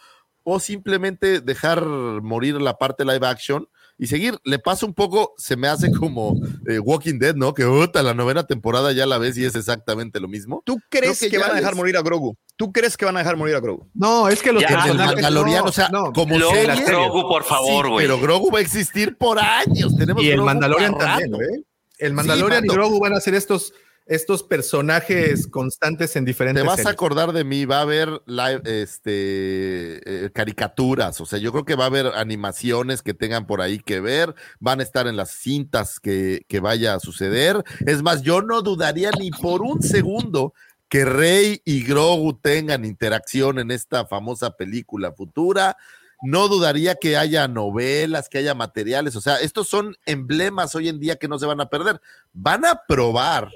o 0.55 0.59
simplemente 0.59 1.41
dejar 1.41 1.85
morir 1.85 2.61
la 2.61 2.77
parte 2.77 3.05
live 3.05 3.25
action 3.27 3.67
y 3.97 4.07
seguir. 4.07 4.37
Le 4.45 4.59
pasa 4.59 4.85
un 4.85 4.93
poco, 4.93 5.33
se 5.37 5.57
me 5.57 5.67
hace 5.67 5.91
como 5.91 6.33
eh, 6.67 6.79
Walking 6.79 7.19
Dead, 7.19 7.35
¿no? 7.35 7.53
Que 7.53 7.65
puta, 7.65 8.01
la 8.01 8.13
novena 8.13 8.47
temporada 8.47 8.91
ya 8.93 9.05
la 9.05 9.17
ves 9.17 9.37
y 9.37 9.43
es 9.45 9.55
exactamente 9.55 10.19
lo 10.21 10.27
mismo. 10.29 10.61
¿Tú 10.65 10.79
crees 10.89 11.19
que, 11.19 11.29
que 11.29 11.37
van 11.37 11.49
ya 11.49 11.53
a 11.53 11.57
dejar 11.57 11.75
morir 11.75 11.97
a 11.97 12.01
Grogu? 12.01 12.35
¿Tú 12.55 12.71
crees 12.71 12.95
que 12.95 13.03
van 13.05 13.17
a 13.17 13.19
dejar 13.19 13.35
morir 13.35 13.55
a 13.55 13.59
Grogu? 13.59 13.89
No, 13.93 14.29
es 14.29 14.41
que 14.41 14.53
los 14.53 14.63
En 14.63 14.69
el 14.69 14.75
personajes- 14.75 15.13
Mandaloriano, 15.15 15.63
no, 15.63 15.69
o 15.69 15.73
sea, 15.73 15.89
no. 15.89 16.13
como 16.13 16.35
Grogu, 16.37 16.55
serie. 16.55 16.83
Grogu, 16.85 17.21
por 17.27 17.43
favor, 17.43 17.85
Sí, 17.87 17.91
güey. 17.91 18.05
pero 18.07 18.19
Grogu 18.19 18.51
va 18.51 18.59
a 18.59 18.61
existir 18.61 19.17
por 19.17 19.37
años. 19.39 19.95
Tenemos 19.97 20.23
Y 20.23 20.27
el 20.27 20.33
Grogu 20.35 20.45
Mandalorian 20.45 20.97
también. 20.97 21.33
¿eh? 21.35 21.63
El 21.97 22.13
Mandalorian 22.13 22.63
y. 22.63 22.67
Grogu 22.69 22.99
van 23.01 23.13
a 23.13 23.19
ser 23.19 23.35
estos, 23.35 23.73
estos 24.09 24.41
personajes 24.41 25.45
constantes 25.47 26.15
en 26.15 26.25
diferentes 26.25 26.63
Te 26.63 26.67
vas 26.67 26.83
a 26.85 26.89
acordar 26.89 27.31
de 27.31 27.43
mí, 27.43 27.65
va 27.65 27.77
a 27.77 27.81
haber 27.81 28.09
live, 28.25 28.61
este, 28.65 30.25
eh, 30.25 30.31
caricaturas, 30.31 31.21
o 31.21 31.27
sea, 31.27 31.37
yo 31.37 31.51
creo 31.51 31.63
que 31.63 31.75
va 31.75 31.83
a 31.83 31.87
haber 31.87 32.07
animaciones 32.07 33.03
que 33.03 33.13
tengan 33.13 33.45
por 33.45 33.61
ahí 33.61 33.77
que 33.77 34.01
ver, 34.01 34.33
van 34.59 34.79
a 34.79 34.83
estar 34.83 35.05
en 35.05 35.15
las 35.15 35.29
cintas 35.29 35.99
que, 35.99 36.43
que 36.47 36.59
vaya 36.59 36.95
a 36.95 36.99
suceder. 36.99 37.63
Es 37.85 38.01
más, 38.01 38.23
yo 38.23 38.41
no 38.41 38.63
dudaría 38.63 39.11
ni 39.11 39.29
por 39.29 39.61
un 39.61 39.83
segundo 39.83 40.53
que 40.89 41.05
Rey 41.05 41.61
y 41.63 41.83
Grogu 41.83 42.33
tengan 42.33 42.85
interacción 42.85 43.59
en 43.59 43.69
esta 43.69 44.07
famosa 44.07 44.57
película 44.57 45.11
futura. 45.11 45.77
No 46.23 46.47
dudaría 46.47 46.95
que 46.95 47.15
haya 47.15 47.47
novelas, 47.47 48.27
que 48.27 48.39
haya 48.39 48.55
materiales, 48.55 49.15
o 49.15 49.21
sea, 49.21 49.39
estos 49.39 49.69
son 49.69 49.95
emblemas 50.07 50.73
hoy 50.73 50.89
en 50.89 50.99
día 50.99 51.17
que 51.17 51.27
no 51.27 51.37
se 51.37 51.45
van 51.45 51.61
a 51.61 51.69
perder. 51.69 52.01
Van 52.33 52.65
a 52.65 52.81
probar 52.87 53.51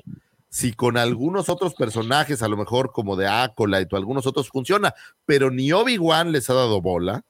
si 0.53 0.71
con 0.71 0.97
algunos 0.97 1.49
otros 1.49 1.73
personajes, 1.73 2.43
a 2.43 2.47
lo 2.47 2.57
mejor 2.57 2.91
como 2.91 3.15
de 3.15 3.27
Acolyte 3.27 3.95
o 3.95 3.97
algunos 3.97 4.27
otros 4.27 4.49
funciona, 4.49 4.93
pero 5.25 5.49
ni 5.49 5.71
Obi-Wan 5.71 6.31
les 6.31 6.47
ha 6.51 6.53
dado 6.53 6.79
bola, 6.79 7.23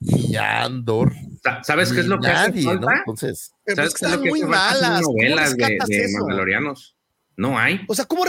ni 0.00 0.34
Andor. 0.36 1.12
Sa- 1.42 1.62
¿Sabes 1.62 1.92
qué 1.92 2.00
es 2.00 2.06
lo 2.06 2.18
que 2.18 2.28
hace 2.28 2.48
nadie, 2.48 2.64
¿no? 2.64 2.70
falta? 2.70 2.92
Entonces, 3.00 3.52
Pero 3.62 3.76
¿Sabes 3.76 3.90
pues 3.92 4.00
qué 4.00 4.06
es 4.06 4.10
lo 4.10 4.16
están 4.16 4.24
que 4.24 4.30
muy 4.30 4.40
hace 4.40 4.48
malas. 4.50 5.02
¿Cómo 5.02 5.16
novelas 5.18 5.56
de, 5.56 5.64
rescatas 5.68 5.88
de 5.88 6.04
eso? 6.04 6.18
mandalorianos. 6.20 6.96
No 7.36 7.58
hay. 7.58 7.80
O 7.88 7.94
sea, 7.94 8.04
¿cómo? 8.06 8.24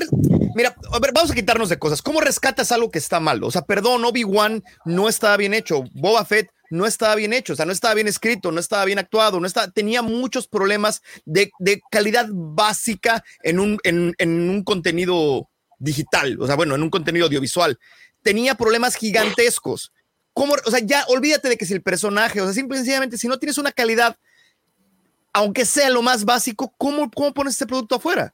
Mira, 0.55 0.75
a 0.91 0.99
ver, 0.99 1.11
vamos 1.13 1.31
a 1.31 1.35
quitarnos 1.35 1.69
de 1.69 1.79
cosas. 1.79 2.01
¿Cómo 2.01 2.19
rescatas 2.21 2.71
algo 2.73 2.91
que 2.91 2.99
está 2.99 3.19
mal? 3.21 3.43
O 3.43 3.51
sea, 3.51 3.61
perdón, 3.63 4.03
Obi-Wan 4.05 4.61
no 4.85 5.07
estaba 5.09 5.37
bien 5.37 5.53
hecho. 5.53 5.83
Boba 5.93 6.25
Fett 6.25 6.49
no 6.73 6.87
estaba 6.87 7.13
bien 7.15 7.33
hecho. 7.33 7.53
O 7.53 7.55
sea, 7.55 7.65
no 7.65 7.71
estaba 7.71 7.93
bien 7.93 8.07
escrito, 8.07 8.51
no 8.51 8.59
estaba 8.59 8.83
bien 8.85 8.97
actuado, 8.97 9.39
no 9.39 9.45
estaba, 9.45 9.69
tenía 9.69 10.01
muchos 10.01 10.47
problemas 10.47 11.03
de, 11.23 11.51
de 11.59 11.81
calidad 11.91 12.27
básica 12.31 13.23
en 13.43 13.59
un, 13.59 13.79
en, 13.83 14.49
un 14.49 14.63
contenido 14.63 15.49
digital. 15.77 16.37
O 16.41 16.47
sea, 16.47 16.55
bueno, 16.55 16.73
en 16.73 16.81
un 16.81 16.89
contenido 16.89 17.27
audiovisual. 17.27 17.77
Tenía 18.23 18.55
problemas 18.55 18.95
gigantescos. 18.95 19.93
¿Cómo? 20.33 20.55
O 20.65 20.71
sea, 20.71 20.79
ya 20.79 21.05
olvídate 21.09 21.47
de 21.47 21.57
que 21.57 21.65
si 21.67 21.73
el 21.73 21.83
personaje, 21.83 22.41
o 22.41 22.45
sea, 22.45 22.53
simple 22.53 22.79
y 22.79 23.17
si 23.17 23.27
no 23.27 23.37
tienes 23.37 23.59
una 23.59 23.71
calidad, 23.71 24.17
aunque 25.31 25.65
sea 25.65 25.91
lo 25.91 26.01
más 26.01 26.25
básico, 26.25 26.73
¿cómo, 26.79 27.11
cómo 27.11 27.35
pones 27.35 27.53
este 27.53 27.67
producto 27.67 27.95
afuera? 27.95 28.33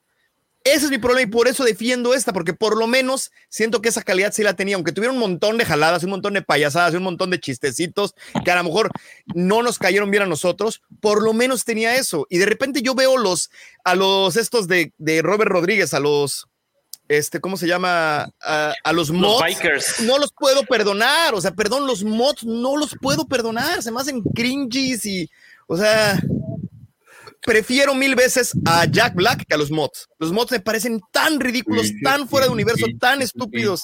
Ese 0.65 0.85
es 0.85 0.91
mi 0.91 0.97
problema 0.97 1.21
y 1.21 1.31
por 1.31 1.47
eso 1.47 1.63
defiendo 1.63 2.13
esta, 2.13 2.33
porque 2.33 2.53
por 2.53 2.77
lo 2.77 2.85
menos 2.85 3.31
siento 3.47 3.81
que 3.81 3.89
esa 3.89 4.01
calidad 4.01 4.33
sí 4.33 4.43
la 4.43 4.55
tenía, 4.55 4.75
aunque 4.75 4.91
tuviera 4.91 5.13
un 5.13 5.19
montón 5.19 5.57
de 5.57 5.65
jaladas, 5.65 6.03
un 6.03 6.09
montón 6.09 6.33
de 6.33 6.41
payasadas, 6.41 6.93
un 6.95 7.03
montón 7.03 7.29
de 7.29 7.39
chistecitos 7.39 8.13
que 8.43 8.51
a 8.51 8.55
lo 8.57 8.65
mejor 8.65 8.91
no 9.33 9.63
nos 9.63 9.79
cayeron 9.79 10.11
bien 10.11 10.23
a 10.23 10.25
nosotros, 10.25 10.81
por 10.99 11.23
lo 11.23 11.31
menos 11.33 11.63
tenía 11.63 11.95
eso. 11.95 12.27
Y 12.29 12.39
de 12.39 12.45
repente 12.45 12.81
yo 12.81 12.93
veo 12.93 13.17
los, 13.17 13.49
a 13.85 13.95
los 13.95 14.35
estos 14.35 14.67
de, 14.67 14.91
de 14.97 15.21
Robert 15.21 15.49
Rodríguez, 15.49 15.93
a 15.93 16.01
los, 16.01 16.47
este, 17.07 17.39
¿cómo 17.39 17.55
se 17.55 17.65
llama? 17.65 18.29
A, 18.41 18.73
a 18.83 18.93
los 18.93 19.09
Los 19.09 19.17
mods. 19.17 19.43
bikers. 19.45 20.01
No 20.01 20.17
los 20.17 20.33
puedo 20.33 20.63
perdonar, 20.63 21.33
o 21.35 21.41
sea, 21.41 21.51
perdón, 21.51 21.87
los 21.87 22.03
mods 22.03 22.43
no 22.43 22.75
los 22.75 22.95
puedo 23.01 23.25
perdonar, 23.27 23.81
se 23.81 23.91
me 23.91 24.01
hacen 24.01 24.21
cringies 24.35 25.05
y, 25.05 25.29
o 25.67 25.77
sea, 25.77 26.21
prefiero 27.45 27.95
mil 27.95 28.15
veces 28.15 28.51
a 28.65 28.85
Jack 28.85 29.15
Black 29.15 29.45
que 29.47 29.55
a 29.55 29.57
los 29.57 29.71
mods. 29.71 30.07
Los 30.19 30.31
mods 30.31 30.51
me 30.51 30.59
parecen 30.59 30.99
tan 31.11 31.39
ridículos, 31.39 31.87
Sí, 31.87 32.01
tan 32.01 32.27
fuera 32.27 32.47
de 32.47 32.51
universo, 32.53 32.85
sí, 32.85 32.93
tan 32.97 33.19
sí, 33.19 33.25
estúpidos. 33.25 33.83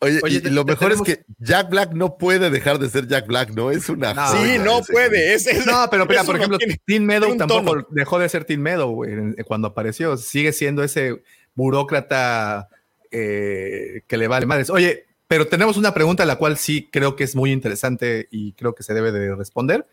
oye, 0.00 0.20
Oye, 0.22 0.36
y 0.36 0.40
te- 0.40 0.50
lo 0.50 0.64
te 0.64 0.72
mejor 0.72 0.88
tenemos- 0.88 1.08
es 1.08 1.16
que 1.18 1.24
Jack 1.38 1.68
Black 1.70 1.92
no 1.92 2.16
puede 2.18 2.50
dejar 2.50 2.78
de 2.78 2.88
ser 2.88 3.06
Jack 3.06 3.26
Black, 3.26 3.50
¿no? 3.50 3.70
Es 3.70 3.88
una. 3.88 4.14
No, 4.14 4.30
sí, 4.32 4.58
no 4.58 4.78
ese 4.80 4.92
puede. 4.92 5.34
Es, 5.34 5.46
es- 5.46 5.66
No, 5.66 5.88
pero 5.90 6.06
mira, 6.06 6.24
por 6.24 6.36
ejemplo, 6.36 6.58
tiene- 6.58 6.80
Tim 6.84 7.04
Meadow 7.04 7.36
tampoco 7.36 7.64
tono. 7.64 7.86
dejó 7.90 8.18
de 8.18 8.28
ser 8.28 8.44
Tim 8.44 8.60
Meadow 8.60 8.90
güey, 8.94 9.34
cuando 9.46 9.68
apareció. 9.68 10.16
Sigue 10.16 10.52
siendo 10.52 10.82
ese 10.82 11.22
burócrata 11.54 12.68
eh, 13.10 14.02
que 14.06 14.16
le 14.16 14.28
vale 14.28 14.46
madres. 14.46 14.68
Oye, 14.70 15.06
pero 15.28 15.46
tenemos 15.46 15.76
una 15.76 15.94
pregunta 15.94 16.24
la 16.24 16.36
cual 16.36 16.56
sí 16.58 16.88
creo 16.92 17.16
que 17.16 17.24
es 17.24 17.34
muy 17.36 17.50
interesante 17.52 18.28
y 18.30 18.52
creo 18.52 18.74
que 18.74 18.82
se 18.82 18.94
debe 18.94 19.12
de 19.12 19.34
responder. 19.34 19.86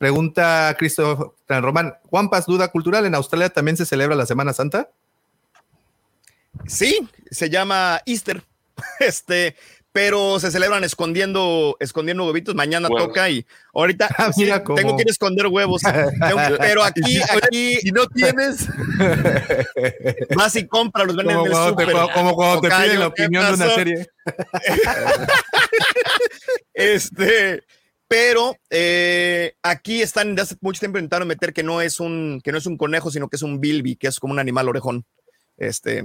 Pregunta 0.00 0.74
Cristo 0.78 1.36
Román, 1.46 1.92
Juan 2.08 2.30
Paz, 2.30 2.46
duda 2.46 2.68
cultural, 2.68 3.04
¿en 3.04 3.14
Australia 3.14 3.50
también 3.50 3.76
se 3.76 3.84
celebra 3.84 4.16
la 4.16 4.24
Semana 4.24 4.54
Santa? 4.54 4.88
Sí, 6.66 7.06
se 7.30 7.50
llama 7.50 8.00
Easter. 8.06 8.42
Este, 8.98 9.56
pero 9.92 10.40
se 10.40 10.50
celebran 10.50 10.84
escondiendo, 10.84 11.76
escondiendo 11.80 12.24
huevitos. 12.24 12.54
Mañana 12.54 12.88
Huevos. 12.88 13.08
toca 13.08 13.28
y 13.28 13.44
ahorita 13.74 14.08
Ah, 14.16 14.32
sí, 14.32 14.44
mira 14.44 14.64
cómo. 14.64 14.76
tengo 14.78 14.96
que 14.96 15.02
ir 15.02 15.08
a 15.08 15.10
esconder 15.10 15.48
huevos. 15.48 15.82
Pero 16.60 16.82
aquí, 16.82 17.20
aquí 17.42 17.76
Si 17.82 17.90
no 17.92 18.06
tienes, 18.06 18.68
vas 20.34 20.56
y 20.56 20.66
compra, 20.66 21.04
los 21.04 21.14
venden 21.14 21.36
Como 21.36 21.46
en 21.46 21.52
el 21.52 21.58
cuando 21.58 21.76
te, 21.76 21.84
súper. 21.84 22.14
como 22.14 22.34
cuando 22.36 22.60
te 22.62 22.68
piden 22.68 23.00
la 23.00 23.12
¿qué 23.12 23.22
opinión 23.24 23.46
de 23.48 23.52
una 23.52 23.74
serie. 23.74 24.06
Este, 26.72 27.62
pero 28.10 28.56
eh, 28.70 29.54
aquí 29.62 30.02
están, 30.02 30.34
de 30.34 30.42
hace 30.42 30.56
mucho 30.60 30.80
tiempo 30.80 30.98
intentaron 30.98 31.28
meter 31.28 31.52
que 31.52 31.62
no 31.62 31.80
es 31.80 32.00
un, 32.00 32.40
que 32.42 32.50
no 32.50 32.58
es 32.58 32.66
un 32.66 32.76
conejo, 32.76 33.08
sino 33.12 33.28
que 33.28 33.36
es 33.36 33.42
un 33.42 33.60
bilby, 33.60 33.94
que 33.94 34.08
es 34.08 34.18
como 34.18 34.32
un 34.32 34.40
animal 34.40 34.68
orejón. 34.68 35.04
Este, 35.56 36.02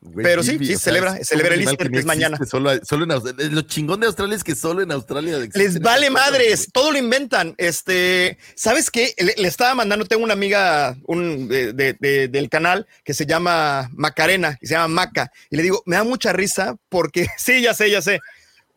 Güey, 0.00 0.22
Pero 0.22 0.42
sí, 0.42 0.58
sí, 0.58 0.74
o 0.74 0.78
sea, 0.78 0.92
celebra- 0.92 1.24
celebra 1.24 1.54
el 1.54 1.62
Easter, 1.62 1.90
que 1.90 1.98
es 1.98 2.04
mañana. 2.04 2.38
Solo, 2.46 2.70
solo 2.84 3.04
en 3.04 3.12
Australia. 3.12 3.48
Lo 3.50 3.62
chingón 3.62 4.00
de 4.00 4.06
Australia 4.06 4.36
es 4.36 4.44
que 4.44 4.54
solo 4.54 4.82
en 4.82 4.92
Australia 4.92 5.38
Les 5.54 5.80
vale 5.80 6.10
madres, 6.10 6.68
todo 6.72 6.92
lo 6.92 6.98
inventan. 6.98 7.54
Este, 7.56 8.36
¿sabes 8.54 8.90
qué? 8.90 9.14
Le, 9.16 9.34
le 9.38 9.48
estaba 9.48 9.74
mandando, 9.74 10.04
tengo 10.04 10.24
una 10.24 10.34
amiga 10.34 10.94
un, 11.06 11.48
de- 11.48 11.72
de- 11.72 11.96
de- 11.98 12.28
del 12.28 12.50
canal 12.50 12.86
que 13.02 13.14
se 13.14 13.24
llama 13.24 13.88
Macarena, 13.94 14.56
que 14.60 14.66
se 14.66 14.74
llama 14.74 14.88
Maca, 14.88 15.32
y 15.48 15.56
le 15.56 15.62
digo, 15.62 15.82
me 15.86 15.96
da 15.96 16.04
mucha 16.04 16.32
risa 16.34 16.76
porque, 16.90 17.26
sí, 17.38 17.62
ya 17.62 17.72
sé, 17.72 17.90
ya 17.90 18.02
sé, 18.02 18.20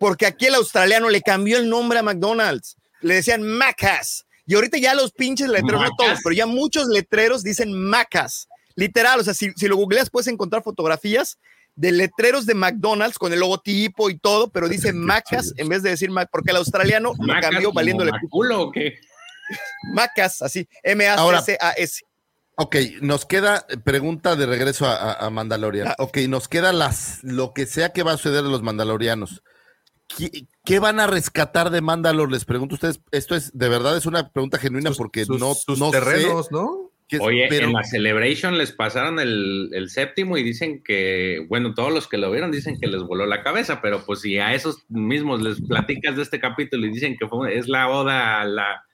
porque 0.01 0.25
aquí 0.25 0.47
el 0.47 0.55
australiano 0.55 1.09
le 1.09 1.21
cambió 1.21 1.57
el 1.59 1.69
nombre 1.69 1.99
a 1.99 2.01
McDonald's, 2.03 2.75
le 3.01 3.13
decían 3.13 3.43
Macas, 3.43 4.25
y 4.47 4.55
ahorita 4.55 4.80
ya 4.80 4.95
los 4.95 5.11
pinches 5.11 5.47
letreros, 5.47 5.73
no 5.83 5.89
Macas. 5.89 5.95
todos, 5.97 6.19
pero 6.23 6.35
ya 6.35 6.47
muchos 6.47 6.88
letreros 6.88 7.43
dicen 7.43 7.71
Macas, 7.71 8.47
literal, 8.75 9.19
o 9.19 9.23
sea, 9.23 9.35
si, 9.35 9.51
si 9.55 9.67
lo 9.67 9.75
googleas 9.75 10.09
puedes 10.09 10.27
encontrar 10.27 10.63
fotografías 10.63 11.38
de 11.75 11.91
letreros 11.91 12.47
de 12.47 12.55
McDonald's 12.55 13.19
con 13.19 13.31
el 13.31 13.39
logotipo 13.41 14.09
y 14.09 14.17
todo, 14.17 14.49
pero 14.49 14.67
dice 14.67 14.91
Macas 14.93 15.53
en 15.57 15.69
vez 15.69 15.83
de 15.83 15.91
decir 15.91 16.09
Mac, 16.09 16.30
porque 16.31 16.49
el 16.49 16.57
australiano 16.57 17.13
lo 17.17 17.23
Macas 17.27 17.51
cambió 17.51 17.71
valiéndole 17.71 18.11
Maculo 18.11 18.61
o 18.63 18.71
qué? 18.71 18.95
Macas, 19.93 20.41
así, 20.41 20.67
M-A-C-C-A-S. 20.83 22.01
Ok, 22.55 22.75
nos 23.01 23.25
queda 23.25 23.65
eh, 23.69 23.77
pregunta 23.77 24.35
de 24.35 24.45
regreso 24.45 24.85
a, 24.85 24.95
a- 24.95 25.25
a 25.25 25.30
Mandalorian. 25.30 25.89
Ah. 25.89 25.95
Ok, 25.99 26.17
nos 26.27 26.47
queda 26.47 26.73
las 26.73 27.23
lo 27.23 27.53
que 27.53 27.65
sea 27.65 27.89
que 27.93 28.03
va 28.03 28.13
a 28.13 28.17
suceder 28.17 28.39
a 28.39 28.49
los 28.49 28.61
Mandalorianos. 28.61 29.41
¿Qué, 30.17 30.45
qué 30.65 30.80
van 30.80 30.99
a 30.99 31.07
rescatar 31.07 31.69
de 31.69 31.81
Mandalor? 31.81 32.31
Les 32.31 32.45
pregunto 32.45 32.73
a 32.73 32.77
ustedes. 32.77 33.01
Esto 33.11 33.35
es 33.35 33.57
de 33.57 33.69
verdad 33.69 33.98
es 33.98 34.06
una 34.06 34.30
pregunta 34.30 34.57
genuina 34.57 34.90
Sus- 34.90 34.98
porque 34.98 35.25
sus- 35.25 35.40
no, 35.40 35.53
sus 35.53 35.80
no 35.80 35.91
terrenos, 35.91 36.45
sé. 36.48 36.53
¿no? 36.53 36.91
es, 37.09 37.19
Oye, 37.19 37.48
pero- 37.49 37.67
en 37.67 37.73
la 37.73 37.83
Celebration 37.83 38.57
les 38.57 38.72
pasaron 38.72 39.19
el, 39.19 39.69
el 39.73 39.90
séptimo 39.90 40.38
y 40.38 40.43
dicen 40.43 40.81
que, 40.81 41.45
bueno, 41.49 41.73
todos 41.73 41.91
los 41.93 42.07
que 42.07 42.17
lo 42.17 42.31
vieron 42.31 42.51
dicen 42.51 42.80
que 42.80 42.88
les 42.88 43.01
voló 43.03 43.25
la 43.25 43.43
cabeza, 43.43 43.81
pero 43.81 44.06
pues 44.06 44.22
si 44.22 44.38
a 44.40 44.53
esos 44.53 44.85
mismos 44.88 45.41
les 45.41 45.59
platicas 45.61 46.15
de 46.15 46.22
este 46.23 46.40
capítulo 46.40 46.85
y 46.88 46.91
dicen 46.91 47.17
que 47.19 47.27
fue, 47.27 47.57
es 47.57 47.67
la 47.67 47.90
oda 47.90 48.40
a, 48.40 48.45
la, 48.45 48.85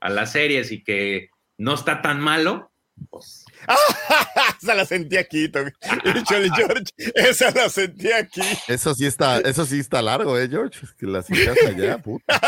a 0.00 0.10
las 0.10 0.32
series 0.32 0.70
y 0.70 0.84
que 0.84 1.30
no 1.56 1.72
está 1.74 2.02
tan 2.02 2.20
malo, 2.20 2.70
pues 3.08 3.41
esa 4.62 4.74
la 4.74 4.84
sentí 4.84 5.16
aquí, 5.16 5.48
Tommy. 5.48 5.70
Híjole, 6.04 6.50
George, 6.56 6.84
esa 7.14 7.50
la 7.50 7.68
sentí 7.68 8.10
aquí. 8.12 8.42
Eso 8.68 8.94
sí 8.94 9.06
está, 9.06 9.40
eso 9.40 9.64
sí 9.64 9.80
está 9.80 10.02
largo, 10.02 10.38
¿eh, 10.38 10.48
George? 10.48 10.80
Es 10.82 10.92
que 10.94 11.06
las 11.06 11.30
hijas 11.30 11.56
allá, 11.66 11.98
puta. 12.02 12.40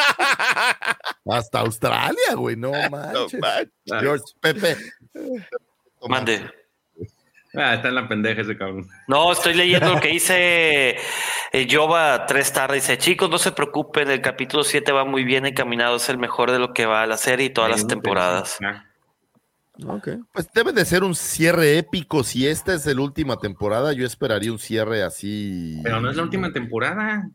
Hasta 1.26 1.60
Australia, 1.60 2.34
güey, 2.34 2.56
no 2.56 2.70
No 2.70 2.90
manches. 2.90 3.40
George, 4.00 4.24
Pepe. 4.40 4.76
Mande. 6.08 6.50
ah, 7.54 7.74
está 7.74 7.88
en 7.88 7.94
la 7.94 8.08
pendeja 8.08 8.42
ese 8.42 8.56
cabrón. 8.56 8.88
No, 9.08 9.32
estoy 9.32 9.54
leyendo 9.54 9.94
lo 9.94 10.00
que 10.00 10.08
dice 10.08 10.96
eh, 11.52 11.68
Jova 11.70 12.26
tres 12.26 12.52
tarde. 12.52 12.76
Dice, 12.76 12.98
chicos, 12.98 13.30
no 13.30 13.38
se 13.38 13.52
preocupen, 13.52 14.10
el 14.10 14.20
capítulo 14.20 14.64
7 14.64 14.92
va 14.92 15.04
muy 15.04 15.24
bien 15.24 15.46
encaminado, 15.46 15.96
es 15.96 16.08
el 16.08 16.18
mejor 16.18 16.50
de 16.50 16.58
lo 16.58 16.74
que 16.74 16.86
va 16.86 17.02
a 17.02 17.06
la 17.06 17.16
serie 17.16 17.46
y 17.46 17.50
todas 17.50 17.70
las 17.70 17.86
temporadas. 17.86 18.58
Ah, 19.86 20.00
Pues 20.32 20.48
debe 20.54 20.72
de 20.72 20.84
ser 20.84 21.02
un 21.02 21.14
cierre 21.14 21.78
épico. 21.78 22.22
Si 22.22 22.46
esta 22.46 22.74
es 22.74 22.86
la 22.86 23.00
última 23.02 23.36
temporada, 23.38 23.92
yo 23.92 24.06
esperaría 24.06 24.52
un 24.52 24.58
cierre 24.58 25.02
así. 25.02 25.80
Pero 25.82 26.00
no 26.00 26.10
es 26.10 26.16
la 26.16 26.22
última 26.22 26.52
temporada. 26.52 27.28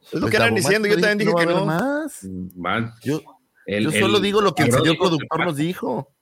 Es 0.00 0.12
lo 0.14 0.20
Pues 0.20 0.30
que 0.30 0.36
andan 0.36 0.54
Davomático 0.54 0.68
diciendo, 0.68 0.88
yo 0.88 0.94
también 1.00 1.18
dije 1.18 1.32
que 1.34 1.46
no. 1.46 1.64
más. 1.66 2.26
Va- 2.64 2.94
Yo, 3.02 3.20
el- 3.66 3.84
yo 3.84 3.90
solo 3.92 4.16
el 4.18 4.22
digo 4.22 4.40
lo 4.42 4.54
que 4.54 4.64
el 4.64 4.72
señor 4.72 4.92
que 4.94 4.98
productor 4.98 5.44
nos 5.46 5.56
dijo. 5.56 6.14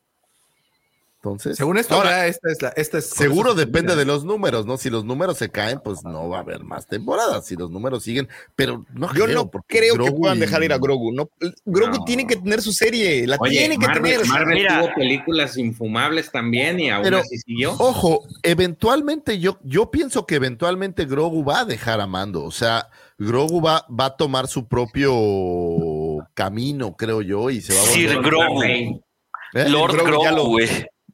Entonces, 1.26 1.56
Según 1.56 1.76
esto, 1.76 1.96
ahora, 1.96 2.10
ahora 2.10 2.26
esta 2.28 2.52
es 2.52 2.62
la. 2.62 2.68
Esta 2.76 2.98
es, 2.98 3.10
seguro 3.10 3.54
depende 3.54 3.96
de 3.96 4.04
los 4.04 4.24
números, 4.24 4.64
¿no? 4.64 4.76
Si 4.76 4.90
los 4.90 5.04
números 5.04 5.36
se 5.38 5.50
caen, 5.50 5.80
pues 5.82 6.04
no 6.04 6.28
va 6.28 6.36
a 6.38 6.40
haber 6.42 6.62
más 6.62 6.86
temporadas. 6.86 7.46
Si 7.46 7.56
los 7.56 7.68
números 7.70 8.04
siguen, 8.04 8.28
pero 8.54 8.84
no 8.94 9.12
Yo 9.12 9.24
creo, 9.24 9.34
no 9.44 9.50
creo 9.66 9.96
que 9.96 10.12
puedan 10.12 10.36
y- 10.36 10.40
dejar 10.40 10.62
ir 10.62 10.72
a 10.72 10.78
Grogu. 10.78 11.12
No, 11.12 11.28
Grogu 11.64 11.96
No. 11.98 12.04
tiene 12.04 12.28
que 12.28 12.36
tener 12.36 12.62
su 12.62 12.70
serie, 12.72 13.26
la 13.26 13.38
Oye, 13.40 13.58
tiene 13.58 13.76
que 13.76 13.86
Marvel, 13.88 14.02
tener. 14.12 14.26
Marvel 14.28 14.54
Mira. 14.58 14.78
tuvo 14.80 14.94
películas 14.94 15.56
infumables 15.58 16.30
también 16.30 16.78
y 16.78 16.90
aún 16.90 17.02
Pero- 17.02 17.18
así 17.18 17.36
siguió. 17.38 17.72
Ojo, 17.72 18.22
eventualmente 18.44 19.40
yo, 19.40 19.58
yo 19.64 19.90
pienso 19.90 20.26
que 20.26 20.36
eventualmente 20.36 21.06
Grogu 21.06 21.44
va 21.44 21.60
a 21.60 21.64
dejar 21.64 22.00
a 22.00 22.06
Mando. 22.06 22.44
O 22.44 22.52
sea, 22.52 22.88
Grogu 23.18 23.60
va, 23.60 23.84
va 23.88 24.04
a 24.06 24.16
tomar 24.16 24.46
su 24.46 24.68
propio 24.68 25.12
camino, 26.34 26.94
creo 26.96 27.22
yo, 27.22 27.50
y 27.50 27.60
se 27.60 27.74
va 27.74 27.80
a 27.80 27.84
Sir 27.86 28.10
volver- 28.16 28.22
Grogu. 28.24 28.62
¿Eh? 28.62 29.68
Lord 29.68 29.94
Grogu 29.96 30.22
ya 30.22 30.32
lo-. 30.32 30.56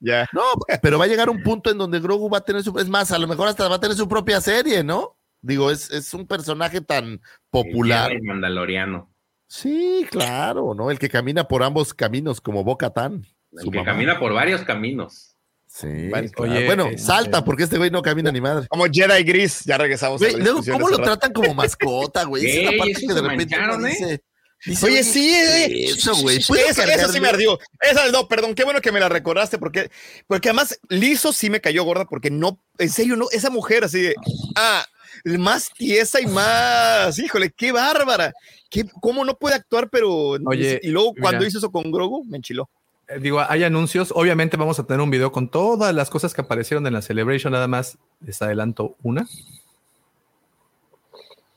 Ya. 0.04 0.28
No, 0.32 0.42
pero 0.82 0.98
va 0.98 1.04
a 1.04 1.08
llegar 1.08 1.30
un 1.30 1.42
punto 1.42 1.70
en 1.70 1.78
donde 1.78 2.00
Grogu 2.00 2.28
va 2.28 2.38
a 2.38 2.44
tener 2.44 2.62
su. 2.64 2.76
Es 2.78 2.88
más, 2.88 3.12
a 3.12 3.18
lo 3.18 3.28
mejor 3.28 3.46
hasta 3.46 3.68
va 3.68 3.76
a 3.76 3.80
tener 3.80 3.96
su 3.96 4.08
propia 4.08 4.40
serie, 4.40 4.82
¿no? 4.82 5.16
Digo, 5.40 5.70
es, 5.70 5.90
es 5.90 6.12
un 6.12 6.26
personaje 6.26 6.80
tan 6.80 7.20
popular. 7.50 8.10
El 8.10 8.22
Mandaloriano. 8.22 9.12
Sí, 9.46 10.06
claro, 10.10 10.74
¿no? 10.74 10.90
El 10.90 10.98
que 10.98 11.08
camina 11.08 11.46
por 11.46 11.62
ambos 11.62 11.94
caminos, 11.94 12.40
como 12.40 12.64
Boca 12.64 12.90
Tan. 12.90 13.24
El 13.52 13.70
que 13.70 13.84
camina 13.84 14.18
por 14.18 14.32
varios 14.32 14.62
caminos. 14.62 15.36
Sí, 15.66 16.08
Vale, 16.10 16.30
claro. 16.30 16.52
oye, 16.52 16.66
bueno, 16.66 16.86
este- 16.86 16.98
salta, 16.98 17.44
porque 17.44 17.62
este 17.62 17.78
güey 17.78 17.90
no 17.90 18.02
camina 18.02 18.30
ni 18.32 18.40
madre. 18.40 18.66
Como 18.68 18.84
Jedi 18.90 19.22
Gris, 19.24 19.64
ya 19.64 19.78
regresamos. 19.78 20.20
a 20.20 20.24
la 20.30 20.38
luego, 20.38 20.60
¿cómo 20.70 20.88
lo 20.88 20.98
rato. 20.98 21.02
tratan 21.02 21.32
como 21.32 21.54
mascota, 21.54 22.24
güey? 22.24 22.44
Esa 22.44 22.58
es 22.60 22.64
la 22.72 22.78
parte 22.78 23.06
que 23.06 23.14
de 23.14 23.22
repente 23.22 23.56
uno 23.58 23.86
¿eh? 23.86 24.22
Dice, 24.64 24.86
Oye, 24.86 25.02
sí, 25.02 25.32
eh. 25.34 25.90
Eso, 25.90 26.14
güey. 26.16 26.40
¿puedo 26.46 26.64
Eso, 26.66 26.82
eso 26.82 27.08
sí 27.08 27.14
me 27.14 27.20
güey? 27.20 27.30
ardió. 27.30 27.58
Esa, 27.80 28.10
no, 28.10 28.28
perdón, 28.28 28.54
qué 28.54 28.64
bueno 28.64 28.80
que 28.80 28.92
me 28.92 29.00
la 29.00 29.08
recordaste, 29.08 29.58
porque, 29.58 29.90
porque 30.26 30.48
además 30.48 30.78
Lizo 30.88 31.32
sí 31.32 31.50
me 31.50 31.60
cayó 31.60 31.84
gorda, 31.84 32.04
porque 32.04 32.30
no, 32.30 32.58
en 32.78 32.90
serio, 32.90 33.16
no, 33.16 33.26
esa 33.30 33.50
mujer 33.50 33.84
así 33.84 34.00
de, 34.00 34.14
ah, 34.56 34.84
más 35.24 35.70
tiesa 35.76 36.20
y 36.20 36.26
más, 36.26 37.18
híjole, 37.18 37.50
qué 37.50 37.72
bárbara. 37.72 38.32
Qué, 38.70 38.84
¿Cómo 39.00 39.24
no 39.24 39.36
puede 39.36 39.54
actuar? 39.54 39.88
Pero, 39.90 40.38
Oye, 40.46 40.80
y 40.82 40.88
luego 40.88 41.14
cuando 41.14 41.40
mira. 41.40 41.48
hizo 41.48 41.58
eso 41.58 41.70
con 41.70 41.90
Grogu, 41.92 42.24
me 42.24 42.38
enchiló. 42.38 42.68
Eh, 43.08 43.18
Digo, 43.20 43.40
hay 43.46 43.64
anuncios. 43.64 44.12
Obviamente 44.14 44.56
vamos 44.56 44.78
a 44.78 44.84
tener 44.86 45.00
un 45.00 45.10
video 45.10 45.30
con 45.32 45.48
todas 45.50 45.94
las 45.94 46.08
cosas 46.10 46.32
que 46.34 46.40
aparecieron 46.40 46.86
en 46.86 46.94
la 46.94 47.02
Celebration. 47.02 47.52
Nada 47.52 47.68
más 47.68 47.98
les 48.20 48.40
adelanto 48.40 48.96
una. 49.02 49.28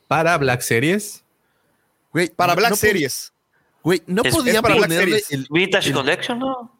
Para 0.07 0.37
Black 0.37 0.61
Series. 0.61 1.24
Güey, 2.15 2.29
Para 2.29 2.55
Black 2.55 2.69
no 2.69 2.75
Series. 2.77 3.33
Güey, 3.83 4.01
no 4.07 4.21
Es- 4.23 4.33
podían 4.33 4.55
es 4.55 4.61
para 4.61 4.75
Black 4.75 4.87
ponerle 4.89 5.19
Series. 5.19 5.31
el, 5.31 5.47
Vintage 5.51 5.89
el- 5.89 5.95
Collection, 5.95 6.39
¿no? 6.39 6.71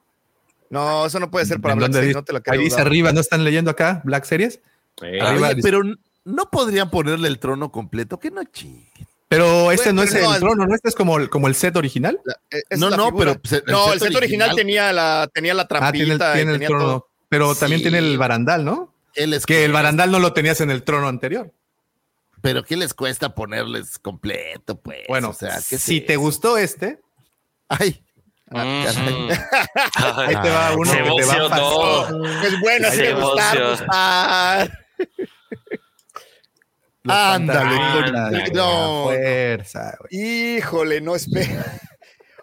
No, 0.69 1.05
eso 1.05 1.19
no 1.19 1.29
puede 1.29 1.45
ser 1.45 1.59
para 1.59 1.73
¿En 1.73 1.79
Black 1.79 1.91
Series, 1.91 2.07
dice? 2.07 2.17
no 2.19 2.23
te 2.23 2.31
la 2.33 2.41
Ahí 2.47 2.59
dice 2.59 2.79
arriba, 2.79 3.11
¿no 3.11 3.19
están 3.19 3.43
leyendo 3.43 3.69
acá? 3.69 4.01
Black 4.05 4.23
Series. 4.23 4.61
Eh, 5.01 5.19
Arriba 5.21 5.49
pero 5.61 5.81
no 6.23 6.49
podrían 6.49 6.89
ponerle 6.89 7.27
el 7.27 7.37
trono 7.37 7.69
completo, 7.69 8.17
que 8.17 8.31
no 8.31 8.43
chinguen. 8.45 8.87
Pero 9.27 9.71
este 9.71 9.89
Bueno, 9.91 10.03
no 10.03 10.03
es 10.03 10.13
no, 10.23 10.33
el 10.35 10.39
trono, 10.39 10.65
¿no? 10.67 10.73
Este 10.73 10.87
es 10.87 10.95
como 10.95 11.17
el, 11.17 11.29
como 11.29 11.47
el 11.49 11.55
set 11.55 11.75
original. 11.75 12.17
La- 12.23 12.37
esa 12.49 12.63
No, 12.77 12.89
no, 12.95 13.07
figura. 13.07 13.25
pero, 13.31 13.41
pues, 13.41 13.53
el- 13.53 13.63
no, 13.67 13.83
set 13.85 13.93
el 13.95 13.99
set 13.99 14.15
original 14.15 14.49
original- 14.51 14.55
tenía 14.55 14.93
la, 14.93 15.29
tenía 15.33 15.53
la 15.53 15.67
trampita. 15.67 15.87
Ah, 15.89 15.91
tiene 15.91 16.13
el, 16.13 16.15
y 16.15 16.33
tiene 16.33 16.51
el 16.53 16.55
tenía 16.59 16.67
trono. 16.69 16.83
todo. 16.85 17.07
Pero 17.27 17.55
también 17.55 17.79
Sí. 17.79 17.83
tiene 17.83 17.97
el 17.97 18.17
barandal, 18.17 18.63
¿no? 18.63 18.93
¿Qué 19.13 19.27
les 19.27 19.45
Que 19.45 19.65
el 19.65 19.71
barandal 19.73 20.11
no 20.11 20.19
lo 20.19 20.31
tenías 20.33 20.61
en 20.61 20.71
el 20.71 20.83
trono 20.83 21.07
anterior. 21.09 21.51
Pero 22.45 22.63
¿qué 22.63 22.77
les 22.77 22.93
cuesta 22.93 23.33
ponerles 23.33 23.97
completo, 23.97 24.79
pues? 24.79 24.99
Bueno, 25.07 25.29
o 25.29 25.33
sea, 25.33 25.59
¿qué 25.67 25.75
es 25.77 25.81
si 25.81 25.99
te 25.99 26.15
gustó 26.15 26.57
este, 26.59 26.99
Ay, 27.67 28.01
Mm. 28.51 28.59
ahí 29.95 30.35
te 30.43 30.49
va 30.51 30.71
uno 30.77 30.91
Se 30.91 30.97
que 30.99 31.03
te 31.03 31.25
va 31.25 31.45
a. 31.47 32.07
Pues 32.07 32.59
bueno, 32.61 32.87
así 32.89 32.97
Se 32.97 33.13
me 33.15 33.19
gusta. 33.19 33.51
emociona. 33.55 33.87
Ah, 33.91 34.67
Los 37.01 37.15
Ándale, 37.17 38.51
no. 38.53 39.05
la 39.05 39.05
fuerza, 39.05 39.97
güey. 39.99 40.57
híjole, 40.57 41.01
no 41.01 41.15
espera. 41.15 41.65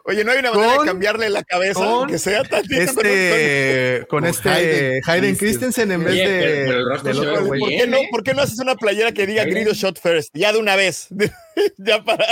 Oye, 0.04 0.24
no 0.24 0.32
hay 0.32 0.38
una 0.40 0.50
manera 0.52 0.74
Con- 0.76 0.86
de 0.86 0.90
cambiarle 0.92 1.30
la 1.30 1.44
cabeza, 1.44 1.80
con 1.80 2.08
que 2.08 2.18
sea 2.18 2.42
tantito. 2.42 2.80
Este, 2.80 4.04
con 4.08 4.20
Con 4.20 4.28
este 4.28 4.48
Hayden 4.48 5.00
Hayden, 5.06 5.36
Christensen. 5.36 5.92
En 5.92 6.02
vez 6.04 6.12
Oye, 6.12 6.28
de. 6.28 6.64
pero- 6.66 6.84
pero 7.02 7.02
del 7.02 7.18
otro. 7.28 7.46
¿Por 7.48 7.68
qué, 7.68 7.86
no. 7.86 7.98
¿Por 8.10 8.22
qué 8.24 8.34
no 8.34 8.42
haces 8.42 8.58
una 8.58 8.74
playera 8.74 9.12
que 9.12 9.26
diga. 9.26 9.44
Grido 9.44 9.72
Shot 9.74 10.00
First? 10.00 10.30
Ya 10.34 10.52
de 10.52 10.58
una 10.58 10.74
vez. 10.76 11.08
ya 11.78 12.02
para. 12.02 12.26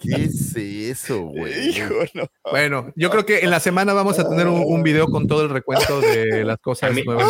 ¿Qué 0.00 0.24
es 0.24 0.54
eso, 0.56 1.22
güey? 1.22 1.70
Hijo, 1.70 1.94
no. 2.14 2.26
Bueno, 2.50 2.92
yo 2.96 3.10
creo 3.10 3.24
que 3.24 3.38
en 3.40 3.50
la 3.50 3.60
semana 3.60 3.92
vamos 3.94 4.18
a 4.18 4.28
tener 4.28 4.46
un, 4.46 4.62
un 4.66 4.82
video 4.82 5.06
con 5.06 5.26
todo 5.26 5.42
el 5.42 5.48
recuento 5.50 6.00
de 6.00 6.44
las 6.44 6.58
cosas 6.58 6.92
mí- 6.92 7.02
nuevas. 7.02 7.26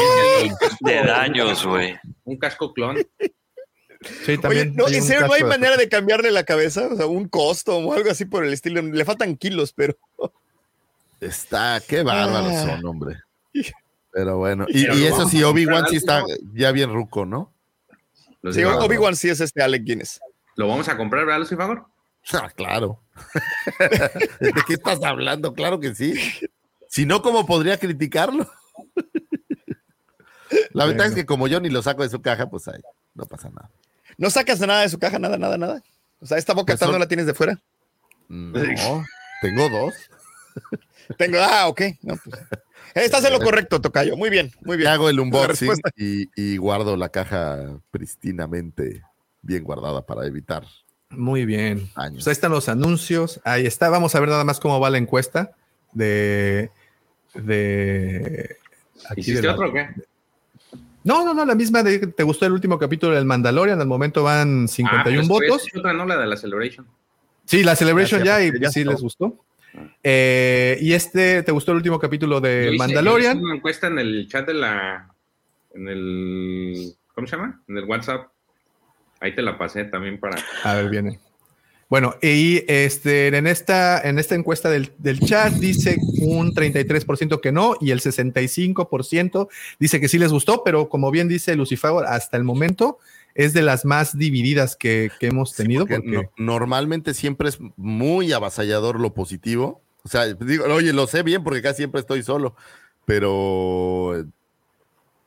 De 0.81 0.95
daños, 0.97 1.65
güey. 1.65 1.95
Un 2.25 2.39
casco 2.39 2.73
clon. 2.73 2.97
Sí, 4.25 4.39
también. 4.39 4.69
Oye, 4.71 4.77
no, 4.77 4.87
hay 4.87 4.95
en 4.97 5.03
serio, 5.03 5.27
no 5.27 5.33
hay 5.33 5.43
de- 5.43 5.49
manera 5.49 5.77
de 5.77 5.89
cambiarle 5.89 6.31
la 6.31 6.45
cabeza, 6.45 6.89
o 6.91 6.97
sea, 6.97 7.07
un 7.07 7.29
costo 7.29 7.77
o 7.77 7.93
algo 7.93 8.11
así 8.11 8.25
por 8.25 8.45
el 8.45 8.53
estilo. 8.53 8.83
Le 8.83 9.05
faltan 9.05 9.37
kilos, 9.37 9.73
pero. 9.73 9.97
Está, 11.21 11.81
qué 11.87 12.03
bárbaros 12.03 12.53
Ah. 12.53 12.67
son, 12.77 12.87
hombre. 12.87 13.17
Pero 14.13 14.39
bueno, 14.39 14.67
y, 14.69 14.85
eso 15.05 15.29
sí, 15.29 15.43
Obi-Wan 15.43 15.87
sí 15.89 15.97
está 15.97 16.25
ya 16.55 16.73
bien 16.73 16.93
ruco, 16.93 17.25
¿no? 17.27 17.53
Los 18.43 18.55
Sí. 18.55 18.65
Obi-Wan 18.65 19.17
sí 19.17 19.29
es 19.29 19.41
este 19.41 19.63
Alec 19.63 19.83
Guinness. 19.85 20.21
¿Lo 20.57 20.69
vamos 20.69 20.89
a 20.89 20.97
comprar, 20.97 21.25
verdad, 21.27 21.41
Lucifagor? 21.41 21.87
Ah, 22.33 22.51
claro. 22.55 23.01
¿De 24.41 24.53
qué 24.67 24.75
estás 24.75 25.01
hablando? 25.05 25.55
Claro 25.55 25.79
que 25.79 25.95
sí. 25.95 26.15
Si 26.89 27.07
no, 27.07 27.23
¿cómo 27.23 27.47
podría 27.47 27.79
criticarlo? 27.79 28.51
La 30.73 30.87
ventaja 30.87 31.11
es 31.11 31.15
que 31.15 31.25
como 31.27 31.47
yo 31.49 31.61
ni 31.61 31.69
lo 31.71 31.83
saco 31.83 32.03
de 32.03 32.09
su 32.09 32.21
caja, 32.23 32.49
pues 32.49 32.67
ahí 32.69 32.81
no 33.15 33.25
pasa 33.27 33.49
nada. 33.51 33.71
No 34.19 34.31
sacas 34.31 34.61
nada 34.61 34.83
de 34.83 34.89
su 34.89 34.99
caja, 34.99 35.19
nada, 35.19 35.37
nada, 35.39 35.59
nada. 35.59 35.83
O 36.21 36.27
sea, 36.27 36.39
esta 36.39 36.55
boca 36.55 36.73
Pues 36.73 36.81
son- 36.81 36.93
no 36.93 36.99
la 36.99 37.09
tienes 37.09 37.27
de 37.27 37.35
fuera. 37.35 37.61
No, 38.29 39.05
tengo 39.43 39.69
dos. 39.69 39.95
Tengo, 41.19 41.39
ah, 41.41 41.69
ok. 41.69 41.83
No, 42.03 42.17
pues. 42.17 42.37
Estás 42.95 43.25
en 43.27 43.33
lo 43.35 43.41
correcto, 43.41 43.81
Tocayo. 43.81 44.17
Muy 44.17 44.31
bien, 44.31 44.51
muy 44.63 44.75
Y 44.77 44.79
bien. 44.79 44.91
hago 44.91 45.11
el 45.11 45.21
unboxing 45.21 45.71
y, 45.97 46.31
y 46.35 46.57
guardo 46.57 46.97
la 46.97 47.11
caja 47.11 47.79
pristinamente 47.91 49.03
bien 49.43 49.63
guardada 49.65 50.05
para 50.07 50.27
evitar 50.27 50.65
Muy 51.11 51.45
bien. 51.45 51.91
años. 51.95 52.15
Pues 52.25 52.29
ahí 52.29 52.33
están 52.33 52.53
los 52.53 52.69
anuncios. 52.71 53.41
Ahí 53.45 53.67
está. 53.67 53.91
Vamos 53.91 54.15
a 54.15 54.21
ver 54.21 54.31
nada 54.31 54.45
más 54.45 54.59
cómo 54.59 54.81
va 54.81 54.89
la 54.91 54.99
encuesta 54.99 55.53
de. 55.93 56.71
de 57.35 58.57
aquí 59.11 59.21
¿Hiciste 59.21 59.43
de 59.43 59.47
la- 59.47 59.55
otro 59.55 59.69
o 59.69 59.73
qué? 59.75 59.89
No, 61.07 61.25
no, 61.25 61.33
no, 61.33 61.45
la 61.47 61.55
misma 61.55 61.83
de 61.83 61.99
¿te 62.09 62.23
gustó 62.25 62.47
el 62.47 62.53
último 62.53 62.79
capítulo 62.79 63.15
del 63.15 63.25
Mandalorian? 63.25 63.81
Al 63.81 63.87
momento 63.87 64.23
van 64.25 64.67
51 64.69 65.23
Ah, 65.23 65.27
votos. 65.29 65.67
otra, 65.75 65.93
no 65.93 66.05
la 66.05 66.17
de 66.17 66.27
la 66.27 66.37
Celebration. 66.37 66.87
Sí, 67.45 67.63
la 67.63 67.77
Celebration 67.77 68.23
Gracias, 68.23 68.51
ya, 68.53 68.57
y 68.59 68.61
ya 68.61 68.71
sí 68.71 68.81
está. 68.81 68.93
les 68.93 69.01
gustó. 69.01 69.39
Eh, 70.03 70.77
y 70.81 70.93
este, 70.95 71.43
¿te 71.45 71.53
gustó 71.53 71.71
el 71.73 71.77
último 71.77 71.99
capítulo 72.01 72.41
de 72.41 72.71
hice- 72.73 72.79
Mandalorian? 72.79 73.37
hice 73.37 73.45
una 73.45 73.55
encuesta 73.55 73.87
en 73.87 73.99
el 74.01 74.27
chat 74.29 74.47
de 74.49 74.55
la. 74.55 75.09
En 75.75 75.89
el. 75.89 76.93
¿Cómo 77.15 77.27
se 77.29 77.37
llama? 77.37 77.63
En 77.69 77.79
el 77.79 77.85
WhatsApp. 77.85 78.29
Ahí 79.21 79.35
te 79.35 79.43
la 79.43 79.57
pasé 79.57 79.85
también 79.85 80.19
para. 80.19 80.37
A 80.65 80.75
ver, 80.75 80.91
viene. 80.91 81.21
Bueno, 81.89 82.17
y 82.21 82.65
este, 82.67 83.29
en, 83.29 83.47
esta, 83.47 84.01
en 84.01 84.19
esta 84.19 84.35
encuesta 84.35 84.69
del, 84.71 84.93
del 84.99 85.21
chat 85.21 85.53
dice 85.53 85.97
un 86.21 86.53
33% 86.53 87.41
que 87.41 87.53
no 87.53 87.77
y 87.81 87.93
el 87.93 88.01
65% 88.01 89.49
dice 89.79 90.01
que 90.01 90.09
sí 90.09 90.19
les 90.19 90.33
gustó, 90.33 90.65
pero 90.65 90.89
como 90.89 91.11
bien 91.13 91.29
dice 91.29 91.55
Lucifer, 91.55 91.93
hasta 92.09 92.37
el 92.37 92.43
momento 92.45 92.99
es 93.37 93.53
de 93.53 93.63
las 93.63 93.85
más 93.85 94.19
divididas 94.19 94.75
que, 94.75 95.11
que 95.21 95.29
hemos 95.29 95.55
tenido. 95.55 95.87
Porque 95.87 95.97
porque- 95.97 96.11
no- 96.39 96.45
normalmente 96.55 97.15
siempre 97.15 97.49
es 97.51 97.59
muy 97.77 98.33
avasallador 98.33 98.99
lo 98.99 99.15
positivo. 99.15 99.81
O 100.03 100.09
sea, 100.09 100.27
digo, 100.35 100.65
oye, 100.67 100.93
lo 100.93 101.07
sé 101.07 101.23
bien 101.23 101.45
porque 101.45 101.63
casi 101.63 101.79
siempre 101.79 102.01
estoy 102.01 102.23
solo, 102.23 102.57
pero 103.05 104.19
eh, 104.19 104.25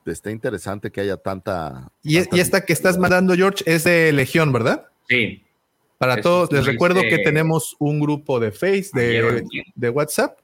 está 0.06 0.32
interesante 0.32 0.92
que 0.92 1.02
haya 1.02 1.18
tanta. 1.18 1.92
y, 2.04 2.16
tanta- 2.20 2.36
y 2.36 2.40
esta 2.40 2.66
que 2.66 2.74
estás 2.74 2.98
mandando, 2.98 3.36
George, 3.36 3.64
es 3.66 3.84
de 3.84 4.12
Legión, 4.12 4.52
¿verdad? 4.52 4.86
Sí. 5.08 5.44
Para 6.00 6.22
todos, 6.22 6.52
les 6.52 6.66
recuerdo 6.66 7.02
que 7.02 7.20
tenemos 7.20 7.76
un 7.78 8.00
grupo 8.00 8.40
de 8.40 8.52
Face, 8.52 8.90
de, 8.94 9.44
de 9.76 9.90
WhatsApp, 9.90 10.40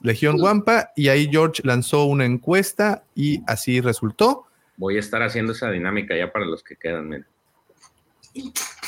Legión 0.00 0.40
Wampa, 0.40 0.92
y 0.96 1.08
ahí 1.08 1.28
George 1.30 1.62
lanzó 1.62 2.06
una 2.06 2.24
encuesta 2.24 3.04
y 3.14 3.42
así 3.46 3.80
resultó. 3.80 4.46
Voy 4.78 4.96
a 4.96 5.00
estar 5.00 5.22
haciendo 5.22 5.52
esa 5.52 5.70
dinámica 5.70 6.16
ya 6.16 6.32
para 6.32 6.46
los 6.46 6.62
que 6.64 6.76
quedan. 6.76 7.08
miren. 7.08 7.26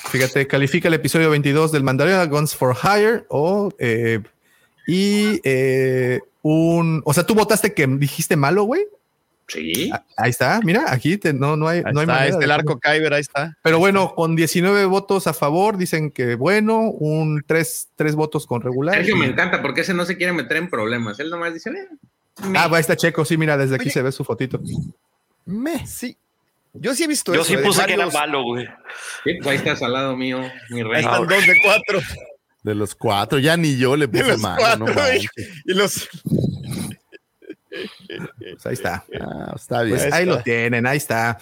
Fíjate, 0.08 0.46
califica 0.46 0.88
el 0.88 0.94
episodio 0.94 1.30
22 1.30 1.70
del 1.70 1.84
Mandalorian 1.84 2.28
Guns 2.30 2.56
for 2.56 2.74
Hire 2.74 3.26
o 3.28 3.70
eh, 3.78 4.20
y 4.86 5.40
eh, 5.44 6.20
un, 6.40 7.02
o 7.04 7.12
sea, 7.12 7.24
tú 7.24 7.34
votaste 7.34 7.74
que 7.74 7.86
dijiste 7.86 8.36
malo, 8.36 8.64
güey. 8.64 8.86
Sí. 9.48 9.90
Ah, 9.92 10.02
Ahí 10.16 10.30
está, 10.30 10.60
mira, 10.64 10.92
aquí 10.92 11.18
te- 11.18 11.32
no, 11.32 11.56
no 11.56 11.68
hay, 11.68 11.78
Ahí 11.78 11.92
no 11.92 12.00
hay 12.00 12.04
está, 12.04 12.14
manera 12.16 12.36
de- 12.38 12.44
el 12.44 12.50
arco 12.50 12.80
Kyber, 12.80 13.14
ahí 13.14 13.20
está. 13.20 13.56
Pero 13.62 13.78
bueno, 13.78 14.14
con 14.14 14.34
19 14.34 14.84
votos 14.86 15.26
a 15.28 15.32
favor, 15.34 15.76
dicen 15.76 16.10
que 16.10 16.34
bueno, 16.34 16.80
un 16.90 17.42
3, 17.46 17.88
votos 18.14 18.46
con 18.46 18.60
regular. 18.60 18.96
Sergio 18.96 19.16
y- 19.16 19.18
me 19.20 19.26
encanta 19.26 19.62
porque 19.62 19.82
ese 19.82 19.94
no 19.94 20.04
se 20.04 20.16
quiere 20.16 20.32
meter 20.32 20.56
en 20.56 20.68
problemas. 20.68 21.20
Él 21.20 21.30
nomás 21.30 21.54
dice, 21.54 21.70
"Eh, 21.70 21.88
me". 22.48 22.58
Ah, 22.58 22.66
va, 22.68 22.78
ahí 22.78 22.80
está 22.80 22.96
Checo, 22.96 23.24
sí, 23.24 23.36
mira, 23.36 23.56
desde 23.56 23.76
aquí 23.76 23.84
Oye. 23.84 23.92
se 23.92 24.02
ve 24.02 24.10
su 24.12 24.24
fotito. 24.24 24.60
Me. 25.44 25.86
Sí. 25.86 26.16
Yo 26.74 26.94
sí 26.94 27.04
he 27.04 27.06
visto 27.06 27.32
Yo 27.32 27.40
eso. 27.42 27.50
sí 27.50 27.56
de 27.56 27.62
puse 27.62 27.86
que 27.86 27.94
era 27.94 28.06
malo, 28.08 28.42
güey. 28.42 28.66
Sí, 29.24 29.34
pues 29.36 29.46
ahí 29.46 29.56
estás 29.56 29.80
al 29.82 29.92
lado 29.92 30.16
mío, 30.16 30.40
mi 30.70 30.78
Ahí 30.78 30.82
rey. 30.82 31.00
están 31.04 31.26
dos 31.26 31.46
de 31.46 31.56
cuatro. 31.64 32.00
De 32.62 32.74
los 32.74 32.94
cuatro, 32.96 33.38
ya 33.38 33.56
ni 33.56 33.76
yo 33.78 33.96
le 33.96 34.08
puse 34.08 34.36
mano, 34.38 34.56
cuatro. 34.58 34.86
no 34.86 35.00
y 35.64 35.72
los. 35.72 36.08
Pues 38.38 38.66
ahí 38.66 38.72
está. 38.74 39.04
Ah, 39.20 39.52
está 39.56 39.82
bien. 39.82 39.96
Pues 39.98 40.12
Ahí 40.12 40.22
está. 40.22 40.36
lo 40.36 40.42
tienen, 40.42 40.86
ahí 40.86 40.96
está. 40.96 41.38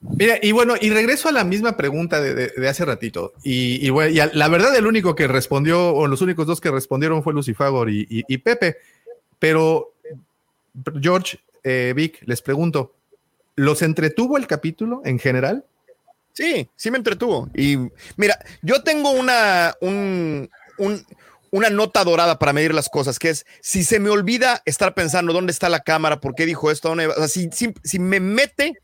Mira, 0.00 0.38
y 0.42 0.52
bueno, 0.52 0.74
y 0.80 0.90
regreso 0.90 1.28
a 1.28 1.32
la 1.32 1.42
misma 1.44 1.76
pregunta 1.76 2.20
de, 2.20 2.34
de- 2.34 2.52
de 2.56 2.68
hace 2.68 2.84
ratito. 2.84 3.32
Y, 3.42 3.84
y 3.84 3.90
bueno, 3.90 4.10
y 4.10 4.20
a- 4.20 4.30
la 4.32 4.48
verdad, 4.48 4.76
el 4.76 4.86
único 4.86 5.14
que 5.16 5.26
respondió, 5.26 5.90
o 5.94 6.06
los 6.06 6.20
únicos 6.20 6.46
dos 6.46 6.60
que 6.60 6.70
respondieron 6.70 7.22
fue 7.22 7.32
Lucifagor 7.32 7.90
y, 7.90 8.06
y- 8.08 8.22
y 8.28 8.38
Pepe. 8.38 8.76
Pero, 9.38 9.94
George, 11.00 11.38
eh, 11.64 11.92
Vic, 11.96 12.22
les 12.26 12.42
pregunto, 12.42 12.94
¿los 13.56 13.82
entretuvo 13.82 14.36
el 14.36 14.46
capítulo 14.46 15.00
en 15.04 15.18
general? 15.18 15.64
Sí, 16.32 16.68
sí 16.76 16.90
me 16.90 16.98
entretuvo. 16.98 17.48
Y 17.54 17.78
mira, 18.16 18.38
yo 18.62 18.82
tengo 18.82 19.10
una, 19.10 19.74
un, 19.80 20.48
un- 20.78 21.04
una 21.56 21.70
nota 21.70 22.04
dorada 22.04 22.38
para 22.38 22.52
medir 22.52 22.74
las 22.74 22.88
cosas, 22.88 23.18
que 23.18 23.30
es 23.30 23.46
si 23.62 23.82
se 23.82 23.98
me 23.98 24.10
olvida 24.10 24.62
estar 24.66 24.94
pensando 24.94 25.32
dónde 25.32 25.52
está 25.52 25.68
la 25.68 25.80
cámara, 25.80 26.20
por 26.20 26.34
qué 26.34 26.44
dijo 26.44 26.70
esto, 26.70 26.88
dónde- 26.90 27.08
si, 27.28 27.98
me 27.98 28.20
mete 28.20 28.74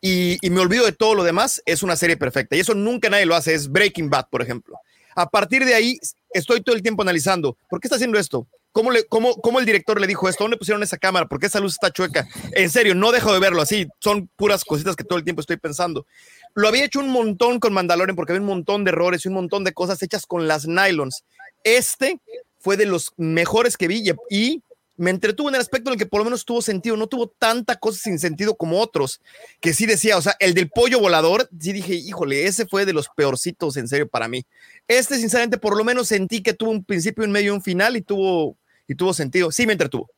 y, 0.00 0.38
y 0.40 0.50
me 0.50 0.60
olvido 0.60 0.84
de 0.84 0.92
todo 0.92 1.14
lo 1.14 1.24
demás, 1.24 1.62
es 1.66 1.82
una 1.82 1.96
serie 1.96 2.16
perfecta. 2.16 2.54
Y 2.56 2.60
eso 2.60 2.74
nunca 2.74 3.10
nadie 3.10 3.26
lo 3.26 3.34
hace, 3.34 3.54
es 3.54 3.68
Breaking 3.70 4.08
Bad, 4.08 4.26
por 4.30 4.40
ejemplo. 4.40 4.76
A 5.14 5.28
partir 5.28 5.64
de 5.64 5.74
ahí, 5.74 5.98
estoy 6.32 6.62
todo 6.62 6.76
el 6.76 6.82
tiempo 6.82 7.02
analizando, 7.02 7.56
¿por 7.68 7.80
qué 7.80 7.88
está 7.88 7.96
haciendo 7.96 8.18
esto? 8.18 8.46
¿Cómo, 8.72 8.90
le, 8.90 9.04
cómo, 9.04 9.34
cómo 9.34 9.58
el 9.60 9.66
director 9.66 10.00
le 10.00 10.06
dijo 10.06 10.28
esto? 10.30 10.44
¿Dónde 10.44 10.56
pusieron 10.56 10.82
esa 10.82 10.96
cámara? 10.96 11.26
¿Por 11.26 11.38
qué 11.38 11.46
esa 11.46 11.60
luz 11.60 11.74
está 11.74 11.90
chueca? 11.90 12.26
En 12.52 12.70
serio, 12.70 12.94
no 12.94 13.12
dejo 13.12 13.30
de 13.34 13.38
verlo 13.38 13.60
así. 13.60 13.86
Son 14.00 14.30
puras 14.34 14.64
cositas 14.64 14.96
que 14.96 15.04
todo 15.04 15.18
el 15.18 15.24
tiempo 15.24 15.42
estoy 15.42 15.58
pensando. 15.58 16.06
Lo 16.54 16.68
había 16.68 16.84
hecho 16.84 17.00
un 17.00 17.10
montón 17.10 17.60
con 17.60 17.74
Mandalorian 17.74 18.16
porque 18.16 18.32
había 18.32 18.40
un 18.40 18.46
montón 18.46 18.84
de 18.84 18.90
errores 18.90 19.24
y 19.24 19.28
un 19.28 19.34
montón 19.34 19.62
de 19.64 19.74
cosas 19.74 20.02
hechas 20.02 20.24
con 20.24 20.48
las 20.48 20.66
nylons. 20.66 21.22
Este 21.64 22.20
fue 22.58 22.76
de 22.76 22.86
los 22.86 23.12
mejores 23.16 23.76
que 23.76 23.88
vi 23.88 24.08
y, 24.08 24.12
y 24.30 24.62
me 24.96 25.10
entretuvo 25.10 25.48
en 25.48 25.56
el 25.56 25.60
aspecto 25.60 25.90
en 25.90 25.94
el 25.94 25.98
que 25.98 26.06
por 26.06 26.20
lo 26.20 26.24
menos 26.24 26.44
tuvo 26.44 26.62
sentido. 26.62 26.96
No 26.96 27.06
tuvo 27.06 27.26
tanta 27.26 27.76
cosa 27.76 27.98
sin 27.98 28.18
sentido 28.18 28.54
como 28.54 28.80
otros 28.80 29.20
que 29.60 29.74
sí 29.74 29.86
decía, 29.86 30.16
o 30.16 30.22
sea, 30.22 30.36
el 30.38 30.54
del 30.54 30.70
pollo 30.70 31.00
volador, 31.00 31.48
sí 31.58 31.72
dije, 31.72 31.94
híjole, 31.94 32.46
ese 32.46 32.66
fue 32.66 32.86
de 32.86 32.92
los 32.92 33.08
peorcitos 33.08 33.76
en 33.76 33.88
serio 33.88 34.08
para 34.08 34.28
mí. 34.28 34.44
Este, 34.86 35.16
sinceramente, 35.16 35.58
por 35.58 35.76
lo 35.76 35.84
menos 35.84 36.08
sentí 36.08 36.42
que 36.42 36.52
tuvo 36.52 36.70
un 36.70 36.84
principio, 36.84 37.24
un 37.24 37.32
medio 37.32 37.52
y 37.52 37.56
un 37.56 37.62
final 37.62 37.96
y 37.96 38.02
tuvo, 38.02 38.56
y 38.86 38.94
tuvo 38.94 39.12
sentido. 39.12 39.50
Sí 39.50 39.66
me 39.66 39.72
entretuvo. 39.72 40.08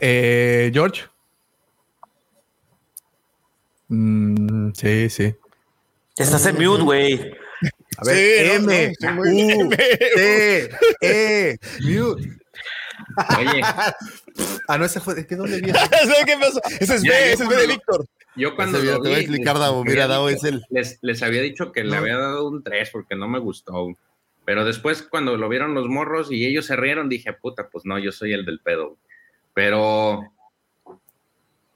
Eh, 0.00 0.70
George. 0.72 1.02
Mm, 3.88 4.72
sí, 4.72 5.10
sí. 5.10 5.34
Estás 6.16 6.46
en 6.46 6.56
mute, 6.56 6.82
güey. 6.82 7.32
A 7.98 8.04
ver, 8.04 8.16
Sí, 8.16 8.52
M, 8.56 8.92
no. 9.00 9.20
U, 9.66 9.68
T, 9.70 10.70
E, 11.00 11.58
mute. 11.82 12.28
Oye, 13.38 13.62
Ah, 14.68 14.78
no, 14.78 14.84
ese 14.84 15.00
fue. 15.00 15.26
¿qué 15.26 15.34
dónde 15.36 15.60
viene? 15.60 15.78
¿Sabes 15.90 16.24
qué 16.24 16.36
pasó? 16.38 16.60
Ese 16.80 16.94
es 16.96 17.02
B, 17.02 17.32
ese 17.32 17.42
es 17.42 17.48
B 17.48 17.56
de 17.56 17.66
Víctor. 17.66 18.06
yo 18.36 18.54
cuando 18.54 18.78
lo 18.78 18.92
te 18.94 18.98
voy 19.08 19.12
a 19.12 19.14
vi, 19.18 19.20
explicar, 19.24 19.58
Davo. 19.58 19.84
Mira, 19.84 20.06
Davo 20.06 20.28
es 20.28 20.44
el. 20.44 20.62
Les, 20.70 20.98
les 21.02 21.22
había 21.22 21.42
dicho 21.42 21.72
que 21.72 21.82
le 21.84 21.90
No. 21.90 21.96
había 21.96 22.16
dado 22.16 22.48
un 22.48 22.62
3 22.62 22.90
porque 22.90 23.16
no 23.16 23.28
me 23.28 23.38
gustó. 23.40 23.88
Pero 24.44 24.64
después, 24.64 25.02
cuando 25.02 25.36
lo 25.36 25.48
vieron 25.48 25.74
los 25.74 25.88
morros 25.88 26.30
y 26.30 26.46
ellos 26.46 26.66
se 26.66 26.76
rieron, 26.76 27.08
dije, 27.08 27.32
puta, 27.32 27.68
pues 27.70 27.84
no, 27.84 27.98
yo 27.98 28.12
soy 28.12 28.32
el 28.32 28.44
del 28.46 28.60
pedo. 28.60 28.96
Pero 29.54 30.22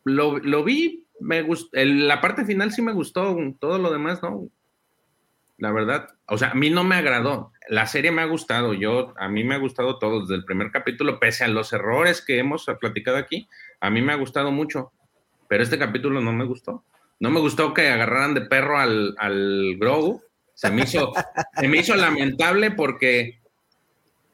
lo, 0.04 0.38
lo 0.38 0.64
vi, 0.64 1.04
me 1.20 1.42
gustó. 1.42 1.70
La 1.74 2.20
parte 2.20 2.44
final 2.44 2.72
sí 2.72 2.82
me 2.82 2.92
gustó, 2.92 3.36
todo 3.60 3.78
lo 3.78 3.92
demás, 3.92 4.22
¿no? 4.22 4.48
La 5.58 5.70
verdad, 5.70 6.08
o 6.26 6.36
sea, 6.36 6.50
a 6.50 6.54
mí 6.54 6.70
no 6.70 6.84
me 6.84 6.96
agradó. 6.96 7.52
La 7.68 7.86
serie 7.86 8.10
me 8.10 8.22
ha 8.22 8.26
gustado, 8.26 8.74
yo, 8.74 9.14
a 9.16 9.28
mí 9.28 9.44
me 9.44 9.54
ha 9.54 9.58
gustado 9.58 9.98
todo 9.98 10.22
desde 10.22 10.34
el 10.34 10.44
primer 10.44 10.70
capítulo, 10.70 11.20
pese 11.20 11.44
a 11.44 11.48
los 11.48 11.72
errores 11.72 12.20
que 12.20 12.38
hemos 12.38 12.66
platicado 12.80 13.16
aquí, 13.16 13.48
a 13.80 13.90
mí 13.90 14.02
me 14.02 14.12
ha 14.12 14.16
gustado 14.16 14.50
mucho. 14.50 14.92
Pero 15.48 15.62
este 15.62 15.78
capítulo 15.78 16.20
no 16.20 16.32
me 16.32 16.44
gustó. 16.44 16.84
No 17.20 17.30
me 17.30 17.40
gustó 17.40 17.72
que 17.72 17.88
agarraran 17.88 18.34
de 18.34 18.40
perro 18.42 18.78
al, 18.78 19.14
al 19.18 19.76
Grogu. 19.78 20.22
Se 20.54 20.70
me 20.70 20.82
hizo, 20.82 21.12
se 21.58 21.68
me 21.68 21.78
hizo 21.78 21.94
lamentable 21.94 22.70
porque 22.72 23.40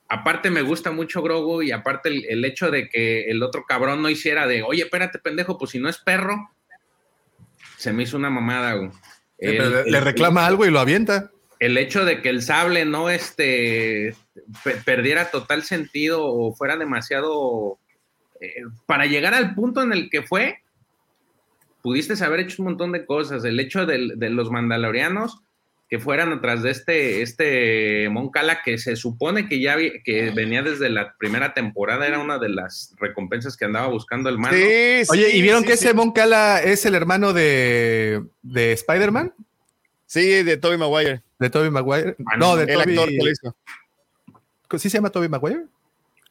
aparte 0.08 0.50
me 0.50 0.62
gusta 0.62 0.90
mucho 0.90 1.22
Grogu 1.22 1.62
y 1.62 1.72
aparte 1.72 2.08
el, 2.08 2.24
el 2.28 2.44
hecho 2.44 2.70
de 2.70 2.88
que 2.88 3.30
el 3.30 3.42
otro 3.42 3.64
cabrón 3.66 4.02
no 4.02 4.08
hiciera 4.08 4.46
de, 4.46 4.62
oye, 4.62 4.84
espérate, 4.84 5.18
pendejo, 5.18 5.58
pues 5.58 5.72
si 5.72 5.78
no 5.78 5.88
es 5.88 5.98
perro. 5.98 6.50
se 7.76 7.92
me 7.92 8.04
hizo 8.04 8.16
una 8.16 8.30
mamada, 8.30 8.74
güey. 8.74 8.90
Pero 9.40 9.84
le, 9.84 10.00
reclama 10.00 10.46
algo 10.46 10.66
y 10.66 10.70
lo 10.70 10.80
avienta. 10.80 11.30
el 11.58 11.76
hecho 11.78 12.04
de 12.04 12.22
que 12.22 12.28
el 12.28 12.42
sable 12.42 12.84
no 12.84 13.10
este 13.10 14.14
pe- 14.64 14.76
perdiera 14.84 15.30
total 15.30 15.62
sentido 15.62 16.24
o 16.24 16.54
fuera 16.54 16.76
demasiado 16.76 17.78
eh, 18.40 18.62
para 18.86 19.06
llegar 19.06 19.34
al 19.34 19.54
punto 19.54 19.82
en 19.82 19.92
el 19.92 20.08
que 20.10 20.22
fue 20.22 20.58
pudiste 21.82 22.22
haber 22.24 22.40
hecho 22.40 22.62
un 22.62 22.68
montón 22.68 22.92
de 22.92 23.04
cosas 23.06 23.44
el 23.44 23.58
hecho 23.60 23.86
del- 23.86 24.18
de, 24.18 24.30
los 24.30 24.50
mandalorianos 24.50 25.40
que 25.90 25.98
fueran 25.98 26.32
atrás 26.32 26.62
de 26.62 26.70
este 26.70 27.20
este 27.20 28.08
Mon 28.10 28.30
Cala 28.30 28.62
que 28.64 28.78
se 28.78 28.94
supone 28.94 29.48
que 29.48 29.60
ya 29.60 29.74
vi- 29.74 30.02
que 30.04 30.30
venía 30.30 30.62
desde 30.62 30.88
la 30.88 31.16
primera 31.18 31.52
temporada 31.52 32.06
era 32.06 32.20
una 32.20 32.38
de 32.38 32.48
las 32.48 32.94
recompensas 33.00 33.56
que 33.56 33.64
andaba 33.64 33.88
buscando 33.88 34.28
el 34.30 34.38
mando 34.38 34.56
Sí, 34.56 35.04
sí, 35.04 35.10
Oye, 35.10 35.36
¿y 35.36 35.42
vieron 35.42 35.62
sí, 35.62 35.66
que 35.66 35.76
sí. 35.76 35.86
ese 35.86 35.94
Mon 35.94 36.12
Cala 36.12 36.62
es 36.62 36.86
el 36.86 36.94
hermano 36.94 37.32
de, 37.32 38.22
de 38.42 38.72
Spider-Man? 38.72 39.34
Sí, 40.06 40.42
de 40.44 40.56
Tobey 40.56 40.78
Maguire. 40.78 41.22
¿De 41.40 41.50
Tobey 41.50 41.70
Maguire? 41.70 42.14
Ah, 42.26 42.36
No, 42.36 42.54
de 42.56 42.64
El 42.64 42.78
Tobey... 42.80 42.94
actor 42.96 43.08
que 43.08 43.16
lo 43.24 43.30
hizo. 43.30 43.56
¿Sí 44.78 44.88
se 44.90 44.98
llama 44.98 45.10
Tobey 45.10 45.28
Maguire? 45.28 45.64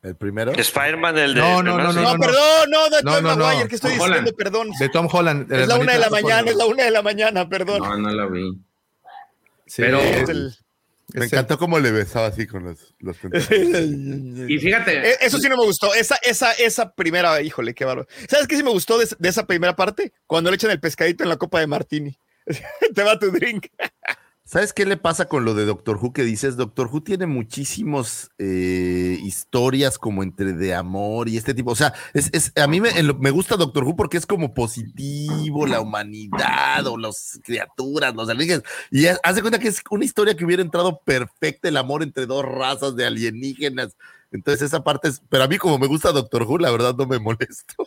El 0.01 0.15
primero. 0.15 0.53
Spider-Man, 0.53 1.17
el 1.17 1.33
de. 1.33 1.41
No, 1.41 1.61
no, 1.61 1.77
no, 1.77 1.91
No, 1.91 1.93
no, 1.93 2.13
no. 2.13 2.19
perdón, 2.19 2.69
no, 2.69 2.89
de 2.89 3.03
No, 3.03 3.11
Tobey 3.11 3.23
no, 3.23 3.35
no. 3.35 3.43
Maguire, 3.45 3.67
que 3.67 3.75
estoy 3.75 3.91
Tom 3.97 3.97
diciendo, 4.07 4.19
Holland. 4.21 4.37
perdón. 4.37 4.69
De 4.79 4.87
Tom 4.89 5.07
Holland. 5.11 5.51
Es 5.51 5.67
la 5.67 5.75
una 5.77 5.91
de 5.93 5.99
la 5.99 6.05
Tom 6.07 6.13
mañana, 6.13 6.33
Holland. 6.35 6.47
es 6.49 6.55
la 6.55 6.65
una 6.65 6.83
de 6.85 6.91
la 6.91 7.01
mañana, 7.01 7.49
perdón. 7.49 7.79
no 7.79 7.97
no 7.97 8.09
la 8.09 8.25
vi 8.27 8.57
Sí, 9.69 9.81
Pero- 9.83 9.99
es 10.01 10.23
Es 10.23 10.29
el- 10.29 10.53
Me 11.13 11.25
es 11.25 11.31
el- 11.31 11.39
encantó 11.39 11.57
cómo 11.57 11.79
le 11.79 11.91
besaba 11.91 12.27
así 12.27 12.45
con 12.45 12.63
los, 12.65 12.93
los 12.99 13.17
y 14.49 14.59
fíjate 14.59 15.09
Eh, 15.11 15.17
Eso 15.21 15.39
sí 15.39 15.49
no 15.49 15.57
me 15.57 15.63
gustó. 15.65 15.93
Esa, 15.95 16.15
esa, 16.21 16.51
esa 16.53 16.93
primera, 16.93 17.41
híjole, 17.41 17.73
qué 17.73 17.83
bárbaro. 17.85 18.07
¿Sabes 18.29 18.47
qué 18.47 18.55
sí 18.57 18.63
me 18.63 18.69
gustó 18.71 18.97
de, 18.99 19.07
de 19.17 19.29
esa 19.29 19.47
primera 19.47 19.75
parte? 19.75 20.13
Cuando 20.27 20.51
le 20.51 20.55
echan 20.55 20.69
el 20.71 20.79
pescadito 20.79 21.23
en 21.23 21.29
la 21.29 21.37
copa 21.37 21.59
de 21.59 21.67
Martini. 21.67 22.19
Te 22.95 23.03
va 23.03 23.17
tu 23.17 23.31
drink. 23.31 23.67
¿Sabes 24.51 24.73
qué 24.73 24.83
le 24.83 24.97
pasa 24.97 25.27
con 25.27 25.45
lo 25.45 25.53
de 25.53 25.63
Doctor 25.65 25.97
Who 26.01 26.11
que 26.11 26.23
dices? 26.23 26.57
Doctor 26.57 26.87
Who 26.91 27.03
tiene 27.03 27.27
muchísimos 27.27 28.31
eh, 28.39 29.19
historias 29.21 29.99
como 29.99 30.23
entre 30.23 30.53
de 30.53 30.73
amor 30.73 31.29
y 31.29 31.37
este 31.37 31.53
tipo. 31.53 31.69
O 31.69 31.75
sea, 31.75 31.93
es, 32.15 32.31
es- 32.33 32.51
a 32.57 32.65
mí 32.65 32.81
me, 32.81 32.89
me 33.19 33.29
gusta 33.29 33.57
Doctor 33.57 33.83
Who 33.83 33.95
porque 33.95 34.17
es 34.17 34.25
como 34.25 34.55
positivo, 34.55 35.67
la 35.67 35.81
humanidad 35.81 36.87
o 36.87 36.97
las 36.97 37.39
criaturas, 37.43 38.15
los 38.15 38.27
alienígenas. 38.27 38.63
Y 38.89 39.05
ha- 39.05 39.19
haz 39.21 39.35
de 39.35 39.41
cuenta 39.41 39.59
que 39.59 39.67
es 39.67 39.83
una 39.91 40.03
historia 40.03 40.35
que 40.35 40.45
hubiera 40.45 40.63
entrado 40.63 40.99
perfecta 41.05 41.67
el 41.69 41.77
amor 41.77 42.01
entre 42.01 42.25
dos 42.25 42.43
razas 42.43 42.95
de 42.95 43.05
alienígenas. 43.05 43.95
Entonces 44.31 44.61
esa 44.61 44.83
parte 44.83 45.07
es, 45.07 45.21
pero 45.29 45.43
a 45.43 45.47
mí 45.47 45.57
como 45.57 45.79
me 45.79 45.87
gusta 45.87 46.11
Doctor 46.11 46.43
Who, 46.43 46.59
la 46.59 46.69
verdad 46.71 46.93
no 46.95 47.05
me 47.07 47.19
molesto. 47.19 47.73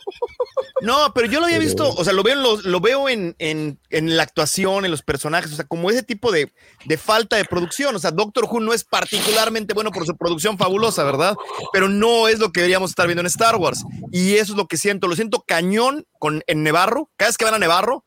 No, 0.80 1.12
pero 1.14 1.28
yo 1.28 1.38
lo 1.38 1.44
había 1.46 1.58
Pero- 1.58 1.68
visto, 1.68 1.90
o 1.94 2.02
sea, 2.02 2.12
lo 2.12 2.24
veo, 2.24 2.34
en 2.34 2.42
los- 2.42 2.64
lo 2.64 2.80
veo 2.80 3.08
en, 3.08 3.36
en- 3.38 3.78
en 3.90 4.16
la 4.16 4.24
actuación, 4.24 4.84
en 4.84 4.90
los 4.90 5.02
personajes, 5.02 5.52
o 5.52 5.54
sea, 5.56 5.64
como 5.64 5.88
ese 5.90 6.02
tipo 6.02 6.32
de, 6.32 6.52
de 6.86 6.98
falta 6.98 7.36
de 7.36 7.44
producción. 7.44 7.94
O 7.94 8.00
sea, 8.00 8.10
Doctor 8.10 8.46
Who 8.50 8.58
no 8.58 8.72
es 8.72 8.82
particularmente 8.82 9.74
bueno 9.74 9.92
por 9.92 10.04
su 10.06 10.16
producción 10.16 10.58
fabulosa, 10.58 11.04
¿verdad? 11.04 11.36
Pero 11.72 11.88
no 11.88 12.26
es 12.26 12.40
lo 12.40 12.50
que 12.50 12.60
deberíamos 12.62 12.90
estar 12.90 13.06
viendo 13.06 13.20
en 13.20 13.26
Star 13.28 13.54
Wars. 13.56 13.84
Y 14.10 14.34
eso 14.34 14.54
es 14.54 14.56
lo 14.56 14.66
que 14.66 14.76
siento. 14.76 15.06
Lo 15.06 15.14
siento 15.14 15.44
cañón 15.46 16.04
con, 16.18 16.42
en 16.48 16.64
Nevarro. 16.64 17.10
Cada 17.16 17.28
vez 17.28 17.38
que 17.38 17.44
van 17.44 17.54
a 17.54 17.58
Nevarro, 17.60 18.04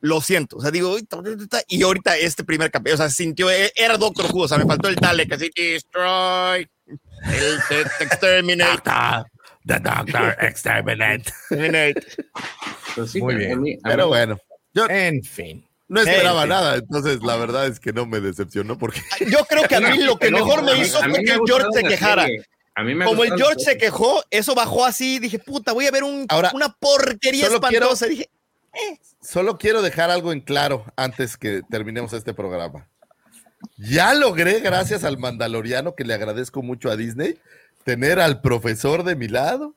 lo 0.00 0.20
siento. 0.20 0.58
O 0.58 0.60
sea, 0.60 0.70
digo, 0.70 0.96
y 1.68 1.82
ahorita 1.82 2.18
este 2.18 2.44
primer 2.44 2.70
capítulo, 2.70 2.94
o 2.96 2.98
sea, 2.98 3.08
sintió, 3.08 3.50
e- 3.50 3.72
era 3.74 3.96
Doctor 3.96 4.26
Who, 4.30 4.42
o 4.42 4.48
sea, 4.48 4.58
me 4.58 4.66
faltó 4.66 4.88
el 4.88 4.96
Dalek, 4.96 5.32
así, 5.32 5.48
destroy, 5.56 6.68
el 7.24 7.58
te- 7.68 7.84
te 7.98 8.04
exterminate. 8.04 8.82
The 9.66 9.78
Doctor 9.80 10.36
Exterminate. 10.40 11.24
pues 12.94 13.14
Muy 13.16 13.34
bien. 13.34 13.60
mí- 13.60 13.78
Pero 13.82 14.04
mí- 14.04 14.08
bueno, 14.08 14.38
yo 14.72 14.86
En 14.88 15.22
fin. 15.22 15.64
no 15.88 16.00
esperaba 16.00 16.46
nada, 16.46 16.76
entonces 16.76 17.20
la 17.22 17.36
verdad 17.36 17.66
es 17.66 17.78
que 17.80 17.92
no 17.92 18.06
me 18.06 18.20
decepcionó 18.20 18.78
porque 18.78 19.00
Yo 19.28 19.44
creo 19.44 19.66
que 19.68 19.76
a 19.76 19.80
mí 19.98 20.02
lo 20.02 20.16
que 20.18 20.30
mejor 20.30 20.62
me 20.62 20.78
hizo 20.78 20.98
fue 21.02 21.22
que 21.24 21.32
el 21.32 21.40
George 21.46 21.68
se 21.72 21.82
quejara. 21.82 22.22
serie. 22.24 22.44
A 22.74 22.82
mí 22.84 22.94
me 22.94 23.04
Como 23.04 23.24
el 23.24 23.34
George 23.36 23.58
se 23.58 23.76
quejó, 23.76 24.22
eso 24.30 24.54
bajó 24.54 24.84
así. 24.86 25.18
Dije, 25.18 25.38
puta, 25.40 25.72
voy 25.72 25.86
a 25.86 25.90
ver 25.90 26.04
un, 26.04 26.26
Ahora, 26.28 26.52
una 26.54 26.68
porquería 26.72 27.48
quiero- 27.48 27.54
espantosa. 27.56 28.06
Dije, 28.06 28.30
Solo 29.20 29.58
quiero 29.58 29.82
dejar 29.82 30.10
algo 30.10 30.32
en 30.32 30.40
claro 30.40 30.84
antes 30.96 31.36
que 31.36 31.62
terminemos 31.68 32.12
este 32.12 32.32
programa. 32.32 32.88
Ya 33.76 34.14
logré, 34.14 34.60
gracias 34.60 35.04
al 35.04 35.18
Mandaloriano, 35.18 35.94
que 35.94 36.04
le 36.04 36.14
agradezco 36.14 36.62
mucho 36.62 36.90
a 36.90 36.96
Disney, 36.96 37.38
tener 37.84 38.20
al 38.20 38.40
profesor 38.40 39.02
de 39.04 39.16
mi 39.16 39.28
lado, 39.28 39.74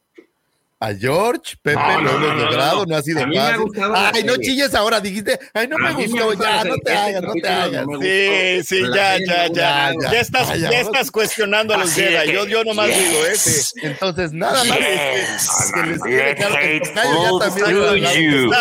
a 0.83 0.95
George, 0.95 1.57
Pepe, 1.61 1.79
No, 1.79 2.01
lo 2.01 2.01
no, 2.01 2.09
hemos 2.09 2.21
no, 2.21 2.33
no, 2.33 2.45
logrado, 2.45 2.77
no. 2.77 2.85
no 2.87 2.95
ha 2.95 3.01
sido 3.03 3.19
fácil. 3.19 3.71
Ay, 3.93 4.23
no 4.23 4.35
chilles 4.37 4.73
ahora, 4.73 4.99
dijiste, 4.99 5.39
ay, 5.53 5.67
no 5.67 5.77
me 5.77 5.93
gustó, 5.93 6.33
ya, 6.33 6.63
no 6.63 6.75
te 6.77 6.91
hagas, 6.91 7.21
no 7.21 7.33
te 7.33 7.47
hagas. 7.47 7.85
sí, 8.01 8.63
sí, 8.63 8.81
ya, 8.91 9.17
ya, 9.19 9.47
ya. 9.47 9.53
Ya, 9.53 9.93
ya, 10.01 10.11
ya, 10.11 10.19
estás, 10.19 10.59
ya, 10.59 10.69
estás 10.71 11.11
cuestionando 11.11 11.75
a 11.75 11.77
los 11.77 11.93
Jedi. 11.93 12.25
que- 12.25 12.33
Yo, 12.33 12.47
yo 12.47 12.63
nomás 12.63 12.87
digo, 12.87 13.25
ese. 13.31 13.61
Entonces, 13.83 14.33
nada 14.33 14.63
más. 14.63 14.79
Yes. 14.79 15.71
que 15.71 15.83
les 15.83 15.99
tocayo 15.99 17.39
ya 17.39 17.45
también 17.45 18.41
lo 18.41 18.53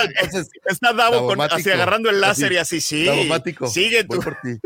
Está 0.67 0.93
Davo 0.93 1.43
así 1.43 1.71
agarrando 1.71 2.11
el 2.11 2.21
láser 2.21 2.47
Así, 2.49 2.55
y 2.55 2.59
así, 2.59 2.81
sí. 2.83 3.29
Sigue 3.73 4.03
voy 4.05 4.19
tú. 4.21 4.61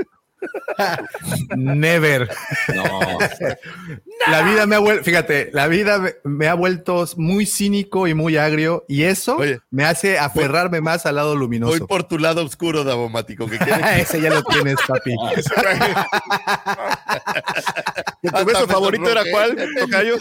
Never. 1.56 2.28
No, 2.74 2.84
La 4.30 4.42
vida 4.42 4.66
me 4.66 4.76
ha 4.76 4.78
vuelto, 4.78 5.04
fíjate, 5.04 5.50
la 5.52 5.66
vida 5.66 6.02
me, 6.22 6.48
ha 6.48 6.54
vuelto 6.54 7.04
muy 7.16 7.46
cínico 7.46 8.06
y 8.08 8.14
muy 8.14 8.36
agrio 8.36 8.84
y 8.88 9.02
eso 9.02 9.36
Oye. 9.36 9.60
me 9.70 9.84
hace 9.84 10.18
aferrarme 10.18 10.80
más 10.80 11.04
al 11.04 11.16
lado 11.16 11.30
Voy 11.30 11.40
luminoso. 11.40 11.86
por 11.86 12.04
tu 12.04 12.18
lado 12.18 12.42
oscuro, 12.44 12.84
Davomático, 12.84 13.46
que 13.46 13.56
Ese 13.98 14.20
ya 14.20 14.30
lo 14.30 14.42
tienes, 14.44 14.76
papi. 14.86 15.14
¿Tu 18.22 18.30
me 18.44 18.54
favorito 18.66 19.10
era 19.10 19.22
cuál, 19.30 19.56
Tocayo? 19.78 20.16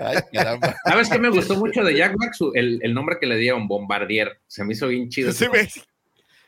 Ay, 0.00 0.18
caramba. 0.32 0.76
¿Sabes 0.84 1.08
qué 1.08 1.18
me 1.18 1.30
gustó 1.30 1.56
mucho 1.56 1.82
de 1.82 1.96
Jack 1.96 2.14
Black? 2.16 2.32
El, 2.54 2.78
el 2.82 2.94
nombre 2.94 3.16
que 3.20 3.26
le 3.26 3.36
dieron, 3.36 3.66
Bombardier. 3.66 4.40
Se 4.46 4.64
me 4.64 4.74
hizo 4.74 4.86
bien 4.88 5.08
chido. 5.08 5.32
Sí. 5.32 5.46
El 5.52 5.68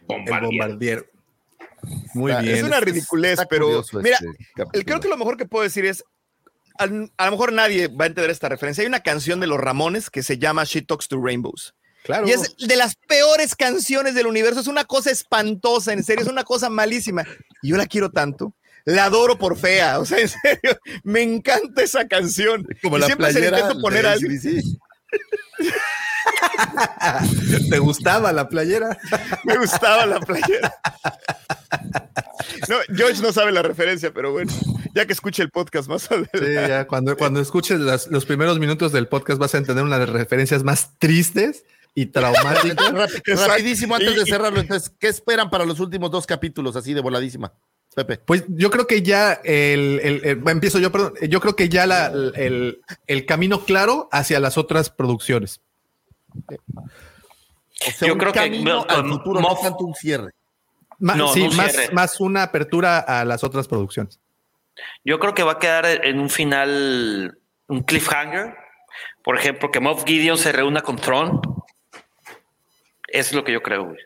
Bombardier. 0.07 1.12
Muy 2.15 2.31
Está- 2.33 2.43
bien. 2.43 2.57
Es 2.57 2.63
una 2.63 2.81
ridiculez, 2.81 3.33
Está 3.33 3.47
pero 3.47 3.83
mira, 4.03 4.19
este 4.73 4.85
creo 4.85 5.01
que 5.01 5.09
lo 5.09 5.17
mejor 5.17 5.37
que 5.37 5.47
puedo 5.47 5.65
decir 5.65 5.85
es, 5.85 6.05
al- 6.79 7.13
a, 7.17 7.27
lo 7.27 7.33
mejor 7.33 7.53
nadie 7.53 7.89
va 7.89 8.05
a 8.05 8.09
entender 8.09 8.31
esta 8.31 8.49
referencia. 8.49 8.83
Hay 8.83 8.89
una 8.89 9.01
canción 9.03 9.41
de 9.41 9.47
los 9.47 9.59
Ramones 9.59 10.11
que 10.11 10.23
se 10.23 10.39
llama 10.39 10.65
She 10.65 10.83
Talks 10.83 11.09
to 11.09 11.21
Rainbows. 11.23 11.75
Claro. 12.05 12.27
Y 12.27 12.33
es 12.33 12.57
de 12.57 12.77
las 12.77 12.97
peores 12.97 13.55
canciones 13.55 14.15
del 14.15 14.27
universo. 14.27 14.61
Es 14.61 14.67
una 14.67 14.85
cosa 14.85 15.11
espantosa, 15.11 15.93
en 15.93 16.03
serio, 16.03 16.23
es 16.25 16.29
una 16.31 16.43
cosa 16.45 16.69
malísima. 16.69 17.25
Y 17.63 17.69
yo 17.69 17.77
la 17.77 17.87
quiero 17.87 18.11
tanto. 18.11 18.55
La 18.85 19.05
adoro 19.05 19.39
por 19.39 19.57
fea. 19.57 20.01
O 20.01 20.05
sea, 20.05 20.19
en 20.19 20.29
serio, 20.29 20.77
me 21.05 21.23
encanta 21.23 21.83
esa 21.83 22.09
canción. 22.09 22.67
Como 22.83 22.97
Y 22.97 23.01
la 23.01 23.07
siempre 23.07 23.33
se 23.33 23.45
intento 23.45 23.81
poner 23.81 24.03
de 24.03 24.09
a 24.09 24.13
alguien. 24.13 24.33
AC/DC. 24.37 24.79
¿Te 27.71 27.79
gustaba 27.79 28.33
la 28.33 28.49
playera? 28.49 28.97
Me 29.45 29.57
gustaba 29.57 30.07
la 30.07 30.21
playera. 30.21 30.75
No, 32.69 32.77
George 32.97 33.23
no 33.23 33.33
sabe 33.33 33.53
la 33.53 33.63
referencia, 33.63 34.13
pero 34.13 34.33
bueno, 34.33 34.53
ya 34.95 35.07
que 35.07 35.13
escuche 35.13 35.43
el 35.43 35.51
podcast 35.51 35.89
más 35.89 36.11
adelante. 36.11 36.39
Sí, 36.39 36.53
ya 36.69 36.87
cuando, 36.87 37.17
cuando 37.17 37.41
escuches 37.41 37.81
las- 37.81 38.09
los 38.09 38.25
primeros 38.27 38.59
minutos 38.59 38.93
del 38.93 39.09
podcast 39.09 39.39
vas 39.39 39.55
a 39.55 39.59
entender 39.59 39.85
una 39.85 39.99
de 39.99 40.07
las 40.07 40.15
referencias 40.15 40.63
más 40.63 40.91
tristes 40.99 41.65
y 41.95 42.07
traumáticas. 42.07 42.93
Rapidísimo 43.49 43.95
antes 43.95 44.17
de 44.17 44.27
cerrarlo, 44.27 44.61
entonces, 44.61 44.93
¿qué 44.99 45.09
esperan 45.09 45.51
para 45.51 45.65
los 45.65 45.81
últimos 45.81 46.11
dos 46.11 46.27
capítulos 46.27 46.77
así 46.77 46.95
de 46.95 47.01
voladísima? 47.01 47.53
Pepe. 47.95 48.17
Pues 48.19 48.45
yo 48.49 48.71
creo 48.71 48.87
que 48.87 49.03
ya 49.03 49.35
el, 49.45 50.01
el- 50.03 50.43
empiezo 50.49 50.79
yo, 50.79 50.91
perdón, 50.91 51.13
yo 51.29 51.41
creo 51.41 51.55
que 51.57 51.69
ya 51.69 51.87
la- 51.87 52.07
el, 52.07 52.81
el 53.07 53.27
camino 53.27 53.65
claro 53.65 54.09
hacia 54.13 54.41
las 54.41 54.57
otras 54.57 54.89
producciones. 54.89 55.61
O 56.35 57.91
sea, 57.91 58.07
Yo 58.09 58.15
un 58.15 58.19
creo 58.21 58.33
que- 58.33 58.39
camino 58.39 58.75
no, 58.75 58.87
al 58.89 59.07
no, 59.07 59.13
futuro, 59.19 59.41
no 59.41 59.57
tanto 59.57 59.85
un 59.85 59.95
cierre. 59.95 60.33
Ma- 60.99 61.15
No, 61.17 61.33
sí, 61.33 61.47
no 61.49 61.53
más, 61.55 61.73
cierre. 61.73 61.93
más 61.95 62.21
una 62.21 62.43
apertura 62.45 62.99
a 63.01 63.25
las 63.25 63.43
otras 63.43 63.67
producciones. 63.67 64.21
Yo 65.05 65.19
creo 65.19 65.35
que 65.35 65.43
va 65.43 65.53
a 65.53 65.59
quedar 65.59 65.85
en 65.87 66.21
un 66.21 66.31
final, 66.31 67.39
un 67.67 67.83
cliffhanger. 67.83 68.55
Por 69.25 69.37
ejemplo, 69.37 69.71
que 69.71 69.81
Moff 69.81 70.05
Gideon 70.05 70.39
se 70.39 70.53
reúna 70.53 70.83
con 70.83 70.97
Tron. 70.97 71.41
Eso 73.09 73.31
es 73.31 73.33
lo 73.35 73.45
que 73.45 73.53
yo 73.53 73.63
creo, 73.63 73.85
güey. 73.87 73.99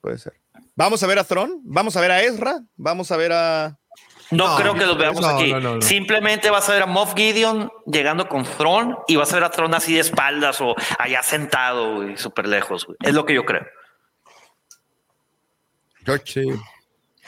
Puede 0.00 0.18
ser. 0.18 0.34
Vamos 0.74 1.02
a 1.02 1.06
ver 1.06 1.18
a 1.18 1.24
Tron, 1.24 1.60
vamos 1.64 1.96
a 1.96 2.00
ver 2.00 2.10
a 2.10 2.22
Ezra, 2.22 2.60
vamos 2.76 3.10
a 3.10 3.16
ver 3.16 3.32
a. 3.32 3.78
No, 4.30 4.48
No, 4.48 4.56
creo 4.56 4.74
que 4.74 4.86
los 4.86 4.98
veamos 4.98 5.20
no, 5.20 5.28
aquí. 5.28 5.52
no, 5.52 5.60
no, 5.60 5.74
no. 5.76 5.82
Simplemente 5.82 6.50
vas 6.50 6.68
a 6.68 6.72
ver 6.72 6.82
a 6.82 6.86
Moff 6.86 7.14
Gideon 7.14 7.70
llegando 7.86 8.28
con 8.28 8.42
Tron 8.44 8.96
y 9.06 9.16
vas 9.16 9.30
a 9.32 9.36
ver 9.36 9.44
a 9.44 9.50
Tron 9.50 9.72
así 9.74 9.94
de 9.94 10.00
espaldas 10.00 10.60
o 10.60 10.74
allá 10.98 11.22
sentado, 11.22 11.94
güey, 11.96 12.16
súper 12.16 12.48
lejos. 12.48 12.86
güey. 12.86 12.96
Es 13.02 13.14
lo 13.14 13.24
que 13.24 13.34
yo 13.34 13.44
creo. 13.44 13.64
George. 16.04 16.44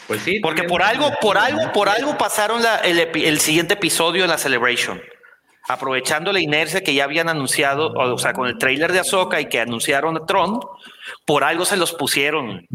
Pues 0.06 0.22
sí. 0.22 0.40
Porque 0.40 0.62
por 0.64 0.82
algo, 0.82 1.10
por 1.20 1.36
algo, 1.38 1.72
por 1.72 1.88
algo 1.88 2.16
pasaron 2.16 2.62
la- 2.62 2.78
el, 2.78 2.98
epi- 2.98 3.24
el 3.26 3.40
siguiente 3.40 3.74
episodio 3.74 4.24
en 4.24 4.30
la 4.30 4.38
Celebration. 4.38 5.00
aprovechando 5.70 6.32
la 6.32 6.40
inercia 6.40 6.80
que 6.82 6.94
ya 6.94 7.04
habían 7.04 7.28
anunciado, 7.28 7.88
o, 7.88 8.14
o 8.14 8.18
sea, 8.18 8.32
con 8.32 8.48
el 8.48 8.56
trailer 8.56 8.90
de 8.90 9.00
Ahsoka 9.00 9.38
y 9.38 9.50
que 9.50 9.60
anunciaron 9.60 10.16
a 10.16 10.24
Tron, 10.24 10.60
por 11.26 11.44
algo 11.44 11.66
se 11.66 11.76
los 11.76 11.92
pusieron. 11.92 12.66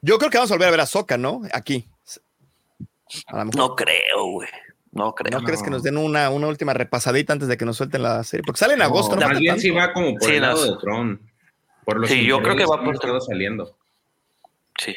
Yo 0.00 0.16
creo 0.16 0.30
que 0.30 0.38
vamos 0.38 0.50
a 0.50 0.54
volver 0.54 0.68
a 0.68 0.70
ver 0.70 0.80
a 0.80 0.86
Soca, 0.86 1.18
¿no? 1.18 1.42
Aquí. 1.52 1.86
A 3.26 3.38
lo 3.38 3.44
mejor. 3.46 3.56
No 3.56 3.74
creo, 3.76 4.24
güey. 4.32 4.48
No 4.92 5.14
creo. 5.14 5.38
¿No 5.38 5.44
crees 5.44 5.62
que 5.62 5.70
nos 5.70 5.82
den 5.82 5.96
una, 5.98 6.30
una 6.30 6.46
última 6.48 6.72
repasadita 6.74 7.32
antes 7.32 7.46
de 7.48 7.56
que 7.56 7.64
nos 7.64 7.76
suelten 7.76 8.02
la 8.02 8.24
serie? 8.24 8.42
Porque 8.44 8.58
sale 8.58 8.72
en 8.72 8.78
No, 8.80 8.86
agosto, 8.86 9.16
¿no? 9.16 9.28
más 9.28 9.38
bien 9.38 9.60
sí 9.60 9.70
va 9.70 9.92
como 9.92 10.14
por 10.14 10.28
Sí, 10.28 10.36
el 10.36 10.42
lado 10.42 10.60
las- 10.64 10.70
de 10.74 10.76
Tron. 10.80 11.20
Por 11.84 12.00
los 12.00 12.10
Sí, 12.10 12.24
yo 12.26 12.42
creo 12.42 12.56
que 12.56 12.64
va 12.66 12.82
por 12.82 12.94
estado 12.94 13.20
saliendo. 13.20 13.76
Sí. 14.78 14.94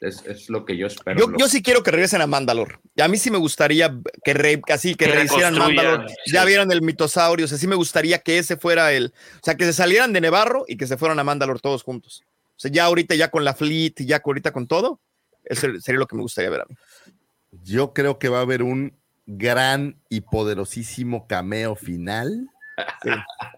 Es, 0.00 0.24
es 0.26 0.50
lo 0.50 0.64
que 0.64 0.76
yo 0.76 0.88
espero. 0.88 1.18
Yo, 1.20 1.26
Lo- 1.28 1.38
yo 1.38 1.46
sí 1.48 1.62
quiero 1.62 1.84
que 1.84 1.92
regresen 1.92 2.20
a 2.22 2.26
Mandalor. 2.26 2.80
Y 2.96 3.02
a 3.02 3.08
mí 3.08 3.18
sí 3.18 3.30
me 3.30 3.38
gustaría 3.38 3.94
que 4.24 4.34
re, 4.34 4.60
así 4.72 4.96
que, 4.96 5.04
Que 5.06 5.12
rehicieran 5.12 5.56
Mandalor. 5.56 6.08
sí. 6.08 6.32
Ya 6.32 6.44
vieron 6.44 6.72
el 6.72 6.82
mitosaurio. 6.82 7.44
O 7.44 7.48
sea, 7.48 7.56
sí 7.58 7.68
me 7.68 7.76
gustaría 7.76 8.18
que 8.18 8.38
ese 8.38 8.56
fuera 8.56 8.92
el. 8.92 9.12
O 9.36 9.40
sea, 9.44 9.54
que 9.56 9.64
se 9.64 9.72
salieran 9.72 10.12
de 10.12 10.20
Nevarro 10.20 10.64
y 10.66 10.76
que 10.76 10.88
se 10.88 10.96
fueran 10.96 11.20
a 11.20 11.24
Mandalor 11.24 11.60
todos 11.60 11.84
juntos. 11.84 12.24
O 12.50 12.60
sea, 12.62 12.70
ya 12.72 12.84
ahorita, 12.86 13.14
ya 13.14 13.30
con 13.30 13.44
la 13.44 13.54
Fleet, 13.54 13.94
ya 13.98 14.20
ahorita 14.24 14.52
con 14.52 14.66
todo. 14.66 14.98
Eso 15.44 15.68
sería 15.80 15.98
lo 15.98 16.06
que 16.06 16.16
me 16.16 16.22
gustaría 16.22 16.50
ver 16.50 16.60
a 16.62 16.66
mí. 16.68 16.74
Yo 17.62 17.92
creo 17.92 18.18
que 18.18 18.28
va 18.28 18.38
a 18.38 18.42
haber 18.42 18.62
un 18.62 18.96
gran 19.26 20.00
y 20.08 20.22
poderosísimo 20.22 21.26
cameo 21.26 21.76
final. 21.76 22.48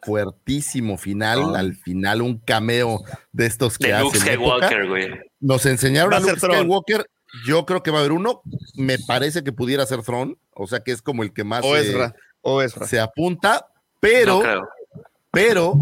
Fuertísimo 0.03 0.99
final. 0.99 1.55
Al 1.57 1.75
final, 1.77 2.23
un 2.23 2.39
cameo 2.39 3.01
de 3.33 3.47
estos 3.47 3.79
que 3.79 3.93
De 3.93 4.01
Luke 4.01 4.19
hacen. 4.19 4.35
Skywalker, 4.35 4.89
güey. 4.89 5.09
Nos 5.41 5.67
enseñaron 5.67 6.13
Va 6.13 6.17
a 6.17 6.21
Luke. 6.21 6.37
Skywalker. 6.39 7.07
Yo 7.47 7.67
creo 7.67 7.83
que 7.83 7.91
va 7.91 7.99
a 7.99 8.01
haber 8.01 8.13
uno. 8.13 8.43
Me 8.77 8.99
parece 8.99 9.43
que 9.43 9.53
pudiera 9.53 9.87
ser 9.87 10.03
Throne. 10.03 10.37
O 10.53 10.67
sea 10.67 10.81
que 10.81 10.93
es 10.93 11.03
como 11.03 11.23
el 11.23 11.33
que 11.33 11.45
más 11.45 11.65
O 11.65 11.77
Ezra. 11.77 12.15
O 12.43 12.63
Ezra. 12.63 12.87
se 12.87 13.01
apunta. 13.01 13.67
Pero, 14.01 14.35
No 14.35 14.41
creo. 14.43 14.69
Pero 15.35 15.75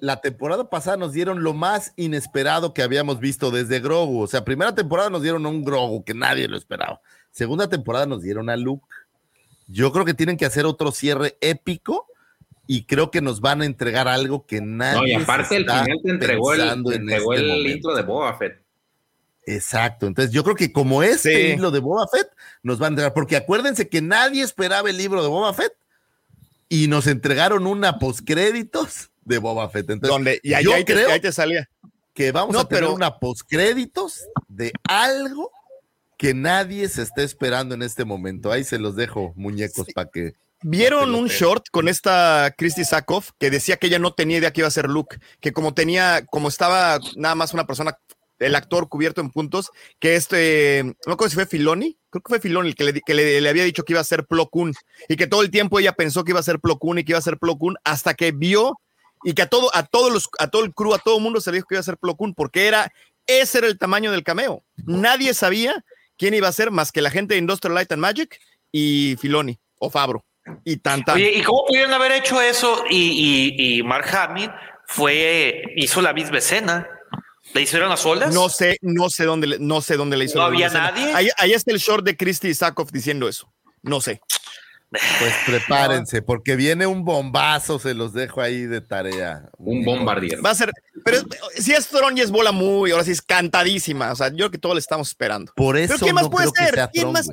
la 0.00 0.20
temporada 0.20 0.68
pasada 0.68 0.96
nos 0.96 1.12
dieron 1.12 1.42
lo 1.42 1.54
más 1.54 1.92
inesperado 1.96 2.74
que 2.74 2.82
habíamos 2.82 3.20
visto 3.20 3.50
desde 3.50 3.80
Grogu. 3.80 4.22
O 4.22 4.26
sea, 4.26 4.44
primera 4.44 4.74
temporada 4.74 5.10
nos 5.10 5.22
dieron 5.22 5.46
a 5.46 5.48
un 5.48 5.64
Grogu 5.64 6.04
que 6.04 6.14
nadie 6.14 6.48
lo 6.48 6.56
esperaba. 6.56 7.00
Segunda 7.30 7.68
temporada 7.68 8.06
nos 8.06 8.22
dieron 8.22 8.50
a 8.50 8.56
Luke. 8.56 8.86
Yo 9.66 9.92
creo 9.92 10.04
que 10.04 10.14
tienen 10.14 10.36
que 10.36 10.44
hacer 10.46 10.66
otro 10.66 10.92
cierre 10.92 11.36
épico 11.40 12.06
y 12.66 12.84
creo 12.84 13.10
que 13.10 13.20
nos 13.20 13.40
van 13.40 13.62
a 13.62 13.66
entregar 13.66 14.08
algo 14.08 14.46
que 14.46 14.60
nadie. 14.60 15.14
No, 15.14 15.20
y 15.20 15.22
aparte 15.22 15.56
el 15.56 15.64
final 15.64 16.00
te 16.02 16.10
entregó 16.10 16.52
el, 16.54 16.60
te 16.60 16.94
en 16.96 17.00
entregó 17.02 17.34
este 17.34 17.52
el 17.60 17.66
intro 17.66 17.94
de 17.94 18.02
Boba 18.02 18.36
Fett. 18.36 18.62
Exacto. 19.46 20.06
Entonces, 20.06 20.32
yo 20.32 20.42
creo 20.44 20.56
que 20.56 20.72
como 20.72 21.02
este 21.02 21.34
Sí. 21.34 21.52
hilo 21.52 21.70
de 21.70 21.80
Boba 21.80 22.06
Fett 22.08 22.28
nos 22.62 22.80
va 22.80 22.86
a 22.86 22.88
entregar, 22.88 23.12
porque 23.12 23.36
acuérdense 23.36 23.88
que 23.88 24.00
nadie 24.00 24.42
esperaba 24.42 24.88
el 24.90 24.96
libro 24.96 25.22
de 25.22 25.28
Boba 25.28 25.52
Fett 25.52 25.72
y 26.74 26.88
nos 26.88 27.06
entregaron 27.06 27.66
una 27.66 27.98
postcréditos 27.98 29.10
de 29.24 29.38
Boba 29.38 29.68
Fett. 29.70 29.90
Entonces, 29.90 30.08
Donde, 30.14 30.40
y 30.42 30.54
ahí, 30.54 30.64
yo 30.64 30.74
ahí 30.74 30.84
te, 30.84 30.94
creo 30.94 31.10
ahí 31.10 31.20
te 31.20 31.32
salía. 31.32 31.68
que 32.12 32.32
vamos 32.32 32.52
No, 32.54 32.60
a 32.60 32.68
tener 32.68 32.84
pero- 32.84 32.94
una 32.94 33.18
postcréditos 33.18 34.24
de 34.48 34.72
algo 34.88 35.50
que 36.18 36.34
nadie 36.34 36.88
se 36.88 37.02
está 37.02 37.22
esperando 37.22 37.74
en 37.74 37.82
este 37.82 38.04
momento. 38.04 38.50
Ahí 38.52 38.64
se 38.64 38.78
los 38.78 38.96
dejo, 38.96 39.32
muñecos, 39.36 39.86
para 39.94 40.08
que. 40.10 40.34
¿Vieron 40.62 41.14
un 41.14 41.26
short 41.28 41.66
con 41.70 41.88
esta 41.88 42.54
Christy 42.56 42.84
Sackhoff 42.84 43.30
que 43.38 43.50
decía 43.50 43.76
que 43.76 43.88
ella 43.88 43.98
no 43.98 44.14
tenía 44.14 44.38
idea 44.38 44.50
que 44.52 44.62
iba 44.62 44.68
a 44.68 44.70
ser 44.70 44.88
Luke? 44.88 45.18
Que 45.40 45.52
como 45.52 45.74
tenía, 45.74 46.24
como 46.26 46.48
estaba 46.48 46.98
nada 47.16 47.34
más 47.34 47.52
una 47.52 47.66
persona, 47.66 47.98
el 48.38 48.54
actor 48.54 48.88
cubierto 48.88 49.20
en 49.20 49.30
puntos, 49.30 49.70
que 49.98 50.16
este, 50.16 50.82
no 50.84 50.94
me 51.06 51.12
acuerdo 51.14 51.30
si 51.30 51.36
fue 51.36 51.46
Filoni, 51.46 51.98
creo 52.10 52.22
que 52.22 52.28
fue 52.28 52.40
Filoni 52.40 52.70
el 52.70 52.74
que, 52.74 53.14
le, 53.14 53.48
había 53.48 53.64
dicho 53.64 53.84
que 53.84 53.92
iba 53.92 54.00
a 54.00 54.04
ser 54.04 54.26
Plo 54.26 54.48
Koon 54.48 54.74
y 55.08 55.16
que 55.16 55.26
todo 55.26 55.42
el 55.42 55.50
tiempo 55.50 55.78
ella 55.78 55.92
pensó 55.92 56.24
que 56.24 56.32
iba 56.32 56.40
a 56.40 56.44
ser 56.44 56.60
Plo 56.60 56.78
Koon 56.78 56.98
y 56.98 57.04
que 57.04 57.12
iba 57.12 57.18
a 57.18 57.22
ser 57.22 57.38
Plo 57.38 57.56
Koon 57.56 57.76
hasta 57.84 58.14
que 58.14 58.32
vio 58.32 58.80
y 59.22 59.34
que 59.34 59.42
a 59.42 59.46
todo, 59.46 59.74
a 59.74 59.84
todos 59.84 60.12
los, 60.12 60.28
a 60.38 60.48
todo 60.48 60.64
el 60.64 60.74
crew, 60.74 60.94
a 60.94 60.98
todo 60.98 61.16
el 61.16 61.22
mundo 61.22 61.40
se 61.40 61.50
le 61.50 61.58
dijo 61.58 61.66
que 61.68 61.76
iba 61.76 61.80
a 61.80 61.84
ser 61.84 61.96
Plo 61.96 62.16
Koon 62.16 62.34
porque 62.34 62.66
era, 62.66 62.92
ese 63.26 63.58
era 63.58 63.66
el 63.66 63.78
tamaño 63.78 64.10
del 64.12 64.22
cameo. 64.22 64.62
Nadie 64.84 65.32
sabía 65.32 65.84
quién 66.18 66.34
iba 66.34 66.48
a 66.48 66.52
ser 66.52 66.70
más 66.70 66.92
que 66.92 67.02
la 67.02 67.10
gente 67.10 67.34
de 67.34 67.40
Industrial 67.40 67.74
Light 67.74 67.92
and 67.92 68.02
Magic 68.02 68.38
y 68.70 69.16
Filoni 69.20 69.58
o 69.78 69.90
Fabro. 69.90 70.24
Y 70.64 70.76
tan, 70.76 71.04
tan. 71.04 71.16
Oye, 71.16 71.32
¿y 71.32 71.42
cómo 71.42 71.64
pudieron 71.66 71.92
haber 71.94 72.12
hecho 72.12 72.40
eso? 72.40 72.84
Y, 72.90 73.54
y, 73.56 73.78
y 73.78 73.82
Mark 73.82 74.14
Hamill 74.14 74.50
fue, 74.86 75.62
hizo 75.76 76.02
la 76.02 76.12
misma 76.12 76.38
escena. 76.38 76.86
¿Le 77.54 77.62
hicieron 77.62 77.90
a 77.90 77.96
solas? 77.96 78.34
No 78.34 78.48
sé, 78.48 78.78
no 78.82 79.08
sé 79.08 79.24
dónde, 79.24 79.46
le- 79.46 79.58
no 79.60 79.80
sé 79.80 79.96
dónde 79.96 80.16
le 80.16 80.24
hizo. 80.26 80.38
¿No 80.38 80.44
había 80.44 80.66
escena. 80.66 80.90
nadie? 80.90 81.14
Ahí, 81.14 81.28
ahí 81.38 81.52
está 81.52 81.70
el 81.72 81.78
short 81.78 82.04
de 82.04 82.16
Christy 82.16 82.52
Sackhoff 82.52 82.90
diciendo 82.90 83.28
eso. 83.28 83.50
No 83.82 84.00
sé. 84.00 84.20
Pues 84.90 85.32
prepárense, 85.46 86.20
porque 86.22 86.56
viene 86.56 86.86
un 86.86 87.04
bombazo, 87.04 87.78
se 87.78 87.94
los 87.94 88.12
dejo 88.12 88.40
ahí 88.40 88.62
de 88.66 88.80
tarea. 88.80 89.48
Un 89.58 89.84
bombardier. 89.84 90.44
Va 90.44 90.50
a 90.50 90.54
ser, 90.54 90.70
pero 91.04 91.18
si 91.56 91.72
es 91.72 91.86
Tron 91.88 92.16
y 92.18 92.20
es 92.22 92.30
bola 92.30 92.50
muy, 92.52 92.90
ahora 92.90 93.04
sí 93.04 93.12
es 93.12 93.22
cantadísima. 93.22 94.10
O 94.12 94.16
sea, 94.16 94.28
yo 94.28 94.36
creo 94.36 94.50
que 94.50 94.58
todos 94.58 94.74
le 94.74 94.80
estamos 94.80 95.08
esperando. 95.08 95.52
Por 95.54 95.76
Pero 95.76 95.94
eso 95.94 96.04
¿quién 96.04 96.14
más 96.14 96.24
no 96.24 96.30
puede 96.30 96.48
ser? 96.50 96.88
¿Quién 96.92 97.12
más? 97.12 97.28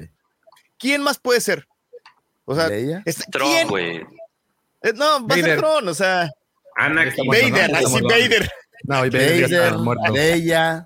¿Quién 0.78 1.02
más 1.04 1.20
puede 1.20 1.42
ser? 1.42 1.68
O 2.46 2.56
sea, 2.56 2.68
¿Leia? 2.68 3.02
es- 3.06 3.24
Tron, 3.32 3.68
güey. 3.70 3.98
Eh, 4.84 4.94
No, 4.96 5.26
va 5.28 5.36
a 5.36 5.38
ser. 5.40 5.58
Tron, 5.58 5.88
o 5.88 5.94
sea, 5.94 6.30
Anakin. 6.76 7.26
Vader, 7.28 7.76
así 7.76 8.02
Vader. 8.02 8.52
No, 8.84 9.06
y 9.06 9.10
muerto. 9.78 10.14
Leia. 10.14 10.86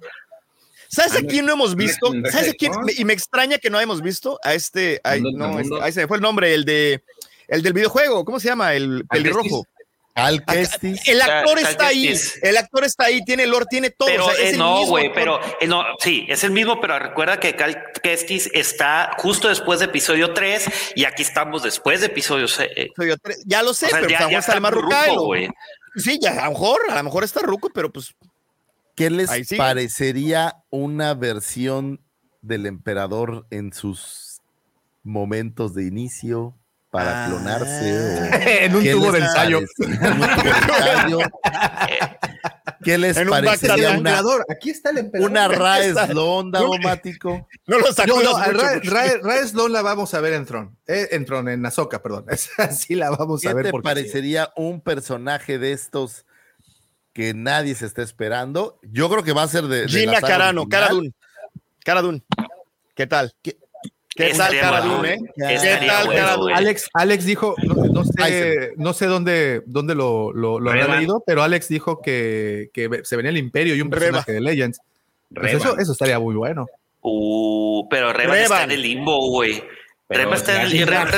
¿Sabes 0.87 1.15
a 1.15 1.21
quién 1.21 1.45
no 1.45 1.53
hemos 1.53 1.75
visto? 1.75 2.11
¿Sabes 2.31 2.51
a 2.51 2.53
quién? 2.53 2.71
Y 2.97 3.03
me 3.05 3.13
extraña 3.13 3.57
que 3.57 3.69
no 3.69 3.77
hayamos 3.77 4.01
visto 4.01 4.39
a 4.43 4.53
este. 4.53 5.01
ay, 5.03 5.21
no, 5.21 5.59
este- 5.59 5.81
ahí 5.81 5.91
se 5.91 6.01
me 6.01 6.07
fue 6.07 6.17
el 6.17 6.23
nombre, 6.23 6.53
el 6.53 6.63
de. 6.65 7.03
El 7.47 7.61
del 7.61 7.73
videojuego, 7.73 8.25
¿cómo 8.25 8.39
se 8.39 8.47
llama? 8.47 8.73
El 8.73 9.05
pelirrojo. 9.07 9.67
Al 10.15 10.45
Kestis. 10.45 11.05
El 11.09 11.21
actor 11.21 11.59
está 11.59 11.87
ahí, 11.87 12.17
el 12.41 12.55
actor 12.57 12.85
está 12.85 13.03
ahí, 13.05 13.21
tiene 13.25 13.45
lore, 13.45 13.65
tiene 13.69 13.89
todo. 13.89 14.07
Pero 14.07 14.25
o 14.27 14.31
sea, 14.31 14.41
es 14.45 14.47
eh, 14.47 14.51
el 14.53 14.57
no, 14.57 14.85
güey, 14.85 15.11
pero 15.13 15.41
eh, 15.59 15.67
no, 15.67 15.83
sí, 15.99 16.25
es 16.29 16.45
el 16.45 16.51
mismo, 16.51 16.79
pero 16.79 16.97
recuerda 16.97 17.37
que 17.37 17.53
Cal 17.57 17.83
Kestis 18.01 18.49
está 18.53 19.11
justo 19.17 19.49
después 19.49 19.79
de 19.79 19.85
episodio 19.85 20.33
3 20.33 20.65
y 20.95 21.03
aquí 21.03 21.21
estamos 21.21 21.63
después 21.63 21.99
de 21.99 22.05
episodio 22.07 22.47
6. 22.47 22.69
Soy 22.95 23.09
yo 23.09 23.17
tres- 23.17 23.43
Ya 23.45 23.61
lo 23.61 23.73
sé, 23.73 23.87
O 23.87 23.89
sea, 23.89 23.99
pero 23.99 24.09
ya- 24.09 24.39
está 24.39 24.59
más 24.61 24.71
ruco, 24.71 24.85
Rucaelo. 24.87 25.23
güey. 25.25 25.49
Sí, 25.95 26.19
ya, 26.21 26.41
a 26.41 26.45
lo 26.45 26.51
mejor, 26.51 26.79
a 26.89 26.95
lo 26.95 27.03
mejor 27.03 27.23
está 27.23 27.41
ruco, 27.41 27.69
pero 27.73 27.91
pues 27.91 28.13
¿Qué 28.95 29.09
les 29.09 29.29
parecería 29.57 30.55
una 30.69 31.13
versión 31.13 31.99
del 32.41 32.65
emperador 32.65 33.45
en 33.49 33.73
sus 33.73 34.41
momentos 35.03 35.73
de 35.73 35.85
inicio 35.85 36.57
para 36.91 37.25
Ah. 37.25 37.27
clonarse? 37.29 38.29
En 38.65 38.75
un 38.75 38.83
¿Qué 38.83 38.91
tubo 38.93 39.11
les 39.11 39.13
de 39.13 39.19
ensayo. 39.27 39.59
parece? 39.77 40.05
En 40.05 40.13
un 40.13 40.27
tubo 40.29 40.43
de 40.43 40.91
ensayo. 40.91 41.19
¿Qué 42.85 42.97
les 42.97 43.17
En 43.17 43.23
un 43.27 43.31
parecería 43.31 43.69
backtrack. 43.75 43.99
una, 43.99 44.09
Emperador, 44.11 44.45
aquí 44.49 44.69
está 44.69 44.91
el 44.91 44.99
emperador. 44.99 45.31
una 45.31 45.47
Rae 45.49 45.87
está. 45.89 46.07
Sloan, 46.07 46.51
Davomático? 46.51 47.47
no 47.67 47.79
lo 47.79 47.87
No, 47.87 47.93
sacudas 47.93 48.23
no, 48.53 48.59
Ra- 48.91 49.19
Ra- 49.21 49.47
Sloan 49.47 49.73
la 49.73 49.81
vamos 49.81 50.13
a 50.13 50.21
ver 50.21 50.33
en 50.33 50.45
Tron. 50.45 50.77
Eh, 50.87 51.09
en 51.11 51.25
Tron, 51.25 51.49
en 51.49 51.65
Azoka, 51.65 52.01
perdón. 52.01 52.25
Esa 52.29 52.71
sí 52.71 52.95
la 52.95 53.09
vamos 53.09 53.41
¿Qué 53.41 53.49
a 53.49 53.53
ver. 53.53 53.65
te 53.65 53.71
porque 53.71 53.83
parecería 53.83 54.51
un 54.55 54.79
personaje 54.81 55.57
de 55.59 55.71
estos 55.73 56.25
que 57.11 57.33
nadie 57.33 57.75
se 57.75 57.85
está 57.85 58.01
esperando? 58.03 58.79
Yo 58.83 59.09
creo 59.09 59.23
que 59.23 59.33
va 59.33 59.43
a 59.43 59.47
ser 59.47 59.63
de, 59.63 59.81
de 59.83 59.87
Gina 59.89 60.21
Carano, 60.21 60.61
original. 60.61 60.69
Cara 60.69 60.93
Dune. 60.93 61.11
Cara 61.83 62.01
Dune. 62.01 62.23
¿Qué 62.93 63.07
tal? 63.07 63.33
¿Qué, 63.41 63.57
qué 64.15 64.33
tal 64.33 64.53
eh? 64.53 64.97
güey. 64.97 65.17
¿Qué 65.35 65.55
Estaría 65.55 66.01
tal 66.03 66.37
bueno? 66.37 66.55
Alex, 66.55 66.89
Alex 66.93 67.25
dijo, 67.25 67.55
no, 67.63 68.03
sé, 68.05 68.71
no 68.77 68.93
sé 68.93 69.05
dónde, 69.07 69.61
dónde 69.65 69.95
lo, 69.95 70.31
lo, 70.33 70.59
lo 70.59 70.71
había 70.71 70.87
leído, 70.87 71.23
pero 71.25 71.43
Alex 71.43 71.67
dijo 71.67 72.01
que, 72.01 72.69
que 72.73 73.01
se 73.03 73.15
venía 73.15 73.31
el 73.31 73.37
Imperio 73.37 73.75
y 73.75 73.81
un 73.81 73.91
Reba. 73.91 74.05
personaje 74.05 74.31
de 74.31 74.41
Legends. 74.41 74.79
Pues 75.33 75.53
eso, 75.53 75.77
eso 75.77 75.91
estaría 75.91 76.19
muy 76.19 76.35
bueno. 76.35 76.65
Uh, 77.01 77.87
pero 77.89 78.13
Revan 78.13 78.37
está 78.37 78.63
en 78.63 78.71
el 78.71 78.81
limbo, 78.81 79.29
güey. 79.29 79.63
Revan 80.07 80.35
está 80.35 80.55
en 80.55 80.67
el, 80.67 80.73
está 80.75 81.11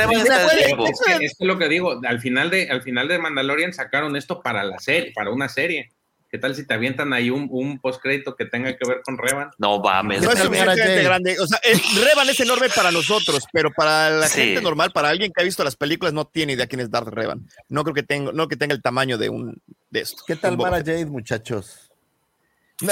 en 0.53 0.67
limbo. 0.67 0.87
Es 0.87 1.01
que, 1.05 1.25
es 1.25 1.35
que 1.37 1.45
lo 1.45 1.57
que 1.57 1.69
digo, 1.69 1.99
al 2.05 2.19
final 2.19 2.49
de, 2.49 2.69
al 2.69 2.81
final 2.81 3.07
de 3.07 3.19
Mandalorian 3.19 3.73
sacaron 3.73 4.15
esto 4.15 4.41
para 4.41 4.63
la 4.63 4.79
serie, 4.79 5.11
para 5.13 5.31
una 5.31 5.49
serie. 5.49 5.91
¿Qué 6.29 6.37
tal 6.37 6.53
si 6.55 6.67
te 6.67 6.73
avientan 6.73 7.13
ahí 7.13 7.29
un, 7.29 7.47
un 7.49 7.79
postcrédito 7.79 8.35
que 8.35 8.45
tenga 8.45 8.75
que 8.75 8.87
ver 8.87 9.01
con 9.03 9.17
Revan? 9.17 9.49
No 9.57 9.79
mames. 9.79 10.21
No 10.21 10.31
es 10.31 10.39
suficientemente 10.39 11.03
grande. 11.03 11.39
O 11.39 11.47
sea, 11.47 11.59
el 11.63 11.79
Revan 12.03 12.27
es 12.29 12.39
enorme 12.41 12.67
para 12.69 12.91
nosotros, 12.91 13.45
pero 13.53 13.71
para 13.71 14.09
la 14.09 14.27
Sí. 14.27 14.41
gente 14.41 14.61
normal, 14.61 14.91
para 14.91 15.07
alguien 15.09 15.31
que 15.33 15.41
ha 15.41 15.45
visto 15.45 15.63
las 15.63 15.75
películas, 15.77 16.13
no 16.13 16.25
tiene 16.25 16.53
idea 16.53 16.67
quién 16.67 16.81
es 16.81 16.89
Darth 16.91 17.07
Revan. 17.07 17.47
No 17.69 17.83
creo 17.83 17.93
que 17.93 18.03
tenga, 18.03 18.31
no 18.33 18.47
que 18.49 18.57
tenga 18.57 18.75
el 18.75 18.81
tamaño 18.81 19.17
de 19.17 19.29
un 19.29 19.61
de 19.89 20.01
esto. 20.01 20.21
¿Qué 20.27 20.35
tal 20.35 20.57
Fett. 20.57 20.85
Jade, 20.85 21.05
muchachos? 21.05 21.86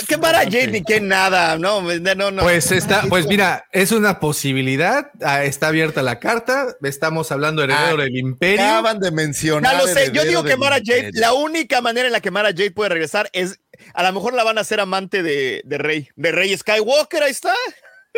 ¿Qué 0.07 0.17
para 0.17 0.39
Jade 0.39 0.67
ni 0.67 0.83
qué 0.83 0.99
nada? 0.99 1.59
No, 1.59 1.81
no, 1.81 2.31
no. 2.31 2.41
Pues 2.41 2.71
está, 2.71 3.03
pues 3.07 3.27
mira, 3.27 3.65
es 3.71 3.91
una 3.91 4.19
posibilidad. 4.19 5.11
ah, 5.21 5.43
Está 5.43 5.67
abierta 5.67 6.01
la 6.01 6.19
carta. 6.19 6.75
Estamos 6.81 7.31
hablando 7.31 7.61
de 7.61 7.71
heredero 7.73 8.01
Ah, 8.01 8.03
del 8.03 8.17
Imperio. 8.17 8.63
Acaban 8.65 8.99
de 8.99 9.11
mencionar. 9.11 9.71
Ya 9.73 9.77
lo 9.79 9.87
sé, 9.87 10.11
yo 10.11 10.23
digo 10.25 10.43
que 10.43 10.57
Mara 10.57 10.77
Jade, 10.77 10.97
imperio. 11.09 11.21
la 11.21 11.33
única 11.33 11.81
manera 11.81 12.07
en 12.07 12.13
la 12.13 12.19
que 12.19 12.31
Mara 12.31 12.49
Jade 12.49 12.71
puede 12.71 12.89
regresar 12.89 13.29
es, 13.31 13.59
a 13.93 14.01
lo 14.01 14.11
mejor 14.13 14.33
la 14.33 14.43
van 14.43 14.57
a 14.57 14.61
hacer 14.61 14.79
amante 14.79 15.21
de, 15.21 15.61
de 15.65 15.77
Rey, 15.77 16.09
de 16.15 16.31
Rey 16.31 16.57
Skywalker, 16.57 17.21
ahí 17.21 17.31
está. 17.31 17.53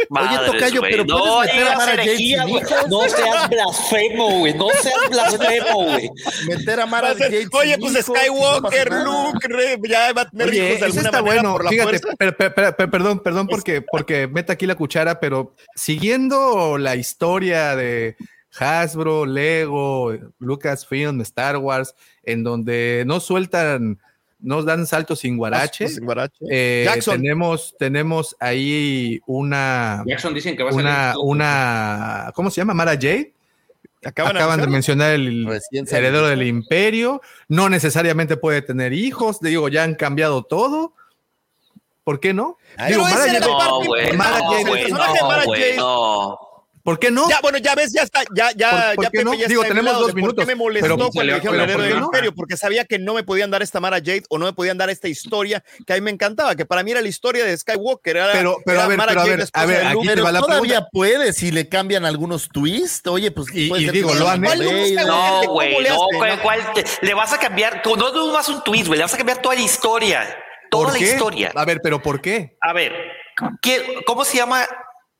Madres, 0.10 0.52
tocayo, 0.52 0.80
güey. 0.82 0.92
pero 0.92 1.06
no 1.06 1.18
puedes 1.24 1.54
meter 1.56 1.68
a 1.68 1.78
Mara 1.78 1.94
herejía, 1.94 2.48
hijos. 2.48 2.64
No 2.90 3.02
seas 3.10 3.50
blasfemo, 3.50 4.40
güey. 4.40 4.54
No 4.54 4.68
seas 4.82 4.96
blasfemo, 5.10 5.84
güey. 5.86 6.10
Meter 6.48 6.80
a 6.80 6.86
Mara 6.86 7.14
ser, 7.16 7.32
Jade. 7.32 7.48
Oye, 7.52 7.78
pues 7.80 8.06
Skywalker. 8.06 8.92
Luke, 9.04 9.48
Rey, 9.48 9.78
ya 9.88 10.14
va 10.14 10.22
a 10.22 10.30
tener 10.30 10.48
Oye, 10.50 10.68
hijos 10.68 10.80
de 10.80 10.86
alguna 10.86 11.02
está 11.04 11.22
manera 11.22 11.42
bueno. 11.42 11.52
por 11.54 11.64
la 11.66 11.70
Fíjate, 11.72 12.00
pero- 12.18 12.38
pero- 12.38 12.56
pero- 12.76 12.92
perdón, 12.92 13.20
perdón 13.20 13.48
porque, 13.48 13.82
porque 13.82 14.28
meta 14.28 14.54
aquí 14.54 14.66
la 14.66 14.76
cuchara, 14.76 15.20
pero 15.20 15.54
siguiendo 15.76 16.78
la 16.78 16.96
historia 16.96 17.76
de 17.76 18.16
Hasbro, 18.60 19.26
Lego, 19.26 20.14
Lucasfilm, 20.40 21.22
Star 21.22 21.58
Wars, 21.58 21.96
en 22.24 22.44
donde 22.44 23.04
no 23.06 23.20
sueltan, 23.20 24.00
no 24.40 24.62
dan 24.64 24.86
saltos 24.88 25.20
sin 25.20 25.36
guarache. 25.38 25.88
Sin 25.90 26.06
guarache. 26.06 26.38
eh, 26.50 26.84
Jackson. 26.86 27.16
tenemos, 27.22 27.76
tenemos 27.80 28.36
ahí 28.40 29.20
una, 29.26 30.04
Jackson 30.06 30.34
dicen 30.34 30.56
que 30.56 30.64
va 30.64 30.70
a 30.70 30.74
una, 30.74 31.06
salir. 31.14 31.22
una, 31.24 32.32
¿cómo 32.36 32.50
se 32.50 32.62
llama? 32.62 32.74
Mara 32.74 32.92
Jade. 32.94 33.34
Acaban, 34.06 34.36
Acaban 34.38 34.62
de 34.62 34.68
mencionar 34.68 35.14
el 35.14 35.46
Recién 35.48 35.88
salido. 35.88 36.08
heredero 36.10 36.28
del 36.28 36.44
imperio. 36.44 37.20
No 37.48 37.68
necesariamente 37.68 38.38
puede 38.38 38.62
tener 38.62 38.94
hijos. 38.94 39.40
Digo, 39.42 39.70
ya 39.70 39.84
han 39.84 39.96
cambiado 39.96 40.44
todo. 40.44 40.94
¿Por 42.04 42.20
qué 42.22 42.34
no? 42.34 42.58
Ay, 42.78 42.94
Digo, 42.94 43.04
pero 43.06 43.20
Mara 43.20 43.34
Jade- 43.34 44.12
No. 44.12 44.18
Mara 44.18 44.40
No, 44.40 45.52
Jade- 45.54 46.38
¿Por 46.88 47.00
qué 47.00 47.12
no? 47.12 47.30
Ya, 47.30 47.42
bueno, 47.42 47.58
ya 47.58 47.76
ves, 47.76 47.92
ya 47.92 48.04
está, 48.04 48.22
ya, 48.34 48.50
ya, 48.56 48.70
¿Por- 48.72 48.96
por 48.96 49.04
ya 49.04 49.10
qué 49.12 49.18
Pepe 49.18 49.24
no? 49.26 49.34
ya 49.34 49.48
Digo, 49.48 49.62
está 49.62 49.76
tenemos 49.76 49.94
dos 49.94 50.08
de 50.08 50.14
¿Por 50.14 50.22
minutos, 50.22 50.42
qué 50.46 50.48
me 50.48 50.56
molestó 50.56 50.96
pero- 50.96 51.10
cuando 51.12 51.34
dijeron 51.36 51.56
heredero 51.60 51.84
del 51.84 51.98
imperio? 51.98 52.34
Porque 52.34 52.56
sabía 52.56 52.86
que 52.86 52.98
no 52.98 53.14
me 53.14 53.24
podían 53.24 53.52
dar 53.52 53.62
esta 53.62 53.82
Mara 53.82 53.98
Jade 53.98 54.24
o 54.30 54.38
no 54.38 54.46
me 54.46 54.54
podían 54.54 54.78
dar 54.78 54.90
esta 54.90 55.10
historia 55.10 55.62
que 55.86 55.92
a 55.92 55.96
mí 55.98 56.02
me 56.02 56.12
encantaba, 56.12 56.56
que 56.56 56.66
para 56.66 56.84
mí 56.84 56.92
era 56.92 57.02
la 57.02 57.10
historia 57.10 57.44
de 57.44 57.58
Skywalker. 57.58 58.16
Era, 58.16 58.32
Pero- 58.32 58.58
pero 58.66 58.78
era 58.78 58.86
a 58.86 58.88
ver, 58.88 58.98
Mara 58.98 59.10
pero 59.10 59.20
a 59.20 59.24
Jade, 59.24 59.30
ver, 59.32 59.40
la 59.40 59.44
esposa 59.44 59.64
a 59.64 59.66
ver, 59.68 59.78
de 59.80 59.86
aquí 59.86 59.94
Luke. 59.96 60.08
te 60.08 60.14
Pero 60.14 60.24
va 60.24 60.32
la 60.32 60.40
todavía 60.40 60.88
puede 60.90 61.34
si 61.34 61.52
le 61.52 61.68
cambian 61.68 62.06
algunos 62.06 62.48
twists. 62.48 63.06
Oye, 63.08 63.32
pues 63.32 63.48
Y- 63.54 63.68
puede 63.68 63.82
y 63.82 63.86
ser 63.88 63.94
digo, 63.94 64.14
lo 64.14 64.30
han- 64.30 64.42
Vader, 64.42 64.58
¿Cuál 64.94 65.08
No, 65.08 65.40
¿Cómo 65.42 65.54
güey, 65.56 65.84
le 65.84 65.90
no? 65.90 65.98
¿cuál- 66.42 66.62
le 67.02 67.14
vas 67.14 67.34
a 67.34 67.38
cambiar, 67.38 67.82
tú 67.82 67.98
no 67.98 68.32
más 68.32 68.48
un 68.48 68.64
twist, 68.64 68.88
güey, 68.88 68.98
le 68.98 69.04
vas 69.04 69.14
a 69.14 69.18
cambiar 69.18 69.42
toda 69.42 69.56
la 69.56 69.62
historia, 69.62 70.38
toda 70.72 70.86
¿Por 70.86 70.94
la 70.94 71.00
historia. 71.06 71.52
A 71.54 71.66
ver, 71.66 71.82
pero 71.84 72.02
¿por 72.02 72.22
qué? 72.22 72.56
A 72.62 72.72
ver, 72.72 72.94
¿qué- 73.62 74.02
¿cómo 74.06 74.24
se 74.24 74.38
llama 74.38 74.66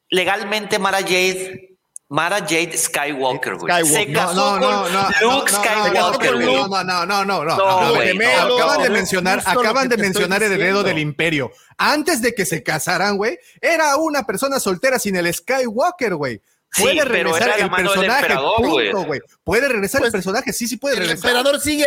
legalmente 0.10 0.80
Mara 0.80 1.00
Jade? 1.02 1.64
Mara 2.10 2.40
Jade 2.40 2.78
Skywalker, 2.78 3.56
güey. 3.58 3.84
Skywalker. 3.84 4.06
Se 4.06 4.12
No, 4.14 4.20
casó 4.20 4.36
no, 4.36 4.60
no, 4.60 4.84
con 4.84 4.94
no, 4.94 5.00
Luke 5.10 5.20
no, 5.22 5.30
no, 5.30 5.48
Skywalker, 5.48 6.32
no, 6.36 6.40
no, 6.40 6.68
no, 6.68 6.84
no, 6.84 7.06
no, 7.06 7.26
no, 7.26 7.44
no. 7.44 7.58
No, 7.58 7.66
A 7.68 7.92
ver, 7.92 8.16
güey, 8.16 8.18
no, 8.18 8.56
acaban 8.56 8.82
de 8.82 8.88
no, 8.90 8.96
mencionar, 8.96 9.44
acaban 9.46 9.90
de 9.90 9.98
mencionar 9.98 10.42
heredero 10.42 10.60
diciendo. 10.64 10.84
del 10.84 11.00
imperio. 11.00 11.52
Antes 11.78 12.22
de 12.22 12.34
que 12.34 12.46
se 12.46 12.64
casaran, 12.64 13.18
güey, 13.18 13.38
era 13.60 13.98
una 13.98 14.24
persona 14.24 14.58
soltera 14.62 15.00
sin 15.00 15.18
el 15.18 15.34
Skywalker, 15.34 16.16
güey. 16.16 16.42
Sí, 16.72 16.84
Puede 16.84 16.96
pero 17.06 17.12
regresar 17.34 17.60
el 17.60 17.70
personaje, 17.72 18.36
güey. 18.36 18.92
punto, 18.92 19.06
güey. 19.08 19.22
Puede 19.44 19.68
regresar 19.68 20.00
Pues, 20.02 20.08
el 20.08 20.12
personaje, 20.14 20.54
sí, 20.54 20.68
sí 20.68 20.78
puede 20.78 20.96
El 20.96 21.02
regresar. 21.02 21.32
emperador 21.32 21.60
sigue. 21.62 21.86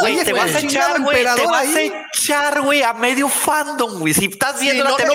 Güey, 0.00 0.22
te 0.24 0.32
vas 0.32 0.54
a 0.54 0.60
echar, 0.60 1.00
güey, 1.00 1.24
te 1.24 1.46
vas 1.46 1.66
a 1.74 1.80
echar, 1.80 2.60
güey, 2.60 2.82
a 2.82 2.92
medio 2.92 3.28
fandom, 3.28 3.98
güey. 4.00 4.12
Si 4.12 4.26
estás 4.26 4.60
viendo 4.60 4.84
no, 4.84 4.90
sacar 4.90 5.06
a 5.06 5.10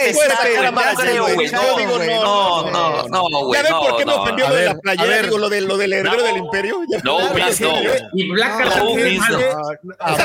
güey, 1.34 1.52
no 1.52 1.62
No, 1.62 2.72
no, 2.72 2.72
no, 2.72 2.72
no, 2.72 3.08
no, 3.08 3.24
no, 3.30 3.46
güey. 3.46 3.60
¿Ya 3.60 3.64
ven 3.64 3.72
no, 3.74 3.80
por 3.82 3.98
qué 3.98 4.06
me 4.06 4.12
no. 4.16 4.22
ofendió 4.24 4.46
A 4.46 4.50
lo 4.50 4.56
de 4.56 4.62
ver, 4.62 4.70
la 4.76 4.80
playera? 4.80 5.04
a 5.04 5.08
ver. 5.08 5.26
Digo, 5.26 5.38
lo, 5.38 5.50
de, 5.50 5.62
lo 5.62 5.78
del 5.78 5.94
heredero 5.94 6.18
No. 6.18 6.24
del 6.24 6.38
imperio. 6.38 6.80
No, 7.04 7.20
no. 7.34 7.36
Y 8.14 8.30
Black 8.32 8.60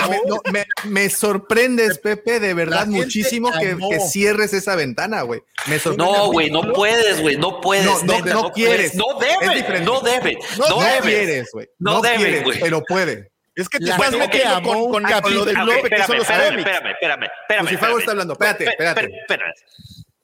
me, 0.08 0.20
no, 0.26 0.40
me- 0.52 0.66
me 0.84 1.10
sorprendes, 1.10 1.98
Pepe, 1.98 2.40
de 2.40 2.54
verdad 2.54 2.86
muchísimo 2.86 3.50
que, 3.52 3.76
cierres 4.08 4.52
esa 4.52 4.76
ventana, 4.76 5.22
güey. 5.22 5.40
Me 5.66 5.78
sorprende. 5.78 6.12
No, 6.12 6.26
güey, 6.32 6.50
no 6.50 6.72
puedes, 6.72 7.20
güey, 7.20 7.36
no 7.36 7.60
puedes. 7.60 7.84
No, 8.04 8.50
quieres. 8.52 8.92
puedes. 8.92 8.94
No 8.94 9.20
Es 9.20 9.40
debe, 9.40 9.54
diferente. 9.56 9.84
no 9.84 10.00
debe, 10.00 10.38
No, 10.58 10.68
no, 10.68 10.76
no 10.76 10.82
debe. 10.82 11.00
quieres, 11.02 11.48
güey. 11.52 11.68
No 11.78 11.92
No, 11.94 12.00
debe, 12.00 12.16
quieres, 12.16 12.44
güey. 12.44 12.60
pero 12.60 12.82
puede. 12.82 13.33
Es 13.54 13.68
que 13.68 13.78
te 13.78 13.86
La 13.86 13.94
estás 13.94 14.10
gente 14.10 14.26
metiendo 14.26 14.56
amó 14.56 14.72
con, 14.72 15.04
un 15.04 15.10
con, 15.10 15.20
con 15.20 15.34
lo 15.34 15.44
del 15.44 15.54
que 15.54 16.02
son 16.04 16.16
los 16.16 16.28
espérame, 16.28 16.58
espérame, 16.58 16.90
espérame, 16.90 17.24
espérame. 17.24 17.64
Lucifago 17.64 17.98
espérame. 17.98 17.98
está 17.98 18.10
hablando. 18.10 18.32
Espérate, 18.32 18.64
espérate. 18.64 19.54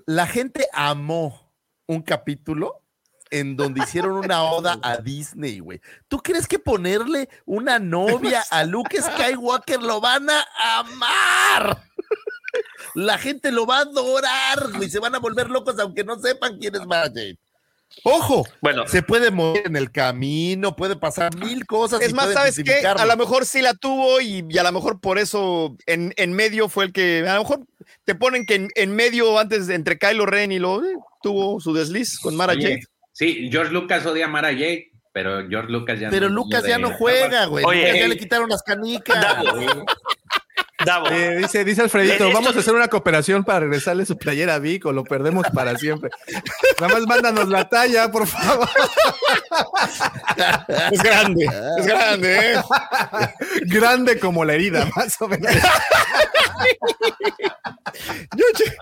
La 0.06 0.26
gente 0.26 0.68
amó 0.72 1.52
un 1.86 2.02
capítulo 2.02 2.82
en 3.30 3.56
donde 3.56 3.82
hicieron 3.82 4.12
una 4.12 4.42
oda 4.42 4.78
a 4.82 4.96
Disney, 4.96 5.60
güey. 5.60 5.80
¿Tú 6.08 6.18
crees 6.18 6.48
que 6.48 6.58
ponerle 6.58 7.28
una 7.46 7.78
novia 7.78 8.42
a 8.50 8.64
Luke 8.64 9.00
Skywalker 9.00 9.80
lo 9.80 10.00
van 10.00 10.28
a 10.28 10.44
amar? 10.80 11.84
La 12.94 13.18
gente 13.18 13.52
lo 13.52 13.66
va 13.66 13.78
a 13.78 13.82
adorar, 13.82 14.72
güey. 14.74 14.90
Se 14.90 14.98
van 14.98 15.14
a 15.14 15.18
volver 15.18 15.48
locos 15.48 15.78
aunque 15.78 16.02
no 16.02 16.18
sepan 16.18 16.58
quién 16.58 16.74
es 16.74 16.82
Jade. 16.82 17.38
Ojo, 18.04 18.46
Bueno, 18.60 18.86
se 18.86 19.02
puede 19.02 19.30
morir 19.30 19.62
en 19.66 19.76
el 19.76 19.90
camino, 19.90 20.74
puede 20.76 20.96
pasar 20.96 21.34
mil 21.36 21.66
cosas. 21.66 22.00
Es 22.00 22.10
y 22.10 22.14
más, 22.14 22.32
¿sabes 22.32 22.60
qué? 22.64 22.86
A 22.86 23.04
lo 23.04 23.16
mejor 23.16 23.44
sí 23.44 23.60
la 23.60 23.74
tuvo 23.74 24.20
y, 24.20 24.44
y 24.48 24.58
a 24.58 24.62
lo 24.62 24.72
mejor 24.72 25.00
por 25.00 25.18
eso 25.18 25.76
en, 25.86 26.14
en 26.16 26.32
medio 26.32 26.68
fue 26.68 26.84
el 26.86 26.92
que. 26.92 27.24
A 27.28 27.34
lo 27.34 27.40
mejor 27.42 27.60
te 28.04 28.14
ponen 28.14 28.46
que 28.46 28.54
en, 28.54 28.68
en 28.74 28.94
medio, 28.94 29.38
antes 29.38 29.66
de 29.66 29.74
entre 29.74 29.98
Kylo 29.98 30.24
Ren 30.26 30.52
y 30.52 30.58
lo. 30.58 30.82
eh, 30.84 30.94
tuvo 31.22 31.60
su 31.60 31.74
desliz 31.74 32.18
con 32.18 32.34
Mara 32.36 32.54
Oye, 32.54 32.62
Jade. 32.62 32.80
Sí, 33.12 33.48
George 33.50 33.72
Lucas 33.72 34.06
odia 34.06 34.24
a 34.24 34.28
Mara 34.28 34.48
Jade, 34.52 34.90
pero 35.12 35.46
George 35.48 35.70
Lucas 35.70 36.00
ya 36.00 36.08
Pero 36.10 36.28
no. 36.28 36.36
Lucas 36.36 36.64
ya 36.66 36.78
no 36.78 36.92
juega, 36.96 37.44
güey. 37.46 37.64
Lucas 37.64 37.78
ya 37.80 38.04
ey. 38.04 38.08
le 38.08 38.16
quitaron 38.16 38.48
las 38.48 38.62
canicas. 38.62 39.22
Davo. 40.84 41.08
Eh, 41.10 41.36
dice, 41.38 41.64
dice 41.64 41.82
Alfredito, 41.82 42.24
Esto- 42.24 42.32
vamos 42.32 42.56
a 42.56 42.58
hacer 42.60 42.74
una 42.74 42.88
cooperación 42.88 43.44
para 43.44 43.60
regresarle 43.60 44.06
su 44.06 44.16
playera 44.16 44.54
a 44.54 44.58
Vico, 44.58 44.92
lo 44.92 45.04
perdemos 45.04 45.46
para 45.54 45.76
siempre. 45.76 46.10
Nada 46.80 46.94
más 46.94 47.06
mándanos 47.06 47.48
la 47.48 47.68
talla, 47.68 48.10
por 48.10 48.26
favor. 48.26 48.68
Es 50.92 51.02
grande, 51.02 51.44
es 51.78 51.86
grande, 51.86 52.52
¿eh? 52.54 52.60
Grande 53.66 54.18
como 54.18 54.44
la 54.44 54.54
herida, 54.54 54.88
más 54.96 55.20
o 55.20 55.28
menos. 55.28 55.52
Yo, 58.36 58.44
che- 58.54 58.76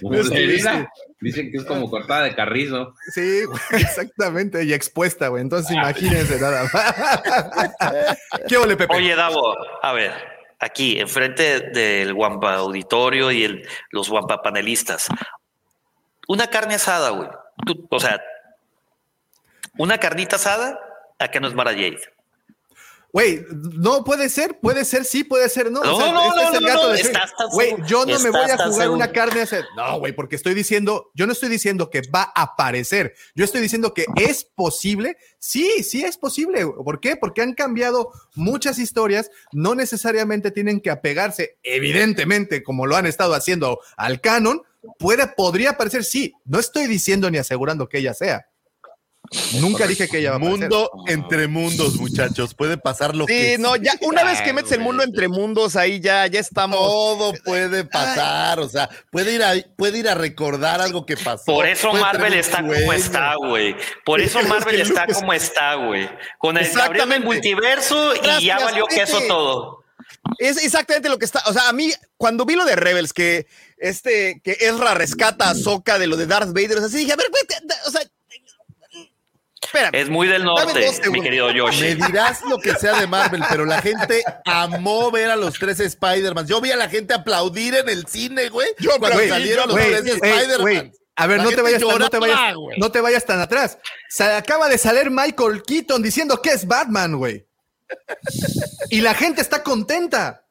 Como 0.00 0.14
Es 0.14 0.26
la 0.28 0.34
que 0.36 0.44
herida. 0.44 0.72
dice- 0.72 0.88
Dicen 1.20 1.50
que 1.50 1.56
es 1.58 1.64
como 1.64 1.88
cortada 1.88 2.24
de 2.24 2.34
carrizo. 2.34 2.94
Sí, 3.14 3.42
exactamente, 3.70 4.62
y 4.64 4.74
expuesta, 4.74 5.28
güey. 5.28 5.42
Entonces 5.42 5.70
imagínense 5.72 6.38
nada 6.38 6.68
más. 6.72 8.16
¿Qué 8.46 8.56
ole, 8.58 8.76
Pepe? 8.76 8.94
Oye, 8.94 9.14
Davo, 9.16 9.54
a 9.82 9.92
ver, 9.94 10.12
aquí, 10.58 10.98
enfrente 10.98 11.60
del 11.70 12.12
Wampa 12.12 12.54
Auditorio 12.56 13.32
y 13.32 13.62
los 13.90 14.08
Wampa 14.08 14.42
panelistas. 14.42 15.08
Una 16.28 16.48
carne 16.48 16.74
asada, 16.74 17.10
güey. 17.10 17.28
O 17.90 18.00
sea, 18.00 18.22
una 19.76 19.98
carnita 19.98 20.36
asada, 20.36 20.78
acá 21.18 21.40
no 21.40 21.48
es 21.48 21.54
Mara 21.54 21.72
Jade. 21.72 22.00
Güey, 23.14 23.46
no 23.76 24.02
puede 24.02 24.28
ser, 24.28 24.58
puede 24.58 24.84
ser, 24.84 25.04
sí, 25.04 25.22
puede 25.22 25.48
ser, 25.48 25.70
no. 25.70 25.84
No, 25.84 25.94
O 25.94 26.00
sea, 26.00 26.12
no, 26.12 26.24
este 26.24 26.34
no, 26.34 26.48
es 26.48 26.54
el 26.56 26.62
no, 26.62 26.66
gato 26.66 26.82
no, 26.88 26.92
de 26.94 27.00
estás 27.00 27.36
tan 27.36 27.48
Güey, 27.50 27.76
yo 27.86 28.04
no 28.04 28.18
me 28.18 28.30
voy 28.30 28.50
a 28.50 28.58
jugar 28.66 28.90
una 28.90 29.12
carne 29.12 29.38
a 29.38 29.42
hacer. 29.44 29.64
No, 29.76 30.00
güey, 30.00 30.12
porque 30.12 30.34
estoy 30.34 30.52
diciendo, 30.52 31.12
yo 31.14 31.24
no 31.24 31.32
estoy 31.32 31.48
diciendo 31.48 31.90
que 31.90 32.02
va 32.12 32.32
a 32.34 32.42
aparecer. 32.42 33.14
Yo 33.36 33.44
estoy 33.44 33.60
diciendo 33.60 33.94
que 33.94 34.06
es 34.16 34.42
posible. 34.42 35.16
Sí, 35.38 35.84
sí 35.84 36.02
es 36.02 36.18
posible. 36.18 36.66
¿Por 36.66 36.98
qué? 36.98 37.14
Porque 37.14 37.40
han 37.40 37.54
cambiado 37.54 38.10
muchas 38.34 38.80
historias. 38.80 39.30
No 39.52 39.76
necesariamente 39.76 40.50
tienen 40.50 40.80
que 40.80 40.90
apegarse, 40.90 41.56
evidentemente, 41.62 42.64
como 42.64 42.84
lo 42.84 42.96
han 42.96 43.06
estado 43.06 43.34
haciendo 43.34 43.78
al 43.96 44.20
canon. 44.20 44.60
Puede, 44.98 45.28
podría 45.28 45.70
aparecer, 45.70 46.02
sí. 46.02 46.34
No 46.44 46.58
estoy 46.58 46.88
diciendo 46.88 47.30
ni 47.30 47.38
asegurando 47.38 47.88
que 47.88 47.98
ella 47.98 48.12
sea. 48.12 48.48
Nunca 49.54 49.86
dije 49.86 50.06
que 50.08 50.18
ella 50.18 50.30
va 50.30 50.36
a 50.36 50.38
aparecer. 50.38 50.68
Mundo 50.70 50.90
entre 51.06 51.48
mundos, 51.48 51.94
muchachos. 51.96 52.54
Puede 52.54 52.76
pasar 52.76 53.16
lo 53.16 53.26
que 53.26 53.56
Sí, 53.56 53.62
no, 53.62 53.74
ya 53.76 53.94
una 54.02 54.22
vez 54.22 54.40
que 54.42 54.52
metes 54.52 54.72
el 54.72 54.80
mundo 54.80 55.02
entre 55.02 55.28
mundos, 55.28 55.76
ahí 55.76 55.98
ya, 55.98 56.26
ya 56.26 56.40
estamos. 56.40 56.78
Todo 56.78 57.32
puede 57.44 57.84
pasar, 57.84 58.60
o 58.60 58.68
sea, 58.68 58.88
puede 59.10 59.32
ir 59.32 59.42
a, 59.42 59.54
puede 59.76 59.98
ir 59.98 60.08
a 60.08 60.14
recordar 60.14 60.80
algo 60.80 61.04
que 61.06 61.16
pasó. 61.16 61.44
Por 61.46 61.66
eso 61.66 61.90
puede 61.90 62.02
Marvel 62.02 62.34
está 62.34 62.58
como 62.58 62.92
está, 62.92 63.34
güey. 63.36 63.74
Por 64.04 64.20
eso 64.20 64.40
Es 64.40 64.48
Marvel 64.48 64.76
que 64.76 64.82
está 64.82 65.02
Lucas- 65.06 65.18
como 65.18 65.32
está, 65.32 65.74
güey. 65.74 66.08
Con 66.38 66.56
el 66.58 66.66
Exactamente. 66.66 67.24
multiverso 67.24 68.14
y 68.40 68.44
ya 68.46 68.58
valió 68.58 68.84
Pepe. 68.86 69.00
queso 69.00 69.20
todo. 69.26 69.84
Es 70.38 70.62
exactamente 70.62 71.08
lo 71.08 71.18
que 71.18 71.24
está. 71.24 71.42
O 71.46 71.52
sea, 71.52 71.68
a 71.68 71.72
mí, 71.72 71.90
cuando 72.16 72.44
vi 72.44 72.54
lo 72.56 72.64
de 72.64 72.76
Rebels, 72.76 73.12
que 73.12 73.46
este, 73.78 74.40
que 74.44 74.52
Ezra 74.60 74.94
rescata 74.94 75.50
a 75.50 75.54
Soka 75.54 75.98
de 75.98 76.06
lo 76.06 76.16
de 76.16 76.26
Darth 76.26 76.48
Vader, 76.52 76.76
o 76.76 76.80
sea, 76.80 76.88
sí 76.88 76.98
dije, 76.98 77.12
a 77.12 77.16
ver, 77.16 77.26
güey, 77.30 77.42
o 77.86 77.90
sea, 77.90 78.00
espérame. 79.74 80.00
Es 80.00 80.08
muy 80.08 80.28
del 80.28 80.44
norte, 80.44 81.10
mi 81.10 81.20
querido 81.20 81.48
Me 81.48 81.58
Yoshi. 81.58 81.94
dirás 81.94 82.42
lo 82.48 82.58
que 82.58 82.74
sea 82.74 83.00
de 83.00 83.06
Marvel, 83.06 83.42
pero 83.48 83.64
la 83.64 83.82
gente 83.82 84.22
amó 84.44 85.10
ver 85.10 85.30
a 85.30 85.36
los 85.36 85.54
tres 85.58 85.80
Spider-Man. 85.80 86.46
Yo 86.46 86.60
vi 86.60 86.70
a 86.70 86.76
la 86.76 86.88
gente 86.88 87.14
aplaudir 87.14 87.74
en 87.74 87.88
el 87.88 88.06
cine, 88.06 88.48
güey, 88.48 88.68
Yo 88.78 88.92
cuando 88.98 89.18
salieron 89.28 89.68
yo 89.68 89.76
los 89.76 89.86
tres 89.86 90.06
Spider-Man. 90.06 90.92
A 91.16 91.26
ver, 91.28 91.42
no 91.42 91.50
te, 91.50 91.62
vayas 91.62 91.80
tan, 91.80 91.98
no, 91.98 92.10
te 92.10 92.18
vayas, 92.18 92.56
güey. 92.56 92.78
no 92.78 92.90
te 92.90 93.00
vayas 93.00 93.24
tan 93.24 93.40
atrás. 93.40 93.78
Se 94.08 94.24
acaba 94.24 94.68
de 94.68 94.78
salir 94.78 95.10
Michael 95.10 95.62
Keaton 95.62 96.02
diciendo 96.02 96.42
que 96.42 96.50
es 96.50 96.66
Batman, 96.66 97.16
güey. 97.16 97.46
Y 98.90 99.00
la 99.00 99.14
gente 99.14 99.40
está 99.40 99.62
contenta. 99.62 100.43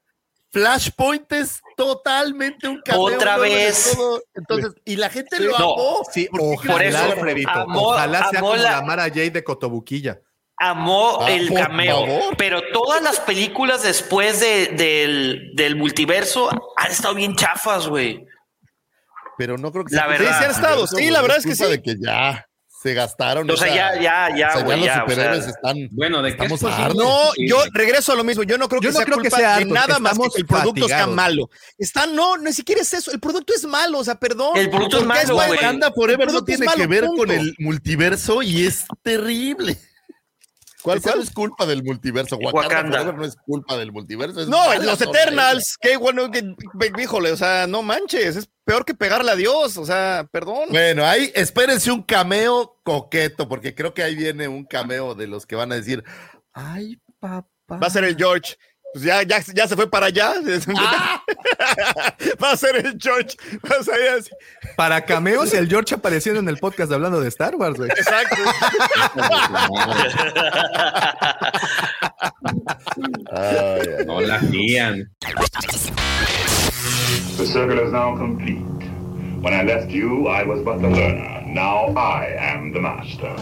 Flashpoint 0.53 1.31
es 1.33 1.61
totalmente 1.75 2.67
un 2.67 2.79
cameo. 2.81 3.01
Otra 3.01 3.35
¿no? 3.37 3.41
Vez. 3.41 3.97
Entonces, 4.35 4.71
y 4.85 4.95
la 4.95 5.09
gente 5.09 5.39
lo 5.39 5.51
No, 5.57 5.73
amó. 5.73 6.01
Sí, 6.13 6.27
¿Por 6.31 6.39
qué 6.39 6.69
ojalá, 6.69 7.15
Por 7.15 7.29
eso, 7.29 7.49
amó- 7.49 7.81
ojalá 7.89 8.29
sea 8.29 8.39
amó 8.39 8.49
como 8.51 8.61
la- 8.63 8.71
la 8.71 8.81
Mara 8.83 9.03
Jade 9.05 9.31
de 9.31 9.43
Cotobuquilla. 9.43 10.21
Amó 10.57 11.17
Ah, 11.21 11.31
el 11.31 11.47
por 11.49 11.57
cameo, 11.59 12.05
favor. 12.05 12.37
pero 12.37 12.61
todas 12.71 13.01
las 13.01 13.19
películas 13.19 13.81
después 13.83 14.39
de- 14.39 14.67
del, 14.67 15.51
del 15.55 15.75
multiverso 15.75 16.49
han 16.77 16.91
estado 16.91 17.15
bien 17.15 17.35
chafas, 17.35 17.87
güey. 17.87 18.25
Pero 19.37 19.57
no 19.57 19.71
creo 19.71 19.83
que 19.83 19.95
La 19.95 20.03
sea 20.03 20.07
verdad. 20.11 20.31
Sí, 20.33 20.37
sí 20.37 20.43
han 20.45 20.51
estado. 20.51 20.87
Sí, 20.87 21.09
la 21.09 21.21
verdad 21.23 21.37
es 21.39 21.45
que 21.45 21.55
sí. 21.55 21.65
de 21.65 21.81
que 21.81 21.95
ya 21.99 22.45
se 22.83 22.93
gastaron. 22.93 23.49
O 23.49 23.55
sea, 23.57 23.67
esa- 23.67 23.75
ya, 23.75 24.01
ya, 24.01 24.35
ya, 24.37 24.49
o 24.49 24.51
sea, 24.55 24.63
güey, 24.63 24.77
los 24.77 24.85
ya, 24.85 24.91
o 24.91 24.95
sea, 24.95 25.01
superhéroes 25.15 25.47
están. 25.47 25.77
Bueno, 25.91 26.21
¿de 26.21 26.35
qué 26.35 26.43
Estamos 26.43 26.63
hartos. 26.63 26.95
No, 27.03 27.31
Sí. 27.35 27.47
yo 27.47 27.57
regreso 27.71 28.11
a 28.11 28.15
lo 28.15 28.23
mismo. 28.25 28.43
Yo 28.43 28.57
no 28.57 28.67
creo 28.67 28.81
que 28.81 28.85
Yo 28.87 28.91
no 28.91 28.97
sea 28.97 29.05
creo 29.05 29.17
que 29.19 29.29
culpa 29.29 29.37
sea 29.37 29.57
de 29.59 29.65
nada 29.65 29.99
más 29.99 30.19
que 30.19 30.27
que 30.35 30.41
el 30.41 30.45
producto 30.45 30.87
sea 30.87 30.97
fatigados. 30.99 31.15
malo. 31.15 31.49
Está, 31.77 32.05
no, 32.05 32.37
ni 32.37 32.51
siquiera 32.53 32.81
es 32.81 32.93
eso. 32.93 33.11
El 33.11 33.19
producto 33.21 33.53
es 33.55 33.63
malo, 33.65 33.99
o 33.99 34.03
sea, 34.03 34.15
perdón. 34.15 34.51
El 34.57 34.69
producto 34.69 34.97
es 34.99 35.03
¿Por 35.05 35.13
qué 35.17 35.27
malo. 35.27 35.35
Wakanda 35.37 35.91
Forever 35.93 36.31
no 36.31 36.43
tiene 36.43 36.61
que 36.67 36.77
malo, 36.77 36.87
ver 36.89 37.05
punto. 37.05 37.21
con 37.21 37.31
el 37.31 37.55
multiverso 37.59 38.41
y 38.41 38.65
es 38.67 38.83
terrible. 39.01 39.77
¿Cuál, 40.83 41.01
no 41.03 41.21
es 41.21 41.31
culpa 41.31 41.65
del 41.65 41.81
multiverso. 41.81 42.35
Wakanda, 42.35 42.61
Wakanda. 42.61 42.97
Forever 42.97 43.15
no 43.15 43.25
es 43.25 43.35
culpa 43.37 43.77
del 43.77 43.91
multiverso. 43.93 44.41
es 44.41 44.47
No, 44.49 44.73
los 44.81 45.01
Eternals, 45.01 45.77
qué 45.79 45.95
bueno 45.95 46.29
que, 46.29 46.53
híjole, 47.01 47.31
o 47.31 47.37
sea, 47.37 47.67
no 47.67 47.81
manches, 47.81 48.35
es 48.35 48.49
peor 48.65 48.83
que 48.83 48.93
pegarle 48.93 49.31
a 49.31 49.35
Dios, 49.35 49.77
o 49.77 49.85
sea, 49.85 50.27
perdón. 50.29 50.69
Bueno, 50.69 51.05
ahí 51.05 51.31
espérense 51.35 51.91
un 51.91 52.03
cameo 52.03 52.79
coqueto, 52.83 53.47
porque 53.47 53.73
creo 53.73 53.93
que 53.93 54.03
ahí 54.03 54.15
viene 54.15 54.49
un 54.49 54.65
cameo 54.65 55.15
de 55.15 55.27
los 55.27 55.45
que 55.45 55.55
van 55.55 55.71
a 55.71 55.75
decir, 55.75 56.03
ay, 56.51 56.99
papá. 57.19 57.47
Va 57.69 57.87
a 57.87 57.89
ser 57.89 58.03
el 58.03 58.17
George. 58.17 58.57
Pues 58.93 59.05
ya, 59.05 59.23
ya, 59.23 59.43
ya 59.55 59.67
se 59.67 59.75
fue 59.75 59.89
para 59.89 60.07
allá. 60.07 60.35
Ah. 60.77 61.23
Va 62.43 62.51
a 62.51 62.57
ser 62.57 62.75
el 62.75 62.95
George. 63.01 63.35
Va 63.67 63.77
a 63.77 63.83
salir 63.83 64.07
así. 64.09 64.29
Para 64.75 65.01
cameos, 65.05 65.53
el 65.53 65.67
George 65.69 65.95
apareciendo 65.95 66.39
en 66.39 66.49
el 66.49 66.57
podcast 66.57 66.91
hablando 66.91 67.21
de 67.21 67.27
Star 67.29 67.55
Wars, 67.55 67.77
güey. 67.77 67.89
Exacto. 67.91 68.35
Ay, 73.31 74.05
No 74.05 74.21
la 74.21 74.35
hacían. 74.35 75.09
The 77.37 77.45
circle 77.45 77.79
is 77.85 77.91
now 77.91 78.15
complete. 78.17 78.61
When 79.41 79.53
I 79.53 79.63
left 79.63 79.89
you, 79.91 80.27
I 80.27 80.43
was 80.43 80.61
but 80.63 80.79
the 80.81 80.89
learner. 80.89 81.43
Now 81.47 81.93
I 81.97 82.27
am 82.39 82.71
the 82.73 82.79
master. 82.79 83.35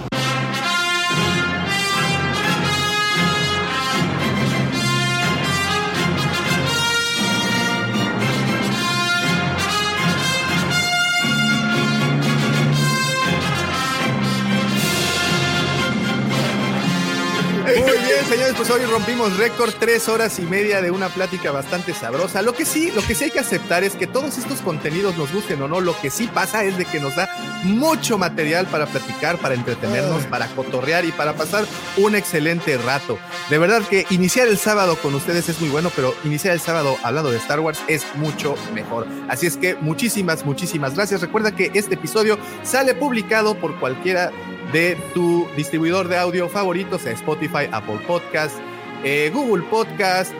Muy 17.80 17.91
bien, 17.91 18.25
señores, 18.27 18.53
pues 18.58 18.69
hoy 18.69 18.83
rompimos 18.85 19.38
récord, 19.38 19.74
tres 19.80 20.09
horas 20.09 20.40
y 20.40 20.41
media 20.41 20.82
de 20.82 20.91
una 20.91 21.08
plática 21.08 21.51
bastante 21.51 21.93
sabrosa. 21.93 22.41
Lo 22.41 22.53
que 22.53 22.66
sí, 22.66 22.91
lo 22.91 23.01
que 23.01 23.16
sí 23.16 23.25
hay 23.25 23.32
que 23.32 23.40
aceptar 23.40 23.83
es 23.85 23.95
que 23.95 24.08
todos 24.08 24.38
estos 24.38 24.59
contenidos 24.59 25.17
nos 25.17 25.32
gusten 25.32 25.61
o 25.61 25.67
no, 25.69 25.80
lo 25.80 25.98
que 26.01 26.09
sí 26.09 26.27
pasa 26.27 26.66
es 26.66 26.77
de 26.77 26.83
que 26.83 27.00
nos 27.00 27.16
da 27.16 27.30
mucho 27.64 28.17
material 28.17 28.67
para 28.67 28.88
platicar, 28.88 29.38
para 29.38 29.56
entretenernos, 29.56 30.25
para 30.25 30.48
cotorrear 30.48 31.06
y 31.06 31.11
para 31.14 31.33
pasar 31.33 31.66
un 31.95 32.16
excelente 32.16 32.77
rato. 32.77 33.17
De 33.50 33.58
verdad 33.58 33.83
que 33.83 34.06
iniciar 34.09 34.50
el 34.50 34.58
sábado 34.58 34.98
con 34.98 35.16
ustedes 35.16 35.48
es 35.48 35.61
muy 35.61 35.69
bueno, 35.69 35.91
pero 35.95 36.14
iniciar 36.25 36.53
el 36.53 36.59
sábado 36.59 36.98
hablando 37.03 37.32
de 37.32 37.38
Star 37.38 37.61
Wars 37.61 37.80
es 37.88 38.03
mucho 38.16 38.56
mejor. 38.74 39.08
Así 39.30 39.48
es 39.48 39.56
que 39.56 39.75
muchísimas, 39.75 40.45
muchísimas 40.45 40.95
gracias. 40.95 41.22
Recuerda 41.22 41.56
que 41.56 41.72
este 41.74 41.95
episodio 41.95 42.38
sale 42.64 42.95
publicado 42.95 43.56
por 43.56 43.80
cualquiera 43.80 44.32
de 44.72 44.98
tu 45.14 45.48
distribuidor 45.56 46.08
de 46.08 46.17
audio 46.17 46.50
favorito, 46.50 46.98
sea 47.00 47.14
Spotify, 47.14 47.67
Apple 47.72 48.00
Podcast, 48.08 48.56
eh, 49.03 49.32
Google 49.33 49.64
Podcast, 49.69 50.32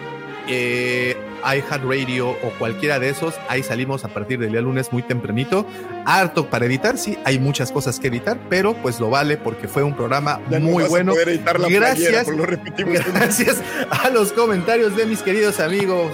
eh, 0.48 1.16
iHeartRadio 1.43 2.30
o 2.30 2.51
cualquiera 2.58 3.00
de 3.00 3.10
esos. 3.10 3.35
Ahí 3.50 3.64
salimos 3.64 4.06
a 4.06 4.10
partir 4.10 4.40
del 4.40 4.51
día 4.51 4.61
lunes 4.61 4.92
muy 4.92 5.03
tempranito. 5.03 5.66
Harto 6.06 6.50
para 6.50 6.66
editar, 6.66 6.98
sí, 6.98 7.18
hay 7.26 7.40
muchas 7.40 7.72
cosas 7.72 8.00
que 8.00 8.08
editar, 8.08 8.38
pero 8.50 8.74
pues 8.74 9.00
lo 9.00 9.10
vale 9.10 9.38
porque 9.38 9.68
fue 9.68 9.84
un 9.84 9.95
programa 9.95 10.40
Ya 10.50 10.60
muy 10.60 10.84
bueno. 10.85 11.14
playera, 11.14 11.53
Gracias, 11.69 12.27
lo 12.27 12.45
repetimos. 12.45 13.00
gracias 13.14 13.61
a 13.90 14.10
los 14.10 14.32
comentarios 14.34 14.95
de 14.95 15.06
mis 15.06 15.22
queridos 15.22 15.60
amigos 15.60 16.11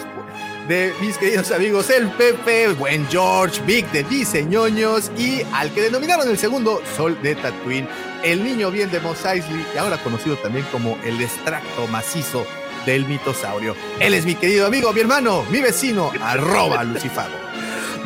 de 0.68 0.94
mis 1.00 1.18
queridos 1.18 1.52
amigos 1.52 1.90
el 1.90 2.10
Pepe, 2.10 2.68
buen 2.74 3.08
George, 3.08 3.62
Vic 3.66 3.90
de 3.92 4.04
Diseñoños 4.04 5.12
y 5.18 5.42
al 5.54 5.72
que 5.72 5.82
denominaron 5.82 6.28
el 6.28 6.38
segundo 6.38 6.82
Sol 6.98 7.18
de 7.22 7.36
Tatooine, 7.36 7.88
el 8.24 8.44
niño 8.44 8.72
bien 8.72 8.92
de 8.92 9.00
Mos 9.00 9.24
Eisley 9.26 9.66
y 9.74 9.78
ahora 9.78 9.98
conocido 9.98 10.36
también 10.38 10.66
como 10.72 10.98
el 11.04 11.22
extracto 11.22 11.88
macizo 11.88 12.46
del 12.86 13.06
mitosaurio. 13.06 13.76
Él 14.00 14.14
es 14.14 14.26
mi 14.26 14.36
querido 14.36 14.66
amigo, 14.66 14.94
mi 14.94 15.02
hermano, 15.02 15.44
mi 15.52 15.62
vecino, 15.62 16.12
arroba 16.22 16.84
Lucifago. 16.84 17.36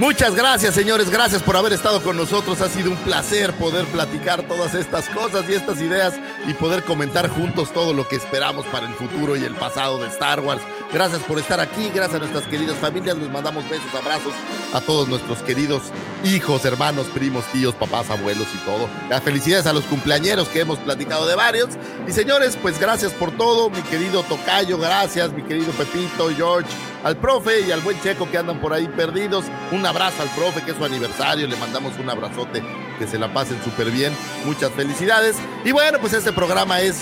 Muchas 0.01 0.33
gracias, 0.33 0.73
señores. 0.73 1.11
Gracias 1.11 1.43
por 1.43 1.55
haber 1.55 1.73
estado 1.73 2.01
con 2.01 2.17
nosotros. 2.17 2.59
Ha 2.61 2.69
sido 2.69 2.89
un 2.89 2.97
placer 2.97 3.53
poder 3.53 3.85
platicar 3.85 4.41
todas 4.47 4.73
estas 4.73 5.07
cosas 5.09 5.47
y 5.47 5.53
estas 5.53 5.79
ideas 5.79 6.15
y 6.47 6.55
poder 6.55 6.81
comentar 6.81 7.29
juntos 7.29 7.71
todo 7.71 7.93
lo 7.93 8.07
que 8.07 8.15
esperamos 8.15 8.65
para 8.65 8.87
el 8.87 8.95
futuro 8.95 9.35
y 9.35 9.43
el 9.43 9.53
pasado 9.53 9.99
de 9.99 10.07
Star 10.07 10.39
Wars. 10.39 10.63
Gracias 10.91 11.21
por 11.21 11.37
estar 11.37 11.59
aquí. 11.59 11.91
Gracias 11.93 12.15
a 12.15 12.17
nuestras 12.17 12.47
queridas 12.47 12.77
familias. 12.77 13.15
Les 13.15 13.29
mandamos 13.29 13.69
besos, 13.69 13.93
abrazos 13.93 14.33
a 14.73 14.81
todos 14.81 15.07
nuestros 15.07 15.37
queridos 15.43 15.83
hijos, 16.23 16.65
hermanos, 16.65 17.05
primos, 17.13 17.45
tíos, 17.51 17.75
papás, 17.75 18.09
abuelos 18.09 18.47
y 18.55 18.57
todo. 18.65 18.89
Las 19.07 19.21
felicidades 19.21 19.67
a 19.67 19.73
los 19.73 19.83
cumpleañeros 19.83 20.47
que 20.47 20.61
hemos 20.61 20.79
platicado 20.79 21.27
de 21.27 21.35
varios. 21.35 21.69
Y 22.07 22.11
señores, 22.11 22.57
pues 22.59 22.79
gracias 22.79 23.11
por 23.11 23.29
todo. 23.37 23.69
Mi 23.69 23.83
querido 23.83 24.23
Tocayo, 24.23 24.79
gracias. 24.79 25.31
Mi 25.31 25.43
querido 25.43 25.71
Pepito, 25.73 26.31
George 26.35 26.69
al 27.03 27.17
profe 27.17 27.61
y 27.61 27.71
al 27.71 27.81
buen 27.81 27.99
Checo 28.01 28.29
que 28.29 28.37
andan 28.37 28.59
por 28.59 28.73
ahí 28.73 28.87
perdidos. 28.87 29.45
Un 29.71 29.85
abrazo 29.85 30.21
al 30.21 30.29
profe, 30.29 30.61
que 30.63 30.71
es 30.71 30.77
su 30.77 30.85
aniversario. 30.85 31.47
Le 31.47 31.55
mandamos 31.55 31.97
un 31.99 32.09
abrazote, 32.09 32.63
que 32.99 33.07
se 33.07 33.17
la 33.17 33.33
pasen 33.33 33.61
súper 33.63 33.91
bien. 33.91 34.13
Muchas 34.45 34.71
felicidades. 34.71 35.37
Y 35.65 35.71
bueno, 35.71 35.99
pues 35.99 36.13
este 36.13 36.31
programa 36.31 36.81
es, 36.81 36.97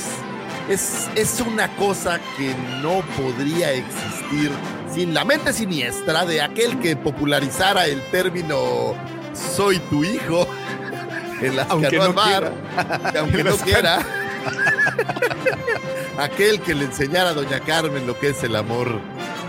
es, 0.69 1.09
es 1.15 1.41
una 1.41 1.75
cosa 1.75 2.19
que 2.37 2.55
no 2.81 3.01
podría 3.21 3.73
existir 3.73 4.51
sin 4.93 5.13
la 5.13 5.23
mente 5.23 5.53
siniestra 5.53 6.25
de 6.25 6.41
aquel 6.41 6.79
que 6.79 6.95
popularizara 6.95 7.85
el 7.85 8.01
término 8.09 8.95
soy 9.33 9.79
tu 9.79 10.03
hijo 10.03 10.47
en 11.41 11.55
la 11.55 11.63
Aunque 11.69 11.97
no 11.97 12.13
bar, 12.13 12.51
aunque 13.19 13.43
no 13.43 13.51
Las 13.51 13.63
quiera. 13.63 13.99
aquel 16.17 16.59
que 16.61 16.75
le 16.75 16.85
enseñara 16.85 17.29
a 17.29 17.33
doña 17.33 17.59
Carmen 17.61 18.05
lo 18.05 18.19
que 18.19 18.29
es 18.29 18.43
el 18.43 18.55
amor 18.55 18.99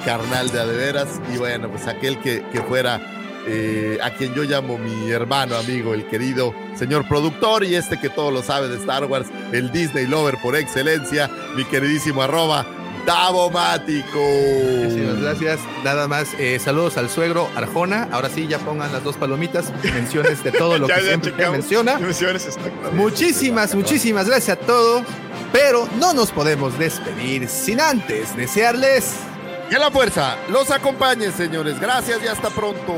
carnal 0.04 0.50
de 0.50 0.60
a 0.60 0.66
de 0.66 0.76
veras 0.76 1.08
y 1.32 1.38
bueno, 1.38 1.70
pues 1.70 1.86
aquel 1.86 2.18
que, 2.20 2.44
que 2.52 2.62
fuera 2.62 3.00
eh, 3.46 3.98
a 4.02 4.10
quien 4.10 4.34
yo 4.34 4.42
llamo 4.44 4.76
mi 4.76 5.10
hermano, 5.10 5.56
amigo, 5.56 5.94
el 5.94 6.06
querido 6.06 6.54
señor 6.76 7.08
productor 7.08 7.64
y 7.64 7.74
este 7.74 7.98
que 7.98 8.10
todo 8.10 8.30
lo 8.30 8.42
sabe 8.42 8.68
de 8.68 8.76
Star 8.76 9.04
Wars, 9.06 9.28
el 9.52 9.72
Disney 9.72 10.06
Lover 10.06 10.36
por 10.42 10.56
excelencia, 10.56 11.30
mi 11.56 11.64
queridísimo 11.64 12.22
arroba 12.22 12.66
Davomático. 13.06 14.18
Muchísimas 14.18 15.20
gracias. 15.22 15.60
Nada 15.82 16.06
más, 16.06 16.28
eh, 16.38 16.58
saludos 16.58 16.98
al 16.98 17.08
suegro 17.08 17.48
Arjona. 17.56 18.08
Ahora 18.12 18.28
sí, 18.28 18.46
ya 18.46 18.58
pongan 18.58 18.92
las 18.92 19.02
dos 19.02 19.16
palomitas, 19.16 19.72
menciones 19.82 20.44
de 20.44 20.52
todo 20.52 20.78
lo 20.78 20.86
Ya, 20.86 20.96
que 20.98 21.02
ya 21.02 21.08
siempre 21.08 21.32
te 21.32 21.48
menciona. 21.48 21.98
Muchísimas, 22.92 23.74
muchísimas 23.74 24.28
gracias 24.28 24.58
a 24.58 24.60
todos. 24.60 25.04
Pero 25.50 25.88
no 25.98 26.12
nos 26.12 26.30
podemos 26.30 26.78
despedir 26.78 27.48
sin 27.48 27.80
antes 27.80 28.36
desearles 28.36 29.14
Que 29.70 29.78
la 29.78 29.88
fuerza 29.88 30.36
los 30.48 30.68
acompañe, 30.72 31.30
señores. 31.30 31.78
Gracias 31.78 32.20
y 32.24 32.26
hasta 32.26 32.50
pronto. 32.50 32.92